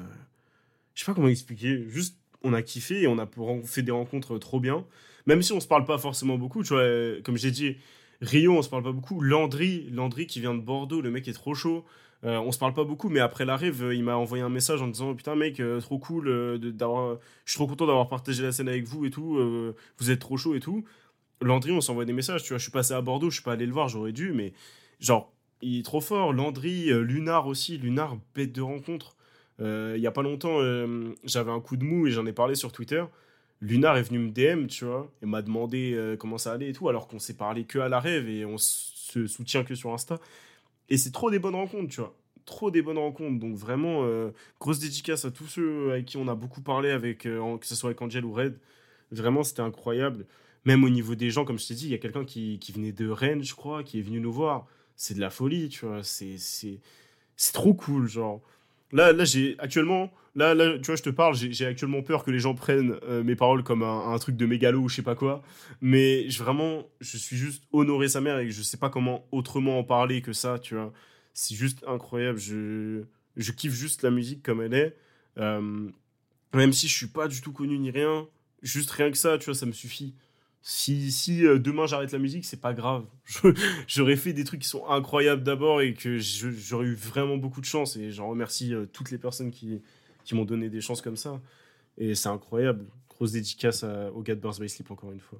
je 0.95 1.01
sais 1.01 1.07
pas 1.07 1.15
comment 1.15 1.29
expliquer. 1.29 1.89
Juste, 1.89 2.17
on 2.43 2.53
a 2.53 2.63
kiffé 2.63 3.03
et 3.03 3.07
on 3.09 3.19
a 3.19 3.29
fait 3.65 3.83
des 3.83 3.91
rencontres 3.93 4.39
trop 4.39 4.61
bien. 4.61 4.87
Même 5.27 5.43
si 5.43 5.53
on 5.53 5.61
se 5.61 5.67
parle 5.67 5.85
pas 5.85 5.99
forcément 5.99 6.37
beaucoup, 6.37 6.63
tu 6.63 6.75
vois, 6.75 6.85
comme 7.25 7.37
j'ai 7.37 7.51
dit, 7.51 7.77
Rio, 8.21 8.53
on 8.53 8.63
se 8.63 8.69
parle 8.69 8.83
pas 8.83 8.93
beaucoup. 8.93 9.21
Landry, 9.21 9.89
Landry 9.91 10.27
qui 10.27 10.41
vient 10.41 10.55
de 10.55 10.61
Bordeaux, 10.61 11.01
le 11.01 11.11
mec 11.11 11.29
est 11.29 11.33
trop 11.33 11.55
chaud. 11.55 11.85
Euh, 12.25 12.39
on 12.39 12.53
se 12.53 12.59
parle 12.59 12.73
pas 12.73 12.85
beaucoup, 12.85 13.11
mais 13.11 13.21
après 13.21 13.45
l'arrive, 13.45 13.85
euh, 13.85 13.95
il 13.95 14.03
m'a 14.03 14.17
envoyé 14.17 14.43
un 14.43 14.49
message 14.49 14.81
en 14.81 14.89
disant 14.89 15.15
Putain, 15.15 15.35
mec, 15.35 15.61
euh, 15.61 15.81
trop 15.81 15.99
cool, 15.99 16.29
euh, 16.29 16.59
d'avoir, 16.59 17.19
je 17.45 17.51
suis 17.51 17.59
trop 17.59 17.67
content 17.67 17.87
d'avoir 17.87 18.09
partagé 18.09 18.43
la 18.43 18.51
scène 18.51 18.69
avec 18.69 18.85
vous 18.87 19.05
et 19.05 19.11
tout, 19.11 19.39
vous 19.99 20.11
êtes 20.11 20.21
trop 20.21 20.37
chaud 20.37 20.55
et 20.55 20.61
tout. 20.61 20.85
Landry, 21.43 21.73
on 21.73 21.81
s'envoie 21.83 22.07
des 22.07 22.15
messages, 22.15 22.43
tu 22.43 22.51
vois, 22.51 22.59
je 22.59 22.63
suis 22.63 22.73
passé 22.73 22.95
à 22.95 23.03
Bordeaux, 23.03 23.29
je 23.29 23.37
suis 23.37 23.45
pas 23.45 23.53
allé 23.53 23.67
le 23.67 23.73
voir, 23.73 23.89
j'aurais 23.89 24.13
dû, 24.13 24.33
mais 24.33 24.55
genre, 25.01 25.33
il 25.61 25.81
est 25.81 25.83
trop 25.83 26.01
fort. 26.01 26.33
Landry, 26.33 26.91
euh, 26.91 27.01
Lunar 27.01 27.47
aussi, 27.47 27.77
Lunar, 27.77 28.17
bête 28.35 28.53
de 28.53 28.63
rencontre. 28.63 29.17
Il 29.61 30.01
y 30.01 30.07
a 30.07 30.11
pas 30.11 30.23
longtemps, 30.23 30.59
j'avais 31.23 31.53
un 31.53 31.61
coup 31.61 31.77
de 31.77 31.85
mou 31.85 32.09
et 32.09 32.11
j'en 32.11 32.27
ai 32.27 32.33
parlé 32.33 32.57
sur 32.57 32.73
Twitter. 32.73 33.05
Lunar 33.65 33.97
est 33.97 34.03
venu 34.03 34.19
me 34.19 34.31
DM, 34.31 34.67
tu 34.67 34.85
vois, 34.85 35.11
et 35.23 35.27
m'a 35.27 35.41
demandé 35.41 35.95
euh, 35.95 36.17
comment 36.19 36.37
ça 36.37 36.53
allait 36.53 36.69
et 36.69 36.73
tout, 36.75 36.91
alors 36.91 37.09
qu'on 37.09 37.19
s'est 37.19 37.35
parlé 37.35 37.65
que 37.65 37.79
à 37.79 37.89
la 37.89 37.99
rêve 37.99 38.29
et 38.29 38.45
on 38.45 38.59
se 38.59 39.27
soutient 39.27 39.65
que 39.65 39.75
sur 39.75 39.93
Insta. 39.95 40.21
Et 40.91 40.99
c'est 40.99 41.13
trop 41.13 41.31
des 41.31 41.39
bonnes 41.39 41.55
rencontres, 41.55 41.89
tu 41.89 42.01
vois. 42.01 42.15
Trop 42.45 42.71
des 42.71 42.83
bonnes 42.83 42.99
rencontres. 42.99 43.39
Donc 43.41 43.57
vraiment, 43.57 44.05
euh, 44.05 44.33
grosse 44.61 44.81
dédicace 44.81 45.25
à 45.25 45.31
tous 45.31 45.47
ceux 45.47 45.93
avec 45.93 46.05
qui 46.05 46.19
on 46.19 46.29
a 46.29 46.35
beaucoup 46.35 46.61
parlé, 46.61 46.91
avec, 46.91 47.25
euh, 47.25 47.57
que 47.57 47.67
ce 47.67 47.75
soit 47.75 47.89
avec 47.89 48.03
Angel 48.03 48.27
ou 48.27 48.35
Red. 48.35 48.59
Vraiment, 49.11 49.43
c'était 49.43 49.63
incroyable. 49.63 50.27
Même 50.67 50.85
au 50.85 50.91
niveau 50.91 51.15
des 51.15 51.31
gens, 51.31 51.47
comme 51.47 51.59
je 51.59 51.67
t'ai 51.67 51.75
dit, 51.75 51.87
il 51.87 51.91
y 51.91 51.95
a 51.95 51.99
quelqu'un 51.99 52.27
qui, 52.27 52.59
qui 52.59 52.71
venait 52.73 52.93
de 52.93 53.09
Rennes, 53.09 53.43
je 53.43 53.55
crois, 53.55 53.83
qui 53.83 53.99
est 53.99 54.03
venu 54.03 54.21
nous 54.21 54.33
voir. 54.33 54.67
C'est 54.95 55.15
de 55.15 55.21
la 55.21 55.31
folie, 55.31 55.71
tu 55.71 55.87
vois. 55.87 56.03
C'est 56.03 56.39
trop 57.55 57.73
cool, 57.73 58.09
genre. 58.09 58.43
Là, 58.95 59.13
là 59.13 59.25
j'ai 59.25 59.57
actuellement, 59.59 60.13
là, 60.37 60.55
là, 60.55 60.79
tu 60.79 60.87
vois, 60.87 60.95
je 60.95 61.03
te 61.03 61.11
parle, 61.11 61.35
j'ai 61.35 61.67
actuellement 61.67 62.01
peur 62.01 62.25
que 62.25 62.31
les 62.31 62.39
gens 62.39 62.55
prennent 62.55 62.97
euh, 63.03 63.25
mes 63.25 63.35
paroles 63.35 63.65
comme 63.65 63.83
un, 63.83 64.17
truc 64.19 64.37
de 64.37 64.47
mégalo 64.47 64.79
ou 64.79 64.89
je 64.89 64.95
sais 64.95 65.03
pas 65.03 65.17
quoi. 65.17 65.43
Mais 65.81 66.29
vraiment, 66.29 66.89
je 67.01 67.19
suis 67.19 67.37
juste 67.37 67.65
honoré 67.73 68.09
sa 68.09 68.21
mère 68.21 68.39
et 68.39 68.51
je 68.51 68.63
sais 68.63 68.77
pas 68.77 68.91
comment 68.91 69.27
autrement 69.33 69.81
en 69.81 69.85
parler 69.85 70.23
que 70.23 70.33
ça, 70.33 70.61
tu 70.61 70.77
vois. 70.77 70.93
C'est 71.33 71.57
juste 71.57 71.85
incroyable. 71.89 72.39
Je, 72.39 73.03
je 73.37 73.53
kiffe 73.53 73.75
juste 73.75 74.03
la 74.03 74.11
musique 74.11 74.45
comme 74.45 74.63
elle 74.63 74.75
est. 74.75 74.97
Euh, 75.39 75.91
même 76.55 76.73
si 76.73 76.87
je 76.87 76.97
suis 76.97 77.09
pas 77.09 77.27
du 77.27 77.41
tout 77.41 77.53
connu 77.53 77.77
ni 77.79 77.91
rien, 77.91 78.29
juste 78.63 78.93
rien 78.93 79.11
que 79.11 79.19
ça, 79.19 79.39
tu 79.39 79.47
vois, 79.47 79.55
ça 79.55 79.67
me 79.67 79.73
suffit. 79.73 80.15
Si, 80.67 81.13
si 81.13 81.45
euh, 81.47 81.59
demain 81.59 81.87
j'arrête 81.87 82.11
la 82.13 82.19
musique, 82.19 82.47
c'est 82.47 82.61
pas 82.61 82.73
grave. 82.73 83.05
J'aurais 83.87 84.17
fait 84.17 84.33
des 84.33 84.45
trucs 84.45 84.63
qui 84.63 84.69
sont 84.69 84.87
incroyables 84.89 85.43
d'abord 85.43 85.83
et 85.83 85.93
que 85.93 86.17
j'aurais 86.19 86.87
eu 86.87 86.95
vraiment 86.95 87.37
beaucoup 87.37 87.61
de 87.61 87.67
chance. 87.67 87.97
Et 87.97 88.11
j'en 88.11 88.29
remercie 88.31 88.73
euh, 88.73 88.87
toutes 88.91 89.11
les 89.11 89.19
personnes 89.19 89.51
qui, 89.51 89.83
qui 90.25 90.35
m'ont 90.35 90.47
donné 90.47 90.71
des 90.71 90.81
chances 90.81 91.03
comme 91.03 91.17
ça. 91.19 91.39
Et 91.99 92.15
c'est 92.15 92.31
incroyable. 92.31 92.87
Grosse 93.11 93.33
dédicace 93.33 93.85
à- 93.85 94.11
aux 94.13 94.23
gars 94.23 94.35
de 94.35 94.41
Birds 94.41 94.59
by 94.59 94.69
Sleep 94.71 94.91
encore 94.91 95.13
une 95.13 95.21
fois. 95.21 95.39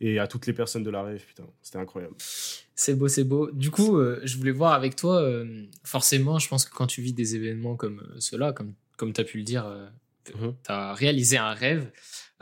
Et 0.00 0.18
à 0.18 0.26
toutes 0.26 0.46
les 0.46 0.54
personnes 0.54 0.82
de 0.84 0.90
la 0.90 1.02
rêve, 1.02 1.22
putain, 1.26 1.44
c'était 1.62 1.78
incroyable. 1.78 2.14
C'est 2.18 2.94
beau, 2.94 3.08
c'est 3.08 3.24
beau. 3.24 3.50
Du 3.50 3.70
coup, 3.70 3.98
euh, 3.98 4.20
je 4.24 4.38
voulais 4.38 4.52
voir 4.52 4.72
avec 4.72 4.96
toi, 4.96 5.20
euh, 5.20 5.64
forcément, 5.84 6.38
je 6.38 6.48
pense 6.48 6.64
que 6.64 6.74
quand 6.74 6.86
tu 6.86 7.02
vis 7.02 7.12
des 7.12 7.34
événements 7.36 7.76
comme 7.76 8.00
euh, 8.00 8.20
ceux-là, 8.20 8.52
comme, 8.54 8.72
comme 8.96 9.12
tu 9.12 9.20
as 9.20 9.24
pu 9.24 9.36
le 9.36 9.44
dire, 9.44 9.66
Mhm. 10.34 10.54
tu 10.64 10.72
as 10.72 10.92
réalisé 10.94 11.36
un 11.36 11.52
rêve. 11.52 11.90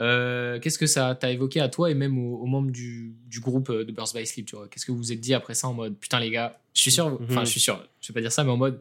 Euh, 0.00 0.58
Qu'est-ce 0.58 0.78
que 0.78 0.86
ça 0.86 1.14
t'a 1.14 1.30
évoqué 1.30 1.60
à 1.60 1.68
toi 1.68 1.90
et 1.90 1.94
même 1.94 2.18
aux, 2.18 2.36
aux 2.38 2.46
membres 2.46 2.70
du, 2.72 3.14
du 3.28 3.40
groupe 3.40 3.70
euh, 3.70 3.84
de 3.84 3.92
Birds 3.92 4.12
by 4.14 4.26
Sleep 4.26 4.46
tu 4.46 4.56
vois? 4.56 4.66
Qu'est-ce 4.68 4.84
que 4.86 4.92
vous 4.92 4.98
vous 4.98 5.12
êtes 5.12 5.20
dit 5.20 5.34
après 5.34 5.54
ça 5.54 5.68
en 5.68 5.74
mode 5.74 5.96
putain 5.96 6.18
les 6.18 6.30
gars, 6.30 6.58
je 6.74 6.80
suis 6.80 6.90
sûr, 6.90 7.06
enfin 7.22 7.40
Mhm. 7.40 7.46
je 7.46 7.50
suis 7.50 7.60
sûr, 7.60 7.86
je 8.00 8.08
vais 8.08 8.14
pas 8.14 8.20
dire 8.20 8.32
ça, 8.32 8.42
mais 8.44 8.50
en 8.50 8.56
mode 8.56 8.80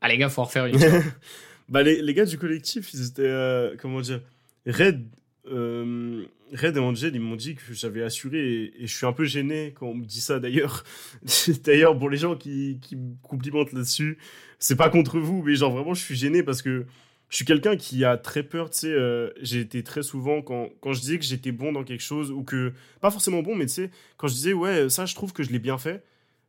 ah 0.00 0.08
les 0.08 0.18
gars, 0.18 0.28
faut 0.28 0.40
en 0.40 0.44
refaire 0.44 0.66
une. 0.66 0.76
bah, 1.68 1.82
les, 1.82 2.02
les 2.02 2.14
gars 2.14 2.24
du 2.24 2.36
collectif, 2.38 2.92
ils 2.94 3.06
étaient. 3.06 3.22
euh, 3.22 3.76
comment 3.78 4.00
dire 4.00 4.20
Red, 4.66 5.04
euh, 5.52 6.24
Red 6.52 6.76
et 6.76 6.80
Angel, 6.80 7.14
ils 7.14 7.20
m'ont 7.20 7.36
dit 7.36 7.54
que 7.54 7.72
j'avais 7.72 8.02
assuré 8.02 8.38
et, 8.38 8.82
et 8.82 8.86
je 8.86 8.96
suis 8.96 9.06
un 9.06 9.12
peu 9.12 9.24
gêné 9.24 9.72
quand 9.78 9.86
on 9.86 9.94
me 9.94 10.04
dit 10.04 10.20
ça 10.20 10.40
d'ailleurs. 10.40 10.84
d'ailleurs, 11.64 11.96
pour 11.98 12.10
les 12.10 12.18
gens 12.18 12.34
qui, 12.34 12.78
qui 12.82 12.96
me 12.96 13.14
complimentent 13.22 13.72
là-dessus, 13.72 14.18
c'est 14.58 14.76
pas 14.76 14.88
contre 14.90 15.18
vous, 15.20 15.42
mais 15.42 15.54
genre 15.54 15.70
vraiment, 15.72 15.94
je 15.94 16.02
suis 16.02 16.16
gêné 16.16 16.42
parce 16.42 16.60
que 16.62 16.86
je 17.30 17.36
suis 17.36 17.44
quelqu'un 17.46 17.76
qui 17.76 18.04
a 18.04 18.16
très 18.18 18.42
peur, 18.42 18.70
tu 18.70 18.80
sais. 18.80 18.92
euh, 18.92 19.30
j'ai 19.40 19.60
été 19.60 19.82
très 19.84 20.02
souvent, 20.02 20.42
quand, 20.42 20.70
quand 20.80 20.92
je 20.92 21.00
disais 21.00 21.18
que 21.18 21.24
j'étais 21.24 21.52
bon 21.52 21.72
dans 21.72 21.84
quelque 21.84 22.02
chose 22.02 22.30
ou 22.32 22.42
que. 22.44 22.72
Pas 23.00 23.10
forcément 23.10 23.42
bon, 23.42 23.56
mais 23.56 23.66
tu 23.66 23.74
sais, 23.74 23.90
quand 24.18 24.28
je 24.28 24.34
disais, 24.34 24.52
ouais, 24.52 24.88
ça, 24.90 25.06
je 25.06 25.14
trouve 25.14 25.32
que 25.32 25.42
je 25.44 25.50
l'ai 25.50 25.60
bien 25.60 25.78
fait. 25.78 26.04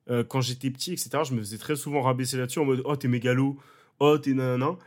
euh, 0.10 0.24
quand 0.24 0.42
j'étais 0.42 0.70
petit, 0.72 0.94
etc., 0.94 1.24
je 1.28 1.34
me 1.34 1.40
faisais 1.40 1.58
très 1.60 1.76
souvent 1.76 2.02
rabaisser 2.02 2.38
là-dessus 2.38 2.60
en 2.60 2.66
mode, 2.66 2.82
oh, 2.86 2.96
t'es 2.96 3.08
mégalo, 3.08 3.58
oh, 4.00 4.18
t'es 4.18 4.34
nanana. 4.34 4.78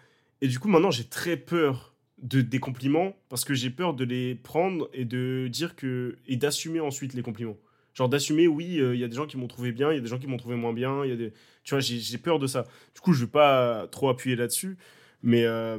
Et 0.40 0.48
du 0.48 0.58
coup, 0.58 0.68
maintenant, 0.68 0.90
j'ai 0.90 1.04
très 1.04 1.36
peur 1.36 1.94
de, 2.22 2.40
des 2.42 2.60
compliments 2.60 3.16
parce 3.28 3.44
que 3.44 3.54
j'ai 3.54 3.70
peur 3.70 3.94
de 3.94 4.04
les 4.04 4.34
prendre 4.34 4.90
et 4.92 5.04
de 5.04 5.48
dire 5.50 5.76
que. 5.76 6.18
et 6.26 6.36
d'assumer 6.36 6.80
ensuite 6.80 7.14
les 7.14 7.22
compliments. 7.22 7.56
Genre 7.94 8.08
d'assumer, 8.08 8.48
oui, 8.48 8.80
euh, 8.80 8.94
il 8.94 9.00
y 9.00 9.04
a 9.04 9.08
des 9.08 9.14
gens 9.16 9.26
qui 9.26 9.36
m'ont 9.36 9.46
trouvé 9.48 9.70
bien, 9.72 9.92
il 9.92 9.96
y 9.96 9.98
a 9.98 10.00
des 10.02 10.08
gens 10.08 10.18
qui 10.18 10.26
m'ont 10.26 10.36
trouvé 10.36 10.56
moins 10.56 10.72
bien, 10.72 11.04
il 11.04 11.10
y 11.10 11.12
a 11.12 11.16
des. 11.16 11.32
Tu 11.62 11.74
vois, 11.74 11.80
j'ai 11.80 12.18
peur 12.18 12.38
de 12.40 12.46
ça. 12.48 12.66
Du 12.94 13.00
coup, 13.00 13.12
je 13.12 13.24
vais 13.24 13.30
pas 13.30 13.86
trop 13.90 14.08
appuyer 14.08 14.36
là-dessus. 14.36 14.76
Mais, 15.24 15.44
euh, 15.46 15.78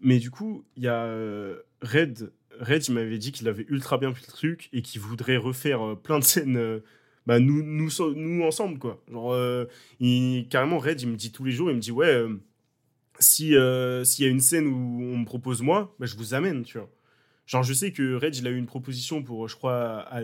mais 0.00 0.18
du 0.18 0.30
coup, 0.30 0.64
il 0.76 0.82
y 0.82 0.88
a 0.88 1.04
euh, 1.04 1.62
Red. 1.80 2.32
Red, 2.60 2.86
il 2.88 2.94
m'avait 2.94 3.18
dit 3.18 3.32
qu'il 3.32 3.48
avait 3.48 3.64
ultra 3.68 3.98
bien 3.98 4.12
pris 4.12 4.24
le 4.26 4.32
truc 4.32 4.68
et 4.72 4.82
qu'il 4.82 5.00
voudrait 5.00 5.36
refaire 5.36 5.80
euh, 5.86 5.94
plein 5.94 6.18
de 6.18 6.24
scènes. 6.24 6.82
bah, 7.26 7.38
nous, 7.38 7.62
nous, 7.62 7.88
nous 8.14 8.44
ensemble, 8.44 8.78
quoi. 8.78 9.02
Genre, 9.10 9.66
carrément, 10.50 10.78
Red, 10.78 11.00
il 11.00 11.08
me 11.08 11.16
dit 11.16 11.32
tous 11.32 11.44
les 11.44 11.52
jours, 11.52 11.70
il 11.70 11.76
me 11.76 11.80
dit, 11.80 11.92
ouais, 11.92 12.24
si 13.20 13.54
s'il 14.04 14.24
y 14.24 14.28
a 14.28 14.30
une 14.30 14.40
scène 14.40 14.66
où 14.66 15.02
on 15.14 15.18
me 15.18 15.24
propose 15.24 15.62
moi, 15.62 15.94
bah, 16.00 16.06
je 16.06 16.16
vous 16.16 16.34
amène, 16.34 16.64
tu 16.64 16.78
vois. 16.78 16.90
Genre, 17.46 17.62
je 17.62 17.72
sais 17.74 17.92
que 17.92 18.14
Red, 18.16 18.36
il 18.36 18.46
a 18.46 18.50
eu 18.50 18.58
une 18.58 18.66
proposition 18.66 19.22
pour, 19.22 19.48
je 19.48 19.56
crois, 19.56 20.00
à 20.10 20.20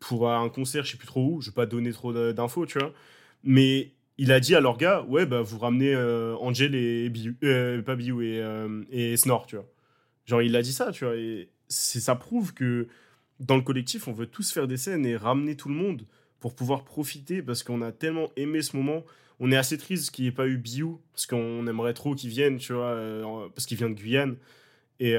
pour 0.00 0.30
un 0.30 0.48
concert, 0.50 0.84
je 0.84 0.92
sais 0.92 0.98
plus 0.98 1.06
trop 1.06 1.24
où, 1.26 1.40
je 1.40 1.50
vais 1.50 1.54
pas 1.54 1.66
donner 1.66 1.92
trop 1.92 2.12
d'infos, 2.12 2.66
tu 2.66 2.78
vois. 2.78 2.92
Mais 3.42 3.92
il 4.18 4.32
a 4.32 4.40
dit 4.40 4.54
à 4.54 4.60
leur 4.60 4.76
gars, 4.78 5.02
ouais, 5.08 5.26
bah, 5.26 5.42
vous 5.42 5.58
ramenez 5.58 5.94
euh, 5.94 6.34
Angel 6.36 6.74
et 6.74 7.08
Biou, 7.10 7.34
euh, 7.44 7.82
pas 7.82 7.96
Biou 7.96 8.22
et, 8.22 8.40
euh, 8.40 8.82
et 8.90 9.16
Snore, 9.16 9.46
tu 9.46 9.56
vois. 9.56 9.66
Genre, 10.26 10.42
il 10.42 10.56
a 10.56 10.62
dit 10.62 10.72
ça, 10.72 10.92
tu 10.92 11.04
vois. 11.04 11.16
Et 11.16 11.48
ça 11.68 12.16
prouve 12.16 12.54
que 12.54 12.88
dans 13.40 13.56
le 13.56 13.62
collectif, 13.62 14.08
on 14.08 14.12
veut 14.12 14.26
tous 14.26 14.52
faire 14.52 14.66
des 14.68 14.76
scènes 14.78 15.04
et 15.06 15.16
ramener 15.16 15.56
tout 15.56 15.68
le 15.68 15.74
monde 15.74 16.06
pour 16.40 16.54
pouvoir 16.54 16.84
profiter 16.84 17.42
parce 17.42 17.62
qu'on 17.62 17.82
a 17.82 17.92
tellement 17.92 18.30
aimé 18.36 18.62
ce 18.62 18.76
moment. 18.76 19.04
On 19.40 19.52
est 19.52 19.56
assez 19.56 19.76
triste 19.78 20.10
qu'il 20.12 20.24
n'y 20.24 20.28
ait 20.30 20.32
pas 20.32 20.46
eu 20.48 20.56
Biou 20.56 21.00
parce 21.12 21.26
qu'on 21.26 21.66
aimerait 21.66 21.92
trop 21.94 22.14
qu'il 22.14 22.30
vienne, 22.30 22.56
tu 22.58 22.72
vois, 22.72 22.86
euh, 22.92 23.48
parce 23.54 23.66
qu'il 23.66 23.76
vient 23.76 23.90
de 23.90 23.94
Guyane. 23.94 24.36
Et 24.98 25.14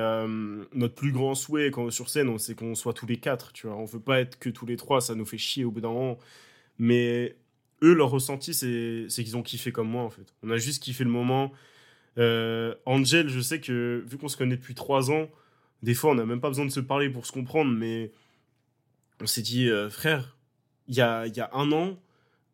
notre 0.73 0.95
plus 0.95 1.11
grand 1.11 1.35
souhait 1.35 1.69
quand 1.69 1.91
sur 1.91 2.09
scène, 2.09 2.29
on- 2.29 2.39
c'est 2.39 2.55
qu'on 2.55 2.73
soit 2.73 2.93
tous 2.93 3.05
les 3.05 3.17
quatre, 3.17 3.53
tu 3.53 3.67
vois. 3.67 3.75
On 3.75 3.85
veut 3.85 3.99
pas 3.99 4.19
être 4.21 4.39
que 4.39 4.49
tous 4.49 4.65
les 4.65 4.75
trois, 4.75 5.01
ça 5.01 5.13
nous 5.15 5.25
fait 5.25 5.37
chier 5.37 5.65
au 5.65 5.71
bout 5.71 5.81
d'un 5.81 5.89
moment. 5.91 6.17
Mais 6.79 7.35
eux, 7.83 7.93
leur 7.93 8.09
ressenti, 8.09 8.53
c'est 8.53 9.05
c'est 9.09 9.23
qu'ils 9.23 9.37
ont 9.37 9.43
kiffé 9.43 9.71
comme 9.71 9.89
moi, 9.89 10.03
en 10.03 10.09
fait. 10.09 10.33
On 10.43 10.49
a 10.49 10.57
juste 10.57 10.83
kiffé 10.83 11.03
le 11.03 11.09
moment. 11.09 11.51
Euh, 12.17 12.75
Angel, 12.85 13.29
je 13.29 13.39
sais 13.39 13.59
que 13.59 14.03
vu 14.07 14.17
qu'on 14.17 14.27
se 14.27 14.37
connaît 14.37 14.57
depuis 14.57 14.75
trois 14.75 15.11
ans, 15.11 15.29
des 15.83 15.93
fois, 15.93 16.11
on 16.11 16.15
n'a 16.15 16.25
même 16.25 16.41
pas 16.41 16.49
besoin 16.49 16.65
de 16.65 16.71
se 16.71 16.79
parler 16.79 17.09
pour 17.09 17.25
se 17.25 17.31
comprendre, 17.31 17.71
mais 17.71 18.11
on 19.21 19.27
s'est 19.27 19.41
dit, 19.41 19.69
euh, 19.69 19.89
frère, 19.89 20.37
il 20.87 20.95
y 20.95 21.01
a, 21.01 21.27
y 21.27 21.39
a 21.39 21.49
un 21.53 21.71
an, 21.71 21.97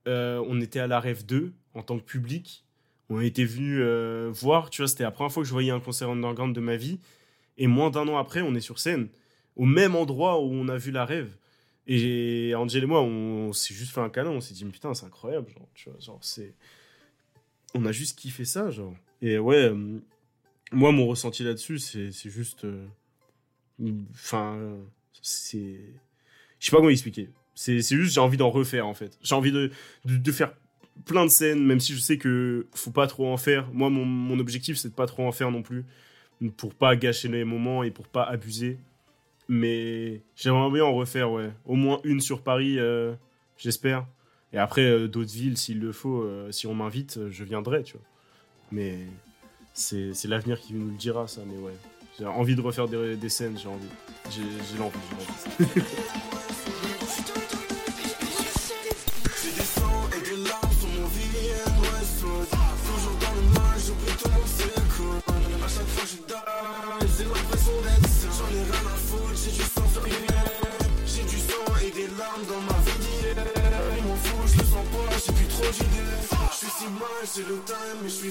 euh, 0.07 0.43
on 0.47 0.59
était 0.61 0.79
à 0.79 0.87
la 0.87 0.99
Rêve 0.99 1.25
2 1.25 1.53
en 1.73 1.83
tant 1.83 1.97
que 1.97 2.03
public. 2.03 2.65
On 3.09 3.21
était 3.21 3.45
venu 3.45 3.81
euh, 3.81 4.29
voir, 4.33 4.69
tu 4.69 4.81
vois, 4.81 4.87
c'était 4.87 5.03
la 5.03 5.11
première 5.11 5.31
fois 5.31 5.43
que 5.43 5.47
je 5.47 5.53
voyais 5.53 5.71
un 5.71 5.79
concert 5.79 6.09
underground 6.09 6.55
de 6.55 6.61
ma 6.61 6.75
vie. 6.75 6.99
Et 7.57 7.67
moins 7.67 7.89
d'un 7.89 8.07
an 8.07 8.17
après, 8.17 8.41
on 8.41 8.55
est 8.55 8.61
sur 8.61 8.79
scène, 8.79 9.09
au 9.55 9.65
même 9.65 9.95
endroit 9.95 10.41
où 10.41 10.51
on 10.51 10.67
a 10.67 10.77
vu 10.77 10.91
la 10.91 11.05
Rêve. 11.05 11.35
Et 11.87 12.53
Angel 12.55 12.83
et 12.83 12.87
moi, 12.87 13.01
on, 13.01 13.51
s'est 13.51 13.73
juste 13.73 13.93
fait 13.93 14.01
un 14.01 14.09
câlin, 14.09 14.29
on 14.31 14.41
s'est 14.41 14.53
dit, 14.53 14.63
putain, 14.65 14.93
c'est 14.93 15.05
incroyable, 15.05 15.49
genre, 15.49 15.67
tu 15.73 15.89
vois, 15.89 15.99
genre, 15.99 16.19
c'est. 16.21 16.53
On 17.75 17.85
a 17.85 17.91
juste 17.91 18.17
kiffé 18.17 18.45
ça, 18.45 18.69
genre. 18.69 18.93
Et 19.21 19.37
ouais, 19.37 19.69
euh, 19.69 19.99
moi, 20.71 20.91
mon 20.91 21.07
ressenti 21.07 21.43
là-dessus, 21.43 21.79
c'est 21.79 22.11
juste. 22.29 22.65
euh, 22.65 22.85
Enfin, 24.11 24.77
c'est. 25.21 25.79
Je 26.59 26.65
sais 26.65 26.71
pas 26.71 26.77
comment 26.77 26.89
expliquer. 26.89 27.29
C'est 27.55 27.81
c'est 27.81 27.95
juste, 27.95 28.13
j'ai 28.13 28.21
envie 28.21 28.37
d'en 28.37 28.49
refaire, 28.49 28.87
en 28.87 28.93
fait. 28.93 29.17
J'ai 29.21 29.35
envie 29.35 29.51
de, 29.51 29.71
de, 30.05 30.17
de 30.17 30.31
faire 30.31 30.53
plein 31.05 31.25
de 31.25 31.29
scènes, 31.29 31.63
même 31.65 31.79
si 31.79 31.93
je 31.93 31.99
sais 31.99 32.17
que 32.17 32.67
faut 32.73 32.91
pas 32.91 33.07
trop 33.07 33.27
en 33.31 33.37
faire. 33.37 33.69
Moi, 33.73 33.89
mon, 33.89 34.05
mon 34.05 34.39
objectif, 34.39 34.77
c'est 34.77 34.89
de 34.89 34.93
pas 34.93 35.07
trop 35.07 35.27
en 35.27 35.31
faire 35.31 35.51
non 35.51 35.63
plus. 35.63 35.85
Pour 36.57 36.73
pas 36.73 36.95
gâcher 36.95 37.27
les 37.29 37.43
moments 37.43 37.83
et 37.83 37.91
pour 37.91 38.07
pas 38.07 38.23
abuser. 38.23 38.77
Mais 39.49 40.21
j'aimerais 40.35 40.71
bien 40.71 40.85
en 40.85 40.93
refaire, 40.93 41.31
ouais. 41.31 41.51
Au 41.65 41.75
moins 41.75 41.99
une 42.03 42.21
sur 42.21 42.41
Paris, 42.41 42.79
euh, 42.79 43.13
j'espère. 43.57 44.05
Et 44.53 44.57
après, 44.57 44.83
euh, 44.83 45.07
d'autres 45.07 45.33
villes, 45.33 45.57
s'il 45.57 45.79
le 45.79 45.91
faut, 45.91 46.21
euh, 46.21 46.51
si 46.51 46.67
on 46.67 46.75
m'invite, 46.75 47.19
je 47.29 47.43
viendrai, 47.43 47.83
tu 47.83 47.93
vois. 47.93 48.05
Mais 48.71 48.99
c'est 49.73 50.25
l'avenir 50.25 50.59
qui 50.59 50.73
nous 50.73 50.89
le 50.89 50.95
dira, 50.95 51.27
ça. 51.27 51.41
Mais 51.45 51.57
ouais, 51.57 51.73
j'ai 52.17 52.25
envie 52.25 52.55
de 52.55 52.61
refaire 52.61 52.87
des, 52.87 53.15
des 53.15 53.29
scènes, 53.29 53.57
j'ai 53.57 53.67
envie. 53.67 53.87
J'ai 54.31 54.77
l'envie, 54.77 54.99
j'ai 55.09 55.65
l'envie. 55.65 55.81
j'ai 77.35 77.41
le 77.41 77.59
time, 77.65 78.03
je 78.03 78.09
suis 78.09 78.29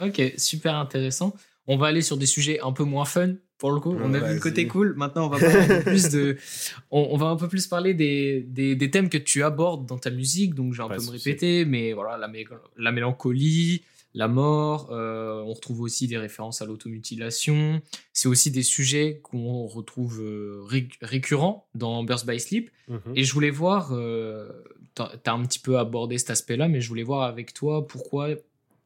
Ok, 0.00 0.34
super 0.36 0.74
intéressant. 0.76 1.34
On 1.66 1.76
va 1.76 1.86
aller 1.86 2.02
sur 2.02 2.16
des 2.16 2.26
sujets 2.26 2.60
un 2.60 2.72
peu 2.72 2.84
moins 2.84 3.04
fun. 3.04 3.34
Pour 3.58 3.70
le 3.70 3.78
coup, 3.78 3.96
on 4.00 4.12
a 4.14 4.18
vu 4.18 4.34
le 4.34 4.40
côté 4.40 4.66
cool. 4.66 4.94
Maintenant, 4.96 5.26
on 5.26 5.28
va 5.28 5.38
parler 5.38 5.60
un 5.60 5.68
peu 5.78 5.82
plus 5.84 6.08
de, 6.10 6.36
on, 6.90 7.08
on 7.12 7.16
va 7.16 7.26
un 7.26 7.36
peu 7.36 7.46
plus 7.46 7.68
parler 7.68 7.94
des, 7.94 8.42
des, 8.48 8.74
des 8.74 8.90
thèmes 8.90 9.08
que 9.08 9.18
tu 9.18 9.44
abordes 9.44 9.86
dans 9.86 9.98
ta 9.98 10.10
musique. 10.10 10.54
Donc, 10.54 10.72
je 10.72 10.78
vais 10.78 10.84
un 10.84 10.88
Pas 10.88 10.96
peu 10.96 11.04
me 11.04 11.10
répéter, 11.10 11.64
mais 11.64 11.92
voilà, 11.92 12.16
la, 12.18 12.26
mé- 12.28 12.48
la 12.76 12.90
mélancolie, 12.90 13.84
la 14.14 14.26
mort. 14.26 14.88
euh, 14.90 15.40
on 15.42 15.52
retrouve 15.52 15.80
aussi 15.82 16.08
des 16.08 16.18
références 16.18 16.60
à 16.62 16.66
l'automutilation. 16.66 17.80
C'est 18.12 18.26
aussi 18.26 18.50
des 18.50 18.64
sujets 18.64 19.20
qu'on 19.22 19.68
retrouve 19.68 20.20
euh, 20.20 20.62
ré- 20.66 20.88
récurrents 21.00 21.68
dans 21.76 22.02
Burst 22.02 22.26
by 22.26 22.40
Sleep. 22.40 22.70
Mhm. 22.88 23.00
Et 23.14 23.22
je 23.22 23.32
voulais 23.32 23.50
voir, 23.50 23.92
euh, 23.92 24.48
t'as 24.94 25.16
t'as 25.22 25.32
un 25.32 25.42
petit 25.44 25.58
peu 25.58 25.78
abordé 25.78 26.18
cet 26.18 26.30
aspect-là, 26.30 26.68
mais 26.68 26.80
je 26.80 26.88
voulais 26.88 27.02
voir 27.02 27.22
avec 27.22 27.54
toi 27.54 27.86
pourquoi 27.86 28.28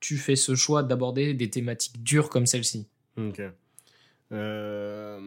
tu 0.00 0.16
fais 0.16 0.36
ce 0.36 0.54
choix 0.54 0.82
d'aborder 0.82 1.34
des 1.34 1.50
thématiques 1.50 2.02
dures 2.02 2.28
comme 2.28 2.46
celle-ci. 2.46 2.86
Ok. 3.16 3.40
Euh, 4.32 5.20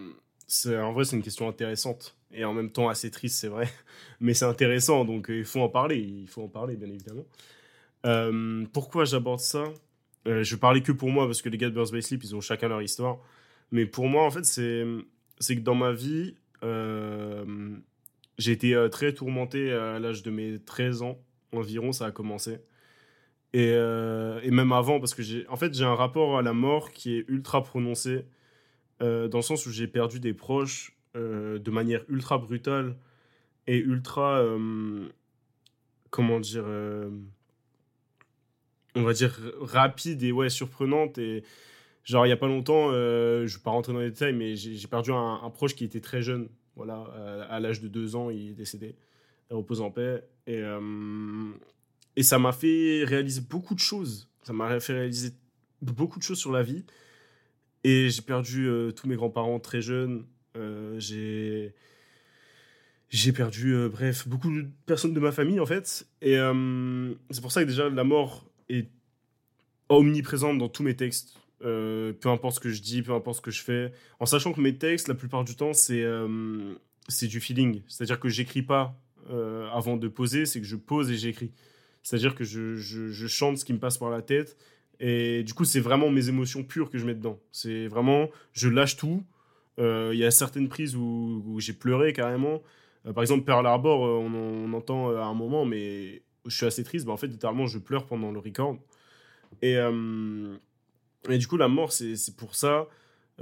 en 0.68 0.94
vrai, 0.94 1.06
c'est 1.06 1.16
une 1.16 1.24
question 1.24 1.48
intéressante 1.48 2.16
et 2.32 2.46
en 2.46 2.54
même 2.54 2.72
temps 2.72 2.90
assez 2.90 3.12
triste, 3.12 3.40
c'est 3.40 3.48
vrai. 3.48 3.68
Mais 4.20 4.34
c'est 4.34 4.46
intéressant, 4.46 5.06
donc 5.06 5.30
euh, 5.30 5.40
il 5.40 5.46
faut 5.46 5.62
en 5.62 5.70
parler. 5.70 5.98
Il 5.98 6.28
faut 6.28 6.44
en 6.44 6.48
parler, 6.48 6.76
bien 6.76 6.90
évidemment. 6.90 7.26
Euh, 8.06 8.66
pourquoi 8.72 9.06
j'aborde 9.06 9.40
ça? 9.40 9.66
Je 10.26 10.56
parler 10.56 10.84
que 10.84 10.92
pour 10.92 11.10
moi 11.10 11.26
parce 11.26 11.42
que 11.42 11.50
les 11.50 11.58
gars 11.58 11.70
de 11.70 11.74
Birds 11.74 11.92
by 11.92 12.04
Sleep, 12.04 12.24
ils 12.24 12.36
ont 12.36 12.42
chacun 12.42 12.68
leur 12.68 12.82
histoire. 12.84 13.18
Mais 13.72 13.88
pour 13.88 14.08
moi, 14.08 14.24
en 14.24 14.30
fait, 14.30 14.46
c'est 14.46 15.56
que 15.56 15.62
dans 15.62 15.76
ma 15.76 15.92
vie, 15.92 16.36
j'ai 18.40 18.54
été 18.54 18.74
euh, 18.74 18.88
très 18.88 19.14
tourmenté 19.14 19.72
à 19.72 20.00
l'âge 20.00 20.24
de 20.24 20.32
mes 20.32 20.60
13 20.60 21.04
ans 21.04 21.20
environ, 21.52 21.92
ça 21.92 22.06
a 22.06 22.12
commencé. 22.12 22.60
Et, 23.54 23.72
euh, 23.74 24.40
et 24.44 24.52
même 24.52 24.72
avant, 24.72 25.00
parce 25.00 25.14
que 25.14 25.24
j'ai 25.24 25.48
en 25.50 25.58
fait, 25.58 25.82
un 25.82 25.96
rapport 25.96 26.38
à 26.38 26.42
la 26.42 26.54
mort 26.54 26.92
qui 26.92 27.18
est 27.18 27.26
ultra 27.28 27.64
prononcé, 27.64 28.26
euh, 29.02 29.28
dans 29.28 29.40
le 29.40 29.44
sens 29.44 29.66
où 29.66 29.72
j'ai 29.72 29.88
perdu 29.88 30.20
des 30.20 30.34
proches 30.34 30.96
de 31.16 31.72
manière 31.72 32.06
ultra 32.08 32.38
brutale 32.38 32.96
et 33.68 33.78
ultra. 33.78 34.42
comment 36.12 36.40
dire. 36.40 36.64
on 38.96 39.02
va 39.02 39.12
dire 39.14 39.38
rapide 39.60 40.24
et 40.24 40.32
ouais, 40.32 40.50
surprenante. 40.50 41.18
Et 41.18 41.44
genre, 42.06 42.26
il 42.26 42.30
y 42.30 42.32
a 42.32 42.38
pas 42.38 42.48
longtemps, 42.48 42.92
je 42.92 43.54
vais 43.54 43.64
pas 43.64 43.72
rentrer 43.72 43.92
dans 43.92 44.00
les 44.00 44.12
détails, 44.12 44.34
mais 44.34 44.56
j'ai 44.56 44.88
perdu 44.88 45.12
un 45.12 45.50
proche 45.50 45.76
qui 45.76 45.84
était 45.84 46.00
très 46.00 46.22
jeune. 46.22 46.48
Voilà, 46.80 47.06
euh, 47.18 47.46
à 47.50 47.60
l'âge 47.60 47.82
de 47.82 47.90
deux 47.90 48.16
ans, 48.16 48.30
il 48.30 48.52
est 48.52 48.54
décédé. 48.54 48.96
Repose 49.50 49.82
en 49.82 49.92
paix. 49.92 50.24
Et, 50.48 50.62
euh, 50.62 51.52
et 52.16 52.24
ça 52.24 52.40
m'a 52.40 52.54
fait 52.54 53.04
réaliser 53.04 53.42
beaucoup 53.42 53.76
de 53.76 53.82
choses. 53.82 54.30
Ça 54.44 54.54
m'a 54.54 54.80
fait 54.80 54.94
réaliser 54.94 55.32
beaucoup 55.82 56.20
de 56.20 56.24
choses 56.24 56.40
sur 56.40 56.54
la 56.54 56.64
vie. 56.64 56.86
Et 57.84 58.10
j'ai 58.10 58.22
perdu 58.22 58.70
euh, 58.70 58.92
tous 58.92 59.10
mes 59.10 59.18
grands-parents 59.18 59.60
très 59.60 59.82
jeunes. 59.82 60.26
Euh, 60.56 60.98
j'ai 63.10 63.34
perdu, 63.34 63.76
euh, 63.76 63.90
bref, 63.90 64.26
beaucoup 64.26 64.50
de 64.50 64.66
personnes 64.86 65.14
de 65.14 65.20
ma 65.20 65.34
famille, 65.34 65.60
en 65.60 65.66
fait. 65.66 66.08
Et 66.22 66.38
euh, 66.38 67.14
c'est 67.30 67.42
pour 67.42 67.52
ça 67.52 67.62
que 67.62 67.68
déjà, 67.68 67.90
la 67.90 68.06
mort 68.06 68.46
est 68.70 68.88
omniprésente 69.90 70.58
dans 70.58 70.70
tous 70.70 70.84
mes 70.84 70.96
textes. 70.96 71.36
Euh, 71.64 72.14
peu 72.14 72.30
importe 72.30 72.56
ce 72.56 72.60
que 72.60 72.70
je 72.70 72.82
dis, 72.82 73.02
peu 73.02 73.14
importe 73.14 73.38
ce 73.38 73.42
que 73.42 73.52
je 73.52 73.62
fais. 73.62 73.92
En 74.20 74.26
sachant 74.26 74.54
que 74.54 74.62
mes 74.62 74.76
textes, 74.76 75.08
la 75.08 75.16
plupart 75.16 75.44
du 75.44 75.56
temps, 75.56 75.74
c'est 75.74 76.04
euh, 76.04 76.76
du 77.22 77.40
feeling. 77.40 77.82
C'est-à-dire 77.88 78.20
que 78.20 78.30
j'écris 78.30 78.62
pas 78.62 78.96
euh, 79.30 79.70
avant 79.72 79.98
de 79.98 80.08
poser, 80.08 80.46
c'est 80.46 80.62
que 80.62 80.68
je 80.68 80.76
pose 80.76 81.12
et 81.12 81.18
j'écris. 81.18 81.52
C'est-à-dire 82.02 82.34
que 82.34 82.44
je, 82.44 82.76
je, 82.76 83.28
chante 83.28 83.58
ce 83.58 83.66
qui 83.66 83.74
me 83.74 83.80
passe 83.80 83.98
par 83.98 84.10
la 84.10 84.22
tête. 84.22 84.58
Et 85.02 85.44
du 85.44 85.54
coup, 85.54 85.66
c'est 85.66 85.80
vraiment 85.80 86.10
mes 86.10 86.30
émotions 86.30 86.64
pures 86.64 86.90
que 86.90 86.98
je 86.98 87.06
mets 87.06 87.14
dedans. 87.14 87.40
C'est 87.52 87.88
vraiment, 87.88 88.30
je 88.54 88.70
lâche 88.70 88.96
tout. 88.96 89.24
Il 89.78 90.18
y 90.18 90.26
a 90.26 90.32
certaines 90.32 90.68
prises 90.68 90.96
où, 90.96 91.58
j'ai 91.60 91.72
pleuré 91.72 92.12
carrément. 92.12 92.62
Par 93.14 93.22
exemple, 93.22 93.46
Pearl 93.46 93.66
Harbor, 93.66 94.02
on, 94.02 94.74
entend 94.74 95.16
à 95.16 95.24
un 95.24 95.34
moment, 95.34 95.66
mais 95.66 96.22
je 96.46 96.56
suis 96.56 96.66
assez 96.66 96.84
triste. 96.84 97.06
Bah, 97.06 97.14
en 97.14 97.18
fait, 97.18 97.28
littéralement, 97.28 97.66
je 97.66 97.80
pleure 97.80 98.06
pendant 98.06 98.32
le 98.32 98.40
record. 98.40 98.78
Et, 99.62 99.78
et 101.28 101.38
du 101.38 101.48
coup, 101.48 101.58
la 101.58 101.68
mort, 101.68 101.92
c'est 101.92 102.36
pour 102.38 102.56
ça. 102.56 102.88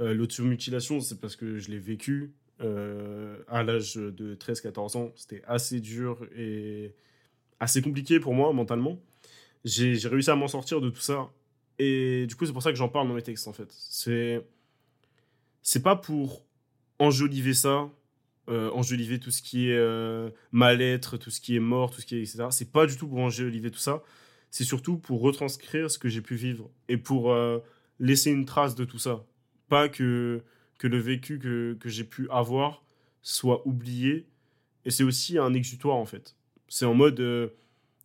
Euh, 0.00 0.14
L'automutilation, 0.14 1.00
c'est 1.00 1.20
parce 1.20 1.36
que 1.36 1.58
je 1.58 1.70
l'ai 1.70 1.78
vécu 1.78 2.32
euh, 2.60 3.38
à 3.48 3.62
l'âge 3.62 3.94
de 3.94 4.34
13-14 4.34 4.96
ans. 4.96 5.12
C'était 5.14 5.42
assez 5.46 5.80
dur 5.80 6.26
et 6.36 6.94
assez 7.60 7.82
compliqué 7.82 8.20
pour 8.20 8.34
moi 8.34 8.52
mentalement. 8.52 9.00
J'ai 9.64 9.96
réussi 10.08 10.30
à 10.30 10.36
m'en 10.36 10.48
sortir 10.48 10.80
de 10.80 10.90
tout 10.90 11.00
ça. 11.00 11.30
Et 11.78 12.26
du 12.26 12.34
coup, 12.34 12.46
c'est 12.46 12.52
pour 12.52 12.62
ça 12.62 12.70
que 12.70 12.76
j'en 12.76 12.88
parle 12.88 13.08
dans 13.08 13.14
mes 13.14 13.22
textes, 13.22 13.46
en 13.48 13.52
fait. 13.52 13.68
C'est 13.70 14.44
c'est 15.62 15.82
pas 15.82 15.96
pour 15.96 16.46
enjoliver 16.98 17.54
ça, 17.54 17.90
euh, 18.48 18.70
enjoliver 18.70 19.20
tout 19.20 19.30
ce 19.30 19.42
qui 19.42 19.68
est 19.68 19.76
euh, 19.76 20.30
mal-être, 20.52 21.18
tout 21.18 21.30
ce 21.30 21.40
qui 21.40 21.56
est 21.56 21.60
mort, 21.60 21.90
tout 21.90 22.00
ce 22.00 22.06
qui 22.06 22.16
est 22.16 22.20
etc. 22.20 22.46
C'est 22.50 22.72
pas 22.72 22.86
du 22.86 22.96
tout 22.96 23.06
pour 23.06 23.18
enjoliver 23.18 23.70
tout 23.70 23.78
ça. 23.78 24.02
C'est 24.50 24.64
surtout 24.64 24.98
pour 24.98 25.20
retranscrire 25.20 25.90
ce 25.90 25.98
que 25.98 26.08
j'ai 26.08 26.22
pu 26.22 26.34
vivre 26.34 26.70
et 26.88 26.96
pour 26.96 27.32
euh, 27.32 27.58
laisser 28.00 28.30
une 28.30 28.44
trace 28.44 28.74
de 28.74 28.84
tout 28.84 28.98
ça. 28.98 29.24
Pas 29.68 29.88
que, 29.88 30.42
que 30.78 30.86
le 30.86 30.98
vécu 30.98 31.38
que, 31.38 31.76
que 31.78 31.88
j'ai 31.88 32.04
pu 32.04 32.28
avoir 32.30 32.82
soit 33.22 33.66
oublié. 33.66 34.26
Et 34.84 34.90
c'est 34.90 35.04
aussi 35.04 35.38
un 35.38 35.52
exutoire, 35.52 35.96
en 35.96 36.06
fait. 36.06 36.34
C'est 36.68 36.86
en 36.86 36.94
mode, 36.94 37.20
euh, 37.20 37.48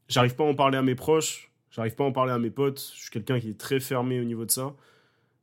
j'arrive 0.10 0.36
pas 0.36 0.44
à 0.44 0.48
en 0.48 0.56
parler 0.56 0.78
à 0.78 0.82
mes 0.82 0.96
proches, 0.96 1.52
j'arrive 1.72 1.96
pas 1.96 2.04
à 2.04 2.08
en 2.08 2.12
parler 2.12 2.34
à 2.34 2.40
mes 2.40 2.50
potes, 2.50 2.92
je 2.96 3.02
suis 3.04 3.10
quelqu'un 3.10 3.40
qui 3.40 3.50
est 3.50 3.58
très 3.58 3.80
fermé 3.80 4.20
au 4.20 4.24
niveau 4.26 4.46
de 4.46 4.52
ça. 4.52 4.76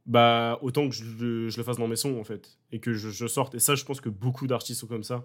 Bah, 0.06 0.58
autant 0.62 0.88
que 0.88 0.94
je, 0.94 1.04
le- 1.04 1.50
fasse 1.62 1.76
dans 1.76 1.86
mes 1.86 1.96
sons, 1.96 2.18
en 2.18 2.24
fait. 2.24 2.58
Et 2.72 2.80
que 2.80 2.92
je, 2.92 3.26
sorte. 3.26 3.54
Et 3.54 3.58
ça, 3.58 3.74
je 3.74 3.84
pense 3.84 4.00
que 4.00 4.08
beaucoup 4.08 4.46
d'artistes 4.46 4.80
sont 4.80 4.86
comme 4.86 5.04
ça. 5.04 5.24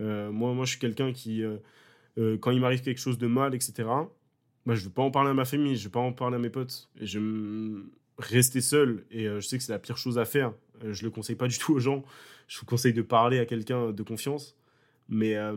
Euh, 0.00 0.30
moi, 0.30 0.52
moi, 0.54 0.64
je 0.64 0.70
suis 0.70 0.80
quelqu'un 0.80 1.12
qui, 1.12 1.42
quand 2.40 2.50
il 2.50 2.60
m'arrive 2.60 2.82
quelque 2.82 3.00
chose 3.00 3.18
de 3.18 3.26
mal, 3.26 3.54
etc., 3.54 3.88
bah, 4.68 4.74
je 4.74 4.84
veux 4.84 4.90
pas 4.90 5.00
en 5.00 5.10
parler 5.10 5.30
à 5.30 5.34
ma 5.34 5.46
famille, 5.46 5.76
je 5.76 5.84
veux 5.84 5.90
pas 5.90 5.98
en 5.98 6.12
parler 6.12 6.36
à 6.36 6.38
mes 6.38 6.50
potes. 6.50 6.90
Et 7.00 7.06
je 7.06 7.18
vais 7.18 7.82
rester 8.18 8.60
seul. 8.60 9.06
Et 9.10 9.26
euh, 9.26 9.40
je 9.40 9.46
sais 9.46 9.56
que 9.56 9.64
c'est 9.64 9.72
la 9.72 9.78
pire 9.78 9.96
chose 9.96 10.18
à 10.18 10.26
faire. 10.26 10.52
Euh, 10.84 10.92
je 10.92 11.04
le 11.04 11.10
conseille 11.10 11.36
pas 11.36 11.48
du 11.48 11.56
tout 11.56 11.72
aux 11.72 11.78
gens. 11.78 12.04
Je 12.48 12.60
vous 12.60 12.66
conseille 12.66 12.92
de 12.92 13.00
parler 13.00 13.38
à 13.38 13.46
quelqu'un 13.46 13.92
de 13.92 14.02
confiance. 14.02 14.58
Mais 15.08 15.36
euh, 15.36 15.56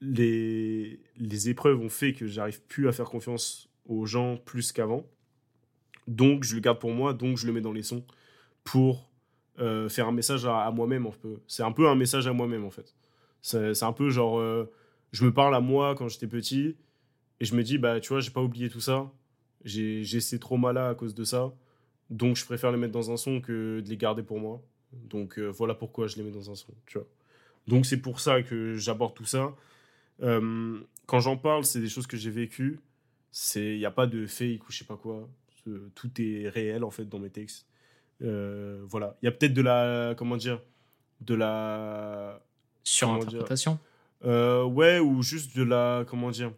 les, 0.00 1.00
les 1.16 1.48
épreuves 1.48 1.80
ont 1.80 1.88
fait 1.88 2.12
que 2.12 2.28
j'arrive 2.28 2.62
plus 2.62 2.86
à 2.86 2.92
faire 2.92 3.06
confiance 3.06 3.68
aux 3.86 4.06
gens 4.06 4.36
plus 4.36 4.70
qu'avant. 4.70 5.04
Donc, 6.06 6.44
je 6.44 6.54
le 6.54 6.60
garde 6.60 6.78
pour 6.78 6.92
moi, 6.92 7.12
donc 7.12 7.38
je 7.38 7.46
le 7.48 7.52
mets 7.52 7.60
dans 7.60 7.72
les 7.72 7.82
sons 7.82 8.04
pour 8.62 9.10
faire 9.88 10.08
un 10.08 10.12
message 10.12 10.46
à, 10.46 10.70
moi-même. 10.70 11.06
C'est 11.46 11.62
un 11.62 11.72
peu 11.72 11.86
un 11.88 11.94
message 11.94 12.26
à 12.26 12.32
moi-même, 12.32 12.64
en 12.64 12.70
fait. 12.70 12.94
C'est 13.42 13.82
un 13.82 13.92
peu 13.92 14.08
genre, 14.08 14.40
je 15.12 15.24
me 15.24 15.34
parle 15.34 15.54
à 15.54 15.60
moi 15.60 15.94
quand 15.94 16.08
j'étais 16.08 16.26
petit 16.26 16.76
et 17.40 17.44
je 17.44 17.54
me 17.54 17.62
dis, 17.62 17.78
bah, 17.78 18.00
tu 18.00 18.08
vois, 18.10 18.20
j'ai 18.20 18.30
pas 18.30 18.42
oublié 18.42 18.68
tout 18.68 18.80
ça. 18.80 19.10
J'ai 19.64 20.04
ces 20.04 20.38
traumas-là 20.38 20.90
à 20.90 20.94
cause 20.94 21.14
de 21.14 21.24
ça. 21.24 21.52
Donc, 22.08 22.36
je 22.36 22.44
préfère 22.44 22.72
les 22.72 22.78
mettre 22.78 22.92
dans 22.92 23.10
un 23.10 23.16
son 23.16 23.40
que 23.40 23.80
de 23.80 23.88
les 23.88 23.96
garder 23.96 24.22
pour 24.22 24.40
moi. 24.40 24.62
Donc, 24.92 25.38
euh, 25.38 25.46
voilà 25.46 25.74
pourquoi 25.74 26.06
je 26.06 26.16
les 26.16 26.22
mets 26.22 26.30
dans 26.30 26.50
un 26.50 26.54
son, 26.54 26.72
tu 26.86 26.98
vois. 26.98 27.06
Donc, 27.68 27.86
c'est 27.86 27.98
pour 27.98 28.20
ça 28.20 28.42
que 28.42 28.74
j'aborde 28.74 29.14
tout 29.14 29.24
ça. 29.24 29.54
Euh, 30.22 30.80
quand 31.06 31.20
j'en 31.20 31.36
parle, 31.36 31.64
c'est 31.64 31.80
des 31.80 31.88
choses 31.88 32.06
que 32.06 32.16
j'ai 32.16 32.30
vécues. 32.30 32.80
Il 33.54 33.78
n'y 33.78 33.84
a 33.84 33.90
pas 33.90 34.06
de 34.06 34.26
fake 34.26 34.68
ou 34.68 34.72
je 34.72 34.78
sais 34.78 34.84
pas 34.84 34.96
quoi. 34.96 35.28
Euh, 35.68 35.90
Tout 35.94 36.10
est 36.20 36.48
réel, 36.48 36.84
en 36.84 36.90
fait, 36.90 37.08
dans 37.08 37.18
mes 37.18 37.30
textes. 37.30 37.66
Euh, 38.22 38.82
voilà. 38.86 39.16
Il 39.22 39.26
y 39.26 39.28
a 39.28 39.32
peut-être 39.32 39.54
de 39.54 39.62
la. 39.62 40.14
Comment 40.16 40.36
dire 40.36 40.60
De 41.20 41.34
la. 41.34 42.42
Sur 42.82 43.08
Comment 43.08 43.18
dire 43.20 43.28
interprétation. 43.28 43.78
Euh, 44.24 44.64
ouais, 44.64 44.98
ou 44.98 45.22
juste 45.22 45.56
de 45.56 45.62
la. 45.62 46.04
Comment 46.06 46.30
dire 46.30 46.52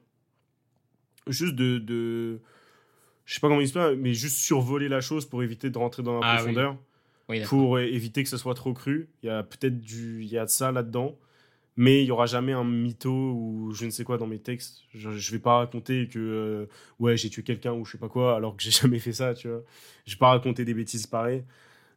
Juste 1.29 1.55
de. 1.55 1.79
de 1.79 2.41
je 3.25 3.35
sais 3.35 3.41
pas 3.41 3.49
comment 3.49 3.61
il 3.61 3.69
se 3.69 3.75
passe, 3.75 3.97
mais 3.97 4.15
juste 4.15 4.37
survoler 4.39 4.89
la 4.89 5.01
chose 5.01 5.27
pour 5.27 5.43
éviter 5.43 5.71
de 5.71 5.79
rentrer 5.79 6.03
dans 6.03 6.19
la 6.21 6.27
Ah 6.27 6.37
profondeur. 6.37 6.77
Oui, 7.29 7.43
pour 7.45 7.77
euh, 7.77 7.83
éviter 7.83 8.23
que 8.25 8.29
ce 8.29 8.37
soit 8.37 8.55
trop 8.55 8.73
cru. 8.75 9.09
Il 9.23 9.27
y 9.27 9.31
a 9.31 9.43
peut-être 9.45 9.79
du, 9.81 10.23
il 10.23 10.29
y 10.29 10.37
a 10.39 10.45
de 10.45 10.51
ça 10.51 10.73
là-dedans, 10.73 11.17
mais 11.77 12.03
il 12.03 12.07
y 12.07 12.11
aura 12.11 12.27
jamais 12.27 12.53
un 12.53 12.65
mytho 12.65 13.11
ou 13.11 13.73
je 13.73 13.85
ne 13.87 13.91
sais 13.91 14.03
quoi 14.03 14.19
dans 14.19 14.27
mes 14.27 14.41
textes. 14.41 14.83
Je, 14.93 15.11
je 15.13 15.31
vais 15.33 15.39
pas 15.39 15.59
raconter 15.59 16.09
que 16.09 16.19
euh, 16.19 16.67
ouais 16.99 17.17
j'ai 17.17 17.31
tué 17.31 17.43
quelqu'un 17.45 17.73
ou 17.73 17.85
je 17.85 17.93
sais 17.93 17.99
pas 17.99 18.09
quoi 18.09 18.35
alors 18.37 18.57
que 18.57 18.63
j'ai 18.63 18.71
jamais 18.83 18.99
fait 18.99 19.13
ça, 19.13 19.35
tu 19.35 19.49
vois. 19.49 19.63
Je 20.05 20.15
vais 20.15 20.19
pas 20.19 20.31
raconter 20.31 20.65
des 20.65 20.75
bêtises 20.75 21.07
pareilles. 21.07 21.45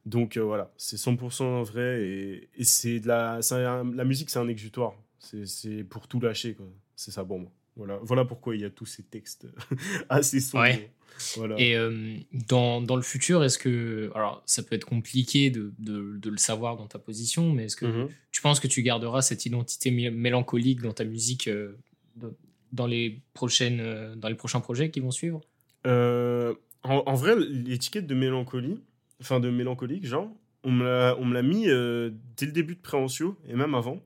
Donc 0.06 0.38
euh, 0.38 0.41
voilà, 0.43 0.72
c'est 0.77 0.97
100% 0.97 1.64
vrai 1.64 2.03
et, 2.03 2.49
et 2.56 2.64
c'est 2.64 2.99
de 2.99 3.07
la, 3.07 3.39
un- 3.52 3.91
la 3.95 4.06
musique 4.06 4.30
c'est 4.30 4.39
un 4.39 4.47
exutoire. 4.47 4.93
C'est, 5.18 5.47
c'est 5.47 5.84
pour 5.84 6.07
tout 6.07 6.19
lâcher 6.19 6.53
quoi. 6.53 6.68
C'est 6.95 7.10
ça 7.11 7.26
pour 7.26 7.39
moi. 7.39 7.52
Voilà, 7.76 7.99
voilà 8.02 8.23
pourquoi 8.26 8.56
il 8.56 8.61
y 8.61 8.65
a 8.65 8.69
tous 8.69 8.85
ces 8.85 9.03
textes 9.03 9.47
assez 10.10 10.39
sombres. 10.39 10.64
Ouais. 10.64 10.91
Voilà. 11.38 11.56
Et 11.60 11.76
euh, 11.77 12.18
dans, 12.49 12.81
dans 12.81 12.95
le 12.97 13.02
futur, 13.02 13.43
est-ce 13.43 13.57
que. 13.57 14.11
Alors, 14.15 14.43
ça 14.45 14.64
peut 14.64 14.76
être 14.76 14.85
compliqué 14.85 15.49
de, 15.49 15.73
de, 15.80 16.18
de 16.18 16.30
le 16.30 16.38
savoir 16.38 16.76
dans 16.77 16.88
ta 16.88 16.99
position, 16.99 17.52
mais 17.53 17.65
est-ce 17.65 17.76
que 17.77 17.85
Mhm. 17.85 18.10
tu 18.31 18.41
penses 18.41 18.60
que 18.60 18.68
tu 18.68 18.81
garderas 18.81 19.22
cette 19.22 19.45
identité 19.45 19.91
mé- 19.91 20.11
mélancolique 20.11 20.81
dans 20.81 20.91
ta 20.93 21.06
musique 21.06 21.47
euh, 21.47 21.77
dans- 22.18 22.34
dans, 22.73 22.88
les 22.88 23.22
prochaines, 23.34 23.80
euh, 23.80 24.15
dans 24.15 24.27
les 24.27 24.35
prochains 24.35 24.60
projets 24.60 24.89
qui 24.91 24.99
vont 24.99 25.11
suivre? 25.11 25.39
Euh, 25.88 26.53
en, 26.84 27.03
en 27.06 27.14
vrai, 27.14 27.35
l'étiquette 27.39 28.07
de 28.07 28.15
mélancolie, 28.15 28.81
enfin 29.22 29.39
de 29.39 29.49
mélancolique, 29.49 30.06
genre, 30.06 30.30
on 30.65 30.72
me 30.72 30.84
l'a- 30.84 31.15
on 31.19 31.23
me 31.26 31.34
l'a 31.34 31.43
mis 31.43 31.69
euh, 31.69 32.10
dès 32.35 32.45
le 32.45 32.52
début 32.52 32.76
de 32.76 32.81
Préhencio 32.81 33.38
et 33.47 33.53
même 33.53 33.73
avant. 33.76 34.03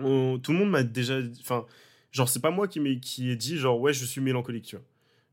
On- 0.00 0.38
tout 0.38 0.52
le 0.52 0.58
monde 0.58 0.70
m'a 0.70 0.82
déjà. 0.84 1.18
Enfin, 1.40 1.66
genre, 2.18 2.28
c'est 2.28 2.40
pas 2.40 2.50
moi 2.50 2.68
qui, 2.68 2.80
m'ai- 2.80 3.00
qui 3.00 3.30
ai 3.30 3.36
dit, 3.36 3.56
genre, 3.58 3.80
ouais, 3.80 3.92
je 3.92 4.04
suis 4.04 4.20
mélancolique, 4.20 4.64
tu 4.66 4.76
vois. 4.76 4.84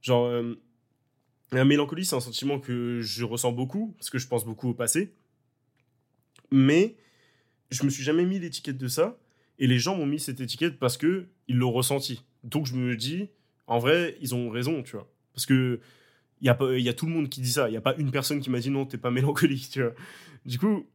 Genre, 0.02 0.26
euh, 0.28 0.56
la 1.52 1.66
mélancolie, 1.66 2.06
c'est 2.06 2.16
un 2.16 2.20
sentiment 2.20 2.60
que 2.60 3.02
je 3.02 3.24
ressens 3.26 3.52
beaucoup, 3.52 3.94
parce 3.98 4.10
que 4.10 4.18
je 4.20 4.28
pense 4.28 4.46
beaucoup 4.46 4.70
au 4.70 4.74
passé. 4.74 5.14
Mais 6.52 6.96
je 7.72 7.84
me 7.84 7.90
suis 7.90 8.04
jamais 8.04 8.26
mis 8.26 8.40
l'étiquette 8.40 8.78
de 8.78 8.88
ça. 8.88 9.18
Et 9.58 9.68
les 9.68 9.80
gens 9.80 9.96
m'ont 9.96 10.06
mis 10.06 10.20
cette 10.20 10.42
étiquette 10.42 10.78
parce 10.80 10.98
que 10.98 11.28
ils 11.48 11.56
l'ont 11.58 11.72
ressenti. 11.72 12.24
Donc 12.44 12.66
je 12.66 12.76
me 12.76 12.96
dis, 12.96 13.30
en 13.68 13.80
vrai, 13.80 14.18
ils 14.22 14.36
ont 14.36 14.50
raison, 14.50 14.84
tu 14.84 14.92
vois. 14.96 15.10
Parce 15.34 15.46
que 15.46 15.80
il 16.42 16.46
y, 16.48 16.50
a 16.50 16.56
pas- 16.56 16.74
il 16.78 16.84
y 16.84 16.90
a 16.90 16.94
tout 16.94 17.06
le 17.06 17.14
monde 17.14 17.30
qui 17.30 17.42
dit 17.42 17.52
ça. 17.52 17.68
Il 17.70 17.72
n'y 17.72 17.78
a 17.78 17.82
pas 17.82 17.96
une 17.96 18.12
personne 18.12 18.42
qui 18.42 18.50
m'a 18.50 18.60
dit 18.60 18.70
non, 18.70 18.86
t'es 18.86 18.98
pas 18.98 19.12
mélancolique, 19.20 19.70
tu 19.72 19.82
vois. 19.82 19.94
Du 20.46 20.60
coup, 20.60 20.86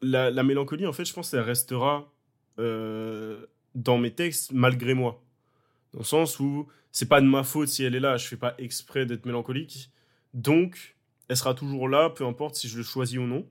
la, 0.00 0.30
la 0.30 0.42
mélancolie, 0.44 0.86
en 0.86 0.92
fait, 0.92 1.04
je 1.04 1.12
pense 1.12 1.30
qu'elle 1.32 1.40
restera 1.40 2.12
euh, 2.60 3.44
dans 3.78 3.98
mes 3.98 4.10
textes 4.10 4.52
malgré 4.52 4.94
moi. 4.94 5.22
Dans 5.92 6.00
le 6.00 6.04
sens 6.04 6.38
où 6.40 6.68
c'est 6.92 7.08
pas 7.08 7.20
de 7.20 7.26
ma 7.26 7.44
faute 7.44 7.68
si 7.68 7.84
elle 7.84 7.94
est 7.94 8.00
là, 8.00 8.16
je 8.16 8.26
fais 8.26 8.36
pas 8.36 8.54
exprès 8.58 9.06
d'être 9.06 9.24
mélancolique. 9.24 9.90
Donc, 10.34 10.96
elle 11.28 11.36
sera 11.36 11.54
toujours 11.54 11.88
là, 11.88 12.10
peu 12.10 12.24
importe 12.26 12.56
si 12.56 12.68
je 12.68 12.76
le 12.76 12.82
choisis 12.82 13.18
ou 13.18 13.22
non. 13.22 13.46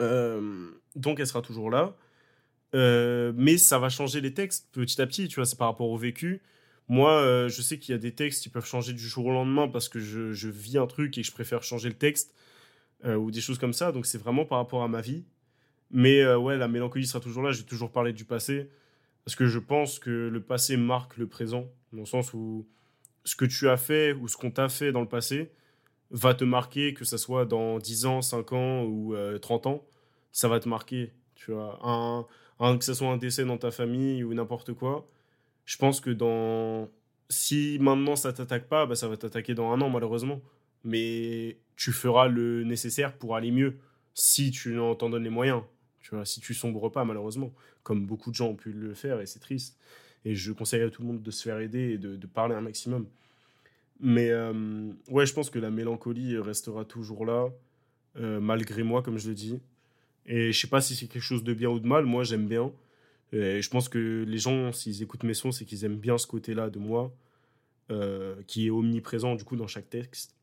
Euh, 0.00 0.70
donc, 0.94 1.20
elle 1.20 1.26
sera 1.26 1.42
toujours 1.42 1.70
là. 1.70 1.96
Euh, 2.74 3.32
mais 3.34 3.58
ça 3.58 3.78
va 3.78 3.88
changer 3.88 4.20
les 4.20 4.34
textes 4.34 4.68
petit 4.72 5.00
à 5.00 5.06
petit, 5.06 5.28
tu 5.28 5.36
vois, 5.36 5.46
c'est 5.46 5.58
par 5.58 5.68
rapport 5.68 5.88
au 5.88 5.96
vécu. 5.96 6.42
Moi, 6.88 7.12
euh, 7.12 7.48
je 7.48 7.60
sais 7.62 7.78
qu'il 7.78 7.92
y 7.92 7.94
a 7.94 7.98
des 7.98 8.14
textes 8.14 8.42
qui 8.42 8.48
peuvent 8.48 8.66
changer 8.66 8.92
du 8.92 9.06
jour 9.06 9.26
au 9.26 9.32
lendemain 9.32 9.68
parce 9.68 9.88
que 9.88 10.00
je, 10.00 10.32
je 10.32 10.48
vis 10.48 10.78
un 10.78 10.86
truc 10.86 11.16
et 11.18 11.22
que 11.22 11.26
je 11.26 11.32
préfère 11.32 11.62
changer 11.62 11.88
le 11.88 11.96
texte 11.96 12.34
ou 13.04 13.30
des 13.30 13.40
choses 13.40 13.58
comme 13.58 13.72
ça. 13.72 13.92
Donc, 13.92 14.06
c'est 14.06 14.18
vraiment 14.18 14.44
par 14.44 14.58
rapport 14.58 14.82
à 14.82 14.88
ma 14.88 15.00
vie. 15.00 15.24
Mais 15.90 16.20
euh, 16.20 16.38
ouais, 16.38 16.56
la 16.56 16.68
mélancolie 16.68 17.06
sera 17.06 17.20
toujours 17.20 17.42
là. 17.42 17.52
Je 17.52 17.58
vais 17.60 17.66
toujours 17.66 17.90
parler 17.90 18.12
du 18.12 18.24
passé 18.24 18.68
parce 19.24 19.34
que 19.36 19.46
je 19.46 19.58
pense 19.58 19.98
que 19.98 20.28
le 20.28 20.40
passé 20.42 20.76
marque 20.76 21.16
le 21.16 21.26
présent, 21.26 21.66
dans 21.92 22.00
le 22.00 22.06
sens 22.06 22.32
où 22.34 22.66
ce 23.24 23.36
que 23.36 23.44
tu 23.44 23.68
as 23.68 23.76
fait 23.76 24.12
ou 24.12 24.28
ce 24.28 24.36
qu'on 24.36 24.50
t'a 24.50 24.68
fait 24.68 24.92
dans 24.92 25.00
le 25.02 25.08
passé 25.08 25.50
va 26.10 26.34
te 26.34 26.44
marquer, 26.44 26.94
que 26.94 27.04
ça 27.04 27.18
soit 27.18 27.44
dans 27.44 27.78
10 27.78 28.06
ans, 28.06 28.22
5 28.22 28.52
ans 28.52 28.84
ou 28.84 29.14
euh, 29.14 29.38
30 29.38 29.66
ans, 29.66 29.84
ça 30.32 30.48
va 30.48 30.60
te 30.60 30.68
marquer. 30.68 31.12
Tu 31.34 31.52
vois, 31.52 31.78
un- 31.86 32.26
que 32.78 32.84
ce 32.84 32.94
soit 32.94 33.08
un 33.08 33.16
décès 33.18 33.44
dans 33.44 33.58
ta 33.58 33.70
famille 33.70 34.24
ou 34.24 34.34
n'importe 34.34 34.72
quoi. 34.72 35.06
Je 35.66 35.76
pense 35.76 36.00
que 36.00 36.10
dans. 36.10 36.88
Si 37.30 37.76
maintenant 37.80 38.16
ça 38.16 38.32
t'attaque 38.32 38.68
pas, 38.68 38.86
bah, 38.86 38.94
ça 38.94 39.06
va 39.08 39.16
t'attaquer 39.18 39.54
dans 39.54 39.70
un 39.72 39.80
an, 39.82 39.90
malheureusement. 39.90 40.40
Mais 40.84 41.58
tu 41.76 41.92
feras 41.92 42.28
le 42.28 42.64
nécessaire 42.64 43.16
pour 43.18 43.36
aller 43.36 43.50
mieux 43.50 43.76
si 44.14 44.50
tu 44.50 44.78
en 44.78 44.94
t'en 44.94 45.10
donnes 45.10 45.24
les 45.24 45.30
moyens. 45.30 45.62
Tu 46.00 46.14
vois, 46.14 46.24
si 46.24 46.40
tu 46.40 46.54
sombres 46.54 46.90
pas, 46.90 47.04
malheureusement. 47.04 47.52
Comme 47.82 48.06
beaucoup 48.06 48.30
de 48.30 48.36
gens 48.36 48.48
ont 48.48 48.56
pu 48.56 48.72
le 48.72 48.94
faire 48.94 49.20
et 49.20 49.26
c'est 49.26 49.38
triste. 49.38 49.78
Et 50.24 50.34
je 50.34 50.52
conseille 50.52 50.82
à 50.82 50.90
tout 50.90 51.02
le 51.02 51.08
monde 51.08 51.22
de 51.22 51.30
se 51.30 51.42
faire 51.42 51.58
aider 51.58 51.92
et 51.92 51.98
de, 51.98 52.26
parler 52.26 52.54
un 52.54 52.60
maximum. 52.60 53.06
Mais 54.00 54.30
euh, 54.30 54.90
ouais, 55.08 55.26
je 55.26 55.34
pense 55.34 55.50
que 55.50 55.58
la 55.58 55.70
mélancolie 55.70 56.38
restera 56.38 56.84
toujours 56.84 57.24
là, 57.26 57.48
euh, 58.16 58.40
malgré 58.40 58.82
moi, 58.82 59.02
comme 59.02 59.18
je 59.18 59.28
le 59.28 59.34
dis. 59.34 59.60
Et 60.26 60.52
je 60.52 60.60
sais 60.60 60.68
pas 60.68 60.80
si 60.80 60.94
c'est 60.94 61.06
quelque 61.06 61.22
chose 61.22 61.44
de 61.44 61.54
bien 61.54 61.70
ou 61.70 61.80
de 61.80 61.86
mal. 61.86 62.04
Moi, 62.04 62.24
j'aime 62.24 62.46
bien. 62.46 62.72
Et 63.32 63.60
je 63.60 63.70
pense 63.70 63.88
que 63.88 64.24
les 64.26 64.38
gens, 64.38 64.72
s'ils 64.72 65.02
écoutent 65.02 65.24
mes 65.24 65.34
sons, 65.34 65.52
c'est 65.52 65.64
qu'ils 65.64 65.84
aiment 65.84 65.98
bien 65.98 66.16
ce 66.18 66.26
côté-là 66.26 66.70
de 66.70 66.78
moi, 66.78 67.12
euh, 67.90 68.36
qui 68.46 68.66
est 68.66 68.70
omniprésent 68.70 69.34
du 69.34 69.44
coup 69.44 69.56
dans 69.56 69.66
chaque 69.66 69.90
texte. 69.90 70.34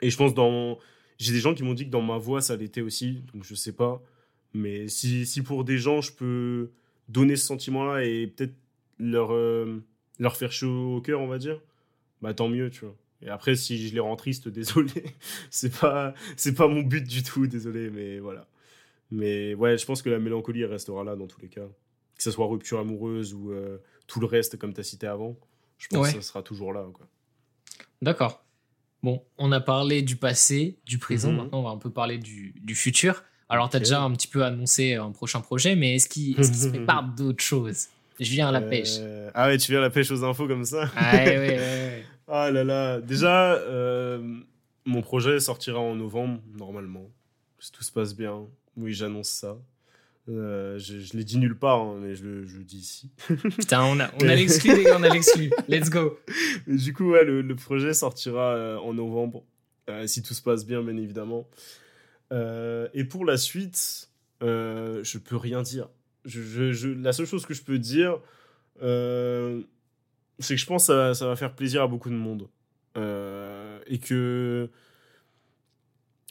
Et 0.00 0.10
je 0.10 0.16
pense 0.16 0.34
dans, 0.34 0.78
j'ai 1.18 1.32
des 1.32 1.40
gens 1.40 1.54
qui 1.54 1.62
m'ont 1.62 1.74
dit 1.74 1.86
que 1.86 1.90
dans 1.90 2.02
ma 2.02 2.18
voix 2.18 2.40
ça 2.40 2.56
l'était 2.56 2.80
aussi, 2.80 3.22
donc 3.32 3.44
je 3.44 3.54
sais 3.54 3.72
pas. 3.72 4.02
Mais 4.54 4.88
si, 4.88 5.26
si 5.26 5.42
pour 5.42 5.64
des 5.64 5.78
gens 5.78 6.00
je 6.00 6.12
peux 6.12 6.70
donner 7.08 7.36
ce 7.36 7.46
sentiment-là 7.46 8.04
et 8.04 8.26
peut-être 8.26 8.54
leur 8.98 9.32
euh, 9.32 9.82
leur 10.18 10.36
faire 10.36 10.52
chaud 10.52 10.96
au 10.96 11.00
cœur, 11.00 11.20
on 11.20 11.26
va 11.28 11.38
dire, 11.38 11.60
bah 12.22 12.34
tant 12.34 12.48
mieux, 12.48 12.70
tu 12.70 12.84
vois. 12.84 12.96
Et 13.22 13.28
après, 13.28 13.56
si 13.56 13.88
je 13.88 13.94
les 13.94 14.00
rends 14.00 14.16
tristes, 14.16 14.48
désolé, 14.60 15.04
c'est 15.50 15.76
pas 15.78 16.14
c'est 16.36 16.54
pas 16.54 16.68
mon 16.68 16.82
but 16.82 17.06
du 17.06 17.22
tout, 17.22 17.46
désolé, 17.46 17.90
mais 17.90 18.18
voilà. 18.18 18.46
Mais 19.10 19.54
ouais, 19.54 19.78
je 19.78 19.86
pense 19.86 20.02
que 20.02 20.10
la 20.10 20.18
mélancolie 20.18 20.62
elle 20.62 20.70
restera 20.70 21.02
là 21.04 21.16
dans 21.16 21.26
tous 21.26 21.40
les 21.40 21.48
cas. 21.48 21.66
Que 22.16 22.22
ce 22.22 22.30
soit 22.30 22.46
rupture 22.46 22.78
amoureuse 22.80 23.32
ou 23.32 23.52
euh, 23.52 23.78
tout 24.06 24.18
le 24.20 24.26
reste, 24.26 24.58
comme 24.58 24.74
tu 24.74 24.80
as 24.80 24.84
cité 24.84 25.06
avant. 25.06 25.38
Je 25.78 25.86
pense 25.88 26.08
Ouais. 26.08 26.12
que 26.14 26.20
ça 26.20 26.26
sera 26.28 26.42
toujours 26.42 26.72
là. 26.72 26.84
D'accord. 28.02 28.44
Bon, 29.02 29.22
on 29.38 29.52
a 29.52 29.60
parlé 29.60 30.02
du 30.02 30.16
passé, 30.16 30.78
du 30.84 30.98
présent. 30.98 31.30
Mhm. 31.30 31.36
Maintenant, 31.36 31.60
on 31.60 31.62
va 31.62 31.70
un 31.70 31.78
peu 31.78 31.90
parler 31.90 32.18
du, 32.18 32.54
du 32.60 32.74
futur. 32.74 33.22
Alors, 33.48 33.70
tu 33.70 33.76
as 33.76 33.80
déjà 33.80 34.02
un 34.02 34.10
petit 34.12 34.28
peu 34.28 34.44
annoncé 34.44 34.94
un 34.94 35.10
prochain 35.10 35.40
projet, 35.40 35.74
mais 35.74 35.94
est-ce 35.96 36.08
qu'il 36.08 36.34
qu'il 36.34 36.44
se 36.54 36.68
prépare 36.70 37.02
d'autres 37.04 37.42
choses? 37.42 37.86
Je 38.20 38.30
viens 38.30 38.48
à 38.48 38.52
la 38.52 38.60
pêche. 38.60 38.96
Euh, 39.00 39.30
Ah 39.34 39.46
ouais, 39.48 39.58
tu 39.58 39.70
viens 39.72 39.78
à 39.80 39.84
la 39.84 39.90
pêche 39.90 40.10
aux 40.10 40.24
infos 40.24 40.46
comme 40.48 40.64
ça? 40.64 40.90
Ah, 40.96 41.16
ouais, 41.16 41.38
ouais, 41.38 41.48
ouais. 41.58 42.04
Ah 42.26 42.50
là 42.50 42.64
là. 42.64 43.00
Déjà, 43.00 43.54
euh, 43.54 44.20
mon 44.84 45.00
projet 45.02 45.38
sortira 45.40 45.78
en 45.78 45.94
novembre, 45.94 46.40
normalement. 46.56 47.08
Si 47.60 47.72
tout 47.72 47.82
se 47.84 47.92
passe 47.92 48.14
bien. 48.14 48.42
Oui, 48.76 48.92
j'annonce 48.92 49.28
ça. 49.28 49.56
Euh, 50.28 50.78
je 50.78 50.98
je 51.00 51.16
l'ai 51.16 51.24
dit 51.24 51.38
nulle 51.38 51.56
part, 51.58 51.80
hein, 51.80 51.96
mais 52.02 52.14
je 52.14 52.22
le, 52.24 52.46
je 52.46 52.58
le 52.58 52.64
dis 52.64 52.76
ici. 52.78 53.10
Putain, 53.58 53.82
on 53.84 53.98
a, 53.98 54.10
on 54.22 54.28
a 54.28 54.34
l'exclu, 54.34 54.76
les 54.76 54.84
gars, 54.84 54.96
on 54.98 55.02
a 55.02 55.08
l'exclu. 55.08 55.50
Let's 55.68 55.88
go. 55.88 56.18
Du 56.66 56.92
coup, 56.92 57.12
ouais, 57.12 57.24
le, 57.24 57.40
le 57.40 57.54
projet 57.56 57.94
sortira 57.94 58.78
en 58.82 58.92
novembre, 58.92 59.42
si 60.06 60.22
tout 60.22 60.34
se 60.34 60.42
passe 60.42 60.66
bien, 60.66 60.82
bien 60.82 60.96
évidemment. 60.98 61.46
Euh, 62.32 62.88
et 62.94 63.04
pour 63.04 63.24
la 63.24 63.36
suite, 63.36 64.08
euh, 64.42 65.02
je 65.04 65.18
peux 65.18 65.36
rien 65.36 65.62
dire. 65.62 65.88
La 66.24 67.12
seule 67.12 67.26
chose 67.26 67.46
que 67.46 67.54
je 67.54 67.62
peux 67.62 67.78
dire, 67.78 68.18
euh, 68.82 69.62
c'est 70.38 70.54
que 70.54 70.60
je 70.60 70.66
pense 70.66 70.88
que 70.88 71.14
ça, 71.14 71.26
va 71.26 71.36
faire 71.36 71.54
plaisir 71.54 71.82
à 71.82 71.86
beaucoup 71.86 72.10
de 72.10 72.14
monde. 72.14 72.48
Euh, 72.96 73.78
et 73.86 73.98
que 73.98 74.70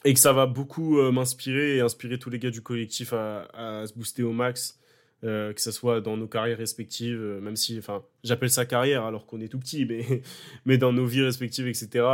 et 0.04 0.14
que 0.14 0.20
ça 0.20 0.32
va 0.32 0.46
beaucoup 0.46 1.00
m'inspirer 1.10 1.76
et 1.76 1.80
inspirer 1.80 2.18
tous 2.18 2.30
les 2.30 2.38
gars 2.38 2.50
du 2.50 2.62
collectif 2.62 3.12
à, 3.12 3.84
se 3.86 3.92
booster 3.94 4.22
au 4.22 4.32
max, 4.32 4.78
que 5.22 5.54
ce 5.56 5.72
soit 5.72 6.00
dans 6.00 6.16
nos 6.16 6.28
carrières 6.28 6.58
respectives, 6.58 7.20
même 7.42 7.56
si, 7.56 7.78
enfin, 7.78 8.04
j'appelle 8.22 8.50
ça 8.50 8.64
carrière 8.64 9.04
alors 9.04 9.26
qu'on 9.26 9.40
est 9.40 9.48
tout 9.48 9.58
petit, 9.58 9.84
mais, 9.86 10.22
mais 10.66 10.78
dans 10.78 10.92
nos 10.92 11.04
vies 11.04 11.22
respectives, 11.22 11.66
etc., 11.66 12.04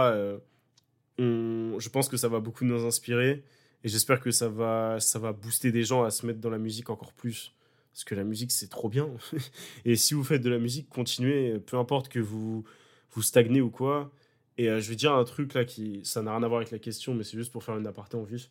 je 1.19 1.89
pense 1.91 2.09
que 2.09 2.17
ça 2.17 2.29
va 2.29 2.41
beaucoup 2.41 2.65
nous 2.65 2.87
inspirer 2.87 3.45
et 3.85 3.89
j'espère 3.89 4.19
que 4.19 4.31
ça 4.31 4.49
va, 4.49 4.99
ça 4.99 5.19
va 5.19 5.33
booster 5.33 5.71
des 5.71 5.85
gens 5.85 6.05
à 6.05 6.11
se 6.11 6.25
mettre 6.25 6.41
dans 6.41 6.49
la 6.49 6.59
musique 6.59 6.89
encore 6.89 7.13
plus. 7.13 7.53
Parce 7.93 8.03
que 8.03 8.15
la 8.15 8.25
musique, 8.25 8.51
c'est 8.51 8.69
trop 8.69 8.89
bien. 8.89 9.09
et 9.85 9.95
si 9.95 10.15
vous 10.15 10.25
faites 10.25 10.43
de 10.43 10.49
la 10.49 10.59
musique, 10.59 10.89
continuez, 10.89 11.59
peu 11.59 11.77
importe 11.77 12.09
que 12.09 12.19
vous, 12.19 12.65
vous 13.13 13.23
stagnez 13.23 13.61
ou 13.61 13.69
quoi. 13.71 14.11
Et 14.57 14.71
euh, 14.71 14.81
je 14.81 14.89
vais 14.89 14.97
dire 14.97 15.13
un 15.13 15.25
truc 15.25 15.53
là 15.53 15.67
qui, 15.67 16.01
ça 16.03 16.23
n'a 16.23 16.33
rien 16.33 16.43
à 16.43 16.49
voir 16.49 16.61
avec 16.61 16.71
la 16.71 16.79
question, 16.79 17.15
mais 17.15 17.25
c'est 17.25 17.37
juste 17.37 17.53
pour 17.53 17.63
faire 17.63 17.77
une 17.77 17.87
aparté 17.87 18.17
en 18.17 18.23
vif. 18.23 18.51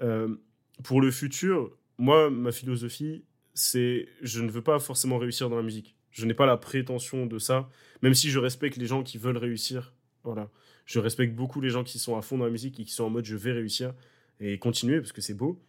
Euh, 0.00 0.34
pour 0.82 1.00
le 1.00 1.12
futur, 1.12 1.70
moi, 1.96 2.28
ma 2.28 2.50
philosophie, 2.50 3.24
c'est 3.54 4.08
je 4.22 4.42
ne 4.42 4.50
veux 4.50 4.62
pas 4.62 4.80
forcément 4.80 5.18
réussir 5.18 5.48
dans 5.48 5.56
la 5.56 5.62
musique. 5.62 5.94
Je 6.10 6.26
n'ai 6.26 6.34
pas 6.34 6.46
la 6.46 6.56
prétention 6.56 7.26
de 7.26 7.38
ça, 7.38 7.68
même 8.02 8.14
si 8.14 8.28
je 8.28 8.40
respecte 8.40 8.76
les 8.76 8.86
gens 8.86 9.04
qui 9.04 9.18
veulent 9.18 9.36
réussir. 9.36 9.94
Voilà. 10.24 10.50
Je 10.84 10.98
respecte 10.98 11.34
beaucoup 11.34 11.60
les 11.60 11.70
gens 11.70 11.84
qui 11.84 12.00
sont 12.00 12.16
à 12.16 12.22
fond 12.22 12.38
dans 12.38 12.44
la 12.44 12.50
musique 12.50 12.80
et 12.80 12.84
qui 12.84 12.92
sont 12.92 13.04
en 13.04 13.10
mode 13.10 13.24
je 13.24 13.36
vais 13.36 13.52
réussir 13.52 13.94
et 14.40 14.58
continuer 14.58 15.00
parce 15.00 15.12
que 15.12 15.20
c'est 15.20 15.34
beau. 15.34 15.60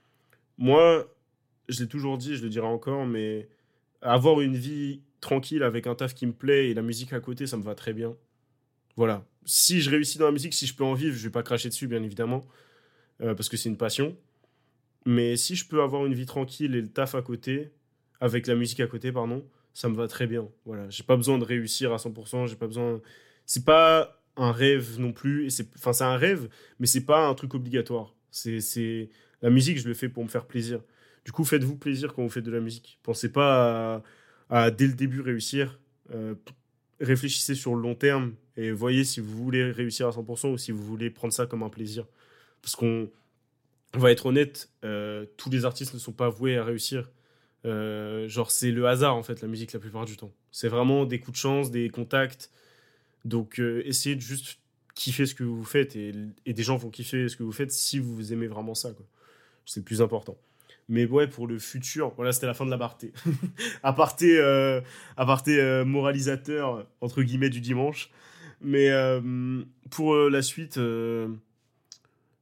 Moi, 0.58 1.08
je 1.70 1.84
l'ai 1.84 1.90
toujours 1.90 2.18
dit, 2.18 2.36
je 2.36 2.44
le 2.44 2.50
dirai 2.50 2.68
encore, 2.68 3.06
mais 3.06 3.48
avoir 4.02 4.42
une 4.42 4.56
vie 4.56 5.02
tranquille 5.22 5.64
avec 5.64 5.88
un 5.88 5.96
taf 5.96 6.14
qui 6.14 6.28
me 6.28 6.34
plaît 6.34 6.70
et 6.70 6.74
la 6.74 6.82
musique 6.82 7.14
à 7.14 7.20
côté, 7.20 7.48
ça 7.48 7.58
me 7.58 7.64
va 7.64 7.76
très 7.76 7.94
bien. 7.94 8.16
Voilà. 8.96 9.26
Si 9.46 9.82
je 9.82 9.90
réussis 9.90 10.18
dans 10.18 10.26
la 10.26 10.32
musique, 10.32 10.54
si 10.54 10.68
je 10.68 10.76
peux 10.76 10.84
en 10.84 10.94
vivre, 10.94 11.16
je 11.16 11.24
vais 11.24 11.32
pas 11.32 11.44
cracher 11.44 11.70
dessus, 11.70 11.88
bien 11.88 12.02
évidemment, 12.04 12.46
euh, 13.22 13.36
parce 13.36 13.50
que 13.50 13.58
c'est 13.58 13.70
une 13.70 13.78
passion. 13.78 14.16
Mais 15.06 15.36
si 15.36 15.56
je 15.56 15.68
peux 15.68 15.82
avoir 15.82 16.06
une 16.06 16.14
vie 16.14 16.26
tranquille 16.26 16.76
et 16.76 16.82
le 16.82 16.88
taf 16.88 17.16
à 17.16 17.22
côté, 17.22 17.72
avec 18.20 18.48
la 18.48 18.56
musique 18.56 18.80
à 18.80 18.88
côté, 18.88 19.12
pardon, 19.12 19.46
ça 19.74 19.90
me 19.90 19.96
va 19.96 20.08
très 20.08 20.26
bien. 20.26 20.48
Voilà. 20.66 20.90
J'ai 20.90 21.04
pas 21.04 21.16
besoin 21.16 21.38
de 21.38 21.44
réussir 21.44 21.94
à 21.94 21.98
100%, 21.98 22.48
j'ai 22.48 22.56
pas 22.56 22.68
besoin. 22.68 23.02
C'est 23.46 23.66
pas 23.66 24.22
un 24.38 24.52
rêve 24.52 25.00
non 25.00 25.14
plus, 25.14 25.48
enfin, 25.78 25.94
c'est 25.94 26.04
un 26.04 26.18
rêve, 26.18 26.50
mais 26.80 26.88
c'est 26.88 27.06
pas 27.06 27.28
un 27.28 27.34
truc 27.36 27.54
obligatoire. 27.54 28.15
C'est, 28.36 29.10
la 29.42 29.50
musique, 29.50 29.80
je 29.80 29.88
le 29.88 29.94
fais 29.94 30.10
pour 30.10 30.24
me 30.24 30.30
faire 30.30 30.46
plaisir. 30.46 30.82
Du 31.24 31.32
coup, 31.32 31.46
faites-vous 31.46 31.78
plaisir 31.78 32.14
quand 32.14 32.22
vous 32.22 32.30
faites 32.30 32.44
de 32.44 32.52
la 32.52 32.60
musique. 32.60 33.00
Pensez 33.02 33.32
pas 33.32 34.04
à, 34.50 34.72
dès 34.72 34.88
le 34.88 34.94
début 34.94 35.22
réussir. 35.22 35.80
Euh, 36.14 36.36
réfléchissez 37.00 37.56
sur 37.56 37.76
le 37.76 37.82
long 37.82 37.96
terme 37.96 38.36
et 38.58 38.72
voyez 38.72 39.04
si 39.04 39.20
vous 39.20 39.44
voulez 39.44 39.72
réussir 39.72 40.08
à 40.08 40.12
100% 40.12 40.52
ou 40.52 40.58
si 40.58 40.72
vous 40.72 40.84
voulez 40.84 41.10
prendre 41.10 41.34
ça 41.34 41.46
comme 41.46 41.64
un 41.64 41.70
plaisir. 41.70 42.06
Parce 42.62 42.76
qu'on 42.76 43.10
on 43.94 44.00
va 44.00 44.12
être 44.12 44.26
honnête, 44.26 44.70
euh, 44.84 45.26
tous 45.38 45.50
les 45.50 45.66
artistes 45.66 45.94
ne 45.94 46.00
sont 46.00 46.12
pas 46.12 46.30
voués 46.30 46.58
à 46.58 46.64
réussir. 46.64 47.10
Euh, 47.66 48.28
genre, 48.28 48.52
c'est 48.52 48.72
le 48.72 48.88
hasard 48.88 49.16
en 49.16 49.24
fait, 49.24 49.42
la 49.42 49.48
musique 49.48 49.72
la 49.74 49.80
plupart 49.80 50.06
du 50.06 50.18
temps. 50.18 50.34
C'est 50.52 50.68
vraiment 50.68 51.06
des 51.06 51.20
coups 51.20 51.38
de 51.38 51.42
chance, 51.42 51.72
des 51.72 51.90
contacts. 51.90 52.52
Donc, 53.24 53.60
essayez 53.60 54.16
de 54.16 54.22
juste 54.22 54.60
kiffer 54.96 55.26
ce 55.26 55.36
que 55.36 55.44
vous 55.44 55.64
faites 55.64 55.96
et, 55.96 56.14
des 56.46 56.64
gens 56.64 56.78
vont 56.78 56.90
kiffer 56.90 57.30
ce 57.30 57.36
que 57.36 57.44
vous 57.44 57.52
faites 57.52 57.72
si 57.72 58.00
vous 58.00 58.34
aimez 58.34 58.48
vraiment 58.48 58.74
ça. 58.74 58.92
C'est 59.66 59.82
le 59.82 59.86
plus 59.86 60.02
important. 60.02 60.38
Mais 60.88 61.06
ouais, 61.06 61.28
pour 61.28 61.48
le 61.48 61.60
futur, 61.60 62.14
voilà, 62.16 62.32
c'était 62.32 62.46
la 62.48 62.54
fin 62.54 62.66
de 62.66 62.72
l'aparté. 62.72 63.12
aparté, 63.84 64.38
euh, 64.38 64.82
aparté 65.18 65.60
euh, 65.60 65.84
moralisateur, 65.84 66.86
entre 67.02 67.24
guillemets, 67.24 67.50
du 67.50 67.60
dimanche. 67.60 68.12
Mais 68.62 68.90
euh, 68.90 69.64
pour 69.92 70.16
euh, 70.16 70.30
la 70.30 70.42
suite, 70.42 70.78
euh, 70.78 71.28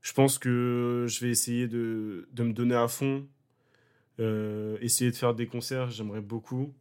je 0.01 0.13
pense 0.13 0.39
que 0.39 1.05
je 1.07 1.19
vais 1.19 1.31
essayer 1.31 1.67
de, 1.67 2.27
de 2.31 2.43
me 2.43 2.53
donner 2.53 2.75
à 2.75 2.88
fond. 2.88 3.27
essayer 4.19 5.11
de 5.11 5.15
faire 5.15 5.34
des 5.34 5.47
concerts, 5.47 5.91
j'aimerais 5.91 6.21
beaucoup. 6.21 6.73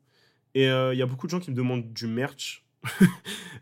Et 0.54 0.66
il 0.66 0.96
y 0.96 1.02
a 1.02 1.06
beaucoup 1.06 1.26
de 1.26 1.30
gens 1.32 1.40
qui 1.40 1.50
me 1.50 1.56
demandent 1.56 1.92
du 1.92 2.06
merch. 2.06 2.61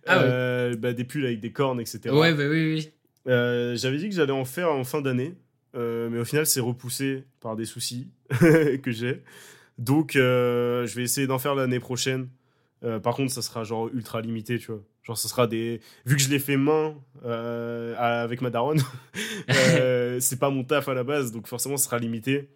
Ah 0.06 0.18
ouais. 0.18 0.24
Euh, 0.26 0.76
bah, 0.76 0.94
des 0.94 1.04
pulls 1.04 1.26
avec 1.26 1.40
des 1.40 1.52
cornes, 1.52 1.78
etc. 1.78 2.00
Ouais, 2.14 2.32
bah 2.32 2.44
oui, 2.48 2.72
oui. 2.74 2.90
Euh, 3.28 3.76
J'avais 3.76 3.98
dit 3.98 4.08
que 4.08 4.14
j'allais 4.14 4.32
en 4.32 4.46
faire 4.46 4.72
en 4.72 4.82
fin 4.82 5.02
d'année, 5.02 5.34
euh, 5.76 6.08
mais 6.10 6.18
au 6.18 6.24
final, 6.24 6.46
c'est 6.46 6.60
repoussé 6.60 7.24
par 7.40 7.54
des 7.54 7.66
soucis 7.66 8.08
que 8.40 8.90
j'ai. 8.90 9.22
Donc, 9.76 10.16
euh, 10.16 10.86
je 10.86 10.96
vais 10.96 11.02
essayer 11.02 11.26
d'en 11.26 11.38
faire 11.38 11.54
l'année 11.54 11.80
prochaine. 11.80 12.28
Par 13.02 13.14
contre, 13.14 13.30
ça 13.30 13.42
sera 13.42 13.62
genre 13.62 13.88
ultra 13.92 14.22
limité, 14.22 14.58
tu 14.58 14.72
vois. 14.72 14.82
Genre, 15.02 15.16
ça 15.16 15.28
sera 15.28 15.46
des. 15.46 15.80
Vu 16.04 16.16
que 16.16 16.22
je 16.22 16.28
l'ai 16.28 16.38
fait 16.38 16.56
main 16.56 16.94
euh, 17.24 17.94
avec 17.96 18.42
ma 18.42 18.50
daronne, 18.50 18.80
euh, 19.50 20.20
c'est 20.20 20.38
pas 20.38 20.50
mon 20.50 20.62
taf 20.62 20.88
à 20.88 20.94
la 20.94 21.04
base, 21.04 21.32
donc 21.32 21.46
forcément, 21.46 21.76
ce 21.76 21.84
sera 21.84 21.98
limité. 21.98 22.50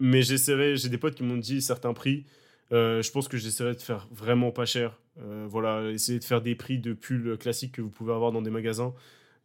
Mais 0.00 0.22
j'essaierai, 0.22 0.76
j'ai 0.76 0.88
des 0.88 0.98
potes 0.98 1.16
qui 1.16 1.24
m'ont 1.24 1.36
dit 1.36 1.60
certains 1.60 1.92
prix. 1.92 2.24
Euh, 2.72 3.02
je 3.02 3.10
pense 3.10 3.28
que 3.28 3.36
j'essaierai 3.36 3.74
de 3.74 3.80
faire 3.80 4.08
vraiment 4.10 4.50
pas 4.50 4.66
cher. 4.66 4.98
Euh, 5.20 5.46
voilà, 5.48 5.90
essayer 5.90 6.18
de 6.18 6.24
faire 6.24 6.42
des 6.42 6.54
prix 6.54 6.78
de 6.78 6.92
pulls 6.92 7.36
classiques 7.38 7.72
que 7.72 7.82
vous 7.82 7.90
pouvez 7.90 8.12
avoir 8.12 8.32
dans 8.32 8.42
des 8.42 8.50
magasins. 8.50 8.94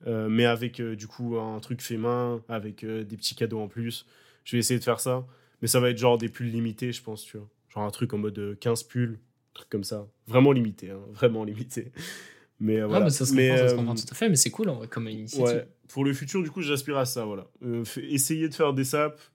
Euh, 0.05 0.27
mais 0.27 0.45
avec 0.45 0.81
du 0.81 1.07
coup 1.07 1.37
un 1.37 1.59
truc 1.61 1.81
fait 1.81 1.97
main, 1.97 2.41
avec 2.49 2.85
des 2.85 3.17
petits 3.17 3.35
cadeaux 3.35 3.59
en 3.61 3.67
plus. 3.67 4.05
Je 4.43 4.55
vais 4.55 4.59
essayer 4.59 4.79
de 4.79 4.83
faire 4.83 4.99
ça. 4.99 5.25
Mais 5.61 5.67
ça 5.67 5.79
va 5.79 5.89
être 5.89 5.97
genre 5.97 6.17
des 6.17 6.27
pulls 6.27 6.51
limités, 6.51 6.91
je 6.91 7.01
pense, 7.01 7.23
tu 7.23 7.37
vois. 7.37 7.47
Genre 7.73 7.83
un 7.83 7.89
truc 7.89 8.13
en 8.13 8.17
mode 8.17 8.37
euh, 8.37 8.55
15 8.59 8.83
pulls, 8.83 9.13
un 9.13 9.53
truc 9.53 9.69
comme 9.69 9.85
ça. 9.85 10.05
Vraiment 10.27 10.51
limité, 10.51 10.91
hein, 10.91 10.99
vraiment 11.13 11.45
limité. 11.45 11.93
Mais 12.59 12.79
euh, 12.79 12.83
Ah, 12.83 12.87
voilà. 12.87 13.05
bah, 13.05 13.11
ça 13.11 13.25
se 13.25 13.33
mais, 13.33 13.47
comprend, 13.47 13.57
ça 13.63 13.67
se 13.69 13.73
euh, 13.73 13.77
comprend 13.77 13.95
tout 13.95 14.05
à 14.11 14.15
fait, 14.15 14.29
mais 14.29 14.35
c'est 14.35 14.49
cool 14.51 14.69
en 14.69 14.75
vrai 14.75 14.87
comme 14.87 15.07
initiative. 15.09 15.55
Ouais, 15.55 15.67
pour 15.87 16.05
le 16.05 16.13
futur, 16.13 16.43
du 16.43 16.51
coup, 16.51 16.61
j'aspire 16.61 16.97
à 16.97 17.05
ça, 17.05 17.25
voilà. 17.25 17.47
Euh, 17.63 17.83
essayer 18.09 18.47
de 18.47 18.53
faire 18.53 18.73
des 18.73 18.83
saps, 18.83 19.31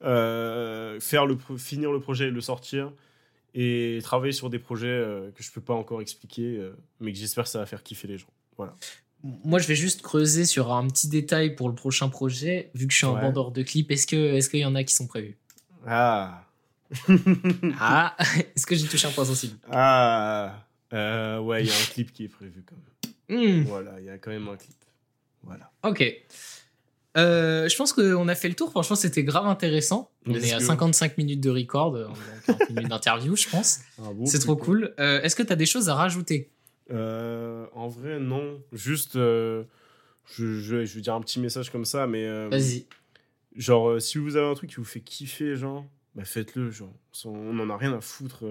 faire 0.00 1.26
le 1.26 1.36
finir 1.56 1.92
le 1.92 2.00
projet 2.00 2.28
et 2.28 2.30
le 2.30 2.40
sortir, 2.40 2.92
et 3.54 3.98
travailler 4.02 4.32
sur 4.32 4.50
des 4.50 4.58
projets 4.58 4.86
euh, 4.88 5.30
que 5.32 5.42
je 5.42 5.50
peux 5.50 5.60
pas 5.60 5.74
encore 5.74 6.00
expliquer, 6.00 6.56
euh, 6.58 6.76
mais 7.00 7.12
que 7.12 7.18
j'espère 7.18 7.46
ça 7.46 7.58
va 7.58 7.66
faire 7.66 7.82
kiffer 7.82 8.06
les 8.08 8.18
gens. 8.18 8.28
Voilà. 8.56 8.74
Moi, 9.24 9.58
je 9.58 9.66
vais 9.66 9.74
juste 9.74 10.02
creuser 10.02 10.44
sur 10.44 10.72
un 10.72 10.86
petit 10.86 11.08
détail 11.08 11.56
pour 11.56 11.68
le 11.68 11.74
prochain 11.74 12.08
projet. 12.08 12.70
Vu 12.74 12.86
que 12.86 12.92
je 12.92 12.98
suis 12.98 13.06
un 13.06 13.14
Ouais. 13.14 13.20
vendeur 13.22 13.50
de 13.50 13.62
clips, 13.62 13.90
est-ce 13.90 14.06
que 14.06 14.16
est-ce 14.16 14.48
qu'il 14.48 14.60
y 14.60 14.64
en 14.64 14.74
a 14.76 14.84
qui 14.84 14.94
sont 14.94 15.06
prévus? 15.08 15.36
Ah. 15.86 16.44
Ah, 17.80 18.16
est-ce 18.56 18.66
que 18.66 18.74
j'ai 18.76 18.86
touché 18.86 19.06
un 19.08 19.10
point 19.10 19.24
sensible? 19.24 19.56
Ah. 19.70 20.64
Euh, 20.92 21.38
ouais, 21.40 21.64
il 21.64 21.68
y 21.68 21.70
a 21.70 21.74
un 21.74 21.84
clip 21.92 22.12
qui 22.12 22.24
est 22.24 22.28
prévu 22.28 22.64
quand 22.64 22.76
même. 22.76 23.62
Hmm, 23.62 23.64
Voilà, 23.64 23.98
il 24.00 24.06
y 24.06 24.10
a 24.10 24.18
quand 24.18 24.30
même 24.30 24.46
un 24.48 24.56
clip. 24.56 24.76
Voilà. 25.42 25.70
Ok. 25.82 26.04
Euh, 27.16 27.68
je 27.68 27.76
pense 27.76 27.92
qu'on 27.92 28.28
a 28.28 28.34
fait 28.34 28.48
le 28.48 28.54
tour. 28.54 28.70
Franchement, 28.70 28.96
c'était 28.96 29.24
grave 29.24 29.46
intéressant. 29.46 30.10
On 30.28 30.32
Let's 30.34 30.44
est 30.50 30.52
à 30.54 30.58
go. 30.58 30.64
55 30.64 31.18
minutes 31.18 31.40
de 31.40 31.50
record, 31.50 31.94
euh, 31.96 32.06
dans 32.46 32.54
40 32.54 32.70
minutes 32.70 32.88
d'interview, 32.90 33.36
je 33.36 33.48
pense. 33.48 33.80
Bon 33.98 34.26
C'est 34.26 34.38
trop 34.38 34.54
ouais. 34.54 34.60
cool. 34.60 34.94
Euh, 35.00 35.20
est-ce 35.22 35.34
que 35.34 35.42
tu 35.42 35.52
as 35.52 35.56
des 35.56 35.66
choses 35.66 35.88
à 35.88 35.94
rajouter? 35.94 36.50
Euh, 36.90 37.66
en 37.74 37.88
vrai, 37.88 38.18
non. 38.18 38.60
Juste, 38.72 39.16
euh, 39.16 39.64
je, 40.36 40.58
je, 40.60 40.84
je 40.84 40.94
vais 40.94 41.00
dire 41.00 41.14
un 41.14 41.20
petit 41.20 41.40
message 41.40 41.70
comme 41.70 41.84
ça, 41.84 42.06
mais. 42.06 42.48
Vas-y. 42.48 42.86
Genre, 43.56 44.00
si 44.00 44.18
vous 44.18 44.36
avez 44.36 44.46
un 44.46 44.54
truc 44.54 44.70
qui 44.70 44.76
vous 44.76 44.84
fait 44.84 45.00
kiffer, 45.00 45.56
genre, 45.56 45.84
bah 46.14 46.24
faites-le, 46.24 46.70
genre. 46.70 46.92
On 47.24 47.30
on 47.30 47.58
en 47.60 47.70
a 47.70 47.76
rien 47.76 47.92
à 47.92 48.00
foutre. 48.00 48.44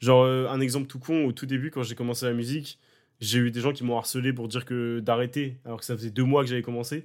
Genre, 0.00 0.24
un 0.24 0.60
exemple 0.60 0.86
tout 0.86 0.98
con, 0.98 1.26
au 1.26 1.32
tout 1.32 1.46
début, 1.46 1.70
quand 1.70 1.82
j'ai 1.82 1.94
commencé 1.94 2.24
la 2.26 2.32
musique, 2.32 2.78
j'ai 3.20 3.38
eu 3.38 3.50
des 3.50 3.60
gens 3.60 3.72
qui 3.72 3.84
m'ont 3.84 3.96
harcelé 3.98 4.32
pour 4.32 4.48
dire 4.48 4.64
que 4.64 5.00
d'arrêter, 5.00 5.58
alors 5.64 5.78
que 5.80 5.84
ça 5.84 5.96
faisait 5.96 6.10
deux 6.10 6.24
mois 6.24 6.42
que 6.42 6.48
j'avais 6.48 6.62
commencé, 6.62 7.04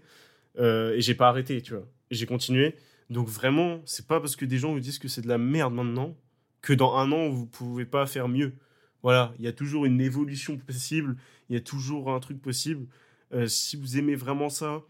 et 0.58 0.96
j'ai 1.00 1.14
pas 1.16 1.28
arrêté, 1.28 1.62
tu 1.62 1.74
vois. 1.74 1.86
J'ai 2.12 2.26
continué. 2.26 2.76
Donc 3.10 3.28
vraiment, 3.28 3.82
c'est 3.86 4.08
pas 4.08 4.20
parce 4.20 4.36
que 4.36 4.46
des 4.46 4.58
gens 4.58 4.74
vous 4.74 4.80
disent 4.80 5.00
que 5.00 5.08
c'est 5.08 5.22
de 5.22 5.28
la 5.28 5.38
merde 5.38 5.74
maintenant 5.74 6.16
que 6.62 6.74
dans 6.74 6.96
un 6.98 7.12
an, 7.12 7.30
vous 7.30 7.46
pouvez 7.46 7.86
pas 7.86 8.06
faire 8.06 8.28
mieux. 8.28 8.54
Voilà, 9.02 9.34
il 9.40 9.46
y 9.46 9.48
a 9.48 9.54
toujours 9.54 9.86
une 9.86 10.02
évolution 10.02 10.58
possible, 10.58 11.16
il 11.50 11.54
y 11.54 11.58
a 11.58 11.62
toujours 11.62 12.12
un 12.12 12.20
truc 12.20 12.42
possible. 12.42 12.86
Euh, 13.34 13.48
si 13.48 13.78
vous 13.78 13.98
aimez 13.98 14.16
vraiment 14.16 14.50
ça, 14.50 14.84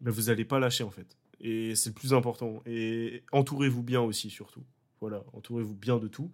bah, 0.00 0.10
vous 0.10 0.30
allez 0.30 0.44
pas 0.44 0.58
lâcher 0.58 0.84
en 0.84 0.90
fait. 0.90 1.16
Et 1.40 1.74
c'est 1.74 1.90
le 1.90 1.94
plus 1.94 2.14
important. 2.14 2.62
Et 2.66 3.22
entourez-vous 3.32 3.82
bien 3.82 4.00
aussi, 4.00 4.30
surtout. 4.30 4.62
Voilà, 5.00 5.22
entourez-vous 5.32 5.74
bien 5.74 5.98
de 5.98 6.08
tout. 6.08 6.30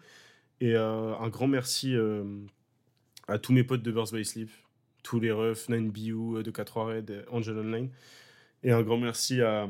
Et 0.60 0.76
euh, 0.76 1.16
un 1.16 1.28
grand 1.28 1.48
merci 1.48 1.94
euh, 1.96 2.22
à 3.26 3.38
tous 3.38 3.52
mes 3.52 3.64
potes 3.64 3.82
de 3.82 3.90
Birth 3.90 4.14
by 4.14 4.24
Sleep, 4.24 4.50
tous 5.02 5.18
les 5.18 5.32
refs, 5.32 5.68
9BU, 5.68 6.38
euh, 6.38 6.42
de 6.42 6.50
4 6.50 6.76
Red, 6.80 7.24
Angel 7.30 7.58
Online. 7.58 7.90
Et 8.62 8.70
un 8.70 8.82
grand 8.82 8.98
merci 8.98 9.40
à, 9.40 9.68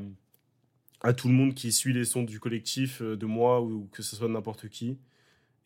à 1.02 1.12
tout 1.12 1.28
le 1.28 1.34
monde 1.34 1.54
qui 1.54 1.72
suit 1.72 1.92
les 1.92 2.04
sons 2.04 2.22
du 2.22 2.40
collectif, 2.40 3.02
euh, 3.02 3.16
de 3.16 3.26
moi 3.26 3.60
ou 3.60 3.88
que 3.92 4.02
ce 4.02 4.16
soit 4.16 4.28
de 4.28 4.32
n'importe 4.32 4.68
qui. 4.68 4.98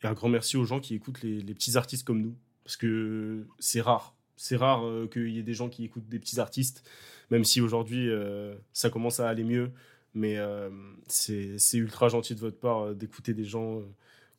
Et 0.03 0.07
un 0.07 0.13
grand 0.13 0.29
merci 0.29 0.57
aux 0.57 0.65
gens 0.65 0.79
qui 0.79 0.95
écoutent 0.95 1.21
les, 1.23 1.41
les 1.41 1.53
petits 1.53 1.77
artistes 1.77 2.05
comme 2.05 2.21
nous. 2.21 2.35
Parce 2.67 2.75
que 2.75 3.47
c'est 3.59 3.79
rare. 3.79 4.13
C'est 4.35 4.57
rare 4.57 4.85
euh, 4.85 5.07
qu'il 5.07 5.29
y 5.29 5.39
ait 5.39 5.43
des 5.43 5.53
gens 5.53 5.69
qui 5.69 5.85
écoutent 5.85 6.09
des 6.09 6.19
petits 6.19 6.37
artistes, 6.37 6.83
même 7.31 7.45
si 7.45 7.61
aujourd'hui 7.61 8.09
euh, 8.09 8.55
ça 8.73 8.89
commence 8.89 9.21
à 9.21 9.29
aller 9.29 9.45
mieux. 9.45 9.71
Mais 10.13 10.37
euh, 10.37 10.69
c'est 11.07 11.57
ultra 11.73 12.09
gentil 12.09 12.35
de 12.35 12.41
votre 12.41 12.59
part 12.59 12.93
d'écouter 12.93 13.33
des 13.33 13.45
gens 13.45 13.81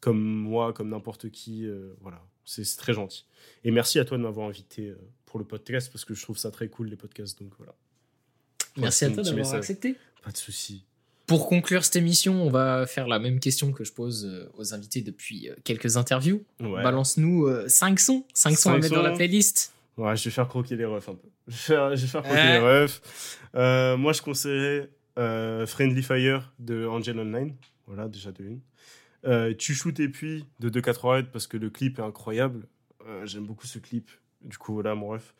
comme 0.00 0.20
moi, 0.20 0.74
comme 0.74 0.90
n'importe 0.90 1.30
qui. 1.30 1.66
voilà, 2.00 2.22
c'est 2.44 2.64
très 2.76 2.92
gentil. 2.92 3.26
Et 3.64 3.70
merci 3.70 3.98
à 3.98 4.04
toi 4.04 4.18
de 4.18 4.22
m'avoir 4.22 4.48
invité 4.48 4.92
pour 5.24 5.38
le 5.38 5.46
podcast 5.46 5.90
parce 5.92 6.04
que 6.04 6.14
je 6.14 6.22
trouve 6.22 6.36
ça 6.36 6.50
très 6.50 6.68
cool 6.68 6.88
les 6.88 6.96
podcasts. 6.96 7.40
Donc 7.40 7.52
voilà. 7.58 7.74
Merci 8.76 9.04
à 9.04 9.08
Mon 9.08 9.14
toi 9.14 9.24
d'avoir 9.24 9.54
accepté. 9.54 9.96
Pas 10.22 10.32
de 10.32 10.36
souci. 10.36 10.87
Pour 11.28 11.46
conclure 11.48 11.84
cette 11.84 11.94
émission, 11.96 12.42
on 12.42 12.50
va 12.50 12.86
faire 12.86 13.06
la 13.06 13.18
même 13.20 13.38
question 13.38 13.70
que 13.70 13.84
je 13.84 13.92
pose 13.92 14.24
euh, 14.26 14.48
aux 14.56 14.74
invités 14.74 15.02
depuis 15.02 15.48
euh, 15.48 15.54
quelques 15.62 15.96
interviews. 15.96 16.42
Ouais. 16.58 16.82
Balance-nous 16.82 17.46
5 17.68 18.00
sons. 18.00 18.24
5 18.34 18.50
sons 18.58 18.70
à 18.70 18.72
Cinq 18.74 18.82
mettre 18.82 18.94
dans 18.96 19.02
la 19.02 19.10
sons. 19.10 19.16
playlist. 19.16 19.72
Ouais, 19.96 20.16
je 20.16 20.24
vais 20.24 20.30
faire 20.30 20.48
croquer 20.48 20.74
les 20.76 20.84
refs 20.84 21.08
un 21.08 21.14
peu. 21.14 21.28
Je 21.48 21.52
vais 21.52 21.58
faire, 21.58 21.96
je 21.96 22.02
vais 22.02 22.06
faire 22.08 22.22
croquer 22.22 22.38
Ouais. 22.38 22.60
les 22.60 22.82
refs. 22.84 23.38
Euh, 23.54 23.96
moi, 23.96 24.12
je 24.12 24.22
conseillerais 24.22 24.90
euh, 25.18 25.66
Friendly 25.66 26.02
Fire 26.02 26.52
de 26.58 26.86
Angel 26.86 27.18
Online. 27.18 27.54
Voilà, 27.86 28.08
déjà 28.08 28.32
de 28.32 28.42
une. 28.44 28.60
Euh, 29.26 29.52
tu 29.54 29.74
shoot 29.74 29.98
et 30.00 30.08
puis 30.08 30.44
de 30.60 30.68
248 30.68 31.30
parce 31.32 31.46
que 31.46 31.56
le 31.56 31.70
clip 31.70 31.98
est 31.98 32.02
incroyable. 32.02 32.66
Euh, 33.06 33.26
J'aime 33.26 33.44
beaucoup 33.44 33.66
ce 33.66 33.78
clip. 33.78 34.10
Du 34.44 34.56
coup, 34.56 34.74
voilà 34.74 34.94
mon 34.94 35.08
ref. 35.08 35.34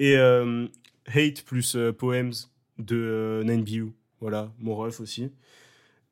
Et 0.00 0.16
euh, 0.16 0.66
Hate 1.06 1.42
plus 1.42 1.76
euh, 1.76 1.92
Poems 1.92 2.32
de 2.78 2.96
euh, 2.96 3.44
9BU. 3.44 3.92
Voilà, 4.22 4.52
mon 4.60 4.76
ref 4.76 5.00
aussi. 5.00 5.32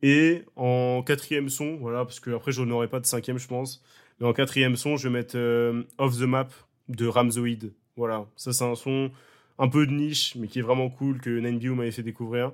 Et 0.02 0.42
en 0.56 1.02
quatrième 1.06 1.48
son, 1.48 1.76
voilà, 1.76 2.04
parce 2.04 2.18
que 2.18 2.30
après, 2.32 2.50
je 2.50 2.60
n'aurai 2.62 2.88
pas 2.88 2.98
de 2.98 3.06
cinquième, 3.06 3.38
je 3.38 3.46
pense. 3.46 3.82
Mais 4.18 4.26
en 4.26 4.32
quatrième 4.32 4.74
son, 4.74 4.96
je 4.96 5.08
vais 5.08 5.12
mettre 5.12 5.36
euh, 5.36 5.84
Off 5.96 6.18
the 6.18 6.22
Map 6.22 6.48
de 6.88 7.06
Ramzoid. 7.06 7.70
Voilà, 7.96 8.26
ça 8.34 8.52
c'est 8.52 8.64
un 8.64 8.74
son 8.74 9.12
un 9.60 9.68
peu 9.68 9.86
de 9.86 9.92
niche, 9.92 10.34
mais 10.34 10.48
qui 10.48 10.58
est 10.58 10.62
vraiment 10.62 10.90
cool, 10.90 11.20
que 11.20 11.30
9BU 11.30 11.74
m'avait 11.74 11.92
fait 11.92 12.02
découvrir. 12.02 12.50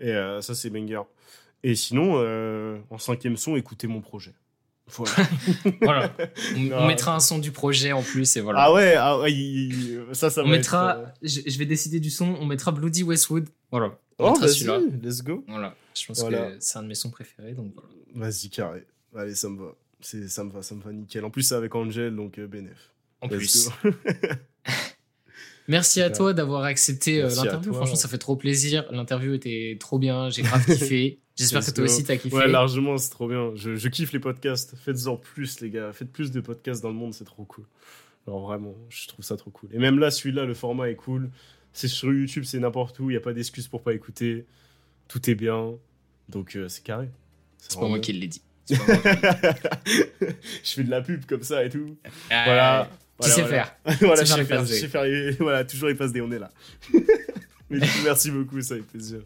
Et 0.00 0.08
euh, 0.08 0.40
ça 0.40 0.54
c'est 0.54 0.70
banger. 0.70 1.02
Et 1.62 1.74
sinon, 1.74 2.14
euh, 2.16 2.78
en 2.88 2.96
cinquième 2.96 3.36
son, 3.36 3.56
écoutez 3.56 3.88
mon 3.88 4.00
projet. 4.00 4.32
Voilà. 4.88 5.12
Voilà. 5.82 6.12
On, 6.56 6.86
mettra 6.86 7.14
un 7.14 7.20
son 7.20 7.38
du 7.38 7.50
projet 7.50 7.92
en 7.92 8.02
plus 8.02 8.36
et 8.36 8.40
voilà. 8.40 8.62
ah 8.62 8.72
ouais, 8.72 8.94
ah 8.94 9.18
ouais, 9.18 9.68
ça, 10.12 10.30
ça 10.30 10.42
on 10.42 10.44
va 10.44 10.50
mettra, 10.52 10.90
être, 10.90 10.98
euh, 10.98 11.10
je, 11.22 11.40
je 11.50 11.58
vais 11.58 11.66
décider 11.66 12.00
du 12.00 12.08
son, 12.08 12.36
on 12.40 12.46
mettra 12.46 12.70
Bloody 12.70 13.02
Westwood. 13.02 13.48
Voilà. 13.70 13.98
On 14.18 14.32
Oh, 14.32 14.38
vas-y, 14.38 14.64
let's 15.02 15.22
go. 15.22 15.44
Voilà. 15.46 15.74
Je 15.94 16.06
pense 16.06 16.20
Voilà. 16.20 16.52
que 16.52 16.56
c'est 16.60 16.78
un 16.78 16.82
de 16.82 16.88
mes 16.88 16.94
sons 16.94 17.10
préférés. 17.10 17.52
Donc 17.52 17.72
voilà. 17.74 17.88
Vas-y, 18.30 18.48
carré. 18.48 18.84
Allez, 19.14 19.34
ça 19.34 19.48
me 19.48 19.58
va. 19.58 19.74
C'est, 20.00 20.28
ça 20.28 20.44
me 20.44 20.50
va, 20.50 20.62
ça 20.62 20.74
me 20.74 20.82
va 20.82 20.92
nickel. 20.92 21.24
En 21.24 21.30
plus, 21.30 21.42
c'est 21.42 21.54
avec 21.54 21.74
Angel, 21.74 22.14
donc 22.14 22.38
euh, 22.38 22.46
bénéf. 22.46 22.92
En 23.20 23.28
Let's 23.28 23.36
plus. 23.38 23.70
Merci 25.68 26.00
à 26.00 26.10
toi 26.10 26.32
d'avoir 26.32 26.62
accepté 26.62 27.22
euh, 27.22 27.28
l'interview. 27.28 27.72
Franchement, 27.72 27.96
ça 27.96 28.08
fait 28.08 28.18
trop 28.18 28.36
plaisir. 28.36 28.86
L'interview 28.92 29.34
était 29.34 29.76
trop 29.80 29.98
bien. 29.98 30.30
J'ai 30.30 30.42
grave 30.42 30.64
kiffé. 30.66 31.18
J'espère 31.34 31.64
que 31.64 31.70
toi 31.70 31.84
aussi 31.84 32.04
t'as 32.04 32.16
kiffé. 32.16 32.34
Ouais, 32.36 32.46
largement, 32.48 32.96
c'est 32.98 33.10
trop 33.10 33.28
bien. 33.28 33.50
Je, 33.56 33.74
je 33.74 33.88
kiffe 33.88 34.12
les 34.12 34.20
podcasts. 34.20 34.76
Faites-en 34.76 35.16
plus, 35.16 35.60
les 35.60 35.70
gars. 35.70 35.92
Faites 35.92 36.10
plus 36.10 36.30
de 36.30 36.40
podcasts 36.40 36.82
dans 36.82 36.88
le 36.88 36.94
monde, 36.94 37.14
c'est 37.14 37.24
trop 37.24 37.44
cool. 37.44 37.64
Alors 38.26 38.40
vraiment, 38.46 38.74
je 38.88 39.08
trouve 39.08 39.24
ça 39.24 39.36
trop 39.36 39.50
cool. 39.50 39.70
Et 39.72 39.78
même 39.78 39.98
là, 39.98 40.10
celui-là, 40.10 40.44
le 40.44 40.54
format 40.54 40.88
est 40.88 40.96
cool. 40.96 41.30
C'est 41.76 41.88
sur 41.88 42.10
YouTube, 42.10 42.44
c'est 42.44 42.58
n'importe 42.58 42.98
où. 43.00 43.10
Il 43.10 43.12
n'y 43.12 43.18
a 43.18 43.20
pas 43.20 43.34
d'excuse 43.34 43.68
pour 43.68 43.82
pas 43.82 43.92
écouter. 43.92 44.46
Tout 45.08 45.28
est 45.30 45.34
bien. 45.34 45.72
Donc, 46.30 46.56
euh, 46.56 46.68
c'est 46.68 46.82
carré. 46.82 47.10
C'est 47.58 47.78
pas 47.78 47.86
moi 47.86 47.98
qui 47.98 48.14
l'ai 48.14 48.28
dit. 48.28 48.40
je 48.70 48.74
fais 50.64 50.82
de 50.84 50.90
la 50.90 51.02
pub 51.02 51.26
comme 51.26 51.42
ça 51.42 51.64
et 51.64 51.68
tout. 51.68 51.96
Voilà. 52.30 52.88
Tu 53.22 53.30
sais 53.30 53.44
faire. 53.44 53.74
voilà, 54.00 54.22
Tu 54.22 54.26
je 54.26 54.34
sais 54.34 54.44
faire 54.44 54.64
je 54.64 54.72
sais 54.72 54.88
faire 54.88 55.04
les- 55.04 55.32
Voilà, 55.38 55.64
toujours 55.64 55.88
les 55.88 55.94
passes 55.94 56.12
D, 56.12 56.20
on 56.22 56.30
est 56.32 56.38
là. 56.38 56.50
Mais 57.70 57.78
du 57.80 57.86
coup, 57.86 57.98
merci 58.04 58.30
beaucoup, 58.30 58.60
ça 58.62 58.76
fait 58.76 58.82
plaisir. 58.82 59.18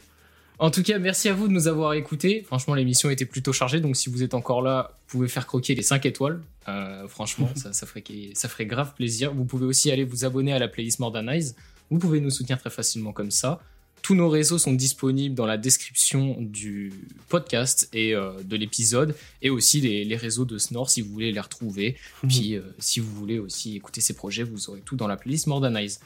En 0.58 0.70
tout 0.70 0.82
cas, 0.82 0.98
merci 0.98 1.28
à 1.28 1.32
vous 1.34 1.48
de 1.48 1.52
nous 1.52 1.66
avoir 1.68 1.94
écoutés. 1.94 2.42
Franchement, 2.46 2.74
l'émission 2.74 3.10
était 3.10 3.24
plutôt 3.24 3.52
chargée, 3.52 3.80
donc 3.80 3.96
si 3.96 4.08
vous 4.10 4.22
êtes 4.22 4.34
encore 4.34 4.60
là, 4.62 4.92
vous 5.08 5.18
pouvez 5.18 5.28
faire 5.28 5.46
croquer 5.46 5.74
les 5.74 5.82
5 5.82 6.04
étoiles. 6.06 6.40
Euh, 6.68 7.08
franchement, 7.08 7.48
ça, 7.56 7.72
ça, 7.72 7.86
ferait, 7.86 8.04
ça 8.34 8.48
ferait 8.48 8.66
grave 8.66 8.94
plaisir. 8.94 9.32
Vous 9.34 9.44
pouvez 9.44 9.66
aussi 9.66 9.90
aller 9.90 10.04
vous 10.04 10.24
abonner 10.24 10.52
à 10.52 10.58
la 10.58 10.68
playlist 10.68 10.98
Modernize. 10.98 11.56
Vous 11.90 11.98
pouvez 11.98 12.20
nous 12.20 12.30
soutenir 12.30 12.58
très 12.58 12.70
facilement 12.70 13.12
comme 13.12 13.30
ça. 13.30 13.60
Tous 14.02 14.14
nos 14.14 14.28
réseaux 14.28 14.58
sont 14.58 14.72
disponibles 14.72 15.34
dans 15.34 15.46
la 15.46 15.58
description 15.58 16.36
du 16.40 16.92
podcast 17.28 17.88
et 17.92 18.14
euh, 18.14 18.32
de 18.42 18.56
l'épisode, 18.56 19.14
et 19.42 19.50
aussi 19.50 19.80
les, 19.80 20.04
les 20.04 20.16
réseaux 20.16 20.46
de 20.46 20.56
Snore 20.56 20.88
si 20.88 21.02
vous 21.02 21.12
voulez 21.12 21.32
les 21.32 21.40
retrouver. 21.40 21.96
Puis 22.26 22.56
euh, 22.56 22.62
si 22.78 23.00
vous 23.00 23.12
voulez 23.14 23.38
aussi 23.38 23.76
écouter 23.76 24.00
ces 24.00 24.14
projets, 24.14 24.42
vous 24.42 24.70
aurez 24.70 24.80
tout 24.80 24.96
dans 24.96 25.06
la 25.06 25.16
playlist 25.16 25.48
Modernize. 25.48 26.00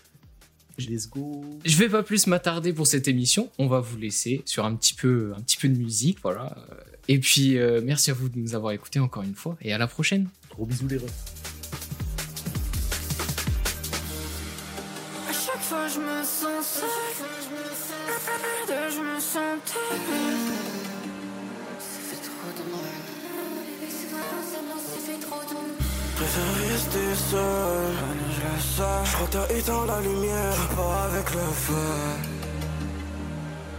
Let's 0.78 1.08
go. 1.08 1.44
Je 1.64 1.76
vais 1.76 1.88
pas 1.88 2.02
plus 2.02 2.26
m'attarder 2.26 2.72
pour 2.72 2.88
cette 2.88 3.06
émission. 3.06 3.48
On 3.58 3.68
va 3.68 3.78
vous 3.78 3.96
laisser 3.96 4.42
sur 4.44 4.64
un 4.64 4.74
petit 4.74 4.94
peu, 4.94 5.32
un 5.36 5.40
petit 5.40 5.56
peu 5.56 5.68
de 5.68 5.78
musique, 5.78 6.18
voilà. 6.20 6.56
Et 7.06 7.20
puis 7.20 7.58
euh, 7.58 7.80
merci 7.84 8.10
à 8.10 8.14
vous 8.14 8.28
de 8.28 8.38
nous 8.38 8.56
avoir 8.56 8.72
écoutés 8.72 8.98
encore 8.98 9.22
une 9.22 9.34
fois 9.34 9.56
et 9.60 9.72
à 9.72 9.78
la 9.78 9.86
prochaine. 9.86 10.28
Gros 10.50 10.66
bisous, 10.66 10.88
les 10.88 10.96
refs. 10.96 11.33
Je 15.94 16.00
me 16.00 16.24
sens 16.24 16.66
seule, 16.80 17.14
je 18.90 19.00
me 19.00 19.20
sens. 19.20 19.60
Ça 19.68 19.78
fait 22.08 22.22
trop 22.26 22.52
de 22.56 22.64
mal. 22.70 22.90
Ça 24.78 24.98
fait 25.06 25.20
trop 25.26 25.42
de 25.48 25.54
mal. 25.54 25.64
Préfère 26.16 26.52
rester 26.68 27.08
seul, 27.30 27.94
je 28.34 28.40
le 28.40 28.58
sais. 28.74 28.98
Je 29.04 29.12
crois 29.12 29.26
que 29.26 29.32
t'as 29.32 29.48
éteint 29.54 29.84
la 29.86 29.98
lumière, 30.00 30.52
je 30.52 30.66
pars 30.74 30.96
avec 31.04 31.26
le 31.30 31.46
feu. 31.66 31.92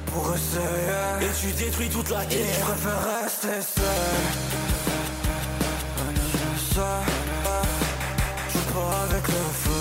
Pour 0.06 0.34
essayer, 0.34 1.22
et 1.22 1.32
tu 1.42 1.50
détruis 1.64 1.90
toute 1.90 2.10
la 2.10 2.24
terre. 2.26 2.56
Je 2.60 2.62
préfère 2.62 3.02
rester 3.24 3.62
seul, 3.76 3.86
je 6.08 6.38
le 6.38 6.58
sais. 6.74 7.04
Je 8.54 8.60
pars 8.74 8.96
avec 9.04 9.26
le 9.28 9.34
feu. 9.34 9.75